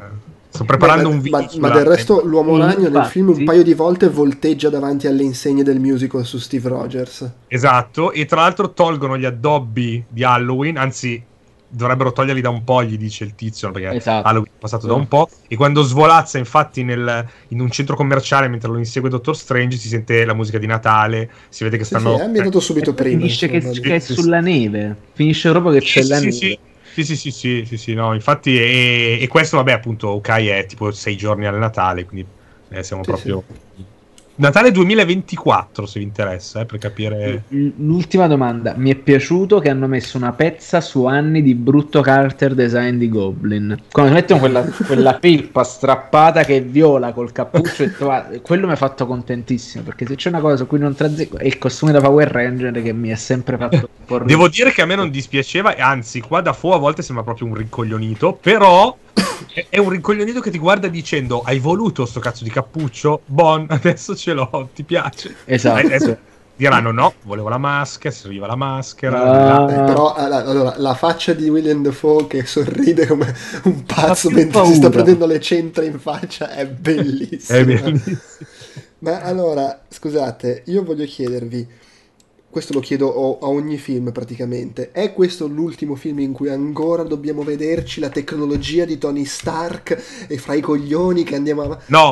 sto 0.50 0.64
preparando 0.64 1.08
Beh, 1.08 1.14
un 1.14 1.20
video. 1.20 1.40
Ma, 1.58 1.68
ma 1.68 1.74
del 1.74 1.86
resto, 1.86 2.22
l'uomo 2.24 2.58
ragno 2.58 2.88
nel 2.88 3.06
film 3.06 3.30
un 3.30 3.42
paio 3.42 3.62
di 3.62 3.74
volte 3.74 4.08
volteggia 4.08 4.68
davanti 4.68 5.06
alle 5.06 5.22
insegne 5.22 5.64
del 5.64 5.80
musical 5.80 6.24
su 6.24 6.38
Steve 6.38 6.68
Rogers. 6.68 7.28
Esatto, 7.48 8.12
e 8.12 8.26
tra 8.26 8.42
l'altro 8.42 8.72
tolgono 8.72 9.16
gli 9.16 9.24
addobbi 9.24 10.04
di 10.06 10.22
Halloween, 10.22 10.76
anzi 10.76 11.24
dovrebbero 11.72 12.12
toglierli 12.12 12.40
da 12.40 12.50
un 12.50 12.64
po', 12.64 12.84
gli 12.84 12.98
dice 12.98 13.24
il 13.24 13.34
tizio, 13.34 13.70
perché 13.70 13.96
esatto. 13.96 14.28
Halloween 14.28 14.52
è 14.54 14.58
passato 14.58 14.86
da 14.86 14.92
un 14.92 15.08
po'. 15.08 15.28
E 15.48 15.56
quando 15.56 15.82
svolazza, 15.82 16.38
infatti, 16.38 16.84
nel, 16.84 17.26
in 17.48 17.60
un 17.60 17.70
centro 17.70 17.96
commerciale 17.96 18.48
mentre 18.48 18.70
lo 18.70 18.78
insegue 18.78 19.08
Dottor 19.08 19.36
Strange, 19.36 19.78
si 19.78 19.88
sente 19.88 20.24
la 20.24 20.34
musica 20.34 20.58
di 20.58 20.66
Natale. 20.66 21.30
Si 21.48 21.64
vede 21.64 21.78
che 21.78 21.84
stanno. 21.84 22.10
Sì, 22.10 22.16
sì, 22.16 22.20
è 22.20 22.24
ambientato 22.26 22.60
subito 22.60 22.94
prima. 22.94 23.18
Finisce 23.18 23.48
che, 23.48 23.60
che, 23.60 23.94
è 23.94 23.98
sulla 23.98 24.40
neve. 24.40 24.94
Finisce 25.14 25.50
proprio 25.50 25.72
che 25.72 25.80
c'è 25.80 26.02
sì, 26.02 26.08
la 26.08 26.16
sì, 26.16 26.24
neve. 26.24 26.36
Sì. 26.36 26.58
Sì, 26.92 27.04
sì, 27.04 27.16
sì, 27.16 27.30
sì, 27.30 27.64
sì, 27.66 27.76
sì, 27.78 27.94
no, 27.94 28.12
infatti, 28.12 28.54
e, 28.54 29.16
e 29.18 29.26
questo, 29.26 29.56
vabbè, 29.56 29.72
appunto, 29.72 30.08
ok, 30.08 30.28
è 30.28 30.66
tipo 30.68 30.90
sei 30.90 31.16
giorni 31.16 31.46
al 31.46 31.56
Natale, 31.56 32.04
quindi 32.04 32.26
eh, 32.68 32.82
siamo 32.82 33.00
proprio 33.00 33.42
Natale 34.34 34.70
2024, 34.70 35.84
se 35.84 35.98
vi 35.98 36.06
interessa, 36.06 36.60
eh, 36.60 36.64
per 36.64 36.78
capire. 36.78 37.44
L'ultima 37.48 38.26
domanda. 38.26 38.74
Mi 38.76 38.90
è 38.90 38.94
piaciuto 38.94 39.58
che 39.58 39.68
hanno 39.68 39.86
messo 39.86 40.16
una 40.16 40.32
pezza 40.32 40.80
su 40.80 41.04
anni 41.04 41.42
di 41.42 41.54
brutto 41.54 42.00
character 42.00 42.54
design 42.54 42.96
di 42.96 43.10
Goblin. 43.10 43.76
Quando 43.90 44.12
mettono 44.12 44.40
quella, 44.40 44.62
quella 44.86 45.18
felpa 45.20 45.62
strappata 45.64 46.44
che 46.44 46.56
è 46.56 46.62
viola 46.62 47.12
col 47.12 47.30
cappuccio, 47.30 47.82
e 47.82 47.96
to- 47.96 48.40
quello 48.42 48.66
mi 48.66 48.72
ha 48.72 48.76
fatto 48.76 49.06
contentissimo. 49.06 49.84
Perché 49.84 50.06
se 50.06 50.14
c'è 50.14 50.30
una 50.30 50.40
cosa 50.40 50.56
su 50.56 50.66
cui 50.66 50.78
non 50.78 50.94
trazzecco 50.94 51.36
è 51.36 51.44
il 51.44 51.58
costume 51.58 51.92
da 51.92 52.00
Power 52.00 52.28
Ranger 52.28 52.82
che 52.82 52.92
mi 52.92 53.12
ha 53.12 53.16
sempre 53.16 53.58
fatto 53.58 53.88
Devo 54.24 54.48
dire 54.48 54.72
che 54.72 54.82
a 54.82 54.86
me 54.86 54.94
non 54.94 55.10
dispiaceva, 55.10 55.76
anzi, 55.76 56.20
qua 56.20 56.40
da 56.40 56.52
fuori 56.52 56.76
a 56.76 56.80
volte 56.80 57.02
sembra 57.02 57.24
proprio 57.24 57.46
un 57.48 57.54
rincoglionito, 57.54 58.34
però 58.34 58.96
è 59.68 59.78
un 59.78 59.90
rincoglionito 59.90 60.40
che 60.40 60.50
ti 60.50 60.58
guarda 60.58 60.88
dicendo 60.88 61.42
hai 61.42 61.58
voluto 61.58 62.06
sto 62.06 62.20
cazzo 62.20 62.44
di 62.44 62.50
cappuccio? 62.50 63.22
Bon, 63.26 63.66
adesso 63.68 64.14
ce 64.22 64.32
l'ho, 64.34 64.68
ti 64.72 64.84
piace? 64.84 65.34
Esatto. 65.44 65.84
Adesso 65.84 66.18
diranno 66.54 66.92
no, 66.92 67.14
volevo 67.22 67.48
la 67.48 67.58
maschera, 67.58 68.14
serviva 68.14 68.46
la 68.46 68.54
maschera. 68.54 69.64
Uh, 69.64 69.68
eh, 69.68 69.84
però 69.84 70.14
allora, 70.14 70.74
la 70.76 70.94
faccia 70.94 71.32
di 71.32 71.48
William 71.48 71.82
Defoe 71.82 72.28
che 72.28 72.46
sorride 72.46 73.06
come 73.06 73.34
un 73.64 73.82
pazzo 73.82 74.30
mentre 74.30 74.52
paura. 74.52 74.68
si 74.68 74.76
sta 74.76 74.90
prendendo 74.90 75.26
le 75.26 75.40
centra 75.40 75.84
in 75.84 75.98
faccia 75.98 76.54
è 76.54 76.66
bellissima. 76.68 77.58
È 77.58 77.64
bellissimo. 77.64 78.18
Ma 79.00 79.20
allora, 79.22 79.82
scusate, 79.88 80.62
io 80.66 80.84
voglio 80.84 81.04
chiedervi 81.04 81.80
questo 82.48 82.74
lo 82.74 82.80
chiedo 82.80 83.38
a 83.40 83.48
ogni 83.48 83.78
film 83.78 84.12
praticamente. 84.12 84.92
È 84.92 85.14
questo 85.14 85.46
l'ultimo 85.46 85.94
film 85.94 86.18
in 86.18 86.32
cui 86.32 86.50
ancora 86.50 87.02
dobbiamo 87.02 87.42
vederci 87.42 87.98
la 87.98 88.10
tecnologia 88.10 88.84
di 88.84 88.98
Tony 88.98 89.24
Stark 89.24 90.26
e 90.28 90.36
fra 90.36 90.52
i 90.52 90.60
coglioni 90.60 91.24
che 91.24 91.34
andiamo 91.34 91.62
a... 91.62 91.78
No! 91.86 92.10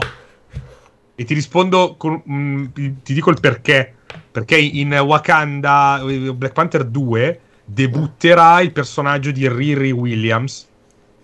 E 1.20 1.24
ti 1.24 1.34
rispondo, 1.34 1.96
con, 1.98 2.22
mm, 2.26 2.64
ti 3.02 3.12
dico 3.12 3.28
il 3.28 3.38
perché. 3.40 3.92
Perché 4.32 4.56
in 4.56 4.90
Wakanda 4.94 6.02
eh, 6.08 6.32
Black 6.32 6.54
Panther 6.54 6.84
2 6.86 7.40
debutterà 7.62 8.62
il 8.62 8.72
personaggio 8.72 9.30
di 9.30 9.46
Riri 9.46 9.90
Williams, 9.90 10.66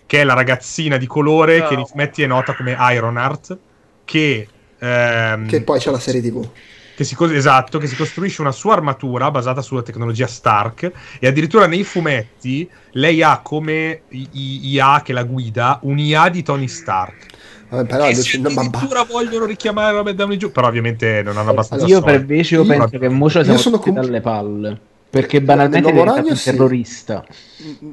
che 0.04 0.20
è 0.20 0.24
la 0.24 0.34
ragazzina 0.34 0.98
di 0.98 1.06
colore 1.06 1.60
no. 1.60 1.68
che 1.68 1.86
Metti 1.94 2.22
è 2.22 2.26
nota 2.26 2.54
come 2.54 2.76
Ironheart, 2.78 3.56
che... 4.04 4.46
Ehm, 4.80 5.48
che 5.48 5.62
poi 5.62 5.78
c'è 5.78 5.90
la 5.90 5.98
serie 5.98 6.20
TV 6.20 6.46
che 6.94 7.04
si, 7.04 7.16
esatto, 7.32 7.78
che 7.78 7.86
si 7.86 7.94
costruisce 7.94 8.40
una 8.40 8.52
sua 8.52 8.72
armatura 8.72 9.30
basata 9.30 9.60
sulla 9.60 9.82
tecnologia 9.82 10.26
Stark 10.26 10.90
e 11.18 11.26
addirittura 11.26 11.66
nei 11.66 11.84
fumetti 11.84 12.68
lei 12.92 13.22
ha 13.22 13.40
come 13.40 14.02
IA 14.08 15.02
che 15.04 15.12
la 15.12 15.22
guida 15.24 15.78
un 15.82 15.98
IA 15.98 16.30
di 16.30 16.42
Tony 16.42 16.68
Stark. 16.68 17.26
Vabbè, 17.68 17.84
però 17.86 18.04
e 18.04 18.10
adesso- 18.12 18.22
se 18.22 18.38
no, 18.38 18.50
ma- 18.50 18.62
addirittura 18.62 19.02
vogliono 19.04 19.44
richiamare 19.44 19.96
Robert 19.96 20.16
Downey 20.16 20.36
Jr., 20.36 20.50
però 20.50 20.68
ovviamente 20.68 21.22
non 21.22 21.36
hanno 21.36 21.50
abbastanza 21.50 21.86
Io 21.86 22.00
per 22.02 22.20
invece 22.20 22.54
io 22.54 22.62
Io- 22.62 22.68
penso 22.68 22.98
che 22.98 23.08
Mocio 23.08 23.38
io 23.38 23.44
siamo 23.44 23.58
sono 23.58 23.78
com- 23.78 23.94
dalle 23.94 24.20
palle. 24.20 24.80
Perché 25.08 25.38
Nel 25.38 25.46
banalmente 25.46 25.90
è 25.90 26.04
Ragno 26.04 26.28
un 26.30 26.36
sì. 26.36 26.50
terrorista. 26.50 27.24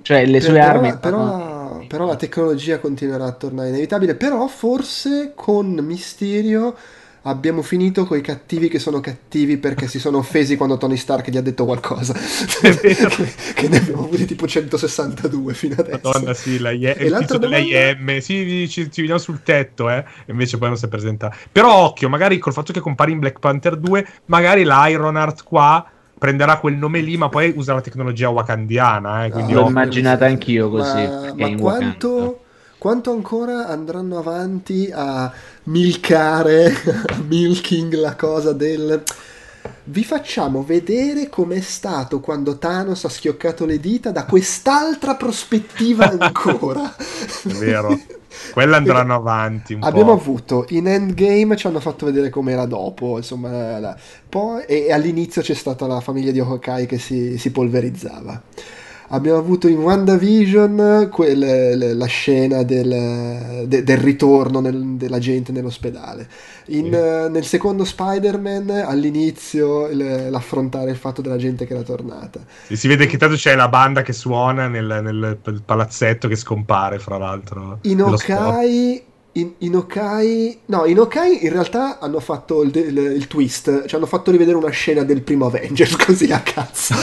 Cioè, 0.02 0.26
le 0.26 0.42
sue 0.42 0.54
però, 0.54 0.66
armi 0.66 0.98
Però, 0.98 1.80
però 1.88 2.06
la 2.06 2.16
tecnologia 2.16 2.80
continuerà 2.80 3.26
a 3.26 3.32
tornare 3.32 3.70
inevitabile. 3.70 4.16
Però 4.16 4.46
forse 4.48 5.32
con 5.36 5.68
Mysterio 5.82 6.76
abbiamo 7.24 7.62
finito 7.62 8.06
con 8.06 8.18
i 8.18 8.22
cattivi 8.22 8.68
che 8.68 8.80
sono 8.80 9.00
cattivi 9.00 9.58
perché 9.58 9.88
si 9.88 10.00
sono 10.00 10.18
offesi 10.18 10.56
quando 10.58 10.78
Tony 10.78 10.98
Stark 10.98 11.30
gli 11.30 11.38
ha 11.38 11.42
detto 11.42 11.66
qualcosa. 11.66 12.14
che, 12.14 12.78
che 13.56 13.68
ne 13.68 13.78
abbiamo 13.78 14.04
avuti 14.06 14.26
tipo 14.26 14.48
162 14.48 15.54
fino 15.54 15.76
adesso. 15.78 16.00
Madonna, 16.04 16.34
sì, 16.34 16.60
la 16.60 16.72
IE- 16.72 16.96
E 16.98 17.06
il 17.06 17.10
l'altra 17.12 17.38
titolo 17.38 17.56
dell'IM, 17.56 18.20
sì, 18.20 18.68
ci, 18.70 18.92
ci 18.92 19.02
vediamo 19.02 19.20
sul 19.20 19.42
tetto, 19.44 19.90
eh, 19.90 19.98
e 20.26 20.32
invece 20.32 20.58
poi 20.58 20.68
non 20.70 20.78
si 20.78 20.86
è 20.86 20.88
presentato. 20.88 21.36
Però 21.52 21.74
occhio, 21.74 22.10
magari 22.10 22.38
col 22.40 22.54
fatto 22.54 22.74
che 22.74 22.80
compari 22.80 23.12
in 23.14 23.20
Black 23.20 23.40
Panther 23.40 23.78
2, 23.78 24.08
magari 24.26 24.64
l'Ironheart 24.66 25.44
qua 25.44 25.86
prenderà 26.18 26.58
quel 26.58 26.76
nome 26.76 27.02
lì, 27.02 27.18
ma 27.18 27.30
poi 27.30 27.52
usa 27.56 27.74
la 27.74 27.82
tecnologia 27.82 28.30
wakandiana, 28.30 29.26
eh, 29.26 29.32
quindi 29.32 29.54
Ah, 29.54 29.56
l'ho 29.56 29.68
immaginata 29.68 30.26
anch'io 30.26 30.70
così, 30.70 30.98
Ma, 30.98 31.34
ma 31.36 31.48
in 31.48 31.58
quanto, 31.60 32.43
quanto 32.84 33.12
ancora 33.12 33.70
andranno 33.70 34.18
avanti 34.18 34.90
a 34.94 35.32
milcare, 35.64 36.66
a 36.66 37.16
milking 37.26 37.94
la 37.94 38.14
cosa 38.18 38.52
del... 38.52 39.02
Vi 39.86 40.04
facciamo 40.04 40.66
vedere 40.66 41.30
com'è 41.30 41.62
stato 41.62 42.20
quando 42.20 42.58
Thanos 42.58 43.06
ha 43.06 43.10
schioccato 43.10 43.64
le 43.66 43.80
dita 43.80 44.12
da 44.12 44.26
quest'altra 44.26 45.16
prospettiva 45.16 46.10
ancora. 46.20 46.94
È 47.00 47.54
vero. 47.54 47.98
Quelle 48.52 48.76
andranno 48.76 49.16
avanti 49.16 49.76
un 49.76 49.84
Abbiamo 49.84 50.16
po'. 50.16 50.20
avuto 50.20 50.66
in 50.72 50.86
Endgame 50.90 51.56
ci 51.56 51.68
hanno 51.68 51.80
fatto 51.80 52.06
vedere 52.06 52.30
com'era 52.30 52.66
dopo, 52.66 53.16
insomma, 53.16 53.80
la- 53.80 53.98
poi 54.28 54.62
e, 54.66 54.88
e 54.88 54.92
all'inizio 54.92 55.42
c'è 55.42 55.54
stata 55.54 55.88
la 55.88 56.02
famiglia 56.02 56.32
di 56.32 56.40
Hawkeye 56.42 56.86
che 56.86 56.98
si, 56.98 57.38
si 57.38 57.50
polverizzava. 57.50 58.42
Abbiamo 59.14 59.38
avuto 59.38 59.68
in 59.68 59.78
WandaVision 59.78 61.08
quel- 61.12 61.96
la 61.96 62.06
scena 62.08 62.64
del, 62.64 63.66
de- 63.68 63.84
del 63.84 63.98
ritorno 63.98 64.60
nel- 64.60 64.96
della 64.98 65.20
gente 65.20 65.52
nell'ospedale. 65.52 66.28
In, 66.68 66.92
eh, 66.92 67.30
nel 67.30 67.46
secondo 67.46 67.84
Spider-Man 67.86 68.72
all'inizio 68.72 69.88
il- 69.88 70.30
l'affrontare 70.32 70.90
il 70.90 70.98
fatto 70.98 71.22
della 71.22 71.38
gente 71.38 71.68
che 71.68 71.74
era 71.74 71.84
tornata. 71.84 72.40
E 72.68 72.76
si 72.76 72.88
vede 72.88 73.06
che 73.06 73.18
tanto 73.18 73.36
c'è 73.36 73.54
la 73.56 73.68
banda 73.70 74.02
che 74.02 74.14
suona 74.14 74.68
nel, 74.68 75.00
nel 75.04 75.38
palazzetto 75.64 76.28
che 76.28 76.36
scompare, 76.36 76.98
fra 76.98 77.20
l'altro. 77.20 77.78
In. 77.84 78.02
Okai, 78.02 79.04
in, 79.36 79.52
in 79.60 79.76
Okai, 79.76 80.60
no, 80.68 80.86
in 80.86 81.00
Okai 81.00 81.44
in 81.44 81.52
realtà 81.52 82.00
hanno 82.00 82.20
fatto 82.20 82.62
il, 82.62 82.76
il- 82.76 82.98
il 83.16 83.28
twist, 83.28 83.86
ci 83.88 83.96
hanno 83.96 84.06
fatto 84.06 84.30
rivedere 84.32 84.58
una 84.58 84.70
scena 84.70 85.04
del 85.04 85.22
primo 85.22 85.48
Avengers 85.48 85.96
così 86.06 86.32
a 86.32 86.40
cazzo. 86.42 86.94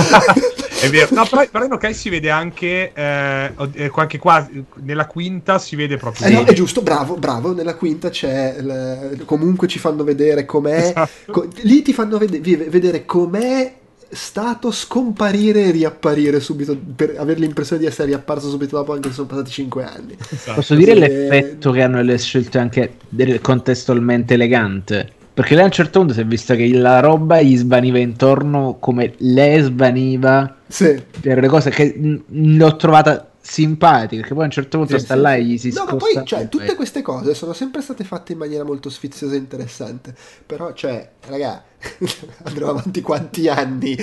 È 0.81 0.89
vero, 0.89 1.09
no, 1.15 1.27
però, 1.29 1.47
però 1.51 1.65
in 1.65 1.73
ok 1.73 1.95
si 1.95 2.09
vede 2.09 2.31
anche 2.31 2.93
eh, 2.95 3.53
eh, 3.75 3.91
anche 3.95 4.19
qua 4.19 4.49
nella 4.77 5.07
quinta 5.07 5.59
si 5.59 5.77
vede 5.77 5.97
proprio 5.97 6.27
Eh 6.27 6.31
no, 6.31 6.45
è 6.45 6.53
giusto, 6.55 6.81
bravo, 6.83 7.17
bravo, 7.17 7.53
nella 7.53 7.75
quinta 7.75 8.09
c'è, 8.11 8.55
il- 8.59 9.23
comunque 9.27 9.67
ci 9.69 9.79
fanno 9.79 10.05
vedere 10.05 10.45
com'è, 10.47 10.77
Esatto. 10.79 11.33
co- 11.33 11.49
lì 11.63 11.83
ti 11.83 11.93
fanno 11.93 12.17
vede- 12.17 12.41
vedere 12.41 13.05
com'è 13.05 13.75
stato 14.13 14.71
scomparire 14.71 15.67
e 15.67 15.71
riapparire 15.71 16.41
subito, 16.41 16.77
per 16.97 17.15
avere 17.19 17.41
l'impressione 17.41 17.81
di 17.81 17.87
essere 17.89 18.09
riapparso 18.09 18.49
subito 18.49 18.77
dopo 18.77 18.93
anche 18.93 19.09
se 19.09 19.15
sono 19.15 19.27
passati 19.29 19.51
5 19.51 19.85
anni. 19.85 20.17
Esatto. 20.31 20.55
Posso 20.55 20.75
dire 20.75 20.93
Sì. 20.95 20.99
l'effetto 20.99 21.71
che 21.71 21.83
hanno 21.83 22.03
le 22.03 22.19
scelte 22.19 22.59
anche 22.59 22.95
del- 23.09 23.41
contestualmente 23.41 24.35
elegante? 24.35 25.09
Perché 25.33 25.55
lei 25.55 25.63
a 25.63 25.67
un 25.67 25.73
certo 25.73 26.01
punto 26.01 26.13
si 26.13 26.21
è 26.21 26.27
vista 26.27 26.55
che 26.55 26.69
la 26.75 27.01
roba 27.01 27.41
gli 27.41 27.57
svaniva 27.57 27.99
intorno 27.99 28.77
come 28.81 29.15
lei 29.19 29.63
svaniva 29.63 30.57
Sì. 30.67 31.01
per 31.21 31.39
le 31.41 31.47
cose 31.49 31.71
che 31.71 32.21
l'ho 32.27 32.77
trovata 32.77 33.31
simpatica. 33.41 34.21
Perché 34.21 34.35
poi 34.35 34.43
a 34.43 34.47
un 34.47 34.51
certo 34.53 34.79
punto 34.79 34.99
Sì, 34.99 35.05
sta 35.05 35.15
sì, 35.15 35.21
là 35.21 35.35
e 35.37 35.45
gli 35.45 35.57
si 35.57 35.69
No, 35.69 35.85
ma 35.85 35.91
sposta. 35.93 36.13
poi, 36.15 36.27
cioè, 36.27 36.49
tutte 36.49 36.75
queste 36.75 37.01
cose 37.01 37.35
sono 37.35 37.53
sempre 37.53 37.81
state 37.81 38.05
fatte 38.05 38.33
in 38.33 38.39
maniera 38.39 38.65
molto 38.65 38.91
sfiziosa 38.91 39.35
e 39.35 39.39
interessante. 39.39 40.15
Però, 40.45 40.73
cioè, 40.75 41.09
raga, 41.27 41.63
andremo 42.45 42.71
avanti 42.71 43.01
quanti 43.01 43.49
anni 43.49 43.97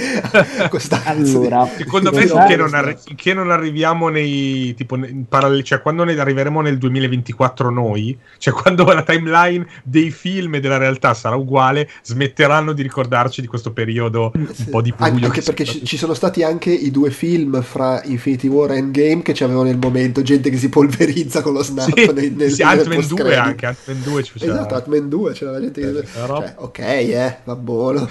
a 0.60 0.68
questa 0.70 1.00
cazzo 1.00 1.22
di- 1.40 1.48
Allora, 1.48 1.70
Secondo 1.78 2.12
me 2.12 2.26
finché 2.26 2.56
non, 2.56 2.74
arri- 2.74 2.98
finché 3.04 3.34
non 3.34 3.52
arriviamo 3.52 4.10
nei 4.10 4.74
tipo 4.76 4.96
in 4.96 5.26
paralleli, 5.28 5.64
cioè 5.64 5.82
quando 5.82 6.04
ne 6.04 6.18
arriveremo 6.20 6.62
nel 6.62 6.78
2024 6.78 7.70
noi, 7.70 8.18
cioè 8.38 8.54
quando 8.54 8.84
la 8.86 9.04
timeline 9.04 9.66
dei 9.84 10.10
film 10.12 10.56
e 10.56 10.60
della 10.60 10.78
realtà 10.78 11.14
sarà 11.14 11.36
uguale, 11.36 11.90
smetteranno 12.04 12.74
di 12.74 12.82
ricordarci 12.82 13.42
di 13.42 13.48
questo 13.48 13.72
periodo 13.72 14.32
un 14.34 14.48
Sì. 14.54 14.66
po' 14.70 14.82
di 14.82 14.92
buio. 14.96 15.12
Anche 15.14 15.30
che 15.30 15.42
perché 15.42 15.66
ci, 15.66 15.84
ci 15.86 15.98
sono 15.98 16.14
stati 16.14 16.44
anche 16.44 16.72
i 16.72 16.90
due 16.92 17.12
film 17.12 17.62
fra 17.62 18.02
Infinity 18.06 18.48
War 18.48 18.72
e 18.72 18.78
Endgame 18.78 19.22
che 19.22 19.34
ci 19.34 19.44
avevano 19.44 19.66
nel 19.68 19.78
momento 19.78 20.22
gente 20.22 20.50
che 20.50 20.58
si 20.58 20.70
polverizza 20.70 21.42
con 21.42 21.54
lo 21.54 21.62
snap 21.64 21.94
Sì, 21.96 22.12
nei, 22.14 22.30
nel, 22.32 22.52
sì, 22.52 22.64
nel 22.64 22.80
Ant-Man 22.80 22.88
2 22.88 22.96
post-credit. 23.08 23.38
anche, 23.40 23.66
Ant-Man 23.68 24.02
2 24.04 24.24
ci 24.24 24.32
faceva. 24.32 24.54
Esatto, 24.54 24.76
Ant-Man 24.76 25.10
2 25.10 25.32
c'era 25.34 25.52
la 25.52 25.60
gente 25.62 25.82
che... 25.82 25.88
Eh, 25.88 26.04
però- 26.14 26.40
Cioè, 26.40 26.54
ok, 26.58 26.80
eh, 26.80 27.38
va 27.44 27.56
buono. 27.74 28.08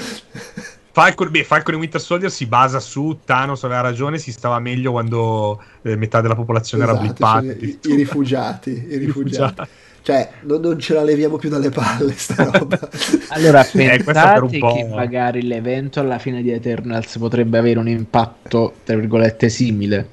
Falcon, 0.92 1.30
beh, 1.30 1.44
Falcon 1.44 1.74
e 1.74 1.76
Winter 1.78 2.00
Soldier 2.00 2.30
si 2.30 2.46
basa 2.46 2.80
su 2.80 3.18
Thanos 3.24 3.64
aveva 3.64 3.80
ragione, 3.82 4.18
si 4.18 4.32
stava 4.32 4.58
meglio 4.60 4.92
quando 4.92 5.62
eh, 5.82 5.96
metà 5.96 6.20
della 6.22 6.34
popolazione 6.34 6.84
era 6.84 6.92
Esatto, 6.92 7.06
blippata. 7.06 7.42
cioè, 7.42 7.56
i, 7.60 7.78
i 7.82 7.94
rifugiati, 7.94 8.70
i 8.88 8.96
rifugiati. 8.96 9.04
rifugiati. 9.04 9.68
Cioè, 10.06 10.30
non, 10.42 10.60
non 10.60 10.78
ce 10.78 10.94
la 10.94 11.02
leviamo 11.02 11.36
più 11.36 11.48
dalle 11.50 11.70
palle 11.70 12.12
sta 12.14 12.44
roba. 12.52 12.78
Allora, 13.30 13.60
Eh, 13.66 13.70
questo 13.70 13.78
per 13.78 14.04
pensate 14.04 14.58
po'. 14.58 14.72
che 14.74 14.84
magari 14.84 15.42
l'evento 15.42 16.00
alla 16.00 16.18
fine 16.18 16.42
di 16.42 16.50
Eternals 16.50 17.18
potrebbe 17.18 17.58
avere 17.58 17.78
un 17.78 17.88
impatto, 17.88 18.74
tra 18.84 18.94
virgolette, 18.96 19.48
simile. 19.48 20.08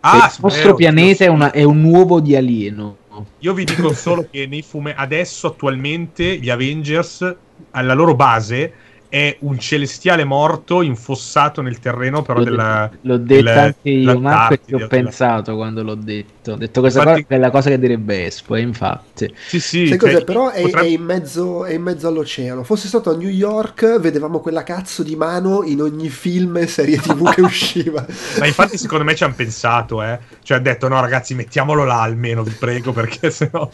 Ah, 0.00 0.30
il 0.32 0.38
nostro 0.40 0.74
pianeta 0.74 1.24
è, 1.24 1.28
una- 1.28 1.50
è 1.50 1.62
un 1.62 1.84
uovo 1.84 2.20
di 2.20 2.34
alieno. 2.34 2.96
Io 3.40 3.52
vi 3.52 3.64
dico 3.64 3.92
solo 3.94 4.26
che 4.30 4.46
nei 4.46 4.62
fume 4.62 4.94
adesso 4.96 5.48
attualmente 5.48 6.36
gli 6.38 6.48
Avengers 6.48 7.36
alla 7.72 7.94
loro 7.94 8.14
base 8.14 8.72
è 9.08 9.36
un 9.40 9.58
celestiale 9.58 10.22
morto 10.22 10.82
infossato 10.82 11.62
nel 11.62 11.80
terreno 11.80 12.22
però 12.22 12.38
L'ho, 12.38 12.44
della 12.44 12.88
detto, 12.90 12.98
l'ho 13.08 13.16
detto 13.18 13.34
del- 13.42 13.48
anche 13.58 13.88
io, 13.90 14.20
Marco, 14.20 14.54
e 14.54 14.60
ci 14.64 14.74
ho 14.74 14.76
della- 14.76 14.88
pensato 14.88 15.56
quando 15.56 15.82
l'ho 15.82 15.94
detto. 15.96 16.39
Ho 16.46 16.56
detto 16.56 16.80
questa 16.80 17.00
Infatti- 17.00 17.22
cosa 17.24 17.34
è 17.34 17.38
la 17.38 17.50
cosa 17.50 17.68
che 17.68 17.78
direbbe 17.78 18.24
Espo, 18.26 18.54
e 18.56 18.60
infatti. 18.60 19.34
Sì, 19.36 19.60
sì, 19.60 19.86
Sai 19.86 19.88
cioè, 19.88 19.96
cos'è? 19.98 20.24
Però 20.24 20.50
è, 20.50 20.62
potrebbe- 20.62 20.86
è 20.86 20.90
in 20.90 21.02
mezzo, 21.02 21.64
è 21.66 21.74
in 21.74 21.82
mezzo 21.82 22.08
all'oceano. 22.08 22.64
Fosse 22.64 22.88
stato 22.88 23.10
a 23.10 23.16
New 23.16 23.28
York, 23.28 23.98
vedevamo 24.00 24.40
quella 24.40 24.62
cazzo 24.62 25.02
di 25.02 25.16
mano 25.16 25.62
in 25.64 25.82
ogni 25.82 26.08
film 26.08 26.56
e 26.56 26.66
serie 26.66 26.96
tv 27.02 27.34
che 27.34 27.42
usciva. 27.42 28.04
Ma 28.38 28.46
infatti 28.46 28.78
secondo 28.78 29.04
me 29.04 29.14
ci 29.14 29.24
hanno 29.24 29.34
pensato, 29.36 30.02
eh. 30.02 30.18
Cioè 30.42 30.56
ha 30.56 30.60
detto 30.60 30.88
no 30.88 31.00
ragazzi 31.00 31.34
mettiamolo 31.34 31.84
là 31.84 32.00
almeno, 32.00 32.42
vi 32.42 32.54
prego, 32.58 32.92
perché 32.92 33.30
sennò... 33.30 33.70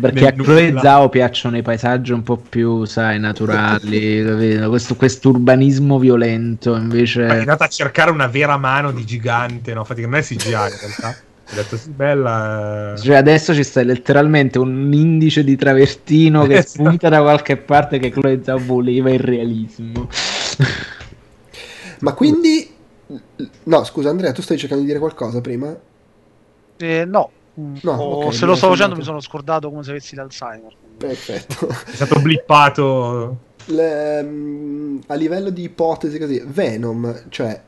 Perché 0.00 0.26
a 0.26 0.32
Chloe 0.32 0.74
Zhao 0.80 1.08
piacciono 1.08 1.56
i 1.56 1.62
paesaggi 1.62 2.12
un 2.12 2.22
po' 2.22 2.36
più, 2.36 2.84
sai, 2.84 3.18
naturali, 3.20 4.66
questo, 4.68 4.96
questo 4.96 5.28
urbanismo 5.30 5.98
violento, 5.98 6.72
Ma 6.72 6.78
È 6.78 6.80
invece... 6.80 7.26
andata 7.26 7.64
a 7.64 7.68
cercare 7.68 8.10
una 8.10 8.26
vera 8.26 8.56
mano 8.56 8.90
di 8.90 9.04
gigante, 9.04 9.72
no? 9.72 9.80
Infatti 9.80 10.02
non 10.02 10.16
è 10.16 10.22
CGI 10.22 10.50
in 10.50 10.56
realtà. 10.80 11.16
Detto 11.54 11.76
sì, 11.76 11.90
bella... 11.90 12.92
eh. 12.94 12.98
Cioè, 12.98 13.16
adesso 13.16 13.54
ci 13.54 13.64
sta 13.64 13.82
letteralmente 13.82 14.58
un 14.58 14.92
indice 14.92 15.42
di 15.44 15.56
travertino 15.56 16.44
che 16.46 16.58
Esatto. 16.58 16.68
spunta 16.84 17.08
da 17.08 17.20
qualche 17.22 17.56
parte 17.56 17.98
che 17.98 18.10
Chloe 18.10 18.42
Zhao 18.42 18.58
voleva 18.58 19.10
il 19.10 19.20
realismo. 19.20 20.08
Ma 22.00 22.12
quindi... 22.12 22.70
No, 23.64 23.84
scusa 23.84 24.10
Andrea, 24.10 24.32
tu 24.32 24.42
stai 24.42 24.58
cercando 24.58 24.82
di 24.82 24.88
dire 24.88 25.00
qualcosa 25.00 25.40
prima? 25.40 25.74
Eh, 26.76 27.04
no, 27.06 27.30
No, 27.80 27.92
O 27.92 28.26
ok, 28.26 28.34
se 28.34 28.46
lo 28.46 28.54
sto 28.54 28.68
facendo 28.68 28.94
mi 28.94 29.02
sono 29.02 29.20
scordato 29.20 29.68
come 29.68 29.82
se 29.82 29.90
avessi 29.90 30.14
l'Alzheimer. 30.14 30.72
Perfetto. 30.96 31.68
È 31.68 31.94
stato 31.94 32.20
blippato... 32.20 33.38
Le- 33.64 34.22
mm, 34.22 34.98
a 35.08 35.14
livello 35.14 35.50
di 35.50 35.64
ipotesi 35.64 36.18
così, 36.18 36.42
Venom, 36.46 37.24
cioè... 37.30 37.60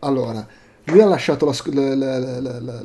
Allora, 0.00 0.44
lui 0.84 1.00
ha 1.00 1.06
lasciato 1.06 1.44
la 1.46 1.54
la- 1.94 2.40
la- 2.40 2.60
la- 2.60 2.82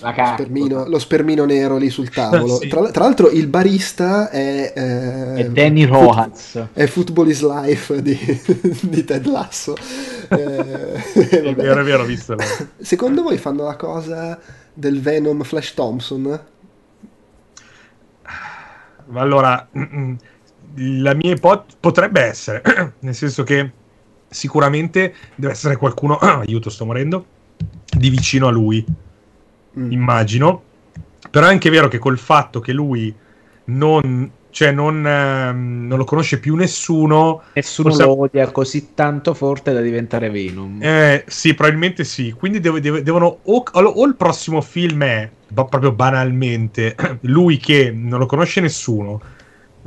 spermino, 0.00 0.86
lo 0.86 0.98
spermino 1.00 1.44
nero 1.44 1.76
lì 1.76 1.90
sul 1.90 2.08
tavolo. 2.08 2.56
Sì. 2.60 2.68
tra, 2.68 2.88
tra 2.90 3.04
l'altro 3.04 3.30
il 3.30 3.48
barista 3.48 4.30
è... 4.30 4.72
eh, 4.74 5.40
E 5.40 5.50
Danny 5.50 5.86
fut- 5.86 5.92
Rojas. 5.92 6.68
È 6.72 6.86
Football 6.86 7.28
is 7.28 7.42
Life 7.42 8.00
di, 8.02 8.16
di 8.82 9.04
Ted 9.04 9.26
Lasso. 9.26 9.74
Eh, 10.30 10.92
È 10.92 11.54
vero, 11.54 11.80
è 11.80 11.84
vero, 11.84 12.04
visto. 12.04 12.36
Secondo 12.76 13.22
voi 13.22 13.38
fanno 13.38 13.64
la 13.64 13.76
cosa 13.76 14.38
del 14.74 15.00
Venom 15.00 15.42
Flash 15.42 15.72
Thompson? 15.72 16.40
Ma 19.06 19.20
allora, 19.22 19.66
la 19.72 21.14
mia 21.14 21.32
ipotesi 21.32 21.76
potrebbe 21.80 22.20
essere, 22.20 22.62
nel 23.00 23.14
senso 23.14 23.42
che 23.42 23.70
sicuramente 24.28 25.14
deve 25.34 25.52
essere 25.52 25.76
qualcuno, 25.76 26.16
aiuto, 26.20 26.70
sto 26.70 26.84
morendo, 26.84 27.24
di 27.96 28.10
vicino 28.10 28.46
a 28.46 28.50
lui, 28.50 28.84
Mm. 29.78 29.92
immagino. 29.92 30.62
Però 31.30 31.46
è 31.46 31.50
anche 31.50 31.70
vero 31.70 31.88
che 31.88 31.98
col 31.98 32.18
fatto 32.18 32.58
che 32.58 32.72
lui 32.72 33.14
non, 33.64 34.30
cioè 34.50 34.72
non, 34.72 35.06
ehm, 35.06 35.86
non 35.86 35.98
lo 35.98 36.04
conosce 36.04 36.38
più 36.40 36.54
nessuno, 36.56 37.42
Nessuno 37.52 37.90
Forse- 37.90 38.04
lo 38.06 38.20
odia 38.20 38.50
così 38.50 38.94
tanto 38.94 39.34
forte 39.34 39.72
da 39.72 39.80
diventare 39.80 40.30
Venom. 40.30 40.78
Eh, 40.82 41.24
sì, 41.28 41.54
probabilmente 41.54 42.04
sì. 42.04 42.32
Quindi 42.32 42.60
devo- 42.60 42.80
devo- 42.80 43.00
devono. 43.00 43.38
O, 43.42 43.62
o 43.72 44.06
il 44.06 44.14
prossimo 44.16 44.60
film 44.62 45.02
è 45.04 45.30
proprio 45.52 45.92
banalmente 45.92 46.96
lui 47.22 47.58
che 47.58 47.90
non 47.94 48.18
lo 48.18 48.26
conosce 48.26 48.60
nessuno. 48.60 49.20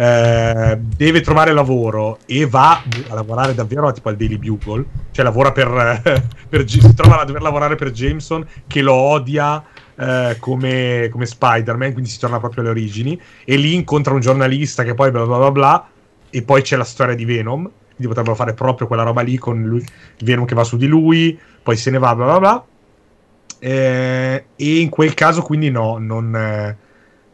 Eh, 0.02 0.80
deve 0.80 1.22
trovare 1.22 1.54
lavoro 1.54 2.18
e 2.26 2.48
va 2.48 2.72
a 2.72 3.14
lavorare 3.14 3.54
davvero 3.54 3.92
tipo 3.92 4.10
al 4.10 4.16
Daily 4.16 4.38
Bugle. 4.38 4.84
Cioè, 5.12 5.24
lavora 5.24 5.52
per. 5.52 6.24
per 6.50 6.68
si 6.68 6.94
trova 6.96 7.22
a 7.22 7.26
dover 7.26 7.44
lavorare 7.44 7.76
per 7.76 7.92
Jameson 7.92 8.44
che 8.66 8.82
lo 8.82 8.94
odia. 8.94 9.64
eh, 9.96 10.38
come, 10.40 11.10
come 11.12 11.28
Spider-Man, 11.28 11.94
quindi 11.94 12.10
si 12.10 12.18
torna 12.18 12.40
proprio 12.40 12.62
alle 12.64 12.72
origini. 12.72 13.22
E 13.46 13.56
lì 13.58 13.76
incontra 13.76 14.16
un 14.16 14.22
giornalista 14.22 14.84
che 14.84 14.96
poi 14.96 15.12
bla 15.12 15.24
bla 15.24 15.38
bla 15.38 15.52
bla. 15.52 15.90
E 16.32 16.42
poi 16.42 16.64
c'è 16.64 16.78
la 16.78 16.84
storia 16.84 17.14
di 17.14 17.26
Venom. 17.26 17.70
Quindi 17.96 18.08
potrebbero 18.08 18.34
fare 18.34 18.56
proprio 18.56 18.88
quella 18.88 19.04
roba 19.04 19.22
lì 19.22 19.38
con 19.38 19.62
lui, 19.62 19.86
Venom 20.24 20.46
che 20.46 20.56
va 20.56 20.64
su 20.64 20.78
di 20.78 20.88
lui, 20.88 21.38
poi 21.62 21.78
se 21.78 21.92
ne 21.92 22.00
va, 22.00 22.16
bla 22.16 22.26
bla 22.26 22.40
bla. 22.40 22.66
Eh, 23.60 24.46
e 24.56 24.80
in 24.80 24.90
quel 24.90 25.14
caso, 25.14 25.44
quindi, 25.44 25.70
no, 25.70 26.00
non, 26.00 26.36
eh, 26.36 26.78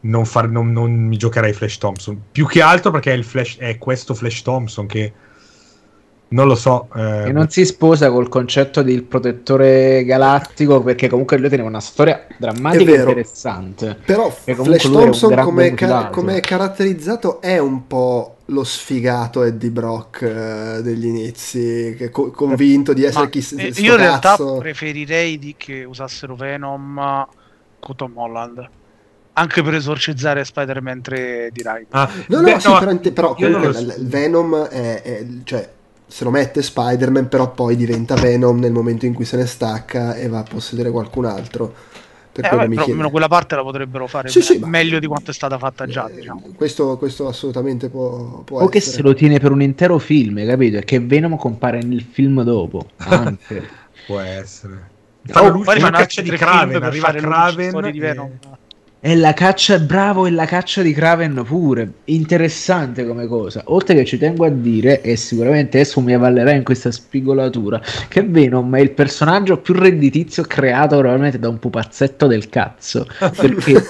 non, 0.00 0.24
far- 0.24 0.48
non- 0.50 0.72
non 0.72 0.92
mi 0.92 1.16
giocherei 1.16 1.52
Flash 1.52 1.78
Thompson. 1.78 2.20
Più 2.30 2.46
che 2.46 2.60
altro 2.62 2.90
perché 2.90 3.12
è, 3.12 3.14
il 3.14 3.24
Flash, 3.24 3.58
è 3.58 3.78
questo 3.78 4.14
Flash 4.14 4.42
Thompson 4.42 4.86
che 4.86 5.12
non 6.30 6.46
lo 6.46 6.54
so. 6.54 6.88
eh, 6.94 7.28
E 7.28 7.32
non 7.32 7.48
si 7.48 7.64
sposa 7.64 8.10
col 8.10 8.28
concetto 8.28 8.82
del 8.82 9.04
protettore 9.04 10.04
galattico 10.04 10.82
perché 10.82 11.08
comunque 11.08 11.38
lui 11.38 11.48
teneva 11.48 11.68
una 11.68 11.80
storia 11.80 12.26
drammatica 12.36 12.90
e 12.90 12.94
interessante. 12.96 13.98
Però 14.04 14.28
Flash 14.30 14.82
Thompson 14.90 15.34
come, 15.40 15.72
ca- 15.74 16.10
è 16.10 16.40
caratterizzato 16.40 17.40
è 17.40 17.58
un 17.58 17.86
po' 17.86 18.36
lo 18.46 18.64
sfigato 18.64 19.42
Eddie 19.42 19.70
Brock 19.70 20.22
eh, 20.22 20.82
degli 20.82 21.06
inizi, 21.06 21.94
che 21.96 22.10
co- 22.10 22.30
convinto 22.30 22.92
di 22.92 23.04
essere 23.04 23.24
Ma, 23.24 23.30
chi 23.30 23.46
eh, 23.56 23.72
io 23.76 23.92
in 23.92 23.96
realtà 23.96 24.30
cazzo. 24.30 24.56
preferirei 24.58 25.38
di 25.38 25.54
che 25.56 25.84
usassero 25.84 26.34
Venom 26.36 27.26
con 27.80 27.96
Tom 27.96 28.16
Holland. 28.16 28.68
Anche 29.38 29.62
per 29.62 29.74
esorcizzare 29.74 30.44
Spider-Man 30.44 31.00
3 31.00 31.50
di 31.52 31.62
Raimi. 31.62 31.86
ah, 31.90 32.10
No, 32.28 32.40
beh, 32.42 32.52
no, 32.54 32.58
sì, 32.60 32.68
però, 32.78 32.90
inte- 32.90 33.12
però 33.12 33.34
non 33.38 33.52
comunque 33.52 33.72
lo 33.72 33.92
il, 33.94 34.06
Venom 34.06 34.64
è, 34.66 35.02
è- 35.02 35.26
cioè 35.44 35.68
se 36.06 36.24
lo 36.24 36.30
mette 36.30 36.62
Spider-Man, 36.62 37.28
però 37.28 37.50
poi 37.52 37.76
diventa 37.76 38.14
Venom 38.14 38.58
nel 38.58 38.72
momento 38.72 39.04
in 39.06 39.12
cui 39.14 39.24
se 39.24 39.36
ne 39.36 39.46
stacca 39.46 40.14
e 40.14 40.26
va 40.28 40.38
a 40.38 40.42
possedere 40.42 40.90
qualcun 40.90 41.24
altro. 41.26 41.72
Per 42.32 42.44
Eh, 42.44 42.48
quello 42.50 42.62
vabbè, 42.64 42.68
mi 42.68 42.74
però 42.80 42.92
almeno 42.92 43.10
quella 43.10 43.28
parte 43.28 43.56
la 43.56 43.62
potrebbero 43.62 44.06
fare 44.06 44.28
Sì, 44.28 44.42
sì, 44.42 44.58
ma- 44.58 44.68
meglio 44.68 45.00
di 45.00 45.06
quanto 45.08 45.32
è 45.32 45.34
stata 45.34 45.58
fatta 45.58 45.86
già. 45.86 46.08
Eh, 46.08 46.14
Diciamo. 46.14 46.42
questo, 46.54 46.96
questo 46.96 47.26
assolutamente 47.26 47.88
può, 47.88 48.42
può 48.44 48.62
O 48.62 48.68
che 48.68 48.78
essere. 48.78 48.96
se 48.96 49.02
lo 49.02 49.12
tiene 49.12 49.38
per 49.40 49.50
un 49.50 49.60
intero 49.60 49.98
film, 49.98 50.44
capito? 50.46 50.76
E 50.78 50.84
che 50.84 51.00
Venom 51.00 51.36
compare 51.36 51.82
nel 51.82 52.02
film 52.10 52.42
dopo. 52.42 52.86
Anche. 52.98 53.68
può 54.06 54.20
essere. 54.20 54.74
Oh, 54.74 55.32
Fanno 55.32 55.46
poi 55.46 55.56
l'ultima 55.58 55.78
fanno 55.86 55.96
caccia 55.98 56.22
di 56.22 56.30
Kraven. 56.30 56.72
per 56.78 56.82
Arriva 56.84 57.10
Kraven. 57.12 57.68
storia 57.70 57.90
di 57.90 57.98
Venom. 57.98 58.26
E 58.30 58.38
la 59.00 59.32
caccia, 59.32 59.78
bravo, 59.78 60.26
e 60.26 60.30
la 60.30 60.44
caccia 60.44 60.82
di 60.82 60.92
Kraven 60.92 61.44
pure. 61.46 61.92
Interessante 62.06 63.06
come 63.06 63.26
cosa. 63.26 63.62
Oltre 63.66 63.94
che 63.94 64.04
ci 64.04 64.18
tengo 64.18 64.44
a 64.44 64.50
dire, 64.50 65.02
e 65.02 65.16
sicuramente 65.16 65.78
adesso 65.78 66.00
mi 66.00 66.14
avvallerà 66.14 66.50
in 66.50 66.64
questa 66.64 66.90
spigolatura, 66.90 67.80
che 68.08 68.22
Venom 68.22 68.74
è 68.74 68.80
il 68.80 68.90
personaggio 68.90 69.58
più 69.58 69.74
redditizio 69.74 70.42
creato 70.42 70.96
probabilmente 70.96 71.38
da 71.38 71.48
un 71.48 71.58
pupazzetto 71.58 72.26
del 72.26 72.48
cazzo. 72.48 73.06
Perché, 73.36 73.84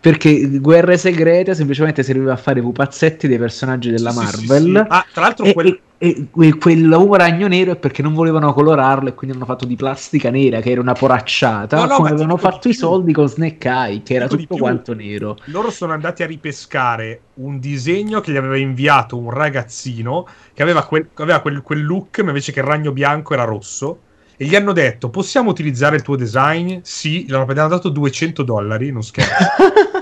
perché 0.00 0.58
Guerre 0.60 0.96
Segrete 0.96 1.54
semplicemente 1.54 2.02
serviva 2.02 2.32
a 2.32 2.36
fare 2.36 2.60
pupazzetti 2.60 3.28
dei 3.28 3.38
personaggi 3.38 3.90
della 3.90 4.10
Sì, 4.10 4.26
sì, 4.26 4.26
sì, 4.26 4.46
Marvel. 4.46 4.72
sì. 4.72 4.84
Ah, 4.88 5.06
tra 5.12 5.22
l'altro, 5.22 5.44
E, 5.46 5.52
quel- 5.52 5.68
e- 5.68 5.80
e 5.98 6.28
que- 6.30 6.56
quel 6.58 6.88
ragno 7.12 7.46
nero 7.46 7.72
è 7.72 7.76
perché 7.76 8.00
non 8.02 8.14
volevano 8.14 8.52
colorarlo 8.54 9.10
e 9.10 9.14
quindi 9.14 9.36
hanno 9.36 9.44
fatto 9.44 9.66
di 9.66 9.76
plastica 9.76 10.30
nera 10.30 10.60
che 10.60 10.70
era 10.70 10.80
una 10.80 10.94
poracciata 10.94 11.76
No, 11.76 11.84
no, 11.84 11.96
come 11.96 12.08
avevano 12.08 12.36
fatto 12.38 12.68
i 12.68 12.74
soldi 12.74 13.12
con 13.12 13.28
Snake 13.28 13.68
Eye 13.68 14.02
che 14.02 14.14
era 14.14 14.26
tutto 14.26 14.56
quanto 14.56 14.94
nero 14.94 15.36
loro 15.46 15.70
sono 15.70 15.92
andati 15.92 16.22
a 16.22 16.26
ripescare 16.26 17.28
un 17.34 17.58
disegno 17.58 18.20
che 18.20 18.32
gli 18.32 18.36
aveva 18.36 18.56
inviato 18.56 19.18
un 19.18 19.30
ragazzino 19.30 20.26
che 20.54 20.62
aveva 20.62 20.84
quel, 20.86 21.10
aveva 21.14 21.40
quel, 21.40 21.60
quel 21.62 21.84
look, 21.84 22.20
ma 22.20 22.28
invece 22.28 22.52
che 22.52 22.60
il 22.60 22.66
ragno 22.66 22.92
bianco 22.92 23.34
era 23.34 23.44
rosso. 23.44 24.04
E 24.40 24.46
gli 24.46 24.56
hanno 24.56 24.72
detto: 24.72 25.10
Possiamo 25.10 25.50
utilizzare 25.50 25.96
il 25.96 26.02
tuo 26.02 26.16
design? 26.16 26.78
Sì, 26.80 27.26
gli 27.26 27.32
hanno 27.34 27.44
dato 27.52 27.90
200 27.90 28.42
dollari. 28.42 28.90
Non 28.90 29.02
scherzo. 29.02 29.34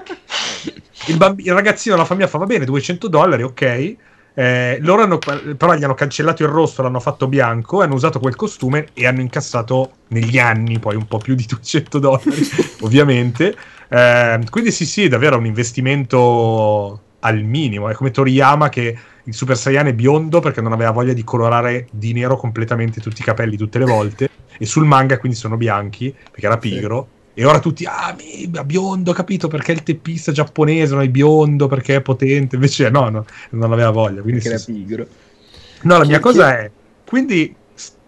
il, 1.10 1.16
bambi- 1.16 1.42
il 1.42 1.52
ragazzino 1.52 1.96
della 1.96 2.06
famiglia 2.06 2.28
fa: 2.28 2.38
Va 2.38 2.46
bene, 2.46 2.64
200 2.64 3.08
dollari, 3.08 3.42
ok. 3.42 3.96
Eh, 4.34 4.78
loro 4.82 5.02
hanno, 5.02 5.18
però 5.18 5.74
gli 5.74 5.82
hanno 5.82 5.94
cancellato 5.94 6.44
il 6.44 6.50
rosso, 6.50 6.82
l'hanno 6.82 7.00
fatto 7.00 7.26
bianco, 7.26 7.82
hanno 7.82 7.94
usato 7.94 8.20
quel 8.20 8.36
costume 8.36 8.90
e 8.92 9.08
hanno 9.08 9.22
incassato 9.22 9.94
negli 10.10 10.38
anni 10.38 10.78
poi 10.78 10.94
un 10.94 11.08
po' 11.08 11.18
più 11.18 11.34
di 11.34 11.44
200 11.44 11.98
dollari, 11.98 12.48
ovviamente. 12.82 13.56
Eh, 13.88 14.40
quindi 14.50 14.70
sì, 14.70 14.86
sì, 14.86 15.08
davvero 15.08 15.34
è 15.34 15.38
un 15.38 15.46
investimento 15.46 17.07
al 17.20 17.42
minimo. 17.42 17.88
È 17.88 17.94
come 17.94 18.10
Toriyama 18.10 18.68
che 18.68 18.96
il 19.22 19.34
Super 19.34 19.56
Saiyan 19.56 19.86
è 19.86 19.94
biondo 19.94 20.40
perché 20.40 20.60
non 20.60 20.72
aveva 20.72 20.90
voglia 20.90 21.12
di 21.12 21.24
colorare 21.24 21.88
di 21.90 22.12
nero 22.12 22.36
completamente 22.36 23.00
tutti 23.00 23.20
i 23.20 23.24
capelli 23.24 23.56
tutte 23.56 23.78
le 23.78 23.84
volte. 23.84 24.30
E 24.58 24.66
sul 24.66 24.84
manga 24.84 25.18
quindi 25.18 25.36
sono 25.36 25.56
bianchi 25.56 26.14
perché 26.30 26.46
era 26.46 26.58
pigro. 26.58 27.08
E 27.34 27.44
ora 27.44 27.60
tutti, 27.60 27.84
ah, 27.84 28.16
mi- 28.18 28.50
biondo, 28.64 29.12
capito? 29.12 29.46
Perché 29.46 29.70
il 29.70 29.84
teppista 29.84 30.32
giapponese, 30.32 30.96
no, 30.96 31.02
è 31.02 31.08
biondo 31.08 31.68
perché 31.68 31.96
è 31.96 32.00
potente. 32.00 32.56
Invece 32.56 32.90
no, 32.90 33.08
no 33.10 33.24
non 33.50 33.72
aveva 33.72 33.90
voglia. 33.90 34.22
Quindi 34.22 34.40
perché 34.40 34.58
sì, 34.58 34.70
era 34.70 34.78
sì. 34.78 34.84
pigro 34.84 35.06
No, 35.82 35.98
la 35.98 36.04
mia 36.04 36.16
Chi- 36.16 36.22
cosa 36.22 36.58
è, 36.58 36.70
quindi, 37.06 37.54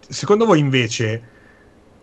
secondo 0.09 0.45
voi 0.45 0.59
invece, 0.59 1.21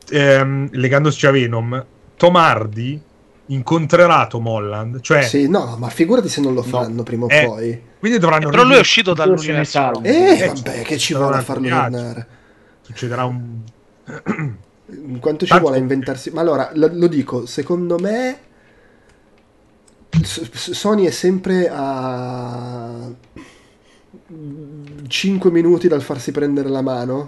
ehm, 0.09 0.69
legandoci 0.73 1.27
a 1.27 1.31
Venom, 1.31 1.85
Tom 2.17 2.37
Hardy 2.37 3.01
incontrerà 3.49 4.27
Tom 4.27 4.47
Holland? 4.47 5.01
Cioè, 5.01 5.23
Sì, 5.23 5.49
no, 5.49 5.77
ma 5.78 5.89
figurati 5.89 6.28
se 6.28 6.41
non 6.41 6.55
lo 6.55 6.62
fanno 6.62 7.02
prima 7.02 7.27
o 7.27 7.28
Eh, 7.31 7.44
poi. 7.47 7.83
quindi 7.99 8.18
dovranno... 8.18 8.49
Però 8.51 8.62
lui 8.65 8.77
è 8.77 8.81
uscito 8.81 9.12
dall'universo. 9.15 10.02
Eh, 10.02 10.39
Eh, 10.41 10.47
vabbè, 10.47 10.83
che 10.83 10.97
ci 10.99 11.15
vuole 11.15 11.36
a 11.36 11.43
farlo 11.43 11.68
tornare. 11.68 12.27
Succederà 12.83 13.25
un... 13.25 13.60
Quanto 15.20 15.44
ci 15.44 15.51
Tanto- 15.51 15.65
vuole 15.65 15.77
a 15.77 15.81
inventarsi? 15.81 16.31
Ma 16.31 16.41
allora, 16.41 16.70
lo, 16.75 16.89
lo 16.93 17.07
dico, 17.09 17.44
secondo 17.44 17.99
me 17.99 18.39
Sony 20.23 21.05
è 21.05 21.10
sempre 21.10 21.68
a 21.70 23.10
5 25.07 25.51
minuti 25.51 25.89
dal 25.89 26.02
farsi 26.02 26.33
prendere 26.33 26.68
la 26.70 26.81
mano 26.81 27.25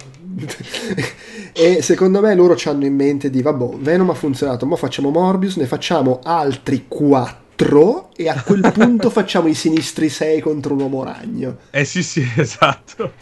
e 1.53 1.81
secondo 1.81 2.21
me 2.21 2.33
loro 2.35 2.55
ci 2.55 2.69
hanno 2.69 2.85
in 2.85 2.95
mente 2.95 3.29
di 3.29 3.41
vabbè 3.41 3.77
Venom 3.77 4.09
ha 4.09 4.13
funzionato 4.13 4.65
ma 4.65 4.75
facciamo 4.75 5.09
Morbius 5.09 5.57
ne 5.57 5.65
facciamo 5.65 6.19
altri 6.23 6.85
4 6.87 8.09
e 8.15 8.29
a 8.29 8.41
quel 8.41 8.71
punto 8.73 9.09
facciamo 9.09 9.47
i 9.47 9.53
sinistri 9.53 10.09
6 10.09 10.41
contro 10.41 10.73
un 10.73 10.81
uomo 10.81 11.03
ragno 11.03 11.57
Eh 11.71 11.85
sì, 11.85 12.01
sì, 12.03 12.25
esatto. 12.37 13.13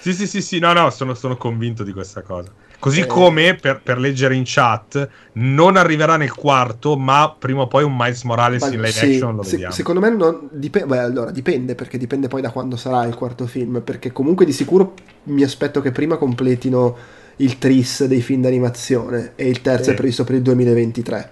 sì, 0.00 0.12
sì, 0.12 0.26
sì, 0.26 0.40
sì, 0.42 0.58
no, 0.58 0.72
no, 0.72 0.90
sono, 0.90 1.14
sono 1.14 1.36
convinto 1.36 1.84
di 1.84 1.92
questa 1.92 2.22
cosa. 2.22 2.50
Così 2.80 3.00
Eh. 3.00 3.06
come, 3.06 3.54
per, 3.54 3.80
per 3.82 3.98
leggere 3.98 4.34
in 4.34 4.42
chat, 4.46 5.08
non 5.34 5.76
arriverà 5.76 6.16
nel 6.16 6.32
quarto, 6.34 6.96
ma 6.96 7.32
prima 7.38 7.60
o 7.60 7.68
poi 7.68 7.84
un 7.84 7.94
Miles 7.96 8.22
Morales 8.24 8.62
Ma 8.62 8.68
in 8.68 8.72
live 8.80 8.90
sì, 8.90 9.04
action 9.04 9.36
lo 9.36 9.42
se- 9.42 9.50
vediamo. 9.52 9.72
secondo 9.74 10.00
me 10.00 10.10
non 10.10 10.48
dipende. 10.50 10.88
Beh, 10.88 10.98
allora 10.98 11.30
dipende 11.30 11.74
perché 11.74 11.98
dipende 11.98 12.26
poi 12.28 12.40
da 12.40 12.50
quando 12.50 12.76
sarà 12.76 13.04
il 13.06 13.14
quarto 13.14 13.46
film. 13.46 13.82
Perché 13.84 14.10
comunque 14.12 14.44
di 14.46 14.52
sicuro 14.52 14.94
mi 15.24 15.42
aspetto 15.42 15.80
che 15.82 15.92
prima 15.92 16.16
completino 16.16 16.96
il 17.36 17.58
tris 17.58 18.04
dei 18.06 18.20
film 18.22 18.42
d'animazione 18.42 19.32
e 19.36 19.46
il 19.48 19.60
terzo 19.60 19.84
Sì. 19.84 19.90
è 19.90 19.94
previsto 19.94 20.24
per 20.24 20.34
il 20.36 20.42
2023. 20.42 21.30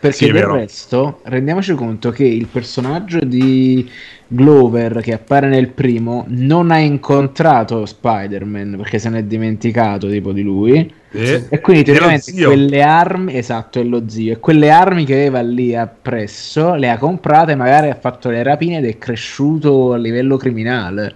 Perché 0.00 0.26
Sì, 0.26 0.32
del 0.32 0.44
resto 0.46 1.20
rendiamoci 1.24 1.74
conto 1.74 2.08
che 2.08 2.24
il 2.24 2.46
personaggio 2.46 3.18
di 3.18 3.86
Glover 4.26 5.02
che 5.02 5.12
appare 5.12 5.46
nel 5.48 5.68
primo 5.68 6.24
non 6.28 6.70
ha 6.70 6.78
incontrato 6.78 7.84
Spider-Man 7.84 8.76
perché 8.78 8.98
se 8.98 9.10
n'è 9.10 9.24
dimenticato 9.24 10.08
tipo 10.08 10.32
di 10.32 10.40
lui. 10.40 10.90
Eh, 11.12 11.44
e 11.50 11.60
quindi 11.60 11.82
teoricamente 11.82 12.32
quelle 12.32 12.82
armi 12.82 13.36
esatto 13.36 13.78
è 13.78 13.82
lo 13.82 14.08
zio 14.08 14.32
e 14.32 14.38
quelle 14.38 14.70
armi 14.70 15.04
che 15.04 15.14
aveva 15.14 15.40
lì 15.40 15.74
appresso 15.76 16.76
le 16.76 16.88
ha 16.88 16.96
comprate 16.96 17.54
magari 17.56 17.90
ha 17.90 17.96
fatto 17.96 18.30
le 18.30 18.42
rapine 18.42 18.78
ed 18.78 18.86
è 18.86 18.96
cresciuto 18.96 19.92
a 19.92 19.98
livello 19.98 20.38
criminale. 20.38 21.14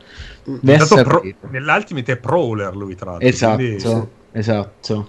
Mm. 0.50 0.58
Pro- 1.04 1.22
nell'Ultimate 1.50 2.12
è 2.12 2.16
Prowler 2.16 2.76
lui, 2.76 2.94
tra 2.96 3.12
l'altro. 3.12 3.26
esatto 3.26 3.56
quindi- 3.56 4.08
esatto 4.32 5.08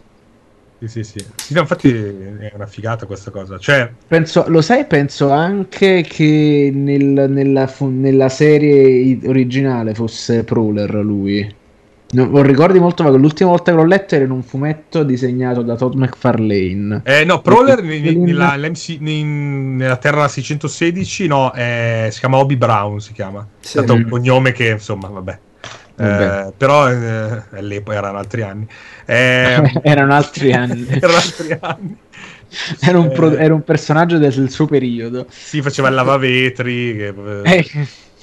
Sì, 0.80 0.88
sì, 0.88 1.04
sì. 1.04 1.26
Sì, 1.36 1.54
no, 1.54 1.62
infatti 1.62 1.90
è 1.90 2.52
una 2.54 2.66
figata 2.68 3.06
questa 3.06 3.32
cosa. 3.32 3.58
Cioè, 3.58 3.90
Penso, 4.08 4.44
lo 4.48 4.62
sai, 4.62 4.86
penso 4.86 5.30
anche 5.32 6.02
che 6.02 6.70
nel- 6.74 7.26
nella, 7.30 7.72
nella 7.80 8.30
serie 8.30 9.18
originale 9.26 9.94
fosse 9.94 10.44
Prowler 10.44 10.94
lui. 10.95 11.64
Non, 12.08 12.30
non 12.30 12.44
ricordi 12.44 12.80
molto, 12.80 13.04
ma 13.04 13.10
l'ultima 13.10 13.50
volta 13.50 13.72
che 13.72 13.78
l'ho 13.78 13.86
letto 13.86 14.16
era 14.16 14.26
in 14.26 14.32
un 14.32 14.44
fumetto 14.44 15.04
disegnato 15.04 15.62
da 15.64 15.76
Todd 15.76 15.95
McFarlane. 15.95 17.02
eh, 17.04 17.26
no, 17.26 17.42
Prowler 17.42 17.82
ne- 17.82 18.00
nella, 18.14 18.56
in- 19.00 19.76
nella 19.78 19.98
Terra 19.98 20.28
616, 20.28 21.26
no, 21.28 21.54
eh, 21.54 22.10
si 22.12 22.20
chiama 22.20 22.38
Obi 22.38 22.58
Brown, 22.58 23.00
si 23.00 23.12
chiama. 23.14 23.45
Sì. 23.60 23.78
È 23.78 23.82
stato 23.82 23.94
un 23.95 24.08
cognome 24.08 24.52
che, 24.52 24.70
insomma, 24.70 25.08
vabbè. 25.08 25.40
Eh, 25.98 26.53
però 26.57 26.90
eh, 26.91 27.43
all'epoca 27.51 27.98
erano 27.98 28.17
altri 28.17 28.41
anni. 28.41 28.67
Eh, 29.06 29.61
Erano 29.83 30.14
altri 30.14 30.51
anni. 30.53 30.85
erano 30.99 31.15
altri 31.15 31.57
anni. 31.59 31.98
Era 32.80 32.99
un, 32.99 33.11
pro- 33.11 33.32
Eh, 33.32 33.43
era 33.43 33.53
un 33.53 33.64
personaggio 33.64 34.17
del 34.17 34.49
suo 34.49 34.65
periodo. 34.65 35.27
Sì, 35.30 35.61
faceva 35.61 35.90
il 35.90 35.95
lavavetri. 35.95 36.95
Che, 36.95 37.14
Eh, 37.43 37.65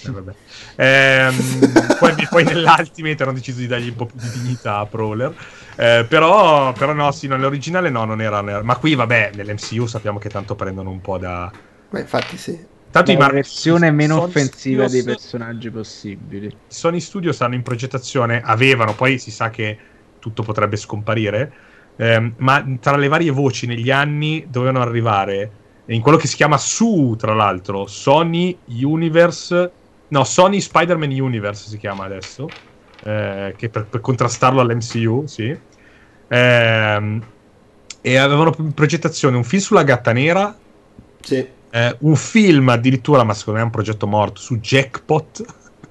Eh, 0.04 0.10
vabbè. 0.10 0.32
Ehm, 0.76 1.94
poi, 1.98 2.14
poi 2.28 2.44
nell'Ultimate 2.44 3.22
hanno 3.22 3.32
deciso 3.32 3.58
di 3.58 3.66
dargli 3.66 3.88
un 3.88 3.94
po' 3.96 4.06
più 4.06 4.18
di 4.18 4.30
dignità 4.30 4.78
a 4.78 4.86
Prowler. 4.86 5.34
Eh, 5.76 6.06
però, 6.08 6.74
però 6.74 6.92
no, 6.92 7.10
sì, 7.12 7.26
no, 7.26 7.36
nell'originale 7.36 7.88
no, 7.90 8.04
non 8.04 8.20
era, 8.20 8.40
non 8.40 8.50
era- 8.50 8.62
Ma 8.62 8.76
qui, 8.76 8.94
vabbè, 8.94 9.32
nell'MCU 9.34 9.86
sappiamo 9.86 10.18
che 10.18 10.30
tanto 10.30 10.54
prendono 10.54 10.90
un 10.90 11.00
po' 11.00 11.18
da... 11.18 11.52
Ma 11.90 12.00
infatti 12.00 12.36
sì. 12.36 12.58
Tanto 12.92 13.16
la 13.16 13.28
versione 13.28 13.90
meno 13.90 14.16
Sony 14.16 14.28
offensiva 14.28 14.86
dei 14.86 15.00
Studios- 15.00 15.22
personaggi 15.22 15.70
possibili. 15.70 16.58
Sony 16.68 17.00
Studios 17.00 17.40
hanno 17.40 17.54
in 17.54 17.62
progettazione, 17.62 18.42
avevano, 18.44 18.94
poi 18.94 19.18
si 19.18 19.30
sa 19.30 19.48
che 19.48 19.78
tutto 20.18 20.42
potrebbe 20.42 20.76
scomparire, 20.76 21.52
ehm, 21.96 22.34
ma 22.38 22.64
tra 22.80 22.96
le 22.96 23.08
varie 23.08 23.30
voci 23.30 23.66
negli 23.66 23.90
anni 23.90 24.44
dovevano 24.48 24.82
arrivare 24.82 25.56
in 25.86 26.02
quello 26.02 26.18
che 26.18 26.26
si 26.28 26.36
chiama 26.36 26.58
SU, 26.58 27.16
tra 27.16 27.32
l'altro, 27.34 27.86
Sony 27.86 28.62
Universe, 28.66 29.74
no, 30.08 30.24
Sony 30.24 30.60
Spider-Man 30.60 31.10
Universe 31.10 31.70
si 31.70 31.78
chiama 31.78 32.04
adesso, 32.04 32.58
eh, 33.00 33.54
che 33.56 33.70
per, 33.70 33.88
per 33.88 34.00
contrastarlo 34.00 34.60
all'MCU, 34.60 35.26
sì. 35.26 35.58
Ehm, 36.28 37.26
e 38.00 38.16
avevano 38.16 38.54
in 38.58 38.74
progettazione 38.74 39.36
un 39.36 39.44
film 39.44 39.62
sulla 39.62 39.82
gatta 39.82 40.12
nera, 40.12 40.56
Sì. 41.22 41.60
Eh, 41.74 41.96
un 42.00 42.16
film 42.16 42.68
addirittura, 42.68 43.24
ma 43.24 43.32
secondo 43.32 43.58
me 43.58 43.64
è 43.64 43.68
un 43.68 43.72
progetto 43.72 44.06
morto, 44.06 44.40
su 44.40 44.58
Jackpot. 44.58 45.44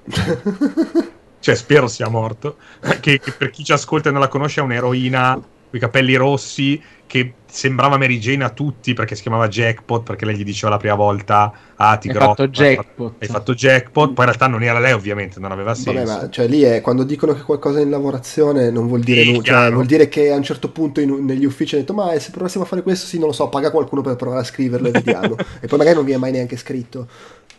cioè 1.42 1.56
spero 1.56 1.88
sia 1.88 2.08
morto, 2.08 2.56
che, 3.00 3.18
che 3.18 3.32
per 3.32 3.50
chi 3.50 3.64
ci 3.64 3.72
ascolta 3.72 4.08
e 4.08 4.12
non 4.12 4.20
la 4.20 4.28
conosce 4.28 4.60
è 4.60 4.64
un'eroina 4.64 5.42
con 5.72 5.78
i 5.78 5.78
capelli 5.78 6.14
rossi 6.16 6.80
che 7.06 7.34
sembrava 7.46 7.96
Mary 7.96 8.18
Jane 8.18 8.44
a 8.44 8.50
tutti 8.50 8.92
perché 8.92 9.14
si 9.14 9.22
chiamava 9.22 9.48
Jackpot, 9.48 10.02
perché 10.02 10.24
lei 10.26 10.36
gli 10.36 10.44
diceva 10.44 10.70
la 10.70 10.76
prima 10.78 10.94
volta 10.94 11.52
ah 11.76 11.96
ti 11.96 12.08
Hai 12.08 12.14
fatto 12.14 12.48
jackpot. 12.48 13.14
hai 13.18 13.28
fatto 13.28 13.54
Jackpot, 13.54 14.12
poi 14.12 14.24
in 14.24 14.30
realtà 14.30 14.46
non 14.46 14.62
era 14.62 14.78
lei 14.78 14.92
ovviamente, 14.92 15.40
non 15.40 15.50
aveva 15.50 15.74
senso. 15.74 15.92
Vabbè, 15.92 16.22
ma 16.24 16.30
cioè, 16.30 16.46
lì 16.46 16.60
è 16.62 16.80
quando 16.82 17.04
dicono 17.04 17.32
che 17.32 17.42
qualcosa 17.42 17.78
è 17.78 17.82
in 17.82 17.90
lavorazione 17.90 18.70
non 18.70 18.86
vuol 18.86 19.00
dire 19.00 19.24
nulla, 19.24 19.42
cioè, 19.42 19.72
vuol 19.72 19.86
dire 19.86 20.08
che 20.08 20.30
a 20.30 20.36
un 20.36 20.42
certo 20.42 20.70
punto 20.70 21.00
in- 21.00 21.24
negli 21.24 21.44
uffici 21.44 21.74
hanno 21.74 21.84
detto 21.84 21.94
ma 21.94 22.12
eh, 22.12 22.20
se 22.20 22.30
provassimo 22.30 22.64
a 22.64 22.66
fare 22.66 22.82
questo 22.82 23.06
sì 23.06 23.18
non 23.18 23.28
lo 23.28 23.32
so, 23.32 23.48
paga 23.48 23.70
qualcuno 23.70 24.02
per 24.02 24.16
provare 24.16 24.42
a 24.42 24.44
scriverlo 24.44 24.88
e 24.88 24.90
vediamo 24.90 25.36
e 25.60 25.66
poi 25.66 25.78
magari 25.78 25.96
non 25.96 26.04
viene 26.04 26.20
mai 26.20 26.32
neanche 26.32 26.56
scritto. 26.58 27.08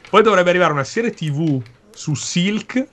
Poi 0.09 0.21
dovrebbe 0.21 0.49
arrivare 0.49 0.73
una 0.73 0.83
serie 0.83 1.11
TV 1.11 1.61
su 1.91 2.13
Silk 2.13 2.87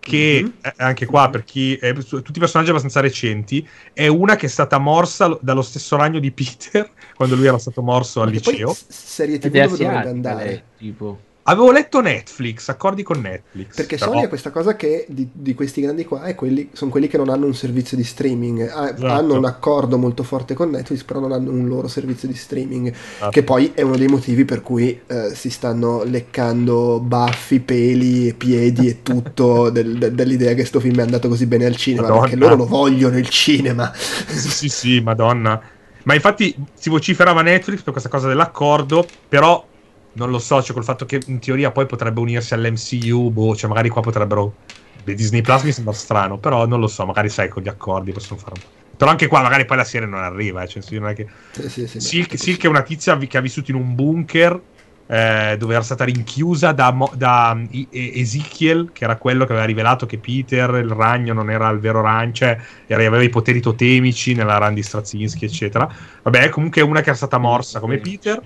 che 0.00 0.40
Mhm. 0.44 0.52
eh, 0.62 0.72
anche 0.78 1.06
qua 1.06 1.28
per 1.30 1.44
chi 1.44 1.78
su- 2.00 2.22
tutti 2.22 2.38
i 2.38 2.40
personaggi 2.40 2.70
abbastanza 2.70 3.00
recenti 3.00 3.66
è 3.92 4.06
una 4.06 4.36
che 4.36 4.46
è 4.46 4.48
stata 4.48 4.78
morsa 4.78 5.26
lo- 5.26 5.38
dallo 5.42 5.62
stesso 5.62 5.96
ragno 5.96 6.18
di 6.18 6.32
Peter 6.32 6.90
quando 7.14 7.36
lui 7.36 7.46
era 7.46 7.58
stato 7.58 7.82
morso 7.82 8.22
al 8.22 8.30
poi 8.40 8.54
liceo 8.54 8.72
s- 8.72 8.86
serie 8.88 9.38
tv 9.38 9.52
è 9.54 9.62
dove 9.62 9.76
dovrebbe 9.76 10.08
andare? 10.08 10.64
tipo. 10.76 11.20
Avevo 11.50 11.70
letto 11.72 12.00
Netflix 12.00 12.68
accordi 12.68 13.02
con 13.02 13.20
Netflix 13.20 13.74
Perché 13.76 13.96
però- 13.96 14.12
Sony 14.12 14.24
ha 14.24 14.28
questa 14.28 14.50
cosa 14.50 14.76
che 14.76 15.06
di, 15.08 15.28
di 15.32 15.54
questi 15.54 15.80
grandi 15.80 16.04
qua 16.04 16.22
è 16.24 16.34
quelli, 16.34 16.70
sono 16.72 16.90
quelli 16.90 17.06
che 17.08 17.16
non 17.16 17.28
hanno 17.28 17.46
un 17.46 17.54
servizio 17.54 17.96
di 17.96 18.04
streaming, 18.04 18.60
Ha- 18.68 18.88
Esatto. 18.90 19.06
hanno 19.06 19.34
un 19.34 19.44
accordo 19.44 19.98
molto 19.98 20.22
forte 20.22 20.54
con 20.54 20.70
Netflix, 20.70 21.02
però 21.04 21.20
non 21.20 21.32
hanno 21.32 21.50
un 21.50 21.66
loro 21.68 21.88
servizio 21.88 22.28
di 22.28 22.34
streaming, 22.34 22.92
Ah. 23.20 23.28
che 23.28 23.42
poi 23.42 23.72
è 23.74 23.82
uno 23.82 23.96
dei 23.96 24.08
motivi 24.08 24.44
per 24.44 24.62
cui 24.62 25.00
eh, 25.06 25.34
si 25.34 25.50
stanno 25.50 26.02
leccando 26.04 27.00
baffi, 27.00 27.60
peli 27.60 28.28
e 28.28 28.34
piedi 28.34 28.88
e 28.88 29.02
tutto 29.02 29.68
del- 29.70 29.98
de- 29.98 30.14
dell'idea 30.14 30.54
che 30.54 30.64
sto 30.64 30.80
film 30.80 30.98
è 30.98 31.02
andato 31.02 31.28
così 31.28 31.46
bene 31.46 31.66
al 31.66 31.76
cinema, 31.76 32.02
Madonna. 32.08 32.20
perché 32.22 32.36
loro 32.36 32.54
lo 32.56 32.66
vogliono 32.66 33.18
il 33.18 33.28
cinema. 33.28 33.92
sì 33.94 34.48
sì 34.48 34.68
sì 34.68 35.00
madonna 35.00 35.60
ma 36.02 36.14
infatti 36.14 36.54
si 36.74 36.88
vociferava 36.88 37.42
Netflix 37.42 37.82
per 37.82 37.92
questa 37.92 38.08
cosa 38.08 38.26
dell'accordo 38.28 39.06
però 39.28 39.66
non 40.12 40.30
lo 40.30 40.38
so 40.38 40.62
cioè 40.62 40.74
col 40.74 40.84
fatto 40.84 41.04
che 41.04 41.22
in 41.26 41.38
teoria 41.40 41.70
poi 41.72 41.86
potrebbe 41.86 42.20
unirsi 42.20 42.54
all'MCU 42.54 43.30
boh 43.30 43.54
cioè 43.56 43.68
magari 43.68 43.88
qua 43.88 44.00
potrebbero 44.02 44.56
Beh, 44.92 45.14
Disney 45.14 45.40
Plus 45.42 45.62
mi 45.62 45.72
sembra 45.72 45.92
strano 45.94 46.38
però 46.38 46.66
non 46.66 46.80
lo 46.80 46.86
so 46.88 47.06
magari 47.06 47.28
sai 47.28 47.48
con 47.48 47.62
gli 47.62 47.68
accordi 47.68 48.12
possono 48.12 48.38
fare 48.40 48.54
un 48.54 48.60
po' 48.60 48.70
però 48.96 49.10
anche 49.10 49.26
qua 49.28 49.40
magari 49.42 49.64
poi 49.64 49.76
la 49.76 49.84
serie 49.84 50.06
non 50.08 50.20
arriva 50.22 50.62
eh, 50.62 50.66
cioè, 50.68 50.82
sì, 50.82 50.98
non 50.98 51.08
è 51.10 51.14
che 51.14 51.26
Sì, 51.52 51.68
sì, 51.68 51.86
sì, 51.86 52.00
Silk, 52.00 52.38
Silk 52.38 52.64
è 52.64 52.68
una 52.68 52.82
tizia 52.82 53.16
che 53.18 53.36
ha 53.36 53.40
vissuto 53.40 53.70
in 53.70 53.76
un 53.76 53.94
bunker 53.94 54.62
eh, 55.06 55.56
dove 55.58 55.74
era 55.74 55.82
stata 55.82 56.04
rinchiusa 56.04 56.72
da, 56.72 56.92
Mo- 56.92 57.12
da 57.14 57.60
I- 57.68 57.88
E- 57.90 58.20
Ezekiel, 58.20 58.92
che 58.92 59.04
era 59.04 59.18
quello 59.18 59.44
che 59.44 59.52
aveva 59.52 59.66
rivelato 59.66 60.06
che 60.06 60.20
Peter, 60.20 60.70
il 60.76 60.88
ragno, 60.90 61.32
non 61.34 61.50
era 61.50 61.68
il 61.70 61.80
vero 61.80 62.00
ragno, 62.00 62.32
cioè 62.32 62.56
era- 62.86 63.04
aveva 63.06 63.22
i 63.22 63.28
poteri 63.28 63.60
totemici 63.60 64.34
nella 64.34 64.56
run 64.58 64.74
di 64.74 64.82
Straczynski, 64.82 65.44
eccetera. 65.44 65.88
Vabbè, 66.22 66.44
è 66.44 66.48
comunque 66.48 66.80
una 66.82 67.00
che 67.00 67.08
era 67.08 67.16
stata 67.16 67.38
morsa 67.38 67.80
come 67.80 67.98
Peter. 67.98 68.40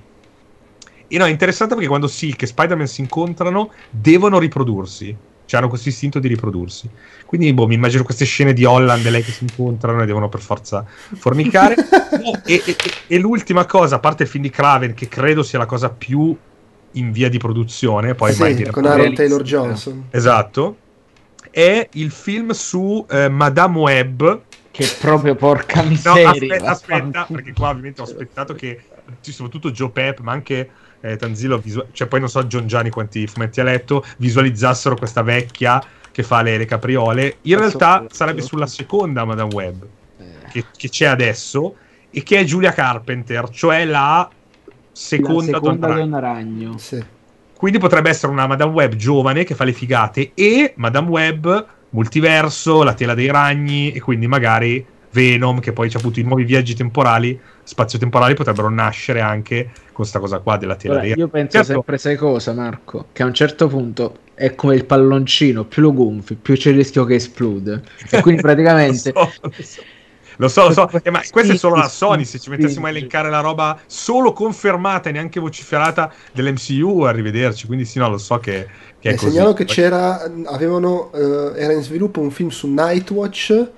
E 1.09 1.19
no, 1.19 1.27
è 1.27 1.31
interessante 1.31 1.75
perché 1.75 1.89
quando 1.89 2.07
Silk 2.09 2.43
e 2.43 2.47
Spider-Man 2.47 2.87
si 2.87 3.01
incontrano, 3.01 3.71
devono 3.91 4.39
riprodursi. 4.39 5.17
Cioè 5.47 5.61
hanno 5.61 5.69
questo 5.69 5.91
istinto 5.91 6.19
di 6.19 6.29
riprodursi. 6.29 6.89
Quindi, 7.27 7.53
boh, 7.53 7.67
mi 7.67 7.75
immagino 7.75 8.03
queste 8.03 8.25
scene 8.25 8.55
di 8.55 8.65
Holland 8.65 9.05
e 9.05 9.11
lei 9.11 9.23
che 9.23 9.31
si 9.31 9.45
incontrano 9.45 10.03
e 10.03 10.07
devono 10.07 10.31
per 10.31 10.41
forza 10.41 10.85
fornicare. 11.17 11.75
e, 12.47 12.63
e- 12.65 12.77
e 13.07 13.19
l'ultima 13.19 13.67
cosa, 13.67 13.97
a 13.97 13.99
parte 13.99 14.23
il 14.23 14.29
film 14.31 14.43
di 14.45 14.51
Craven, 14.51 14.95
che 14.95 15.07
credo 15.09 15.43
sia 15.43 15.59
la 15.59 15.67
cosa 15.67 15.91
più 15.91 16.35
in 16.93 17.13
via 17.13 17.29
di 17.29 17.37
produzione, 17.39 18.15
poi 18.15 18.33
Sì, 18.33 18.41
mai 18.41 18.55
dire- 18.55 18.71
con 18.71 18.87
Aaron. 18.87 19.13
Taylor 19.15 19.43
Johnson. 19.43 20.05
Esatto. 20.11 20.77
È 21.51 21.89
il 21.93 22.11
film 22.11 22.51
su 22.53 23.05
eh, 23.11 23.29
Madame 23.29 23.79
Web. 23.79 24.41
Che 24.71 24.89
proprio 24.99 25.35
porca 25.37 25.83
No, 25.83 25.89
miseria. 25.91 26.31
aspetta, 26.31 26.71
aspetta, 26.71 27.01
vaffanculo. 27.03 27.27
perché 27.39 27.53
qua 27.53 27.69
ovviamente 27.69 28.01
ho 28.01 28.05
aspettato 28.05 28.55
che 28.55 28.81
ci- 29.21 29.31
soprattutto 29.33 29.71
Joe 29.71 29.91
Pep, 29.91 30.19
ma 30.21 30.33
anche 30.33 30.69
eh, 31.05 31.17
Tanzilo, 31.17 31.59
visu- 31.59 31.87
cioè 31.93 32.09
poi 32.09 32.21
non 32.21 32.31
so 32.31 32.43
John 32.45 32.67
Gianni 32.67 32.89
quanti 32.89 33.27
fumetti 33.27 33.61
ha 33.61 33.65
letto, 33.65 34.03
visualizzassero 34.17 34.97
questa 34.97 35.23
vecchia 35.23 35.83
che 36.11 36.23
fa 36.23 36.41
le, 36.41 36.57
le 36.57 36.65
capriole. 36.65 37.37
In 37.43 37.59
realtà 37.59 38.07
sarebbe 38.11 38.41
sulla 38.41 38.67
seconda 38.67 39.25
Madame 39.25 39.53
Web 39.53 39.87
Eh, 40.19 40.49
che, 40.51 40.65
che 40.75 40.89
c'è 40.89 41.07
adesso 41.07 41.75
e 42.11 42.23
che 42.23 42.39
è 42.39 42.45
Julia 42.45 42.73
Carpenter, 42.73 43.51
cioè 43.51 43.85
la 43.85 44.29
seconda, 44.93 45.51
la 45.51 45.59
seconda 45.59 45.87
Donna 45.87 45.87
Ragno. 45.87 46.05
donna 46.05 46.19
ragno. 46.21 46.79
Sì. 46.79 47.05
Quindi 47.57 47.79
potrebbe 47.79 48.09
essere 48.09 48.33
una 48.33 48.47
Madame 48.47 48.73
Web 48.73 48.95
giovane 48.95 49.45
che 49.45 49.55
fa 49.55 49.65
le 49.65 49.73
figate 49.73 50.33
e 50.35 50.73
Madame 50.77 51.09
Web 51.09 51.67
multiverso, 51.91 52.83
la 52.83 52.95
tela 52.95 53.15
dei 53.15 53.31
ragni 53.31 53.93
e 53.93 54.01
quindi 54.01 54.27
magari 54.27 54.85
Venom 55.11 55.61
che 55.61 55.73
poi 55.73 55.89
c'ha 55.89 55.99
avuto 55.99 56.19
i 56.21 56.25
nuovi 56.25 56.45
viaggi 56.45 56.75
temporali, 56.75 57.39
spazio-temporali 57.65 58.35
potrebbero 58.35 58.69
nascere 58.71 59.21
anche 59.21 59.71
con 59.93 60.05
sta 60.05 60.19
cosa 60.19 60.39
qua 60.39 60.57
della 60.57 60.77
ragni. 60.83 61.15
io 61.17 61.29
penso 61.29 61.57
Certo. 61.57 61.73
sempre 61.73 61.99
sai 61.99 62.17
cosa, 62.17 62.53
Marco? 62.53 63.07
Che 63.13 63.23
a 63.23 63.27
un 63.27 63.35
certo 63.35 63.69
punto 63.69 64.19
è 64.35 64.55
come 64.55 64.75
il 64.75 64.85
palloncino, 64.85 65.65
più 65.65 65.83
lo 65.83 65.93
gonfi, 65.93 66.35
più 66.35 66.55
c'è 66.57 66.71
il 66.71 66.77
rischio 66.77 67.05
che 67.05 67.15
esplode. 67.17 67.83
E 68.11 68.21
quindi 68.21 68.43
praticamente 68.43 69.13
lo 69.15 69.29
so, 69.31 69.41
lo 69.43 69.53
so. 69.63 69.83
Lo 70.39 70.49
so, 70.49 70.65
lo 70.67 70.73
so. 70.73 70.91
Eh, 71.05 71.11
ma 71.11 71.23
questa 71.31 71.53
è 71.53 71.57
solo 71.57 71.77
la 71.77 71.89
Sony. 71.89 72.25
Se 72.25 72.41
ci 72.41 72.51
mettessimo 72.51 72.87
a 72.87 72.89
elencare 72.89 73.31
la 73.31 73.39
roba 73.39 73.79
solo 73.87 74.33
confermata 74.33 75.09
e 75.09 75.13
neanche 75.13 75.39
vociferata 75.39 76.13
dell'MCU, 76.33 77.03
arrivederci. 77.03 77.67
Quindi, 77.67 77.85
sì, 77.85 78.01
no, 78.01 78.09
lo 78.11 78.19
so 78.19 78.39
che, 78.39 78.67
che 78.99 79.11
è 79.11 79.13
Eh, 79.13 79.17
così. 79.17 79.31
segnalo 79.31 79.53
che 79.53 79.65
c'era, 79.65 80.29
avevano, 80.47 81.13
eh, 81.13 81.53
era 81.63 81.73
in 81.73 81.83
sviluppo 81.83 82.21
un 82.21 82.33
film 82.33 82.49
su 82.49 82.67
Nightwatch 82.67 83.69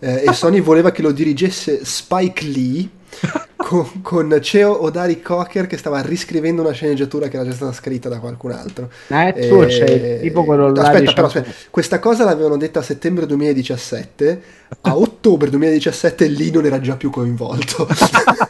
eh, 0.00 0.24
e 0.26 0.32
Sony 0.34 0.60
voleva 0.60 0.90
che 0.92 1.00
lo 1.00 1.10
dirigesse 1.10 1.86
Spike 1.86 2.44
Lee 2.44 2.86
con, 3.56 4.02
con 4.02 4.38
Ceo 4.42 4.82
Odari 4.84 5.20
Cocker 5.22 5.66
che 5.66 5.76
stava 5.76 6.00
riscrivendo 6.02 6.62
una 6.62 6.72
sceneggiatura 6.72 7.28
che 7.28 7.36
era 7.36 7.44
già 7.46 7.52
stata 7.54 7.72
scritta 7.72 8.08
da 8.08 8.18
qualcun 8.18 8.52
altro. 8.52 8.90
Nightwatch 9.08 9.80
è 9.80 10.18
Eh, 10.18 10.20
tipo 10.20 10.44
quello 10.44 10.70
là 10.72 10.82
aspetta, 10.82 10.98
diciamo, 11.00 11.14
però, 11.14 11.26
aspetta. 11.26 11.50
questa 11.70 11.98
cosa 11.98 12.24
l'avevano 12.24 12.56
detta 12.56 12.80
a 12.80 12.82
settembre 12.82 13.26
2017, 13.26 14.42
a 14.82 14.96
ottobre 14.96 15.50
2017 15.50 16.28
Lee 16.28 16.50
non 16.50 16.66
era 16.66 16.80
già 16.80 16.96
più 16.96 17.10
coinvolto. 17.10 17.88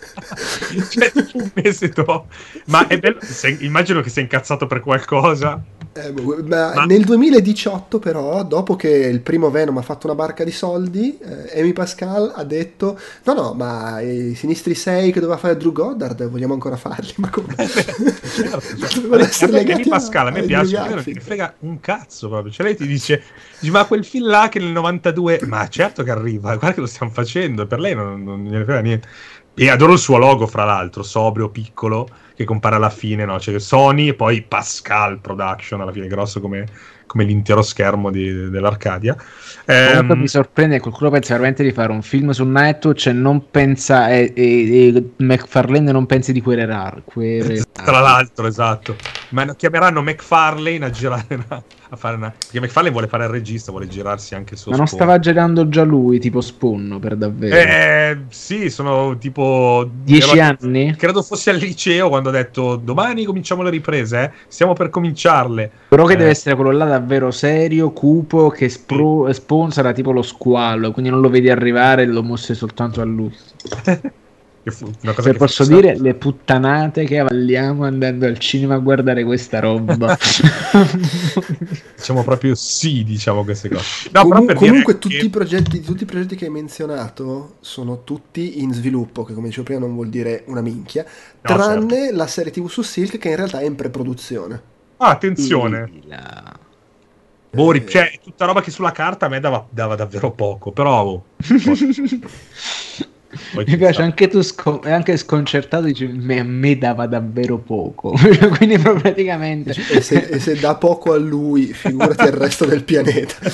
cioè, 0.91 1.13
un 1.35 1.51
mese 1.55 1.89
dopo. 1.89 2.27
Ma 2.67 2.87
è 2.87 2.99
bello. 2.99 3.19
sei- 3.23 3.65
immagino 3.65 4.01
che 4.01 4.11
sia 4.11 4.23
incazzato 4.23 4.67
per 4.67 4.81
qualcosa. 4.81 5.63
Eh, 5.97 6.13
ma... 6.43 6.85
Nel 6.87 7.05
2018, 7.05 8.01
però, 8.01 8.43
dopo 8.43 8.75
che 8.75 8.89
il 8.89 9.21
primo 9.21 9.51
Venom 9.51 9.79
ha 9.79 9.83
fatto 9.83 10.07
una 10.07 10.17
barca 10.17 10.43
di 10.43 10.51
soldi, 10.51 11.17
eh, 11.19 11.61
Amy 11.61 11.73
Pascal 11.73 12.33
ha 12.35 12.43
detto: 12.43 12.99
No, 13.25 13.33
no, 13.33 13.55
ma 13.55 14.01
i 14.01 14.35
sinistri 14.35 14.75
6 14.75 15.13
che 15.13 15.21
doveva 15.21 15.39
fare 15.39 15.57
Drew 15.57 15.71
Goddard, 15.71 16.29
vogliamo 16.29 16.55
ancora 16.55 16.77
farli? 16.77 17.13
Ma 17.17 17.31
come? 17.31 17.55
certo. 17.57 19.73
Amy 19.73 19.89
Pascal 19.89 20.27
a 20.27 20.31
me 20.31 20.43
piace, 20.43 20.77
perché 20.77 21.13
ne 21.13 21.21
frega 21.21 21.55
un 21.61 21.79
cazzo 21.79 22.29
proprio. 22.29 22.53
Cioè, 22.53 22.67
lei 22.67 22.77
ti 22.77 22.89
dice: 22.89 23.23
Ma 23.71 23.85
quel 23.85 24.05
film 24.05 24.27
là 24.27 24.49
che 24.49 24.59
nel 24.59 24.73
92, 24.73 25.41
ma 25.45 25.69
certo 25.69 26.03
che 26.03 26.11
arriva, 26.11 26.57
guarda 26.57 26.75
che 26.75 26.81
lo 26.81 26.87
stiamo 26.87 27.13
facendo. 27.13 27.69
Per 27.69 27.79
lei 27.79 27.95
non, 27.95 28.21
non 28.23 28.43
ne 28.43 28.65
frega 28.65 28.81
niente. 28.81 29.09
E 29.57 29.71
adoro 29.71 29.93
il 29.93 29.99
suo 29.99 30.19
logo, 30.19 30.47
fra 30.47 30.65
l'altro, 30.65 31.03
sobrio, 31.03 31.49
piccolo 31.49 32.09
che 32.35 32.45
compare 32.45 32.75
alla 32.75 32.91
fine, 32.91 33.25
no? 33.25 33.37
C'è 33.37 33.59
Sony 33.61 34.09
e 34.09 34.15
poi 34.15 34.43
Pascal 34.43 35.21
Production 35.21 35.81
alla 35.81 35.93
fine, 35.93 36.09
grosso 36.09 36.41
come, 36.41 36.67
come 37.07 37.23
l'intero 37.23 37.63
schermo 37.63 38.11
di, 38.11 38.51
dell'Arcadia. 38.51 39.17
Um, 39.67 40.15
mi 40.17 40.27
sorprende 40.27 40.75
che 40.75 40.81
qualcuno 40.83 41.11
pensa 41.11 41.35
veramente 41.35 41.63
di 41.63 41.71
fare 41.71 41.93
un 41.93 42.03
film 42.03 42.31
su 42.31 42.45
Nightwatch 42.45 43.07
e 43.07 43.13
non 43.13 43.51
pensa 43.51 44.11
e, 44.11 44.33
e, 44.35 44.89
e 44.89 45.11
McFarlane 45.19 45.93
non 45.93 46.07
pensi 46.07 46.33
di 46.33 46.41
querelare, 46.41 47.03
querelare. 47.05 47.63
Tra 47.71 48.01
l'altro, 48.01 48.49
esatto. 48.49 48.97
Ma 49.29 49.55
chiameranno 49.55 50.03
McFarlane 50.03 50.85
a 50.85 50.91
girare 50.91 51.27
una, 51.29 51.63
a 51.95 51.97
fare 51.97 52.17
una... 52.17 52.31
Perché 52.31 52.61
McFarlane 52.61 52.93
vuole 52.93 53.09
fare 53.09 53.25
il 53.25 53.31
regista, 53.31 53.71
vuole 53.71 53.89
girarsi 53.89 54.35
anche 54.35 54.57
su. 54.57 54.71
Ma 54.71 54.77
non 54.77 54.87
stava 54.87 55.19
girando 55.19 55.69
già 55.69 55.83
lui, 55.83 56.19
tipo 56.19 56.41
Spawn, 56.41 56.99
per 57.01 57.17
davvero? 57.17 57.57
Eh, 57.57 58.19
sì, 58.29 58.71
sono 58.71 59.17
tipo... 59.19 59.89
Dieci 60.03 60.39
anni? 60.39 60.95
Credo 60.97 61.23
fossi 61.23 61.51
al 61.51 61.57
liceo 61.57 62.09
quando 62.09 62.29
ho 62.29 62.33
detto 62.33 62.77
domani 62.77 63.25
cominciamo 63.25 63.63
le 63.63 63.71
riprese, 63.71 64.23
eh? 64.23 64.31
stiamo 64.49 64.73
per 64.73 64.91
cominciarle. 64.91 65.71
Però 65.89 66.05
che 66.05 66.15
eh. 66.15 66.17
deve 66.17 66.31
essere 66.31 66.55
quello 66.55 66.71
là 66.71 66.85
davvero 66.85 67.31
serio, 67.31 67.91
cupo, 67.93 68.49
che 68.49 68.69
spro- 68.69 69.27
sì. 69.29 69.35
sponsora 69.35 69.93
tipo 69.93 70.13
lo 70.13 70.23
squalo, 70.23 70.93
quindi 70.93 71.11
non 71.11 71.21
lo 71.21 71.29
vedi 71.29 71.51
arrivare, 71.51 72.07
lo 72.07 72.23
mostri 72.23 72.55
soltanto 72.55 73.01
a 73.01 73.05
lui. 73.05 73.35
Se 74.71 75.35
posso 75.35 75.67
dire 75.67 75.99
le 75.99 76.15
puttanate 76.15 77.05
che 77.05 77.19
avalliamo 77.19 77.85
andando 77.85 78.25
al 78.25 78.39
cinema 78.39 78.77
a 78.77 78.79
guardare 78.79 79.23
questa 79.23 79.61
roba. 79.61 80.17
diciamo 81.95 82.25
proprio 82.25 82.55
sì, 82.55 83.05
diciamo 83.05 83.45
queste 83.45 83.69
cose. 83.69 84.09
No, 84.13 84.23
Comun- 84.23 84.55
comunque 84.55 84.99
tutti, 84.99 85.19
che... 85.19 85.27
i 85.27 85.29
progetti, 85.29 85.81
tutti 85.83 86.05
i 86.05 86.07
progetti 86.07 86.35
che 86.35 86.47
hai 86.47 86.51
menzionato 86.51 87.57
sono 87.61 88.05
tutti 88.05 88.63
in 88.63 88.73
sviluppo, 88.73 89.25
che 89.25 89.35
come 89.35 89.49
dicevo 89.49 89.65
prima 89.65 89.81
non 89.81 89.93
vuol 89.95 90.09
dire 90.09 90.45
una 90.47 90.63
minchia, 90.63 91.05
no, 91.05 91.41
tranne 91.43 91.95
certo. 91.95 92.17
la 92.17 92.27
serie 92.27 92.51
TV 92.51 92.67
su 92.67 92.81
Silk 92.81 93.19
che 93.19 93.29
in 93.29 93.37
realtà 93.37 93.61
è 93.61 93.65
in 93.65 93.75
pre-produzione. 93.75 94.63
Ah, 94.97 95.11
attenzione. 95.11 95.91
La... 96.07 96.59
Boh, 97.51 97.73
eh... 97.75 97.87
cioè, 97.87 98.19
tutta 98.23 98.47
roba 98.47 98.63
che 98.63 98.71
sulla 98.71 98.93
carta 98.93 99.27
a 99.27 99.29
me 99.29 99.41
dava, 99.41 99.67
dava 99.69 99.95
davvero 99.95 100.31
poco, 100.31 100.73
però... 100.73 101.23
Mi 103.55 103.77
piace 103.77 104.03
anche 104.03 104.29
tu 104.29 104.41
sco- 104.43 104.81
anche 104.85 105.17
sconcertato 105.17 105.85
dici 105.85 106.07
me, 106.07 106.41
a 106.41 106.45
me 106.45 106.77
dava 106.79 107.07
davvero 107.07 107.59
poco. 107.59 108.15
Quindi 108.57 108.79
praticamente 108.79 109.71
e 109.91 110.01
se, 110.01 110.27
e 110.29 110.39
se 110.39 110.59
dà 110.59 110.75
poco 110.77 111.13
a 111.13 111.17
lui 111.17 111.73
figurati 111.73 112.23
al 112.23 112.33
resto 112.33 112.65
del 112.65 112.85
pianeta. 112.85 113.35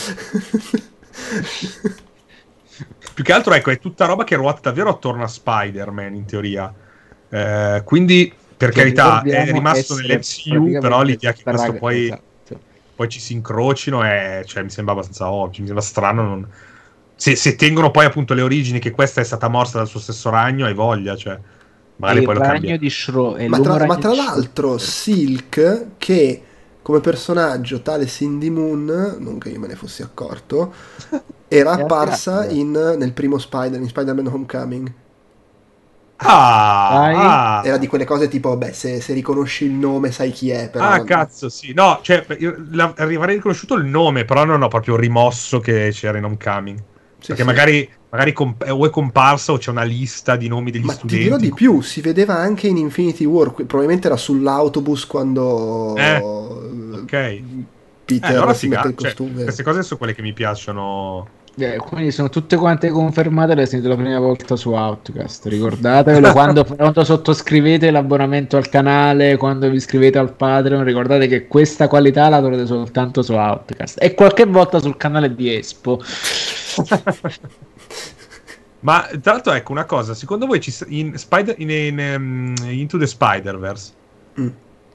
Più 3.15 3.25
che 3.25 3.33
altro 3.33 3.53
ecco 3.53 3.71
è 3.71 3.79
tutta 3.79 4.07
roba 4.07 4.25
che 4.25 4.35
ruota 4.37 4.61
davvero 4.63 4.89
attorno 4.89 5.25
a 5.25 5.29
Spider-Man 5.29 6.15
in 6.15 6.25
teoria. 6.25 6.73
Eh, 7.29 7.83
quindi 7.85 8.33
per 8.57 8.71
che 8.71 8.81
carità 8.81 9.23
è 9.23 9.51
rimasto 9.51 9.95
nell'MCU 9.95 10.81
però 10.81 11.03
l'idea 11.03 11.33
che 11.33 11.43
questo 11.43 11.73
poi, 11.75 12.05
esatto. 12.07 12.61
poi 12.95 13.09
ci 13.09 13.21
si 13.21 13.33
incrocino 13.33 14.03
è, 14.03 14.43
cioè, 14.45 14.63
mi 14.63 14.71
sembra 14.71 14.95
abbastanza 14.95 15.31
ovvio 15.31 15.61
mi 15.61 15.67
sembra 15.67 15.83
strano 15.83 16.23
non 16.23 16.49
se, 17.21 17.37
se, 17.37 17.55
tengono 17.55 17.91
poi 17.91 18.07
appunto 18.07 18.33
le 18.33 18.41
origini 18.41 18.79
che 18.79 18.93
questa 18.93 19.21
è 19.21 19.25
stata 19.25 19.47
morsa 19.49 19.77
dal 19.77 19.87
suo 19.87 20.01
stesso 20.01 20.31
ragno, 20.31 20.65
hai 20.65 20.73
voglia, 20.73 21.15
cioè 21.17 21.39
magari 21.97 22.21
il 22.21 22.25
poi 22.25 22.35
lo 22.35 22.41
ragno 22.41 22.77
di 22.79 22.89
Shro 22.89 23.37
ma, 23.47 23.61
tra, 23.61 23.85
ma 23.85 23.99
tra 23.99 24.15
l'altro 24.15 24.79
Silk 24.79 25.87
che 25.99 26.43
come 26.81 27.01
personaggio 27.01 27.83
tale 27.83 28.07
Cindy 28.07 28.49
Moon, 28.49 29.17
non 29.19 29.39
che 29.39 29.51
io 29.51 29.61
me 29.61 29.67
ne 29.67 29.75
fossi 29.75 30.01
accorto, 30.01 30.73
era 31.47 31.73
apparsa 31.73 32.49
in, 32.49 32.71
nel 32.71 33.13
primo 33.13 33.37
Spider, 33.37 33.79
in 33.79 33.89
Spider-Man 33.89 34.27
Homecoming. 34.27 34.93
Ah, 36.23 37.59
ah, 37.59 37.63
era 37.67 37.77
di 37.77 37.87
quelle 37.87 38.07
cose 38.07 38.29
tipo, 38.29 38.57
beh, 38.57 38.73
se, 38.73 39.03
se, 39.03 39.13
riconosci 39.13 39.67
il 39.67 39.73
nome 39.73 40.11
sai 40.11 40.31
chi 40.31 40.49
è. 40.49 40.71
Però 40.71 40.85
ah, 40.85 40.97
non... 40.97 41.07
cazzo, 41.07 41.51
sì. 41.51 41.75
No, 41.75 42.01
cioè, 42.03 42.25
avrei 42.97 43.37
riconosciuto 43.37 43.75
il 43.75 43.85
nome, 43.85 44.25
però 44.25 44.45
non 44.45 44.63
ho 44.63 44.69
proprio 44.69 44.97
rimosso 44.97 45.61
che 45.61 45.91
c'era 45.93 46.17
in 46.17 46.25
Homecoming. 46.25 46.83
Sì, 47.21 47.29
perché 47.29 47.43
sì. 47.43 47.49
magari, 47.49 47.89
magari 48.09 48.33
comp- 48.33 48.67
o 48.69 48.87
è 48.87 48.91
comparsa 48.91 49.53
o 49.53 49.59
c'è 49.59 49.71
una 49.71 49.85
lista 49.85 50.37
di 50.37 50.49
nomi 50.49 50.71
degli 50.71 50.85
Ma 50.85 50.93
studenti. 50.93 51.17
Ti 51.17 51.23
dirò 51.23 51.37
di 51.37 51.53
più, 51.53 51.81
si 51.81 52.01
vedeva 52.01 52.35
anche 52.35 52.67
in 52.67 52.77
Infinity 52.77 53.25
War, 53.25 53.53
probabilmente 53.53 54.07
era 54.07 54.17
sull'autobus 54.17 55.07
quando... 55.07 55.95
Eh, 55.97 56.17
ok. 56.17 57.43
Peter 58.11 58.31
eh, 58.31 58.35
allora 58.35 58.55
si 58.55 58.69
cioè, 58.69 59.15
queste 59.15 59.63
cose 59.63 59.83
sono 59.83 59.99
quelle 59.99 60.15
che 60.15 60.23
mi 60.23 60.33
piacciono 60.33 61.29
eh, 61.59 61.77
quindi 61.77 62.11
sono 62.11 62.29
tutte 62.29 62.57
quante 62.57 62.91
confermate 62.91 63.55
le 63.55 63.67
sentite 63.67 63.89
la 63.89 64.01
prima 64.01 64.19
volta 64.19 64.57
su 64.57 64.71
Outcast 64.71 65.47
ricordatevelo 65.47 66.31
quando, 66.33 66.65
quando, 66.65 67.05
sottoscrivete 67.05 67.91
l'abbonamento 67.91 68.57
al 68.57 68.69
canale 68.69 69.37
quando 69.37 69.69
vi 69.69 69.77
iscrivete 69.77 70.19
al 70.19 70.33
Patreon 70.33 70.85
ricordate 70.85 71.27
che 71.27 71.47
questa 71.47 71.89
qualità 71.89 72.29
la 72.29 72.39
trovate 72.39 72.67
soltanto 72.67 73.23
su 73.23 73.33
Outcast 73.33 74.03
e 74.03 74.15
qualche 74.15 74.47
volta 74.47 74.79
sul 74.79 74.97
canale 74.97 75.35
di 75.35 75.55
Espo 75.55 76.01
ma 78.81 79.09
tra 79.21 79.33
l'altro 79.33 79.53
ecco 79.53 79.73
una 79.73 79.85
cosa 79.85 80.15
secondo 80.15 80.47
voi 80.47 80.61
ci, 80.61 80.75
in, 80.89 81.19
Spider, 81.19 81.55
in, 81.59 81.71
in 81.71 81.99
um, 81.99 82.55
Into 82.69 82.97
the 82.99 83.07
Spider-Verse 83.07 83.93
mm. 84.41 84.49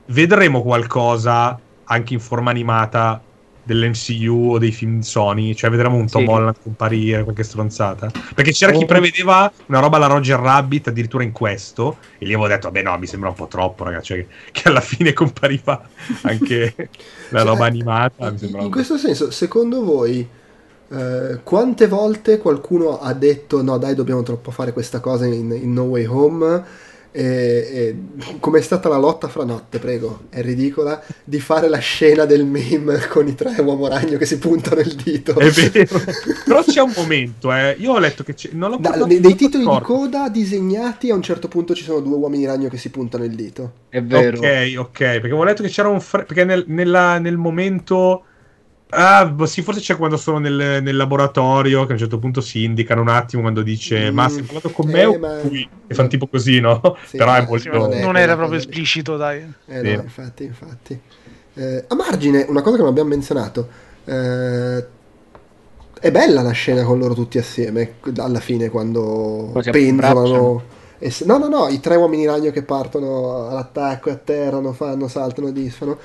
vedremo 0.07 0.61
qualcosa 0.61 1.59
anche 1.83 2.13
in 2.13 2.19
forma 2.19 2.49
animata 2.49 3.21
dell'MCU 3.65 4.51
o 4.51 4.57
dei 4.59 4.71
film 4.71 4.99
Sony, 4.99 5.55
cioè 5.55 5.69
vedremo 5.69 5.95
un 5.95 6.07
Tom 6.07 6.23
sì. 6.23 6.29
Holland 6.29 6.55
comparire, 6.61 7.23
qualche 7.23 7.43
stronzata. 7.43 8.11
Perché 8.33 8.51
c'era 8.51 8.73
oh. 8.73 8.77
chi 8.77 8.85
prevedeva 8.85 9.51
una 9.65 9.79
roba 9.79 9.97
alla 9.97 10.05
Roger 10.05 10.39
Rabbit 10.39 10.87
addirittura 10.87 11.23
in 11.23 11.31
questo, 11.31 11.97
e 12.17 12.25
gli 12.25 12.33
avevo 12.33 12.47
detto, 12.47 12.67
vabbè 12.67 12.83
no, 12.83 12.97
mi 12.97 13.07
sembra 13.07 13.29
un 13.29 13.35
po' 13.35 13.47
troppo, 13.47 13.83
ragazzi, 13.83 14.05
cioè, 14.05 14.25
che 14.51 14.69
alla 14.69 14.81
fine 14.81 15.13
compariva 15.13 15.81
anche 16.21 16.75
la 17.29 17.39
cioè, 17.39 17.47
roba 17.47 17.65
animata. 17.65 18.27
in, 18.39 18.57
in 18.61 18.71
questo 18.71 18.97
senso, 18.97 19.31
secondo 19.31 19.83
voi... 19.83 20.43
Uh, 20.87 21.39
quante 21.43 21.87
volte 21.87 22.37
qualcuno 22.37 22.99
ha 22.99 23.11
detto 23.13 23.63
no 23.63 23.79
dai 23.79 23.95
dobbiamo 23.95 24.21
troppo 24.21 24.51
fare 24.51 24.71
questa 24.71 24.99
cosa 24.99 25.25
in, 25.25 25.51
in 25.51 25.73
No 25.73 25.83
Way 25.85 26.05
Home 26.05 26.63
e, 27.17 27.23
e 27.71 27.95
com'è 28.41 28.59
stata 28.59 28.89
la 28.89 28.97
lotta 28.97 29.29
fra 29.29 29.45
notte, 29.45 29.79
prego, 29.79 30.23
è 30.29 30.41
ridicola, 30.41 31.01
di 31.23 31.39
fare 31.39 31.69
la 31.69 31.77
scena 31.77 32.25
del 32.25 32.45
meme 32.45 33.07
con 33.07 33.25
i 33.25 33.35
tre 33.35 33.55
uomo 33.61 33.87
ragno 33.87 34.17
che 34.17 34.25
si 34.25 34.37
puntano 34.37 34.81
il 34.81 34.93
dito. 34.95 35.33
È 35.39 35.49
vero, 35.49 36.01
però 36.43 36.61
c'è 36.61 36.81
un 36.81 36.91
momento, 36.93 37.53
eh. 37.53 37.77
io 37.79 37.93
ho 37.93 37.99
letto 37.99 38.25
che 38.25 38.33
c'è, 38.33 38.49
non 38.51 38.71
l'ho 38.71 38.77
da, 38.81 38.97
nei, 39.05 39.21
nei 39.21 39.35
titoli 39.35 39.65
di 39.65 39.79
coda 39.81 40.27
disegnati 40.27 41.09
a 41.09 41.15
un 41.15 41.21
certo 41.21 41.47
punto 41.47 41.73
ci 41.73 41.83
sono 41.83 42.01
due 42.01 42.17
uomini 42.17 42.45
ragno 42.45 42.67
che 42.67 42.77
si 42.77 42.89
puntano 42.89 43.23
il 43.23 43.33
dito. 43.33 43.71
È 43.87 44.03
vero. 44.03 44.37
Ok, 44.37 44.73
ok, 44.77 44.97
perché 44.97 45.31
ho 45.31 45.43
letto 45.45 45.63
che 45.63 45.69
c'era 45.69 45.87
un... 45.87 46.01
Fre- 46.01 46.25
perché 46.25 46.43
nel, 46.43 46.65
nella, 46.67 47.17
nel 47.19 47.37
momento 47.37 48.23
Ah, 48.95 49.25
boh, 49.25 49.45
sì, 49.45 49.61
forse 49.61 49.81
c'è 49.81 49.97
quando 49.97 50.15
sono 50.15 50.37
nel, 50.39 50.81
nel, 50.81 50.95
laboratorio 50.95 51.83
che 51.83 51.89
a 51.89 51.93
un 51.93 51.99
certo 51.99 52.17
punto 52.17 52.39
si 52.39 52.63
indicano 52.63 53.01
un 53.01 53.09
attimo 53.09 53.41
quando 53.41 53.61
dice 53.61 54.09
mm, 54.09 54.13
ma 54.13 54.29
sei 54.29 54.43
parlato 54.43 54.71
con 54.71 54.87
me 54.87 55.01
eh, 55.01 55.05
o 55.05 55.19
ma... 55.19 55.37
qui? 55.39 55.67
E 55.85 55.93
fanno 55.93 56.07
tipo 56.07 56.27
così, 56.27 56.59
no? 56.59 56.97
Sì, 57.05 57.17
Però 57.17 57.33
è 57.33 57.45
molto... 57.45 57.69
non, 57.69 57.89
non 57.99 58.17
era 58.17 58.35
proprio 58.35 58.57
esplicito, 58.57 59.17
dai. 59.17 59.41
Eh, 59.65 59.81
sì. 59.81 59.95
no, 59.95 60.01
infatti, 60.01 60.43
infatti. 60.45 60.99
Eh, 61.55 61.83
a 61.87 61.95
margine, 61.95 62.45
una 62.47 62.61
cosa 62.61 62.77
che 62.77 62.81
non 62.81 62.91
abbiamo 62.91 63.09
menzionato. 63.09 63.67
Eh, 64.05 64.85
è 65.99 66.11
bella 66.11 66.41
la 66.41 66.51
scena 66.51 66.83
con 66.83 66.97
loro 66.97 67.13
tutti 67.13 67.37
assieme, 67.37 67.95
alla 68.17 68.39
fine, 68.39 68.69
quando 68.69 69.51
penzolano... 69.71 70.73
Se... 70.99 71.25
no, 71.25 71.37
no, 71.37 71.49
no, 71.49 71.67
i 71.67 71.79
tre 71.81 71.97
uomini 71.97 72.25
ragno 72.25 72.51
che 72.51 72.63
partono 72.63 73.47
all'attacco 73.49 74.09
e 74.09 74.13
atterrano, 74.13 74.71
fanno, 74.71 75.07
saltano, 75.07 75.51
disfano 75.51 75.97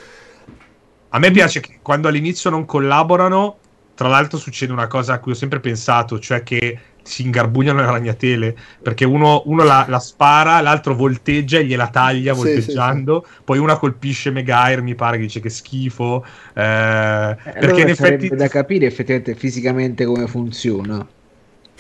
a 1.10 1.18
me 1.18 1.30
piace 1.30 1.60
che 1.60 1.78
quando 1.82 2.08
all'inizio 2.08 2.50
non 2.50 2.64
collaborano, 2.64 3.58
tra 3.94 4.08
l'altro 4.08 4.38
succede 4.38 4.72
una 4.72 4.86
cosa 4.86 5.14
a 5.14 5.18
cui 5.18 5.32
ho 5.32 5.34
sempre 5.34 5.60
pensato, 5.60 6.18
cioè 6.18 6.42
che 6.42 6.78
si 7.02 7.22
ingarbugliano 7.22 7.80
le 7.80 7.86
ragnatele 7.86 8.56
perché 8.82 9.04
uno, 9.04 9.42
uno 9.46 9.64
la, 9.64 9.86
la, 9.88 9.98
spara, 9.98 10.60
l'altro 10.60 10.94
volteggia 10.94 11.58
e 11.58 11.64
gliela 11.64 11.88
taglia 11.88 12.32
volteggiando. 12.32 13.22
Sì, 13.24 13.28
sì, 13.28 13.36
sì. 13.36 13.42
Poi 13.44 13.58
una 13.58 13.76
colpisce 13.76 14.30
Megair, 14.30 14.82
mi 14.82 14.94
pare 14.94 15.16
che 15.16 15.24
dice 15.24 15.40
che 15.40 15.50
schifo. 15.50 16.24
Eh, 16.54 16.62
eh, 16.62 17.34
perché 17.34 17.58
allora 17.58 17.80
in 17.82 17.88
effetti 17.88 18.28
da 18.28 18.48
capire 18.48 18.86
effettivamente 18.86 19.34
fisicamente 19.34 20.04
come 20.04 20.26
funziona. 20.26 21.06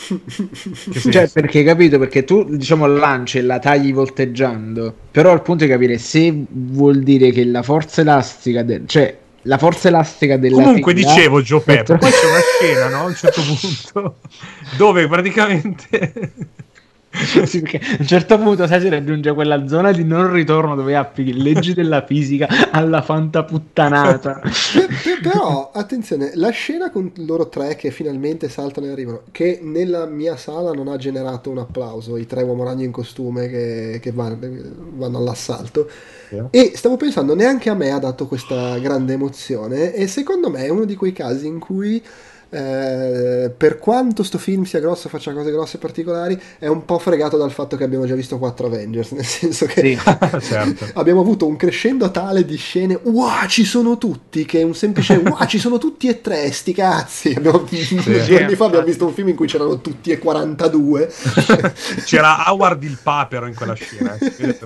cioè, 1.10 1.28
perché 1.28 1.62
capito? 1.62 1.98
Perché 1.98 2.24
tu 2.24 2.44
diciamo 2.56 2.86
lanci 2.86 3.38
e 3.38 3.42
la 3.42 3.58
tagli 3.58 3.92
volteggiando, 3.92 4.94
però 5.10 5.30
al 5.30 5.42
punto 5.42 5.64
di 5.64 5.70
capire 5.70 5.98
se 5.98 6.32
vuol 6.48 7.02
dire 7.02 7.30
che 7.30 7.44
la 7.44 7.62
forza 7.62 8.00
elastica, 8.00 8.62
de- 8.62 8.82
cioè 8.86 9.19
la 9.42 9.58
forza 9.58 9.88
elastica 9.88 10.36
della 10.36 10.62
Comunque 10.62 10.94
figlia- 10.94 11.14
dicevo 11.14 11.40
Pepper, 11.60 11.96
Aspetta. 11.96 11.96
poi 11.96 12.10
c'è 12.10 12.26
una 12.26 12.40
scena, 12.60 12.88
no? 12.88 12.98
A 12.98 13.04
un 13.06 13.14
certo 13.14 13.42
punto 13.42 14.16
dove 14.76 15.08
praticamente 15.08 16.32
Sì, 17.44 17.60
perché 17.60 17.78
a 17.78 17.96
un 17.98 18.06
certo 18.06 18.38
punto 18.38 18.66
sai, 18.66 18.80
si 18.80 18.88
raggiunge 18.88 19.32
quella 19.34 19.66
zona 19.66 19.90
di 19.92 20.04
non 20.04 20.32
ritorno 20.32 20.76
dove 20.76 20.94
applichi 20.94 21.42
leggi 21.42 21.74
della 21.74 22.04
fisica 22.04 22.48
alla 22.70 23.02
fantaputtanata. 23.02 24.40
Pe- 24.72 24.86
pe- 25.02 25.18
però, 25.20 25.70
attenzione, 25.74 26.30
la 26.34 26.50
scena 26.50 26.90
con 26.90 27.10
loro 27.16 27.48
tre 27.48 27.74
che 27.74 27.90
finalmente 27.90 28.48
saltano 28.48 28.86
e 28.86 28.90
arrivano, 28.90 29.22
che 29.32 29.58
nella 29.60 30.06
mia 30.06 30.36
sala 30.36 30.72
non 30.72 30.86
ha 30.86 30.96
generato 30.96 31.50
un 31.50 31.58
applauso, 31.58 32.16
i 32.16 32.26
tre 32.26 32.42
uomo 32.44 32.62
ragno 32.62 32.84
in 32.84 32.92
costume 32.92 33.48
che, 33.48 33.98
che 34.00 34.12
vanno, 34.12 34.38
vanno 34.92 35.18
all'assalto. 35.18 35.90
E 36.50 36.72
stavo 36.76 36.96
pensando, 36.96 37.34
neanche 37.34 37.70
a 37.70 37.74
me 37.74 37.90
ha 37.90 37.98
dato 37.98 38.26
questa 38.28 38.78
grande 38.78 39.14
emozione 39.14 39.92
e 39.92 40.06
secondo 40.06 40.48
me 40.48 40.64
è 40.64 40.68
uno 40.68 40.84
di 40.84 40.94
quei 40.94 41.12
casi 41.12 41.46
in 41.46 41.58
cui... 41.58 42.00
eh, 42.50 43.50
per 43.56 43.78
quanto 43.78 44.22
sto 44.22 44.38
film 44.38 44.64
sia 44.64 44.80
grosso, 44.80 45.08
faccia 45.08 45.32
cose 45.32 45.50
grosse 45.50 45.76
e 45.76 45.80
particolari, 45.80 46.40
è 46.58 46.66
un 46.66 46.84
po' 46.84 46.98
fregato 46.98 47.36
dal 47.36 47.52
fatto 47.52 47.76
che 47.76 47.84
abbiamo 47.84 48.06
già 48.06 48.14
visto 48.14 48.38
4 48.38 48.66
Avengers, 48.66 49.12
nel 49.12 49.24
senso 49.24 49.66
che 49.66 49.80
Sì. 49.80 49.98
certo. 50.40 50.86
abbiamo 50.94 51.20
avuto 51.20 51.46
un 51.46 51.56
crescendo 51.56 52.10
tale 52.10 52.44
di 52.44 52.56
scene 52.56 52.98
wow 53.02 53.46
ci 53.46 53.64
sono 53.64 53.98
tutti 53.98 54.44
che 54.44 54.60
è 54.60 54.62
un 54.62 54.74
semplice 54.74 55.14
wow 55.24 55.46
ci 55.46 55.58
sono 55.58 55.78
tutti 55.78 56.08
e 56.08 56.20
tre 56.20 56.50
sti 56.50 56.72
cazzi 56.74 57.34
abbiamo, 57.36 57.66
due 57.68 58.42
anni 58.44 58.54
fa 58.56 58.66
abbiamo 58.66 58.84
visto 58.84 59.06
un 59.06 59.12
film 59.14 59.28
in 59.28 59.36
cui 59.36 59.46
c'erano 59.46 59.80
tutti 59.80 60.10
e 60.10 60.18
42 60.18 61.10
C'era 62.04 62.44
Howard 62.50 62.82
il 62.82 62.98
papero 63.02 63.46
in 63.46 63.54
quella 63.54 63.74
scena. 63.74 64.16
eh. 64.18 64.56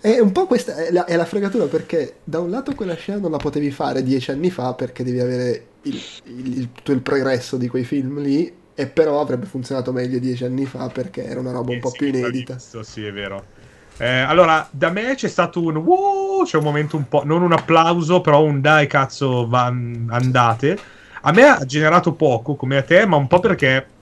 è 0.00 0.18
un 0.20 0.32
po' 0.32 0.46
questa 0.46 0.74
è 0.76 0.90
la, 0.90 1.04
è 1.04 1.16
la 1.16 1.24
fregatura 1.24 1.66
perché 1.66 2.16
da 2.24 2.38
un 2.40 2.50
lato 2.50 2.74
quella 2.74 2.94
scena 2.94 3.18
non 3.18 3.30
la 3.30 3.36
potevi 3.38 3.70
fare 3.70 4.02
dieci 4.02 4.30
anni 4.30 4.50
fa 4.50 4.74
perché 4.74 5.04
devi 5.04 5.20
avere 5.20 5.64
il, 5.82 6.06
il- 6.24 6.58
il- 6.58 6.72
tutto 6.72 6.92
il 6.92 7.02
progresso 7.02 7.56
di 7.56 7.68
quei 7.68 7.84
film 7.84 8.20
lì 8.20 8.68
e 8.74 8.88
però 8.88 9.20
avrebbe 9.20 9.46
funzionato 9.46 9.92
meglio 9.92 10.18
dieci 10.18 10.44
anni 10.44 10.66
fa 10.66 10.90
perché 10.90 11.24
era 11.24 11.40
una 11.40 11.52
roba 11.52 11.72
un 11.72 11.78
Eh, 11.78 11.80
po' 11.80 11.94
sì, 11.94 11.96
più 11.96 12.08
inedita 12.08 12.58
visto, 12.58 12.82
sì, 12.82 13.04
è 13.04 13.12
vero. 13.12 13.50
Eh, 13.96 14.08
allora, 14.20 14.68
da 14.72 14.90
me 14.90 15.14
c'è 15.14 15.28
stato 15.28 15.62
un 15.62 15.76
wow, 15.76 16.44
c'è 16.44 16.56
un 16.56 16.64
momento 16.64 16.96
un 16.96 17.06
po', 17.06 17.22
non 17.24 17.42
un 17.42 17.52
applauso, 17.52 18.20
però 18.20 18.42
un 18.42 18.60
dai 18.60 18.86
cazzo, 18.88 19.46
van- 19.46 20.06
andate. 20.10 20.82
A 21.22 21.32
me 21.32 21.44
ha 21.44 21.64
generato 21.66 22.16
poco, 22.16 22.56
come 22.56 22.78
a 22.78 22.82
te, 22.82 23.06
ma 23.06 23.16
un 23.16 23.26
po' 23.28 23.38
perché 23.40 23.94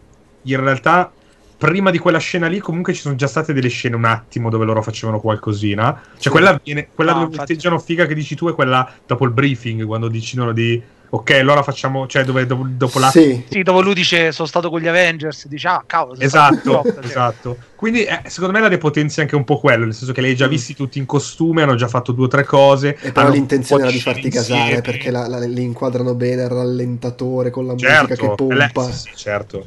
in 0.42 0.60
realtà 0.60 1.12
prima 1.56 1.90
di 1.90 1.98
quella 1.98 2.18
scena 2.18 2.46
lì 2.46 2.60
comunque 2.60 2.94
ci 2.94 3.00
sono 3.00 3.16
già 3.16 3.26
state 3.26 3.52
delle 3.52 3.68
scene 3.68 3.96
un 3.96 4.04
attimo 4.04 4.48
dove 4.50 4.64
loro 4.64 4.82
facevano 4.82 5.20
qualcosina. 5.20 6.00
Cioè 6.16 6.32
Sì. 6.32 6.32
quella, 6.32 6.58
viene, 6.62 6.90
quella 6.94 7.12
No, 7.12 7.12
dove 7.12 7.28
festeggiano 7.30 7.78
figa 7.80 8.06
che 8.06 8.14
dici 8.14 8.36
tu 8.36 8.48
è 8.48 8.54
quella 8.54 8.88
dopo 9.04 9.24
il 9.24 9.32
briefing, 9.32 9.84
quando 9.84 10.08
decidono 10.08 10.52
di... 10.52 10.82
Ok, 11.10 11.30
allora 11.30 11.62
facciamo... 11.62 12.06
Cioè 12.06 12.24
dove 12.24 12.44
dopo, 12.44 12.66
dopo 12.68 12.98
la... 12.98 13.08
sì 13.10 13.44
Sì, 13.48 13.62
dopo 13.62 13.80
lui 13.80 13.94
dice 13.94 14.30
sono 14.32 14.46
stato 14.46 14.68
con 14.68 14.80
gli 14.80 14.86
Avengers, 14.88 15.46
dice 15.46 15.68
ah 15.68 15.82
cavolo. 15.86 16.20
Esatto, 16.20 16.82
top", 16.82 17.00
sì. 17.00 17.06
esatto. 17.06 17.58
Quindi 17.74 18.04
eh, 18.04 18.22
secondo 18.26 18.54
me 18.54 18.60
la 18.60 18.68
depotenzia 18.68 19.22
è 19.22 19.24
anche 19.24 19.36
un 19.36 19.44
po' 19.44 19.58
quello, 19.58 19.84
nel 19.84 19.94
senso 19.94 20.12
che 20.12 20.20
li 20.20 20.28
hai 20.28 20.36
già 20.36 20.46
Mm. 20.46 20.50
visti 20.50 20.74
tutti 20.74 20.98
in 20.98 21.06
costume, 21.06 21.62
hanno 21.62 21.76
già 21.76 21.88
fatto 21.88 22.12
due 22.12 22.26
o 22.26 22.28
tre 22.28 22.44
cose. 22.44 22.98
E 23.00 23.12
però 23.12 23.26
hanno 23.26 23.34
l'intenzione 23.34 23.82
era 23.82 23.90
di 23.90 24.00
farti 24.00 24.28
casare 24.28 24.80
perché 24.82 25.10
la- 25.10 25.28
la- 25.28 25.38
li 25.38 25.62
inquadrano 25.62 26.14
bene 26.14 26.42
il 26.42 26.48
rallentatore 26.48 27.50
con 27.50 27.66
la 27.66 27.72
musica 27.72 28.06
che 28.06 28.14
Certo, 28.14 28.34
pompa. 28.34 28.88
eh, 28.88 28.92
sì, 28.92 28.98
sì, 28.98 29.10
certo. 29.14 29.66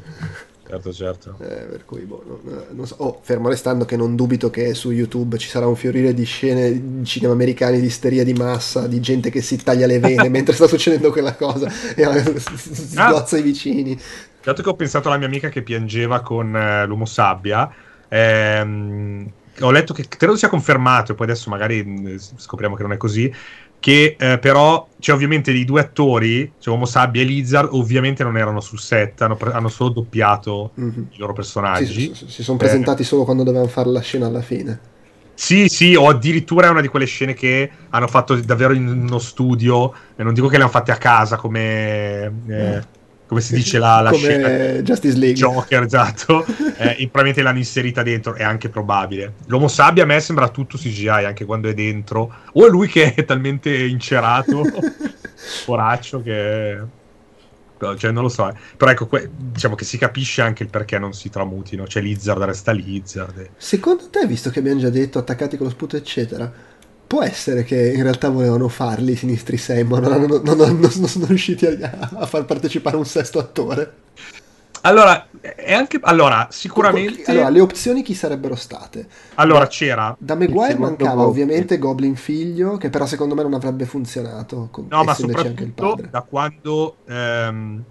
Certo, 0.72 0.90
certo. 0.90 1.36
Eh, 1.40 1.64
per 1.66 1.84
cui, 1.84 2.00
boh, 2.00 2.24
non, 2.26 2.64
non 2.70 2.86
so. 2.86 2.94
Oh, 3.00 3.20
fermo 3.20 3.50
restando 3.50 3.84
che 3.84 3.94
non 3.94 4.16
dubito 4.16 4.48
che 4.48 4.72
su 4.72 4.90
YouTube 4.90 5.36
ci 5.36 5.48
sarà 5.48 5.66
un 5.66 5.76
fiorire 5.76 6.14
di 6.14 6.24
scene 6.24 6.72
di 6.72 7.04
cinema 7.04 7.34
americani 7.34 7.78
di 7.78 7.84
isteria 7.84 8.24
di 8.24 8.32
massa, 8.32 8.86
di 8.86 8.98
gente 8.98 9.28
che 9.28 9.42
si 9.42 9.62
taglia 9.62 9.86
le 9.86 9.98
vene 9.98 10.30
mentre 10.30 10.54
sta 10.54 10.66
succedendo 10.66 11.10
quella 11.12 11.34
cosa 11.34 11.70
e 11.94 12.02
eh, 12.02 12.38
sgozza 12.38 13.36
i 13.36 13.42
vicini. 13.42 14.00
Dato 14.42 14.62
che 14.62 14.68
ho 14.70 14.74
pensato 14.74 15.08
alla 15.08 15.18
mia 15.18 15.26
amica 15.26 15.50
che 15.50 15.60
piangeva 15.60 16.22
con 16.22 16.56
eh, 16.56 16.86
l'uomo 16.86 17.04
sabbia, 17.04 17.70
ehm, 18.08 19.30
ho 19.60 19.70
letto 19.70 19.92
che 19.92 20.06
credo 20.08 20.36
sia 20.36 20.48
confermato, 20.48 21.12
e 21.12 21.14
poi 21.14 21.26
adesso 21.26 21.50
magari 21.50 21.84
mh, 21.84 22.16
scopriamo 22.36 22.76
che 22.76 22.82
non 22.82 22.92
è 22.92 22.96
così. 22.96 23.30
Che 23.82 24.14
eh, 24.16 24.38
però 24.38 24.86
c'è 25.00 25.12
ovviamente 25.12 25.50
i 25.50 25.64
due 25.64 25.80
attori, 25.80 26.52
cioè 26.60 26.72
Uomo 26.72 26.86
Sabbia 26.86 27.20
e 27.20 27.24
Lizard, 27.24 27.70
ovviamente 27.72 28.22
non 28.22 28.38
erano 28.38 28.60
sul 28.60 28.78
set, 28.78 29.20
hanno, 29.22 29.34
pre- 29.34 29.50
hanno 29.50 29.66
solo 29.68 29.90
doppiato 29.90 30.70
Mhm. 30.74 31.08
i 31.10 31.18
loro 31.18 31.32
personaggi. 31.32 32.14
sì, 32.14 32.26
si 32.28 32.44
sono 32.44 32.58
presentati 32.58 33.02
solo 33.02 33.24
quando 33.24 33.42
dovevano 33.42 33.68
fare 33.68 33.90
la 33.90 33.98
scena 34.00 34.28
alla 34.28 34.40
fine. 34.40 34.78
Sì, 35.34 35.66
sì, 35.68 35.96
o 35.96 36.06
addirittura 36.08 36.68
è 36.68 36.70
una 36.70 36.80
di 36.80 36.86
quelle 36.86 37.06
scene 37.06 37.34
che 37.34 37.68
hanno 37.90 38.06
fatto 38.06 38.36
davvero 38.36 38.72
in 38.72 38.86
uno 38.86 39.18
studio, 39.18 39.92
e 40.14 40.22
non 40.22 40.32
dico 40.32 40.46
che 40.46 40.58
le 40.58 40.62
hanno 40.62 40.70
fatte 40.70 40.92
a 40.92 40.96
casa 40.96 41.34
come, 41.36 42.32
eh, 42.46 42.82
come 43.32 43.40
si 43.40 43.54
dice 43.54 43.78
la, 43.78 44.02
la 44.02 44.10
Come 44.10 44.22
scena 44.22 44.82
Justice 44.82 45.16
League. 45.16 45.38
Joker, 45.38 45.84
esatto, 45.84 46.44
eh, 46.76 46.96
probabilmente 46.96 47.40
l'hanno 47.40 47.58
inserita 47.58 48.02
dentro, 48.02 48.34
è 48.34 48.42
anche 48.42 48.68
probabile. 48.68 49.36
L'uomo 49.46 49.68
sabbia 49.68 50.02
a 50.02 50.06
me 50.06 50.20
sembra 50.20 50.50
tutto 50.50 50.76
CGI 50.76 51.08
anche 51.08 51.46
quando 51.46 51.70
è 51.70 51.74
dentro, 51.74 52.30
o 52.52 52.66
è 52.66 52.68
lui 52.68 52.88
che 52.88 53.14
è 53.14 53.24
talmente 53.24 53.74
incerato, 53.74 54.62
poraccio, 55.64 56.20
che... 56.20 57.00
Cioè, 57.96 58.12
non 58.12 58.22
lo 58.22 58.28
so, 58.28 58.48
eh. 58.48 58.54
però 58.76 58.92
ecco, 58.92 59.06
que- 59.06 59.28
diciamo 59.34 59.74
che 59.74 59.84
si 59.84 59.98
capisce 59.98 60.40
anche 60.40 60.62
il 60.62 60.68
perché 60.68 61.00
non 61.00 61.14
si 61.14 61.30
tramutino. 61.30 61.84
Cioè, 61.84 62.00
Lizard 62.00 62.40
resta 62.42 62.70
Lizard. 62.70 63.36
e- 63.38 63.50
Secondo 63.56 64.08
te, 64.08 64.24
visto 64.24 64.50
che 64.50 64.60
abbiamo 64.60 64.78
già 64.78 64.88
detto 64.88 65.18
attaccati 65.18 65.56
con 65.56 65.66
lo 65.66 65.72
sputo, 65.72 65.96
eccetera, 65.96 66.52
può 67.12 67.22
essere 67.22 67.62
che 67.62 67.92
in 67.92 68.02
realtà 68.02 68.30
volevano 68.30 68.68
farli 68.68 69.12
i 69.12 69.16
sinistri 69.16 69.58
6, 69.58 69.84
ma 69.84 69.98
non, 69.98 70.22
non- 70.22 70.40
non- 70.42 70.56
non- 70.56 70.78
non 70.80 70.90
sono 71.08 71.26
riusciti 71.26 71.66
a, 71.66 72.08
a 72.14 72.24
far 72.24 72.46
partecipare 72.46 72.96
un 72.96 73.04
sesto 73.04 73.38
attore? 73.38 73.96
Allora, 74.84 75.28
è 75.42 75.74
anche. 75.74 75.98
Allora, 76.00 76.48
sicuramente. 76.50 77.30
Allora, 77.30 77.50
le 77.50 77.60
opzioni 77.60 78.02
chi 78.02 78.14
sarebbero 78.14 78.54
state? 78.54 79.06
Allora, 79.34 79.66
c'era. 79.66 80.16
Da 80.18 80.34
Maguire 80.34 80.78
mancava 80.78 81.10
Goblin. 81.10 81.28
ovviamente 81.28 81.76
Goblin 81.78 82.16
figlio, 82.16 82.78
che 82.78 82.88
però 82.88 83.04
secondo 83.04 83.34
me 83.34 83.42
non 83.42 83.52
avrebbe 83.52 83.84
funzionato. 83.84 84.70
No, 84.88 85.04
ma 85.04 85.12
essendoci 85.12 85.46
anche 85.46 85.64
il 85.64 85.72
soprattutto 85.76 85.94
padre. 85.96 86.08
da 86.10 86.22
quando. 86.22 86.96
ehm, 87.06 87.84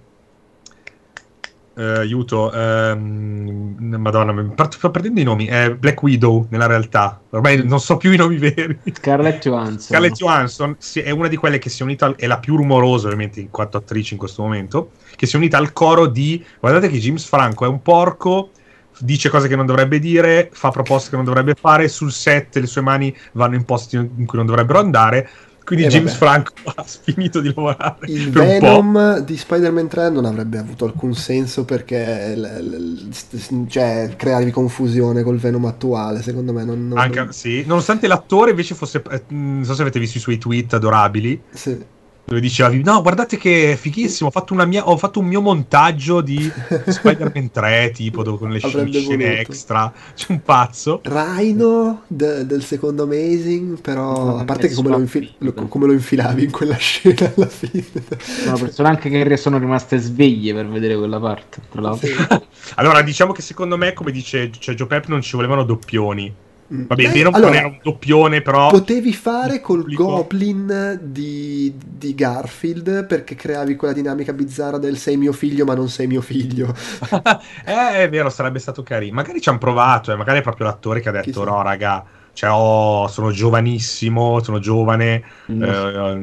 eh, 1.82 2.00
aiuto, 2.00 2.52
ehm, 2.52 3.76
Madonna, 3.98 4.32
mi 4.32 4.48
parto- 4.54 4.78
sto 4.78 4.92
perdendo 4.92 5.20
i 5.20 5.24
nomi. 5.24 5.48
È 5.48 5.74
Black 5.74 6.02
Widow 6.04 6.46
nella 6.50 6.68
realtà. 6.68 7.20
Ormai 7.32 7.66
non 7.66 7.80
so 7.80 7.98
più 7.98 8.12
i 8.12 8.18
nomi 8.18 8.38
veri. 8.38 8.78
Scarlett 8.94 9.42
Johansson. 9.42 9.80
Scarlett 9.80 10.14
Johansson 10.14 10.78
è 10.94 11.10
una 11.10 11.28
di 11.28 11.38
quelle 11.38 11.58
che 11.58 11.70
si 11.70 11.82
è 11.82 11.86
unita, 11.86 12.06
al- 12.06 12.16
è 12.16 12.28
la 12.28 12.38
più 12.38 12.56
rumorosa 12.56 13.06
ovviamente 13.06 13.40
in 13.40 13.50
quanto 13.50 13.78
attrice 13.78 14.14
in 14.14 14.20
questo 14.20 14.44
momento, 14.44 14.92
che 15.16 15.26
si 15.26 15.36
è 15.36 15.38
unita 15.38 15.58
al 15.58 15.74
coro 15.74 16.06
di, 16.06 16.44
guardate 16.60 16.90
che 16.90 17.00
James 17.00 17.26
Franco 17.26 17.66
è 17.66 17.68
un 17.68 17.82
porco, 17.82 18.52
dice 19.00 19.30
cose 19.30 19.48
che 19.48 19.56
non 19.56 19.66
dovrebbe 19.66 20.00
dire, 20.00 20.50
fa 20.52 20.70
proposte 20.70 21.10
che 21.10 21.16
non 21.16 21.26
dovrebbe 21.26 21.56
fare, 21.60 21.88
sul 21.88 22.12
set 22.12 22.58
le 22.58 22.68
sue 22.68 22.82
mani 22.82 23.16
vanno 23.34 23.56
in 23.56 23.66
posti 23.66 23.96
in 23.96 24.26
cui 24.26 24.38
non 24.38 24.46
dovrebbero 24.46 24.80
andare, 24.80 25.30
quindi 25.64 25.86
Eh, 25.86 25.90
James 25.90 26.18
vabbè. 26.18 26.18
Franco 26.18 26.54
ha 26.76 26.84
finito 26.84 27.40
di 27.42 27.48
lavorare 27.54 27.98
Il. 28.08 28.30
Venom 28.32 29.20
di 29.20 29.38
Spider-Man 29.38 29.88
3 29.88 30.10
non 30.10 30.26
avrebbe 30.26 30.58
avuto 30.58 30.86
alcun 30.86 31.14
senso 31.14 31.66
perché 31.66 32.36
l- 32.36 33.10
l- 33.12 33.68
cioè, 33.68 34.14
creavi 34.18 34.52
confusione 34.52 35.24
col 35.24 35.38
Venom 35.38 35.66
attuale, 35.66 36.22
secondo 36.22 36.54
me. 36.54 36.64
Non, 36.64 36.88
non- 36.88 36.98
Anche, 36.98 37.28
sì, 37.32 37.64
nonostante 37.66 38.08
l'attore 38.08 38.52
invece 38.52 38.76
fosse, 38.76 39.02
eh, 39.12 39.24
non 39.30 39.64
so 39.64 39.74
se 39.74 39.82
avete 39.82 40.00
visto 40.00 40.18
i 40.18 40.22
suoi 40.22 40.38
tweet 40.38 40.74
adorabili, 40.74 41.42
sì. 41.52 41.78
Dove 42.26 42.40
dicevi 42.40 42.82
no 42.84 43.02
guardate 43.02 43.38
che 43.38 43.76
fighissimo 43.80 44.30
ho 44.30 44.32
fatto, 44.32 44.54
una 44.54 44.66
mia, 44.66 44.88
ho 44.88 44.96
fatto 44.98 45.20
un 45.20 45.26
mio 45.26 45.42
montaggio 45.42 46.22
di 46.22 46.50
Spider-Man 46.88 47.52
3 47.52 47.92
tipo 47.94 48.24
dove, 48.24 48.38
con 48.38 48.52
le 48.52 48.60
scene, 48.60 48.74
Avrebbe 48.74 49.00
scene 49.00 49.24
voluto. 49.26 49.42
extra 49.42 49.94
c'è 50.16 50.26
un 50.30 50.42
pazzo 50.42 51.02
Rhino 51.04 52.04
de- 52.08 52.46
del 52.46 52.64
secondo 52.64 53.04
Amazing, 53.04 53.82
però 53.82 54.38
a 54.38 54.46
parte 54.46 54.68
che 54.68 54.76
come 54.76 54.90
lo, 54.90 55.00
infi- 55.00 55.34
lo- 55.40 55.54
come 55.54 55.88
lo 55.88 55.94
infilavi 55.94 56.44
in 56.46 56.52
quella 56.52 56.76
scena 56.78 57.32
alla 57.36 57.48
fine. 57.48 57.84
Sono 58.20 58.58
persone 58.58 58.88
anche 58.90 59.10
che 59.10 59.38
sono 59.38 59.58
rimaste 59.58 59.98
sveglie 59.98 60.54
per 60.54 60.68
vedere 60.68 60.96
quella 60.98 61.20
parte. 61.20 61.62
Tra 61.70 61.82
l'altro. 61.82 62.08
Sì. 62.08 62.16
allora 62.76 63.02
diciamo 63.02 63.34
che 63.34 63.42
secondo 63.42 63.78
me 63.78 63.94
come 63.94 64.12
dice 64.12 64.50
cioè, 64.58 64.76
Joe 64.76 64.88
Pep 64.88 65.08
non 65.08 65.22
ci 65.22 65.36
volevano 65.36 65.64
doppioni. 65.64 66.34
Vabbè 66.88 67.04
Eh, 67.04 67.10
Venom 67.10 67.34
allora, 67.34 67.50
non 67.50 67.60
era 67.60 67.68
un 67.68 67.80
doppione 67.84 68.42
però 68.42 68.70
Potevi 68.70 69.14
fare 69.14 69.60
col 69.62 69.80
pubblico- 69.82 70.06
Goblin 70.06 71.00
di, 71.04 71.74
di 71.78 72.16
Garfield 72.16 73.06
perché 73.06 73.36
creavi 73.36 73.76
quella 73.76 73.94
dinamica 73.94 74.32
bizzarra 74.34 74.78
del 74.78 74.98
sei 74.98 75.18
mio 75.18 75.34
figlio 75.34 75.66
ma 75.66 75.74
non 75.74 75.90
sei 75.90 76.08
mio 76.08 76.22
figlio. 76.22 76.74
eh, 77.66 78.04
è 78.04 78.10
vero 78.10 78.30
sarebbe 78.30 78.60
stato 78.60 78.84
carino 78.84 79.16
magari 79.16 79.42
ci 79.42 79.50
hanno 79.50 79.58
provato 79.58 80.12
eh, 80.12 80.16
magari 80.16 80.40
è 80.40 80.42
proprio 80.42 80.68
l'attore 80.68 81.00
che 81.02 81.10
ha 81.10 81.12
detto 81.12 81.42
Chissà. 81.42 81.44
no 81.44 81.62
raga 81.62 82.04
cioè, 82.34 82.50
oh, 82.52 83.08
sono 83.08 83.32
giovanissimo 83.32 84.42
sono 84.42 84.60
giovane 84.60 85.24
Mm. 85.52 85.64
Eh, 85.64 86.20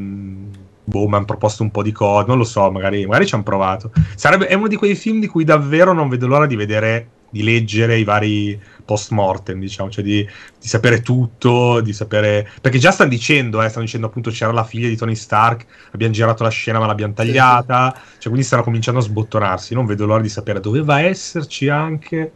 boh, 0.85 1.07
mi 1.07 1.15
hanno 1.17 1.25
proposto 1.27 1.63
un 1.63 1.71
po' 1.71 1.83
di 1.83 1.93
cose, 1.93 2.27
non 2.27 2.39
lo 2.39 2.45
so, 2.45 2.71
magari, 2.71 3.05
magari 3.05 3.27
ci 3.27 3.35
hanno 3.35 3.43
provato. 3.45 3.93
Sarebbe, 4.17 4.47
è 4.47 4.55
uno 4.55 4.69
di 4.69 4.77
quei 4.77 4.95
film 4.95 5.21
di 5.21 5.27
cui 5.27 5.45
davvero 5.45 5.93
non 5.93 6.09
vedo 6.09 6.27
l'ora 6.27 6.47
di 6.47 6.57
vedere 6.57 7.09
di 7.31 7.43
leggere 7.43 7.99
i 7.99 8.05
vari 8.05 8.61
post 8.85 9.11
mortem, 9.11 9.61
diciamo, 9.61 9.91
cioè 9.91 10.03
di, 10.03 10.27
di, 10.59 10.67
sapere 10.67 11.03
tutto, 11.03 11.81
di 11.81 11.93
sapere... 11.93 12.49
Perché 12.61 12.79
già 12.79 12.91
stanno 12.91 13.11
dicendo, 13.11 13.63
eh, 13.63 13.69
stanno 13.69 13.85
dicendo 13.85 14.07
appunto 14.07 14.31
c'era 14.31 14.53
la 14.53 14.65
figlia 14.65 14.89
di 14.89 14.97
Tony 14.97 15.15
Stark, 15.15 15.67
abbiamo 15.91 16.13
girato 16.13 16.43
la 16.43 16.49
scena 16.49 16.79
ma 16.79 16.87
l'abbiamo 16.87 17.13
tagliata, 17.13 17.93
sì, 17.95 18.01
sì. 18.01 18.13
cioè 18.13 18.23
quindi 18.25 18.45
stanno 18.45 18.63
cominciando 18.63 19.01
a 19.01 19.03
sbottonarsi, 19.03 19.75
non 19.75 19.85
vedo 19.85 20.07
l'ora 20.07 20.23
di 20.23 20.29
sapere, 20.29 20.61
doveva 20.61 21.01
esserci 21.01 21.69
anche... 21.69 22.33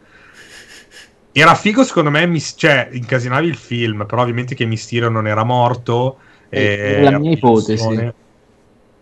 Era 1.35 1.55
figo 1.55 1.83
secondo 1.83 2.11
me, 2.11 2.27
mis- 2.27 2.53
cioè 2.55 2.89
incasinavi 2.91 3.47
il 3.47 3.55
film, 3.55 4.05
però 4.05 4.21
ovviamente 4.21 4.53
che 4.53 4.65
Mysterio 4.65 5.09
non 5.09 5.25
era 5.25 5.43
morto. 5.43 6.19
È 6.47 7.01
la 7.01 7.17
mia 7.17 7.31
ipotesi. 7.31 7.83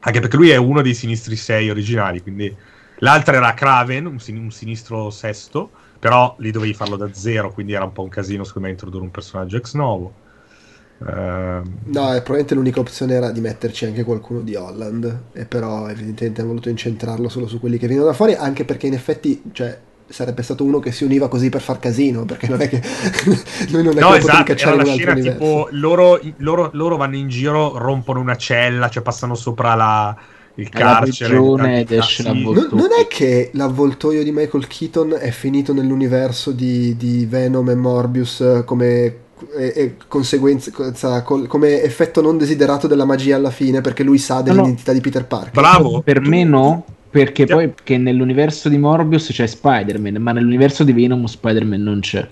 Anche 0.03 0.19
perché 0.21 0.37
lui 0.37 0.49
è 0.51 0.55
uno 0.55 0.81
dei 0.81 0.93
sinistri 0.93 1.35
6 1.35 1.69
originali, 1.69 2.21
quindi... 2.21 2.55
L'altra 3.03 3.35
era 3.35 3.53
Kraven, 3.53 4.05
un, 4.05 4.19
sin- 4.19 4.37
un 4.37 4.51
sinistro 4.51 5.09
sesto, 5.09 5.71
però 6.01 6.33
lì 6.39 6.49
dovevi 6.49 6.73
farlo 6.73 6.95
da 6.95 7.13
zero, 7.13 7.53
quindi 7.53 7.73
era 7.73 7.83
un 7.83 7.93
po' 7.93 8.01
un 8.01 8.09
casino 8.09 8.43
secondo 8.43 8.67
me 8.67 8.73
introdurre 8.73 9.03
un 9.03 9.11
personaggio 9.11 9.57
ex 9.57 9.75
novo. 9.75 10.11
Uh... 10.97 11.05
No, 11.05 11.61
probabilmente 11.83 12.55
l'unica 12.55 12.79
opzione 12.79 13.13
era 13.13 13.29
di 13.29 13.39
metterci 13.39 13.85
anche 13.85 14.03
qualcuno 14.03 14.39
di 14.39 14.55
Holland, 14.55 15.19
e 15.31 15.45
però 15.45 15.87
evidentemente 15.89 16.41
hanno 16.41 16.49
voluto 16.49 16.69
incentrarlo 16.69 17.29
solo 17.29 17.45
su 17.45 17.59
quelli 17.59 17.77
che 17.77 17.85
vengono 17.85 18.07
da 18.07 18.15
fuori, 18.15 18.33
anche 18.33 18.65
perché 18.65 18.87
in 18.87 18.93
effetti, 18.93 19.43
cioè, 19.51 19.79
sarebbe 20.07 20.41
stato 20.41 20.63
uno 20.63 20.79
che 20.79 20.91
si 20.91 21.03
univa 21.03 21.27
così 21.27 21.49
per 21.49 21.61
far 21.61 21.77
casino, 21.77 22.25
perché 22.25 22.47
non 22.47 22.61
è 22.61 22.67
che 22.67 22.81
noi 23.69 23.83
non 23.83 23.95
è 23.95 24.01
no, 24.01 24.09
che 24.09 24.17
esatto, 24.17 24.51
era 24.53 24.73
la 24.73 24.85
scena 24.85 25.13
tipo 25.13 25.67
loro, 25.69 26.19
loro, 26.37 26.71
loro 26.73 26.97
vanno 26.97 27.15
in 27.15 27.27
giro, 27.27 27.77
rompono 27.77 28.19
una 28.19 28.37
cella, 28.37 28.89
cioè 28.89 29.03
passano 29.03 29.35
sopra 29.35 29.75
la 29.75 30.17
il 30.61 30.69
carcere 30.69 31.79
ed 31.79 31.91
esce 31.91 32.23
sì. 32.23 32.43
non, 32.43 32.67
non 32.71 32.89
è 32.99 33.07
che 33.07 33.49
l'avvoltoio 33.53 34.23
di 34.23 34.31
Michael 34.31 34.67
Keaton 34.67 35.17
è 35.19 35.31
finito 35.31 35.73
nell'universo 35.73 36.51
di, 36.51 36.95
di 36.97 37.25
Venom 37.25 37.69
e 37.69 37.75
Morbius 37.75 38.41
eh, 38.41 38.63
come 38.65 39.15
e, 39.55 39.73
e 39.75 39.95
conseguenza 40.07 40.71
come 41.23 41.81
effetto 41.81 42.21
non 42.21 42.37
desiderato 42.37 42.87
della 42.87 43.05
magia 43.05 43.35
alla 43.35 43.49
fine 43.49 43.81
perché 43.81 44.03
lui 44.03 44.17
sa 44.17 44.41
dell'identità 44.41 44.91
no, 44.91 44.97
di 44.97 45.03
Peter 45.03 45.25
Parker. 45.25 45.51
Bravo. 45.51 46.01
Per 46.01 46.21
me 46.21 46.43
no 46.43 46.85
perché 47.09 47.43
yeah. 47.43 47.55
poi 47.55 47.73
che 47.83 47.97
nell'universo 47.97 48.69
di 48.69 48.77
Morbius 48.77 49.27
c'è 49.31 49.45
Spider-Man 49.45 50.15
ma 50.21 50.31
nell'universo 50.31 50.83
di 50.83 50.93
Venom 50.93 51.25
Spider-Man 51.25 51.81
non 51.81 51.99
c'è 51.99 52.25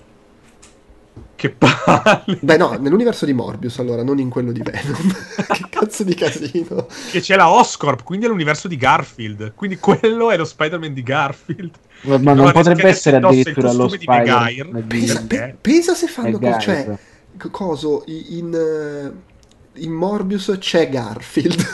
che 1.39 1.51
palle. 1.51 2.37
Beh, 2.41 2.57
no, 2.57 2.73
nell'universo 2.73 3.25
di 3.25 3.31
Morbius, 3.31 3.79
allora, 3.79 4.03
non 4.03 4.19
in 4.19 4.29
quello 4.29 4.51
di 4.51 4.61
Venom. 4.61 5.15
che 5.47 5.65
cazzo 5.69 6.03
di 6.03 6.13
casino. 6.13 6.85
Che 7.11 7.21
c'è 7.21 7.37
la 7.37 7.49
Oscorp, 7.49 8.03
quindi 8.03 8.25
è 8.25 8.27
l'universo 8.29 8.67
di 8.67 8.75
Garfield. 8.75 9.53
Quindi 9.55 9.77
quello 9.77 10.31
è 10.31 10.37
lo 10.37 10.43
Spider-Man 10.43 10.93
di 10.93 11.01
Garfield. 11.01 11.71
Ma, 12.01 12.17
ma 12.17 12.33
non 12.33 12.51
potrebbe 12.51 12.89
essere 12.89 13.17
addirittura 13.17 13.71
lo 13.71 13.87
Spider-Man. 13.87 14.85
Pensa, 14.85 15.23
pe- 15.25 15.55
pensa 15.61 15.93
se 15.93 16.07
fanno 16.07 16.37
così. 16.37 16.59
Cioè, 16.59 16.97
coso, 17.51 18.03
in, 18.05 18.53
uh, 18.53 19.79
in 19.81 19.93
Morbius 19.93 20.57
c'è 20.59 20.89
Garfield. 20.89 21.65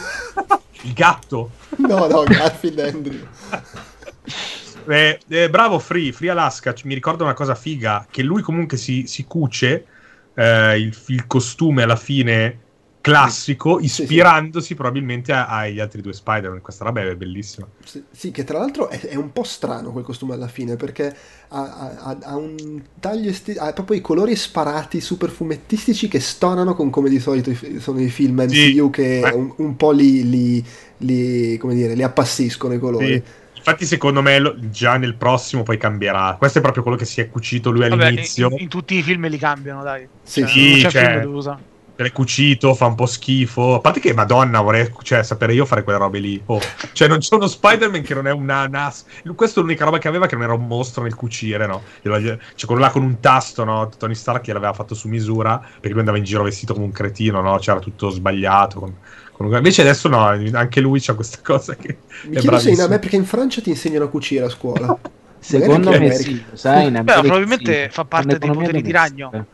Il 0.82 0.94
gatto. 0.94 1.50
No, 1.77 2.08
no, 2.08 2.24
Garfield 2.24 2.80
Andrew. 2.80 3.27
Eh, 4.88 5.20
eh, 5.28 5.50
bravo 5.50 5.80
Free, 5.80 6.12
Free 6.12 6.30
Alaska, 6.30 6.74
mi 6.84 6.94
ricorda 6.94 7.24
una 7.24 7.34
cosa 7.34 7.56
figa, 7.56 8.06
che 8.10 8.24
lui 8.24 8.42
comunque 8.42 8.78
si, 8.78 9.06
si 9.08 9.26
cuce 9.26 9.86
eh, 10.34 10.78
il, 10.78 10.96
il, 11.08 11.28
costume 11.28 11.84
alla 11.84 11.96
fine 11.96 12.60
classico, 13.06 13.80
ispirandosi 13.80 14.62
sì, 14.62 14.68
sì. 14.70 14.76
probabilmente 14.76 15.32
agli 15.32 15.80
altri 15.80 16.02
due 16.02 16.14
Spider-Man. 16.14 16.62
Questa 16.62 16.84
roba 16.84 17.02
è 17.02 17.16
bellissima. 17.16 17.68
Sì, 17.84 18.04
sì 18.10 18.32
che 18.32 18.44
tra 18.44 18.58
l'altro 18.58 18.90
è, 18.90 19.00
è, 19.00 19.16
un 19.16 19.32
po' 19.32 19.44
strano 19.44 19.92
quel 19.92 20.04
costume 20.04 20.34
alla 20.34 20.48
fine, 20.48 20.76
perché 20.76 21.16
ha, 21.50 21.98
ha, 22.00 22.18
ha 22.20 22.36
un 22.36 22.82
taglio 23.00 23.30
esti- 23.30 23.58
ha 23.58 23.72
proprio 23.74 23.98
i 23.98 24.02
colori 24.02 24.36
sparati 24.36 25.02
super 25.02 25.30
fumettistici 25.30 26.08
che 26.08 26.20
stonano 26.20 26.74
con 26.74 26.90
come 26.90 27.10
di 27.10 27.20
solito 27.20 27.52
sono 27.78 28.02
i 28.02 28.10
film 28.10 28.40
MCU 28.42 28.90
che 28.90 29.32
un, 29.34 29.54
un, 29.58 29.76
po' 29.76 29.92
li, 29.92 30.28
li, 30.28 30.66
li, 30.98 31.58
come 31.58 31.76
dire, 31.76 31.94
li 31.94 32.04
appassiscono 32.04 32.74
i 32.74 32.80
colori. 32.80 33.24
Infatti, 33.68 33.88
secondo 33.88 34.22
me, 34.22 34.38
lo, 34.38 34.53
già 34.69 34.95
nel 34.98 35.16
prossimo 35.16 35.64
poi 35.64 35.77
cambierà. 35.77 36.35
Questo 36.38 36.60
è 36.60 36.61
proprio 36.61 36.84
quello 36.84 36.98
che 37.00 37.06
si 37.06 37.19
è 37.19 37.32
cucito 37.32 37.72
lui 37.72 37.85
all'inizio. 37.85 38.50
Vabbè, 38.50 38.60
in, 38.60 38.66
in, 38.66 38.69
tutti 38.69 38.95
i 38.95 39.02
film 39.02 39.27
li 39.27 39.40
cambiano, 39.40 39.82
dai. 39.82 40.08
Sì, 40.22 40.42
cioè, 40.42 40.50
sì, 40.50 40.69
non 40.69 40.92
c'è 40.92 41.26
cioè, 41.42 41.58
L'è 41.98 42.11
cucito, 42.11 42.76
fa 42.76 42.85
un 42.85 42.94
po' 42.94 43.08
schifo. 43.08 43.76
A 43.76 43.80
parte 43.80 44.00
che, 44.00 44.14
madonna, 44.14 44.61
vorrei 44.61 44.94
cioè, 45.02 45.24
sapere 45.24 45.53
io 45.53 45.66
fare 45.66 45.82
quelle 45.82 45.98
robe 45.98 46.19
lì. 46.19 46.40
Oh. 46.45 46.60
Cioè, 46.92 47.08
non 47.08 47.18
c'è 47.18 47.35
uno 47.35 47.48
Spider-Man 47.48 48.03
che 48.03 48.14
non 48.14 48.27
è 48.27 48.32
una 48.32 48.68
NAS. 48.68 49.06
Questa 49.34 49.60
è 49.60 49.64
l'unica 49.64 49.85
roba 49.85 49.98
che 49.98 50.10
aveva, 50.10 50.27
che 50.27 50.35
non 50.35 50.44
era 50.44 50.53
un 50.53 50.68
mostro 50.68 51.02
nel 51.02 51.16
cucire, 51.16 51.66
no? 51.66 51.82
Cioè, 52.03 52.38
quello 52.68 52.82
là 52.82 52.92
con 52.92 53.02
un 53.02 53.19
tasto, 53.19 53.64
no? 53.64 53.90
Tony 53.98 54.14
Stark 54.14 54.45
gliel'aveva 54.45 54.74
fatto 54.74 54.94
su 54.94 55.08
misura, 55.08 55.58
perché 55.58 55.90
lui 55.90 56.00
andava 56.00 56.18
in 56.18 56.24
giro 56.24 56.44
vestito 56.44 56.74
come 56.74 56.85
un 56.85 56.92
cretino, 56.92 57.42
no? 57.42 57.58
C'era 57.58 57.80
tutto 57.80 58.10
sbagliato. 58.10 58.80
Con 58.80 58.95
Invece 59.38 59.82
adesso 59.82 60.08
no, 60.08 60.26
anche 60.26 60.80
lui 60.80 61.00
c'ha 61.02 61.14
questa 61.14 61.40
cosa 61.44 61.76
che 61.76 61.98
Mi 62.24 62.38
chiedo 62.38 62.58
se 62.58 62.70
in, 62.70 62.78
me 62.88 63.00
perché 63.00 63.18
in 63.18 63.26
Francia 63.26 63.62
ti 63.62 63.70
insegnano 63.70 64.06
a 64.06 64.10
cucire 64.10 64.46
a 64.46 64.50
scuola. 64.50 64.98
Secondo 65.40 65.92
me 65.92 66.12
sì, 66.14 66.44
sai, 66.54 66.90
Beh, 66.90 67.04
probabilmente 67.04 67.90
fa 67.92 68.06
parte 68.06 68.38
dei 68.38 68.52
poteri 68.52 68.82
di 68.82 68.92
ragno. 68.92 69.46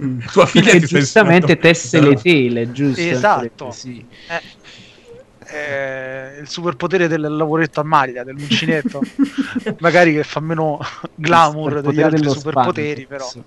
Mm. 0.00 0.20
Tua 0.30 0.46
figlia 0.46 0.72
perché 0.72 0.86
giustamente 0.86 1.58
tesse 1.58 2.00
le 2.00 2.16
tele, 2.16 2.70
giusto? 2.70 3.00
Esatto. 3.00 3.70
Sì. 3.70 4.04
Eh, 4.28 4.42
eh, 5.48 6.38
il 6.40 6.48
superpotere 6.48 7.08
del 7.08 7.20
lavoretto 7.20 7.80
a 7.80 7.84
maglia, 7.84 8.24
dell'uncinetto, 8.24 9.00
magari 9.80 10.14
che 10.14 10.22
fa 10.22 10.40
meno 10.40 10.78
glamour 11.14 11.80
degli 11.82 12.00
altri 12.00 12.28
superpoteri, 12.28 13.02
spazio, 13.02 13.06
però. 13.06 13.44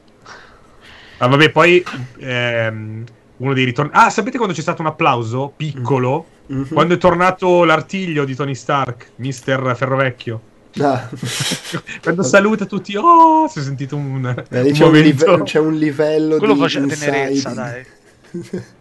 Ah, 1.18 1.28
vabbè, 1.28 1.50
poi 1.50 1.84
ehm, 2.20 3.04
uno 3.40 3.54
dei 3.54 3.66
ritorni. 3.66 3.92
Ah, 3.94 4.10
sapete 4.10 4.38
quando 4.38 4.54
c'è 4.54 4.62
stato 4.62 4.82
un 4.82 4.88
applauso 4.88 5.52
piccolo? 5.56 6.26
Mm-hmm. 6.52 6.64
Quando 6.74 6.94
è 6.96 6.98
tornato 6.98 7.64
l'artiglio 7.64 8.26
di 8.26 8.36
Tony 8.36 8.56
Stark, 8.56 9.12
Mister 9.18 9.76
Ferrovecchio. 9.76 10.42
Ah. 10.80 11.10
quando 12.02 12.24
saluta 12.24 12.66
tutti, 12.66 12.96
oh, 12.96 13.48
si 13.48 13.60
è 13.60 13.62
sentito 13.62 13.96
un, 13.96 14.26
eh, 14.50 14.62
un 14.62 14.72
c'è, 14.72 14.86
un 14.86 14.94
live- 14.94 15.44
c'è, 15.44 15.60
un 15.60 15.74
livello 15.76 16.38
Quello 16.38 16.54
di 16.54 16.60
faceva 16.60 16.88
tenerezza, 16.88 17.50
dai. 17.54 17.86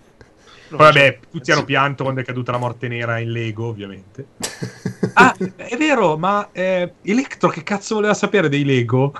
Poi 0.69 0.77
vabbè, 0.77 1.19
tutti 1.31 1.51
hanno 1.51 1.65
pianto 1.65 2.03
quando 2.03 2.20
è 2.20 2.25
caduta 2.25 2.53
la 2.53 2.59
morte 2.59 2.89
nera 2.89 3.19
in 3.19 3.33
Lego, 3.33 3.67
ovviamente. 3.67 4.27
ah, 5.15 5.35
è 5.57 5.77
vero, 5.78 6.19
ma 6.19 6.51
eh, 6.53 6.93
Electro 7.03 7.49
che 7.49 7.62
cazzo 7.62 7.95
voleva 7.95 8.12
sapere 8.12 8.51
dei 8.51 8.65
Lego? 8.65 9.15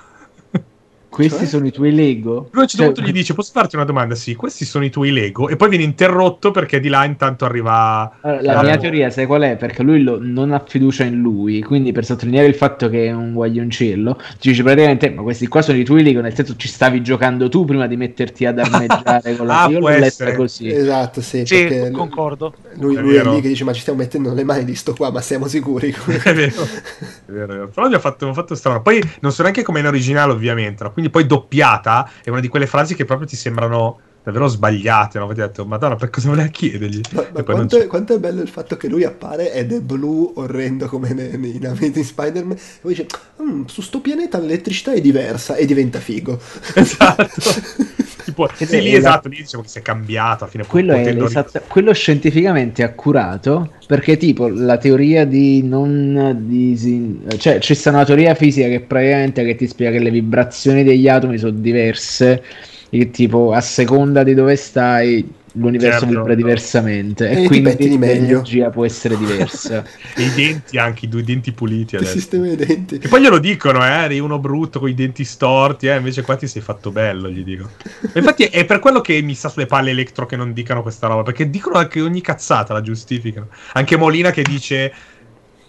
Questi 1.19 1.39
cioè? 1.39 1.47
sono 1.49 1.67
i 1.67 1.73
tuoi 1.73 1.93
Lego? 1.93 2.49
Lui 2.53 2.61
a 2.61 2.61
un 2.61 2.69
certo 2.69 2.85
punto 2.93 3.03
gli 3.03 3.13
dice: 3.13 3.35
Posso 3.35 3.51
farti 3.53 3.75
una 3.75 3.85
domanda? 3.85 4.15
Sì, 4.15 4.37
questi 4.37 4.65
sono 4.65 4.85
i 4.85 4.91
tuoi 4.91 5.11
Lego. 5.11 5.49
E 5.49 5.57
poi 5.57 5.69
viene 5.69 5.83
interrotto 5.83 6.53
perché 6.53 6.79
di 6.79 6.87
là 6.87 7.05
intanto 7.05 7.45
arriva. 7.45 8.19
Allora, 8.21 8.41
la, 8.41 8.53
la 8.53 8.63
mia 8.63 8.77
teoria, 8.77 9.11
sai 9.11 9.27
qual 9.27 9.43
è? 9.43 9.57
Perché 9.57 9.83
lui 9.83 10.01
lo, 10.03 10.19
non 10.21 10.53
ha 10.53 10.63
fiducia 10.65 11.03
in 11.03 11.21
lui. 11.21 11.61
Quindi, 11.61 11.91
per 11.91 12.05
sottolineare 12.05 12.47
il 12.47 12.55
fatto 12.55 12.89
che 12.89 13.07
è 13.07 13.13
un 13.13 13.33
guaglioncello, 13.33 14.17
ci 14.39 14.51
dice 14.51 14.63
praticamente: 14.63 15.11
Ma 15.11 15.23
questi 15.23 15.49
qua 15.49 15.61
sono 15.61 15.79
i 15.79 15.85
tuoi 15.85 16.05
Lego. 16.05 16.21
Nel 16.21 16.35
senso, 16.35 16.55
ci 16.55 16.69
stavi 16.69 17.03
giocando 17.03 17.49
tu 17.49 17.65
prima 17.65 17.89
di 17.89 17.97
metterti 17.97 18.47
ad 18.47 18.61
armeggiare 18.61 19.35
con 19.35 19.47
la. 19.49 19.65
ah, 19.65 19.69
Io 19.71 19.81
l'ho 19.81 19.89
letta 19.89 20.33
così. 20.37 20.69
Esatto, 20.69 21.21
sì. 21.21 21.43
Sì, 21.45 21.91
concordo. 21.91 22.55
Lui, 22.77 22.95
lui 22.97 23.17
è, 23.17 23.25
lì 23.25 23.41
che 23.41 23.49
dice: 23.49 23.65
Ma 23.65 23.73
ci 23.73 23.81
stiamo 23.81 23.99
mettendo 23.99 24.33
le 24.33 24.45
mani 24.45 24.65
di 24.65 24.77
sto 24.77 24.95
qua, 24.95 25.11
ma 25.11 25.21
siamo 25.21 25.49
sicuri? 25.49 25.93
è 26.23 26.33
vero. 26.33 26.63
è 26.63 27.33
vero, 27.33 27.53
è 27.53 27.57
vero. 27.57 27.69
Però 27.69 27.89
gli 27.89 27.95
ho 27.95 27.99
fatto, 27.99 28.33
fatto 28.33 28.55
strano. 28.55 28.83
Poi 28.83 29.03
non 29.21 29.33
so 29.33 29.43
neanche 29.43 29.65
come 29.65 29.81
in 29.81 29.87
originale, 29.87 30.33
ovviamente. 30.33 30.85
No? 30.85 30.93
Quindi 30.93 31.08
poi 31.11 31.27
doppiata 31.27 32.11
è 32.23 32.31
una 32.31 32.41
di 32.41 32.49
quelle 32.49 32.67
frasi 32.67 32.95
che 32.95 33.05
proprio 33.05 33.27
ti 33.27 33.37
sembrano 33.37 34.01
davvero 34.29 34.47
sbagliate. 34.47 35.19
No? 35.19 35.25
Avete 35.25 35.41
detto, 35.43 35.65
Madonna, 35.65 35.97
per 35.97 36.11
cosa 36.11 36.29
voleva 36.29 36.49
chiedergli? 36.49 37.01
Ma, 37.13 37.27
ma 37.33 37.43
quanto, 37.43 37.79
è, 37.79 37.87
quanto, 37.87 38.15
è, 38.15 38.19
bello 38.19 38.43
il 38.43 38.49
fatto 38.49 38.77
che 38.77 38.89
lui 38.89 39.05
appare 39.05 39.53
ed 39.53 39.73
è 39.73 39.81
blu 39.81 40.33
orrendo 40.37 40.87
come 40.87 41.09
in 41.09 41.67
Amazing 41.67 42.05
Spider-Man. 42.05 42.57
E 42.57 42.79
poi 42.81 42.95
dice: 42.95 43.07
mm, 43.43 43.65
Su 43.65 43.81
sto 43.81 44.01
pianeta 44.01 44.39
l'elettricità 44.39 44.93
è 44.93 45.01
diversa 45.01 45.57
e 45.57 45.67
diventa 45.67 45.99
figo. 45.99 46.39
Esatto. 46.79 47.27
tipo, 48.25 48.49
sì, 48.55 48.81
lì, 48.81 48.95
esatto, 48.95 49.29
lì 49.29 49.37
diciamo 49.37 49.63
che 49.63 49.69
si 49.69 49.79
è 49.79 49.83
cambiato. 49.83 50.45
A 50.45 50.47
fine 50.47 50.65
quello, 50.67 50.93
è 50.93 51.17
esatto, 51.23 51.61
quello 51.67 51.93
scientificamente 51.93 52.83
accurato 52.83 53.73
perché, 53.87 54.17
tipo, 54.17 54.49
la 54.49 54.77
teoria 54.77 55.25
di 55.25 55.63
non. 55.63 56.37
Di, 56.47 57.21
cioè, 57.39 57.59
c'è 57.59 57.75
stata 57.75 57.97
una 57.97 58.07
teoria 58.07 58.35
fisica 58.35 58.69
che 58.69 58.81
praticamente 58.81 59.45
che 59.45 59.55
ti 59.57 59.67
spiega 59.67 59.97
che 59.97 60.03
le 60.03 60.11
vibrazioni 60.11 60.85
degli 60.85 61.09
atomi 61.09 61.39
sono 61.39 61.53
diverse 61.53 62.43
il 62.91 63.11
tipo 63.11 63.53
a 63.53 63.61
seconda 63.61 64.23
di 64.23 64.35
dove 64.35 64.57
stai 64.57 65.37
l'universo 65.53 66.01
certo, 66.01 66.15
vibra 66.15 66.35
diversamente. 66.35 67.29
E, 67.29 67.45
e 67.45 67.47
quindi 67.47 67.99
l'energia 67.99 68.71
può 68.71 68.85
essere 68.85 69.17
diversa. 69.17 69.85
E 70.19 70.23
i 70.23 70.35
denti 70.35 70.79
anche 70.79 71.05
i 71.05 71.09
due 71.09 71.23
denti 71.23 71.53
puliti 71.53 71.97
adesso. 71.97 72.15
il 72.15 72.21
sistema 72.21 72.47
dei 72.47 72.57
denti. 72.57 72.97
E 72.97 73.09
poi 73.09 73.21
glielo 73.21 73.39
dicono 73.39 73.85
eh 73.85 73.89
eri 73.89 74.19
uno 74.19 74.39
brutto 74.39 74.81
con 74.81 74.89
i 74.89 74.95
denti 74.95 75.25
storti 75.25 75.87
eh 75.87 75.97
invece 75.97 76.23
qua 76.23 76.35
ti 76.37 76.49
sei 76.49 76.63
fatto 76.63 76.91
bello 76.91 77.29
gli 77.29 77.45
dico. 77.45 77.71
E 78.13 78.19
infatti 78.19 78.45
è 78.45 78.65
per 78.65 78.79
quello 78.81 79.01
che 79.01 79.21
mi 79.23 79.35
sta 79.35 79.49
sulle 79.49 79.67
palle 79.67 79.91
Electro 79.91 80.27
che 80.27 80.37
non 80.37 80.53
dicano 80.53 80.83
questa 80.83 81.07
roba 81.07 81.23
perché 81.23 81.51
dicono 81.51 81.87
che 81.87 82.01
ogni 82.01 82.21
cazzata 82.21 82.73
la 82.73 82.81
giustificano. 82.81 83.49
Anche 83.75 83.97
Molina 83.97 84.31
che 84.31 84.43
dice 84.43 84.93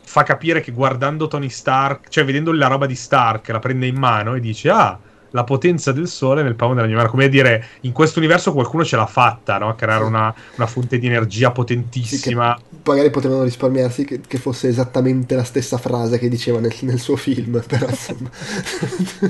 fa 0.02 0.24
capire 0.24 0.62
che 0.62 0.72
guardando 0.72 1.28
Tony 1.28 1.50
Stark, 1.50 2.10
cioè 2.10 2.26
vedendo 2.26 2.52
la 2.52 2.68
roba 2.68 2.88
di 2.88 2.96
Stark, 2.96 3.50
la 3.50 3.60
prende 3.60 3.86
in 3.86 3.98
mano 3.98 4.34
e 4.34 4.40
dice 4.40 4.70
ah, 4.70 5.00
la 5.32 5.44
potenza 5.44 5.92
del 5.92 6.08
sole 6.08 6.44
nel 6.44 6.56
palmo 6.56 6.74
della 6.74 6.88
mia 6.88 6.96
mano. 6.96 7.10
Come 7.10 7.30
dire, 7.30 7.66
in 7.82 7.92
questo 7.92 8.20
universo 8.20 8.54
qualcuno 8.54 8.84
ce 8.84 8.96
l'ha 8.96 9.06
fatta, 9.06 9.58
no? 9.58 9.76
Creare 9.76 10.04
una, 10.04 10.34
una 10.56 10.68
fonte 10.68 10.98
di 10.98 11.08
energia 11.08 11.52
potentissima. 11.52 12.58
Sì, 12.58 12.80
magari 12.84 13.10
potevano 13.10 13.44
risparmiarsi 13.44 14.06
che, 14.06 14.22
che, 14.26 14.38
fosse 14.38 14.68
esattamente 14.68 15.36
la 15.36 15.44
stessa 15.44 15.78
frase 15.78 16.18
che 16.18 16.30
diceva 16.30 16.60
nel, 16.60 16.74
nel 16.82 17.00
suo 17.00 17.16
film, 17.16 17.62
però 17.68 17.88
insomma... 17.88 18.30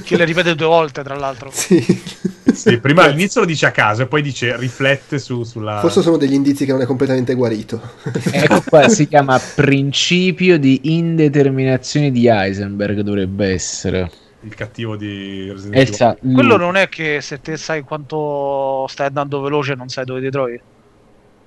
che 0.03 0.17
le 0.17 0.25
ripete 0.25 0.55
due 0.55 0.67
volte, 0.67 1.03
tra 1.03 1.15
l'altro. 1.15 1.49
Sì. 1.51 1.83
sì 2.53 2.77
prima 2.79 3.03
all'inizio 3.03 3.41
lo 3.41 3.47
dice 3.47 3.65
a 3.65 3.71
caso 3.71 4.03
e 4.03 4.07
poi 4.07 4.21
dice 4.21 4.55
riflette 4.57 5.19
su, 5.19 5.43
sulla... 5.43 5.79
Forse 5.79 6.01
sono 6.01 6.17
degli 6.17 6.33
indizi 6.33 6.65
che 6.65 6.71
non 6.71 6.81
è 6.81 6.85
completamente 6.85 7.33
guarito. 7.33 7.81
ecco 8.31 8.63
qua, 8.67 8.87
si 8.89 9.07
chiama 9.07 9.39
principio 9.55 10.57
di 10.57 10.81
indeterminazione 10.83 12.11
di 12.11 12.27
Heisenberg, 12.27 13.01
dovrebbe 13.01 13.51
essere 13.51 14.09
il 14.41 14.55
cattivo 14.55 14.95
di 14.95 15.49
Resident 15.51 15.75
Evil. 15.75 15.89
Esatto. 15.89 16.19
Quello 16.33 16.57
non 16.57 16.75
è 16.75 16.87
che 16.89 17.19
se 17.21 17.41
te 17.41 17.57
sai 17.57 17.81
quanto 17.81 18.85
stai 18.87 19.07
andando 19.07 19.41
veloce 19.41 19.75
non 19.75 19.89
sai 19.89 20.05
dove 20.05 20.21
ti 20.21 20.29
trovi. 20.29 20.61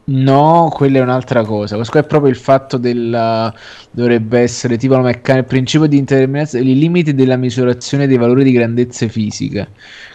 No, 0.04 0.68
quella 0.74 0.98
è 0.98 1.00
un'altra 1.00 1.44
cosa. 1.44 1.76
Questo 1.76 1.98
è 1.98 2.04
proprio 2.04 2.30
il 2.30 2.36
fatto 2.36 2.76
del 2.76 3.54
dovrebbe 3.90 4.40
essere 4.40 4.76
tipo 4.76 4.94
la 4.94 5.02
meccanica, 5.02 5.36
il 5.36 5.44
principio 5.44 5.86
di 5.86 5.98
indeterminazione, 5.98 6.68
i 6.68 6.76
limiti 6.76 7.14
della 7.14 7.36
misurazione 7.36 8.08
dei 8.08 8.18
valori 8.18 8.42
di 8.42 8.50
grandezze 8.50 9.08
fisiche. 9.08 9.68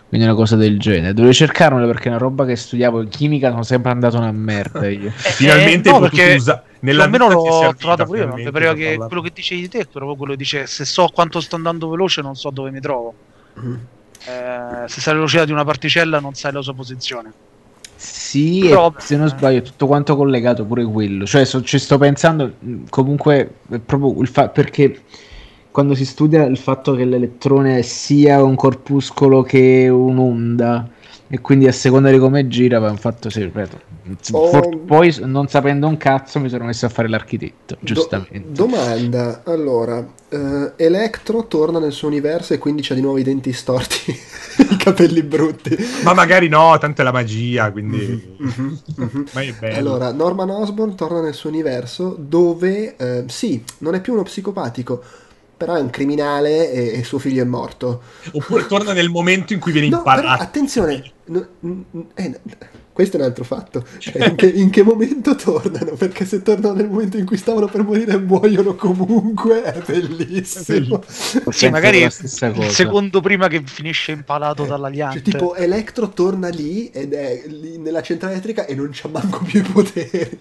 Quindi 0.09 0.25
una 0.25 0.35
cosa 0.35 0.55
del 0.55 0.79
genere. 0.79 1.13
Dovevo 1.13 1.33
cercarmelo 1.33 1.85
perché 1.85 2.05
è 2.05 2.09
una 2.09 2.17
roba 2.17 2.45
che 2.45 2.55
studiavo 2.55 3.01
in 3.01 3.09
chimica 3.09 3.49
sono 3.49 3.63
sempre 3.63 3.91
andato 3.91 4.17
una 4.17 4.31
merda 4.31 4.87
io. 4.89 5.07
Eh, 5.07 5.11
Finalmente 5.11 5.89
eh, 5.89 5.91
no, 5.91 5.99
perché 5.99 6.35
usa- 6.35 6.63
nella 6.79 7.03
almeno 7.03 7.27
l'ho 7.29 7.75
trovato 7.77 8.05
pure 8.05 8.19
io. 8.19 8.33
Mi 8.33 8.49
pareva 8.49 8.73
che 8.73 8.95
quello 8.95 9.21
che 9.21 9.31
dicevi 9.33 9.61
di 9.61 9.67
te 9.69 9.79
è 9.79 9.85
proprio 9.85 10.15
quello 10.15 10.31
che 10.31 10.37
dice 10.37 10.65
se 10.65 10.85
so 10.85 11.09
quanto 11.13 11.41
sto 11.41 11.55
andando 11.55 11.89
veloce 11.89 12.21
non 12.21 12.35
so 12.35 12.49
dove 12.51 12.71
mi 12.71 12.79
trovo. 12.79 13.13
Mm. 13.59 13.73
Eh, 13.73 14.87
se 14.87 15.01
sai 15.01 15.13
la 15.13 15.19
velocità 15.19 15.45
di 15.45 15.51
una 15.51 15.65
particella 15.65 16.19
non 16.19 16.33
sai 16.33 16.53
la 16.53 16.61
sua 16.61 16.73
posizione. 16.73 17.33
Sì, 17.97 18.59
Però, 18.61 18.93
se 18.97 19.17
non 19.17 19.27
sbaglio, 19.27 19.57
è 19.57 19.61
tutto 19.63 19.87
quanto 19.87 20.15
collegato 20.15 20.63
pure 20.65 20.85
quello. 20.85 21.25
Cioè, 21.25 21.45
so, 21.45 21.63
ci 21.63 21.79
sto 21.79 21.97
pensando 21.97 22.53
comunque 22.89 23.55
è 23.69 23.79
proprio 23.79 24.21
il 24.21 24.27
fatto 24.27 24.51
perché 24.51 25.01
quando 25.77 25.93
si 25.93 26.05
studia 26.05 26.43
il 26.45 26.57
fatto 26.57 26.95
che 26.95 27.05
l'elettrone 27.05 27.83
sia 27.83 28.41
un 28.41 28.55
corpuscolo 28.55 29.43
che 29.43 29.87
un'onda 29.87 30.89
e 31.27 31.39
quindi 31.39 31.67
a 31.67 31.71
seconda 31.71 32.09
di 32.09 32.17
come 32.17 32.47
gira 32.47 32.79
va 32.79 32.89
un 32.89 32.97
fatto 32.97 33.29
sì, 33.29 33.43
ripeto 33.43 33.79
oh, 34.31 34.47
For, 34.47 34.75
poi 34.79 35.15
non 35.25 35.47
sapendo 35.47 35.85
un 35.85 35.97
cazzo 35.97 36.39
mi 36.39 36.49
sono 36.49 36.65
messo 36.65 36.87
a 36.87 36.89
fare 36.89 37.07
l'architetto 37.07 37.77
giustamente. 37.79 38.39
do, 38.47 38.65
domanda 38.65 39.43
allora 39.43 39.99
uh, 39.99 40.71
Electro 40.77 41.45
torna 41.45 41.77
nel 41.77 41.91
suo 41.91 42.07
universo 42.07 42.55
e 42.55 42.57
quindi 42.57 42.81
c'ha 42.81 42.95
di 42.95 43.01
nuovo 43.01 43.19
i 43.19 43.23
denti 43.23 43.53
storti 43.53 44.09
i 44.71 44.77
capelli 44.77 45.21
brutti. 45.21 45.77
Ma 46.03 46.15
magari 46.15 46.47
no 46.47 46.75
tanto 46.79 47.01
è 47.01 47.03
la 47.03 47.11
magia 47.11 47.71
quindi 47.71 47.97
mm-hmm, 48.41 48.73
mm-hmm. 48.99 49.23
ma 49.31 49.41
è 49.41 49.53
bello. 49.53 49.77
Allora 49.77 50.11
Norman 50.11 50.49
Osborn 50.49 50.95
torna 50.95 51.21
nel 51.21 51.35
suo 51.35 51.51
universo 51.51 52.15
dove 52.17 52.95
uh, 52.97 53.27
sì 53.27 53.63
non 53.79 53.93
è 53.93 54.01
più 54.01 54.13
uno 54.13 54.23
psicopatico 54.23 55.03
però 55.57 55.75
è 55.75 55.81
un 55.81 55.89
criminale 55.89 56.71
e, 56.71 56.99
e, 56.99 57.03
suo 57.03 57.17
figlio 57.17 57.41
è 57.41 57.45
morto. 57.45 58.03
Oppure 58.31 58.67
torna 58.67 58.93
nel 58.93 59.09
momento 59.09 59.53
in 59.53 59.59
cui 59.59 59.71
viene 59.71 59.89
no, 59.89 59.97
imparato. 59.97 60.27
Però, 60.27 60.41
attenzione, 60.43 61.11
no, 61.25 61.47
eh, 62.13 62.39
questo 62.93 63.17
è 63.17 63.19
un 63.19 63.25
altro 63.25 63.43
fatto. 63.43 63.85
Cioè, 63.97 64.27
in, 64.27 64.35
che, 64.35 64.47
in, 64.47 64.69
che, 64.69 64.83
momento 64.83 65.35
tornano? 65.35 65.95
Perché 65.95 66.25
se 66.25 66.41
tornano 66.41 66.75
nel 66.75 66.87
momento 66.87 67.17
in 67.17 67.25
cui 67.25 67.37
stavano 67.37 67.67
per 67.67 67.83
morire 67.83 68.17
muoiono 68.17 68.75
comunque, 68.75 69.63
è 69.63 69.81
bellissimo. 69.85 71.01
Sì, 71.49 71.69
magari 71.69 72.01
il 72.01 72.11
secondo 72.69 73.19
prima 73.21 73.47
che 73.47 73.61
finisce 73.65 74.11
impalato 74.11 74.63
eh, 74.63 74.67
dalla 74.67 74.87
liante. 74.87 75.21
Cioè, 75.21 75.31
tipo, 75.31 75.55
Electro 75.55 76.09
torna 76.09 76.49
lì 76.49 76.89
ed 76.89 77.13
è 77.13 77.43
lì 77.47 77.77
nella 77.77 78.01
centrale 78.01 78.33
elettrica 78.33 78.65
e 78.65 78.75
non 78.75 78.89
c'ha 78.91 79.09
manco 79.09 79.43
più 79.43 79.59
i 79.59 79.63
poteri. 79.63 80.39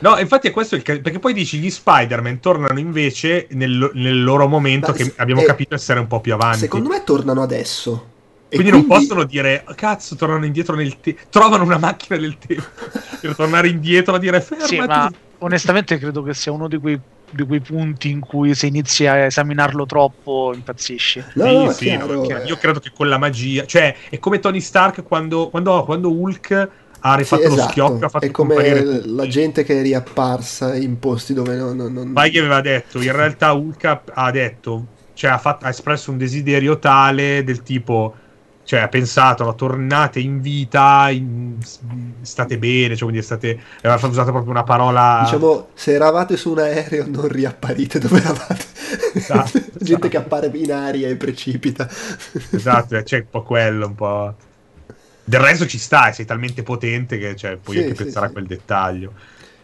No, 0.00 0.18
infatti 0.18 0.48
è 0.48 0.50
questo 0.50 0.76
il 0.76 0.82
caso, 0.82 1.00
perché 1.00 1.18
poi 1.18 1.32
dici 1.32 1.58
gli 1.58 1.70
Spider-Man 1.70 2.40
tornano 2.40 2.78
invece 2.78 3.46
nel, 3.50 3.90
nel 3.94 4.22
loro 4.22 4.46
momento 4.46 4.92
Ma, 4.92 4.96
che 4.96 5.12
abbiamo 5.16 5.42
eh, 5.42 5.44
capito 5.44 5.74
essere 5.74 6.00
un 6.00 6.06
po' 6.06 6.20
più 6.20 6.34
avanti. 6.34 6.58
Secondo 6.58 6.88
me 6.88 7.02
tornano 7.04 7.42
adesso. 7.42 8.16
Quindi, 8.48 8.70
quindi, 8.70 8.88
non 8.88 8.98
possono 8.98 9.24
dire, 9.24 9.64
cazzo, 9.74 10.16
tornano 10.16 10.46
indietro 10.46 10.74
nel 10.74 11.00
tempo. 11.00 11.20
Trovano 11.28 11.64
una 11.64 11.78
macchina 11.78 12.18
del 12.18 12.38
tempo 12.38 12.64
per 13.20 13.34
tornare 13.34 13.68
indietro 13.68 14.14
a 14.14 14.18
dire 14.18 14.40
fermati. 14.40 14.68
Sì, 14.68 14.78
ma 14.78 15.10
onestamente 15.38 15.98
credo 15.98 16.22
che 16.22 16.32
sia 16.32 16.52
uno 16.52 16.66
di 16.66 16.78
quei, 16.78 16.98
di 17.30 17.42
quei, 17.44 17.60
punti 17.60 18.08
in 18.08 18.20
cui 18.20 18.54
se 18.54 18.66
inizi 18.66 19.06
a 19.06 19.16
esaminarlo 19.18 19.84
troppo 19.84 20.52
impazzisci. 20.54 21.24
No, 21.34 21.70
sì, 21.72 21.88
sì, 21.88 21.96
no, 21.96 22.24
io 22.44 22.56
credo 22.56 22.80
che 22.80 22.90
con 22.94 23.08
la 23.08 23.18
magia, 23.18 23.66
cioè 23.66 23.94
è 24.08 24.18
come 24.18 24.38
Tony 24.38 24.60
Stark 24.60 25.02
quando, 25.02 25.50
quando, 25.50 25.84
quando 25.84 26.10
Hulk 26.10 26.70
ha 27.00 27.14
rifatto 27.14 27.42
sì, 27.42 27.48
esatto. 27.48 27.62
lo 27.62 27.70
schiocco. 27.70 28.04
Ha 28.04 28.08
fatto 28.08 28.26
è 28.26 28.30
come 28.30 29.06
la 29.06 29.26
gente 29.26 29.64
che 29.64 29.78
è 29.78 29.82
riapparsa 29.82 30.74
in 30.76 30.98
posti 30.98 31.34
dove 31.34 31.56
non. 31.56 31.76
non, 31.76 31.92
non... 31.92 32.12
Feige 32.14 32.40
aveva 32.40 32.60
detto: 32.60 33.00
in 33.00 33.12
realtà 33.12 33.52
Hulk 33.52 34.00
ha 34.12 34.30
detto, 34.30 34.86
cioè 35.14 35.30
ha, 35.30 35.38
fatto, 35.38 35.66
ha 35.66 35.68
espresso 35.68 36.10
un 36.10 36.18
desiderio 36.18 36.78
tale 36.78 37.44
del 37.44 37.62
tipo. 37.62 38.14
Cioè, 38.68 38.80
ha 38.80 38.88
pensato, 38.88 39.54
tornate 39.54 40.20
in 40.20 40.42
vita, 40.42 41.08
in, 41.08 41.56
state 42.20 42.58
bene, 42.58 42.96
cioè, 42.96 43.08
quindi 43.08 43.22
state, 43.22 43.58
aveva 43.80 44.06
usato 44.06 44.30
proprio 44.30 44.50
una 44.50 44.62
parola... 44.62 45.20
Diciamo, 45.22 45.68
se 45.72 45.94
eravate 45.94 46.36
su 46.36 46.50
un 46.50 46.58
aereo 46.58 47.06
non 47.08 47.28
riapparite 47.28 47.98
dove 47.98 48.18
eravate. 48.18 48.64
Esatto, 49.14 49.52
gente 49.58 49.84
esatto. 49.84 50.08
che 50.08 50.16
appare 50.18 50.50
in 50.52 50.70
aria 50.70 51.08
e 51.08 51.16
precipita. 51.16 51.88
Esatto, 52.50 53.02
c'è 53.02 53.16
un 53.20 53.26
po' 53.30 53.42
quello, 53.42 53.86
un 53.86 53.94
po'... 53.94 54.34
Del 55.28 55.40
resto 55.40 55.66
ci 55.66 55.78
sta, 55.78 56.10
sei 56.12 56.24
talmente 56.24 56.62
potente 56.62 57.18
che 57.18 57.36
cioè, 57.36 57.56
puoi 57.56 57.76
sì, 57.76 57.82
anche 57.82 57.94
sì, 57.94 58.02
pensare 58.04 58.26
sì. 58.26 58.30
a 58.30 58.34
quel 58.34 58.46
dettaglio. 58.46 59.12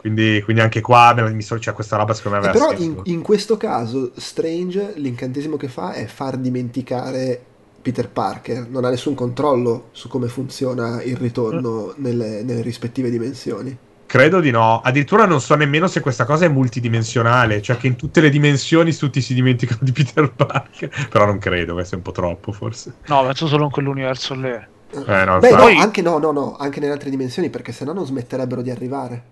Quindi, 0.05 0.43
quindi, 0.45 0.61
anche 0.61 0.83
qua 0.83 1.15
mi 1.15 1.41
so, 1.41 1.57
c'è 1.57 1.73
questa 1.73 1.97
roba 1.97 2.13
secondo 2.13 2.39
me. 2.39 2.49
Eh, 2.49 2.51
però 2.51 2.73
in, 2.73 3.01
in, 3.05 3.23
questo 3.23 3.57
caso 3.57 4.13
Strange 4.15 4.93
l'incantesimo 4.97 5.57
che 5.57 5.69
fa 5.69 5.95
è 5.95 6.05
far 6.05 6.37
dimenticare 6.37 7.41
Peter 7.81 8.11
Parker, 8.11 8.67
non 8.69 8.85
ha 8.85 8.91
nessun 8.91 9.15
controllo 9.15 9.89
su 9.93 10.09
come 10.09 10.29
funziona 10.29 11.03
il 11.03 11.17
ritorno 11.17 11.87
mm. 11.87 12.03
nelle, 12.03 12.43
nelle, 12.43 12.61
rispettive 12.61 13.09
dimensioni. 13.09 13.75
Credo 14.05 14.41
di 14.41 14.51
no, 14.51 14.83
addirittura 14.83 15.25
non 15.25 15.41
so 15.41 15.55
nemmeno 15.55 15.87
se 15.87 16.01
questa 16.01 16.27
cosa 16.27 16.45
è 16.45 16.49
multidimensionale, 16.49 17.63
cioè 17.63 17.79
che 17.79 17.87
in 17.87 17.97
tutte 17.97 18.21
le 18.21 18.29
dimensioni 18.29 18.95
tutti 18.95 19.23
si 19.23 19.33
dimenticano 19.33 19.81
di 19.83 19.93
Peter 19.93 20.31
Parker, 20.31 20.91
però 21.09 21.25
non 21.25 21.39
credo, 21.39 21.73
questo 21.73 21.95
è 21.95 21.97
un 21.97 22.05
po' 22.05 22.13
troppo 22.13 22.53
forse. 22.53 22.95
No, 23.07 23.23
penso 23.25 23.47
solo 23.47 23.65
in 23.65 23.71
quell'universo 23.71 24.35
lì. 24.35 24.73
Eh, 24.91 25.25
no, 25.25 25.39
Beh, 25.39 25.51
no, 25.51 25.67
anche 25.81 26.03
no, 26.03 26.19
no, 26.19 26.31
no, 26.31 26.57
anche 26.57 26.81
nelle 26.81 26.93
altre 26.93 27.11
dimensioni, 27.11 27.51
perché 27.51 27.73
sennò 27.73 27.93
non 27.93 28.07
smetterebbero 28.07 28.63
di 28.63 28.71
arrivare. 28.71 29.23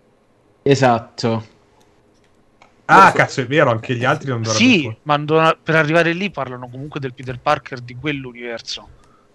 Esatto. 0.63 1.61
Ah, 2.87 3.11
so. 3.11 3.17
cazzo, 3.17 3.41
è 3.41 3.47
vero, 3.47 3.71
anche 3.71 3.95
gli 3.95 4.05
altri 4.05 4.29
non 4.29 4.43
dovrebbero. 4.43 4.71
Sì, 4.71 4.97
ma 5.03 5.17
non, 5.17 5.57
per 5.63 5.77
arrivare 5.77 6.13
lì 6.13 6.31
parlano 6.31 6.69
comunque 6.69 7.01
del 7.01 7.15
Peter 7.15 7.39
Parker 7.39 7.81
di 7.81 7.95
quell'universo. 7.95 8.89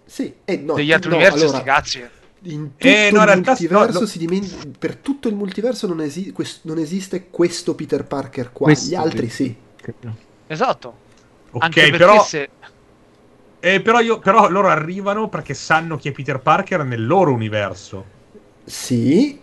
Sì, 0.04 0.34
e 0.44 0.56
no, 0.56 0.74
degli 0.74 0.92
altri 0.92 1.10
no, 1.10 1.16
universi, 1.16 1.44
allora, 1.44 1.62
cazzi. 1.62 2.06
In 2.42 2.76
tutto 2.76 2.86
eh, 2.86 3.10
no, 3.12 3.22
il 3.24 3.42
multiverso 3.42 4.00
no, 4.00 4.06
si 4.06 4.18
dimen- 4.18 4.76
per 4.78 4.96
tutto 4.96 5.28
il 5.28 5.34
multiverso 5.34 5.86
non, 5.88 6.00
esi- 6.00 6.30
quest- 6.30 6.60
non, 6.62 6.78
esiste 6.78 7.28
questo 7.30 7.74
Peter 7.74 8.04
Parker 8.04 8.52
qua, 8.52 8.66
questo 8.66 8.90
gli 8.90 8.94
altri 8.94 9.26
Peter. 9.26 9.34
sì. 9.34 9.56
Esatto. 10.46 11.06
Ok, 11.50 11.62
Anche 11.62 11.90
però 11.90 12.22
se 12.22 12.48
eh, 13.60 13.80
però, 13.80 14.00
io, 14.00 14.18
però 14.18 14.48
loro 14.48 14.68
arrivano 14.68 15.28
perché 15.28 15.54
sanno 15.54 15.96
chi 15.96 16.08
è 16.08 16.12
Peter 16.12 16.38
Parker 16.38 16.84
nel 16.84 17.04
loro 17.06 17.32
universo. 17.32 18.16
Sì. 18.64 19.38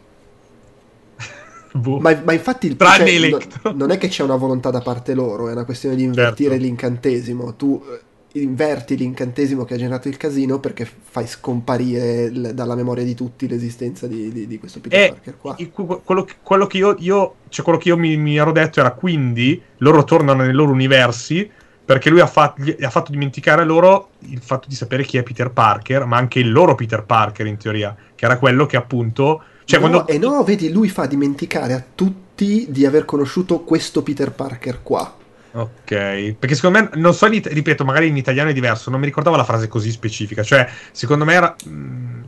boh. 1.73 1.99
ma, 1.99 2.19
ma, 2.23 2.33
infatti 2.33 2.67
il 2.67 2.77
cioè. 2.77 3.29
No, 3.29 3.71
non 3.73 3.91
è 3.91 3.97
che 3.97 4.07
c'è 4.07 4.23
una 4.23 4.35
volontà 4.35 4.69
da 4.69 4.81
parte 4.81 5.13
loro, 5.13 5.49
è 5.49 5.51
una 5.51 5.65
questione 5.65 5.95
di 5.95 6.03
invertire 6.03 6.51
certo. 6.51 6.65
l'incantesimo. 6.65 7.55
Tu 7.55 7.83
eh, 7.91 8.39
inverti 8.39 8.95
l'incantesimo 8.95 9.65
che 9.65 9.73
ha 9.73 9.77
generato 9.77 10.07
il 10.07 10.17
casino 10.17 10.59
perché 10.59 10.85
fai 10.85 11.27
scomparire 11.27 12.29
l- 12.29 12.53
dalla 12.53 12.75
memoria 12.75 13.03
di 13.03 13.15
tutti 13.15 13.47
l'esistenza 13.47 14.07
di, 14.07 14.31
di, 14.31 14.47
di 14.47 14.57
questo 14.59 14.79
Peter 14.79 15.03
e 15.03 15.09
Parker 15.09 15.37
qua. 15.37 15.55
Il, 15.57 15.71
quello, 15.71 16.27
quello, 16.41 16.67
che 16.67 16.77
io, 16.77 16.95
io, 16.99 17.35
cioè 17.49 17.63
quello 17.63 17.79
che 17.79 17.89
io 17.89 17.97
mi, 17.97 18.15
mi 18.17 18.37
ero 18.37 18.51
detto 18.51 18.79
era 18.79 18.91
quindi 18.91 19.61
loro 19.77 20.03
tornano 20.03 20.43
nei 20.43 20.53
loro 20.53 20.71
universi 20.71 21.49
perché 21.85 22.09
lui 22.09 22.19
ha, 22.19 22.27
fat- 22.27 22.75
ha, 22.81 22.89
fatto 22.89 23.11
dimenticare 23.11 23.63
loro 23.63 24.09
il 24.29 24.41
fatto 24.41 24.67
di 24.67 24.75
sapere 24.75 25.03
chi 25.03 25.17
è 25.17 25.23
Peter 25.23 25.51
Parker, 25.51 26.05
ma 26.05 26.17
anche 26.17 26.39
il 26.39 26.51
loro 26.51 26.73
Peter 26.73 27.03
Parker 27.03 27.45
in 27.45 27.57
teoria, 27.57 27.95
che 28.15 28.25
era 28.25 28.37
quello 28.37 28.65
che 28.65 28.75
appunto... 28.75 29.43
Cioè 29.65 29.79
no, 29.79 29.89
quando... 29.89 30.07
E 30.07 30.17
no, 30.17 30.43
vedi, 30.43 30.71
lui 30.71 30.89
fa 30.89 31.05
dimenticare 31.05 31.73
a 31.73 31.83
tutti 31.93 32.65
di 32.69 32.85
aver 32.85 33.05
conosciuto 33.05 33.59
questo 33.59 34.01
Peter 34.01 34.31
Parker 34.31 34.81
qua. 34.81 35.15
Ok, 35.51 36.35
perché 36.37 36.55
secondo 36.55 36.79
me, 36.79 36.89
non 36.95 37.13
so, 37.13 37.27
ripeto, 37.27 37.85
magari 37.85 38.07
in 38.07 38.17
italiano 38.17 38.49
è 38.49 38.53
diverso, 38.53 38.89
non 38.89 38.99
mi 38.99 39.05
ricordavo 39.05 39.37
la 39.37 39.45
frase 39.45 39.67
così 39.67 39.91
specifica, 39.91 40.43
cioè 40.43 40.67
secondo 40.91 41.23
me 41.23 41.33
era... 41.33 41.55
Mh, 41.65 41.69
mm, 41.69 42.23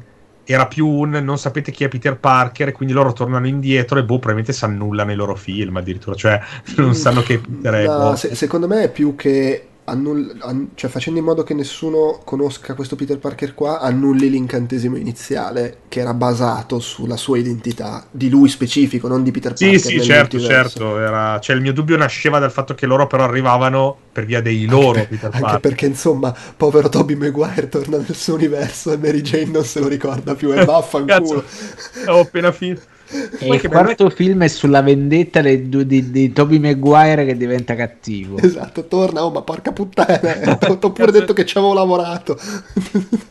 era 0.54 0.68
più 0.68 0.88
un 0.88 1.12
non 1.24 1.38
sapete 1.38 1.72
chi 1.72 1.84
è 1.84 1.88
Peter 1.88 2.18
Parker 2.18 2.70
e 2.70 2.72
quindi 2.72 2.94
loro 2.94 3.14
tornano 3.14 3.48
indietro 3.48 4.00
e 4.00 4.04
boh 4.04 4.16
probabilmente 4.20 4.54
si 4.54 4.64
annullano 4.66 5.12
i 5.12 5.16
loro 5.16 5.36
film 5.36 5.78
addirittura 5.78 6.16
cioè 6.16 6.40
non 6.78 6.94
sanno 6.96 7.22
che 7.22 7.40
Peter 7.40 7.74
è 7.74 7.86
No, 7.86 8.16
se- 8.16 8.36
secondo 8.36 8.68
me 8.68 8.84
è 8.84 8.92
più 8.92 9.16
che 9.16 9.68
annull- 9.90 10.38
an- 10.42 10.70
cioè 10.76 10.90
facendo 10.90 11.20
in 11.20 11.26
modo 11.26 11.44
che 11.44 11.54
nessuno 11.54 12.20
conosca 12.24 12.74
questo 12.74 12.96
Peter 12.96 13.18
Parker 13.20 13.54
qua, 13.54 13.80
annulli 13.80 14.30
l'incantesimo 14.30 14.98
iniziale 14.98 15.80
che 15.88 16.00
era 16.02 16.14
basato 16.14 16.80
sulla 16.80 17.16
sua 17.18 17.38
identità 17.38 18.06
di 18.12 18.30
lui 18.30 18.50
specifico, 18.50 19.08
non 19.08 19.24
di 19.24 19.32
Peter 19.32 19.56
sì 19.56 19.66
Parker. 19.72 19.80
sì 19.80 19.96
nel 19.96 20.02
certo 20.02 20.40
certo 20.40 21.00
era... 21.00 21.40
cioè 21.40 21.56
il 21.56 21.62
mio 21.62 21.74
dubbio 21.74 21.98
nasceva 21.98 22.40
dal 22.40 22.52
fatto 22.52 22.74
che 22.74 22.86
loro 22.86 23.08
però 23.08 23.24
arrivavano 23.24 23.98
per 24.12 24.26
via 24.26 24.42
dei 24.42 24.66
loro 24.66 25.00
Anche, 25.00 25.08
Peter 25.08 25.32
anche 25.34 25.40
Parker 25.40 25.60
perché 25.60 25.86
insomma, 25.86 26.36
povero 26.56 26.90
Toby 26.90 27.16
Maguire 27.16 27.70
torna 27.70 27.98
nel 27.98 28.16
suo 28.16 28.34
universo 28.36 28.92
e 28.92 28.98
Mary 28.98 29.22
Jane 29.22 29.46
non 29.52 29.64
se 29.64 29.80
lo 29.80 29.88
ricorda 29.88 30.36
più 30.36 30.52
e 30.54 30.64
vaffanculo. 30.66 31.44
Cazzo, 31.44 32.12
ho 32.12 32.20
appena 32.20 32.52
finito 32.52 32.82
E 33.10 33.48
il 33.48 33.60
che 33.60 33.70
bello 33.70 33.84
quarto 33.84 34.10
film 34.10 34.44
è 34.44 34.48
sulla 34.48 34.82
vendetta 34.82 35.42
dei 35.42 35.70
due- 35.70 35.86
di, 35.86 36.12
di 36.12 36.34
Toby 36.34 36.60
Maguire 36.60 37.26
che 37.26 37.38
diventa 37.38 37.76
cattivo. 37.76 38.38
Esatto, 38.38 38.86
torna, 38.88 39.24
oh 39.24 39.32
ma 39.32 39.42
porca 39.42 39.72
puttana, 39.72 40.18
ti 40.58 40.68
ho 40.70 40.92
pure 40.92 41.12
detto 41.12 41.34
che 41.34 41.46
ci 41.46 41.58
avevo 41.58 41.74
lavorato. 41.74 42.38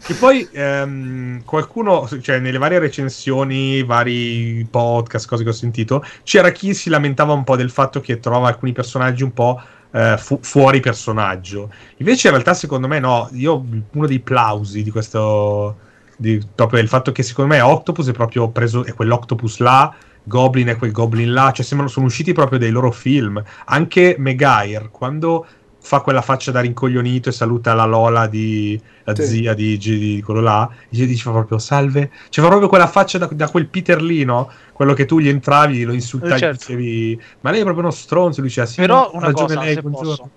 E 0.08 0.14
poi 0.14 0.48
ehm, 0.50 1.42
qualcuno, 1.44 2.08
cioè 2.20 2.38
nelle 2.38 2.58
varie 2.58 2.78
recensioni, 2.78 3.82
vari 3.82 4.66
podcast, 4.70 5.28
cose 5.28 5.42
che 5.42 5.50
ho 5.50 5.52
sentito, 5.52 6.04
c'era 6.22 6.50
chi 6.50 6.72
si 6.74 6.88
lamentava 6.88 7.32
un 7.32 7.44
po' 7.44 7.56
del 7.56 7.70
fatto 7.70 8.00
che 8.00 8.18
trova 8.18 8.48
alcuni 8.48 8.72
personaggi 8.72 9.22
un 9.22 9.32
po' 9.32 9.60
eh, 9.92 10.16
fu- 10.18 10.38
fuori 10.42 10.80
personaggio. 10.80 11.72
Invece 11.98 12.28
in 12.28 12.34
realtà 12.34 12.54
secondo 12.54 12.86
me 12.86 12.98
no, 12.98 13.28
io 13.32 13.64
uno 13.92 14.06
dei 14.06 14.20
plausi 14.20 14.82
di 14.82 14.90
questo, 14.90 15.76
di, 16.16 16.40
proprio 16.54 16.80
il 16.80 16.88
fatto 16.88 17.12
che 17.12 17.22
secondo 17.22 17.54
me 17.54 17.60
Octopus 17.60 18.08
è 18.08 18.12
proprio 18.12 18.50
preso, 18.50 18.84
è 18.84 18.94
quell'Octopus 18.94 19.58
là, 19.58 19.94
Goblin 20.22 20.68
è 20.68 20.76
quel 20.76 20.90
Goblin 20.92 21.32
là, 21.32 21.52
cioè 21.52 21.64
sembrano, 21.64 21.90
sono 21.92 22.06
usciti 22.06 22.32
proprio 22.32 22.58
dei 22.58 22.70
loro 22.70 22.90
film. 22.90 23.42
Anche 23.66 24.16
Megair, 24.18 24.90
quando 24.90 25.46
fa 25.78 26.00
quella 26.00 26.20
faccia 26.22 26.50
da 26.50 26.60
rincoglionito 26.60 27.28
e 27.28 27.32
saluta 27.32 27.72
la 27.74 27.84
Lola 27.84 28.26
di 28.26 28.82
la 29.04 29.14
Sì. 29.14 29.22
zia 29.22 29.54
di, 29.54 29.76
di, 29.78 29.98
di 29.98 30.22
quello 30.22 30.40
là, 30.40 30.68
dice, 30.90 31.06
dice 31.06 31.30
proprio 31.30 31.58
salve, 31.58 32.10
cioè 32.28 32.42
fa 32.42 32.48
proprio 32.50 32.68
quella 32.68 32.88
faccia 32.88 33.18
da, 33.18 33.26
da 33.26 33.48
quel 33.48 33.68
Peter 33.70 34.02
lì, 34.02 34.24
no? 34.24 34.50
Quello 34.72 34.94
che 34.94 35.04
tu 35.04 35.20
gli 35.20 35.28
entravi, 35.28 35.84
lo 35.84 35.92
insultavi, 35.92 36.34
Eh, 36.34 36.38
certo. 36.40 36.64
dicevi, 36.66 37.20
ma 37.40 37.50
lei 37.50 37.60
è 37.60 37.62
proprio 37.62 37.84
uno 37.84 37.92
stronzo, 37.92 38.40
lui 38.40 38.48
diceva, 38.48 38.66
sì, 38.66 38.80
Però 38.80 39.10
una 39.14 39.30
cosa, 39.32 39.60
lei, 39.60 39.74
se 39.74 39.82
posso. 39.82 40.30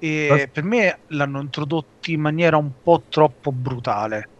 E 0.00 0.48
per 0.52 0.62
me 0.64 1.02
l'hanno 1.08 1.40
introdotti 1.40 2.12
in 2.12 2.20
maniera 2.20 2.56
un 2.56 2.72
po' 2.80 3.04
troppo 3.08 3.52
brutale 3.52 4.30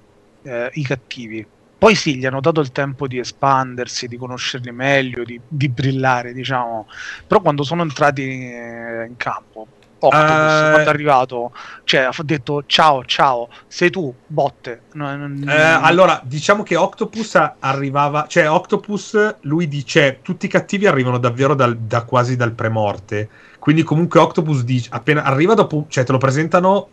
eh, 0.48 0.70
i 0.72 0.82
cattivi. 0.82 1.46
Poi 1.78 1.94
sì, 1.94 2.16
gli 2.16 2.26
hanno 2.26 2.40
dato 2.40 2.60
il 2.60 2.72
tempo 2.72 3.06
di 3.06 3.18
espandersi, 3.18 4.08
di 4.08 4.16
conoscerli 4.16 4.72
meglio, 4.72 5.22
di, 5.22 5.40
di 5.46 5.68
brillare, 5.68 6.32
diciamo. 6.32 6.86
Però 7.26 7.40
quando 7.40 7.62
sono 7.62 7.82
entrati 7.82 8.22
eh, 8.22 9.06
in 9.08 9.14
campo, 9.16 9.68
Octopus, 10.00 10.20
Eh, 10.20 10.70
quando 10.70 10.84
è 10.84 10.88
arrivato, 10.88 11.52
cioè 11.84 12.00
ha 12.02 12.14
detto 12.24 12.62
ciao, 12.66 13.04
ciao, 13.04 13.48
sei 13.66 13.90
tu, 13.90 14.12
botte. 14.26 14.82
No, 14.92 15.10
Eh, 15.46 15.52
allora, 15.52 16.20
diciamo 16.24 16.62
che 16.62 16.76
Octopus 16.76 17.36
arrivava, 17.58 18.26
cioè 18.28 18.50
Octopus, 18.50 19.38
lui 19.42 19.68
dice, 19.68 20.20
tutti 20.22 20.46
i 20.46 20.48
cattivi 20.48 20.86
arrivano 20.86 21.18
davvero 21.18 21.54
dal- 21.54 21.76
da 21.78 22.02
quasi 22.04 22.36
dal 22.36 22.52
premorte, 22.52 23.28
quindi 23.58 23.82
comunque 23.82 24.20
Octopus 24.20 24.62
dice, 24.62 24.88
appena 24.92 25.22
arriva 25.22 25.54
dopo, 25.54 25.86
cioè 25.88 26.04
te 26.04 26.12
lo 26.12 26.18
presentano 26.18 26.90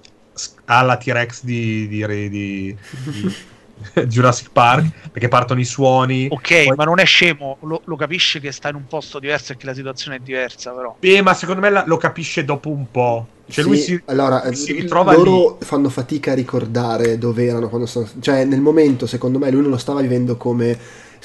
alla 0.66 0.98
T-Rex 0.98 1.44
di, 1.44 1.88
di, 1.88 2.06
di- 2.08 2.30
di 2.30 2.78
Jurassic 4.08 4.50
Park, 4.52 5.10
perché 5.12 5.28
partono 5.28 5.60
i 5.60 5.66
suoni. 5.66 6.28
Ok, 6.30 6.66
Poi- 6.66 6.76
ma 6.76 6.84
non 6.86 7.00
è 7.00 7.06
scemo, 7.06 7.58
lo, 7.62 7.82
lo 7.86 7.96
capisce 7.96 8.40
che 8.40 8.52
sta 8.52 8.70
in 8.70 8.76
un 8.76 8.86
posto 8.88 9.20
diverso 9.20 9.54
e 9.54 9.58
che 9.58 9.66
la 9.66 9.74
situazione 9.74 10.18
è 10.18 10.20
diversa, 10.20 10.72
però. 10.72 10.96
Beh, 11.00 11.22
ma 11.22 11.34
secondo 11.34 11.62
me 11.62 11.70
la- 11.70 11.84
lo 11.86 11.98
capisce 11.98 12.46
dopo 12.46 12.70
un 12.70 12.90
po'. 12.90 13.28
Cioè 13.48 13.64
Sì, 13.64 13.70
lui 13.70 13.78
si, 13.78 14.02
allora, 14.06 14.52
si 14.54 14.74
l- 14.74 14.82
ritrova 14.82 15.14
loro 15.14 15.58
fanno 15.62 15.90
fatica 15.90 16.32
a 16.32 16.36
ricordare 16.36 17.18
dove 17.20 17.46
erano 17.46 17.70
quando 17.70 17.86
sono... 17.86 18.10
Cioè, 18.20 18.44
nel 18.44 18.60
momento, 18.62 19.06
secondo 19.06 19.38
me, 19.38 19.52
lui 19.52 19.62
non 19.62 19.70
lo 19.70 19.78
stava 19.78 20.02
vivendo 20.02 20.36
come 20.36 20.76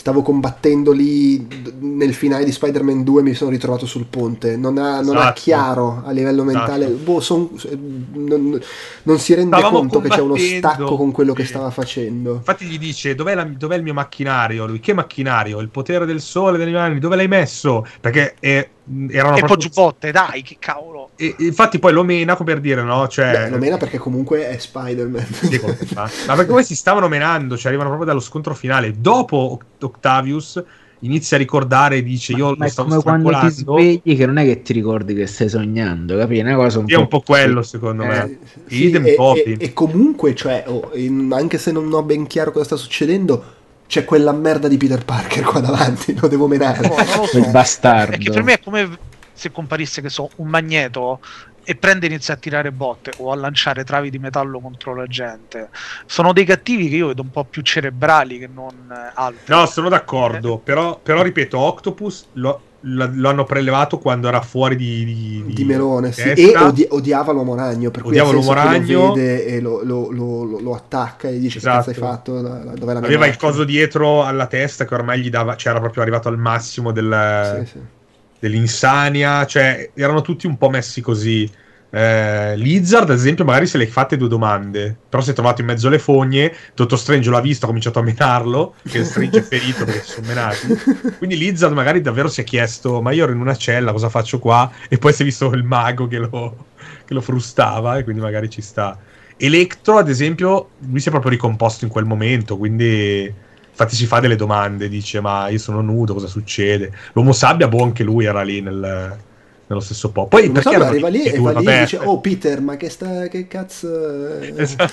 stavo 0.00 0.22
combattendo 0.22 0.92
lì 0.92 1.46
nel 1.80 2.14
finale 2.14 2.44
di 2.44 2.52
Spider-Man 2.52 3.04
2 3.04 3.22
mi 3.22 3.34
sono 3.34 3.50
ritrovato 3.50 3.84
sul 3.84 4.06
ponte. 4.06 4.56
Non 4.56 4.78
ha, 4.78 5.02
non 5.02 5.16
ha 5.16 5.20
Esatto. 5.20 5.40
chiaro 5.42 6.02
a 6.06 6.10
livello 6.10 6.42
mentale. 6.42 6.86
Esatto. 6.86 7.02
Boh, 7.02 7.20
son- 7.20 7.50
non, 8.14 8.58
non 9.02 9.18
si 9.18 9.34
rende 9.34 9.56
Stavamo 9.58 9.78
conto 9.80 10.00
che 10.00 10.08
c'è 10.08 10.20
uno 10.22 10.36
stacco 10.36 10.96
con 10.96 11.12
quello 11.12 11.34
che 11.34 11.44
stava 11.44 11.70
facendo. 11.70 12.32
Infatti 12.36 12.64
gli 12.64 12.78
dice 12.78 13.14
dov'è, 13.14 13.34
la- 13.34 13.44
dov'è 13.44 13.76
il 13.76 13.82
mio 13.82 13.92
macchinario? 13.92 14.66
Lui, 14.66 14.80
che 14.80 14.94
macchinario? 14.94 15.60
Il 15.60 15.68
potere 15.68 16.06
del 16.06 16.22
sole, 16.22 16.56
degli 16.56 16.74
anni, 16.74 16.98
dove 16.98 17.16
l'hai 17.16 17.28
messo? 17.28 17.86
Perché 18.00 18.36
eh, 18.40 18.70
erano 19.10 19.36
E 19.36 19.38
proprio... 19.38 19.46
poi 19.46 19.58
giubbotte, 19.58 20.10
dai, 20.10 20.42
che 20.42 20.56
cavolo. 20.58 21.10
E, 21.16 21.34
infatti 21.38 21.78
poi 21.78 21.92
lo 21.92 22.02
mena 22.02 22.36
come 22.36 22.52
per 22.52 22.60
dire 22.60 22.82
no, 22.82 23.06
cioè... 23.08 23.32
Beh, 23.32 23.50
lo 23.50 23.58
mena 23.58 23.76
perché 23.76 23.98
comunque 23.98 24.48
è 24.48 24.58
Spider-Man. 24.58 25.26
Sì, 25.26 25.58
come? 25.60 25.76
Ma 25.94 26.34
perché 26.34 26.46
poi 26.46 26.64
si 26.64 26.74
stavano 26.74 27.08
menando, 27.08 27.56
cioè 27.56 27.68
arrivano 27.68 27.88
proprio 27.90 28.08
dallo 28.08 28.20
scontro 28.20 28.54
finale. 28.54 28.92
Dopo 28.98 29.36
Oct- 29.36 29.82
Octavius 29.84 30.62
inizia 31.00 31.36
a 31.36 31.40
ricordare 31.40 31.96
e 31.96 32.02
dice 32.02 32.32
io 32.32 32.54
Ma 32.56 32.64
lo 32.64 32.70
stavo 32.70 32.88
come 32.88 33.00
quando 33.00 33.30
ti 33.38 33.48
svegli 33.50 34.16
che 34.16 34.26
non 34.26 34.36
è 34.38 34.44
che 34.44 34.62
ti 34.62 34.72
ricordi 34.72 35.14
che 35.14 35.26
stai 35.26 35.48
sognando, 35.48 36.16
capi? 36.16 36.38
È 36.38 36.42
una 36.42 36.56
cosa 36.56 36.78
un 36.78 36.86
Sì, 36.86 36.94
è 36.94 36.96
un 36.96 37.08
po' 37.08 37.20
quello 37.20 37.62
secondo 37.62 38.02
Eh, 38.04 38.06
me. 38.06 38.38
Sì, 38.66 38.86
Idem 38.86 39.06
e, 39.06 39.16
e- 39.18 39.56
e 39.58 39.72
comunque, 39.72 40.34
cioè, 40.34 40.64
oh, 40.66 40.90
in- 40.94 41.30
anche 41.32 41.58
se 41.58 41.72
non 41.72 41.92
ho 41.92 42.02
ben 42.02 42.26
chiaro 42.26 42.50
cosa 42.50 42.64
sta 42.64 42.76
succedendo, 42.76 43.58
c'è 43.90 44.04
quella 44.04 44.30
merda 44.30 44.68
di 44.68 44.76
Peter 44.76 45.04
Parker 45.04 45.42
qua 45.42 45.58
davanti, 45.58 46.14
lo 46.20 46.28
devo 46.28 46.46
menare. 46.46 46.86
No, 46.86 46.94
non 46.94 46.96
lo 46.96 47.26
so. 47.26 47.38
Quel 47.40 47.50
bastardo. 47.50 48.14
È 48.14 48.18
che 48.18 48.30
per 48.30 48.44
me 48.44 48.52
è 48.52 48.60
come 48.60 48.98
se 49.32 49.50
comparisse, 49.50 50.00
che 50.00 50.08
so, 50.08 50.30
un 50.36 50.46
magneto 50.46 51.18
e 51.64 51.74
prende 51.74 52.06
e 52.06 52.10
inizia 52.10 52.34
a 52.34 52.36
tirare 52.36 52.70
botte 52.70 53.10
o 53.16 53.32
a 53.32 53.34
lanciare 53.34 53.82
travi 53.82 54.08
di 54.08 54.20
metallo 54.20 54.60
contro 54.60 54.94
la 54.94 55.06
gente. 55.06 55.70
Sono 56.06 56.32
dei 56.32 56.44
cattivi 56.44 56.88
che 56.88 56.96
io 56.96 57.08
vedo 57.08 57.22
un 57.22 57.30
po' 57.30 57.42
più 57.42 57.62
cerebrali 57.62 58.38
che 58.38 58.46
non 58.46 58.70
eh, 58.92 59.10
altri. 59.12 59.52
No, 59.52 59.66
sono 59.66 59.88
d'accordo, 59.88 60.58
però, 60.58 61.00
però 61.00 61.22
ripeto, 61.22 61.58
Octopus 61.58 62.26
lo, 62.34 62.60
lo- 62.82 63.28
hanno 63.28 63.44
prelevato 63.44 63.98
quando 63.98 64.28
era 64.28 64.40
fuori 64.40 64.74
di, 64.76 65.04
di, 65.04 65.44
di 65.54 65.64
melone 65.64 66.12
sì. 66.12 66.30
e 66.32 66.56
odi- 66.56 66.86
odiava 66.88 67.32
l'uomo 67.32 67.54
ragno 67.54 67.90
per 67.90 68.02
cui 68.02 68.10
Odiava 68.12 68.30
l'uomo 68.32 68.52
ragno. 68.52 69.06
lo 69.08 69.12
vede 69.12 69.44
e 69.46 69.60
lo, 69.60 69.82
lo- 69.82 70.10
lo- 70.10 70.74
attacca 70.74 71.28
e 71.28 71.34
gli 71.34 71.40
dice 71.40 71.58
Esatto. 71.58 71.90
che 71.90 71.92
cazzo 71.92 72.04
hai 72.04 72.10
fatto 72.12 72.40
La- 72.40 72.64
la- 72.64 72.72
dov'è 72.74 72.92
la 72.92 72.98
Aveva 73.00 73.26
il 73.26 73.30
macchina?" 73.32 73.50
coso 73.50 73.64
dietro 73.64 74.24
alla 74.24 74.46
testa 74.46 74.84
che 74.86 74.94
ormai 74.94 75.20
gli 75.20 75.30
dava, 75.30 75.56
cioè 75.56 75.72
era 75.72 75.80
proprio 75.80 76.02
arrivato 76.02 76.28
al 76.28 76.38
massimo 76.38 76.90
del, 76.92 77.62
Sì, 77.64 77.70
sì. 77.72 77.78
dell'insania, 78.38 79.44
cioè 79.46 79.90
erano 79.94 80.22
tutti 80.22 80.46
un 80.46 80.56
po' 80.56 80.70
messi 80.70 81.00
così. 81.00 81.50
Eh, 81.92 82.56
Lizard, 82.56 83.10
ad 83.10 83.16
esempio, 83.16 83.44
magari 83.44 83.66
se 83.66 83.76
le 83.76 83.86
fatte 83.88 84.16
due 84.16 84.28
domande, 84.28 84.96
però 85.08 85.20
si 85.22 85.30
è 85.30 85.32
trovato 85.32 85.60
in 85.60 85.66
mezzo 85.66 85.88
alle 85.88 85.98
fogne. 85.98 86.54
Dottor 86.74 86.98
Strange 86.98 87.28
l'ha 87.30 87.40
visto, 87.40 87.64
ha 87.64 87.68
cominciato 87.68 87.98
a 87.98 88.02
menarlo. 88.02 88.74
Che 88.88 89.04
Strange 89.04 89.38
è 89.38 89.42
ferito 89.42 89.84
perché 89.84 90.02
si 90.02 90.12
sono 90.12 90.26
menati. 90.28 90.68
Quindi 91.18 91.36
Lizard 91.36 91.72
magari 91.72 92.00
davvero 92.00 92.28
si 92.28 92.40
è 92.40 92.44
chiesto: 92.44 93.02
Ma 93.02 93.10
io 93.12 93.24
ero 93.24 93.32
in 93.32 93.40
una 93.40 93.56
cella, 93.56 93.92
cosa 93.92 94.08
faccio 94.08 94.38
qua? 94.38 94.70
E 94.88 94.98
poi 94.98 95.12
si 95.12 95.22
è 95.22 95.24
visto 95.24 95.50
il 95.52 95.64
mago 95.64 96.06
che 96.06 96.18
lo, 96.18 96.66
che 97.04 97.14
lo 97.14 97.20
frustava, 97.20 97.98
e 97.98 98.04
quindi 98.04 98.20
magari 98.22 98.48
ci 98.48 98.62
sta. 98.62 98.98
Electro, 99.36 99.98
ad 99.98 100.08
esempio, 100.08 100.70
lui 100.78 101.00
si 101.00 101.08
è 101.08 101.10
proprio 101.10 101.32
ricomposto 101.32 101.84
in 101.84 101.90
quel 101.90 102.04
momento, 102.04 102.56
quindi. 102.56 103.48
Infatti 103.70 103.96
si 103.96 104.04
fa 104.04 104.20
delle 104.20 104.36
domande, 104.36 104.90
dice 104.90 105.22
ma 105.22 105.48
io 105.48 105.56
sono 105.56 105.80
nudo, 105.80 106.12
cosa 106.12 106.26
succede? 106.26 106.92
L'uomo 107.14 107.32
sabbia, 107.32 107.66
boh, 107.66 107.82
anche 107.82 108.02
lui 108.02 108.26
era 108.26 108.42
lì 108.42 108.60
nel- 108.60 109.16
nello 109.70 109.80
stesso 109.80 110.10
po'. 110.10 110.26
Poi 110.26 110.50
perché 110.50 110.74
erano 110.74 110.90
arriva 110.90 111.08
lì 111.08 111.22
e 111.28 111.32
due? 111.32 111.52
va 111.52 111.52
lì 111.52 111.70
e 111.70 111.78
dice 111.78 111.96
oh 111.98 112.20
Peter 112.20 112.60
ma 112.60 112.76
che, 112.76 112.90
sta, 112.90 113.28
che 113.28 113.46
cazzo 113.46 114.38
è?" 114.40 114.52
Esatto. 114.58 114.92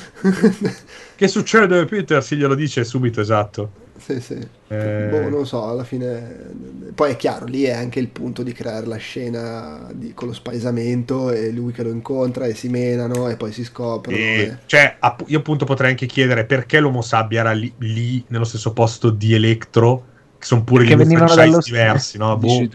Che 1.16 1.28
succede, 1.28 1.86
Peter? 1.86 2.24
Sì, 2.24 2.36
glielo 2.36 2.54
dice 2.54 2.84
subito, 2.84 3.20
esatto. 3.20 3.72
sì, 3.98 4.22
sì. 4.22 4.48
Eh. 4.68 5.08
Boh, 5.10 5.30
non 5.30 5.40
lo 5.40 5.46
so, 5.46 5.66
alla 5.66 5.84
fine... 5.84 6.54
Poi 6.94 7.12
è 7.12 7.16
chiaro, 7.16 7.46
lì 7.46 7.64
è 7.64 7.72
anche 7.72 8.00
il 8.00 8.10
punto 8.10 8.44
di 8.44 8.52
creare 8.54 8.86
la 8.86 8.98
scena 8.98 9.90
di- 9.94 10.14
con 10.14 10.28
lo 10.28 10.34
spaesamento 10.34 11.32
e 11.32 11.52
lui 11.52 11.72
che 11.72 11.82
lo 11.84 11.90
incontra 11.90 12.46
e 12.46 12.54
si 12.54 12.70
menano 12.70 13.28
e 13.30 13.36
poi 13.36 13.52
si 13.52 13.64
scoprono. 13.64 14.16
E, 14.16 14.24
e- 14.42 14.58
cioè, 14.68 14.98
app- 15.00 15.28
io 15.28 15.40
appunto 15.40 15.66
potrei 15.66 15.90
anche 15.90 16.06
chiedere 16.06 16.46
perché 16.46 16.80
l'uomo 16.80 17.02
sabbia 17.02 17.40
era 17.40 17.52
lì, 17.54 17.74
lì, 17.80 18.24
nello 18.28 18.46
stesso 18.46 18.74
posto 18.74 19.10
di 19.10 19.34
Electro, 19.34 20.06
che 20.38 20.46
sono 20.46 20.64
pure 20.64 20.86
di 20.86 20.94
due 20.94 21.06
franchise 21.06 21.36
dallo 21.36 21.60
diversi, 21.60 22.18
no? 22.18 22.38
Boh. 22.38 22.68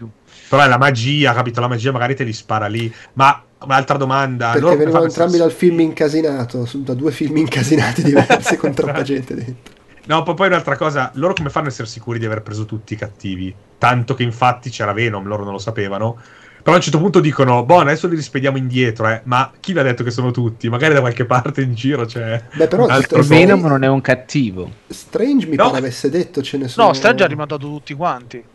Però 0.53 0.65
è 0.65 0.67
la 0.67 0.77
magia, 0.77 1.33
capito? 1.33 1.59
La 1.61 1.67
magia 1.67 1.91
magari 1.91 2.13
te 2.13 2.23
li 2.23 2.31
spara 2.31 2.67
lì. 2.67 2.93
Ma 3.13 3.41
un'altra 3.61 3.97
domanda. 3.97 4.51
Perché 4.51 4.59
loro 4.61 4.75
venivano 4.77 5.05
entrambi 5.05 5.37
dal 5.39 5.51
film 5.51 5.79
incasinato, 5.79 6.69
da 6.75 6.93
due 6.93 7.11
film 7.11 7.37
incasinati 7.37 8.03
diversi 8.05 8.55
con 8.55 8.71
troppa 8.71 9.01
Esatto. 9.01 9.03
gente 9.07 9.33
dentro. 9.33 9.73
No, 10.05 10.21
poi, 10.21 10.35
poi 10.35 10.47
un'altra 10.49 10.77
cosa, 10.77 11.09
loro 11.15 11.33
come 11.33 11.49
fanno 11.49 11.65
a 11.65 11.69
essere 11.69 11.87
sicuri 11.87 12.19
di 12.19 12.25
aver 12.25 12.43
preso 12.43 12.65
tutti 12.65 12.93
i 12.93 12.97
cattivi? 12.97 13.51
Tanto 13.79 14.13
che 14.13 14.21
infatti 14.21 14.69
c'era 14.69 14.93
Venom, 14.93 15.25
loro 15.25 15.43
non 15.43 15.53
lo 15.53 15.57
sapevano. 15.57 16.17
Però 16.61 16.73
a 16.73 16.75
un 16.75 16.83
certo 16.83 16.99
punto 16.99 17.19
dicono, 17.19 17.65
boh, 17.65 17.79
adesso 17.79 18.07
li 18.07 18.15
rispediamo 18.15 18.55
indietro, 18.55 19.07
eh. 19.09 19.21
Ma 19.23 19.51
chi 19.59 19.73
vi 19.73 19.79
ha 19.79 19.83
detto 19.83 20.03
che 20.03 20.11
sono 20.11 20.29
tutti? 20.29 20.69
Magari 20.69 20.93
da 20.93 20.99
qualche 20.99 21.25
parte 21.25 21.61
in 21.61 21.73
giro 21.73 22.05
c'è... 22.05 22.43
Beh, 22.53 22.67
però 22.67 22.85
altro 22.85 23.17
nome. 23.23 23.27
Venom 23.35 23.65
non 23.65 23.83
è 23.83 23.87
un 23.87 24.01
cattivo. 24.01 24.69
Strange 24.87 25.47
mi 25.47 25.55
No. 25.55 25.65
pare 25.65 25.79
avesse 25.79 26.11
detto 26.11 26.43
ce 26.43 26.57
ne 26.57 26.67
sono. 26.67 26.85
No, 26.89 26.93
Strange 26.93 27.23
ha 27.23 27.27
rimandato 27.27 27.65
tutti 27.65 27.95
quanti. 27.95 28.51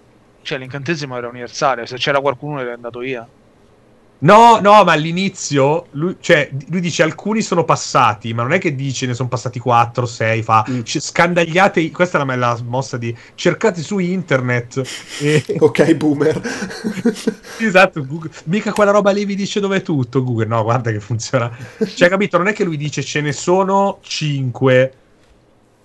Cioè, 0.48 0.56
l'incantesimo 0.56 1.14
era 1.14 1.28
universale. 1.28 1.86
Se 1.86 1.96
c'era 1.98 2.20
qualcuno, 2.22 2.56
l'era 2.56 2.72
andato 2.72 3.00
via. 3.00 3.28
No, 4.20 4.58
no, 4.60 4.82
ma 4.82 4.92
all'inizio 4.92 5.86
lui, 5.90 6.16
cioè, 6.20 6.50
lui 6.70 6.80
dice 6.80 7.02
alcuni 7.02 7.42
sono 7.42 7.64
passati, 7.64 8.32
ma 8.32 8.42
non 8.42 8.52
è 8.52 8.58
che 8.58 8.74
dice 8.74 9.06
ne 9.06 9.12
sono 9.14 9.28
passati 9.28 9.58
4, 9.60 10.06
6, 10.06 10.42
fa 10.42 10.64
Mm. 10.68 10.80
c- 10.80 10.98
scandagliate, 11.00 11.88
questa 11.92 12.18
è 12.20 12.24
la, 12.24 12.34
la 12.34 12.58
mossa 12.64 12.96
di 12.96 13.14
cercate 13.34 13.82
su 13.82 13.98
internet. 13.98 14.80
E, 15.20 15.44
Ok, 15.60 15.94
boomer. 15.96 16.40
esatto, 17.60 18.04
Google- 18.06 18.30
mica 18.44 18.72
quella 18.72 18.90
roba 18.90 19.10
lì 19.10 19.24
vi 19.26 19.34
dice 19.36 19.60
dove 19.60 19.76
è 19.76 19.82
tutto, 19.82 20.24
Google. 20.24 20.46
No, 20.46 20.62
guarda 20.62 20.90
che 20.90 21.00
funziona. 21.00 21.54
Cioè, 21.94 22.08
capito, 22.08 22.38
non 22.38 22.48
è 22.48 22.52
che 22.54 22.64
lui 22.64 22.76
dice 22.78 23.02
ce 23.04 23.20
ne 23.20 23.32
sono 23.32 23.98
5. 24.02 24.92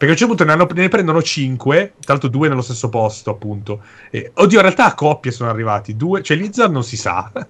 Perché 0.03 0.21
a 0.21 0.25
un 0.25 0.35
certo 0.35 0.35
punto 0.35 0.43
ne, 0.43 0.51
hanno- 0.51 0.67
ne 0.81 0.89
prendono 0.89 1.21
5, 1.21 1.93
tra 2.01 2.13
l'altro 2.13 2.27
due 2.27 2.49
nello 2.49 2.61
stesso 2.61 2.89
posto, 2.89 3.29
appunto. 3.29 3.81
E, 4.11 4.31
oddio, 4.33 4.57
in 4.57 4.63
realtà 4.63 4.85
a 4.85 4.93
coppie 4.95 5.31
sono 5.31 5.49
arrivati. 5.49 5.95
Due, 5.95 6.21
cioè 6.21 6.35
Lizard 6.35 6.71
non 6.73 6.83
si 6.83 6.97
sa. 6.97 7.31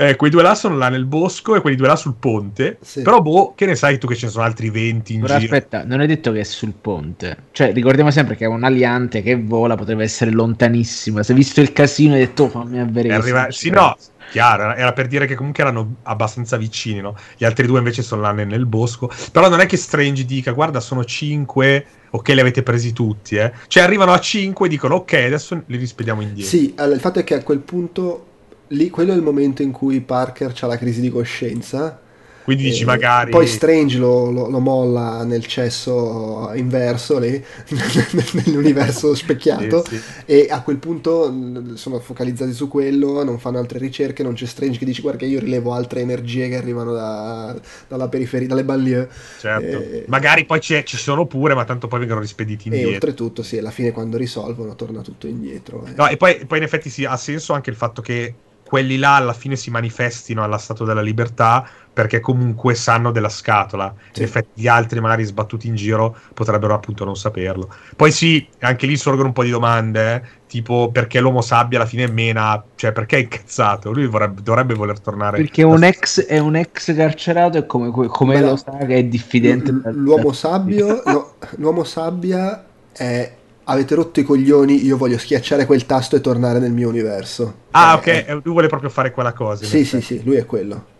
Eh, 0.00 0.16
quei 0.16 0.30
due 0.30 0.40
là 0.42 0.54
sono 0.54 0.78
là 0.78 0.88
nel 0.88 1.04
bosco 1.04 1.54
e 1.54 1.60
quelli 1.60 1.76
due 1.76 1.86
là 1.86 1.94
sul 1.96 2.14
ponte. 2.18 2.78
Sì. 2.80 3.02
Però, 3.02 3.20
boh, 3.20 3.52
che 3.54 3.66
ne 3.66 3.74
sai 3.74 3.98
tu 3.98 4.06
che 4.06 4.14
ce 4.14 4.26
ne 4.26 4.32
sono 4.32 4.44
altri 4.44 4.70
20 4.70 5.12
in 5.12 5.20
Però 5.20 5.38
giro? 5.38 5.54
aspetta, 5.54 5.84
non 5.84 6.00
è 6.00 6.06
detto 6.06 6.32
che 6.32 6.40
è 6.40 6.44
sul 6.44 6.72
ponte. 6.72 7.36
Cioè, 7.52 7.72
ricordiamo 7.74 8.10
sempre 8.10 8.34
che 8.34 8.44
è 8.44 8.48
un 8.48 8.64
aliante 8.64 9.20
che 9.20 9.36
vola, 9.36 9.74
potrebbe 9.74 10.02
essere 10.04 10.30
lontanissimo. 10.30 11.22
Se 11.22 11.32
hai 11.32 11.38
visto 11.38 11.60
il 11.60 11.74
casino 11.74 12.14
hai 12.14 12.20
detto, 12.20 12.44
"Oh, 12.44 12.48
fammi 12.48 12.78
avere 12.80 13.12
arriva- 13.12 13.50
succede". 13.50 13.52
Sì, 13.52 13.68
no, 13.70 13.96
chiaro, 14.30 14.74
era- 14.74 14.92
per 14.92 15.06
dire 15.06 15.26
che 15.26 15.34
comunque 15.34 15.62
erano 15.62 15.96
abbastanza 16.04 16.56
vicini, 16.56 17.00
no? 17.00 17.16
Gli 17.36 17.44
altri 17.44 17.66
due 17.66 17.78
invece 17.78 18.02
sono 18.02 18.22
là 18.22 18.32
nel, 18.32 18.66
bosco. 18.66 19.10
Però 19.32 19.48
non 19.48 19.60
è 19.60 19.66
che 19.66 19.76
Strange 19.76 20.24
dica, 20.24 20.52
guarda, 20.52 20.80
sono 20.80 21.04
5, 21.04 21.86
ok, 22.10 22.28
li 22.28 22.40
avete 22.40 22.62
presi 22.62 22.92
tutti, 22.92 23.36
eh. 23.36 23.52
Cioè 23.66 23.82
arrivano 23.82 24.12
a 24.12 24.20
5 24.20 24.66
e 24.66 24.70
dicono, 24.70 24.96
ok, 24.96 25.12
adesso 25.12 25.62
li 25.66 25.76
rispediamo 25.76 26.22
indietro. 26.22 26.56
Sì, 26.56 26.72
allora, 26.76 26.94
il 26.94 27.00
fatto 27.00 27.18
è 27.18 27.24
che 27.24 27.34
a 27.34 27.42
quel 27.42 27.58
punto 27.60 28.26
lì 28.68 28.90
quello 28.90 29.12
è 29.12 29.16
il 29.16 29.22
momento 29.22 29.62
in 29.62 29.72
cui 29.72 30.00
Parker 30.00 30.54
ha 30.58 30.66
la 30.66 30.78
crisi 30.78 31.00
di 31.00 31.10
coscienza. 31.10 32.00
Quindi 32.42 32.64
dici, 32.64 32.82
Eh, 32.82 32.86
magari... 32.86 33.30
Poi 33.30 33.46
Strange 33.46 33.98
lo, 33.98 34.30
lo- 34.30 34.48
lo 34.48 34.58
molla 34.60 35.24
nel 35.24 35.46
cesso 35.46 36.50
inverso 36.54 37.18
lì, 37.18 37.42
nell'universo 38.44 39.14
specchiato. 39.14 39.84
Sì, 39.86 39.96
sì. 39.98 40.02
E 40.24 40.46
a 40.50 40.62
quel 40.62 40.78
punto 40.78 41.76
sono 41.76 42.00
focalizzati 42.00 42.52
su 42.52 42.68
quello, 42.68 43.22
non 43.24 43.38
fanno 43.38 43.58
altre 43.58 43.78
ricerche, 43.78 44.22
non 44.22 44.34
c'è 44.34 44.46
Strange 44.46 44.78
che 44.78 44.84
dice 44.84 45.02
guarda 45.02 45.18
che 45.20 45.26
io 45.26 45.38
rilevo 45.40 45.72
altre 45.72 46.00
energie 46.00 46.48
che 46.48 46.56
arrivano 46.56 46.92
da- 46.92 47.58
dalla 47.88 48.08
periferia, 48.08 48.48
dalle 48.48 48.64
banlieue. 48.64 49.08
Certo. 49.38 49.76
Eh, 49.78 50.04
Magari 50.08 50.44
poi 50.44 50.60
ci 50.60 50.82
sono 50.96 51.26
pure, 51.26 51.54
ma 51.54 51.64
tanto 51.64 51.88
poi 51.88 52.00
vengono 52.00 52.20
rispediti 52.20 52.68
E 52.68 52.82
indietro. 52.82 52.94
oltretutto 52.94 53.42
sì, 53.42 53.58
alla 53.58 53.70
fine 53.70 53.92
quando 53.92 54.16
risolvono 54.16 54.74
torna 54.74 55.02
tutto 55.02 55.26
indietro. 55.26 55.84
eh. 55.86 55.92
No, 55.96 56.08
e 56.08 56.16
poi, 56.16 56.44
poi 56.46 56.58
in 56.58 56.64
effetti 56.64 56.90
sì, 56.90 57.04
ha 57.04 57.16
senso 57.16 57.52
anche 57.52 57.70
il 57.70 57.76
fatto 57.76 58.02
che 58.02 58.34
quelli 58.62 58.98
là 58.98 59.16
alla 59.16 59.32
fine 59.32 59.56
si 59.56 59.68
manifestino 59.70 60.44
alla 60.44 60.58
Statua 60.58 60.86
della 60.86 61.02
Libertà 61.02 61.68
perché 61.92 62.20
comunque 62.20 62.74
sanno 62.74 63.10
della 63.10 63.28
scatola. 63.28 63.92
Sì. 64.12 64.20
In 64.20 64.26
effetti 64.26 64.60
gli 64.60 64.68
altri 64.68 65.00
magari 65.00 65.24
sbattuti 65.24 65.66
in 65.66 65.74
giro 65.74 66.16
potrebbero 66.34 66.74
appunto 66.74 67.04
non 67.04 67.16
saperlo. 67.16 67.68
Poi 67.96 68.12
sì, 68.12 68.48
anche 68.60 68.86
lì 68.86 68.96
sorgono 68.96 69.28
un 69.28 69.32
po' 69.32 69.42
di 69.42 69.50
domande, 69.50 70.14
eh, 70.14 70.22
tipo 70.46 70.90
perché 70.90 71.20
l'uomo 71.20 71.42
sabbia 71.42 71.78
alla 71.78 71.86
fine 71.86 72.06
mena, 72.08 72.62
cioè 72.74 72.92
perché 72.92 73.16
è 73.16 73.20
incazzato? 73.20 73.92
Lui 73.92 74.06
vorrebbe- 74.06 74.42
dovrebbe 74.42 74.74
voler 74.74 75.00
tornare... 75.00 75.36
Perché 75.38 75.62
un 75.62 75.82
ex, 75.84 76.24
è 76.24 76.38
un 76.38 76.56
ex 76.56 76.94
carcerato 76.94 77.58
e 77.58 77.66
come, 77.66 77.90
come 77.90 78.34
Beh, 78.34 78.40
lo 78.40 78.56
sa 78.56 78.76
che 78.78 78.96
è 78.96 79.04
diffidente. 79.04 79.70
L- 79.70 79.90
l'uomo 79.94 80.32
sabbio, 80.32 81.02
no, 81.06 81.34
l'uomo 81.56 81.84
sabbia 81.84 82.64
è 82.92 83.34
avete 83.64 83.94
rotto 83.94 84.18
i 84.20 84.24
coglioni, 84.24 84.84
io 84.84 84.96
voglio 84.96 85.16
schiacciare 85.18 85.64
quel 85.64 85.86
tasto 85.86 86.16
e 86.16 86.20
tornare 86.20 86.58
nel 86.58 86.72
mio 86.72 86.88
universo. 86.88 87.54
Ah, 87.70 87.92
Eh, 87.92 87.96
ok, 87.96 88.06
eh, 88.06 88.24
eh, 88.28 88.32
lui 88.32 88.42
vuole 88.44 88.66
proprio 88.66 88.90
fare 88.90 89.12
quella 89.12 89.32
cosa. 89.32 89.64
Sì, 89.64 89.84
sì, 89.84 90.00
sì, 90.00 90.22
lui 90.24 90.36
è 90.36 90.44
quello. 90.44 90.98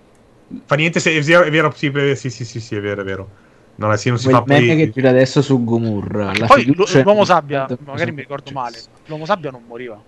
Fa 0.66 0.74
niente 0.74 1.00
se 1.00 1.16
è 1.16 1.20
vero, 1.22 1.42
è 1.44 1.50
vero, 1.50 1.72
sì, 1.74 1.92
sì, 2.16 2.30
sì, 2.30 2.44
sì, 2.44 2.60
sì, 2.60 2.74
è 2.76 2.80
vero, 2.80 3.02
è 3.02 3.04
vero. 3.04 3.28
Non, 3.76 3.96
sì, 3.96 4.08
non 4.08 4.18
si 4.18 4.24
Quel 4.24 4.36
fa 4.36 4.44
meme 4.46 4.66
poi... 4.66 4.76
che 4.76 4.90
gira 4.90 5.10
adesso 5.10 5.42
su 5.42 5.62
Gomurra. 5.64 6.32
La 6.36 6.46
Poi 6.46 6.64
fiducia 6.64 6.98
l'u- 6.98 7.04
l'uomo 7.04 7.24
sabbia, 7.24 7.66
magari 7.84 8.12
mi 8.12 8.20
ricordo 8.20 8.50
male. 8.50 8.82
L'uomo 9.06 9.24
sabbia 9.24 9.50
non 9.50 9.62
moriva. 9.66 10.02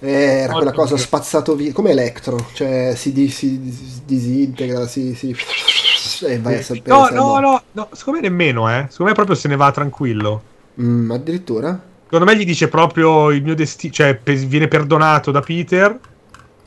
Eh, 0.00 0.10
era 0.10 0.54
quella 0.54 0.72
cosa 0.72 0.96
spazzato 0.96 1.54
via, 1.54 1.72
come 1.72 1.90
Electro, 1.90 2.36
cioè 2.54 2.94
si, 2.96 3.12
di- 3.12 3.28
si- 3.28 3.70
si 3.70 4.02
disintegra, 4.04 4.86
si, 4.88 5.14
si... 5.14 5.36
e 6.26 6.38
vai 6.40 6.56
a 6.56 6.62
sapere 6.62 6.96
No, 6.96 7.08
no, 7.10 7.38
no, 7.40 7.62
no, 7.72 7.88
secondo 7.92 8.20
me 8.20 8.28
nemmeno, 8.28 8.68
eh. 8.68 8.86
Secondo 8.90 9.10
me 9.10 9.14
proprio 9.14 9.36
se 9.36 9.48
ne 9.48 9.56
va 9.56 9.70
tranquillo. 9.70 10.42
Mm, 10.80 11.10
addirittura? 11.10 11.80
Secondo 12.04 12.24
me 12.30 12.36
gli 12.36 12.44
dice 12.44 12.68
proprio 12.68 13.30
il 13.30 13.42
mio 13.42 13.54
destino, 13.54 13.92
cioè 13.92 14.14
pe- 14.16 14.34
viene 14.34 14.68
perdonato 14.68 15.30
da 15.30 15.40
Peter 15.40 15.98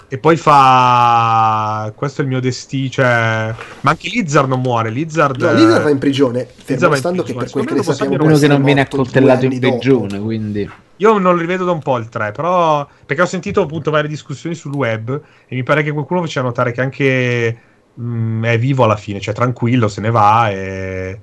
e 0.08 0.17
poi 0.17 0.38
fa 0.38 1.92
questo 1.95 2.22
è 2.22 2.24
il 2.24 2.30
mio 2.30 2.40
destino, 2.40 2.90
cioè 2.90 3.53
ma 3.82 3.90
anche 3.90 4.09
Lizard 4.09 4.48
non 4.48 4.61
muore, 4.61 4.90
Lizard 4.90 5.42
No, 5.42 5.53
Lizard 5.53 5.84
va 5.84 5.90
in 5.90 5.98
prigione, 5.98 6.48
Lizard 6.56 6.80
fermo 6.80 6.93
restando 6.93 7.24
che 7.24 7.34
prigione. 7.34 7.43
per 7.43 7.51
quel 7.51 7.66
che 7.66 7.74
ne 7.74 7.95
sappiamo 7.95 8.24
uno 8.24 8.38
che 8.38 8.48
non 8.48 8.64
viene 8.64 8.82
accoltellato 8.82 9.45
in 9.45 9.59
prigione, 9.59 10.19
quindi 10.19 10.69
Io 10.98 11.17
non 11.17 11.34
lo 11.34 11.40
rivedo 11.40 11.66
da 11.66 11.72
un 11.72 11.82
po' 11.82 11.98
il 11.98 12.08
3, 12.09 12.32
però 12.32 12.88
perché 13.06 13.22
ho 13.22 13.25
sentito 13.25 13.61
appunto 13.61 13.92
varie 13.92 14.09
discussioni 14.09 14.56
sul 14.56 14.74
web 14.74 15.22
e 15.48 15.56
mi 15.56 15.64
pare 15.64 15.84
che 15.84 15.92
qualcuno 15.92 16.22
faceva 16.22 16.48
notare 16.48 16.72
che 16.72 16.82
anche 16.82 17.58
mm, 18.00 18.45
è 18.45 18.59
vivo 18.59 18.84
alla 18.84 18.95
fine, 18.95 19.19
cioè 19.19 19.34
tranquillo, 19.34 19.88
se 19.88 20.01
ne 20.01 20.11
va 20.11 20.50
e, 20.51 21.19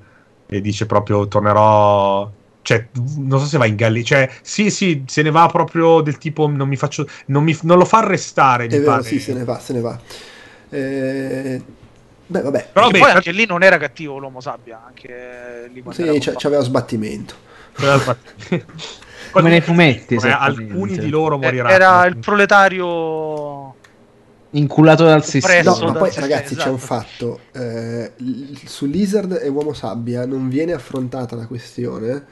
e 0.46 0.60
dice 0.60 0.86
proprio 0.86 1.26
tornerò 1.28 2.30
cioè 2.62 2.88
non 3.16 3.38
so 3.40 3.46
se 3.46 3.58
va 3.58 3.66
in 3.66 3.76
galera, 3.76 4.04
cioè 4.04 4.30
sì, 4.42 4.70
sì, 4.70 5.04
se 5.06 5.22
ne 5.22 5.30
va 5.30 5.46
proprio 5.46 6.00
del 6.00 6.18
tipo 6.18 6.46
non 6.48 6.68
mi 6.68 6.76
faccio 6.76 7.06
non, 7.26 7.44
mi, 7.44 7.56
non 7.62 7.78
lo 7.78 7.84
fa 7.84 7.98
arrestare, 7.98 8.64
mi 8.68 8.76
È 8.76 8.80
vero, 8.80 8.84
pare. 8.84 9.02
sì, 9.02 9.20
se 9.20 9.32
ne 9.32 9.44
va, 9.44 9.58
se 9.58 9.72
ne 9.72 9.80
va. 9.80 10.00
Eh, 10.70 11.62
beh, 12.26 12.40
vabbè. 12.40 12.70
Però 12.72 12.90
beh, 12.90 12.98
poi 12.98 13.10
anche 13.10 13.32
lì 13.32 13.44
non 13.46 13.62
era 13.62 13.76
cattivo 13.78 14.18
l'uomo 14.18 14.40
sabbia, 14.40 14.82
anche 14.86 15.68
lì 15.72 15.82
Sì, 15.90 16.04
con- 16.04 16.34
c'aveva 16.36 16.62
sbattimento. 16.62 17.34
Come 19.30 19.50
nei 19.50 19.60
fumetti, 19.60 20.16
Come 20.16 20.32
alcuni 20.32 20.98
di 20.98 21.08
loro 21.08 21.36
Eh, 21.36 21.38
moriranno. 21.38 21.74
Era 21.74 22.06
il 22.06 22.16
proletario 22.18 23.74
inculato 24.50 25.04
dal 25.04 25.20
No, 25.20 25.28
sistema. 25.30 25.62
Presso 25.62 25.84
ma 25.86 25.94
poi 25.96 26.08
sistema, 26.08 26.26
ragazzi 26.26 26.56
c'è 26.56 26.68
un 26.68 26.78
esatto. 26.78 26.86
fatto, 26.86 27.40
eh, 27.52 28.12
su 28.66 28.86
Lizard 28.86 29.38
e 29.42 29.48
Uomo 29.48 29.72
Sabbia 29.72 30.24
non 30.26 30.48
viene 30.48 30.72
affrontata 30.72 31.34
la 31.36 31.46
questione 31.46 32.26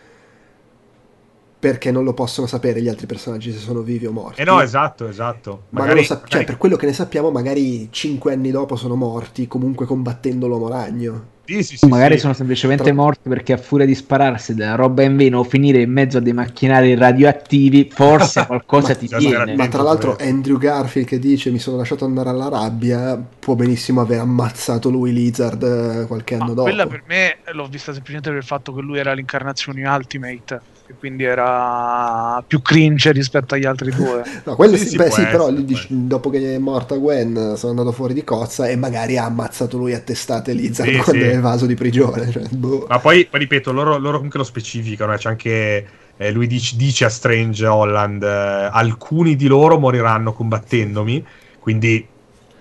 perché 1.61 1.91
non 1.93 2.05
lo 2.05 2.15
possono 2.15 2.47
sapere 2.47 2.81
gli 2.81 2.89
altri 2.89 3.07
personaggi 3.07 3.53
se 3.53 3.59
sono 3.59 3.83
vivi 3.83 4.07
o 4.07 4.13
morti. 4.13 4.41
Eh 4.41 4.45
no, 4.45 4.61
esatto, 4.63 5.07
esatto. 5.07 5.65
Ma 5.71 5.81
Magari, 5.81 5.99
lo 6.01 6.05
sa- 6.07 6.15
cioè, 6.17 6.23
magari- 6.25 6.45
per 6.47 6.57
quello 6.57 6.77
che 6.77 6.87
ne 6.87 6.93
sappiamo, 6.95 7.31
magari 7.31 7.89
cinque 7.93 8.33
anni 8.33 8.51
dopo 8.51 8.77
sono 8.77 8.95
morti, 8.97 9.47
comunque 9.47 9.85
combattendo 9.87 10.47
l'uomo 10.49 10.69
ragno. 10.69 11.25
sì, 11.45 11.63
sì, 11.63 11.77
sì, 11.77 11.87
Magari 11.89 12.15
sì. 12.15 12.21
sono 12.21 12.33
semplicemente 12.33 12.85
Tra- 12.85 12.95
morti 12.95 13.29
perché 13.29 13.53
a 13.53 13.57
furia 13.59 13.85
di 13.85 13.95
spararsi 13.95 14.55
della 14.55 14.77
roba 14.77 15.03
in 15.03 15.17
veno 15.17 15.41
o 15.41 15.45
finire 15.45 15.83
in 15.83 15.91
mezzo 15.91 16.17
a 16.19 16.21
dei 16.21 16.33
macchinari 16.33 16.95
radioattivi, 16.95 17.91
forse 17.93 18.47
qualcosa 18.47 18.89
Ma- 18.89 18.95
ti 19.19 19.27
era- 19.33 19.53
Ma 19.55 19.69
tra 19.69 19.83
l'altro 19.83 20.15
quello. 20.15 20.31
Andrew 20.31 20.57
Garfield 20.59 21.07
che 21.09 21.19
dice 21.19 21.51
mi 21.51 21.59
sono 21.59 21.77
lasciato 21.77 22.05
andare 22.07 22.29
alla 22.31 22.49
rabbia, 22.49 23.23
può 23.39 23.55
benissimo 23.55 24.01
aver 24.01 24.21
ammazzato 24.21 24.89
lui 24.91 25.13
Lizard 25.13 25.63
eh, 25.63 26.07
qualche 26.07 26.37
Ma 26.37 26.45
anno 26.45 26.55
dopo. 26.55 26.69
quella 26.69 26.87
per 26.87 27.03
me 27.07 27.39
l'ho 27.53 27.67
vista 27.67 27.93
semplicemente 27.93 28.31
per 28.31 28.39
il 28.39 28.45
fatto 28.45 28.73
che 28.73 28.81
lui 28.81 28.99
era 28.99 29.13
l'incarnazione 29.13 29.87
Ultimate 29.87 30.61
e 30.91 30.95
quindi 30.99 31.23
era 31.23 32.43
più 32.45 32.61
cringe 32.63 33.13
rispetto 33.13 33.55
agli 33.55 33.65
altri 33.65 33.93
due. 33.93 34.23
No, 34.45 34.57
quello 34.57 34.77
Sì, 34.77 34.89
sì, 34.89 34.97
beh, 34.97 35.11
sì, 35.11 35.21
però 35.23 35.45
essere, 35.45 35.53
lui 35.53 35.65
può 35.65 35.75
dice- 35.75 35.87
dopo 35.91 36.31
che 36.31 36.55
è 36.55 36.59
morta 36.59 36.97
Gwen 36.97 37.55
sono 37.57 37.71
andato 37.71 37.93
fuori 37.93 38.13
di 38.13 38.25
cozza 38.25 38.67
e 38.67 38.75
magari 38.77 39.17
ha 39.17 39.25
ammazzato 39.27 39.77
lui 39.77 39.95
a 39.95 40.01
testate 40.01 40.53
Lizard 40.53 40.91
Sì, 40.91 41.01
sì. 41.11 41.19
è 41.21 41.35
evaso 41.37 41.67
di 41.67 41.75
prigione. 41.75 42.31
cioè, 42.31 42.43
boh. 42.51 42.87
Ma 42.89 42.99
poi, 42.99 43.27
poi 43.27 43.41
ripeto, 43.41 43.71
loro, 43.73 43.99
loro 43.99 44.15
comunque 44.17 44.39
lo 44.41 44.45
specificano. 44.45 45.13
eh, 45.13 45.17
C'è 45.19 45.29
anche. 45.29 45.87
eh, 46.17 46.31
lui 46.33 46.47
dice, 46.49 46.77
dice 46.77 47.05
a 47.05 47.09
Strange 47.09 47.65
Holland: 47.67 48.23
eh, 48.23 48.69
alcuni 48.73 49.37
di 49.37 49.47
loro 49.47 49.79
moriranno 49.79 50.33
combattendomi. 50.33 51.25
Quindi 51.61 52.07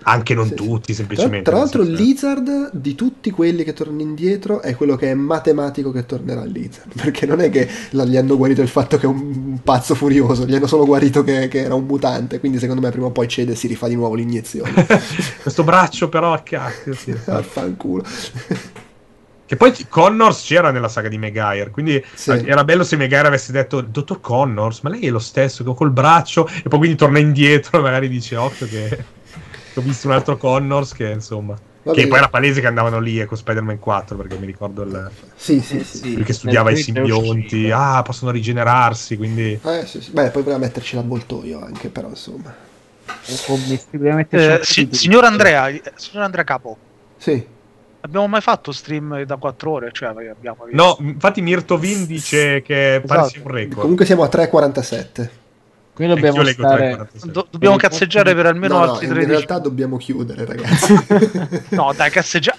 anche 0.02 0.34
non 0.34 0.44
Sì, 0.46 0.50
sì. 0.50 0.56
tutti, 0.56 0.84
Tra, 0.86 0.94
semplicemente. 0.94 1.42
tra 1.42 1.52
nel 1.52 1.60
l'altro 1.62 1.84
senso- 1.84 2.02
Lizard 2.02 2.70
di 2.72 2.94
tutti 2.94 3.30
quelli 3.30 3.64
che 3.64 3.72
tornano 3.72 4.00
indietro 4.00 4.60
è 4.62 4.74
quello 4.74 4.96
che 4.96 5.10
è 5.10 5.14
matematico 5.14 5.90
che 5.92 6.06
tornerà 6.06 6.44
Lizard 6.44 6.92
perché 6.94 7.26
non 7.26 7.40
è 7.40 7.50
che 7.50 7.68
la- 7.90 8.04
gli 8.04 8.16
hanno 8.16 8.36
guarito 8.36 8.62
il 8.62 8.68
fatto 8.68 8.96
che 8.98 9.04
è 9.06 9.08
un 9.08 9.58
pazzo 9.62 9.94
furioso 9.94 10.44
gli 10.46 10.54
hanno 10.54 10.66
solo 10.66 10.84
guarito 10.86 11.22
che, 11.22 11.48
che 11.48 11.60
era 11.60 11.74
un 11.74 11.84
mutante 11.84 12.40
quindi 12.40 12.58
secondo 12.58 12.80
me 12.80 12.90
prima 12.90 13.06
o 13.06 13.10
poi 13.10 13.28
cede 13.28 13.52
e 13.52 13.56
si 13.56 13.66
rifà 13.66 13.88
di 13.88 13.94
nuovo 13.94 14.14
l'iniezione 14.14 14.72
Questo 15.42 15.64
braccio, 15.64 16.08
però, 16.08 16.40
cacchio, 16.42 16.94
sì. 16.94 17.14
affanculo 17.26 18.04
Che 19.46 19.56
poi 19.56 19.72
Connors 19.88 20.44
c'era 20.46 20.70
nella 20.70 20.86
saga 20.88 21.08
di 21.08 21.18
Megair, 21.18 21.70
quindi 21.72 22.00
Sì. 22.14 22.30
era 22.30 22.62
bello 22.62 22.84
se 22.84 22.94
Megair 22.96 23.26
avesse 23.26 23.50
detto 23.50 23.80
Dottor 23.80 24.20
Connors, 24.20 24.80
ma 24.82 24.90
lei 24.90 25.06
è 25.06 25.10
lo 25.10 25.18
stesso, 25.18 25.64
col 25.74 25.90
braccio, 25.90 26.46
e 26.46 26.68
poi 26.68 26.78
quindi 26.78 26.96
torna 26.96 27.18
indietro 27.18 27.80
e 27.80 27.82
magari 27.82 28.08
dice 28.08 28.36
occhio 28.36 28.68
che 28.68 29.04
ho 29.78 29.82
visto 29.82 30.08
un 30.08 30.14
altro 30.14 30.36
Connors 30.36 30.92
che 30.92 31.10
insomma... 31.10 31.56
Vabbè. 31.82 31.98
Che 31.98 32.08
poi 32.08 32.18
era 32.18 32.28
palese 32.28 32.60
che 32.60 32.66
andavano 32.66 32.98
lì 33.00 33.18
eh, 33.18 33.24
con 33.24 33.38
Spider-Man 33.38 33.78
4, 33.78 34.14
perché 34.16 34.36
mi 34.36 34.44
ricordo 34.44 34.82
il... 34.82 35.10
Sì, 35.34 35.60
sì, 35.60 35.78
Eh, 35.78 35.84
sì. 35.84 36.22
che 36.22 36.32
studiava 36.34 36.70
i 36.70 36.76
simbionti, 36.76 37.70
ah, 37.70 38.02
possono 38.02 38.30
rigenerarsi, 38.30 39.16
quindi... 39.16 39.58
Eh, 39.64 39.86
sì, 39.86 40.02
sì. 40.02 40.10
Beh, 40.10 40.28
poi 40.28 40.42
voleva 40.42 40.60
metterci 40.60 40.96
l'avvoltoio 40.96 41.58
anche, 41.64 41.88
però 41.88 42.08
insomma. 42.08 42.54
Eh, 43.26 43.34
po' 43.46 43.58
si- 44.62 44.88
signor. 44.90 45.24
Andrea, 45.24 45.68
eh, 45.68 45.82
signor 45.96 46.24
Andrea 46.24 46.44
Capo, 46.44 46.76
Sì. 47.16 47.46
abbiamo 48.02 48.26
mai 48.26 48.42
fatto 48.42 48.72
stream 48.72 49.22
da 49.22 49.36
4 49.36 49.70
ore? 49.70 49.90
Cioè, 49.90 50.08
abbiamo 50.08 50.66
No, 50.72 50.96
infatti 51.00 51.40
Mirtovin 51.40 52.04
dice 52.04 52.60
che 52.60 53.02
pare 53.06 53.20
Esatto. 53.20 53.34
sia 53.34 53.42
un 53.42 53.50
record. 53.52 53.80
Comunque 53.80 54.04
siamo 54.04 54.22
a 54.22 54.28
3,47. 54.28 55.30
Qui 55.92 56.06
dobbiamo 56.06 56.44
stare 56.44 56.96
3,47. 56.96 57.30
Do- 57.30 57.46
dobbiamo 57.50 57.76
cazzeggiare 57.76 58.34
per 58.34 58.46
almeno 58.46 58.78
No, 58.78 58.84
no, 58.84 58.90
altri 58.92 59.06
in 59.06 59.12
13 59.12 59.30
realtà 59.32 59.58
dobbiamo 59.58 59.96
chiudere, 59.96 60.44
ragazzi. 60.46 60.94
No, 61.76 61.92
dai, 61.94 62.10
cazzeggia- 62.10 62.56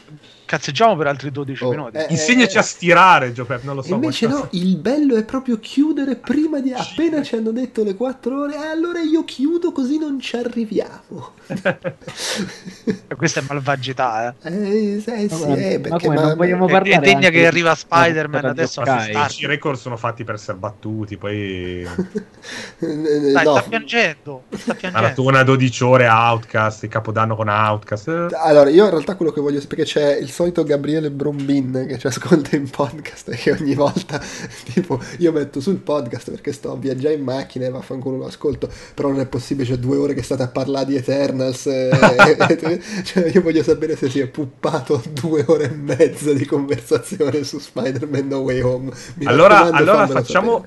cazzeggiamo 0.51 0.97
per 0.97 1.07
altri 1.07 1.31
12 1.31 1.63
Oh, 1.63 1.69
minuti. 1.69 1.95
eh, 1.97 2.07
Insegnaci 2.09 2.57
a 2.57 2.61
stirare, 2.61 3.31
Giuseppe, 3.31 3.65
non 3.65 3.75
lo 3.75 3.81
so. 3.81 3.93
Invece 3.93 4.27
no, 4.27 4.47
il 4.51 4.75
bello 4.75 5.15
è 5.15 5.23
proprio 5.23 5.57
chiudere 5.59 6.17
prima 6.17 6.59
di... 6.59 6.73
Appena 6.73 7.23
ci 7.23 7.35
hanno 7.35 7.51
detto 7.51 7.83
le 7.85 7.95
4 7.95 8.41
ore, 8.41 8.55
eh, 8.55 8.65
allora 8.67 8.99
io 8.99 9.23
chiudo 9.23 9.71
così 9.71 9.97
non 9.97 10.19
ci 10.19 10.35
arriviamo. 10.35 11.31
Questa 13.15 13.39
è 13.39 13.43
malvagità, 13.47 14.35
eh. 14.41 14.49
Eh, 14.49 14.95
eh, 15.05 15.29
sì, 15.29 15.45
Ma- 15.45 15.55
eh, 15.55 15.77
ma 15.79 15.87
perché 15.89 16.07
ma- 16.09 16.13
non 16.21 16.35
vogliamo 16.35 16.65
È- 16.67 16.69
è 16.69 16.71
parlare 16.73 16.99
degna 16.99 17.29
che 17.29 17.45
arriva 17.47 17.73
Spider-Man 17.75 18.45
adesso. 18.45 18.81
I 18.81 19.45
record 19.45 19.77
sono 19.77 19.95
fatti 19.97 20.23
per 20.23 20.35
essere 20.35 20.57
battuti, 20.57 21.17
poi 21.17 21.87
Eh, 22.79 23.31
Dai, 23.31 23.43
no. 23.45 23.57
sta 23.57 23.61
piangendo, 23.69 24.43
sta 24.49 24.73
piangendo. 24.73 24.99
maratona 25.01 25.43
12 25.43 25.83
ore 25.83 26.07
Outcast, 26.07 26.83
il 26.83 26.89
capodanno 26.89 27.35
con 27.35 27.47
Outcast. 27.47 28.07
eh. 28.07 28.27
Allora, 28.37 28.69
io 28.69 28.85
in 28.85 28.89
realtà 28.89 29.15
quello 29.15 29.31
che 29.31 29.39
voglio 29.41 29.59
perché 29.67 29.83
c'è 29.83 30.15
il 30.17 30.29
solito 30.41 30.63
Gabriele 30.63 31.11
Brombin 31.11 31.85
che 31.87 31.99
ci 31.99 32.07
ascolta 32.07 32.55
in 32.55 32.67
podcast 32.67 33.29
e 33.29 33.35
che 33.35 33.51
ogni 33.51 33.75
volta, 33.75 34.19
tipo, 34.73 34.99
io 35.19 35.31
metto 35.31 35.61
sul 35.61 35.77
podcast 35.77 36.31
perché 36.31 36.51
sto 36.51 36.75
viaggiando 36.77 37.17
in 37.17 37.23
macchina 37.23 37.67
e 37.67 37.69
vaffanculo 37.69 38.17
lo 38.17 38.25
ascolto, 38.25 38.67
però 38.95 39.09
non 39.09 39.19
è 39.19 39.27
possibile, 39.27 39.67
c'è 39.67 39.77
due 39.77 39.97
ore 39.97 40.15
che 40.15 40.23
state 40.23 40.41
a 40.41 40.47
parlare 40.47 40.85
di 40.85 40.95
Eternals, 40.95 41.67
e- 41.67 41.89
e- 41.91 42.81
cioè 43.03 43.29
io 43.31 43.41
voglio 43.41 43.61
sapere 43.61 43.95
se 43.95 44.09
si 44.09 44.19
è 44.19 44.27
puppato 44.27 45.01
due 45.11 45.43
ore 45.47 45.65
e 45.65 45.75
mezza 45.75 46.33
di 46.33 46.45
conversazione 46.45 47.43
su 47.43 47.59
Spider-Man 47.59 48.27
No 48.27 48.37
Way 48.39 48.61
Home. 48.61 48.91
Mi 49.15 49.25
Allora, 49.25 49.69
allora 49.69 50.07
facciamo. 50.07 50.65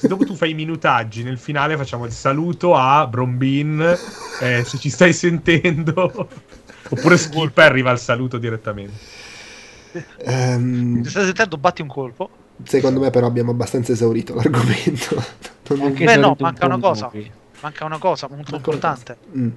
Dopo 0.00 0.24
tu 0.24 0.34
fai 0.34 0.50
i 0.50 0.54
minutaggi, 0.54 1.22
nel 1.22 1.38
finale 1.38 1.76
facciamo 1.76 2.06
il 2.06 2.12
saluto 2.12 2.74
a 2.74 3.06
Brombin. 3.06 3.96
eh, 4.40 4.64
se 4.64 4.78
ci 4.78 4.88
stai 4.88 5.12
sentendo, 5.12 6.28
oppure 6.88 7.16
skip 7.16 7.56
e 7.58 7.62
arriva 7.62 7.90
il 7.90 7.98
saluto 7.98 8.38
direttamente. 8.38 9.24
Ehm, 10.18 11.02
Se 11.02 11.10
stai 11.10 11.24
sentendo, 11.24 11.56
batti 11.56 11.82
un 11.82 11.88
colpo. 11.88 12.28
secondo 12.64 13.00
me 13.00 13.10
però 13.10 13.26
abbiamo 13.26 13.50
abbastanza 13.50 13.92
esaurito 13.92 14.34
l'argomento. 14.34 15.22
Beh, 15.68 16.16
no, 16.16 16.28
un 16.30 16.36
manca 16.38 16.60
po' 16.60 16.74
una 16.74 16.78
cosa. 16.78 17.10
Manca 17.60 17.84
una 17.84 17.98
cosa 17.98 18.28
molto 18.28 18.54
Ancora 18.54 18.76
importante. 18.76 19.16
Mm. 19.36 19.48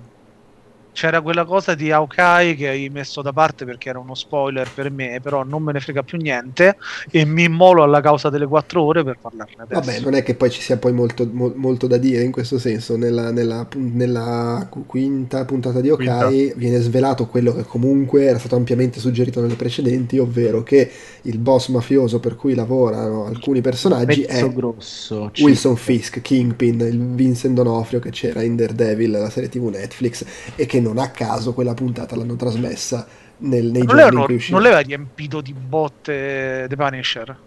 C'era 0.91 1.21
quella 1.21 1.45
cosa 1.45 1.75
di 1.75 1.91
Hawkeye 1.91 2.55
che 2.55 2.67
hai 2.67 2.89
messo 2.89 3.21
da 3.21 3.31
parte 3.31 3.65
perché 3.65 3.89
era 3.89 3.99
uno 3.99 4.15
spoiler 4.15 4.69
per 4.71 4.91
me, 4.91 5.19
però 5.21 5.43
non 5.43 5.63
me 5.63 5.71
ne 5.71 5.79
frega 5.79 6.03
più 6.03 6.17
niente 6.17 6.77
e 7.09 7.25
mi 7.25 7.43
immolo 7.43 7.83
alla 7.83 8.01
causa 8.01 8.29
delle 8.29 8.47
4 8.47 8.81
ore 8.83 9.03
per 9.03 9.17
parlarne 9.19 9.63
adesso. 9.63 9.79
Vabbè, 9.79 9.99
non 10.01 10.13
è 10.15 10.23
che 10.23 10.35
poi 10.35 10.49
ci 10.49 10.61
sia 10.61 10.77
poi 10.77 10.91
molto, 10.93 11.27
mo- 11.31 11.53
molto 11.55 11.87
da 11.87 11.97
dire 11.97 12.23
in 12.23 12.31
questo 12.31 12.57
senso. 12.59 12.97
Nella, 12.97 13.31
nella 13.31 13.67
nella 13.75 14.67
qu- 14.69 14.85
quinta 14.85 15.45
puntata 15.45 15.81
di 15.81 15.89
Okai 15.89 16.53
viene 16.55 16.79
svelato 16.79 17.27
quello 17.27 17.53
che 17.53 17.63
comunque 17.63 18.23
era 18.25 18.39
stato 18.39 18.55
ampiamente 18.55 18.99
suggerito 18.99 19.41
nelle 19.41 19.55
precedenti, 19.55 20.17
ovvero 20.17 20.63
che 20.63 20.89
il 21.23 21.37
boss 21.37 21.69
mafioso 21.69 22.19
per 22.19 22.35
cui 22.35 22.55
lavorano 22.55 23.25
alcuni 23.25 23.61
personaggi 23.61 24.23
è 24.23 24.51
grosso 24.51 25.31
Wilson. 25.37 25.75
Fisk, 25.75 26.21
Kingpin, 26.21 26.79
il 26.81 26.99
Vincent 26.99 27.53
D'Onofrio 27.55 27.99
che 27.99 28.09
c'era 28.09 28.41
in 28.41 28.55
Daredevil, 28.55 29.11
la 29.11 29.29
serie 29.29 29.49
tv 29.49 29.69
Netflix, 29.69 30.25
e 30.55 30.65
che 30.65 30.78
non 30.79 30.97
a 30.97 31.09
caso 31.11 31.53
quella 31.53 31.73
puntata 31.73 32.15
l'hanno 32.15 32.35
trasmessa 32.35 33.05
nel- 33.37 33.71
nei 33.71 33.83
non, 33.83 33.97
giorni 33.97 34.17
in 34.19 34.23
cui 34.25 34.35
uscì. 34.35 34.51
non 34.51 34.61
l'aveva 34.61 34.79
riempito 34.81 35.41
di 35.41 35.53
botte 35.53 36.65
The 36.67 36.75
Punisher? 36.75 37.37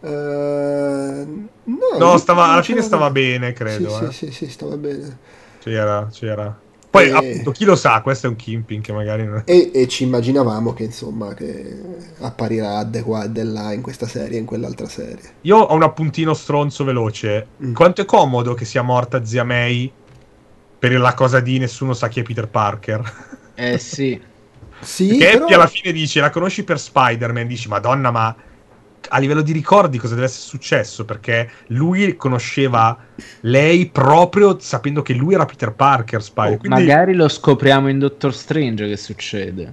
Eh, 0.00 1.24
no, 1.64 1.98
No, 1.98 2.16
stava, 2.18 2.46
alla 2.52 2.62
fine 2.62 2.82
stava 2.82 3.10
bene, 3.10 3.52
credo. 3.52 3.90
Sì, 3.90 4.04
eh. 4.04 4.12
sì, 4.12 4.26
sì, 4.26 4.32
sì, 4.32 4.50
stava 4.50 4.76
bene. 4.76 5.18
C'era, 5.58 6.08
c'era. 6.12 6.60
Poi, 6.90 7.08
E- 7.08 7.12
appunto, 7.12 7.50
chi 7.50 7.64
lo 7.64 7.76
sa, 7.76 8.00
questo 8.02 8.26
è 8.26 8.30
un 8.30 8.36
Kimping 8.36 8.82
che 8.82 8.92
magari 8.92 9.24
non 9.26 9.42
E, 9.44 9.70
e 9.74 9.88
ci 9.88 10.04
immaginavamo 10.04 10.72
che 10.72 10.84
insomma 10.84 11.34
che 11.34 11.82
apparirà 12.20 12.84
de 12.84 13.02
qua 13.02 13.24
e 13.24 13.28
de 13.30 13.42
là 13.44 13.72
in 13.72 13.82
questa 13.82 14.06
serie 14.06 14.36
e 14.36 14.40
in 14.40 14.46
quell'altra 14.46 14.88
serie. 14.88 15.34
Io 15.42 15.56
ho 15.58 15.74
un 15.74 15.82
appuntino 15.82 16.32
stronzo 16.34 16.84
veloce. 16.84 17.46
Mm. 17.62 17.74
Quanto 17.74 18.00
è 18.02 18.04
comodo 18.04 18.54
che 18.54 18.64
sia 18.64 18.82
morta 18.82 19.24
zia 19.24 19.44
May 19.44 19.92
per 20.78 20.92
la 20.98 21.14
cosa 21.14 21.40
di 21.40 21.58
nessuno 21.58 21.92
sa 21.94 22.08
chi 22.08 22.20
è 22.20 22.22
Peter 22.22 22.48
Parker. 22.48 23.34
Eh 23.54 23.78
sì. 23.78 24.20
Sì, 24.80 25.16
Che 25.16 25.30
però- 25.32 25.46
alla 25.46 25.66
fine 25.66 25.92
dice, 25.92 26.20
la 26.20 26.30
conosci 26.30 26.62
per 26.64 26.78
Spider-Man, 26.78 27.46
dici, 27.46 27.68
madonna, 27.68 28.10
ma 28.10 28.36
a 29.08 29.18
livello 29.18 29.40
di 29.40 29.52
ricordi 29.52 29.98
cosa 29.98 30.14
deve 30.14 30.26
essere 30.26 30.42
successo? 30.48 31.04
Perché 31.04 31.50
lui 31.68 32.16
conosceva 32.16 32.96
lei 33.40 33.86
proprio 33.86 34.58
sapendo 34.60 35.00
che 35.02 35.14
lui 35.14 35.32
era 35.34 35.46
Peter 35.46 35.72
Parker, 35.72 36.22
Spider. 36.22 36.54
Oh, 36.54 36.58
Quindi, 36.58 36.80
Magari 36.84 37.14
lo 37.14 37.28
scopriamo 37.28 37.88
in 37.88 37.98
Doctor 37.98 38.34
Strange 38.34 38.86
che 38.86 38.96
succede. 38.96 39.72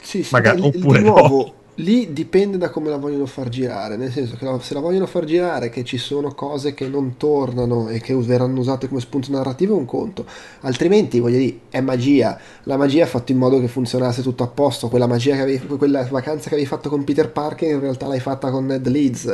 sì, 0.00 0.22
sì, 0.24 0.32
magari- 0.32 0.60
beh, 0.62 0.68
li- 0.70 0.78
oppure 0.78 0.98
di 0.98 1.04
no. 1.04 1.54
Lì 1.78 2.12
dipende 2.12 2.58
da 2.58 2.70
come 2.70 2.90
la 2.90 2.96
vogliono 2.96 3.24
far 3.26 3.48
girare, 3.48 3.96
nel 3.96 4.10
senso 4.10 4.34
che 4.36 4.44
la- 4.44 4.58
se 4.60 4.74
la 4.74 4.80
vogliono 4.80 5.06
far 5.06 5.24
girare 5.24 5.68
che 5.70 5.84
ci 5.84 5.96
sono 5.96 6.34
cose 6.34 6.74
che 6.74 6.88
non 6.88 7.16
tornano 7.16 7.88
e 7.88 8.00
che 8.00 8.14
verranno 8.16 8.58
usate 8.58 8.88
come 8.88 9.00
spunto 9.00 9.30
narrativo 9.30 9.74
è 9.74 9.78
un 9.78 9.84
conto, 9.84 10.26
altrimenti 10.62 11.20
voglio 11.20 11.38
dire, 11.38 11.58
è 11.70 11.80
magia, 11.80 12.36
la 12.64 12.76
magia 12.76 13.04
ha 13.04 13.06
fatto 13.06 13.30
in 13.30 13.38
modo 13.38 13.60
che 13.60 13.68
funzionasse 13.68 14.22
tutto 14.22 14.42
a 14.42 14.48
posto, 14.48 14.88
quella 14.88 15.06
magia 15.06 15.36
che 15.36 15.42
avevi, 15.42 15.66
quella 15.76 16.04
vacanza 16.10 16.48
che 16.48 16.54
avevi 16.54 16.68
fatto 16.68 16.88
con 16.88 17.04
Peter 17.04 17.30
Parker 17.30 17.70
in 17.70 17.80
realtà 17.80 18.08
l'hai 18.08 18.20
fatta 18.20 18.50
con 18.50 18.66
Ned 18.66 18.86
Leeds, 18.88 19.26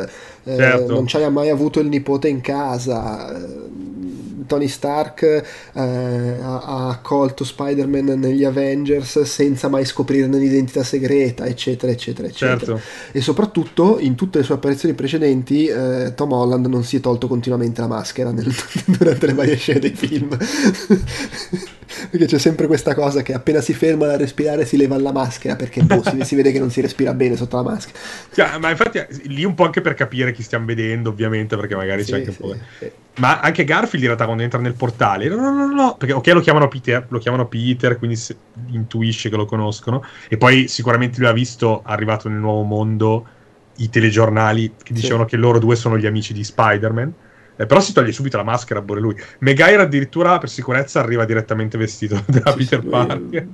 eh, 0.44 0.54
Certo. 0.56 0.92
non 0.92 1.04
c'hai 1.06 1.30
mai 1.30 1.48
avuto 1.48 1.80
il 1.80 1.88
nipote 1.88 2.28
in 2.28 2.42
casa, 2.42 3.34
eh, 3.34 4.03
Tony 4.46 4.68
Stark 4.68 5.22
eh, 5.22 5.80
ha, 5.80 6.88
accolto 6.88 7.44
Spider-Man 7.44 8.18
negli 8.18 8.44
Avengers 8.44 9.22
senza 9.22 9.68
mai 9.68 9.84
scoprirne 9.84 10.38
l'identità 10.38 10.82
segreta, 10.82 11.46
eccetera, 11.46 11.92
eccetera, 11.92 12.28
eccetera. 12.28 12.76
certo. 12.76 12.80
E 13.12 13.20
soprattutto 13.20 13.98
in 13.98 14.14
tutte 14.14 14.38
le 14.38 14.44
sue 14.44 14.54
apparizioni 14.54 14.94
precedenti 14.94 15.66
eh, 15.66 16.12
Tom 16.14 16.32
Holland 16.32 16.66
non 16.66 16.84
si 16.84 16.96
è 16.96 17.00
tolto 17.00 17.28
continuamente 17.28 17.80
la 17.80 17.88
maschera 17.88 18.30
nel- 18.30 18.54
durante 18.86 19.26
le 19.26 19.34
varie 19.34 19.56
scene 19.56 19.80
dei 19.80 19.94
film. 19.94 20.36
perché 22.10 22.26
c'è 22.26 22.38
sempre 22.38 22.66
questa 22.66 22.94
cosa 22.94 23.22
che 23.22 23.32
appena 23.32 23.60
si 23.60 23.72
ferma 23.72 24.12
a 24.12 24.16
respirare 24.16 24.64
si 24.64 24.76
leva 24.76 24.98
la 24.98 25.12
maschera 25.12 25.56
perché 25.56 25.82
boh, 25.82 26.02
si, 26.02 26.22
si 26.24 26.34
vede 26.34 26.52
che 26.52 26.58
non 26.58 26.70
si 26.70 26.80
respira 26.80 27.14
bene 27.14 27.36
sotto 27.36 27.56
la 27.56 27.62
maschera. 27.62 27.98
Cioè, 28.32 28.58
ma 28.58 28.70
infatti 28.70 29.04
lì 29.24 29.44
un 29.44 29.54
po' 29.54 29.64
anche 29.64 29.80
per 29.80 29.94
capire 29.94 30.32
chi 30.32 30.42
stiamo 30.42 30.64
vedendo, 30.64 31.10
ovviamente, 31.10 31.56
perché 31.56 31.74
magari 31.76 32.04
Sì, 32.04 32.12
c'è 32.12 32.18
anche 32.18 32.32
sì, 32.32 32.42
un 32.42 32.48
po'. 32.50 32.56
sì. 32.78 32.90
Ma 33.16 33.38
anche 33.38 33.62
Garfield 33.62 34.00
in 34.02 34.06
realtà 34.06 34.24
quando 34.24 34.42
entra 34.42 34.58
nel 34.58 34.74
portale, 34.74 35.28
no, 35.28 35.36
no, 35.36 35.52
no, 35.52 35.66
no, 35.72 35.96
perché 35.96 36.12
ok 36.14 36.26
lo 36.28 36.40
chiamano 36.40 36.66
Peter, 36.66 37.06
lo 37.10 37.18
chiamano 37.20 37.46
Peter, 37.46 37.96
quindi 37.96 38.16
si- 38.16 38.36
intuisce 38.70 39.30
che 39.30 39.36
lo 39.36 39.44
conoscono, 39.44 40.02
e 40.28 40.36
poi 40.36 40.66
sicuramente 40.66 41.20
lui 41.20 41.28
ha 41.28 41.32
visto, 41.32 41.82
arrivato 41.82 42.28
nel 42.28 42.38
nuovo 42.38 42.62
mondo, 42.64 43.28
i 43.76 43.88
telegiornali 43.88 44.74
che 44.82 44.92
Sì. 44.92 44.94
dicevano 44.94 45.26
che 45.26 45.36
loro 45.36 45.60
due 45.60 45.76
sono 45.76 45.96
gli 45.96 46.06
amici 46.06 46.32
di 46.32 46.42
Spider-Man, 46.42 47.16
eh, 47.56 47.66
però 47.66 47.80
si 47.80 47.92
toglie 47.92 48.10
subito 48.12 48.36
la 48.36 48.42
maschera 48.42 48.82
pure 48.82 49.00
lui. 49.00 49.14
Megair 49.40 49.78
addirittura 49.80 50.38
per 50.38 50.48
sicurezza 50.50 50.98
arriva 51.00 51.24
direttamente 51.24 51.78
vestito 51.78 52.20
da 52.26 52.52
Sì, 52.52 52.56
Peter 52.56 52.82
sì, 52.82 52.88
Parker 52.88 53.48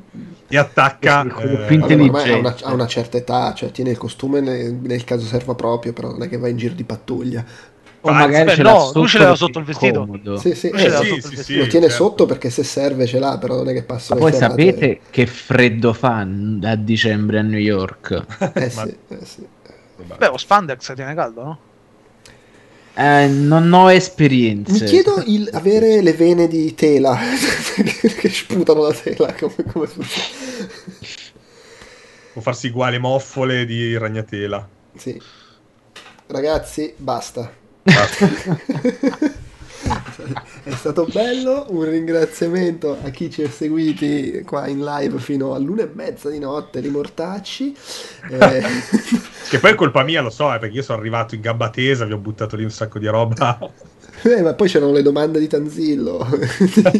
e 0.48 0.56
attacca... 0.56 1.26
Sì, 1.36 1.36
eh, 1.36 1.64
più 1.64 1.76
ormai 1.80 2.28
ha 2.30 2.36
intelligente. 2.36 2.36
una, 2.36 2.54
ha 2.62 2.72
una 2.72 2.86
certa 2.86 3.16
età, 3.16 3.52
cioè 3.54 3.70
tiene 3.72 3.90
il 3.90 3.96
costume 3.98 4.40
nel, 4.40 4.74
nel 4.74 5.02
caso 5.04 5.24
serva 5.26 5.54
proprio, 5.54 5.92
però 5.94 6.10
non 6.10 6.22
è 6.22 6.28
che 6.28 6.36
va 6.36 6.48
in 6.48 6.56
giro 6.58 6.74
di 6.74 6.84
pattuglia. 6.84 7.44
O 8.02 8.12
magari 8.12 8.44
beh, 8.44 8.54
ce 8.54 8.62
no, 8.62 8.70
l'ha 8.72 8.78
lui 8.78 8.86
sotto 8.86 9.06
ce 9.08 9.18
l'aveva 9.18 9.36
sotto 9.36 9.58
il 9.58 9.64
vestito. 9.66 10.08
Sì, 10.38 10.54
sì, 10.54 10.70
Lui 10.70 10.80
eh, 10.82 10.90
sì, 10.90 10.90
sotto 10.90 11.04
sì, 11.04 11.14
il 11.14 11.36
vestito. 11.36 11.58
lo 11.60 11.66
tiene 11.66 11.88
certo. 11.88 12.04
sotto 12.04 12.26
perché 12.26 12.48
se 12.50 12.62
serve 12.64 13.06
ce 13.06 13.18
l'ha, 13.18 13.36
però 13.36 13.56
non 13.56 13.68
è 13.68 13.72
che 13.74 13.82
passa 13.82 14.14
Ma 14.14 14.30
serate- 14.32 14.38
sapete 14.38 15.00
che 15.10 15.26
freddo 15.26 15.92
fa 15.92 16.26
a 16.62 16.76
dicembre 16.76 17.38
a 17.38 17.42
New 17.42 17.58
York? 17.58 18.24
Eh 18.54 18.72
Ma- 18.74 18.84
sì, 18.86 18.96
eh 19.08 19.24
sì. 19.24 19.46
Beh, 20.16 20.28
lo 20.28 20.38
spandex 20.38 20.94
tiene 20.94 21.14
caldo, 21.14 21.42
no? 21.42 21.58
Eh, 22.94 23.28
non 23.28 23.70
ho 23.72 23.90
esperienze. 23.90 24.72
Mi 24.72 24.90
chiedo 24.90 25.22
il 25.26 25.48
avere 25.52 26.00
le 26.00 26.12
vene 26.14 26.48
di 26.48 26.74
tela 26.74 27.18
che 28.16 28.28
sputano 28.30 28.82
la 28.82 28.92
tela 28.94 29.34
come, 29.34 29.54
come 29.70 29.88
può 32.32 32.40
farsi 32.42 32.68
uguale 32.68 32.98
moffole 32.98 33.66
di 33.66 33.96
ragnatela. 33.96 34.68
Sì. 34.96 35.20
Ragazzi, 36.26 36.94
basta. 36.96 37.59
È 40.62 40.70
stato 40.72 41.06
bello, 41.10 41.66
un 41.70 41.84
ringraziamento 41.84 42.98
a 43.02 43.08
chi 43.10 43.30
ci 43.30 43.42
ha 43.42 43.50
seguiti 43.50 44.42
qua 44.44 44.66
in 44.68 44.84
live 44.84 45.18
fino 45.18 45.54
all'una 45.54 45.82
e 45.82 45.90
mezza 45.92 46.28
di 46.28 46.38
notte 46.38 46.80
di 46.80 46.90
mortacci. 46.90 47.74
Eh, 48.30 48.62
Che 49.48 49.58
poi 49.58 49.70
è 49.72 49.74
colpa 49.74 50.02
mia, 50.04 50.20
lo 50.20 50.30
so, 50.30 50.52
eh, 50.54 50.58
perché 50.58 50.76
io 50.76 50.82
sono 50.82 50.98
arrivato 50.98 51.34
in 51.34 51.40
gamba 51.40 51.70
tesa, 51.70 52.04
vi 52.04 52.12
ho 52.12 52.18
buttato 52.18 52.56
lì 52.56 52.62
un 52.64 52.70
sacco 52.70 52.98
di 52.98 53.06
roba. 53.06 53.58
eh, 54.22 54.42
ma 54.42 54.54
poi 54.54 54.68
c'erano 54.68 54.92
le 54.92 55.02
domande 55.02 55.40
di 55.40 55.48
Tanzillo. 55.48 56.28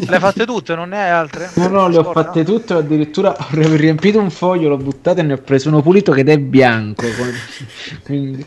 Le 0.05 0.15
hai 0.15 0.19
fatte 0.19 0.45
tutte, 0.45 0.75
non 0.75 0.89
ne 0.89 1.01
hai 1.03 1.09
altre? 1.11 1.51
No, 1.55 1.67
no, 1.67 1.87
le 1.87 1.97
ho 1.97 2.03
fatte 2.03 2.43
tutte. 2.43 2.73
Addirittura 2.73 3.35
ho 3.37 3.75
riempito 3.75 4.19
un 4.19 4.31
foglio, 4.31 4.67
l'ho 4.69 4.77
buttato 4.77 5.19
e 5.19 5.23
ne 5.23 5.33
ho 5.33 5.37
preso 5.37 5.69
uno 5.69 5.81
pulito 5.81 6.11
che 6.11 6.23
è 6.23 6.37
bianco. 6.39 7.05
Quindi, 8.03 8.45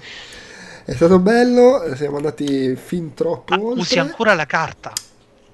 È 0.84 0.92
stato 0.94 1.18
bello, 1.18 1.82
siamo 1.94 2.16
andati 2.16 2.76
fin 2.76 3.14
troppo 3.14 3.54
Ah, 3.54 3.58
oltre. 3.60 3.80
usi 3.80 3.98
ancora 3.98 4.34
la 4.34 4.44
carta. 4.46 4.92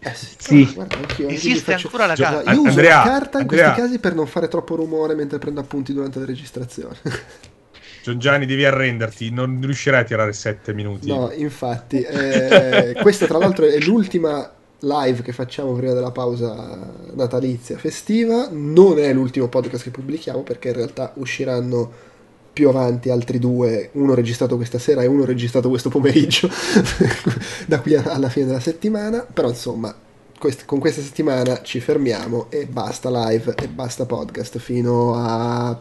Eh 0.03 0.13
sì, 0.15 0.65
guarda, 0.73 0.97
anch'io, 0.97 1.29
anch'io 1.29 1.29
Esiste 1.29 1.73
faccio- 1.73 1.87
ancora 1.87 2.07
la 2.07 2.15
Gio- 2.15 2.23
carta. 2.25 2.53
Io 2.53 2.61
uso 2.61 2.69
Andrea, 2.71 2.97
la 2.97 3.03
carta 3.03 3.37
in 3.39 3.43
Andrea. 3.43 3.65
questi 3.67 3.81
casi 3.83 3.99
per 3.99 4.15
non 4.15 4.27
fare 4.27 4.49
troppo 4.49 4.75
rumore 4.77 5.15
mentre 5.15 5.39
prendo 5.39 5.61
appunti 5.61 5.93
durante 5.93 6.19
la 6.19 6.25
registrazione. 6.25 6.97
Gian 8.03 8.19
Gianni, 8.19 8.47
devi 8.47 8.65
arrenderti, 8.65 9.31
non 9.31 9.61
riuscirai 9.63 10.01
a 10.01 10.05
tirare 10.05 10.33
7 10.33 10.73
minuti. 10.73 11.07
No, 11.09 11.31
infatti, 11.33 12.01
eh, 12.01 12.97
questa 13.03 13.27
tra 13.27 13.37
l'altro 13.39 13.67
è 13.67 13.79
l'ultima 13.81 14.51
live 14.83 15.21
che 15.21 15.33
facciamo 15.33 15.75
prima 15.75 15.93
della 15.93 16.11
pausa 16.11 16.79
natalizia 17.13 17.77
festiva. 17.77 18.49
Non 18.51 18.99
è 18.99 19.13
l'ultimo 19.13 19.49
podcast 19.49 19.83
che 19.85 19.91
pubblichiamo 19.91 20.43
perché 20.43 20.69
in 20.69 20.75
realtà 20.75 21.13
usciranno 21.17 21.93
più 22.53 22.69
avanti 22.69 23.11
altri 23.11 23.39
due, 23.39 23.91
uno 23.93 24.15
registrato 24.15 24.57
questa 24.57 24.79
sera 24.79 25.03
e 25.03 25.07
uno 25.07 25.25
registrato 25.25 25.69
questo 25.69 25.89
pomeriggio, 25.89 26.49
da 27.67 27.81
qui 27.81 27.95
alla 27.95 28.29
fine 28.29 28.47
della 28.47 28.61
settimana. 28.61 29.27
Però 29.33 29.49
insomma, 29.49 29.95
quest- 30.39 30.65
con 30.65 30.79
questa 30.79 31.03
settimana 31.03 31.63
ci 31.63 31.81
fermiamo 31.81 32.47
e 32.51 32.67
basta 32.67 33.11
live 33.29 33.55
e 33.55 33.69
basta 33.69 34.07
podcast 34.07 34.59
fino 34.59 35.15
a 35.15 35.79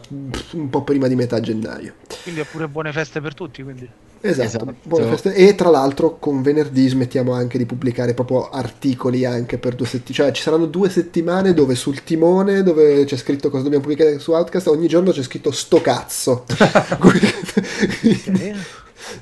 un 0.52 0.68
po' 0.70 0.82
prima 0.82 1.08
di 1.08 1.16
metà 1.16 1.40
gennaio. 1.40 1.94
Quindi 2.22 2.40
è 2.40 2.44
pure 2.44 2.68
buone 2.68 2.92
feste 2.92 3.20
per 3.20 3.34
tutti. 3.34 3.62
Quindi. 3.62 3.88
Esatto, 4.22 4.46
Esatto. 4.46 4.74
buone 4.82 5.06
feste. 5.06 5.34
E 5.34 5.54
tra 5.54 5.70
l'altro 5.70 6.18
con 6.18 6.42
venerdì 6.42 6.86
smettiamo 6.88 7.32
anche 7.32 7.56
di 7.56 7.64
pubblicare 7.64 8.12
proprio 8.12 8.50
articoli 8.50 9.24
anche 9.24 9.56
per 9.58 9.74
due 9.74 9.86
settimane. 9.86 10.14
Cioè 10.14 10.32
ci 10.32 10.42
saranno 10.42 10.66
due 10.66 10.90
settimane 10.90 11.54
dove 11.54 11.74
sul 11.74 12.02
timone, 12.04 12.62
dove 12.62 13.04
c'è 13.04 13.16
scritto 13.16 13.48
cosa 13.48 13.62
dobbiamo 13.62 13.82
pubblicare 13.84 14.18
su 14.18 14.32
Outcast, 14.32 14.66
ogni 14.66 14.88
giorno 14.88 15.10
c'è 15.12 15.22
scritto 15.22 15.50
sto 15.50 15.80
cazzo. 15.80 16.44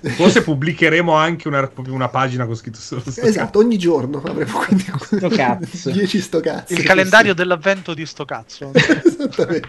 Forse 0.02 0.42
pubblicheremo 0.42 1.12
anche 1.12 1.48
una, 1.48 1.66
proprio 1.66 1.94
una 1.94 2.08
pagina 2.08 2.44
con 2.46 2.56
scritto 2.56 2.78
solo 2.78 3.02
sto 3.06 3.22
esatto, 3.22 3.58
ogni 3.58 3.78
giorno 3.78 4.20
avremo 4.24 4.58
quindi 4.58 4.84
Sto 5.00 5.28
cazzo. 5.28 5.90
10 5.90 6.20
sto 6.20 6.40
cazzo. 6.40 6.74
Il 6.74 6.82
calendario 6.82 7.34
dell'avvento 7.34 7.94
di 7.94 8.04
sto 8.04 8.24
cazzo. 8.24 8.72
Esattamente. 8.74 9.68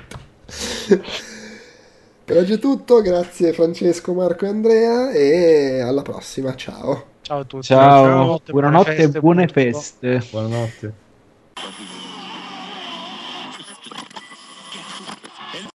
Per 2.30 2.38
oggi 2.38 2.54
è 2.54 2.60
tutto, 2.60 3.02
grazie 3.02 3.54
Francesco, 3.54 4.14
Marco 4.14 4.46
e 4.46 4.50
Andrea 4.50 5.10
e 5.10 5.80
alla 5.80 6.04
prossima, 6.04 6.54
ciao. 6.54 7.06
Ciao 7.22 7.40
a 7.40 7.44
tutti. 7.44 7.64
Ciao, 7.64 8.04
Buonanotte, 8.04 8.52
buonanotte 8.52 8.96
e 8.96 9.08
buone 9.10 9.46
buon 9.46 9.48
tutto. 9.48 9.60
feste. 9.60 10.24
Buonanotte. 10.30 10.94